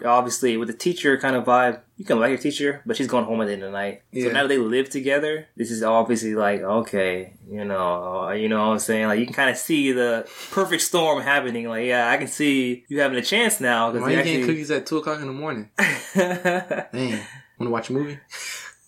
obviously 0.04 0.58
with 0.58 0.68
the 0.68 0.74
teacher 0.74 1.18
kind 1.18 1.36
of 1.36 1.46
vibe, 1.46 1.82
you 1.98 2.06
can 2.06 2.20
like 2.20 2.30
your 2.30 2.38
teacher, 2.38 2.82
but 2.86 2.96
she's 2.96 3.08
going 3.08 3.26
home 3.26 3.42
at 3.42 3.48
the 3.48 3.54
end 3.54 3.64
of 3.64 3.72
the 3.72 3.78
night. 3.78 4.04
Yeah. 4.12 4.26
So 4.28 4.32
now 4.32 4.44
that 4.44 4.50
they 4.50 4.58
live 4.58 4.90
together, 4.90 5.48
this 5.56 5.72
is 5.72 5.82
obviously 5.84 6.36
like 6.36 6.62
okay, 6.62 7.34
you 7.50 7.66
know, 7.66 8.28
uh, 8.28 8.32
you 8.32 8.50
know 8.50 8.68
what 8.68 8.74
I'm 8.74 8.80
saying. 8.80 9.08
Like 9.08 9.20
you 9.20 9.26
can 9.26 9.36
kind 9.36 9.50
of 9.50 9.58
see 9.58 9.92
the 9.92 10.28
perfect 10.52 10.84
storm 10.84 11.22
happening. 11.22 11.68
Like 11.68 11.86
yeah, 11.86 12.10
I 12.10 12.18
can 12.18 12.28
see 12.28 12.86
you 12.88 13.00
having 13.00 13.18
a 13.18 13.24
chance 13.24 13.60
now 13.60 13.92
because 13.92 14.10
you 14.10 14.16
getting 14.16 14.46
cookies 14.46 14.72
at 14.72 14.86
two 14.88 14.98
o'clock 14.98 15.20
in 15.20 15.28
the 15.28 15.34
morning? 15.34 15.70
Dang. 16.16 17.20
Want 17.60 17.68
to 17.68 17.70
watch 17.70 17.90
a 17.90 17.94
movie? 17.94 18.20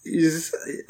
Just- 0.06 0.56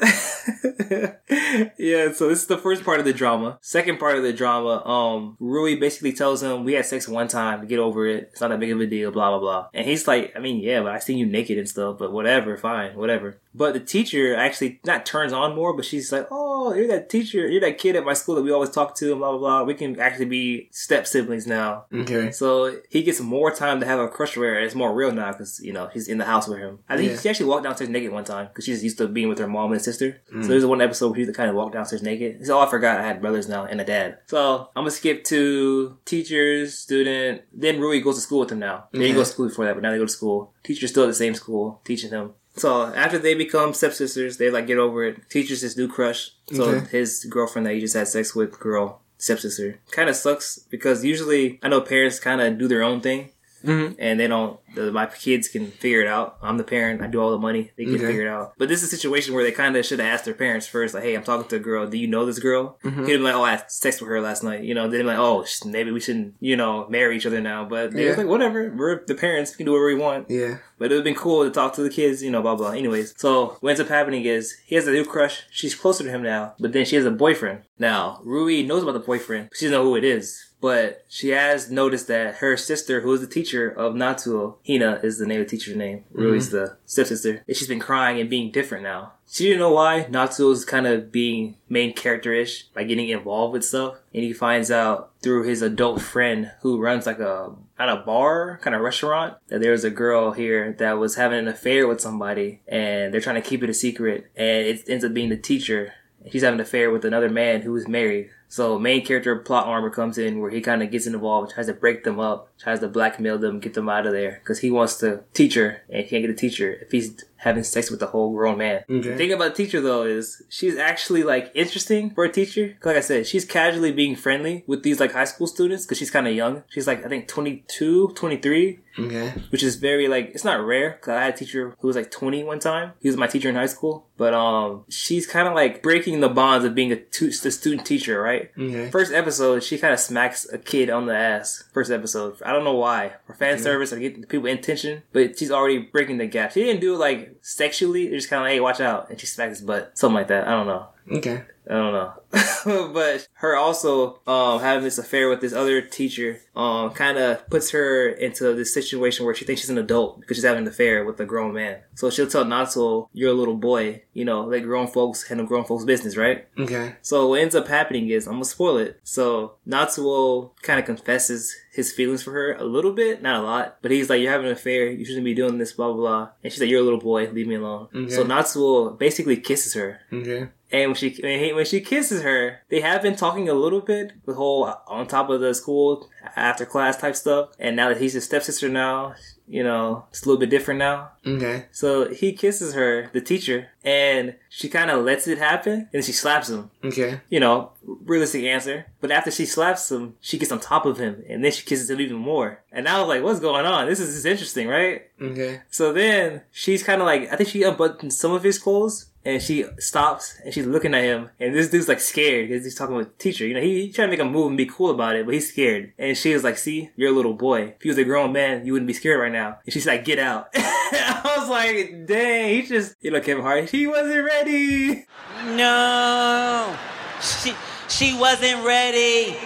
yeah, 1.78 2.12
so 2.12 2.28
this 2.28 2.40
is 2.40 2.46
the 2.46 2.58
first 2.58 2.84
part 2.84 2.98
of 3.00 3.04
the 3.04 3.12
drama. 3.12 3.58
Second 3.60 3.98
part 3.98 4.16
of 4.16 4.22
the 4.22 4.32
drama, 4.32 4.84
um, 4.86 5.36
Rui 5.40 5.76
basically 5.76 6.12
tells 6.12 6.42
him 6.42 6.64
we 6.64 6.74
had 6.74 6.86
sex 6.86 7.08
one 7.08 7.28
time, 7.28 7.66
get 7.66 7.78
over 7.78 8.06
it. 8.06 8.30
It's 8.32 8.40
not 8.40 8.48
that 8.50 8.60
big 8.60 8.70
of 8.72 8.80
a 8.80 8.86
deal, 8.86 9.10
blah 9.10 9.30
blah 9.30 9.38
blah. 9.40 9.68
And 9.74 9.86
he's 9.86 10.06
like, 10.06 10.32
I 10.36 10.38
mean, 10.38 10.60
yeah, 10.62 10.80
but 10.82 10.92
I 10.92 10.98
seen 10.98 11.18
you 11.18 11.26
naked 11.26 11.58
and 11.58 11.68
stuff, 11.68 11.98
but 11.98 12.12
whatever, 12.12 12.56
fine, 12.56 12.96
whatever. 12.96 13.38
But 13.54 13.74
the 13.74 13.80
teacher 13.80 14.34
actually 14.36 14.80
not 14.84 15.04
turns 15.04 15.32
on 15.32 15.56
more, 15.56 15.74
but 15.74 15.84
she's 15.84 16.12
like, 16.12 16.28
Oh, 16.30 16.72
you're 16.74 16.86
that 16.88 17.10
teacher, 17.10 17.48
you're 17.48 17.60
that 17.62 17.78
kid 17.78 17.96
at 17.96 18.04
my 18.04 18.12
school 18.12 18.36
that 18.36 18.42
we 18.42 18.52
always 18.52 18.70
talk 18.70 18.94
to, 18.96 19.10
and 19.10 19.18
blah 19.20 19.30
blah 19.30 19.38
blah. 19.38 19.62
We 19.64 19.74
can 19.74 19.98
actually 19.98 20.26
be 20.26 20.68
step 20.70 21.06
siblings 21.06 21.46
now. 21.46 21.86
Okay. 21.92 22.30
So 22.30 22.78
he 22.90 23.02
gets 23.02 23.20
more 23.20 23.50
time 23.50 23.80
to 23.80 23.86
have 23.86 23.98
a 23.98 24.08
crush 24.08 24.36
with 24.36 24.48
her, 24.48 24.54
and 24.56 24.64
it's 24.64 24.74
more 24.74 24.94
real 24.94 25.12
now 25.12 25.32
because 25.32 25.60
you 25.60 25.72
know 25.72 25.90
she's 25.92 26.08
in 26.08 26.18
the 26.18 26.24
house 26.24 26.46
with 26.48 26.58
him. 26.58 26.78
I 26.88 26.96
think 26.96 27.10
Yeah. 27.12 27.18
she 27.18 27.28
actually 27.28 27.46
walked 27.46 27.64
downstairs 27.64 27.90
naked 27.90 28.12
one 28.12 28.24
time 28.24 28.46
because 28.48 28.64
she's 28.64 28.84
used 28.84 28.98
to 28.98 29.08
being 29.12 29.28
with 29.28 29.38
her 29.38 29.48
mom 29.48 29.72
and 29.72 29.80
sister. 29.80 30.20
So 30.30 30.36
mm. 30.36 30.46
there's 30.46 30.64
one 30.64 30.80
episode 30.80 31.16
where 31.16 31.26
she 31.26 31.32
kind 31.32 31.50
of 31.50 31.56
walk 31.56 31.72
downstairs 31.72 32.02
naked. 32.02 32.46
Said, 32.46 32.52
"Oh, 32.52 32.60
I 32.60 32.68
forgot 32.68 33.00
I 33.00 33.06
had 33.06 33.20
brothers 33.20 33.48
now 33.48 33.64
and 33.64 33.80
a 33.80 33.84
dad." 33.84 34.18
So 34.26 34.68
I'm 34.74 34.82
gonna 34.82 34.90
skip 34.90 35.24
to 35.24 35.98
teachers, 36.04 36.78
student. 36.78 37.42
Then 37.52 37.80
Rui 37.80 38.00
goes 38.00 38.16
to 38.16 38.20
school 38.20 38.40
with 38.40 38.52
him 38.52 38.58
now. 38.58 38.84
They 38.92 39.00
didn't 39.00 39.16
go 39.16 39.22
to 39.22 39.26
school 39.26 39.48
before 39.48 39.66
that, 39.66 39.74
but 39.74 39.82
now 39.82 39.90
they 39.90 39.98
go 39.98 40.06
to 40.06 40.12
school. 40.12 40.52
Teacher's 40.62 40.90
still 40.90 41.04
at 41.04 41.08
the 41.08 41.14
same 41.14 41.34
school 41.34 41.80
teaching 41.84 42.10
him. 42.10 42.34
So 42.56 42.86
after 42.86 43.18
they 43.18 43.34
become 43.34 43.74
stepsisters, 43.74 44.36
they 44.36 44.50
like 44.50 44.66
get 44.66 44.78
over 44.78 45.04
it. 45.04 45.28
Teacher's 45.30 45.62
his 45.62 45.76
new 45.76 45.88
crush. 45.88 46.32
So 46.52 46.64
Okay. 46.64 46.86
his 46.90 47.24
girlfriend 47.24 47.66
that 47.66 47.74
he 47.74 47.80
just 47.80 47.94
had 47.94 48.08
sex 48.08 48.34
with, 48.34 48.58
girl, 48.58 49.02
stepsister, 49.18 49.78
kind 49.90 50.08
of 50.08 50.16
sucks 50.16 50.58
because 50.58 51.04
usually 51.04 51.60
I 51.62 51.68
know 51.68 51.80
parents 51.80 52.18
kind 52.18 52.40
of 52.40 52.58
do 52.58 52.66
their 52.68 52.82
own 52.82 53.00
thing 53.00 53.30
Mhm. 53.64 53.96
and 53.98 54.18
they 54.20 54.26
don't. 54.26 54.58
The, 54.74 54.92
my 54.92 55.06
kids 55.06 55.48
can 55.48 55.66
figure 55.72 56.00
it 56.00 56.06
out. 56.06 56.38
I'm 56.42 56.56
the 56.56 56.64
parent. 56.64 57.02
I 57.02 57.08
do 57.08 57.20
all 57.20 57.32
the 57.32 57.38
money. 57.38 57.72
They 57.76 57.84
can 57.84 57.96
Okay. 57.96 58.06
figure 58.06 58.22
it 58.22 58.28
out. 58.28 58.52
But 58.56 58.68
this 58.68 58.82
is 58.82 58.92
a 58.92 58.96
situation 58.96 59.34
where 59.34 59.42
they 59.42 59.50
kind 59.50 59.76
of 59.76 59.84
should 59.84 59.98
have 59.98 60.08
asked 60.08 60.24
their 60.26 60.34
parents 60.34 60.66
first, 60.68 60.94
like, 60.94 61.02
"Hey, 61.02 61.14
I'm 61.16 61.24
talking 61.24 61.48
to 61.48 61.56
a 61.56 61.58
girl. 61.58 61.86
Do 61.88 61.98
you 61.98 62.06
know 62.06 62.24
this 62.24 62.38
girl?" 62.38 62.78
Mm-hmm. 62.84 63.04
He'd 63.06 63.16
be 63.16 63.22
like, 63.22 63.34
"Oh, 63.34 63.42
I 63.42 63.50
had 63.52 63.70
sex 63.70 64.00
with 64.00 64.08
her 64.10 64.20
last 64.20 64.44
night." 64.44 64.62
You 64.62 64.74
know, 64.74 64.88
they'd 64.88 64.98
be 64.98 65.02
like, 65.02 65.18
"Oh, 65.18 65.44
maybe 65.66 65.90
we 65.90 65.98
shouldn't, 66.00 66.34
you 66.40 66.56
know, 66.56 66.86
marry 66.88 67.16
each 67.16 67.26
other 67.26 67.40
now." 67.40 67.64
But 67.64 67.92
they 67.92 68.02
Yeah. 68.04 68.08
was 68.10 68.18
like, 68.18 68.28
"Whatever. 68.28 68.72
We're 68.76 69.04
the 69.04 69.14
parents. 69.16 69.52
We 69.52 69.56
can 69.58 69.66
do 69.66 69.72
whatever 69.72 69.86
we 69.86 69.94
want." 69.96 70.30
Yeah. 70.30 70.58
But 70.78 70.86
it 70.86 70.94
would 70.94 70.98
have 70.98 71.04
been 71.04 71.14
cool 71.14 71.44
to 71.44 71.50
talk 71.50 71.74
to 71.74 71.82
the 71.82 71.90
kids, 71.90 72.22
you 72.22 72.30
know, 72.30 72.40
blah 72.40 72.54
blah. 72.54 72.70
Anyways, 72.70 73.14
so 73.16 73.56
what 73.60 73.70
ends 73.70 73.80
up 73.80 73.88
happening 73.88 74.24
is 74.24 74.56
he 74.66 74.76
has 74.76 74.86
a 74.86 74.92
new 74.92 75.04
crush. 75.04 75.42
She's 75.50 75.74
closer 75.74 76.04
to 76.04 76.10
him 76.10 76.22
now, 76.22 76.54
but 76.60 76.72
then 76.72 76.84
she 76.84 76.96
has 76.96 77.04
a 77.04 77.10
boyfriend. 77.10 77.60
Now 77.78 78.20
Rui 78.24 78.62
knows 78.62 78.82
about 78.84 78.92
the 78.92 79.00
boyfriend. 79.00 79.50
She 79.54 79.66
doesn't 79.66 79.76
know 79.76 79.84
who 79.84 79.96
it 79.96 80.04
is, 80.04 80.46
but 80.60 81.04
she 81.08 81.30
has 81.30 81.70
noticed 81.70 82.08
that 82.08 82.36
her 82.36 82.56
sister, 82.56 83.00
who 83.00 83.12
is 83.14 83.20
the 83.20 83.26
teacher 83.26 83.68
of 83.68 83.94
Natsuo, 83.94 84.56
Hina 84.66 85.00
is 85.02 85.18
the 85.18 85.26
name 85.26 85.40
of 85.40 85.46
the 85.46 85.56
teacher's 85.56 85.76
name. 85.76 86.04
Rui's 86.10 86.48
mm-hmm. 86.48 86.56
the 86.56 86.76
stepsister. 86.84 87.42
And 87.46 87.56
she's 87.56 87.68
been 87.68 87.80
crying 87.80 88.20
and 88.20 88.28
being 88.28 88.50
different 88.50 88.84
now. 88.84 89.12
She 89.26 89.44
didn't 89.44 89.60
know 89.60 89.72
why 89.72 90.06
Natsuo's 90.10 90.64
kind 90.64 90.86
of 90.86 91.12
being 91.12 91.56
main 91.68 91.94
character-ish 91.94 92.64
by 92.74 92.84
getting 92.84 93.08
involved 93.08 93.52
with 93.52 93.64
stuff. 93.64 93.98
And 94.12 94.24
he 94.24 94.32
finds 94.32 94.70
out 94.70 95.12
through 95.22 95.44
his 95.44 95.62
adult 95.62 96.02
friend 96.02 96.50
who 96.62 96.80
runs 96.80 97.06
like 97.06 97.20
a, 97.20 97.54
not 97.78 97.88
a 97.88 98.02
bar, 98.02 98.58
kind 98.60 98.74
of 98.74 98.82
restaurant, 98.82 99.36
that 99.48 99.60
there 99.60 99.72
was 99.72 99.84
a 99.84 99.90
girl 99.90 100.32
here 100.32 100.74
that 100.78 100.98
was 100.98 101.14
having 101.14 101.38
an 101.38 101.48
affair 101.48 101.86
with 101.86 102.00
somebody 102.00 102.60
and 102.66 103.14
they're 103.14 103.20
trying 103.20 103.40
to 103.40 103.48
keep 103.48 103.62
it 103.62 103.70
a 103.70 103.74
secret. 103.74 104.30
And 104.36 104.66
it 104.66 104.88
ends 104.88 105.04
up 105.04 105.14
being 105.14 105.30
the 105.30 105.36
teacher. 105.36 105.94
She's 106.30 106.42
having 106.42 106.60
an 106.60 106.66
affair 106.66 106.90
with 106.90 107.04
another 107.04 107.30
man 107.30 107.62
who 107.62 107.74
is 107.76 107.88
married. 107.88 108.30
So 108.50 108.80
main 108.80 109.06
character 109.06 109.36
plot 109.36 109.68
armor 109.68 109.90
comes 109.90 110.18
in 110.18 110.40
where 110.40 110.50
he 110.50 110.60
kind 110.60 110.82
of 110.82 110.90
gets 110.90 111.06
involved, 111.06 111.52
tries 111.52 111.66
to 111.66 111.72
break 111.72 112.02
them 112.02 112.18
up, 112.18 112.50
tries 112.58 112.80
to 112.80 112.88
blackmail 112.88 113.38
them, 113.38 113.60
get 113.60 113.74
them 113.74 113.88
out 113.88 114.06
of 114.06 114.12
there 114.12 114.40
because 114.42 114.58
he 114.58 114.72
wants 114.72 114.96
to 114.98 115.22
teach 115.32 115.54
her 115.54 115.82
and 115.88 116.02
he 116.02 116.08
can't 116.10 116.24
get 116.24 116.30
a 116.30 116.34
teacher. 116.34 116.72
If 116.72 116.90
he's 116.90 117.24
having 117.40 117.64
sex 117.64 117.90
with 117.90 118.00
the 118.00 118.06
whole 118.06 118.34
grown 118.34 118.58
man. 118.58 118.84
Okay. 118.88 119.10
The 119.10 119.16
thing 119.16 119.32
about 119.32 119.54
the 119.56 119.64
teacher 119.64 119.80
though 119.80 120.02
is 120.04 120.42
she's 120.48 120.76
actually 120.76 121.22
like 121.22 121.50
interesting 121.54 122.10
for 122.10 122.24
a 122.24 122.30
teacher. 122.32 122.76
Like 122.84 122.96
I 122.96 123.00
said, 123.00 123.26
she's 123.26 123.44
casually 123.44 123.92
being 123.92 124.14
friendly 124.16 124.62
with 124.66 124.82
these 124.82 125.00
like 125.00 125.12
high 125.12 125.24
school 125.24 125.46
students 125.46 125.84
because 125.86 125.98
she's 125.98 126.10
kind 126.10 126.28
of 126.28 126.34
young. 126.34 126.62
She's 126.68 126.86
like 126.86 127.04
I 127.04 127.08
think 127.08 127.28
22, 127.28 128.08
23 128.14 128.78
Okay. 128.98 129.32
which 129.50 129.62
is 129.62 129.76
very 129.76 130.08
like 130.08 130.32
it's 130.34 130.44
not 130.44 130.62
rare 130.64 130.90
because 130.90 131.14
I 131.16 131.22
had 131.24 131.34
a 131.34 131.36
teacher 131.36 131.74
who 131.78 131.86
was 131.86 131.96
like 131.96 132.10
20 132.10 132.44
one 132.44 132.58
time. 132.58 132.92
He 133.00 133.08
was 133.08 133.16
my 133.16 133.28
teacher 133.28 133.48
in 133.48 133.54
high 133.54 133.66
school, 133.66 134.06
but 134.18 134.34
um, 134.34 134.84
she's 134.88 135.26
kind 135.26 135.46
of 135.48 135.54
like 135.54 135.82
breaking 135.82 136.20
the 136.20 136.28
bonds 136.28 136.64
of 136.66 136.74
being 136.74 136.92
a, 136.92 136.96
tu- 136.96 137.30
the 137.30 137.50
student 137.50 137.86
teacher, 137.86 138.20
right? 138.20 138.50
Okay. 138.58 138.90
First 138.90 139.12
episode, 139.12 139.62
she 139.62 139.78
kind 139.78 139.94
of 139.94 140.00
smacks 140.00 140.46
a 140.52 140.58
kid 140.58 140.90
on 140.90 141.06
the 141.06 141.14
ass. 141.16 141.64
First 141.72 141.90
episode, 141.90 142.42
I 142.44 142.52
don't 142.52 142.64
know 142.64 142.74
why, 142.74 143.12
for 143.26 143.32
fan 143.34 143.58
service 143.58 143.92
or 143.92 143.98
get 144.00 144.28
people 144.28 144.46
intention, 144.46 145.02
but 145.12 145.38
she's 145.38 145.52
already 145.52 145.78
breaking 145.78 146.18
the 146.18 146.26
gap. 146.26 146.52
She 146.52 146.62
didn't 146.64 146.80
do 146.80 146.96
like 146.96 147.29
sexually. 147.40 148.04
It's 148.04 148.24
just 148.24 148.30
kind 148.30 148.40
of 148.42 148.46
like, 148.46 148.52
hey, 148.54 148.60
watch 148.60 148.80
out, 148.80 149.10
and 149.10 149.18
she 149.18 149.26
smacks 149.26 149.58
his 149.58 149.66
butt, 149.66 149.96
something 149.98 150.14
like 150.14 150.28
that. 150.28 150.46
I 150.46 150.52
don't 150.52 150.66
know. 150.66 150.86
Okay. 151.12 151.42
I 151.68 151.72
don't 151.74 151.92
know. 151.92 152.12
but 152.64 153.26
her 153.34 153.56
also 153.56 154.20
um, 154.26 154.60
having 154.60 154.84
this 154.84 154.98
affair 154.98 155.28
with 155.28 155.40
this 155.40 155.52
other 155.52 155.80
teacher 155.80 156.40
um, 156.54 156.90
kind 156.90 157.18
of 157.18 157.48
puts 157.48 157.70
her 157.70 158.08
into 158.08 158.54
this 158.54 158.72
situation 158.72 159.24
where 159.24 159.34
she 159.34 159.44
thinks 159.44 159.62
she's 159.62 159.70
an 159.70 159.78
adult 159.78 160.20
because 160.20 160.36
she's 160.36 160.44
having 160.44 160.62
an 160.62 160.68
affair 160.68 161.04
with 161.04 161.18
a 161.20 161.24
grown 161.24 161.54
man. 161.54 161.78
So 161.94 162.10
she'll 162.10 162.28
tell 162.28 162.44
Natsuo, 162.44 163.08
you're 163.12 163.30
a 163.30 163.34
little 163.34 163.56
boy. 163.56 164.02
You 164.12 164.24
know, 164.24 164.42
let 164.42 164.60
grown 164.60 164.86
folks 164.86 165.28
handle 165.28 165.46
grown 165.46 165.64
folks' 165.64 165.84
business, 165.84 166.16
right? 166.16 166.46
Okay. 166.58 166.94
So 167.02 167.28
what 167.28 167.40
ends 167.40 167.54
up 167.54 167.68
happening 167.68 168.08
is, 168.10 168.26
I'm 168.26 168.34
gonna 168.34 168.44
spoil 168.44 168.76
it. 168.78 169.00
So 169.02 169.54
Natsuo 169.66 170.50
kind 170.62 170.78
of 170.78 170.86
confesses 170.86 171.54
his 171.72 171.92
feelings 171.92 172.22
for 172.22 172.32
her 172.32 172.54
a 172.54 172.64
little 172.64 172.92
bit, 172.92 173.22
not 173.22 173.40
a 173.40 173.42
lot, 173.42 173.78
but 173.80 173.90
he's 173.90 174.10
like, 174.10 174.20
"You're 174.20 174.32
having 174.32 174.46
an 174.46 174.52
affair. 174.52 174.90
You 174.90 175.04
shouldn't 175.04 175.24
be 175.24 175.34
doing 175.34 175.58
this." 175.58 175.72
Blah 175.72 175.92
blah 175.92 175.96
blah. 175.96 176.28
And 176.42 176.52
she's 176.52 176.60
like, 176.60 176.70
"You're 176.70 176.80
a 176.80 176.84
little 176.84 176.98
boy. 176.98 177.28
Leave 177.30 177.46
me 177.46 177.54
alone." 177.54 177.88
Okay. 177.94 178.10
So 178.10 178.24
Natsuo 178.24 178.98
basically 178.98 179.36
kisses 179.36 179.74
her. 179.74 180.00
Okay. 180.12 180.48
And 180.72 180.90
when 180.90 180.94
she 180.94 181.16
when, 181.20 181.38
he, 181.38 181.52
when 181.52 181.64
she 181.64 181.80
kisses 181.80 182.19
her, 182.20 182.60
they 182.68 182.80
have 182.80 183.02
been 183.02 183.16
talking 183.16 183.48
a 183.48 183.54
little 183.54 183.80
bit, 183.80 184.12
the 184.26 184.34
whole 184.34 184.72
on 184.86 185.06
top 185.06 185.30
of 185.30 185.40
the 185.40 185.54
school 185.54 186.08
after 186.36 186.64
class 186.64 186.96
type 186.96 187.16
stuff. 187.16 187.50
And 187.58 187.76
now 187.76 187.88
that 187.88 188.00
he's 188.00 188.14
his 188.14 188.24
stepsister 188.24 188.68
now, 188.68 189.14
you 189.50 189.64
know, 189.64 190.04
it's 190.10 190.22
a 190.22 190.26
little 190.26 190.38
bit 190.38 190.48
different 190.48 190.78
now. 190.78 191.10
Okay. 191.26 191.66
So 191.72 192.08
he 192.08 192.32
kisses 192.32 192.74
her, 192.74 193.10
the 193.12 193.20
teacher, 193.20 193.68
and 193.82 194.36
she 194.48 194.68
kind 194.68 194.92
of 194.92 195.04
lets 195.04 195.26
it 195.26 195.38
happen, 195.38 195.88
and 195.92 196.04
she 196.04 196.12
slaps 196.12 196.48
him. 196.48 196.70
Okay. 196.84 197.20
You 197.28 197.40
know, 197.40 197.72
realistic 197.84 198.44
answer. 198.44 198.86
But 199.00 199.10
after 199.10 199.32
she 199.32 199.46
slaps 199.46 199.90
him, 199.90 200.14
she 200.20 200.38
gets 200.38 200.52
on 200.52 200.60
top 200.60 200.86
of 200.86 200.98
him, 200.98 201.24
and 201.28 201.44
then 201.44 201.50
she 201.50 201.66
kisses 201.66 201.90
him 201.90 202.00
even 202.00 202.16
more. 202.16 202.62
And 202.70 202.86
I 202.86 203.00
was 203.00 203.08
like, 203.08 203.24
"What's 203.24 203.40
going 203.40 203.66
on? 203.66 203.88
This 203.88 203.98
is, 203.98 204.06
this 204.06 204.16
is 204.18 204.26
interesting, 204.26 204.68
right?" 204.68 205.08
Okay. 205.20 205.62
So 205.68 205.92
then 205.92 206.42
she's 206.52 206.84
kind 206.84 207.00
of 207.02 207.06
like, 207.06 207.32
I 207.32 207.36
think 207.36 207.48
she 207.48 207.64
unbuttoned 207.64 208.12
some 208.12 208.30
of 208.30 208.44
his 208.44 208.58
clothes. 208.58 209.06
And 209.24 209.42
she 209.42 209.66
stops 209.78 210.38
and 210.44 210.54
she's 210.54 210.66
looking 210.66 210.94
at 210.94 211.04
him, 211.04 211.28
and 211.38 211.54
this 211.54 211.68
dude's 211.68 211.88
like 211.88 212.00
scared 212.00 212.48
because 212.48 212.64
he's 212.64 212.74
talking 212.74 212.96
with 212.96 213.18
teacher. 213.18 213.46
You 213.46 213.54
know, 213.54 213.60
he, 213.60 213.86
he 213.86 213.92
trying 213.92 214.08
to 214.08 214.12
make 214.12 214.20
a 214.20 214.24
move 214.24 214.48
and 214.48 214.56
be 214.56 214.64
cool 214.64 214.90
about 214.90 215.14
it, 215.16 215.26
but 215.26 215.34
he's 215.34 215.52
scared. 215.52 215.92
And 215.98 216.16
she 216.16 216.32
was 216.32 216.42
like, 216.42 216.56
"See, 216.56 216.90
you're 216.96 217.10
a 217.10 217.14
little 217.14 217.34
boy. 217.34 217.74
If 217.78 217.84
you 217.84 217.90
was 217.90 217.98
a 217.98 218.04
grown 218.04 218.32
man, 218.32 218.64
you 218.64 218.72
wouldn't 218.72 218.86
be 218.86 218.94
scared 218.94 219.20
right 219.20 219.30
now." 219.32 219.58
And 219.64 219.72
she's 219.74 219.86
like, 219.86 220.06
"Get 220.06 220.18
out!" 220.18 220.48
I 220.54 221.34
was 221.38 221.50
like, 221.50 222.06
"Dang, 222.06 222.48
he 222.48 222.62
just, 222.62 222.96
you 223.02 223.10
know, 223.10 223.20
Kevin 223.20 223.42
Hart, 223.42 223.68
he 223.68 223.86
wasn't 223.86 224.24
ready." 224.24 225.04
No, 225.44 226.74
she 227.20 227.54
she 227.88 228.16
wasn't 228.18 228.64
ready. 228.64 229.36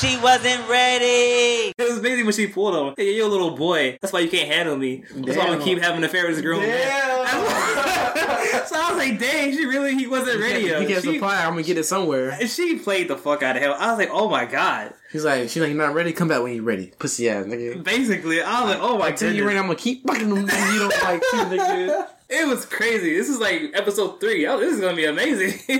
She 0.00 0.16
wasn't 0.18 0.68
ready. 0.68 1.72
It 1.76 1.76
was 1.78 2.00
basically 2.00 2.24
when 2.24 2.32
she 2.32 2.46
pulled 2.48 2.74
him. 2.74 2.94
Hey, 2.96 3.14
you're 3.14 3.26
a 3.26 3.30
little 3.30 3.56
boy. 3.56 3.98
That's 4.00 4.12
why 4.12 4.20
you 4.20 4.28
can't 4.30 4.50
handle 4.50 4.76
me. 4.76 5.04
That's 5.14 5.36
why 5.36 5.44
I'm 5.44 5.52
gonna 5.52 5.64
keep 5.64 5.78
having 5.78 5.98
an 5.98 6.04
affair 6.04 6.26
with 6.26 6.36
this 6.36 6.44
grown 6.44 6.60
man. 6.60 6.72
so 8.66 8.76
I 8.76 8.86
was 8.90 8.96
like, 8.96 9.18
"Dang, 9.18 9.52
she 9.52 9.64
really, 9.66 9.94
he 9.94 10.06
wasn't 10.06 10.40
ready." 10.40 10.62
He 10.74 10.86
gets 10.86 11.04
She- 11.04 11.12
the 11.12 11.18
pie. 11.20 11.44
I'm 11.44 11.52
gonna 11.52 11.62
get 11.62 11.78
it 11.78 11.84
somewhere. 11.84 12.30
And 12.30 12.48
she 12.48 12.78
played 12.78 13.08
the 13.08 13.16
fuck 13.16 13.42
out 13.42 13.56
of 13.56 13.62
hell. 13.62 13.74
I 13.78 13.90
was 13.90 13.98
like, 13.98 14.10
oh 14.12 14.28
my 14.28 14.44
god. 14.46 14.94
He's 15.12 15.24
like, 15.24 15.48
she's 15.50 15.58
like, 15.58 15.68
you're 15.70 15.78
not 15.78 15.94
ready. 15.94 16.12
Come 16.12 16.28
back 16.28 16.42
when 16.42 16.54
you're 16.54 16.64
ready. 16.64 16.90
Pussy 16.98 17.28
ass 17.28 17.44
nigga. 17.46 17.82
Basically, 17.84 18.40
I 18.42 18.62
was 18.64 18.74
like, 18.74 18.82
oh 18.82 18.94
my 18.98 19.10
god. 19.10 19.10
Until 19.10 19.28
god. 19.30 19.36
you 19.36 19.44
ready, 19.46 19.58
I'm 19.58 19.66
gonna 19.66 19.76
keep 19.76 20.06
fucking 20.06 20.28
them. 20.34 20.46
niggas 20.48 20.72
You 20.72 20.78
don't 20.80 21.02
like 21.02 21.20
too, 21.20 21.36
nigga. 21.56 22.08
It 22.34 22.48
was 22.48 22.64
crazy. 22.64 23.14
This 23.14 23.28
is 23.28 23.38
like 23.40 23.72
episode 23.74 24.18
three. 24.18 24.46
Oh, 24.46 24.58
this 24.58 24.72
is 24.74 24.80
gonna 24.80 24.96
be 24.96 25.04
amazing. 25.04 25.58
she 25.68 25.76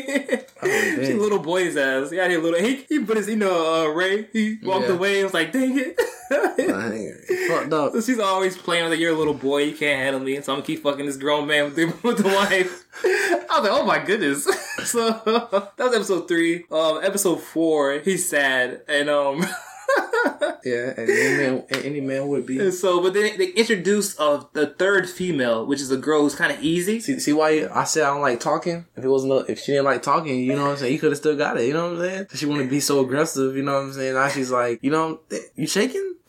dang. 0.66 1.19
little 1.19 1.39
boy's 1.39 1.77
ass. 1.79 2.12
Yeah, 2.12 2.29
he 2.29 2.37
little. 2.37 2.61
He, 2.61 2.85
he 2.91 2.99
put 3.03 3.16
his, 3.16 3.27
you 3.29 3.37
know, 3.37 3.87
uh, 3.87 3.89
Ray. 3.89 4.29
He 4.35 4.59
walked 4.62 4.87
Yeah. 4.89 4.93
away. 4.95 5.20
I 5.20 5.24
was 5.24 5.33
like, 5.33 5.51
dang 5.53 5.79
it. 5.79 5.99
Fucked 7.49 7.73
up. 7.73 7.93
So 7.93 8.01
she's 8.03 8.19
always 8.19 8.57
playing 8.59 8.85
with 8.85 8.93
like, 8.93 9.01
you're 9.01 9.15
a 9.15 9.19
little 9.19 9.35
boy. 9.35 9.62
You 9.65 9.74
can't 9.77 9.99
handle 10.03 10.20
me. 10.20 10.35
So 10.43 10.53
I'm 10.53 10.59
gonna 10.59 10.66
keep 10.66 10.83
fucking 10.83 11.07
this 11.07 11.16
grown 11.16 11.47
man 11.47 11.65
with 11.65 11.77
the, 11.77 11.87
with 12.07 12.19
the 12.19 12.29
wife. 12.29 12.87
I 13.05 13.61
was 13.61 13.69
like, 13.69 13.73
oh 13.81 13.85
my 13.87 13.99
goodness. 14.05 14.45
so 14.85 15.11
that 15.11 15.73
was 15.79 15.95
episode 15.95 16.29
three. 16.29 16.65
Um, 16.70 17.01
episode 17.03 17.41
four. 17.41 18.01
He's 18.01 18.29
sad 18.29 18.83
and 18.89 19.09
um. 19.09 19.45
Yeah, 20.64 20.94
and 20.96 21.10
any 21.10 21.36
man, 21.36 21.64
any 21.70 22.00
man 22.00 22.28
would 22.28 22.46
be. 22.46 22.60
And 22.60 22.72
so, 22.72 23.02
but 23.02 23.14
then 23.14 23.36
they 23.36 23.48
introduced 23.48 24.20
uh, 24.20 24.44
the 24.52 24.68
third 24.68 25.10
female, 25.10 25.66
which 25.66 25.80
is 25.80 25.90
a 25.90 25.96
girl 25.96 26.22
who's 26.22 26.36
kind 26.36 26.52
of 26.52 26.62
easy. 26.62 27.00
See, 27.00 27.18
see 27.18 27.32
why 27.32 27.68
I 27.72 27.82
said 27.82 28.04
I 28.04 28.10
don't 28.10 28.20
like 28.20 28.38
talking? 28.38 28.86
If 28.96 29.04
it 29.04 29.09
wasn't, 29.09 29.50
if 29.50 29.59
she 29.59 29.72
didn't 29.72 29.86
like 29.86 30.02
talking, 30.02 30.38
you 30.38 30.54
know 30.54 30.62
what 30.62 30.70
I'm 30.72 30.76
saying, 30.76 30.92
you 30.92 31.00
could 31.00 31.10
have 31.10 31.18
still 31.18 31.36
got 31.36 31.56
it. 31.56 31.66
You 31.66 31.72
know 31.72 31.94
what 31.94 32.04
I'm 32.04 32.09
saying? 32.09 32.26
She 32.34 32.46
want 32.46 32.62
to 32.62 32.68
be 32.68 32.78
so 32.78 33.00
aggressive. 33.00 33.56
You 33.56 33.62
know 33.62 33.72
what 33.72 33.82
I'm 33.82 33.92
saying? 33.92 34.14
Now 34.14 34.28
she's 34.28 34.52
like, 34.52 34.78
you 34.82 34.92
know, 34.92 35.20
you 35.56 35.66
shaking? 35.66 36.14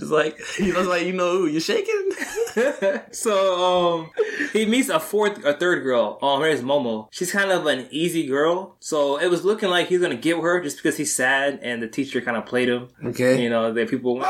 It's 0.00 0.10
like, 0.10 0.38
you 0.58 0.72
know, 0.72 0.80
it's 0.80 0.88
like 0.88 1.06
you 1.06 1.12
know, 1.12 1.32
ooh, 1.36 1.46
you 1.46 1.60
shaking? 1.60 2.10
so, 3.12 4.00
um, 4.00 4.10
he 4.52 4.66
meets 4.66 4.88
a 4.88 4.98
fourth, 4.98 5.44
a 5.44 5.52
third 5.54 5.82
girl. 5.82 6.18
Um, 6.22 6.40
her 6.40 6.48
name's 6.48 6.62
Momo. 6.62 7.08
She's 7.10 7.30
kind 7.32 7.50
of 7.50 7.66
an 7.66 7.86
easy 7.90 8.26
girl. 8.26 8.76
So 8.80 9.18
it 9.18 9.28
was 9.28 9.44
looking 9.44 9.68
like 9.68 9.88
he's 9.88 10.00
gonna 10.00 10.16
get 10.16 10.36
with 10.36 10.44
her 10.44 10.60
just 10.60 10.76
because 10.78 10.96
he's 10.96 11.14
sad 11.14 11.60
and 11.62 11.82
the 11.82 11.88
teacher 12.04 12.20
kind 12.20 12.36
of 12.36 12.46
played 12.46 12.68
him. 12.68 12.88
Okay. 13.04 13.42
You 13.42 13.50
know, 13.50 13.72
that 13.72 13.88
people. 13.88 14.22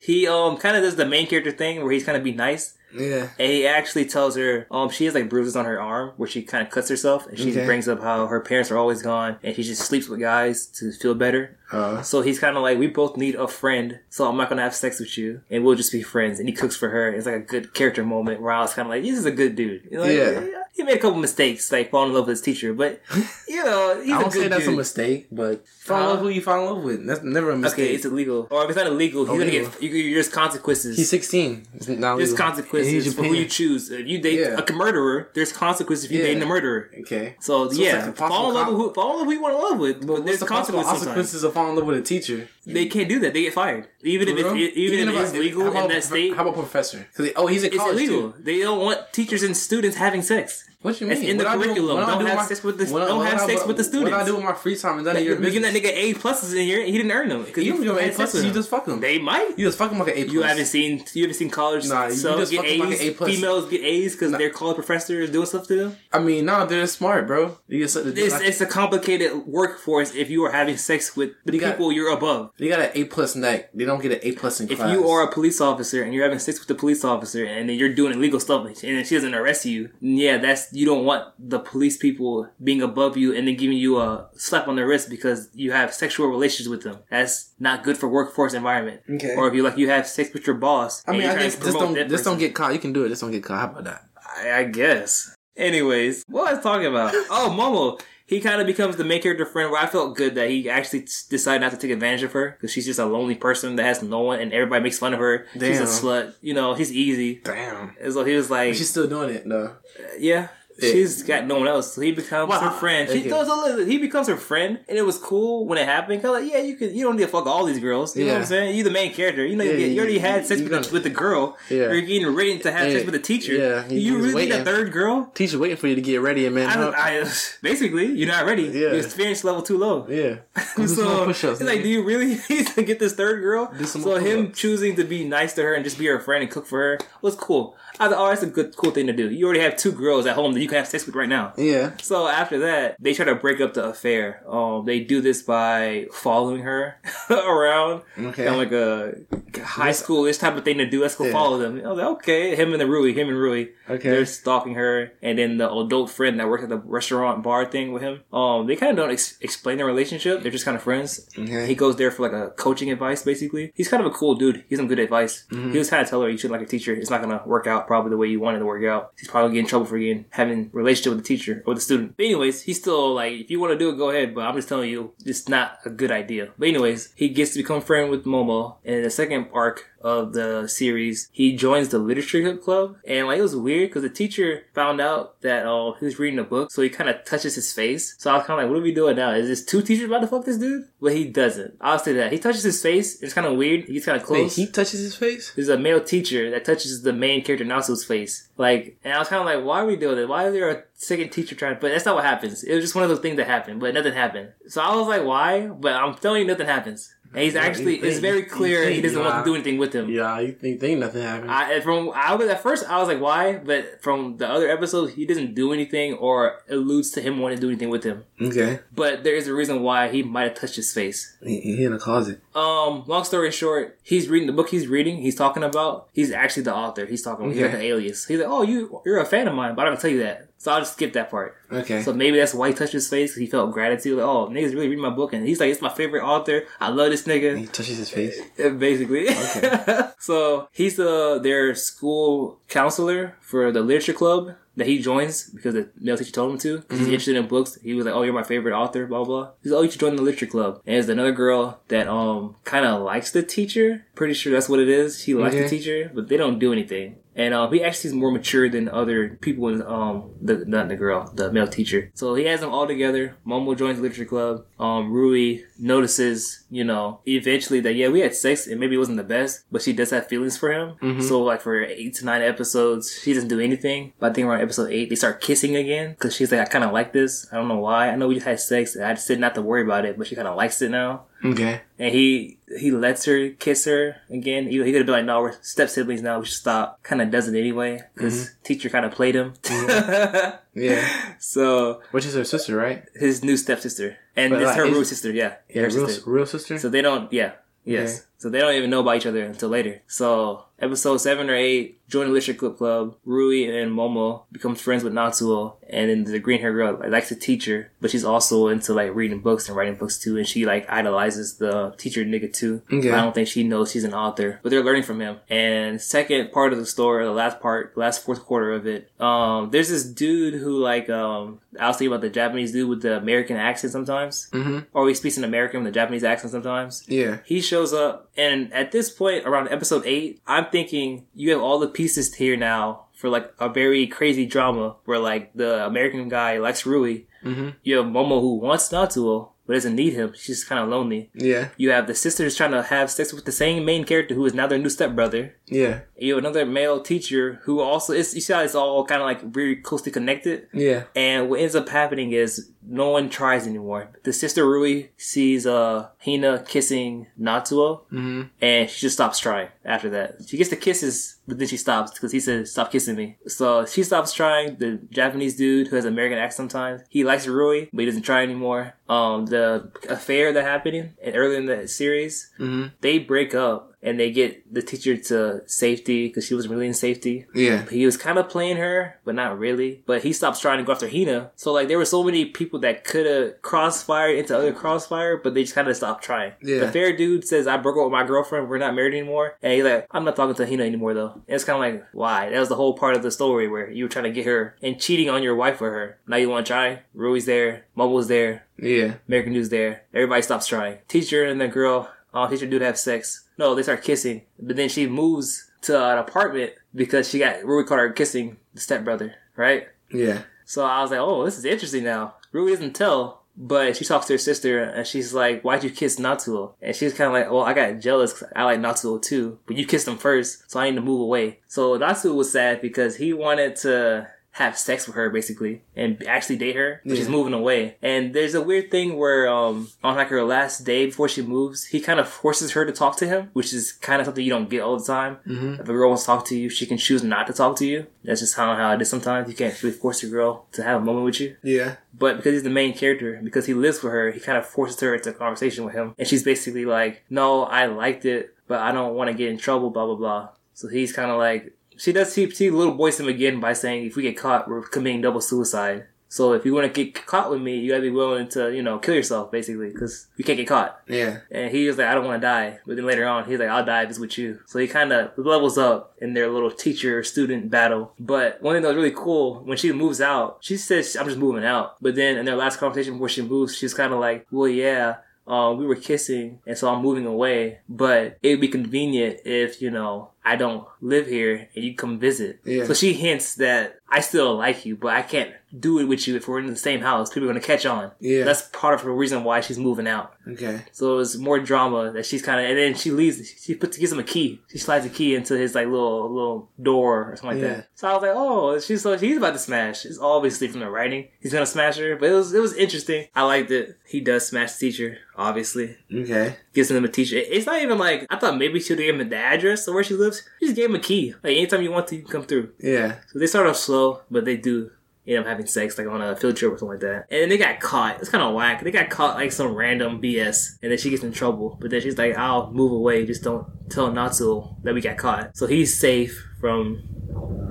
He 0.00 0.26
um 0.28 0.58
kind 0.58 0.76
of 0.76 0.82
does 0.82 0.96
the 0.96 1.06
main 1.06 1.26
character 1.26 1.50
thing 1.50 1.82
where 1.82 1.90
he's 1.92 2.04
kind 2.04 2.16
of 2.18 2.22
be 2.22 2.32
nice. 2.32 2.76
Yeah. 2.94 3.28
And 3.40 3.50
he 3.50 3.66
actually 3.66 4.04
tells 4.04 4.36
her, 4.36 4.66
um, 4.70 4.88
she 4.90 5.06
has 5.06 5.14
like 5.14 5.28
bruises 5.28 5.56
on 5.56 5.64
her 5.64 5.80
arm 5.80 6.12
where 6.16 6.28
she 6.28 6.42
kind 6.42 6.64
of 6.64 6.70
cuts 6.72 6.88
herself, 6.90 7.26
and 7.26 7.36
she 7.38 7.50
Okay. 7.50 7.64
brings 7.64 7.88
up 7.88 8.00
how 8.02 8.26
her 8.28 8.38
parents 8.40 8.70
are 8.70 8.76
always 8.78 9.02
gone, 9.02 9.36
and 9.42 9.56
she 9.56 9.64
just 9.64 9.82
sleeps 9.82 10.08
with 10.08 10.20
guys 10.20 10.66
to 10.78 10.92
feel 10.92 11.14
better. 11.14 11.56
Uh, 11.72 12.02
So 12.02 12.20
he's 12.22 12.38
kind 12.38 12.56
of 12.56 12.62
like, 12.62 12.78
we 12.78 12.86
both 12.86 13.16
need 13.16 13.34
a 13.34 13.48
friend, 13.48 13.98
so 14.10 14.28
I'm 14.28 14.36
not 14.36 14.48
gonna 14.48 14.62
have 14.62 14.76
sex 14.76 15.00
with 15.00 15.18
you, 15.18 15.40
and 15.50 15.64
we'll 15.64 15.74
just 15.74 15.90
be 15.90 16.02
friends. 16.02 16.38
And 16.38 16.48
he 16.48 16.54
cooks 16.54 16.76
for 16.76 16.90
her. 16.90 17.08
It's 17.08 17.26
like 17.26 17.34
a 17.34 17.40
good 17.40 17.74
character 17.74 18.04
moment 18.04 18.40
where 18.40 18.52
I 18.52 18.60
was 18.60 18.74
kind 18.74 18.86
of 18.86 18.90
like, 18.90 19.02
this 19.02 19.18
is 19.18 19.24
a 19.26 19.32
good 19.32 19.56
dude. 19.56 19.88
You 19.90 19.96
know, 19.98 20.04
like, 20.04 20.12
Yeah. 20.16 20.62
He 20.76 20.82
made 20.82 20.96
a 20.96 20.98
couple 20.98 21.20
mistakes, 21.20 21.70
like 21.70 21.90
falling 21.92 22.08
in 22.08 22.14
love 22.16 22.26
with 22.26 22.32
his 22.32 22.40
teacher, 22.40 22.74
but 22.74 23.00
you 23.48 23.62
know, 23.64 24.00
he's 24.02 24.12
I 24.12 24.16
a 24.18 24.20
don't 24.22 24.32
good 24.32 24.42
say 24.42 24.48
that's 24.48 24.64
dude. 24.64 24.74
a 24.74 24.76
mistake, 24.76 25.28
but 25.30 25.64
fall 25.68 25.98
in 25.98 26.02
Huh? 26.04 26.10
love 26.14 26.20
who 26.20 26.28
you 26.30 26.40
fall 26.40 26.58
in 26.68 26.74
love 26.74 26.82
with. 26.82 27.06
That's 27.06 27.22
never 27.22 27.50
a 27.52 27.56
mistake. 27.56 27.78
Okay, 27.84 27.94
it's 27.94 28.04
illegal. 28.04 28.48
Or 28.50 28.64
if 28.64 28.70
it's 28.70 28.76
not 28.76 28.88
illegal, 28.88 29.22
he's 29.24 29.28
gonna 29.38 29.44
Illegal. 29.44 29.70
get. 29.70 29.82
You, 29.82 30.14
there's 30.14 30.28
consequences. 30.28 30.96
He's 30.96 31.08
16. 31.10 31.66
It's 31.74 31.86
not 31.88 32.16
there's 32.16 32.32
legal. 32.32 32.44
consequences 32.46 33.14
for 33.14 33.22
who 33.22 33.34
you 33.34 33.46
choose. 33.46 33.88
If 33.92 34.08
you 34.08 34.20
date 34.20 34.40
Yeah. 34.40 34.60
a 34.68 34.72
murderer, 34.72 35.30
there's 35.34 35.52
consequences 35.52 36.06
if 36.06 36.10
you 36.10 36.18
Yeah. 36.18 36.34
date 36.34 36.42
a 36.42 36.46
murderer. 36.46 36.90
Okay. 37.02 37.36
So, 37.38 37.64
it's 37.64 37.78
yeah, 37.78 38.06
like 38.06 38.16
fall 38.16 38.48
in 38.48 38.54
love 38.54 38.64
possible 38.64 38.78
with 38.78 38.88
who, 38.88 38.94
fall 38.94 39.12
in 39.12 39.18
love 39.18 39.26
with 39.28 39.28
who 39.28 39.32
you 39.34 39.42
want 39.42 39.54
to 39.56 39.62
love 39.62 39.78
with. 39.78 40.00
But 40.00 40.12
What's 40.14 40.24
there's 40.26 40.40
the 40.40 40.46
consequences. 40.46 40.92
Consequences 40.92 41.44
of 41.44 41.52
falling 41.54 41.70
in 41.70 41.76
love 41.76 41.86
with 41.86 41.98
a 41.98 42.02
teacher? 42.02 42.48
They 42.66 42.86
can't 42.86 43.08
do 43.08 43.20
that. 43.20 43.32
They 43.32 43.42
get 43.42 43.54
fired. 43.54 43.86
Even 44.04 44.28
if 44.28 44.36
it's, 44.38 44.76
even, 44.76 45.08
if 45.08 45.16
it's 45.22 45.32
legal 45.32 45.66
in 45.66 45.72
that 45.74 45.88
prof- 45.88 46.04
state, 46.04 46.34
How 46.36 46.42
about 46.42 46.54
professor? 46.54 47.06
they- 47.18 47.32
oh, 47.34 47.46
he's 47.46 47.62
it's 47.64 47.76
college 47.76 47.96
illegal. 47.96 48.32
too. 48.32 48.42
They 48.42 48.58
don't 48.60 48.78
want 48.80 48.98
teachers 49.12 49.42
and 49.42 49.56
students 49.56 49.96
having 49.96 50.22
sex. 50.22 50.68
What 50.84 51.00
you 51.00 51.06
mean? 51.06 51.16
It's 51.16 51.26
in 51.26 51.38
the 51.38 51.48
I 51.48 51.56
curriculum. 51.56 51.96
what 51.96 52.04
I 52.06 52.10
Don't 52.10 52.18
do 52.20 52.26
have 52.26 52.36
my- 52.36 52.44
sex 52.44 52.62
with 52.62 52.76
the- 52.76 52.84
what 52.92 53.02
I- 53.02 53.06
don't 53.08 53.16
what 53.16 53.28
have 53.30 53.40
I- 53.40 53.46
sex 53.46 53.60
what- 53.60 53.68
with 53.68 53.76
the 53.78 53.84
students. 53.84 54.10
What 54.12 54.20
I 54.20 54.24
do 54.26 54.34
with 54.34 54.44
my 54.44 54.52
free 54.52 54.76
time 54.76 54.98
is 54.98 55.04
none 55.06 55.12
of 55.12 55.14
Like, 55.16 55.24
your 55.24 55.40
you're 55.40 55.50
giving 55.50 55.62
that 55.62 55.72
nigga 55.72 55.92
A 55.96 56.12
pluses 56.12 56.52
in 56.52 56.58
here, 56.66 56.80
and 56.80 56.86
he 56.88 56.92
didn't 56.98 57.10
earn 57.10 57.30
them 57.30 57.42
because 57.42 57.64
You 57.64 57.72
don't 57.72 57.82
give 57.84 57.96
him 57.96 58.10
A 58.10 58.12
pluses. 58.12 58.44
You 58.44 58.50
just 58.50 58.68
fuck 58.68 58.84
them. 58.84 59.00
They 59.00 59.18
might. 59.18 59.58
You 59.58 59.64
just 59.64 59.78
fuck 59.78 59.90
him 59.90 59.98
like 59.98 60.08
an 60.08 60.14
A 60.18 60.24
plus. 60.24 60.34
You 60.34 60.42
haven't 60.42 60.66
seen 60.66 61.02
you 61.14 61.22
haven't 61.22 61.36
seen 61.36 61.48
college 61.48 61.86
Nah, 61.88 62.08
you 62.08 62.10
just 62.10 62.50
get 62.52 62.60
fucking 62.60 62.78
like 62.80 63.00
an 63.00 63.06
A 63.06 63.10
plus. 63.12 63.30
Females 63.34 63.70
get 63.70 63.80
A's 63.82 64.12
because 64.14 64.32
their 64.32 64.50
college 64.50 64.74
professor 64.76 65.22
is 65.22 65.30
doing 65.30 65.46
stuff 65.46 65.66
to 65.68 65.74
them. 65.74 65.96
I 66.12 66.18
mean, 66.18 66.44
no, 66.44 66.66
they're 66.66 66.86
smart, 66.86 67.26
bro. 67.26 67.56
You. 67.66 67.84
It's, 67.84 67.96
it's 67.96 68.60
a 68.60 68.66
complicated 68.66 69.46
workforce 69.46 70.14
if 70.14 70.28
you 70.28 70.44
are 70.44 70.52
having 70.52 70.76
sex 70.76 71.16
with 71.16 71.30
the 71.46 71.54
You 71.54 71.60
got- 71.60 71.72
people 71.72 71.92
you're 71.92 72.10
above. 72.12 72.50
they 72.58 72.68
got 72.68 72.80
an 72.80 72.90
A 72.94 73.04
plus 73.04 73.34
neck. 73.34 73.70
They 73.72 73.86
don't 73.86 74.02
get 74.02 74.12
an 74.12 74.18
A 74.22 74.32
plus 74.32 74.60
in 74.60 74.70
If 74.70 74.76
class. 74.76 74.92
you 74.92 75.08
are 75.08 75.22
a 75.22 75.32
police 75.32 75.62
officer 75.62 76.02
and 76.02 76.12
you're 76.12 76.24
having 76.24 76.38
sex 76.38 76.58
with 76.58 76.68
the 76.68 76.74
police 76.74 77.04
officer 77.04 77.42
and 77.42 77.70
then 77.70 77.76
you're 77.78 77.88
doing 77.94 78.12
illegal 78.12 78.38
stuff 78.38 78.66
and 78.66 78.76
then 78.76 79.04
she 79.06 79.14
doesn't 79.14 79.34
arrest 79.34 79.64
you, 79.64 79.88
yeah, 80.02 80.36
that's 80.36 80.72
you 80.74 80.84
don't 80.84 81.04
want 81.04 81.22
the 81.38 81.58
police 81.60 81.96
people 81.96 82.48
being 82.62 82.82
above 82.82 83.16
you 83.16 83.34
and 83.34 83.46
then 83.46 83.56
giving 83.56 83.76
you 83.78 83.98
a 83.98 84.28
slap 84.34 84.66
on 84.68 84.76
the 84.76 84.84
wrist 84.84 85.08
because 85.08 85.48
you 85.54 85.70
have 85.72 85.94
sexual 85.94 86.26
relations 86.26 86.68
with 86.68 86.82
them. 86.82 86.98
That's 87.10 87.52
not 87.58 87.84
good 87.84 87.96
for 87.96 88.08
workforce 88.08 88.54
environment. 88.54 89.00
Okay. 89.08 89.34
Or 89.36 89.46
if 89.48 89.54
you 89.54 89.62
like 89.62 89.78
you 89.78 89.88
have 89.88 90.06
sex 90.06 90.32
with 90.34 90.46
your 90.46 90.56
boss. 90.56 91.02
I 91.06 91.12
mean, 91.12 91.22
I 91.22 91.34
guess 91.38 91.56
just 91.56 91.78
don't 91.78 91.94
just 92.08 92.24
don't 92.24 92.38
get 92.38 92.54
caught. 92.54 92.72
You 92.72 92.80
can 92.80 92.92
do 92.92 93.04
it. 93.04 93.08
Just 93.10 93.20
don't 93.22 93.30
get 93.30 93.44
caught. 93.44 93.58
How 93.60 93.70
about 93.70 93.84
that? 93.84 94.02
I, 94.36 94.52
I 94.60 94.64
guess. 94.64 95.34
Anyways, 95.56 96.24
what 96.28 96.50
was 96.50 96.58
I 96.58 96.62
talking 96.62 96.86
about? 96.86 97.14
oh, 97.30 97.48
Momo. 97.56 98.00
he 98.26 98.40
kind 98.40 98.60
of 98.60 98.66
becomes 98.66 98.96
the 98.96 99.04
main 99.04 99.22
character 99.22 99.46
friend 99.46 99.70
where 99.70 99.80
I 99.80 99.86
felt 99.86 100.16
good 100.16 100.34
that 100.34 100.50
he 100.50 100.68
actually 100.68 101.04
s- 101.04 101.24
decided 101.30 101.60
not 101.60 101.70
to 101.70 101.76
take 101.78 101.92
advantage 101.92 102.24
of 102.24 102.32
her 102.32 102.50
because 102.58 102.72
she's 102.72 102.86
just 102.86 102.98
a 102.98 103.04
lonely 103.06 103.36
person 103.36 103.76
that 103.76 103.84
has 103.84 104.02
no 104.02 104.20
one 104.22 104.40
and 104.40 104.52
everybody 104.52 104.82
makes 104.82 104.98
fun 104.98 105.14
of 105.14 105.20
her. 105.20 105.46
She's 105.52 105.78
a 105.78 105.84
slut. 105.84 106.34
You 106.40 106.54
know, 106.54 106.74
he's 106.74 106.90
easy. 106.92 107.36
Damn. 107.44 107.94
And 108.00 108.12
so 108.12 108.24
he 108.24 108.34
was 108.34 108.50
like, 108.50 108.74
She's 108.74 108.90
still 108.90 109.06
doing 109.06 109.30
it 109.30 109.48
though. 109.48 109.76
yeah. 110.18 110.18
Yeah. 110.18 110.48
She's 110.80 111.22
got 111.22 111.46
no 111.46 111.58
one 111.58 111.68
else, 111.68 111.94
so 111.94 112.00
he 112.00 112.10
becomes 112.12 112.50
Wow. 112.50 112.58
her 112.60 112.70
friend. 112.70 113.08
She 113.08 113.20
Okay. 113.20 113.30
a 113.30 113.36
little, 113.42 113.84
he 113.86 113.98
becomes 113.98 114.26
her 114.28 114.36
friend, 114.36 114.80
and 114.88 114.98
it 114.98 115.02
was 115.02 115.18
cool 115.18 115.66
when 115.66 115.78
it 115.78 115.86
happened. 115.86 116.20
Cause 116.20 116.32
like, 116.42 116.50
yeah, 116.52 116.58
you 116.58 116.74
could, 116.76 116.92
you 116.92 117.04
don't 117.04 117.16
need 117.16 117.22
to 117.22 117.28
fuck 117.28 117.46
all 117.46 117.64
these 117.64 117.78
girls. 117.78 118.16
You 118.16 118.24
know 118.26 118.32
what 118.32 118.40
I'm 118.40 118.46
saying? 118.46 118.74
You're 118.74 118.84
the 118.84 118.90
main 118.90 119.12
character. 119.12 119.46
You 119.46 119.54
know, 119.56 119.62
you, 119.64 119.70
Yeah, 119.70 119.76
get, 119.78 119.90
you 119.92 119.98
already 119.98 120.14
you- 120.14 120.20
had 120.20 120.46
sex 120.46 120.60
with, 120.60 120.70
the, 120.70 120.92
with 120.92 121.04
the 121.04 121.10
girl. 121.10 121.56
Yeah. 121.70 121.92
You're 121.92 122.00
getting 122.00 122.26
ready 122.34 122.58
to 122.58 122.72
have 122.72 122.88
Yeah. 122.88 122.94
sex 122.94 123.04
with 123.04 123.14
the 123.14 123.20
teacher. 123.20 123.52
Yeah, 123.54 123.86
he- 123.88 124.00
you 124.00 124.18
really 124.18 124.46
need 124.46 124.52
a 124.54 124.64
third 124.64 124.90
girl? 124.92 125.30
Teacher 125.34 125.58
waiting 125.58 125.76
for 125.76 125.86
you 125.86 125.94
to 125.94 126.00
get 126.02 126.20
ready 126.20 126.44
and 126.46 126.54
man 126.54 126.68
I. 126.68 127.20
I, 127.20 127.24
basically, 127.62 128.06
you're 128.06 128.28
not 128.28 128.44
ready. 128.44 128.64
Yeah. 128.64 128.80
Your 128.92 128.94
experience 128.96 129.44
level 129.44 129.62
too 129.62 129.78
low. 129.78 130.06
yeah. 130.08 130.36
So 130.86 131.24
push-ups, 131.26 131.60
like, 131.62 131.82
do 131.82 131.88
you 131.88 132.02
really 132.02 132.38
need 132.50 132.66
to 132.68 132.82
get 132.82 132.98
this 132.98 133.14
third 133.14 133.40
girl? 133.42 133.72
So 133.86 134.16
him 134.16 134.52
choosing 134.52 134.96
to 134.96 135.04
be 135.04 135.24
nice 135.24 135.52
to 135.54 135.62
her 135.62 135.72
and 135.74 135.84
just 135.84 135.98
be 135.98 136.06
her 136.06 136.18
friend 136.18 136.42
and 136.42 136.50
cook 136.50 136.66
for 136.66 136.78
her 136.80 136.98
was 137.22 137.36
cool. 137.36 137.76
I 138.00 138.08
thought, 138.08 138.18
oh, 138.18 138.28
that's 138.28 138.42
a 138.42 138.46
good, 138.46 138.74
cool 138.76 138.90
thing 138.90 139.06
to 139.06 139.12
do. 139.12 139.30
You 139.30 139.44
already 139.44 139.60
have 139.60 139.76
two 139.76 139.92
girls 139.92 140.26
at 140.26 140.34
home 140.34 140.52
that 140.54 140.60
you 140.60 140.66
can 140.66 140.78
have 140.78 140.88
sex 140.88 141.06
with 141.06 141.14
right 141.14 141.28
now. 141.28 141.52
Yeah. 141.56 141.92
So 142.02 142.26
after 142.26 142.58
that, 142.60 142.96
they 142.98 143.14
try 143.14 143.24
to 143.26 143.36
break 143.36 143.60
up 143.60 143.74
the 143.74 143.84
affair. 143.84 144.42
Um, 144.48 144.84
they 144.84 145.00
do 145.00 145.20
this 145.20 145.42
by 145.42 146.06
following 146.12 146.62
her 146.62 146.96
around, 147.30 148.02
Okay. 148.18 148.44
kind 148.46 148.48
of 148.48 148.56
like 148.56 148.72
a 148.72 149.14
high 149.62 149.90
schoolish 149.90 150.40
type 150.40 150.56
of 150.56 150.64
thing 150.64 150.78
to 150.78 150.86
do. 150.86 151.02
Let's 151.02 151.14
go 151.14 151.24
Yeah. 151.24 151.32
follow 151.32 151.58
them. 151.58 151.80
I 151.84 151.88
was 151.88 151.98
like, 151.98 152.06
okay, 152.18 152.56
him 152.56 152.72
and 152.72 152.80
the 152.80 152.86
Rui, 152.88 153.12
him 153.12 153.28
and 153.28 153.38
Rui. 153.38 153.68
Okay. 153.88 154.10
They're 154.10 154.26
stalking 154.26 154.74
her, 154.74 155.12
and 155.22 155.38
then 155.38 155.58
the 155.58 155.70
adult 155.72 156.10
friend 156.10 156.38
that 156.40 156.48
works 156.48 156.62
at 156.62 156.68
the 156.68 156.78
restaurant 156.78 157.42
bar 157.42 157.64
thing 157.64 157.92
with 157.92 158.02
him. 158.02 158.22
Um, 158.32 158.66
they 158.66 158.76
kind 158.76 158.90
of 158.90 158.96
don't 158.96 159.10
ex- 159.10 159.38
explain 159.40 159.76
their 159.76 159.86
relationship. 159.86 160.42
They're 160.42 160.52
just 160.52 160.64
kind 160.64 160.76
of 160.76 160.82
friends. 160.82 161.28
Okay. 161.38 161.66
He 161.66 161.74
goes 161.74 161.96
there 161.96 162.10
for 162.10 162.22
like 162.22 162.32
a 162.32 162.50
coaching 162.50 162.90
advice, 162.90 163.22
basically. 163.22 163.72
He's 163.74 163.88
kind 163.88 164.04
of 164.04 164.10
a 164.10 164.14
cool 164.14 164.34
dude. 164.34 164.56
He's 164.56 164.64
gives 164.70 164.80
him 164.80 164.88
good 164.88 164.98
advice. 164.98 165.46
Mm-hmm. 165.50 165.72
He 165.72 165.78
was 165.78 165.90
kind 165.90 166.02
of 166.02 166.08
tell 166.08 166.22
her 166.22 166.28
you 166.28 166.36
should 166.36 166.50
like 166.50 166.62
a 166.62 166.66
teacher. 166.66 166.94
It's 166.94 167.10
not 167.10 167.22
gonna 167.22 167.42
work 167.46 167.66
out 167.66 167.86
probably 167.86 168.10
the 168.10 168.16
way 168.16 168.28
you 168.28 168.40
wanted 168.40 168.58
to 168.60 168.64
work 168.66 168.84
out. 168.84 169.12
He's 169.18 169.28
probably 169.28 169.48
gonna 169.48 169.54
get 169.54 169.60
in 169.60 169.66
trouble 169.66 169.86
for 169.86 169.98
getting 169.98 170.24
having 170.30 170.70
relationship 170.72 171.14
with 171.14 171.22
the 171.22 171.28
teacher 171.28 171.62
or 171.66 171.74
the 171.74 171.80
student. 171.80 172.16
But 172.16 172.26
anyways, 172.26 172.62
he's 172.62 172.78
still 172.78 173.14
like, 173.14 173.32
if 173.32 173.50
you 173.50 173.60
want 173.60 173.72
to 173.72 173.78
do 173.78 173.90
it, 173.90 173.96
go 173.96 174.10
ahead. 174.10 174.34
But 174.34 174.42
I'm 174.42 174.54
just 174.54 174.68
telling 174.68 174.90
you, 174.90 175.12
it's 175.24 175.48
not 175.48 175.78
a 175.84 175.90
good 175.90 176.10
idea. 176.10 176.50
But 176.58 176.68
anyways, 176.68 177.12
he 177.16 177.28
gets 177.28 177.52
to 177.52 177.58
become 177.58 177.80
friend 177.80 178.10
with 178.10 178.24
Momo, 178.24 178.76
and 178.84 178.96
in 178.96 179.02
the 179.02 179.10
second 179.10 179.48
arc 179.52 179.90
of 180.04 180.34
the 180.34 180.68
series, 180.68 181.28
he 181.32 181.56
joins 181.56 181.88
the 181.88 181.98
literature 181.98 182.56
club, 182.58 182.96
and 183.06 183.26
like 183.26 183.38
it 183.38 183.42
was 183.42 183.56
weird 183.56 183.88
because 183.88 184.02
the 184.02 184.10
teacher 184.10 184.64
found 184.74 185.00
out 185.00 185.40
that 185.40 185.64
oh 185.66 185.96
he 185.98 186.04
was 186.04 186.18
reading 186.18 186.38
a 186.38 186.44
book, 186.44 186.70
so 186.70 186.82
he 186.82 186.90
kind 186.90 187.08
of 187.10 187.24
touches 187.24 187.54
his 187.54 187.72
face. 187.72 188.14
So 188.18 188.30
I 188.30 188.36
was 188.36 188.46
kind 188.46 188.60
of 188.60 188.64
like, 188.64 188.70
what 188.70 188.80
are 188.80 188.84
we 188.84 188.92
doing 188.92 189.16
now? 189.16 189.30
Is 189.30 189.48
this 189.48 189.64
two 189.64 189.80
teachers 189.82 190.04
about 190.04 190.20
to 190.20 190.26
fuck 190.26 190.44
this 190.44 190.58
dude? 190.58 190.84
But 191.00 191.14
he 191.14 191.24
doesn't. 191.24 191.76
I'll 191.80 191.98
say 191.98 192.12
that 192.12 192.32
he 192.32 192.38
touches 192.38 192.62
his 192.62 192.80
face. 192.82 193.22
It's 193.22 193.32
kind 193.34 193.46
of 193.46 193.56
weird. 193.56 193.84
He's 193.88 194.04
kind 194.04 194.20
of 194.20 194.28
Wait, 194.28 194.40
close. 194.40 194.56
he 194.56 194.66
touches 194.66 195.00
his 195.00 195.16
face? 195.16 195.52
There's 195.54 195.68
a 195.70 195.78
male 195.78 196.02
teacher 196.04 196.50
that 196.50 196.64
touches 196.64 197.02
the 197.02 197.12
main 197.12 197.42
character 197.42 197.64
Nasu's 197.64 198.04
face. 198.04 198.48
Like, 198.56 198.98
and 199.04 199.14
I 199.14 199.18
was 199.18 199.28
kind 199.28 199.40
of 199.40 199.46
like, 199.46 199.64
why 199.64 199.80
are 199.80 199.86
we 199.86 199.96
doing 199.96 200.16
this? 200.16 200.28
Why 200.28 200.46
is 200.46 200.52
there 200.52 200.68
a 200.70 200.82
second 200.94 201.30
teacher 201.30 201.54
trying? 201.54 201.78
But 201.80 201.88
that's 201.90 202.04
not 202.04 202.14
what 202.14 202.24
happens. 202.24 202.62
It 202.62 202.74
was 202.74 202.84
just 202.84 202.94
one 202.94 203.04
of 203.04 203.10
those 203.10 203.20
things 203.20 203.36
that 203.36 203.46
happened, 203.46 203.80
but 203.80 203.94
nothing 203.94 204.12
happened. 204.12 204.50
So 204.68 204.82
I 204.82 204.94
was 204.94 205.08
like, 205.08 205.24
why? 205.24 205.66
But 205.66 205.94
I'm 205.94 206.14
telling 206.14 206.42
you, 206.42 206.48
nothing 206.48 206.66
happens. 206.66 207.13
And 207.34 207.42
he's 207.42 207.54
Yeah, 207.54 207.62
actually, 207.62 207.96
think- 207.96 208.04
it's 208.04 208.20
very 208.20 208.42
clear 208.44 208.84
he 208.84 208.92
think, 208.94 209.02
doesn't 209.04 209.24
want 209.24 209.44
to 209.44 209.50
do 209.50 209.54
anything 209.54 209.76
with 209.78 209.92
him. 209.92 210.08
Yeah, 210.08 210.38
you 210.38 210.52
think, 210.52 210.80
think 210.80 211.00
nothing 211.00 211.22
happened. 211.22 211.50
I 211.50 211.80
from 211.80 212.10
I 212.14 212.34
was 212.34 212.48
at 212.48 212.62
first 212.62 212.88
I 212.88 212.98
was 213.00 213.08
like 213.08 213.20
why, 213.20 213.56
but 213.56 214.00
from 214.02 214.36
the 214.36 214.48
other 214.48 214.68
episodes 214.70 215.14
he 215.14 215.26
doesn't 215.26 215.54
do 215.54 215.72
anything 215.72 216.14
or 216.14 216.60
alludes 216.70 217.10
to 217.12 217.20
him 217.20 217.38
wanting 217.40 217.58
to 217.58 217.60
do 217.60 217.68
anything 217.68 217.90
with 217.90 218.04
him. 218.04 218.24
Okay. 218.40 218.80
But 218.94 219.24
there 219.24 219.34
is 219.34 219.46
a 219.48 219.54
reason 219.54 219.82
why 219.82 220.08
he 220.08 220.22
might 220.22 220.48
have 220.48 220.54
touched 220.54 220.76
his 220.76 220.92
face. 220.92 221.36
He, 221.42 221.60
he 221.60 221.84
in 221.84 221.92
a 221.92 221.98
closet. 221.98 222.40
Um, 222.54 223.04
long 223.06 223.24
story 223.24 223.50
short, 223.50 223.98
he's 224.02 224.28
reading 224.28 224.46
the 224.46 224.52
book 224.52 224.68
he's 224.70 224.86
reading. 224.86 225.18
He's 225.18 225.34
talking 225.36 225.62
about. 225.62 226.08
He's 226.12 226.30
actually 226.30 226.64
the 226.64 226.74
author. 226.74 227.06
He's 227.06 227.22
talking. 227.22 227.50
He's 227.50 227.60
like 227.60 227.70
Okay. 227.70 227.78
an 227.78 227.82
alias. 227.84 228.26
He's 228.26 228.38
like, 228.38 228.48
oh, 228.48 228.62
you 228.62 229.00
you're 229.04 229.18
a 229.18 229.24
fan 229.26 229.48
of 229.48 229.54
mine, 229.54 229.74
but 229.74 229.86
I 229.86 229.90
don't 229.90 230.00
tell 230.00 230.10
you 230.10 230.20
that. 230.22 230.48
So 230.58 230.72
I'll 230.72 230.80
just 230.80 230.94
skip 230.94 231.12
that 231.12 231.30
part. 231.30 231.56
Okay. 231.70 232.02
So 232.02 232.14
maybe 232.14 232.38
that's 232.38 232.54
why 232.54 232.68
he 232.68 232.74
touched 232.74 232.94
his 232.94 233.06
face. 233.08 233.34
He 233.36 233.46
felt 233.46 233.72
gratitude. 233.72 234.16
Like, 234.16 234.26
oh, 234.26 234.46
niggas 234.48 234.72
really 234.72 234.88
reading 234.88 235.02
my 235.02 235.10
book, 235.10 235.34
and 235.34 235.46
he's 235.46 235.60
like, 235.60 235.70
it's 235.70 235.82
my 235.82 235.90
favorite 235.92 236.22
author. 236.24 236.64
I 236.80 236.88
love 236.88 237.10
this 237.10 237.24
nigga. 237.24 237.58
he 237.58 237.66
touches 237.66 237.98
his 237.98 238.08
face. 238.08 238.40
Yeah, 238.58 238.70
basically. 238.70 239.26
so 240.18 240.68
he's 240.72 240.96
the 240.96 241.38
their 241.42 241.74
school 241.74 242.60
counselor 242.68 243.36
for 243.40 243.70
the 243.72 243.80
literature 243.82 244.12
club 244.14 244.54
that 244.76 244.86
he 244.86 244.98
joins 244.98 245.50
because 245.50 245.74
the 245.74 245.88
male 246.00 246.16
teacher 246.16 246.32
told 246.32 246.52
him 246.52 246.58
to. 246.58 246.78
'cause 246.78 246.98
He's 246.98 247.08
interested 247.08 247.36
in 247.36 247.46
books. 247.46 247.78
He 247.82 247.94
was 247.94 248.06
like, 248.06 248.14
"Oh, 248.14 248.22
you're 248.22 248.32
my 248.34 248.42
favorite 248.42 248.74
author." 248.74 249.06
Blah 249.06 249.24
blah. 249.24 249.50
He's 249.62 249.70
like, 249.72 249.78
"Oh, 249.78 249.82
you 249.82 249.90
should 249.90 250.00
join 250.00 250.16
the 250.16 250.22
literature 250.22 250.46
club." 250.46 250.80
And 250.86 250.94
there's 250.96 251.08
another 251.08 251.32
girl 251.32 251.80
that 251.88 252.08
um 252.08 252.56
kind 252.64 252.84
of 252.84 253.02
likes 253.02 253.30
the 253.30 253.42
teacher. 253.42 254.04
Pretty 254.14 254.34
sure 254.34 254.52
that's 254.52 254.68
what 254.68 254.80
it 254.80 254.88
is. 254.88 255.24
He 255.24 255.34
likes 255.34 255.54
the 255.64 255.68
teacher, 255.68 256.10
but 256.14 256.28
they 256.28 256.36
don't 256.36 256.58
do 256.58 256.72
anything. 256.72 257.16
And 257.36 257.52
um, 257.52 257.72
he 257.72 257.82
actually 257.82 258.10
is 258.10 258.14
more 258.14 258.30
mature 258.30 258.68
than 258.68 258.88
other 258.88 259.30
people 259.40 259.66
in 259.66 259.82
um 259.82 260.30
the 260.40 260.64
not 260.66 260.86
the 260.88 260.94
girl, 260.94 261.28
the 261.34 261.50
male 261.50 261.66
teacher. 261.66 262.12
So 262.14 262.36
he 262.36 262.44
has 262.44 262.60
them 262.60 262.70
all 262.70 262.86
together. 262.86 263.36
Momo 263.44 263.76
joins 263.76 263.96
the 263.96 264.02
literature 264.04 264.24
club. 264.24 264.66
Um, 264.78 265.10
Rui 265.12 265.62
notices, 265.76 266.64
you 266.70 266.84
know, 266.84 267.20
eventually 267.26 267.80
that 267.80 267.94
yeah, 267.94 268.08
we 268.08 268.20
had 268.20 268.34
sex 268.34 268.66
and 268.68 268.78
maybe 268.78 268.94
it 268.94 268.98
wasn't 268.98 269.16
the 269.16 269.24
best, 269.24 269.64
but 269.72 269.82
she 269.82 269.92
does 269.92 270.10
have 270.10 270.28
feelings 270.28 270.56
for 270.56 270.72
him. 270.72 271.20
So 271.22 271.42
like 271.42 271.60
for 271.60 271.82
eight 271.82 272.14
to 272.14 272.24
nine 272.24 272.42
episodes, 272.42 273.12
she 273.22 273.32
doesn't 273.34 273.48
do 273.48 273.58
anything. 273.60 274.12
But 274.18 274.30
I 274.30 274.34
think 274.34 274.46
around 274.46 274.60
episode 274.62 274.90
eight, 274.92 275.08
they 275.10 275.16
start 275.16 275.40
kissing 275.40 275.74
again 275.76 276.10
because 276.12 276.36
she's 276.36 276.52
like, 276.52 276.60
I 276.60 276.66
kind 276.66 276.84
of 276.84 276.92
like 276.92 277.12
this. 277.12 277.46
I 277.52 277.56
don't 277.56 277.68
know 277.68 277.78
why. 277.80 278.10
I 278.10 278.16
know 278.16 278.28
we 278.28 278.34
just 278.34 278.46
had 278.46 278.60
sex. 278.60 278.94
And 278.94 279.04
I 279.04 279.14
just 279.14 279.26
said 279.26 279.40
not 279.40 279.54
to 279.56 279.62
worry 279.62 279.82
about 279.82 280.04
it, 280.04 280.16
but 280.18 280.26
she 280.28 280.36
kind 280.36 280.46
of 280.48 280.56
likes 280.56 280.80
it 280.82 280.90
now. 280.90 281.24
Okay. 281.44 281.82
And 281.98 282.14
he 282.14 282.58
he 282.78 282.90
lets 282.90 283.26
her 283.26 283.50
kiss 283.50 283.84
her 283.84 284.16
again. 284.30 284.64
He, 284.64 284.82
he 284.82 284.92
could 284.92 284.96
have 284.96 285.06
been 285.06 285.14
like, 285.14 285.24
"No, 285.24 285.40
we're 285.42 285.52
step 285.60 285.90
siblings 285.90 286.22
now. 286.22 286.38
We 286.38 286.46
should 286.46 286.54
stop." 286.54 287.02
Kind 287.02 287.20
of 287.20 287.30
does 287.30 287.48
it 287.48 287.58
anyway 287.58 288.00
because 288.14 288.34
mm-hmm. 288.34 288.62
teacher 288.62 288.88
kind 288.88 289.04
of 289.04 289.12
played 289.12 289.34
him. 289.34 289.54
Yeah. 290.76 291.08
so 291.38 292.00
Which 292.10 292.26
is 292.26 292.34
her 292.34 292.42
sister, 292.42 292.76
right? 292.76 293.04
his 293.14 293.44
new 293.44 293.56
stepsister, 293.56 294.16
and 294.34 294.50
But, 294.50 294.62
it's 294.62 294.68
like, 294.70 294.76
her 294.78 294.84
real 294.86 295.04
sister. 295.04 295.30
Yeah, 295.30 295.54
Yeah, 295.68 295.82
real, 295.82 296.08
sister. 296.08 296.28
real 296.28 296.46
sister? 296.46 296.78
So 296.78 296.88
they 296.88 297.00
don't. 297.00 297.32
Yeah. 297.32 297.52
Yes. 297.84 298.10
Okay. 298.10 298.24
So 298.38 298.50
they 298.50 298.58
don't 298.58 298.74
even 298.74 298.90
know 298.90 299.00
about 299.00 299.16
each 299.16 299.26
other 299.26 299.44
until 299.44 299.68
later. 299.68 300.02
So 300.06 300.64
episode 300.80 301.18
seven 301.18 301.48
or 301.48 301.54
eight, 301.54 302.00
join 302.14 302.28
the 302.28 302.32
literature 302.32 302.54
club 302.54 302.78
club. 302.78 303.16
Rui 303.24 303.64
and 303.64 303.90
Momo 303.90 304.44
becomes 304.52 304.80
friends 304.80 305.02
with 305.02 305.12
Natsuo, 305.12 305.74
and 305.90 306.08
then 306.08 306.24
the 306.24 306.38
green 306.38 306.60
hair 306.60 306.72
girl 306.72 306.96
like, 306.98 307.10
likes 307.10 307.28
the 307.28 307.34
teacher, 307.34 307.90
but 308.00 308.10
she's 308.10 308.24
also 308.24 308.68
into 308.68 308.94
like 308.94 309.14
reading 309.14 309.40
books 309.40 309.68
and 309.68 309.76
writing 309.76 309.96
books 309.96 310.18
too, 310.18 310.36
and 310.38 310.46
she 310.46 310.64
like 310.64 310.88
idolizes 310.88 311.56
the 311.56 311.92
teacher 311.98 312.24
nigga 312.24 312.52
too. 312.52 312.82
Okay. 312.92 313.10
I 313.10 313.20
don't 313.20 313.34
think 313.34 313.48
she 313.48 313.64
knows 313.64 313.90
she's 313.90 314.04
an 314.04 314.14
author, 314.14 314.60
but 314.62 314.70
they're 314.70 314.84
learning 314.84 315.02
from 315.02 315.20
him. 315.20 315.40
And 315.50 316.00
second 316.00 316.52
part 316.52 316.72
of 316.72 316.78
the 316.78 316.86
story, 316.86 317.24
the 317.24 317.32
last 317.32 317.60
part, 317.60 317.96
last 317.98 318.24
fourth 318.24 318.44
quarter 318.44 318.72
of 318.72 318.86
it, 318.86 319.10
um, 319.20 319.70
there's 319.70 319.88
this 319.88 320.04
dude 320.04 320.54
who 320.54 320.78
like 320.78 321.10
um, 321.10 321.60
I 321.78 321.88
was 321.88 321.96
thinking 321.96 322.12
about 322.12 322.22
the 322.22 322.30
Japanese 322.30 322.70
dude 322.72 322.88
with 322.88 323.02
the 323.02 323.16
American 323.16 323.56
accent 323.56 323.92
sometimes, 323.92 324.48
mm-hmm. 324.52 324.80
or 324.92 325.08
he 325.08 325.14
speaks 325.14 325.36
in 325.36 325.44
American 325.44 325.82
with 325.82 325.92
the 325.92 325.98
Japanese 325.98 326.22
accent 326.24 326.52
sometimes. 326.52 327.04
Yeah. 327.08 327.38
He 327.44 327.60
shows 327.60 327.92
up, 327.92 328.30
and 328.36 328.72
at 328.72 328.92
this 328.92 329.10
point, 329.10 329.46
around 329.46 329.68
episode 329.68 330.04
eight, 330.06 330.40
I'm 330.46 330.66
thinking 330.66 331.26
you 331.34 331.50
have 331.50 331.60
all 331.60 331.78
the 331.78 331.88
pieces 331.88 332.03
here 332.36 332.56
now 332.56 333.06
for 333.12 333.28
like 333.28 333.54
a 333.58 333.68
very 333.68 334.06
crazy 334.06 334.46
drama 334.46 334.96
where 335.04 335.18
like 335.18 335.52
the 335.54 335.86
American 335.86 336.28
guy 336.28 336.58
likes 336.58 336.84
Rui. 336.84 337.22
Mm-hmm. 337.44 337.70
You 337.82 337.96
have 337.98 338.06
Momo 338.06 338.40
who 338.40 338.56
wants 338.56 338.88
Natsuo 338.90 339.50
but 339.66 339.74
doesn't 339.74 339.94
need 339.94 340.12
him. 340.12 340.32
She's 340.36 340.64
kind 340.64 340.82
of 340.82 340.88
lonely. 340.88 341.30
Yeah. 341.34 341.68
You 341.76 341.90
have 341.90 342.06
the 342.06 342.14
sisters 342.14 342.56
trying 342.56 342.72
to 342.72 342.82
have 342.82 343.10
sex 343.10 343.32
with 343.32 343.46
the 343.46 343.52
same 343.52 343.84
main 343.84 344.04
character 344.04 344.34
who 344.34 344.44
is 344.44 344.52
now 344.52 344.66
their 344.66 344.78
new 344.78 344.90
stepbrother. 344.90 345.56
Yeah. 345.66 346.00
You 346.18 346.34
have 346.34 346.44
another 346.44 346.66
male 346.66 347.00
teacher 347.00 347.60
who 347.62 347.80
also 347.80 348.12
is. 348.12 348.34
You 348.34 348.42
see 348.42 348.52
how 348.52 348.60
it's 348.60 348.74
all 348.74 349.04
kind 349.06 349.22
of 349.22 349.26
like 349.26 349.42
very 349.42 349.76
closely 349.76 350.12
connected. 350.12 350.68
Yeah. 350.72 351.04
And 351.16 351.48
what 351.48 351.60
ends 351.60 351.74
up 351.74 351.88
happening 351.88 352.32
is 352.32 352.70
no 352.86 353.10
one 353.10 353.30
tries 353.30 353.66
anymore. 353.66 354.10
The 354.24 354.32
sister 354.32 354.66
Rui 354.66 355.08
sees 355.16 355.66
uh 355.66 356.08
Hina 356.24 356.64
kissing 356.66 357.26
Natsuo, 357.40 358.00
Mm-hmm. 358.12 358.42
and 358.60 358.90
she 358.90 359.00
just 359.00 359.14
stops 359.16 359.38
trying 359.38 359.68
after 359.84 360.10
that. 360.10 360.36
She 360.48 360.56
gets 360.56 360.70
the 360.70 360.76
kisses, 360.76 361.36
but 361.48 361.58
then 361.58 361.68
she 361.68 361.76
stops 361.76 362.12
because 362.12 362.32
he 362.32 362.40
says, 362.40 362.72
"Stop 362.72 362.90
kissing 362.92 363.16
me." 363.16 363.36
So 363.46 363.86
she 363.86 364.02
stops 364.02 364.32
trying. 364.32 364.76
The 364.78 365.00
Japanese 365.10 365.56
dude 365.56 365.88
who 365.88 365.96
has 365.96 366.04
American 366.04 366.38
accent 366.38 366.54
sometimes 366.70 367.02
he 367.10 367.24
likes 367.24 367.46
Rui, 367.46 367.86
but 367.92 368.00
he 368.00 368.06
doesn't 368.06 368.22
try 368.22 368.42
anymore. 368.42 368.94
Um, 369.08 369.46
the 369.46 369.90
affair 370.08 370.52
that 370.52 370.64
happened 370.64 370.96
in, 370.96 371.34
earlier 371.34 371.58
in 371.58 371.66
the 371.66 371.88
series, 371.88 372.50
Mm-hmm. 372.58 372.88
they 373.00 373.18
break 373.18 373.54
up. 373.54 373.93
And 374.04 374.20
they 374.20 374.30
get 374.30 374.72
the 374.72 374.82
teacher 374.82 375.16
to 375.16 375.62
safety 375.66 376.28
because 376.28 376.46
she 376.46 376.54
wasn't 376.54 376.72
really 376.72 376.86
in 376.86 376.94
safety. 376.94 377.46
Yeah. 377.54 377.88
He 377.88 378.04
was 378.04 378.16
kind 378.16 378.38
of 378.38 378.48
playing 378.48 378.76
her, 378.76 379.18
but 379.24 379.34
not 379.34 379.58
really. 379.58 380.02
But 380.06 380.22
he 380.22 380.32
stops 380.32 380.60
trying 380.60 380.78
to 380.78 380.84
go 380.84 380.92
after 380.92 381.08
Hina. 381.08 381.50
So 381.56 381.72
like 381.72 381.88
there 381.88 381.98
were 381.98 382.04
so 382.04 382.22
many 382.22 382.44
people 382.44 382.78
that 382.80 383.02
could 383.04 383.26
have 383.26 383.62
crossfired 383.62 384.38
into 384.38 384.56
other 384.56 384.72
crossfire, 384.72 385.38
but 385.38 385.54
they 385.54 385.62
just 385.62 385.74
kind 385.74 385.88
of 385.88 385.96
stopped 385.96 386.22
trying. 386.22 386.52
Yeah. 386.62 386.80
The 386.80 386.92
fair 386.92 387.16
dude 387.16 387.46
says, 387.48 387.66
"I 387.66 387.78
broke 387.78 387.96
up 387.96 388.04
with 388.04 388.12
my 388.12 388.24
girlfriend. 388.24 388.68
We're 388.68 388.78
not 388.78 388.94
married 388.94 389.14
anymore." 389.14 389.56
And 389.62 389.72
he's 389.72 389.84
like, 389.84 390.06
"I'm 390.10 390.24
not 390.24 390.36
talking 390.36 390.54
to 390.54 390.66
Hina 390.66 390.84
anymore, 390.84 391.14
though." 391.14 391.32
And 391.32 391.42
it's 391.48 391.64
kind 391.64 391.76
of 391.76 391.80
like, 391.80 392.06
why? 392.12 392.50
That 392.50 392.60
was 392.60 392.68
the 392.68 392.76
whole 392.76 392.94
part 392.94 393.16
of 393.16 393.22
the 393.22 393.30
story 393.30 393.68
where 393.68 393.90
you 393.90 394.04
were 394.04 394.10
trying 394.10 394.24
to 394.24 394.30
get 394.30 394.44
her 394.44 394.76
and 394.82 395.00
cheating 395.00 395.30
on 395.30 395.42
your 395.42 395.56
wife 395.56 395.78
for 395.78 395.90
her. 395.90 396.18
Now 396.26 396.36
you 396.36 396.50
want 396.50 396.66
to 396.66 396.72
try? 396.72 397.02
Rui's 397.14 397.46
there. 397.46 397.86
Momo's 397.96 398.28
there. 398.28 398.66
Yeah. 398.78 399.14
American 399.28 399.52
News 399.52 399.70
there. 399.70 400.02
Everybody 400.12 400.42
stops 400.42 400.66
trying. 400.66 400.98
Teacher 401.08 401.44
and 401.44 401.60
the 401.60 401.68
girl, 401.68 402.10
oh, 402.34 402.48
teacher 402.48 402.66
dude 402.66 402.82
have 402.82 402.98
sex. 402.98 403.43
No, 403.58 403.74
they 403.74 403.82
start 403.82 404.02
kissing. 404.02 404.42
But 404.58 404.76
then 404.76 404.88
she 404.88 405.06
moves 405.06 405.70
to 405.82 406.02
an 406.02 406.18
apartment 406.18 406.72
because 406.94 407.28
she 407.28 407.38
got 407.38 407.64
Rui 407.64 407.84
caught 407.84 407.98
her 407.98 408.10
kissing 408.10 408.56
the 408.72 408.80
stepbrother, 408.80 409.34
right? 409.56 409.88
Yeah. 410.10 410.42
So 410.64 410.84
I 410.84 411.02
was 411.02 411.10
like, 411.10 411.20
oh, 411.20 411.44
this 411.44 411.58
is 411.58 411.64
interesting 411.64 412.04
now. 412.04 412.34
Rui 412.52 412.72
doesn't 412.72 412.94
tell, 412.94 413.42
but 413.56 413.96
she 413.96 414.04
talks 414.04 414.26
to 414.26 414.34
her 414.34 414.38
sister 414.38 414.82
and 414.82 415.06
she's 415.06 415.34
like, 415.34 415.62
why'd 415.62 415.84
you 415.84 415.90
kiss 415.90 416.18
Natsuo? 416.18 416.72
And 416.80 416.96
she's 416.96 417.14
kind 417.14 417.28
of 417.28 417.34
like, 417.34 417.50
well, 417.50 417.62
I 417.62 417.74
got 417.74 418.00
jealous 418.00 418.42
I 418.56 418.64
like 418.64 418.80
Natsuo 418.80 419.20
too, 419.20 419.58
but 419.66 419.76
you 419.76 419.86
kissed 419.86 420.08
him 420.08 420.16
first, 420.16 420.70
so 420.70 420.80
I 420.80 420.88
need 420.88 420.96
to 420.96 421.02
move 421.02 421.20
away. 421.20 421.60
So 421.66 421.98
Natsuo 421.98 422.34
was 422.34 422.52
sad 422.52 422.80
because 422.80 423.16
he 423.16 423.32
wanted 423.32 423.76
to 423.76 424.28
have 424.58 424.78
sex 424.78 425.08
with 425.08 425.16
her 425.16 425.30
basically 425.30 425.82
and 425.96 426.22
actually 426.28 426.54
date 426.54 426.76
her, 426.76 427.00
but 427.04 427.16
she's 427.16 427.28
moving 427.28 427.52
away. 427.52 427.96
And 428.00 428.32
there's 428.32 428.54
a 428.54 428.62
weird 428.62 428.88
thing 428.88 429.16
where 429.16 429.48
um 429.48 429.88
on 430.04 430.14
like 430.14 430.28
her 430.28 430.44
last 430.44 430.84
day 430.84 431.06
before 431.06 431.28
she 431.28 431.42
moves, 431.42 431.86
he 431.86 432.00
kind 432.00 432.20
of 432.20 432.28
forces 432.28 432.70
her 432.72 432.84
to 432.86 432.92
talk 432.92 433.16
to 433.16 433.26
him, 433.26 433.50
which 433.52 433.72
is 433.72 433.90
kind 433.92 434.20
of 434.20 434.26
something 434.26 434.44
you 434.44 434.50
don't 434.50 434.70
get 434.70 434.82
all 434.82 434.96
the 434.96 435.04
time. 435.04 435.38
Mhm. 435.44 435.80
If 435.80 435.88
a 435.88 435.92
girl 435.92 436.10
wants 436.10 436.22
to 436.22 436.26
talk 436.26 436.44
to 436.46 436.56
you, 436.56 436.68
she 436.68 436.86
can 436.86 436.98
choose 436.98 437.24
not 437.24 437.48
to 437.48 437.52
talk 437.52 437.76
to 437.78 437.86
you. 437.86 438.06
That's 438.22 438.40
just 438.42 438.54
how, 438.54 438.72
how 438.76 438.92
it 438.94 439.02
is 439.02 439.10
sometimes. 439.10 439.48
You 439.48 439.56
can't 439.56 439.82
really 439.82 439.96
force 439.96 440.22
a 440.22 440.28
girl 440.28 440.66
to 440.72 440.84
have 440.84 441.02
a 441.02 441.04
moment 441.04 441.26
with 441.26 441.40
you. 441.40 441.56
Yeah. 441.64 441.96
But 442.16 442.36
because 442.36 442.52
he's 442.52 442.62
the 442.62 442.70
main 442.70 442.94
character, 442.94 443.40
because 443.42 443.66
he 443.66 443.74
lives 443.74 444.04
with 444.04 444.12
her, 444.12 444.30
he 444.30 444.38
kind 444.38 444.56
of 444.56 444.64
forces 444.66 445.00
her 445.00 445.16
into 445.16 445.30
a 445.30 445.32
conversation 445.32 445.84
with 445.84 445.94
him. 445.94 446.14
And 446.16 446.28
she's 446.28 446.44
basically 446.44 446.84
like, 446.84 447.24
no, 447.28 447.64
I 447.64 447.86
liked 447.86 448.24
it, 448.24 448.54
but 448.68 448.78
I 448.78 448.92
don't 448.92 449.14
want 449.16 449.28
to 449.30 449.34
get 449.36 449.50
in 449.50 449.58
trouble, 449.58 449.90
blah, 449.90 450.06
blah, 450.06 450.14
blah. 450.14 450.48
So 450.74 450.86
he's 450.88 451.12
kind 451.12 451.30
of 451.32 451.38
like, 451.38 451.72
she 452.04 452.12
does, 452.12 452.34
she, 452.34 452.50
she 452.50 452.70
little 452.70 452.94
voice 452.94 453.18
him 453.18 453.28
again 453.28 453.60
by 453.60 453.72
saying, 453.72 454.04
if 454.04 454.14
we 454.14 454.22
get 454.22 454.36
caught, 454.36 454.68
we're 454.68 454.82
committing 454.82 455.22
double 455.22 455.40
suicide. 455.40 456.06
So 456.28 456.52
if 456.52 456.66
you 456.66 456.74
want 456.74 456.92
to 456.92 457.04
get 457.04 457.26
caught 457.26 457.50
with 457.50 457.62
me, 457.62 457.78
you 457.78 457.90
gotta 457.90 458.02
be 458.02 458.10
willing 458.10 458.48
to, 458.48 458.74
you 458.74 458.82
know, 458.82 458.98
kill 458.98 459.14
yourself, 459.14 459.52
basically, 459.52 459.90
because 459.90 460.26
you 460.36 460.44
can't 460.44 460.58
get 460.58 460.66
caught. 460.66 461.00
Yeah. 461.06 461.38
And 461.50 461.70
he 461.70 461.86
was 461.86 461.96
like, 461.96 462.08
I 462.08 462.14
don't 462.14 462.26
want 462.26 462.42
to 462.42 462.46
die. 462.46 462.80
But 462.86 462.96
then 462.96 463.06
later 463.06 463.24
on, 463.24 463.44
he's 463.48 463.58
like, 463.58 463.68
I'll 463.68 463.84
die 463.84 464.02
if 464.02 464.10
it's 464.10 464.18
with 464.18 464.36
you. 464.36 464.58
So 464.66 464.80
he 464.80 464.88
kind 464.88 465.12
of 465.12 465.30
levels 465.38 465.78
up 465.78 466.14
in 466.20 466.34
their 466.34 466.50
little 466.50 466.72
teacher 466.72 467.22
student 467.22 467.70
battle. 467.70 468.12
But 468.18 468.60
one 468.60 468.74
thing 468.74 468.82
that 468.82 468.88
was 468.88 468.96
really 468.96 469.12
cool, 469.12 469.60
when 469.62 469.78
she 469.78 469.92
moves 469.92 470.20
out, 470.20 470.58
she 470.60 470.76
says, 470.76 471.16
I'm 471.16 471.26
just 471.26 471.38
moving 471.38 471.64
out. 471.64 471.96
But 472.02 472.16
then 472.16 472.36
in 472.36 472.44
their 472.44 472.56
last 472.56 472.80
conversation 472.80 473.14
before 473.14 473.28
she 473.28 473.42
moves, 473.42 473.76
she's 473.76 473.94
kind 473.94 474.12
of 474.12 474.18
like, 474.20 474.46
well, 474.50 474.68
yeah. 474.68 475.16
Uh, 475.46 475.74
we 475.76 475.84
were 475.84 475.94
kissing, 475.94 476.58
and 476.66 476.78
so 476.78 476.88
I'm 476.88 477.02
moving 477.02 477.26
away. 477.26 477.80
But 477.86 478.38
it 478.42 478.48
would 478.48 478.62
be 478.62 478.68
convenient 478.68 479.40
if 479.44 479.82
you 479.82 479.90
know 479.90 480.30
I 480.44 480.56
don't 480.56 480.86
live 481.00 481.26
here 481.26 481.68
and 481.74 481.84
you 481.84 481.94
come 481.94 482.18
visit. 482.18 482.60
Yeah. 482.64 482.84
So 482.84 482.94
she 482.94 483.14
hints 483.14 483.54
that 483.56 484.00
I 484.08 484.20
still 484.20 484.54
like 484.56 484.84
you, 484.84 484.94
but 484.96 485.14
I 485.14 485.22
can't 485.22 485.50
do 485.76 485.98
it 485.98 486.04
with 486.04 486.28
you 486.28 486.36
if 486.36 486.46
we're 486.46 486.60
in 486.60 486.66
the 486.66 486.76
same 486.76 487.00
house. 487.00 487.30
People 487.32 487.48
are 487.48 487.52
gonna 487.52 487.64
catch 487.64 487.86
on. 487.86 488.12
Yeah. 488.20 488.44
That's 488.44 488.62
part 488.68 488.94
of 488.94 489.02
the 489.02 489.10
reason 489.10 489.42
why 489.42 489.60
she's 489.60 489.78
moving 489.78 490.06
out. 490.06 490.34
Okay. 490.46 490.82
So 490.92 491.14
it 491.14 491.16
was 491.16 491.38
more 491.38 491.58
drama 491.58 492.12
that 492.12 492.26
she's 492.26 492.42
kind 492.42 492.60
of, 492.60 492.68
and 492.68 492.78
then 492.78 492.94
she 492.94 493.10
leaves. 493.10 493.54
She 493.60 493.74
puts 493.74 493.96
gives 493.96 494.12
him 494.12 494.18
a 494.18 494.22
key. 494.24 494.60
She 494.70 494.78
slides 494.78 495.06
a 495.06 495.08
key 495.08 495.34
into 495.34 495.56
his 495.56 495.74
like 495.74 495.86
little 495.86 496.30
little 496.32 496.70
door 496.80 497.32
or 497.32 497.36
something 497.36 497.58
like 497.60 497.68
Yeah. 497.68 497.76
that. 497.76 497.88
So 497.94 498.08
I 498.08 498.12
was 498.12 498.22
like, 498.22 498.32
oh, 498.34 498.78
she's 498.80 499.02
so 499.02 499.16
he's 499.16 499.38
about 499.38 499.54
to 499.54 499.58
smash. 499.58 500.04
It's 500.04 500.18
obviously 500.18 500.68
from 500.68 500.80
the 500.80 500.90
writing. 500.90 501.28
He's 501.40 501.52
gonna 501.54 501.64
smash 501.66 501.96
her, 501.96 502.16
but 502.16 502.28
it 502.28 502.34
was 502.34 502.52
it 502.54 502.60
was 502.60 502.74
interesting. 502.74 503.26
I 503.34 503.42
liked 503.44 503.70
it. 503.70 503.96
He 504.06 504.20
does 504.20 504.46
smash 504.46 504.72
the 504.74 504.78
teacher, 504.90 505.18
obviously. 505.36 505.96
Okay. 506.14 506.56
Gives 506.74 506.90
him 506.90 507.04
a. 507.04 507.08
It- 507.08 507.18
It's 507.32 507.66
not 507.66 507.80
even 507.80 507.98
like 507.98 508.26
I 508.30 508.36
thought 508.38 508.58
maybe 508.58 508.80
she'd 508.80 508.98
give 508.98 509.18
him 509.18 509.28
the 509.28 509.36
address 509.36 509.86
of 509.88 509.94
where 509.94 510.04
she 510.04 510.14
lives. 510.14 510.42
She 510.60 510.66
just 510.66 510.76
gave 510.76 510.90
him 510.90 510.96
a 510.96 511.00
key. 511.00 511.34
Like 511.42 511.56
anytime 511.56 511.82
you 511.82 511.90
want 511.92 512.08
to, 512.08 512.16
you 512.16 512.22
can 512.22 512.30
come 512.32 512.42
through. 512.44 512.72
Yeah. 512.78 513.16
So 513.28 513.38
they 513.38 513.46
start 513.46 513.66
off 513.66 513.76
slow, 513.76 514.22
but 514.30 514.44
they 514.44 514.56
do 514.56 514.90
end 515.26 515.38
up 515.38 515.46
having 515.46 515.64
sex 515.66 515.96
like 515.96 516.06
on 516.06 516.20
a 516.20 516.36
field 516.36 516.54
trip 516.56 516.72
or 516.72 516.76
something 516.76 516.88
like 516.96 517.00
that. 517.00 517.26
And 517.30 517.42
then 517.42 517.48
they 517.48 517.56
got 517.56 517.80
caught. 517.80 518.20
It's 518.20 518.28
kind 518.28 518.44
of 518.44 518.52
whack. 518.54 518.82
They 518.84 518.90
got 518.90 519.08
caught 519.08 519.36
like 519.36 519.52
some 519.52 519.74
random 519.74 520.20
BS, 520.20 520.78
and 520.82 520.90
then 520.90 520.98
she 520.98 521.10
gets 521.10 521.22
in 521.22 521.32
trouble. 521.32 521.78
But 521.80 521.90
then 521.90 522.00
she's 522.02 522.18
like, 522.18 522.36
"I'll 522.36 522.70
move 522.72 522.92
away. 522.92 523.24
Just 523.24 523.42
don't 523.44 523.66
tell 523.88 524.10
Natsuo 524.10 524.82
that 524.82 524.92
we 524.94 525.00
got 525.00 525.16
caught." 525.16 525.56
So 525.56 525.66
he's 525.66 525.96
safe 525.96 526.44
from, 526.60 527.02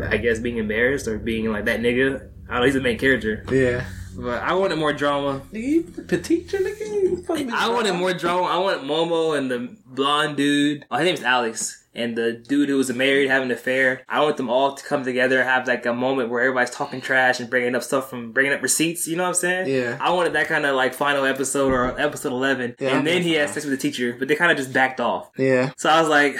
I 0.09 0.17
guess, 0.17 0.39
being 0.39 0.57
embarrassed 0.57 1.07
or 1.07 1.17
being 1.19 1.51
like 1.51 1.65
that 1.65 1.79
nigga. 1.81 2.29
I 2.49 2.53
don't 2.53 2.59
know. 2.59 2.65
He's 2.65 2.73
the 2.73 2.81
main 2.81 2.97
character, 2.97 3.43
Yeah. 3.51 3.85
But 4.15 4.41
I 4.41 4.53
wanted 4.53 4.77
more 4.77 4.93
drama. 4.93 5.41
Nigga, 5.51 5.63
you 5.67 5.83
the 5.83 6.17
teacher, 6.17 6.57
nigga. 6.57 6.79
You 6.79 7.23
fucking 7.23 7.51
I 7.51 7.69
wanted 7.69 7.93
more 7.93 8.13
drama. 8.13 8.43
I 8.43 8.57
wanted 8.57 8.81
Momo 8.81 9.37
and 9.37 9.49
the 9.49 9.75
blonde 9.85 10.37
dude. 10.37 10.85
Oh, 10.89 10.97
his 10.97 11.05
name's 11.05 11.23
Alex. 11.23 11.79
And 11.95 12.17
the 12.17 12.33
dude 12.33 12.69
who 12.69 12.77
was 12.77 12.91
married 12.91 13.29
having 13.29 13.49
an 13.49 13.55
affair. 13.55 14.03
I 14.09 14.21
want 14.21 14.37
them 14.37 14.49
all 14.49 14.73
to 14.73 14.83
come 14.83 15.03
together, 15.03 15.43
have 15.43 15.67
like 15.67 15.85
a 15.85 15.93
moment 15.93 16.29
where 16.29 16.41
everybody's 16.41 16.71
talking 16.71 17.01
trash 17.01 17.39
and 17.39 17.51
bringing 17.51 17.75
up 17.75 17.83
stuff 17.83 18.09
from 18.09 18.31
bringing 18.31 18.51
up 18.51 18.63
receipts. 18.63 19.07
You 19.07 19.15
know 19.15 19.23
what 19.23 19.29
I'm 19.29 19.35
saying? 19.35 19.67
Yeah. 19.67 19.97
I 20.01 20.09
wanted 20.11 20.33
that 20.33 20.47
kind 20.47 20.65
of 20.65 20.75
like 20.75 20.95
final 20.95 21.23
episode 21.25 21.71
or 21.71 21.99
episode 21.99 22.31
11. 22.31 22.77
Yeah, 22.79 22.97
and 22.97 23.05
then 23.05 23.21
he 23.21 23.33
had 23.33 23.49
sex 23.49 23.63
with 23.65 23.73
the 23.73 23.77
teacher, 23.77 24.15
but 24.17 24.27
they 24.27 24.35
kind 24.35 24.51
of 24.51 24.57
just 24.57 24.73
backed 24.73 24.99
off. 24.99 25.29
Yeah. 25.37 25.71
So 25.77 25.87
I 25.87 25.99
was 25.99 26.09
like, 26.09 26.35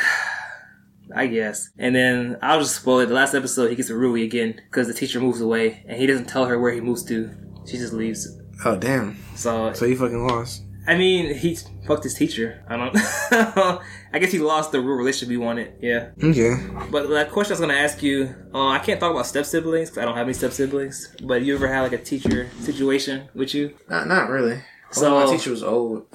I 1.16 1.28
guess. 1.28 1.70
And 1.78 1.96
then 1.96 2.38
I'll 2.42 2.60
just 2.60 2.78
spoil 2.78 3.02
it. 3.02 3.06
The 3.06 3.14
last 3.14 3.36
episode, 3.36 3.70
he 3.70 3.76
gets 3.76 3.92
a 3.92 3.96
Rui 3.96 4.24
again 4.24 4.54
because 4.56 4.88
the 4.88 4.94
teacher 4.96 5.20
moves 5.20 5.40
away 5.40 5.84
and 5.88 6.00
he 6.00 6.08
doesn't 6.08 6.26
tell 6.26 6.46
her 6.46 6.60
where 6.60 6.72
he 6.72 6.82
moves 6.82 7.04
to. 7.06 7.30
She 7.66 7.78
just 7.78 7.94
leaves. 7.94 8.40
Oh 8.66 8.76
damn. 8.76 9.18
So 9.36 9.74
So 9.74 9.86
he 9.88 9.96
fucking 9.96 10.28
lost. 10.28 10.64
I 10.86 10.98
mean, 10.98 11.34
he 11.34 11.58
fucked 11.88 12.04
his 12.04 12.14
teacher. 12.14 12.62
I 12.68 12.76
don't. 12.76 12.92
I 14.14 14.20
guess 14.20 14.34
he 14.34 14.40
lost 14.40 14.74
the 14.74 14.82
real 14.82 14.98
relationship 14.98 15.30
he 15.30 15.38
wanted. 15.38 15.76
Yeah. 15.82 16.10
Okay. 16.22 16.56
But 16.92 17.08
the 17.08 17.26
question 17.32 17.52
I 17.52 17.54
was 17.54 17.60
gonna 17.62 17.74
ask 17.74 18.04
you, 18.04 18.36
uh, 18.54 18.68
I 18.68 18.80
can't 18.80 19.00
talk 19.00 19.12
about 19.12 19.26
step 19.26 19.46
siblings 19.46 19.90
because 19.90 20.02
I 20.02 20.06
don't 20.06 20.16
have 20.18 20.28
any 20.28 20.34
step 20.34 20.52
siblings. 20.52 21.16
But 21.24 21.44
you 21.44 21.56
ever 21.56 21.68
had 21.68 21.82
like 21.82 21.94
a 21.94 22.04
teacher 22.04 22.50
situation 22.60 23.30
with 23.34 23.54
you? 23.56 23.76
Not 23.90 24.08
not 24.08 24.30
really. 24.30 24.62
So- 24.94 25.02
So 25.02 25.26
my 25.26 25.32
teacher 25.38 25.52
was 25.52 25.64
old. 25.64 26.06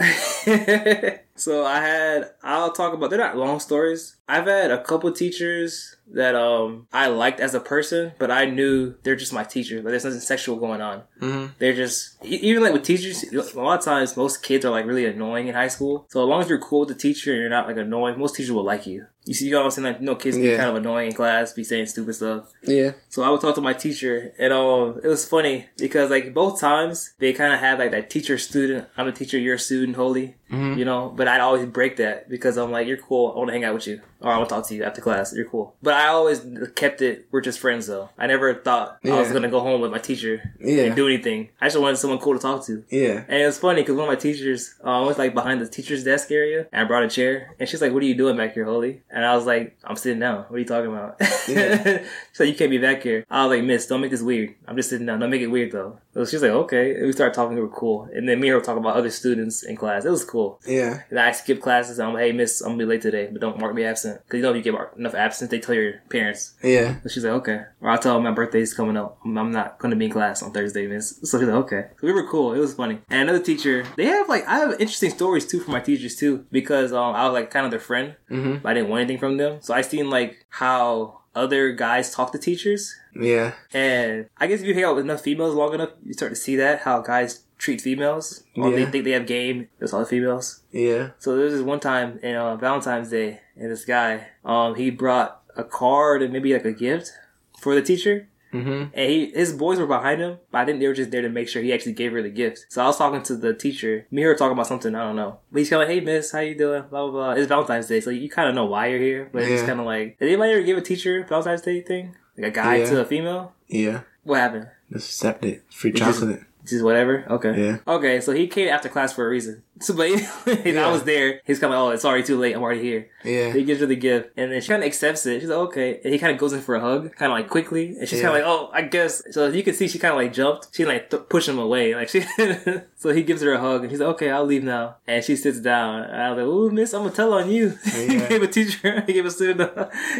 so 1.36 1.64
I 1.66 1.80
had. 1.80 2.30
I'll 2.42 2.72
talk 2.72 2.92
about. 2.94 3.10
They're 3.10 3.18
not 3.18 3.36
long 3.36 3.60
stories. 3.60 4.16
I've 4.28 4.46
had 4.46 4.70
a 4.70 4.82
couple 4.82 5.10
teachers 5.12 5.96
that 6.12 6.34
um 6.34 6.86
I 6.92 7.06
liked 7.08 7.40
as 7.40 7.54
a 7.54 7.60
person, 7.60 8.12
but 8.18 8.30
I 8.30 8.44
knew 8.46 8.94
they're 9.02 9.16
just 9.16 9.32
my 9.32 9.44
teacher. 9.44 9.76
Like 9.76 9.86
there's 9.92 10.04
nothing 10.04 10.20
sexual 10.20 10.56
going 10.56 10.80
on. 10.80 11.02
Mm-hmm. 11.20 11.46
They're 11.58 11.74
just 11.74 12.16
even 12.24 12.62
like 12.62 12.72
with 12.72 12.82
teachers. 12.84 13.24
A 13.32 13.60
lot 13.60 13.78
of 13.78 13.84
times, 13.84 14.16
most 14.16 14.42
kids 14.42 14.64
are 14.64 14.70
like 14.70 14.86
really 14.86 15.06
annoying 15.06 15.48
in 15.48 15.54
high 15.54 15.68
school. 15.68 16.06
So 16.10 16.22
as 16.22 16.28
long 16.28 16.42
as 16.42 16.48
you're 16.48 16.58
cool 16.58 16.80
with 16.80 16.88
the 16.90 16.94
teacher 16.94 17.32
and 17.32 17.40
you're 17.40 17.50
not 17.50 17.66
like 17.66 17.76
annoying, 17.76 18.18
most 18.18 18.34
teachers 18.36 18.52
will 18.52 18.64
like 18.64 18.86
you. 18.86 19.06
You 19.28 19.34
see, 19.34 19.44
you 19.44 19.52
know 19.52 19.68
saying? 19.68 19.84
Like, 19.84 20.00
you 20.00 20.06
know, 20.06 20.14
kids 20.14 20.38
be 20.38 20.56
kind 20.56 20.70
of 20.70 20.76
annoying 20.76 21.08
in 21.08 21.14
class, 21.14 21.52
be 21.52 21.62
saying 21.62 21.84
stupid 21.84 22.14
stuff. 22.14 22.50
Yeah. 22.62 22.92
So 23.10 23.22
I 23.22 23.28
would 23.28 23.42
talk 23.42 23.54
to 23.56 23.60
my 23.60 23.74
teacher, 23.74 24.32
and 24.38 24.54
um, 24.54 25.00
it 25.04 25.06
was 25.06 25.28
funny 25.28 25.66
because 25.76 26.10
like 26.10 26.32
both 26.32 26.58
times 26.58 27.12
they 27.18 27.34
kind 27.34 27.52
of 27.52 27.60
had 27.60 27.78
like 27.78 27.90
that 27.90 28.08
teacher 28.08 28.38
student. 28.38 28.88
I'm 28.96 29.06
a 29.06 29.12
teacher, 29.12 29.38
you're 29.38 29.56
a 29.56 29.58
student, 29.58 29.96
holy, 29.96 30.36
Mhm. 30.50 30.78
you 30.78 30.84
know. 30.84 31.12
But 31.14 31.28
I'd 31.28 31.40
always 31.40 31.66
break 31.66 31.96
that 31.96 32.28
because 32.28 32.56
I'm 32.56 32.70
like, 32.70 32.86
you're 32.86 32.96
cool. 32.96 33.32
I 33.34 33.38
want 33.38 33.48
to 33.48 33.52
hang 33.52 33.64
out 33.64 33.74
with 33.74 33.86
you, 33.86 34.00
or 34.20 34.30
I 34.32 34.36
want 34.38 34.48
to 34.48 34.54
talk 34.54 34.66
to 34.68 34.74
you 34.74 34.84
after 34.84 35.00
class. 35.00 35.34
You're 35.34 35.48
cool. 35.48 35.74
But 35.82 35.94
I 35.94 36.08
always 36.08 36.44
kept 36.74 37.02
it. 37.02 37.26
We're 37.30 37.40
just 37.40 37.58
friends, 37.58 37.86
though. 37.86 38.08
I 38.18 38.26
never 38.26 38.54
thought 38.54 38.98
I 39.04 39.10
was 39.20 39.30
gonna 39.32 39.48
go 39.50 39.60
home 39.60 39.80
with 39.80 39.90
my 39.90 39.98
teacher 39.98 40.52
Yeah. 40.60 40.84
and 40.84 40.96
do 40.96 41.06
anything. 41.06 41.50
I 41.60 41.66
just 41.66 41.78
wanted 41.78 41.96
someone 41.98 42.18
cool 42.18 42.34
to 42.34 42.38
talk 42.40 42.64
to. 42.66 42.84
Yeah. 42.90 43.24
And 43.28 43.42
it 43.42 43.46
was 43.46 43.58
funny 43.58 43.82
because 43.82 43.96
one 43.96 44.04
of 44.08 44.12
my 44.12 44.16
teachers 44.20 44.74
uh, 44.82 45.04
was 45.06 45.18
like 45.18 45.34
behind 45.34 45.60
the 45.60 45.68
teacher's 45.68 46.04
desk 46.04 46.30
area, 46.30 46.66
and 46.72 46.82
I 46.82 46.84
brought 46.84 47.02
a 47.04 47.08
chair, 47.08 47.54
and 47.60 47.68
she's 47.68 47.82
like, 47.82 47.92
"What 47.92 48.02
are 48.02 48.06
you 48.06 48.14
doing 48.14 48.36
back 48.36 48.54
here, 48.54 48.64
Holy?" 48.64 49.02
And 49.10 49.24
I 49.24 49.36
was 49.36 49.46
like, 49.46 49.76
"I'm 49.84 49.96
sitting 49.96 50.20
down. 50.20 50.44
What 50.48 50.56
are 50.56 50.58
you 50.60 50.64
talking 50.64 50.90
about?" 50.92 51.16
Yeah. 51.48 52.02
like, 52.38 52.48
"You 52.48 52.54
can't 52.54 52.70
be 52.70 52.78
back 52.78 53.02
here." 53.02 53.24
I 53.30 53.44
was 53.46 53.56
like, 53.56 53.64
"Miss, 53.66 53.86
don't 53.86 54.00
make 54.00 54.10
this 54.10 54.22
weird. 54.22 54.54
I'm 54.66 54.76
just 54.76 54.88
sitting 54.90 55.06
down. 55.06 55.20
Don't 55.20 55.30
make 55.30 55.42
it 55.42 55.48
weird 55.48 55.72
though." 55.72 55.98
So 56.18 56.24
she's 56.30 56.42
like, 56.42 56.50
"Okay." 56.50 56.94
And 56.96 57.06
we 57.06 57.12
started 57.12 57.34
talking. 57.34 57.54
We 57.54 57.62
were 57.62 57.68
cool, 57.68 58.08
and 58.12 58.28
then 58.28 58.40
me 58.40 58.48
and 58.48 58.52
her 58.54 58.58
were 58.58 58.64
talking 58.64 58.82
about 58.82 58.96
other 58.96 59.10
students 59.10 59.62
in 59.62 59.76
class. 59.76 60.04
It 60.04 60.10
was 60.10 60.24
cool. 60.24 60.60
Yeah. 60.66 61.02
And 61.10 61.18
I 61.20 61.32
skipped 61.32 61.62
classes. 61.62 62.00
I'm 62.00 62.12
like, 62.14 62.24
"Hey, 62.24 62.32
Miss, 62.32 62.60
I'm 62.60 62.70
gonna 62.72 62.78
be 62.78 62.84
late 62.86 63.02
today, 63.02 63.28
but 63.30 63.40
don't 63.40 63.58
mark 63.60 63.74
me 63.74 63.84
absent 63.84 64.20
because 64.24 64.38
you 64.38 64.42
know 64.42 64.50
if 64.50 64.56
you 64.56 64.72
get 64.72 64.74
enough 64.96 65.14
absent, 65.14 65.50
they 65.50 65.60
tell 65.60 65.74
your 65.74 65.94
parents." 66.10 66.54
Yeah. 66.62 67.00
So 67.02 67.08
she's 67.08 67.24
like, 67.24 67.34
okay. 67.34 67.60
Or 67.80 67.90
I'll 67.90 67.98
tell 67.98 68.14
her 68.14 68.20
my 68.20 68.32
birthday's 68.32 68.74
coming 68.74 68.96
up. 68.96 69.18
I'm 69.24 69.38
I'm 69.38 69.52
not 69.52 69.78
going 69.78 69.90
to 69.90 69.96
be 69.96 70.06
in 70.06 70.10
class 70.10 70.42
on 70.42 70.52
Thursday, 70.52 70.86
miss. 70.88 71.18
So 71.22 71.38
she's 71.38 71.46
like, 71.48 71.56
okay. 71.64 71.82
So 72.00 72.06
we 72.08 72.12
were 72.12 72.26
cool. 72.26 72.52
It 72.52 72.58
was 72.58 72.74
funny. 72.74 72.98
And 73.08 73.22
another 73.28 73.42
teacher, 73.44 73.84
they 73.96 74.06
have 74.06 74.28
like, 74.28 74.46
I 74.48 74.58
have 74.58 74.72
interesting 74.80 75.10
stories 75.10 75.46
too 75.46 75.60
from 75.60 75.72
my 75.72 75.80
teachers 75.80 76.16
too, 76.16 76.44
because 76.50 76.92
um, 76.92 77.14
I 77.14 77.24
was 77.26 77.32
like 77.34 77.50
kind 77.50 77.64
of 77.64 77.70
their 77.70 77.80
friend, 77.80 78.16
Mm-hmm. 78.30 78.56
but 78.62 78.70
I 78.70 78.74
didn't 78.74 78.88
want 78.90 79.00
anything 79.02 79.18
from 79.18 79.36
them. 79.36 79.58
So 79.60 79.72
I 79.72 79.82
seen 79.82 80.10
like 80.10 80.44
how 80.48 81.20
other 81.34 81.72
guys 81.72 82.14
talk 82.14 82.32
to 82.32 82.38
teachers. 82.38 82.94
Yeah. 83.14 83.54
And 83.72 84.28
I 84.38 84.46
guess 84.46 84.60
if 84.60 84.66
you 84.66 84.74
hang 84.74 84.84
out 84.84 84.96
with 84.96 85.04
enough 85.04 85.20
females 85.20 85.54
long 85.54 85.74
enough, 85.74 85.90
you 86.04 86.12
start 86.12 86.32
to 86.32 86.36
see 86.36 86.56
that 86.56 86.80
how 86.80 87.00
guys 87.00 87.44
treat 87.58 87.80
females. 87.80 88.44
Or 88.56 88.70
they 88.70 88.86
think 88.86 89.04
they 89.04 89.12
have 89.12 89.26
game. 89.26 89.68
It's 89.80 89.92
all 89.92 90.00
the 90.00 90.06
females. 90.06 90.62
Yeah. 90.72 91.10
So 91.18 91.36
there 91.36 91.44
was 91.44 91.54
this 91.54 91.62
one 91.62 91.80
time 91.80 92.18
in 92.22 92.36
uh, 92.36 92.56
Valentine's 92.56 93.10
Day, 93.10 93.40
and 93.56 93.70
this 93.70 93.84
guy, 93.84 94.28
um, 94.44 94.74
he 94.76 94.90
brought 94.90 95.42
a 95.56 95.64
card 95.64 96.22
and 96.22 96.32
maybe 96.32 96.52
like 96.52 96.64
a 96.64 96.72
gift 96.72 97.12
for 97.58 97.74
the 97.74 97.82
teacher. 97.82 98.28
Mm-hmm. 98.52 98.82
And 98.94 99.10
he, 99.10 99.30
his 99.30 99.52
boys 99.52 99.78
were 99.78 99.86
behind 99.86 100.20
him, 100.20 100.38
but 100.50 100.58
I 100.58 100.64
think 100.64 100.80
they 100.80 100.86
were 100.88 100.94
just 100.94 101.10
there 101.10 101.22
to 101.22 101.28
make 101.28 101.48
sure 101.48 101.62
he 101.62 101.72
actually 101.72 101.92
gave 101.92 102.12
her 102.12 102.22
the 102.22 102.30
gift. 102.30 102.66
So 102.68 102.82
I 102.82 102.86
was 102.86 102.96
talking 102.98 103.22
to 103.24 103.36
the 103.36 103.54
teacher. 103.54 104.06
Me 104.10 104.22
and 104.22 104.28
her 104.28 104.34
talking 104.34 104.52
about 104.52 104.66
something, 104.66 104.94
I 104.94 105.04
don't 105.04 105.16
know. 105.16 105.38
But 105.52 105.58
he's 105.60 105.70
kind 105.70 105.82
of 105.82 105.88
like, 105.88 105.94
hey, 105.98 106.04
miss, 106.04 106.32
how 106.32 106.40
you 106.40 106.56
doing? 106.56 106.82
Blah, 106.90 107.02
blah, 107.02 107.10
blah. 107.10 107.30
It's 107.32 107.46
Valentine's 107.48 107.86
Day, 107.86 108.00
so 108.00 108.10
you 108.10 108.28
kind 108.30 108.48
of 108.48 108.54
know 108.54 108.66
why 108.66 108.86
you're 108.88 108.98
here. 109.00 109.28
But 109.32 109.42
it's 109.42 109.60
Yeah. 109.62 109.66
kind 109.66 109.80
of 109.80 109.86
like, 109.86 110.18
did 110.18 110.28
anybody 110.28 110.52
ever 110.52 110.62
give 110.62 110.78
a 110.78 110.82
teacher 110.82 111.24
Valentine's 111.28 111.62
Day 111.62 111.80
thing? 111.82 112.16
Like 112.36 112.48
a 112.48 112.50
guy 112.50 112.76
Yeah. 112.76 112.86
to 112.90 113.00
a 113.00 113.04
female? 113.04 113.52
Yeah. 113.66 114.00
What 114.24 114.40
happened? 114.40 114.68
Just 114.92 115.08
accept 115.10 115.44
it. 115.44 115.62
Free 115.70 115.92
chocolate. 115.92 116.42
Just 116.68 116.84
whatever? 116.84 117.24
Okay. 117.30 117.64
Yeah. 117.64 117.78
Okay, 117.86 118.20
so 118.20 118.32
he 118.32 118.46
came 118.46 118.68
after 118.68 118.88
class 118.88 119.12
for 119.12 119.26
a 119.26 119.30
reason. 119.30 119.62
So, 119.80 119.94
but 119.94 120.08
Yeah. 120.66 120.88
I 120.88 120.90
was 120.90 121.04
there. 121.04 121.40
He's 121.44 121.60
coming. 121.60 121.78
oh, 121.78 121.90
it's 121.90 122.04
already 122.04 122.24
too 122.24 122.36
late. 122.36 122.52
I'm 122.56 122.62
already 122.62 122.82
here. 122.82 123.06
Yeah. 123.24 123.52
He 123.52 123.62
gives 123.62 123.78
her 123.78 123.86
the 123.86 123.94
gift, 123.94 124.30
and 124.36 124.50
then 124.50 124.60
she 124.60 124.66
kind 124.66 124.82
of 124.82 124.86
accepts 124.88 125.24
it. 125.24 125.38
She's 125.38 125.48
like, 125.48 125.58
okay. 125.68 126.00
And 126.02 126.12
he 126.12 126.18
kind 126.18 126.32
of 126.32 126.38
goes 126.38 126.52
in 126.52 126.60
for 126.62 126.74
a 126.74 126.80
hug, 126.80 127.14
kind 127.14 127.30
of 127.30 127.38
like 127.38 127.48
quickly. 127.48 127.96
And 127.96 128.08
she's 128.08 128.18
Yeah. 128.18 128.24
kind 128.32 128.42
of 128.42 128.44
like, 128.44 128.52
oh, 128.52 128.70
I 128.72 128.82
guess. 128.82 129.22
So 129.30 129.46
you 129.46 129.62
can 129.62 129.74
see 129.74 129.86
she 129.86 130.00
kind 130.00 130.10
of 130.10 130.18
like 130.18 130.32
jumped. 130.32 130.74
She 130.74 130.84
like 130.84 131.10
th- 131.10 131.28
pushed 131.28 131.48
him 131.48 131.60
away. 131.60 131.94
Like 131.94 132.08
she. 132.08 132.22
so 132.96 133.12
he 133.14 133.22
gives 133.22 133.40
her 133.42 133.52
a 133.52 133.60
hug, 133.60 133.82
and 133.82 133.90
she's 133.92 134.00
like, 134.00 134.08
okay, 134.16 134.30
I'll 134.32 134.44
leave 134.44 134.64
now. 134.64 134.96
And 135.06 135.22
she 135.24 135.36
sits 135.36 135.60
down. 135.60 136.02
And 136.02 136.20
I 136.22 136.30
was 136.32 136.38
like, 136.38 136.46
ooh, 136.48 136.70
miss, 136.72 136.92
I'm 136.92 137.02
gonna 137.04 137.14
tell 137.14 137.32
on 137.34 137.48
you. 137.48 137.78
he 137.84 138.18
gave 138.18 138.42
a 138.42 138.48
teacher. 138.48 139.04
He 139.06 139.12
gave 139.12 139.26
a 139.26 139.30
student. 139.30 139.70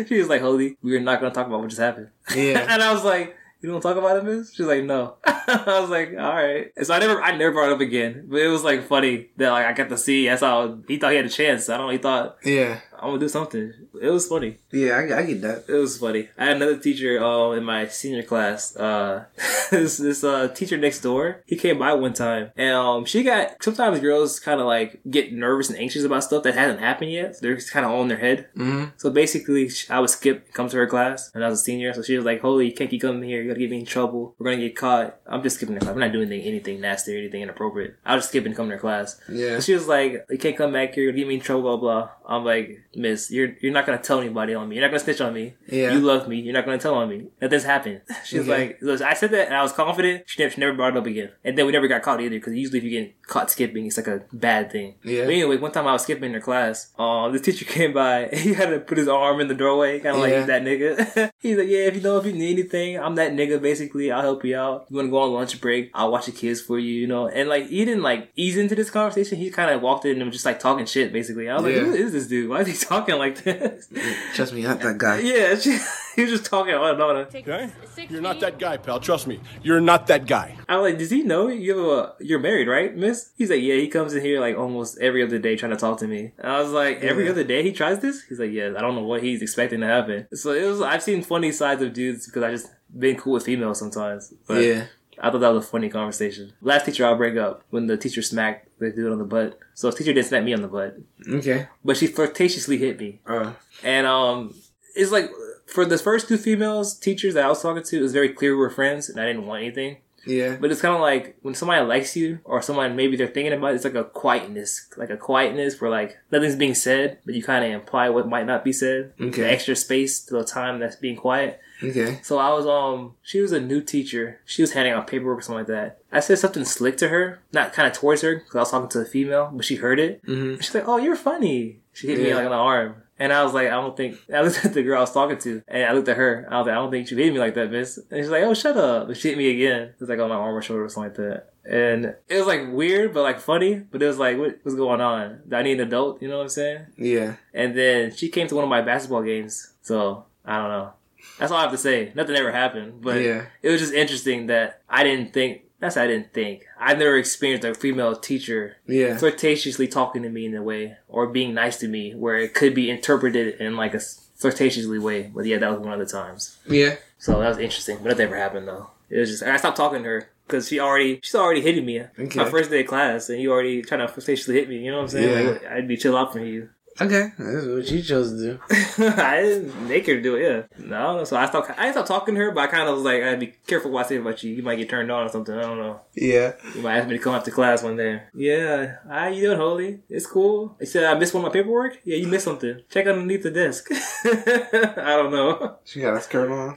She 0.07 0.19
was 0.21 0.29
like, 0.29 0.41
holy, 0.41 0.77
we're 0.85 1.01
not 1.01 1.19
gonna 1.21 1.35
talk 1.35 1.49
about 1.49 1.59
what 1.63 1.69
just 1.69 1.81
happened. 1.81 2.11
Yeah. 2.33 2.65
and 2.73 2.81
I 2.81 2.93
was 2.93 3.03
like. 3.03 3.35
You 3.61 3.71
don't 3.71 3.81
talk 3.81 3.97
about 3.97 4.17
it, 4.19 4.25
Miss? 4.25 4.55
She's 4.55 4.67
like, 4.67 4.85
no. 4.85 5.17
I 5.27 5.81
was 5.81 5.91
like, 5.91 6.11
all 6.11 6.35
right. 6.35 6.71
So 6.83 6.95
I 6.95 7.01
never, 7.01 7.21
I 7.21 7.37
never 7.37 7.53
brought 7.53 7.71
it 7.71 7.73
up 7.73 7.81
again. 7.81 8.27
But 8.29 8.41
it 8.41 8.49
was 8.49 8.63
like 8.63 8.87
funny 8.87 9.31
that 9.37 9.51
like 9.51 9.67
I 9.67 9.73
got 9.73 9.89
to 9.89 9.99
see. 9.99 10.27
That's 10.29 10.43
how 10.43 10.79
he 10.87 10.97
thought 10.99 11.11
he 11.11 11.17
had 11.17 11.27
a 11.27 11.31
chance. 11.31 11.69
I 11.69 11.77
don't. 11.77 11.91
He 11.91 11.99
thought 11.99 12.37
Yeah. 12.45 12.81
I'm 13.01 13.11
gonna 13.11 13.21
do 13.21 13.29
something. 13.29 13.73
It 14.01 14.11
was 14.11 14.27
funny. 14.27 14.59
Yeah, 14.73 14.97
I, 14.97 15.19
I 15.19 15.23
get 15.23 15.41
that. 15.43 15.65
It 15.69 15.75
was 15.75 15.99
funny. 15.99 16.29
I 16.37 16.47
had 16.47 16.57
another 16.57 16.79
teacher 16.79 17.23
uh, 17.23 17.53
in 17.53 17.65
my 17.65 17.87
senior 17.89 18.23
class. 18.23 18.77
Uh, 18.77 19.25
this 19.71 19.99
this 19.99 20.25
uh, 20.25 20.49
teacher 20.49 20.77
next 20.77 21.01
door. 21.01 21.43
He 21.47 21.57
came 21.57 21.79
by 21.79 21.93
one 21.95 22.15
time, 22.15 22.51
and 22.57 22.75
um, 22.75 23.05
she 23.05 23.23
got. 23.23 23.63
Sometimes 23.63 24.01
girls 24.01 24.41
kind 24.41 24.61
of 24.61 24.67
like 24.67 25.01
get 25.09 25.33
nervous 25.33 25.71
and 25.71 25.79
anxious 25.79 26.05
about 26.05 26.25
stuff 26.25 26.43
that 26.43 26.55
hasn't 26.55 26.81
happened 26.81 27.13
yet. 27.13 27.41
They're 27.41 27.55
just 27.55 27.71
kind 27.71 27.87
of 27.87 27.93
on 27.93 28.09
their 28.09 28.19
head. 28.19 28.49
Mm-hmm. 28.57 28.91
So 28.97 29.11
basically, 29.11 29.71
I 29.91 30.01
would 30.01 30.11
skip, 30.11 30.53
come 30.53 30.69
to 30.69 30.77
her 30.77 30.87
class, 30.87 31.31
and 31.35 31.45
I 31.45 31.49
was 31.49 31.61
a 31.61 31.65
senior. 31.65 31.93
So 31.93 32.03
she 32.03 32.17
was 32.17 32.25
like, 32.25 32.41
"Holy, 32.41 32.67
you 32.67 32.73
can't 32.75 32.91
keep 32.91 33.03
coming 33.03 33.23
here. 33.23 33.43
You're 33.43 33.55
gonna 33.55 33.61
get 33.61 33.71
me 33.71 33.81
in 33.81 33.87
trouble. 33.87 34.35
We're 34.39 34.51
gonna 34.51 34.63
get 34.63 34.77
caught." 34.77 35.19
I'm 35.27 35.43
just 35.43 35.57
skipping 35.57 35.75
the 35.75 35.81
class. 35.81 35.93
I'm 35.93 36.01
not 36.01 36.13
doing 36.13 36.29
anything, 36.33 36.49
anything 36.49 36.81
nasty 36.81 37.15
or 37.15 37.19
anything 37.19 37.43
inappropriate. 37.43 37.97
I 38.05 38.15
was 38.15 38.25
just 38.25 38.31
skipping, 38.31 38.55
coming 38.55 38.71
to 38.71 38.77
her 38.77 38.81
class. 38.81 39.21
Yeah. 39.29 39.55
And 39.55 39.65
she 39.65 39.75
was 39.75 39.87
like, 39.87 40.25
"You 40.31 40.39
can't 40.39 40.57
come 40.57 40.73
back 40.73 40.95
here. 40.95 41.05
You're 41.05 41.13
gonna 41.13 41.23
get 41.23 41.29
me 41.29 41.35
in 41.37 41.41
trouble." 41.41 41.59
Blah 41.59 41.77
blah. 41.77 42.11
I'm 42.27 42.45
like, 42.45 42.81
"Miss, 42.95 43.31
you're 43.31 43.51
you're 43.61 43.73
not 43.73 43.87
gonna 43.87 43.99
tell 43.99 44.21
anybody 44.21 44.55
on 44.55 44.69
me. 44.69 44.77
You're 44.77 44.85
not 44.85 44.89
gonna 44.91 44.99
snitch 45.05 45.21
on 45.21 45.35
me. 45.35 45.55
Yeah. 45.69 45.93
You 45.93 46.01
love 46.01 46.29
me. 46.29 46.41
You're 46.41 46.55
not 46.55 46.65
gonna 46.65 46.79
tell 46.79 46.95
on 46.95 47.09
me. 47.09 47.27
That 47.41 47.51
this 47.51 47.65
happened." 47.65 48.01
She's 48.25 48.41
Okay. 48.41 48.51
like, 48.51 48.79
"Look, 48.83 49.01
I 49.03 49.15
said 49.15 49.31
that, 49.33 49.47
and 49.47 49.55
I 49.55 49.63
was 49.63 49.73
confident. 49.73 50.25
She 50.27 50.43
never, 50.43 50.53
she 50.55 50.61
never 50.61 50.75
brought 50.75 50.95
it 50.95 50.99
up 50.99 51.07
again. 51.07 51.31
And 51.45 51.57
then 51.57 51.67
we 51.67 51.73
never 51.73 51.89
got 51.89 52.03
caught 52.03 52.21
either, 52.21 52.31
because 52.37 52.55
usually 52.55 52.79
if 52.79 52.85
you 52.85 52.91
get 52.91 53.23
caught 53.23 53.51
skipping, 53.51 53.87
it's 53.87 53.97
like 53.97 54.07
a 54.09 54.23
bad 54.33 54.73
thing. 54.73 54.95
Yeah. 55.05 55.25
But 55.25 55.35
anyway, 55.35 55.57
one 55.59 55.73
time 55.73 55.87
I 55.87 55.93
was 55.93 56.03
skipping 56.03 56.33
her 56.33 56.41
class. 56.41 56.93
Um, 56.99 57.33
the 57.33 57.39
teacher 57.41 57.65
came 57.77 57.93
by. 57.93 58.23
And 58.25 58.39
he 58.41 58.55
had 58.55 58.71
to 58.71 58.81
put 58.81 58.99
his 58.99 59.09
arm 59.09 59.41
in 59.41 59.49
the 59.49 59.55
doorway, 59.55 60.01
kind 60.01 60.17
of 60.17 60.23
like 60.23 60.31
Yeah. 60.33 60.39
he's 60.39 60.47
that 60.47 60.63
nigga. 60.63 61.31
he's 61.41 61.57
like, 61.59 61.69
"Yeah, 61.69 61.87
if 61.89 61.95
you 61.97 62.01
know 62.01 62.19
if 62.19 62.27
you 62.27 62.33
need 62.33 62.53
anything, 62.59 62.99
I'm 62.99 63.15
that 63.17 63.33
nigga. 63.33 63.61
Basically, 63.61 64.11
I'll 64.11 64.23
help 64.23 64.45
you 64.45 64.57
out. 64.57 64.87
You 64.91 64.97
want 64.97 65.07
to 65.07 65.11
go 65.11 65.19
on 65.19 65.33
lunch 65.33 65.61
break? 65.61 65.91
I'll 65.95 66.11
watch 66.11 66.27
the 66.27 66.33
kids 66.33 66.61
for 66.61 66.79
you. 66.79 66.93
You 66.93 67.07
know." 67.07 67.29
And 67.29 67.49
like 67.49 67.69
he 67.69 67.85
didn't 67.85 68.03
like 68.03 68.31
ease 68.37 68.57
into 68.57 68.75
this 68.75 68.91
conversation. 68.91 69.39
He 69.39 69.51
kind 69.51 69.71
of 69.71 69.83
walked 69.83 70.05
in 70.05 70.17
and 70.17 70.25
was 70.27 70.35
just 70.35 70.47
like 70.47 70.59
talking 70.59 70.87
shit. 70.87 71.13
Basically, 71.13 71.49
I 71.49 71.57
was 71.61 71.65
Yeah. 71.65 71.79
like, 71.83 71.87
"Who 71.89 71.95
is 71.95 72.13
this 72.13 72.27
dude? 72.29 72.49
Why 72.49 72.61
is 72.61 72.67
he 72.67 72.75
talking 72.81 73.17
like 73.17 73.43
this?" 73.43 73.89
Trust 74.35 74.53
me, 74.53 74.63
not 74.63 74.81
that 74.81 74.99
guy. 74.99 75.19
yeah, 75.33 75.55
she, 75.57 75.79
he 76.17 76.23
was 76.23 76.31
just 76.33 76.45
talking 76.47 76.75
on 76.75 76.91
and 76.95 77.03
on. 77.03 77.17
Okay? 77.17 77.71
You're 78.09 78.21
not 78.23 78.41
that 78.41 78.59
guy, 78.59 78.77
pal. 78.77 79.01
Trust 79.01 79.27
me. 79.27 79.41
You're 79.63 79.81
not 79.81 80.07
that 80.09 80.27
guy. 80.27 80.57
I'm 80.69 80.81
like, 80.83 80.99
does 80.99 81.11
he 81.11 81.23
know 81.23 81.49
you 81.49 81.77
have 81.77 81.87
a, 81.87 82.15
you're 82.21 82.39
married, 82.39 82.69
right, 82.69 82.95
miss? 82.97 83.31
He's 83.37 83.51
like, 83.51 83.61
yeah, 83.63 83.75
he 83.77 83.89
comes 83.89 84.15
in 84.15 84.23
here 84.23 84.41
like 84.41 84.57
almost 84.57 84.99
every 85.01 85.23
other 85.23 85.39
day 85.39 85.57
trying 85.57 85.71
to 85.73 85.77
talk 85.77 85.99
to 85.99 86.07
me. 86.07 86.33
And 86.39 86.53
I 86.53 86.61
was 86.63 86.73
like, 86.73 87.01
every 87.03 87.25
Yeah. 87.25 87.31
other 87.33 87.45
day 87.45 87.63
he 87.63 87.73
tries 87.73 88.01
this? 88.01 88.23
He's 88.29 88.39
like, 88.39 88.51
yeah, 88.53 88.73
I 88.77 88.81
don't 88.81 88.95
know 88.95 89.03
what 89.03 89.23
he's 89.23 89.43
expecting 89.43 89.81
to 89.81 89.87
happen. 89.87 90.27
So 90.35 90.53
it 90.53 90.65
was, 90.67 90.81
I've 90.81 91.03
seen 91.03 91.23
funny 91.23 91.53
sides 91.53 91.83
of 91.83 91.93
dudes 91.93 92.27
because 92.27 92.43
I 92.43 92.51
just 92.53 92.69
been 92.97 93.17
cool 93.17 93.35
with 93.35 93.45
females 93.45 93.79
sometimes. 93.79 94.33
But 94.47 94.63
Yeah. 94.63 94.85
I 95.21 95.31
thought 95.31 95.41
that 95.41 95.49
was 95.53 95.65
a 95.65 95.69
funny 95.69 95.89
conversation. 95.89 96.53
Last 96.63 96.87
teacher 96.87 97.05
I'll 97.05 97.17
bring 97.17 97.39
up 97.39 97.65
when 97.71 97.87
the 97.87 97.97
teacher 97.97 98.23
smacked 98.23 98.68
the 98.79 98.91
dude 98.91 99.13
on 99.13 99.19
the 99.19 99.25
butt. 99.25 99.59
So 99.75 99.91
teacher 99.91 100.13
didn't 100.13 100.27
smack 100.29 100.45
me 100.45 100.55
on 100.55 100.63
the 100.63 100.69
butt, 100.69 100.97
Okay. 101.29 101.67
but 101.85 101.97
she 101.97 102.07
flirtatiously 102.09 102.79
hit 102.79 102.99
me. 102.99 103.21
Uh, 103.27 103.53
And 103.85 104.07
um, 104.07 104.55
it's 104.95 105.13
like 105.13 105.31
for 105.67 105.85
the 105.85 105.99
first 105.99 106.29
two 106.29 106.37
females 106.39 106.99
teachers 106.99 107.35
that 107.35 107.45
I 107.45 107.49
was 107.49 107.63
talking 107.63 107.83
to, 107.83 107.99
it 107.99 108.03
was 108.03 108.13
very 108.13 108.31
clear 108.31 108.53
we 108.53 108.59
were 108.59 108.71
friends, 108.71 109.09
and 109.09 109.21
I 109.21 109.27
didn't 109.27 109.47
want 109.47 109.63
anything. 109.63 109.99
yeah. 110.27 110.57
But 110.61 110.71
it's 110.71 110.81
kind 110.81 110.95
of 110.95 111.01
like 111.01 111.37
when 111.43 111.55
somebody 111.55 111.85
likes 111.85 112.17
you, 112.17 112.41
or 112.45 112.61
someone 112.63 112.97
maybe 112.97 113.17
they're 113.17 113.27
thinking 113.29 113.53
about. 113.53 113.73
It, 113.73 113.77
it's 113.77 113.85
like 113.85 113.95
a 113.95 114.05
quietness, 114.05 114.89
like 114.97 115.11
a 115.11 115.17
quietness 115.17 115.81
where 115.81 115.91
like 115.91 116.17
nothing's 116.33 116.57
being 116.57 116.75
said, 116.75 117.19
but 117.25 117.35
you 117.35 117.43
kind 117.43 117.65
of 117.65 117.71
imply 117.71 118.09
what 118.11 118.29
might 118.29 118.47
not 118.47 118.65
be 118.65 118.73
said. 118.73 119.13
Okay. 119.21 119.43
The 119.43 119.51
extra 119.51 119.77
space 119.77 120.21
to 120.27 120.35
the 120.35 120.45
time 120.45 120.79
that's 120.81 120.97
being 120.97 121.17
quiet. 121.17 121.61
Okay. 121.83 122.19
So 122.23 122.39
I 122.39 122.51
was 122.51 122.67
um, 122.67 123.15
she 123.23 123.41
was 123.41 123.53
a 123.53 123.61
new 123.61 123.81
teacher. 123.81 124.41
She 124.45 124.63
was 124.63 124.73
handing 124.73 124.95
out 124.95 125.07
paperwork 125.07 125.39
or 125.39 125.43
something 125.43 125.59
like 125.59 125.67
that. 125.69 125.99
I 126.11 126.21
said 126.21 126.39
something 126.39 126.65
slick 126.65 126.97
to 126.99 127.09
her, 127.09 127.41
not 127.53 127.73
kind 127.73 127.87
of 127.87 127.93
towards 127.93 128.23
her, 128.23 128.37
because 128.37 128.55
I 128.55 128.61
was 128.61 128.71
talking 128.71 128.89
to 128.91 129.01
a 129.01 129.05
female, 129.05 129.51
but 129.53 129.65
she 129.65 129.77
heard 129.77 130.01
it. 130.01 130.25
Mm-hmm. 130.27 130.61
She's 130.61 130.75
like, 130.75 130.89
"Oh, 130.89 130.97
you're 130.97 131.17
funny." 131.17 131.81
She 131.93 132.07
hit 132.09 132.19
me 132.19 132.35
like 132.35 132.45
on 132.45 132.51
the 132.51 132.57
arm, 132.57 133.03
and 133.19 133.33
I 133.33 133.45
was 133.45 133.55
like, 133.55 133.69
"I 133.69 133.73
don't 133.73 133.97
think." 133.97 134.19
I 134.35 134.41
looked 134.43 134.65
at 134.65 134.75
the 134.75 134.83
girl 134.83 134.99
I 134.99 135.01
was 135.01 135.13
talking 135.13 135.39
to, 135.39 135.63
and 135.69 135.85
I 135.85 135.93
looked 135.93 136.09
at 136.09 136.17
her. 136.17 136.47
I 136.51 136.59
was 136.59 136.67
like, 136.67 136.73
"I 136.73 136.79
don't 136.79 136.91
think 136.91 137.11
you 137.11 137.17
hit 137.17 137.33
me 137.33 137.39
like 137.39 137.55
that, 137.55 137.71
miss." 137.71 137.99
And 138.11 138.21
she's 138.21 138.31
like, 138.31 138.43
"Oh, 138.43 138.55
shut 138.55 138.77
up!" 138.77 139.09
But 139.09 139.17
she 139.17 139.29
hit 139.29 139.39
me 139.39 139.51
again. 139.51 139.83
It 139.83 140.01
was 140.01 140.09
like 140.09 140.19
on 140.19 140.29
my 140.29 140.35
arm 140.35 140.55
or 140.55 140.63
shoulder 140.63 140.85
or 140.85 140.89
something 140.89 141.11
like 141.11 141.17
that, 141.17 141.51
and 141.65 142.15
it 142.29 142.39
was 142.39 142.47
like 142.47 142.63
weird, 142.73 143.13
but 143.13 143.23
like 143.23 143.41
funny. 143.41 143.77
But 143.77 144.03
it 144.03 144.07
was 144.07 144.19
like, 144.19 144.39
what, 144.39 144.59
"What's 144.63 144.77
going 144.77 145.01
on? 145.01 145.41
Do 145.49 145.57
I 145.57 145.63
need 145.63 145.81
an 145.81 145.87
adult?" 145.87 146.23
You 146.23 146.29
know 146.29 146.39
what 146.39 146.45
I'm 146.45 146.49
saying? 146.49 146.87
Yeah. 146.97 147.37
And 147.53 147.77
then 147.77 148.15
she 148.15 148.29
came 148.29 148.49
to 148.49 148.55
one 148.55 148.65
of 148.65 148.71
my 148.71 148.83
basketball 148.83 149.23
games, 149.23 149.75
so 149.83 150.25
I 150.45 150.57
don't 150.57 150.71
know. 150.71 150.93
That's 151.39 151.53
all 151.53 151.59
I 151.59 151.63
have 151.63 151.71
to 151.73 151.79
say. 151.79 152.13
Nothing 152.15 152.37
ever 152.37 152.53
happened, 152.53 153.01
but 153.01 153.21
Yeah. 153.23 153.47
it 153.63 153.69
was 153.71 153.81
just 153.81 153.95
interesting 153.95 154.47
that 154.49 154.83
I 154.89 155.05
didn't 155.05 155.33
think. 155.33 155.63
That's 155.81 155.95
what 155.95 156.03
I 156.03 156.09
didn't 156.09 156.35
think. 156.35 156.65
I've 156.81 156.99
never 156.99 157.17
experienced 157.17 157.65
a 157.65 157.73
female 157.75 158.17
teacher 158.17 158.79
Yeah. 158.87 159.17
flirtatiously 159.17 159.87
talking 159.87 160.23
to 160.25 160.29
me 160.29 160.47
in 160.47 160.57
a 160.57 160.63
way 160.63 160.97
or 161.07 161.29
being 161.29 161.55
nice 161.55 161.77
to 161.79 161.89
me 161.89 162.13
where 162.15 162.37
it 162.37 162.53
could 162.55 162.75
be 162.75 162.91
interpreted 162.91 163.61
in 163.61 163.77
like 163.77 163.95
a 163.95 164.01
flirtatiously 164.41 164.99
way. 164.99 165.31
But 165.35 165.47
yeah, 165.47 165.59
that 165.59 165.71
was 165.71 165.79
one 165.81 165.93
of 165.93 166.01
the 166.01 166.13
times. 166.13 166.59
Yeah. 166.67 166.97
So 167.19 167.39
that 167.41 167.49
was 167.49 167.59
interesting. 167.59 167.99
But 168.03 168.09
nothing 168.11 168.27
ever 168.27 168.37
happened 168.37 168.67
though. 168.67 168.91
It 169.09 169.19
was 169.21 169.31
just 169.31 169.43
I 169.45 169.57
stopped 169.57 169.77
talking 169.77 170.03
to 170.03 170.09
her 170.09 170.29
because 170.47 170.69
she 170.69 170.81
already 170.81 171.21
she's 171.23 171.35
already 171.35 171.61
hitting 171.61 171.87
me. 171.87 172.01
Okay. 172.19 172.39
My 172.39 172.51
first 172.51 172.71
day 172.71 172.81
of 172.81 172.87
class, 172.89 173.29
and 173.29 173.41
you 173.41 173.53
already 173.53 173.81
trying 173.83 174.01
to 174.07 174.13
flirtatiously 174.13 174.55
hit 174.55 174.69
me. 174.69 174.79
You 174.85 174.91
know 174.91 174.97
what 174.99 175.03
I'm 175.05 175.09
saying? 175.11 175.45
Yeah. 175.47 175.51
Like, 175.53 175.67
I'd 175.67 175.89
be 175.89 175.97
chill 175.97 176.17
out 176.17 176.33
from 176.33 176.45
you. 176.45 176.71
Okay. 177.01 177.31
That's 177.39 177.67
what 177.67 177.91
you 177.91 178.03
chose 178.03 178.33
to 178.33 178.39
do. 178.39 178.61
I 179.07 179.41
didn't 179.41 179.89
make 179.89 180.07
her 180.07 180.21
do 180.21 180.35
it. 180.35 180.43
Yeah, 180.43 180.85
no. 180.85 181.23
So 181.23 181.37
I 181.37 181.47
stopped. 181.47 181.71
I 181.79 181.93
didn't 181.93 182.07
talking 182.07 182.35
to 182.35 182.41
her, 182.41 182.51
but 182.51 182.63
I 182.63 182.67
kind 182.67 182.89
of 182.89 182.97
was 182.97 183.05
like, 183.05 183.23
I'd 183.23 183.39
be 183.39 183.55
careful 183.67 183.93
what 183.93 184.07
I 184.07 184.09
say 184.09 184.17
about 184.17 184.43
you. 184.43 184.53
You 184.53 184.65
might 184.65 184.77
get 184.77 184.89
turned 184.89 185.11
on 185.13 185.27
or 185.27 185.29
something. 185.29 185.55
I 185.55 185.63
don't 185.63 185.79
know. 185.79 186.01
Yeah. 186.17 186.55
You 186.75 186.83
might 186.83 186.99
ask 186.99 187.09
me 187.09 187.17
to 187.17 187.23
come 187.23 187.35
after 187.35 187.53
class 187.53 187.85
one 187.85 187.97
day. 187.97 188.23
Yeah, 188.35 188.97
how 189.09 189.29
you 189.29 189.43
doing, 189.43 189.59
Holy? 189.59 190.01
It's 190.09 190.27
cool. 190.27 190.77
He 190.81 190.87
said 190.87 191.05
I 191.05 191.17
missed 191.17 191.35
one 191.35 191.45
of 191.45 191.53
my 191.53 191.53
paperwork. 191.53 192.01
Yeah, 192.05 192.17
you 192.17 192.27
missed 192.27 192.47
something. 192.47 192.81
Check 192.91 193.07
underneath 193.07 193.45
the 193.45 193.51
desk. 193.53 193.89
I 194.25 195.17
don't 195.17 195.31
know. 195.31 195.77
She 195.85 196.01
got 196.01 196.17
a 196.17 196.21
skirt 196.21 196.51
on. 196.51 196.77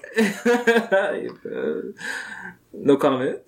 no 2.73 2.97
comment. 2.97 3.39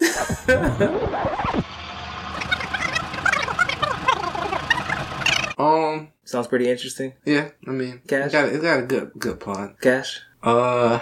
Um. 5.56 6.13
Sounds 6.26 6.48
pretty 6.48 6.70
interesting. 6.70 7.14
Yeah. 7.26 7.50
I 7.68 7.72
mean, 7.72 8.02
Cash? 8.08 8.28
It 8.28 8.32
got, 8.32 8.46
it 8.50 8.62
got 8.62 8.80
a 8.80 8.84
good 8.84 9.12
good 9.18 9.40
plot. 9.40 9.80
Cash. 9.82 10.22
Uh. 10.42 11.00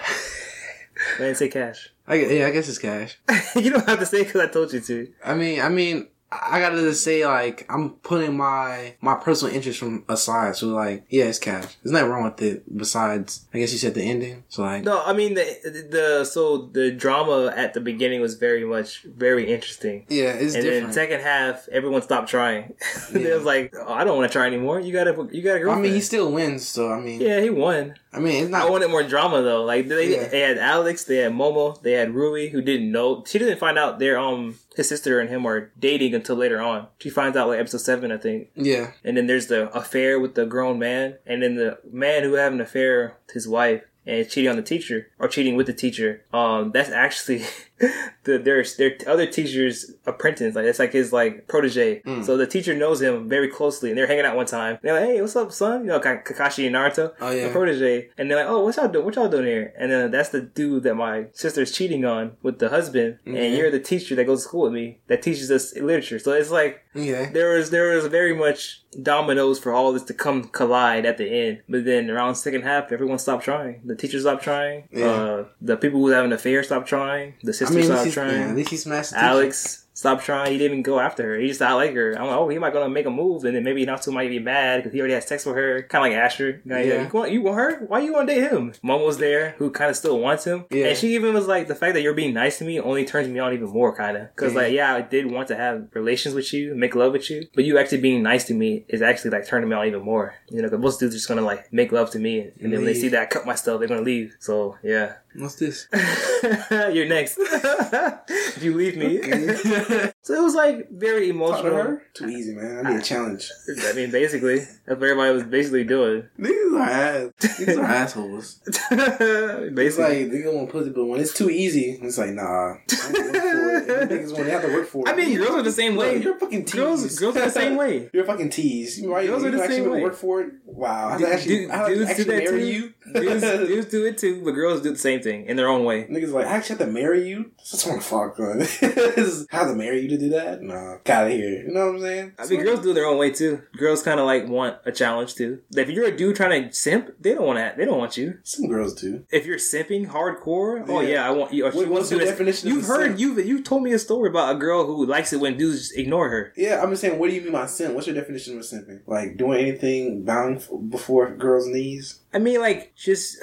I 1.15 1.17
didn't 1.17 1.37
say 1.37 1.49
cash. 1.49 1.89
I, 2.07 2.15
yeah. 2.15 2.47
I 2.47 2.51
guess 2.51 2.67
it's 2.67 2.77
cash. 2.77 3.17
you 3.55 3.71
don't 3.71 3.87
have 3.87 3.99
to 3.99 4.05
say 4.05 4.23
because 4.23 4.41
I 4.41 4.47
told 4.47 4.73
you 4.73 4.81
to. 4.81 5.11
I 5.23 5.33
mean, 5.35 5.61
I 5.61 5.69
mean, 5.69 6.07
I 6.33 6.59
gotta 6.61 6.77
just 6.77 7.03
say 7.03 7.25
like 7.25 7.65
I'm 7.69 7.89
putting 7.91 8.37
my 8.37 8.95
my 9.01 9.15
personal 9.15 9.53
interest 9.53 9.79
from 9.79 10.05
aside. 10.07 10.55
So 10.55 10.67
like, 10.67 11.03
yeah, 11.09 11.25
it's 11.25 11.39
cash. 11.39 11.75
There's 11.83 11.91
nothing 11.91 12.09
wrong 12.09 12.23
with 12.23 12.41
it. 12.41 12.77
Besides, 12.77 13.45
I 13.53 13.59
guess 13.59 13.73
you 13.73 13.77
said 13.77 13.95
the 13.95 14.01
ending. 14.03 14.43
So 14.47 14.61
like, 14.61 14.83
No, 14.83 15.03
I 15.03 15.11
mean 15.13 15.33
the 15.33 15.87
the 15.91 16.23
so 16.25 16.69
the 16.71 16.91
drama 16.91 17.51
at 17.55 17.73
the 17.73 17.81
beginning 17.81 18.21
was 18.21 18.35
very 18.35 18.63
much 18.63 19.03
very 19.03 19.51
interesting. 19.51 20.05
yeah, 20.09 20.31
it's 20.33 20.55
and 20.55 20.63
then 20.63 20.71
different. 20.73 20.93
second 20.93 21.19
half, 21.21 21.67
everyone 21.69 22.01
stopped 22.01 22.29
trying. 22.29 22.75
Yeah. 23.13 23.27
it 23.29 23.35
was 23.35 23.43
like, 23.45 23.73
oh, 23.77 23.91
I 23.91 24.03
don't 24.05 24.17
want 24.17 24.31
to 24.31 24.37
try 24.37 24.47
anymore. 24.47 24.79
You 24.79 24.93
gotta, 24.93 25.27
you 25.31 25.41
gotta. 25.43 25.69
I 25.69 25.75
mean, 25.79 25.93
he 25.93 25.99
still 26.01 26.31
wins. 26.31 26.65
So 26.65 26.91
I 26.91 26.99
mean, 27.01 27.19
yeah, 27.19 27.41
he 27.41 27.49
won. 27.49 27.95
I 28.13 28.19
mean, 28.19 28.45
it's 28.45 28.53
I 28.53 28.59
not. 28.59 28.71
wanted 28.71 28.89
more 28.89 29.03
drama 29.03 29.41
though. 29.41 29.63
Like 29.65 29.89
they, 29.89 30.15
Yeah. 30.15 30.27
they 30.29 30.39
had 30.39 30.57
Alex, 30.57 31.03
they 31.03 31.17
had 31.17 31.33
Momo, 31.33 31.81
they 31.81 31.91
had 31.93 32.13
Rui, 32.15 32.47
who 32.49 32.61
didn't 32.61 32.89
know. 32.91 33.23
She 33.27 33.37
didn't 33.37 33.57
find 33.59 33.77
out 33.77 33.99
their 33.99 34.17
um 34.17 34.55
his 34.75 34.87
sister 34.87 35.19
and 35.19 35.29
him 35.29 35.45
are 35.45 35.71
dating 35.77 36.13
until 36.13 36.35
later 36.35 36.61
on. 36.61 36.87
She 36.99 37.09
finds 37.09 37.35
out 37.37 37.49
like 37.49 37.59
episode 37.59 37.81
seven, 37.81 38.11
I 38.11 38.17
think. 38.17 38.49
Yeah. 38.55 38.91
And 39.03 39.17
then 39.17 39.27
there's 39.27 39.47
the 39.47 39.69
affair 39.75 40.19
with 40.19 40.35
the 40.35 40.45
grown 40.45 40.79
man, 40.79 41.17
and 41.25 41.43
then 41.43 41.55
the 41.55 41.79
man 41.91 42.23
who 42.23 42.33
had 42.33 42.53
an 42.53 42.61
affair 42.61 43.17
with 43.27 43.33
his 43.33 43.47
wife 43.47 43.83
and 44.05 44.27
cheating 44.29 44.49
on 44.49 44.55
the 44.55 44.63
teacher 44.63 45.09
or 45.19 45.27
cheating 45.27 45.55
with 45.55 45.67
the 45.67 45.73
teacher. 45.73 46.23
Um, 46.33 46.71
that's 46.71 46.89
actually 46.89 47.43
the 48.23 48.37
their 48.37 48.63
their 48.77 48.95
other 49.07 49.25
teacher's 49.25 49.91
apprentice. 50.05 50.55
Like 50.55 50.65
it's 50.65 50.79
like 50.79 50.93
his 50.93 51.11
like 51.11 51.47
protege. 51.47 52.01
Mm. 52.03 52.25
So 52.25 52.37
the 52.37 52.47
teacher 52.47 52.75
knows 52.75 53.01
him 53.01 53.27
very 53.27 53.47
closely, 53.47 53.89
and 53.89 53.97
they're 53.97 54.07
hanging 54.07 54.25
out 54.25 54.35
one 54.35 54.45
time. 54.45 54.77
They're 54.81 54.93
like, 54.93 55.05
"Hey, 55.09 55.21
what's 55.21 55.35
up, 55.35 55.51
son?" 55.51 55.81
You 55.81 55.87
know, 55.87 55.99
Kakashi 55.99 56.65
and 56.67 56.75
Naruto, 56.75 57.13
Oh, 57.19 57.31
yeah. 57.31 57.47
the 57.47 57.51
protege, 57.51 58.09
and 58.17 58.29
they're 58.29 58.37
like, 58.37 58.47
"Oh, 58.47 58.63
what 58.63 58.75
y'all 58.75 58.87
doing? 58.87 59.05
What 59.05 59.15
y'all 59.15 59.27
doing 59.29 59.45
here?" 59.45 59.73
And 59.77 59.91
then 59.91 60.11
that's 60.11 60.29
the 60.29 60.41
dude 60.41 60.83
that 60.83 60.95
my 60.95 61.25
sister's 61.33 61.71
cheating 61.71 62.05
on 62.05 62.33
with 62.43 62.59
the 62.59 62.69
husband, 62.69 63.17
Mhm. 63.25 63.37
and 63.37 63.57
you're 63.57 63.71
the 63.71 63.79
teacher 63.79 64.15
that 64.15 64.25
goes 64.25 64.43
to 64.43 64.47
school 64.49 64.61
with 64.63 64.73
me 64.73 64.99
that 65.07 65.21
teaches 65.21 65.49
us 65.51 65.75
literature. 65.75 66.19
So 66.19 66.31
it's 66.33 66.51
like 66.51 66.83
Okay. 66.95 67.29
there 67.33 67.53
was 67.53 67.69
there 67.71 67.95
was 67.95 68.05
very 68.07 68.35
much 68.35 68.83
dominoes 69.01 69.57
for 69.57 69.71
all 69.71 69.93
this 69.93 70.03
to 70.03 70.13
come 70.13 70.43
collide 70.43 71.05
at 71.05 71.17
the 71.17 71.25
end. 71.25 71.59
But 71.69 71.85
then 71.85 72.09
around 72.09 72.29
the 72.33 72.35
second 72.35 72.63
half, 72.63 72.91
everyone 72.91 73.19
stopped 73.19 73.45
trying. 73.45 73.81
The 73.85 73.95
teachers 73.95 74.23
stopped 74.23 74.43
trying. 74.43 74.89
Yeah. 74.91 75.05
Uh, 75.05 75.45
the 75.61 75.77
people 75.77 75.99
who 75.99 76.05
was 76.05 76.13
having 76.13 76.31
an 76.31 76.35
affair 76.35 76.61
stopped 76.61 76.89
trying. 76.89 77.35
The 77.41 77.53
sister 77.53 77.70
mean, 77.75 77.79
at 77.79 77.85
stopped 77.85 78.03
least, 78.03 78.05
he's, 78.05 78.13
trying. 78.13 78.41
yeah, 78.41 78.49
at 78.49 78.55
least 78.55 78.69
he 78.69 78.77
smashed. 78.77 79.13
Alex 79.13 79.85
stopped 80.01 80.23
trying. 80.25 80.51
He 80.51 80.57
didn't 80.57 80.73
even 80.73 80.83
go 80.83 80.99
after 80.99 81.23
her. 81.23 81.37
He 81.39 81.47
just 81.47 81.59
not 81.59 81.75
like 81.75 81.93
her. 81.93 82.13
I'm 82.13 82.27
like, 82.27 82.35
oh, 82.37 82.49
he 82.49 82.57
might 82.57 82.73
gonna 82.73 82.89
make 82.89 83.05
a 83.05 83.09
move, 83.09 83.45
and 83.45 83.55
then 83.55 83.63
maybe 83.63 83.85
Natsu 83.85 84.11
might 84.11 84.29
be 84.29 84.39
mad 84.39 84.77
because 84.77 84.93
he 84.93 84.99
already 84.99 85.13
has 85.13 85.27
sex 85.27 85.45
with 85.45 85.55
her. 85.55 85.83
Kind 85.83 86.05
of 86.05 86.11
like 86.11 86.21
Asher. 86.25 86.61
Like, 86.65 86.85
Yeah. 86.85 87.03
you, 87.03 87.09
want, 87.13 87.31
you 87.31 87.41
want 87.41 87.57
her? 87.57 87.85
Why 87.85 87.99
you 87.99 88.11
want 88.13 88.27
to 88.27 88.33
date 88.35 88.51
him? 88.51 88.73
Mom 88.83 89.03
was 89.03 89.17
there, 89.19 89.51
who 89.57 89.69
kind 89.71 89.89
of 89.89 89.95
still 89.95 90.19
wants 90.19 90.43
him. 90.45 90.65
Yeah. 90.71 90.87
And 90.87 90.97
she 90.97 91.15
even 91.15 91.33
was 91.33 91.47
like, 91.47 91.67
the 91.67 91.75
fact 91.75 91.93
that 91.93 92.01
you're 92.01 92.13
being 92.13 92.33
nice 92.33 92.57
to 92.57 92.63
me 92.65 92.79
only 92.79 93.05
turns 93.05 93.27
me 93.27 93.39
on 93.39 93.53
even 93.53 93.69
more, 93.69 93.95
kind 93.95 94.17
of. 94.17 94.35
Because 94.35 94.53
Yeah. 94.53 94.59
like, 94.61 94.73
yeah, 94.73 94.95
I 94.95 95.01
did 95.01 95.31
want 95.31 95.47
to 95.49 95.55
have 95.55 95.87
relations 95.93 96.35
with 96.35 96.51
you, 96.53 96.73
make 96.75 96.95
love 96.95 97.13
with 97.13 97.29
you, 97.29 97.47
but 97.55 97.63
you 97.63 97.77
actually 97.77 98.01
being 98.01 98.23
nice 98.23 98.45
to 98.45 98.53
me 98.53 98.85
is 98.89 99.01
actually 99.01 99.31
like 99.31 99.45
turning 99.47 99.69
me 99.69 99.75
on 99.75 99.85
even 99.87 100.01
more. 100.01 100.33
You 100.49 100.57
know, 100.61 100.67
because 100.69 100.79
most 100.81 100.99
dudes 100.99 101.13
are 101.15 101.17
just 101.17 101.27
gonna 101.27 101.41
like 101.41 101.71
make 101.71 101.91
love 101.91 102.09
to 102.11 102.19
me, 102.19 102.39
and 102.59 102.71
then 102.73 102.79
when 102.79 102.85
they 102.85 102.93
see 102.93 103.07
that 103.09 103.21
I 103.21 103.25
cut 103.27 103.45
my 103.45 103.55
stuff, 103.55 103.79
they're 103.79 103.87
gonna 103.87 104.01
leave. 104.01 104.35
So 104.39 104.77
yeah. 104.83 105.13
What's 105.35 105.55
this? 105.55 105.87
You're 106.71 107.07
next. 107.07 107.37
if 107.39 108.61
you 108.63 108.73
leave 108.75 108.97
me. 108.97 109.19
so 110.21 110.33
it 110.33 110.41
was 110.43 110.55
like 110.55 110.89
very 110.91 111.29
emotional. 111.29 111.99
Too 112.13 112.29
easy, 112.29 112.53
man. 112.53 112.85
I 112.85 112.91
need 112.91 112.99
a 112.99 113.03
challenge. 113.03 113.49
I 113.89 113.93
mean, 113.93 114.11
basically, 114.11 114.59
that's 114.59 114.79
what 114.99 115.03
everybody 115.03 115.33
was 115.33 115.43
basically 115.43 115.83
doing. 115.83 116.27
These 116.37 116.73
are 116.73 116.79
ass. 116.81 117.31
These 117.57 117.77
are 117.77 117.83
assholes. 117.85 118.59
It's 118.91 119.75
basically. 119.75 120.23
like 120.23 120.31
they 120.31 120.41
don't 120.43 120.55
want 120.55 120.71
to 120.71 120.79
it, 120.79 120.95
but 120.95 121.05
when 121.05 121.19
it's 121.19 121.33
too 121.33 121.49
easy, 121.49 121.99
it's 122.01 122.17
like 122.17 122.31
nah. 122.31 122.73
I 122.73 122.75
have 122.93 123.13
to 123.13 123.21
work 123.21 123.33
for 123.33 123.77
it. 123.77 123.89
And 124.01 124.09
the 124.09 124.15
niggas 124.15 124.33
when 124.33 124.45
they 124.45 124.51
have 124.51 124.61
to 124.63 124.73
work 124.73 124.87
for 124.87 125.07
it. 125.07 125.11
I 125.11 125.15
mean, 125.15 125.37
girls 125.37 125.51
are 125.51 125.61
the 125.61 125.71
same 125.71 125.95
way. 125.95 126.21
You're 126.21 126.35
a 126.35 126.39
fucking 126.39 126.65
tease. 126.65 126.73
Girls- 126.75 127.19
girls 127.19 127.37
are 127.37 127.45
the 127.45 127.49
same 127.51 127.77
way. 127.77 128.09
You're 128.13 128.23
a 128.23 128.27
fucking 128.27 128.49
tease. 128.49 129.01
Right? 129.05 129.27
Girls 129.27 129.43
you 129.43 129.49
are 129.49 129.51
the 129.51 129.67
same 129.67 129.89
way. 129.89 130.01
Work 130.01 130.15
for 130.15 130.41
it. 130.41 130.53
Wow. 130.65 131.17
Dude- 131.17 131.27
to 131.27 131.33
actually, 131.33 131.55
dude- 131.57 131.71
I 131.71 131.77
have 131.77 131.87
to 131.87 131.93
dudes 131.95 132.05
do 132.05 132.11
actually 132.11 132.23
that 132.25 132.43
marry 132.43 132.59
too. 132.59 132.67
you. 132.67 132.93
dudes, 133.13 133.41
dudes 133.41 133.85
do 133.91 134.05
it 134.05 134.17
too, 134.17 134.41
but 134.43 134.51
girls 134.51 134.81
do 134.81 134.91
the 134.91 134.97
same 134.97 135.21
thing 135.21 135.45
in 135.45 135.57
their 135.57 135.67
own 135.67 135.83
way. 135.85 136.05
Niggas 136.05 136.31
like, 136.31 136.45
I 136.47 136.51
actually 136.55 136.77
have 136.77 136.87
to 136.87 136.93
marry 136.93 137.27
you? 137.27 137.51
Just 137.59 137.87
want 137.87 138.01
to 138.01 138.07
fuck, 138.07 138.39
man. 138.39 138.61
I 138.61 139.57
have 139.57 139.67
to 139.67 139.75
marry 139.81 140.01
you 140.01 140.09
to 140.09 140.17
do 140.17 140.29
that? 140.29 140.61
Nah. 140.61 140.97
Get 141.03 141.17
out 141.17 141.27
of 141.27 141.33
here. 141.33 141.63
You 141.67 141.73
know 141.73 141.87
what 141.87 141.95
I'm 141.95 142.01
saying? 142.01 142.31
I 142.39 142.45
mean, 142.47 142.63
girls 142.63 142.81
do 142.81 142.93
their 142.93 143.05
own 143.05 143.17
way 143.17 143.31
too. 143.31 143.61
Girls 143.77 144.03
kind 144.03 144.19
of 144.19 144.25
like 144.25 144.47
want 144.47 144.77
a 144.85 144.91
challenge 144.91 145.35
too. 145.35 145.59
If 145.75 145.89
you're 145.89 146.05
a 146.05 146.15
dude 146.15 146.35
trying 146.35 146.67
to 146.69 146.73
simp, 146.73 147.11
they 147.19 147.33
don't 147.33 147.45
want 147.45 147.59
to. 147.59 147.73
They 147.77 147.85
don't 147.85 147.97
want 147.97 148.17
you. 148.17 148.37
Some 148.43 148.67
girls 148.67 148.93
do. 148.93 149.23
If 149.31 149.45
you're 149.45 149.57
simping 149.57 150.07
hardcore, 150.07 150.85
oh 150.87 151.01
Yeah. 151.01 151.07
yeah, 151.09 151.27
I 151.27 151.31
want 151.31 151.53
you. 151.53 151.65
What- 151.65 151.87
what's 151.87 152.09
the 152.09 152.19
definition 152.19 152.69
You've 152.69 152.85
heard 152.85 153.19
you 153.19 153.39
you 153.41 153.61
told 153.61 153.83
me 153.83 153.91
a 153.93 153.99
story 153.99 154.29
about 154.29 154.55
a 154.55 154.59
girl 154.59 154.85
who 154.85 155.05
likes 155.05 155.33
it 155.33 155.39
when 155.39 155.57
dudes 155.57 155.79
just 155.79 155.97
ignore 155.97 156.29
her. 156.29 156.53
Yeah, 156.55 156.81
I'm 156.81 156.89
just 156.91 157.01
saying, 157.01 157.17
what 157.19 157.29
do 157.29 157.35
you 157.35 157.41
mean 157.41 157.51
by 157.51 157.65
simp? 157.65 157.93
What's 157.95 158.07
your 158.07 158.15
definition 158.15 158.57
of 158.57 158.63
simping? 158.63 159.01
Like, 159.07 159.37
doing 159.37 159.59
anything 159.59 160.23
bowing 160.23 160.61
before 160.89 161.31
girls' 161.35 161.67
knees? 161.67 162.19
I 162.33 162.39
mean, 162.39 162.59
like, 162.61 162.93
just 162.95 163.37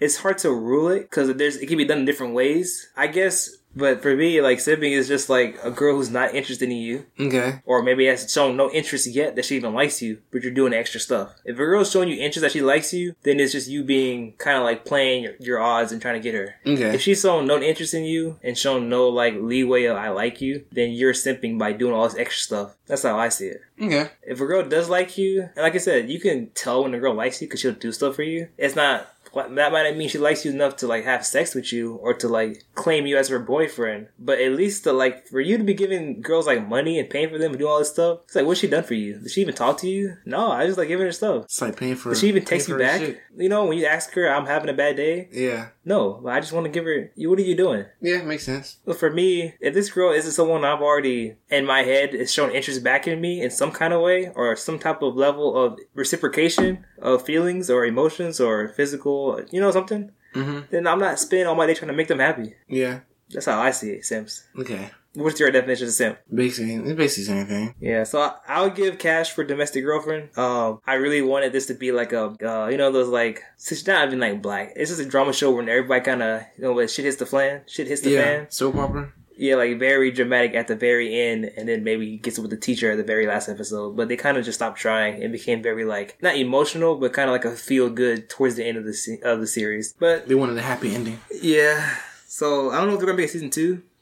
it's 0.00 0.16
hard 0.16 0.38
to 0.38 0.50
rule 0.52 0.88
it 0.88 1.02
because 1.02 1.32
there's 1.36 1.56
it 1.56 1.66
can 1.66 1.78
be 1.78 1.84
done 1.84 2.00
in 2.00 2.04
different 2.04 2.34
ways, 2.34 2.88
I 2.96 3.06
guess. 3.06 3.56
But 3.76 4.00
for 4.02 4.16
me, 4.16 4.40
like 4.40 4.58
simping 4.58 4.92
is 4.92 5.06
just 5.06 5.28
like 5.28 5.58
a 5.62 5.70
girl 5.70 5.96
who's 5.96 6.10
not 6.10 6.34
interested 6.34 6.70
in 6.70 6.76
you, 6.78 7.06
Okay. 7.20 7.60
or 7.66 7.82
maybe 7.82 8.06
has 8.06 8.32
shown 8.32 8.56
no 8.56 8.70
interest 8.70 9.06
yet 9.06 9.36
that 9.36 9.44
she 9.44 9.56
even 9.56 9.74
likes 9.74 10.00
you, 10.00 10.18
but 10.32 10.42
you're 10.42 10.52
doing 10.52 10.72
extra 10.72 10.98
stuff. 10.98 11.34
If 11.44 11.54
a 11.56 11.58
girl's 11.58 11.90
showing 11.90 12.08
you 12.08 12.16
interest 12.16 12.40
that 12.40 12.52
she 12.52 12.62
likes 12.62 12.94
you, 12.94 13.14
then 13.22 13.38
it's 13.38 13.52
just 13.52 13.68
you 13.68 13.84
being 13.84 14.32
kind 14.38 14.56
of 14.56 14.64
like 14.64 14.84
playing 14.86 15.24
your, 15.24 15.32
your 15.38 15.60
odds 15.60 15.92
and 15.92 16.00
trying 16.00 16.14
to 16.14 16.20
get 16.20 16.34
her. 16.34 16.54
Okay. 16.66 16.94
If 16.94 17.02
she's 17.02 17.20
shown 17.20 17.46
no 17.46 17.60
interest 17.60 17.92
in 17.94 18.04
you 18.04 18.38
and 18.42 18.56
shown 18.56 18.88
no 18.88 19.08
like 19.08 19.34
leeway 19.38 19.84
of 19.84 19.96
I 19.98 20.08
like 20.08 20.40
you, 20.40 20.64
then 20.72 20.90
you're 20.92 21.12
simping 21.12 21.58
by 21.58 21.72
doing 21.72 21.92
all 21.92 22.08
this 22.08 22.16
extra 22.18 22.42
stuff. 22.42 22.76
That's 22.86 23.02
how 23.02 23.18
I 23.18 23.28
see 23.28 23.48
it. 23.48 23.60
Okay. 23.80 24.08
If 24.22 24.40
a 24.40 24.46
girl 24.46 24.66
does 24.66 24.88
like 24.88 25.18
you, 25.18 25.42
and 25.42 25.56
like 25.64 25.74
I 25.74 25.78
said, 25.78 26.08
you 26.08 26.18
can 26.18 26.48
tell 26.54 26.82
when 26.84 26.94
a 26.94 26.98
girl 26.98 27.12
likes 27.14 27.42
you 27.42 27.46
because 27.48 27.60
she'll 27.60 27.72
do 27.72 27.92
stuff 27.92 28.16
for 28.16 28.22
you. 28.22 28.48
It's 28.56 28.74
not 28.76 29.06
that 29.36 29.72
might 29.72 29.88
not 29.88 29.96
mean 29.96 30.08
she 30.08 30.18
likes 30.18 30.44
you 30.44 30.50
enough 30.50 30.76
to 30.76 30.86
like 30.86 31.04
have 31.04 31.24
sex 31.24 31.54
with 31.54 31.72
you 31.72 31.94
or 31.96 32.14
to 32.14 32.28
like 32.28 32.64
claim 32.74 33.06
you 33.06 33.16
as 33.16 33.28
her 33.28 33.38
boyfriend. 33.38 34.08
But 34.18 34.40
at 34.40 34.52
least 34.52 34.84
to 34.84 34.92
like 34.92 35.26
for 35.28 35.40
you 35.40 35.58
to 35.58 35.64
be 35.64 35.74
giving 35.74 36.20
girls 36.20 36.46
like 36.46 36.66
money 36.66 36.98
and 36.98 37.08
paying 37.08 37.30
for 37.30 37.38
them 37.38 37.52
and 37.52 37.58
do 37.58 37.68
all 37.68 37.78
this 37.78 37.90
stuff, 37.90 38.20
it's 38.24 38.34
like 38.34 38.46
what's 38.46 38.60
she 38.60 38.66
done 38.66 38.84
for 38.84 38.94
you? 38.94 39.18
Did 39.18 39.30
she 39.30 39.40
even 39.40 39.54
talk 39.54 39.78
to 39.80 39.88
you? 39.88 40.16
No, 40.24 40.50
I 40.50 40.66
just 40.66 40.78
like 40.78 40.88
giving 40.88 41.06
her 41.06 41.12
stuff. 41.12 41.44
It's 41.44 41.60
like 41.60 41.76
paying 41.76 41.96
for. 41.96 42.10
Did 42.10 42.18
she 42.18 42.28
even 42.28 42.44
text 42.44 42.68
you 42.68 42.78
back? 42.78 43.02
You 43.36 43.48
know, 43.48 43.66
when 43.66 43.78
you 43.78 43.86
ask 43.86 44.12
her, 44.14 44.28
I'm 44.28 44.46
having 44.46 44.70
a 44.70 44.74
bad 44.74 44.96
day. 44.96 45.28
Yeah. 45.32 45.68
No, 45.88 46.20
but 46.22 46.32
I 46.32 46.40
just 46.40 46.52
want 46.52 46.64
to 46.66 46.70
give 46.70 46.84
her. 46.84 47.10
You, 47.14 47.30
what 47.30 47.38
are 47.38 47.42
you 47.42 47.54
doing? 47.56 47.84
Yeah, 48.02 48.22
makes 48.22 48.42
sense. 48.44 48.78
For 48.98 49.08
me, 49.08 49.54
if 49.60 49.72
this 49.72 49.88
girl 49.90 50.12
isn't 50.12 50.32
someone 50.32 50.64
I've 50.64 50.82
already 50.82 51.36
in 51.48 51.64
my 51.64 51.84
head 51.84 52.12
is 52.12 52.32
showing 52.32 52.54
interest 52.54 52.82
back 52.82 53.06
in 53.06 53.20
me 53.20 53.40
in 53.40 53.50
some 53.50 53.70
kind 53.70 53.92
of 53.94 54.02
way 54.02 54.30
or 54.34 54.56
some 54.56 54.78
type 54.80 55.00
of 55.00 55.14
level 55.14 55.56
of 55.56 55.78
reciprocation 55.94 56.84
of 57.00 57.22
feelings 57.22 57.70
or 57.70 57.86
emotions 57.86 58.40
or 58.40 58.68
physical, 58.68 59.40
you 59.50 59.60
know, 59.60 59.70
something, 59.70 60.10
Mm-hmm. 60.34 60.60
then 60.70 60.86
I'm 60.86 60.98
not 60.98 61.18
spending 61.18 61.46
all 61.46 61.54
my 61.54 61.66
day 61.66 61.72
trying 61.72 61.88
to 61.92 61.96
make 61.96 62.08
them 62.08 62.18
happy. 62.18 62.56
Yeah. 62.68 63.00
That's 63.30 63.46
how 63.46 63.58
I 63.58 63.70
see 63.70 63.90
it, 63.92 64.04
Sims. 64.04 64.44
Okay. 64.58 64.90
What's 65.16 65.40
your 65.40 65.50
definition 65.50 65.86
of 65.86 65.92
simp? 65.92 66.18
Basically, 66.32 66.74
it's 66.74 66.92
basically 66.92 67.34
the 67.34 67.40
same 67.40 67.46
thing. 67.46 67.74
Yeah, 67.80 68.04
so 68.04 68.20
I, 68.20 68.34
I 68.46 68.62
would 68.62 68.74
give 68.74 68.98
cash 68.98 69.30
for 69.30 69.44
domestic 69.44 69.84
girlfriend. 69.84 70.36
Um, 70.36 70.80
I 70.86 70.94
really 70.94 71.22
wanted 71.22 71.52
this 71.52 71.66
to 71.66 71.74
be 71.74 71.90
like 71.92 72.12
a, 72.12 72.34
uh, 72.42 72.68
you 72.68 72.76
know, 72.76 72.92
those 72.92 73.08
like, 73.08 73.42
it's 73.56 73.86
not 73.86 74.06
even 74.06 74.20
like 74.20 74.42
black. 74.42 74.72
It's 74.76 74.90
just 74.90 75.00
a 75.00 75.06
drama 75.06 75.32
show 75.32 75.50
where 75.50 75.68
everybody 75.68 76.00
kind 76.04 76.22
of, 76.22 76.42
you 76.56 76.64
know, 76.64 76.72
when 76.72 76.86
shit 76.88 77.04
hits 77.06 77.16
the 77.16 77.26
fan, 77.26 77.62
shit 77.66 77.86
hits 77.88 78.02
the 78.02 78.10
yeah. 78.10 78.22
fan. 78.22 78.50
Soap 78.50 78.76
opera. 78.76 79.12
Yeah, 79.38 79.56
like 79.56 79.78
very 79.78 80.10
dramatic 80.10 80.54
at 80.54 80.66
the 80.66 80.74
very 80.76 81.14
end, 81.20 81.44
and 81.58 81.68
then 81.68 81.84
maybe 81.84 82.08
he 82.08 82.16
gets 82.16 82.38
with 82.38 82.48
the 82.50 82.56
teacher 82.56 82.92
at 82.92 82.96
the 82.96 83.04
very 83.04 83.26
last 83.26 83.50
episode. 83.50 83.94
But 83.94 84.08
they 84.08 84.16
kind 84.16 84.38
of 84.38 84.46
just 84.46 84.58
stopped 84.58 84.78
trying 84.78 85.22
and 85.22 85.30
became 85.30 85.62
very 85.62 85.84
like 85.84 86.16
not 86.22 86.36
emotional, 86.36 86.96
but 86.96 87.12
kind 87.12 87.28
of 87.28 87.32
like 87.32 87.44
a 87.44 87.50
feel 87.54 87.90
good 87.90 88.30
towards 88.30 88.54
the 88.56 88.64
end 88.64 88.78
of 88.78 88.84
the 88.86 88.94
se- 88.94 89.20
of 89.22 89.40
the 89.40 89.46
series. 89.46 89.92
But 89.98 90.26
They 90.26 90.34
wanted 90.34 90.56
a 90.56 90.62
happy 90.62 90.94
ending. 90.94 91.20
yeah, 91.30 91.96
so 92.26 92.70
I 92.70 92.78
don't 92.78 92.88
know 92.88 92.94
if 92.94 92.98
they're 93.00 93.06
gonna 93.06 93.18
be 93.18 93.24
a 93.24 93.28
season 93.28 93.50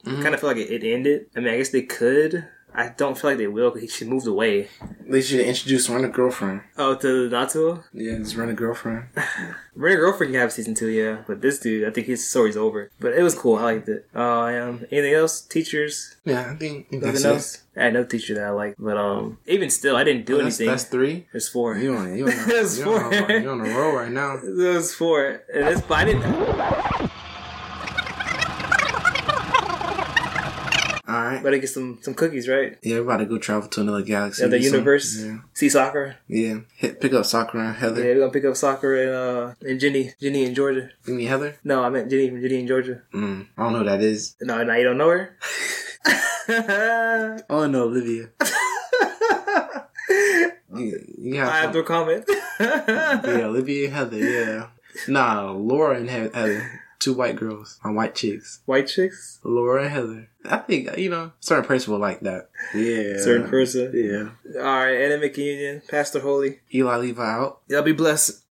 2 0.05 0.17
I 0.19 0.21
kind 0.21 0.33
of 0.33 0.39
feel 0.41 0.49
like 0.49 0.57
it, 0.57 0.71
it 0.71 0.83
ended. 0.83 1.27
I 1.35 1.39
mean, 1.39 1.53
I 1.53 1.57
guess 1.57 1.69
they 1.69 1.81
could. 1.83 2.45
I 2.77 2.89
don't 2.89 3.17
feel 3.17 3.29
like 3.31 3.37
they 3.37 3.47
will 3.47 3.71
because 3.71 3.93
she 3.95 4.03
moved 4.03 4.27
away. 4.27 4.67
They 5.07 5.21
should 5.21 5.39
introduce 5.39 5.89
Rent-a-Girlfriend. 5.89 6.59
Oh, 6.77 6.95
to 6.95 7.29
Natsuo? 7.29 7.85
Yeah, 7.93 8.17
just 8.17 8.35
Rent-a-Girlfriend. 8.35 9.05
A 9.15 9.79
Girlfriend 9.79 10.33
can 10.33 10.41
have 10.41 10.51
season 10.51 10.73
two, 10.75 10.89
yeah. 10.89 11.23
But 11.25 11.41
this 11.41 11.59
dude, 11.59 11.87
I 11.87 11.91
think 11.91 12.07
his 12.07 12.29
story's 12.29 12.57
over. 12.57 12.91
But 12.99 13.13
it 13.13 13.23
was 13.23 13.33
cool. 13.33 13.55
I 13.55 13.63
liked 13.63 13.87
it. 13.87 14.09
Uh, 14.13 14.19
um, 14.21 14.85
anything 14.91 15.13
else? 15.13 15.39
Teachers? 15.39 16.17
Yeah, 16.25 16.51
I 16.51 16.55
think, 16.55 16.89
that's 16.89 17.03
Nothing 17.03 17.21
it. 17.21 17.33
else? 17.33 17.63
I 17.77 17.83
had 17.83 17.89
another 17.91 18.07
teacher 18.07 18.33
that 18.35 18.43
I 18.43 18.49
liked. 18.49 18.75
But 18.77 18.97
um, 18.97 19.37
even 19.47 19.69
still, 19.69 19.95
I 19.95 20.03
didn't 20.03 20.25
do 20.25 20.33
That's, 20.37 20.59
anything. 20.59 20.67
that's 20.67 20.83
three. 20.83 21.27
There's 21.31 21.47
four. 21.47 21.77
You 21.77 21.95
on 21.95 22.17
you 22.17 22.25
on, 22.27 22.31
you 22.49 23.49
on, 23.49 23.61
a 23.61 23.69
roll 23.77 23.95
right 23.95 24.11
now. 24.11 24.37
There's 24.43 24.93
four. 24.93 25.43
And 25.53 25.69
it's, 25.69 25.81
but 25.81 25.95
I 25.99 26.05
didn't. 26.05 27.11
All 31.15 31.23
right. 31.25 31.43
Better 31.43 31.57
get 31.57 31.69
some 31.69 31.99
some 32.01 32.13
cookies, 32.13 32.47
right? 32.49 32.77
Yeah, 32.83 32.97
we're 32.97 33.03
about 33.03 33.17
to 33.17 33.25
go 33.25 33.37
travel 33.37 33.69
to 33.69 33.81
another 33.81 34.01
galaxy. 34.01 34.43
Do 34.49 34.61
some- 34.61 34.73
universe. 34.73 35.17
Yeah. 35.23 35.37
See 35.53 35.69
soccer. 35.69 36.15
Yeah. 36.27 36.59
Hit 36.75 36.99
pick 36.99 37.13
up 37.13 37.25
soccer 37.25 37.57
and 37.59 37.75
Heather. 37.75 38.01
Yeah, 38.01 38.13
we're 38.13 38.19
gonna 38.21 38.31
pick 38.31 38.45
up 38.45 38.55
soccer 38.57 38.95
and 38.95 39.11
uh 39.11 39.53
and 39.69 39.79
Jenny, 39.79 40.11
Jenny 40.21 40.43
in 40.45 40.53
Georgia. 40.53 40.89
You 41.05 41.13
mean 41.15 41.27
Heather? 41.27 41.55
No, 41.63 41.83
I 41.83 41.89
meant 41.89 42.09
Jenny 42.09 42.29
from 42.29 42.41
Jenny 42.41 42.59
in 42.59 42.67
Georgia. 42.67 43.01
Mm, 43.13 43.47
I 43.57 43.63
don't 43.63 43.73
know 43.73 43.79
who 43.79 43.85
that 43.85 44.01
is. 44.01 44.35
No, 44.41 44.63
no, 44.63 44.73
you 44.73 44.83
don't 44.83 44.97
know 44.97 45.09
her. 45.09 45.37
oh 47.49 47.67
no, 47.67 47.83
Olivia. 47.83 48.29
You, 50.75 50.99
you 51.17 51.41
I 51.41 51.45
have 51.45 51.53
have 51.65 51.73
no 51.73 51.83
comment. 51.83 52.25
yeah, 52.59 53.23
Olivia 53.45 53.85
and 53.87 53.93
Heather. 53.95 54.17
Yeah. 54.17 54.67
Nah, 55.07 55.51
Laura 55.51 55.95
and 55.97 56.09
Heather. 56.09 56.81
Two 56.99 57.13
white 57.13 57.35
girls 57.35 57.79
on 57.83 57.95
white 57.95 58.15
chicks. 58.15 58.59
White 58.65 58.87
chicks. 58.87 59.39
Laura 59.43 59.83
and 59.83 59.91
Heather. 59.91 60.29
I 60.45 60.57
think 60.57 60.97
you 60.97 61.09
know 61.09 61.31
certain 61.39 61.65
person 61.65 61.93
will 61.93 61.99
like 61.99 62.21
that. 62.21 62.49
Yeah. 62.73 63.17
Certain 63.17 63.49
person. 63.49 63.91
Yeah. 63.93 64.59
All 64.59 64.63
right, 64.63 64.93
anime 64.93 65.31
communion, 65.31 65.81
Pastor 65.87 66.19
Holy. 66.19 66.59
Eli 66.73 66.97
Levi 66.97 67.23
out. 67.23 67.61
Y'all 67.67 67.81
be 67.81 67.91
blessed. 67.91 68.44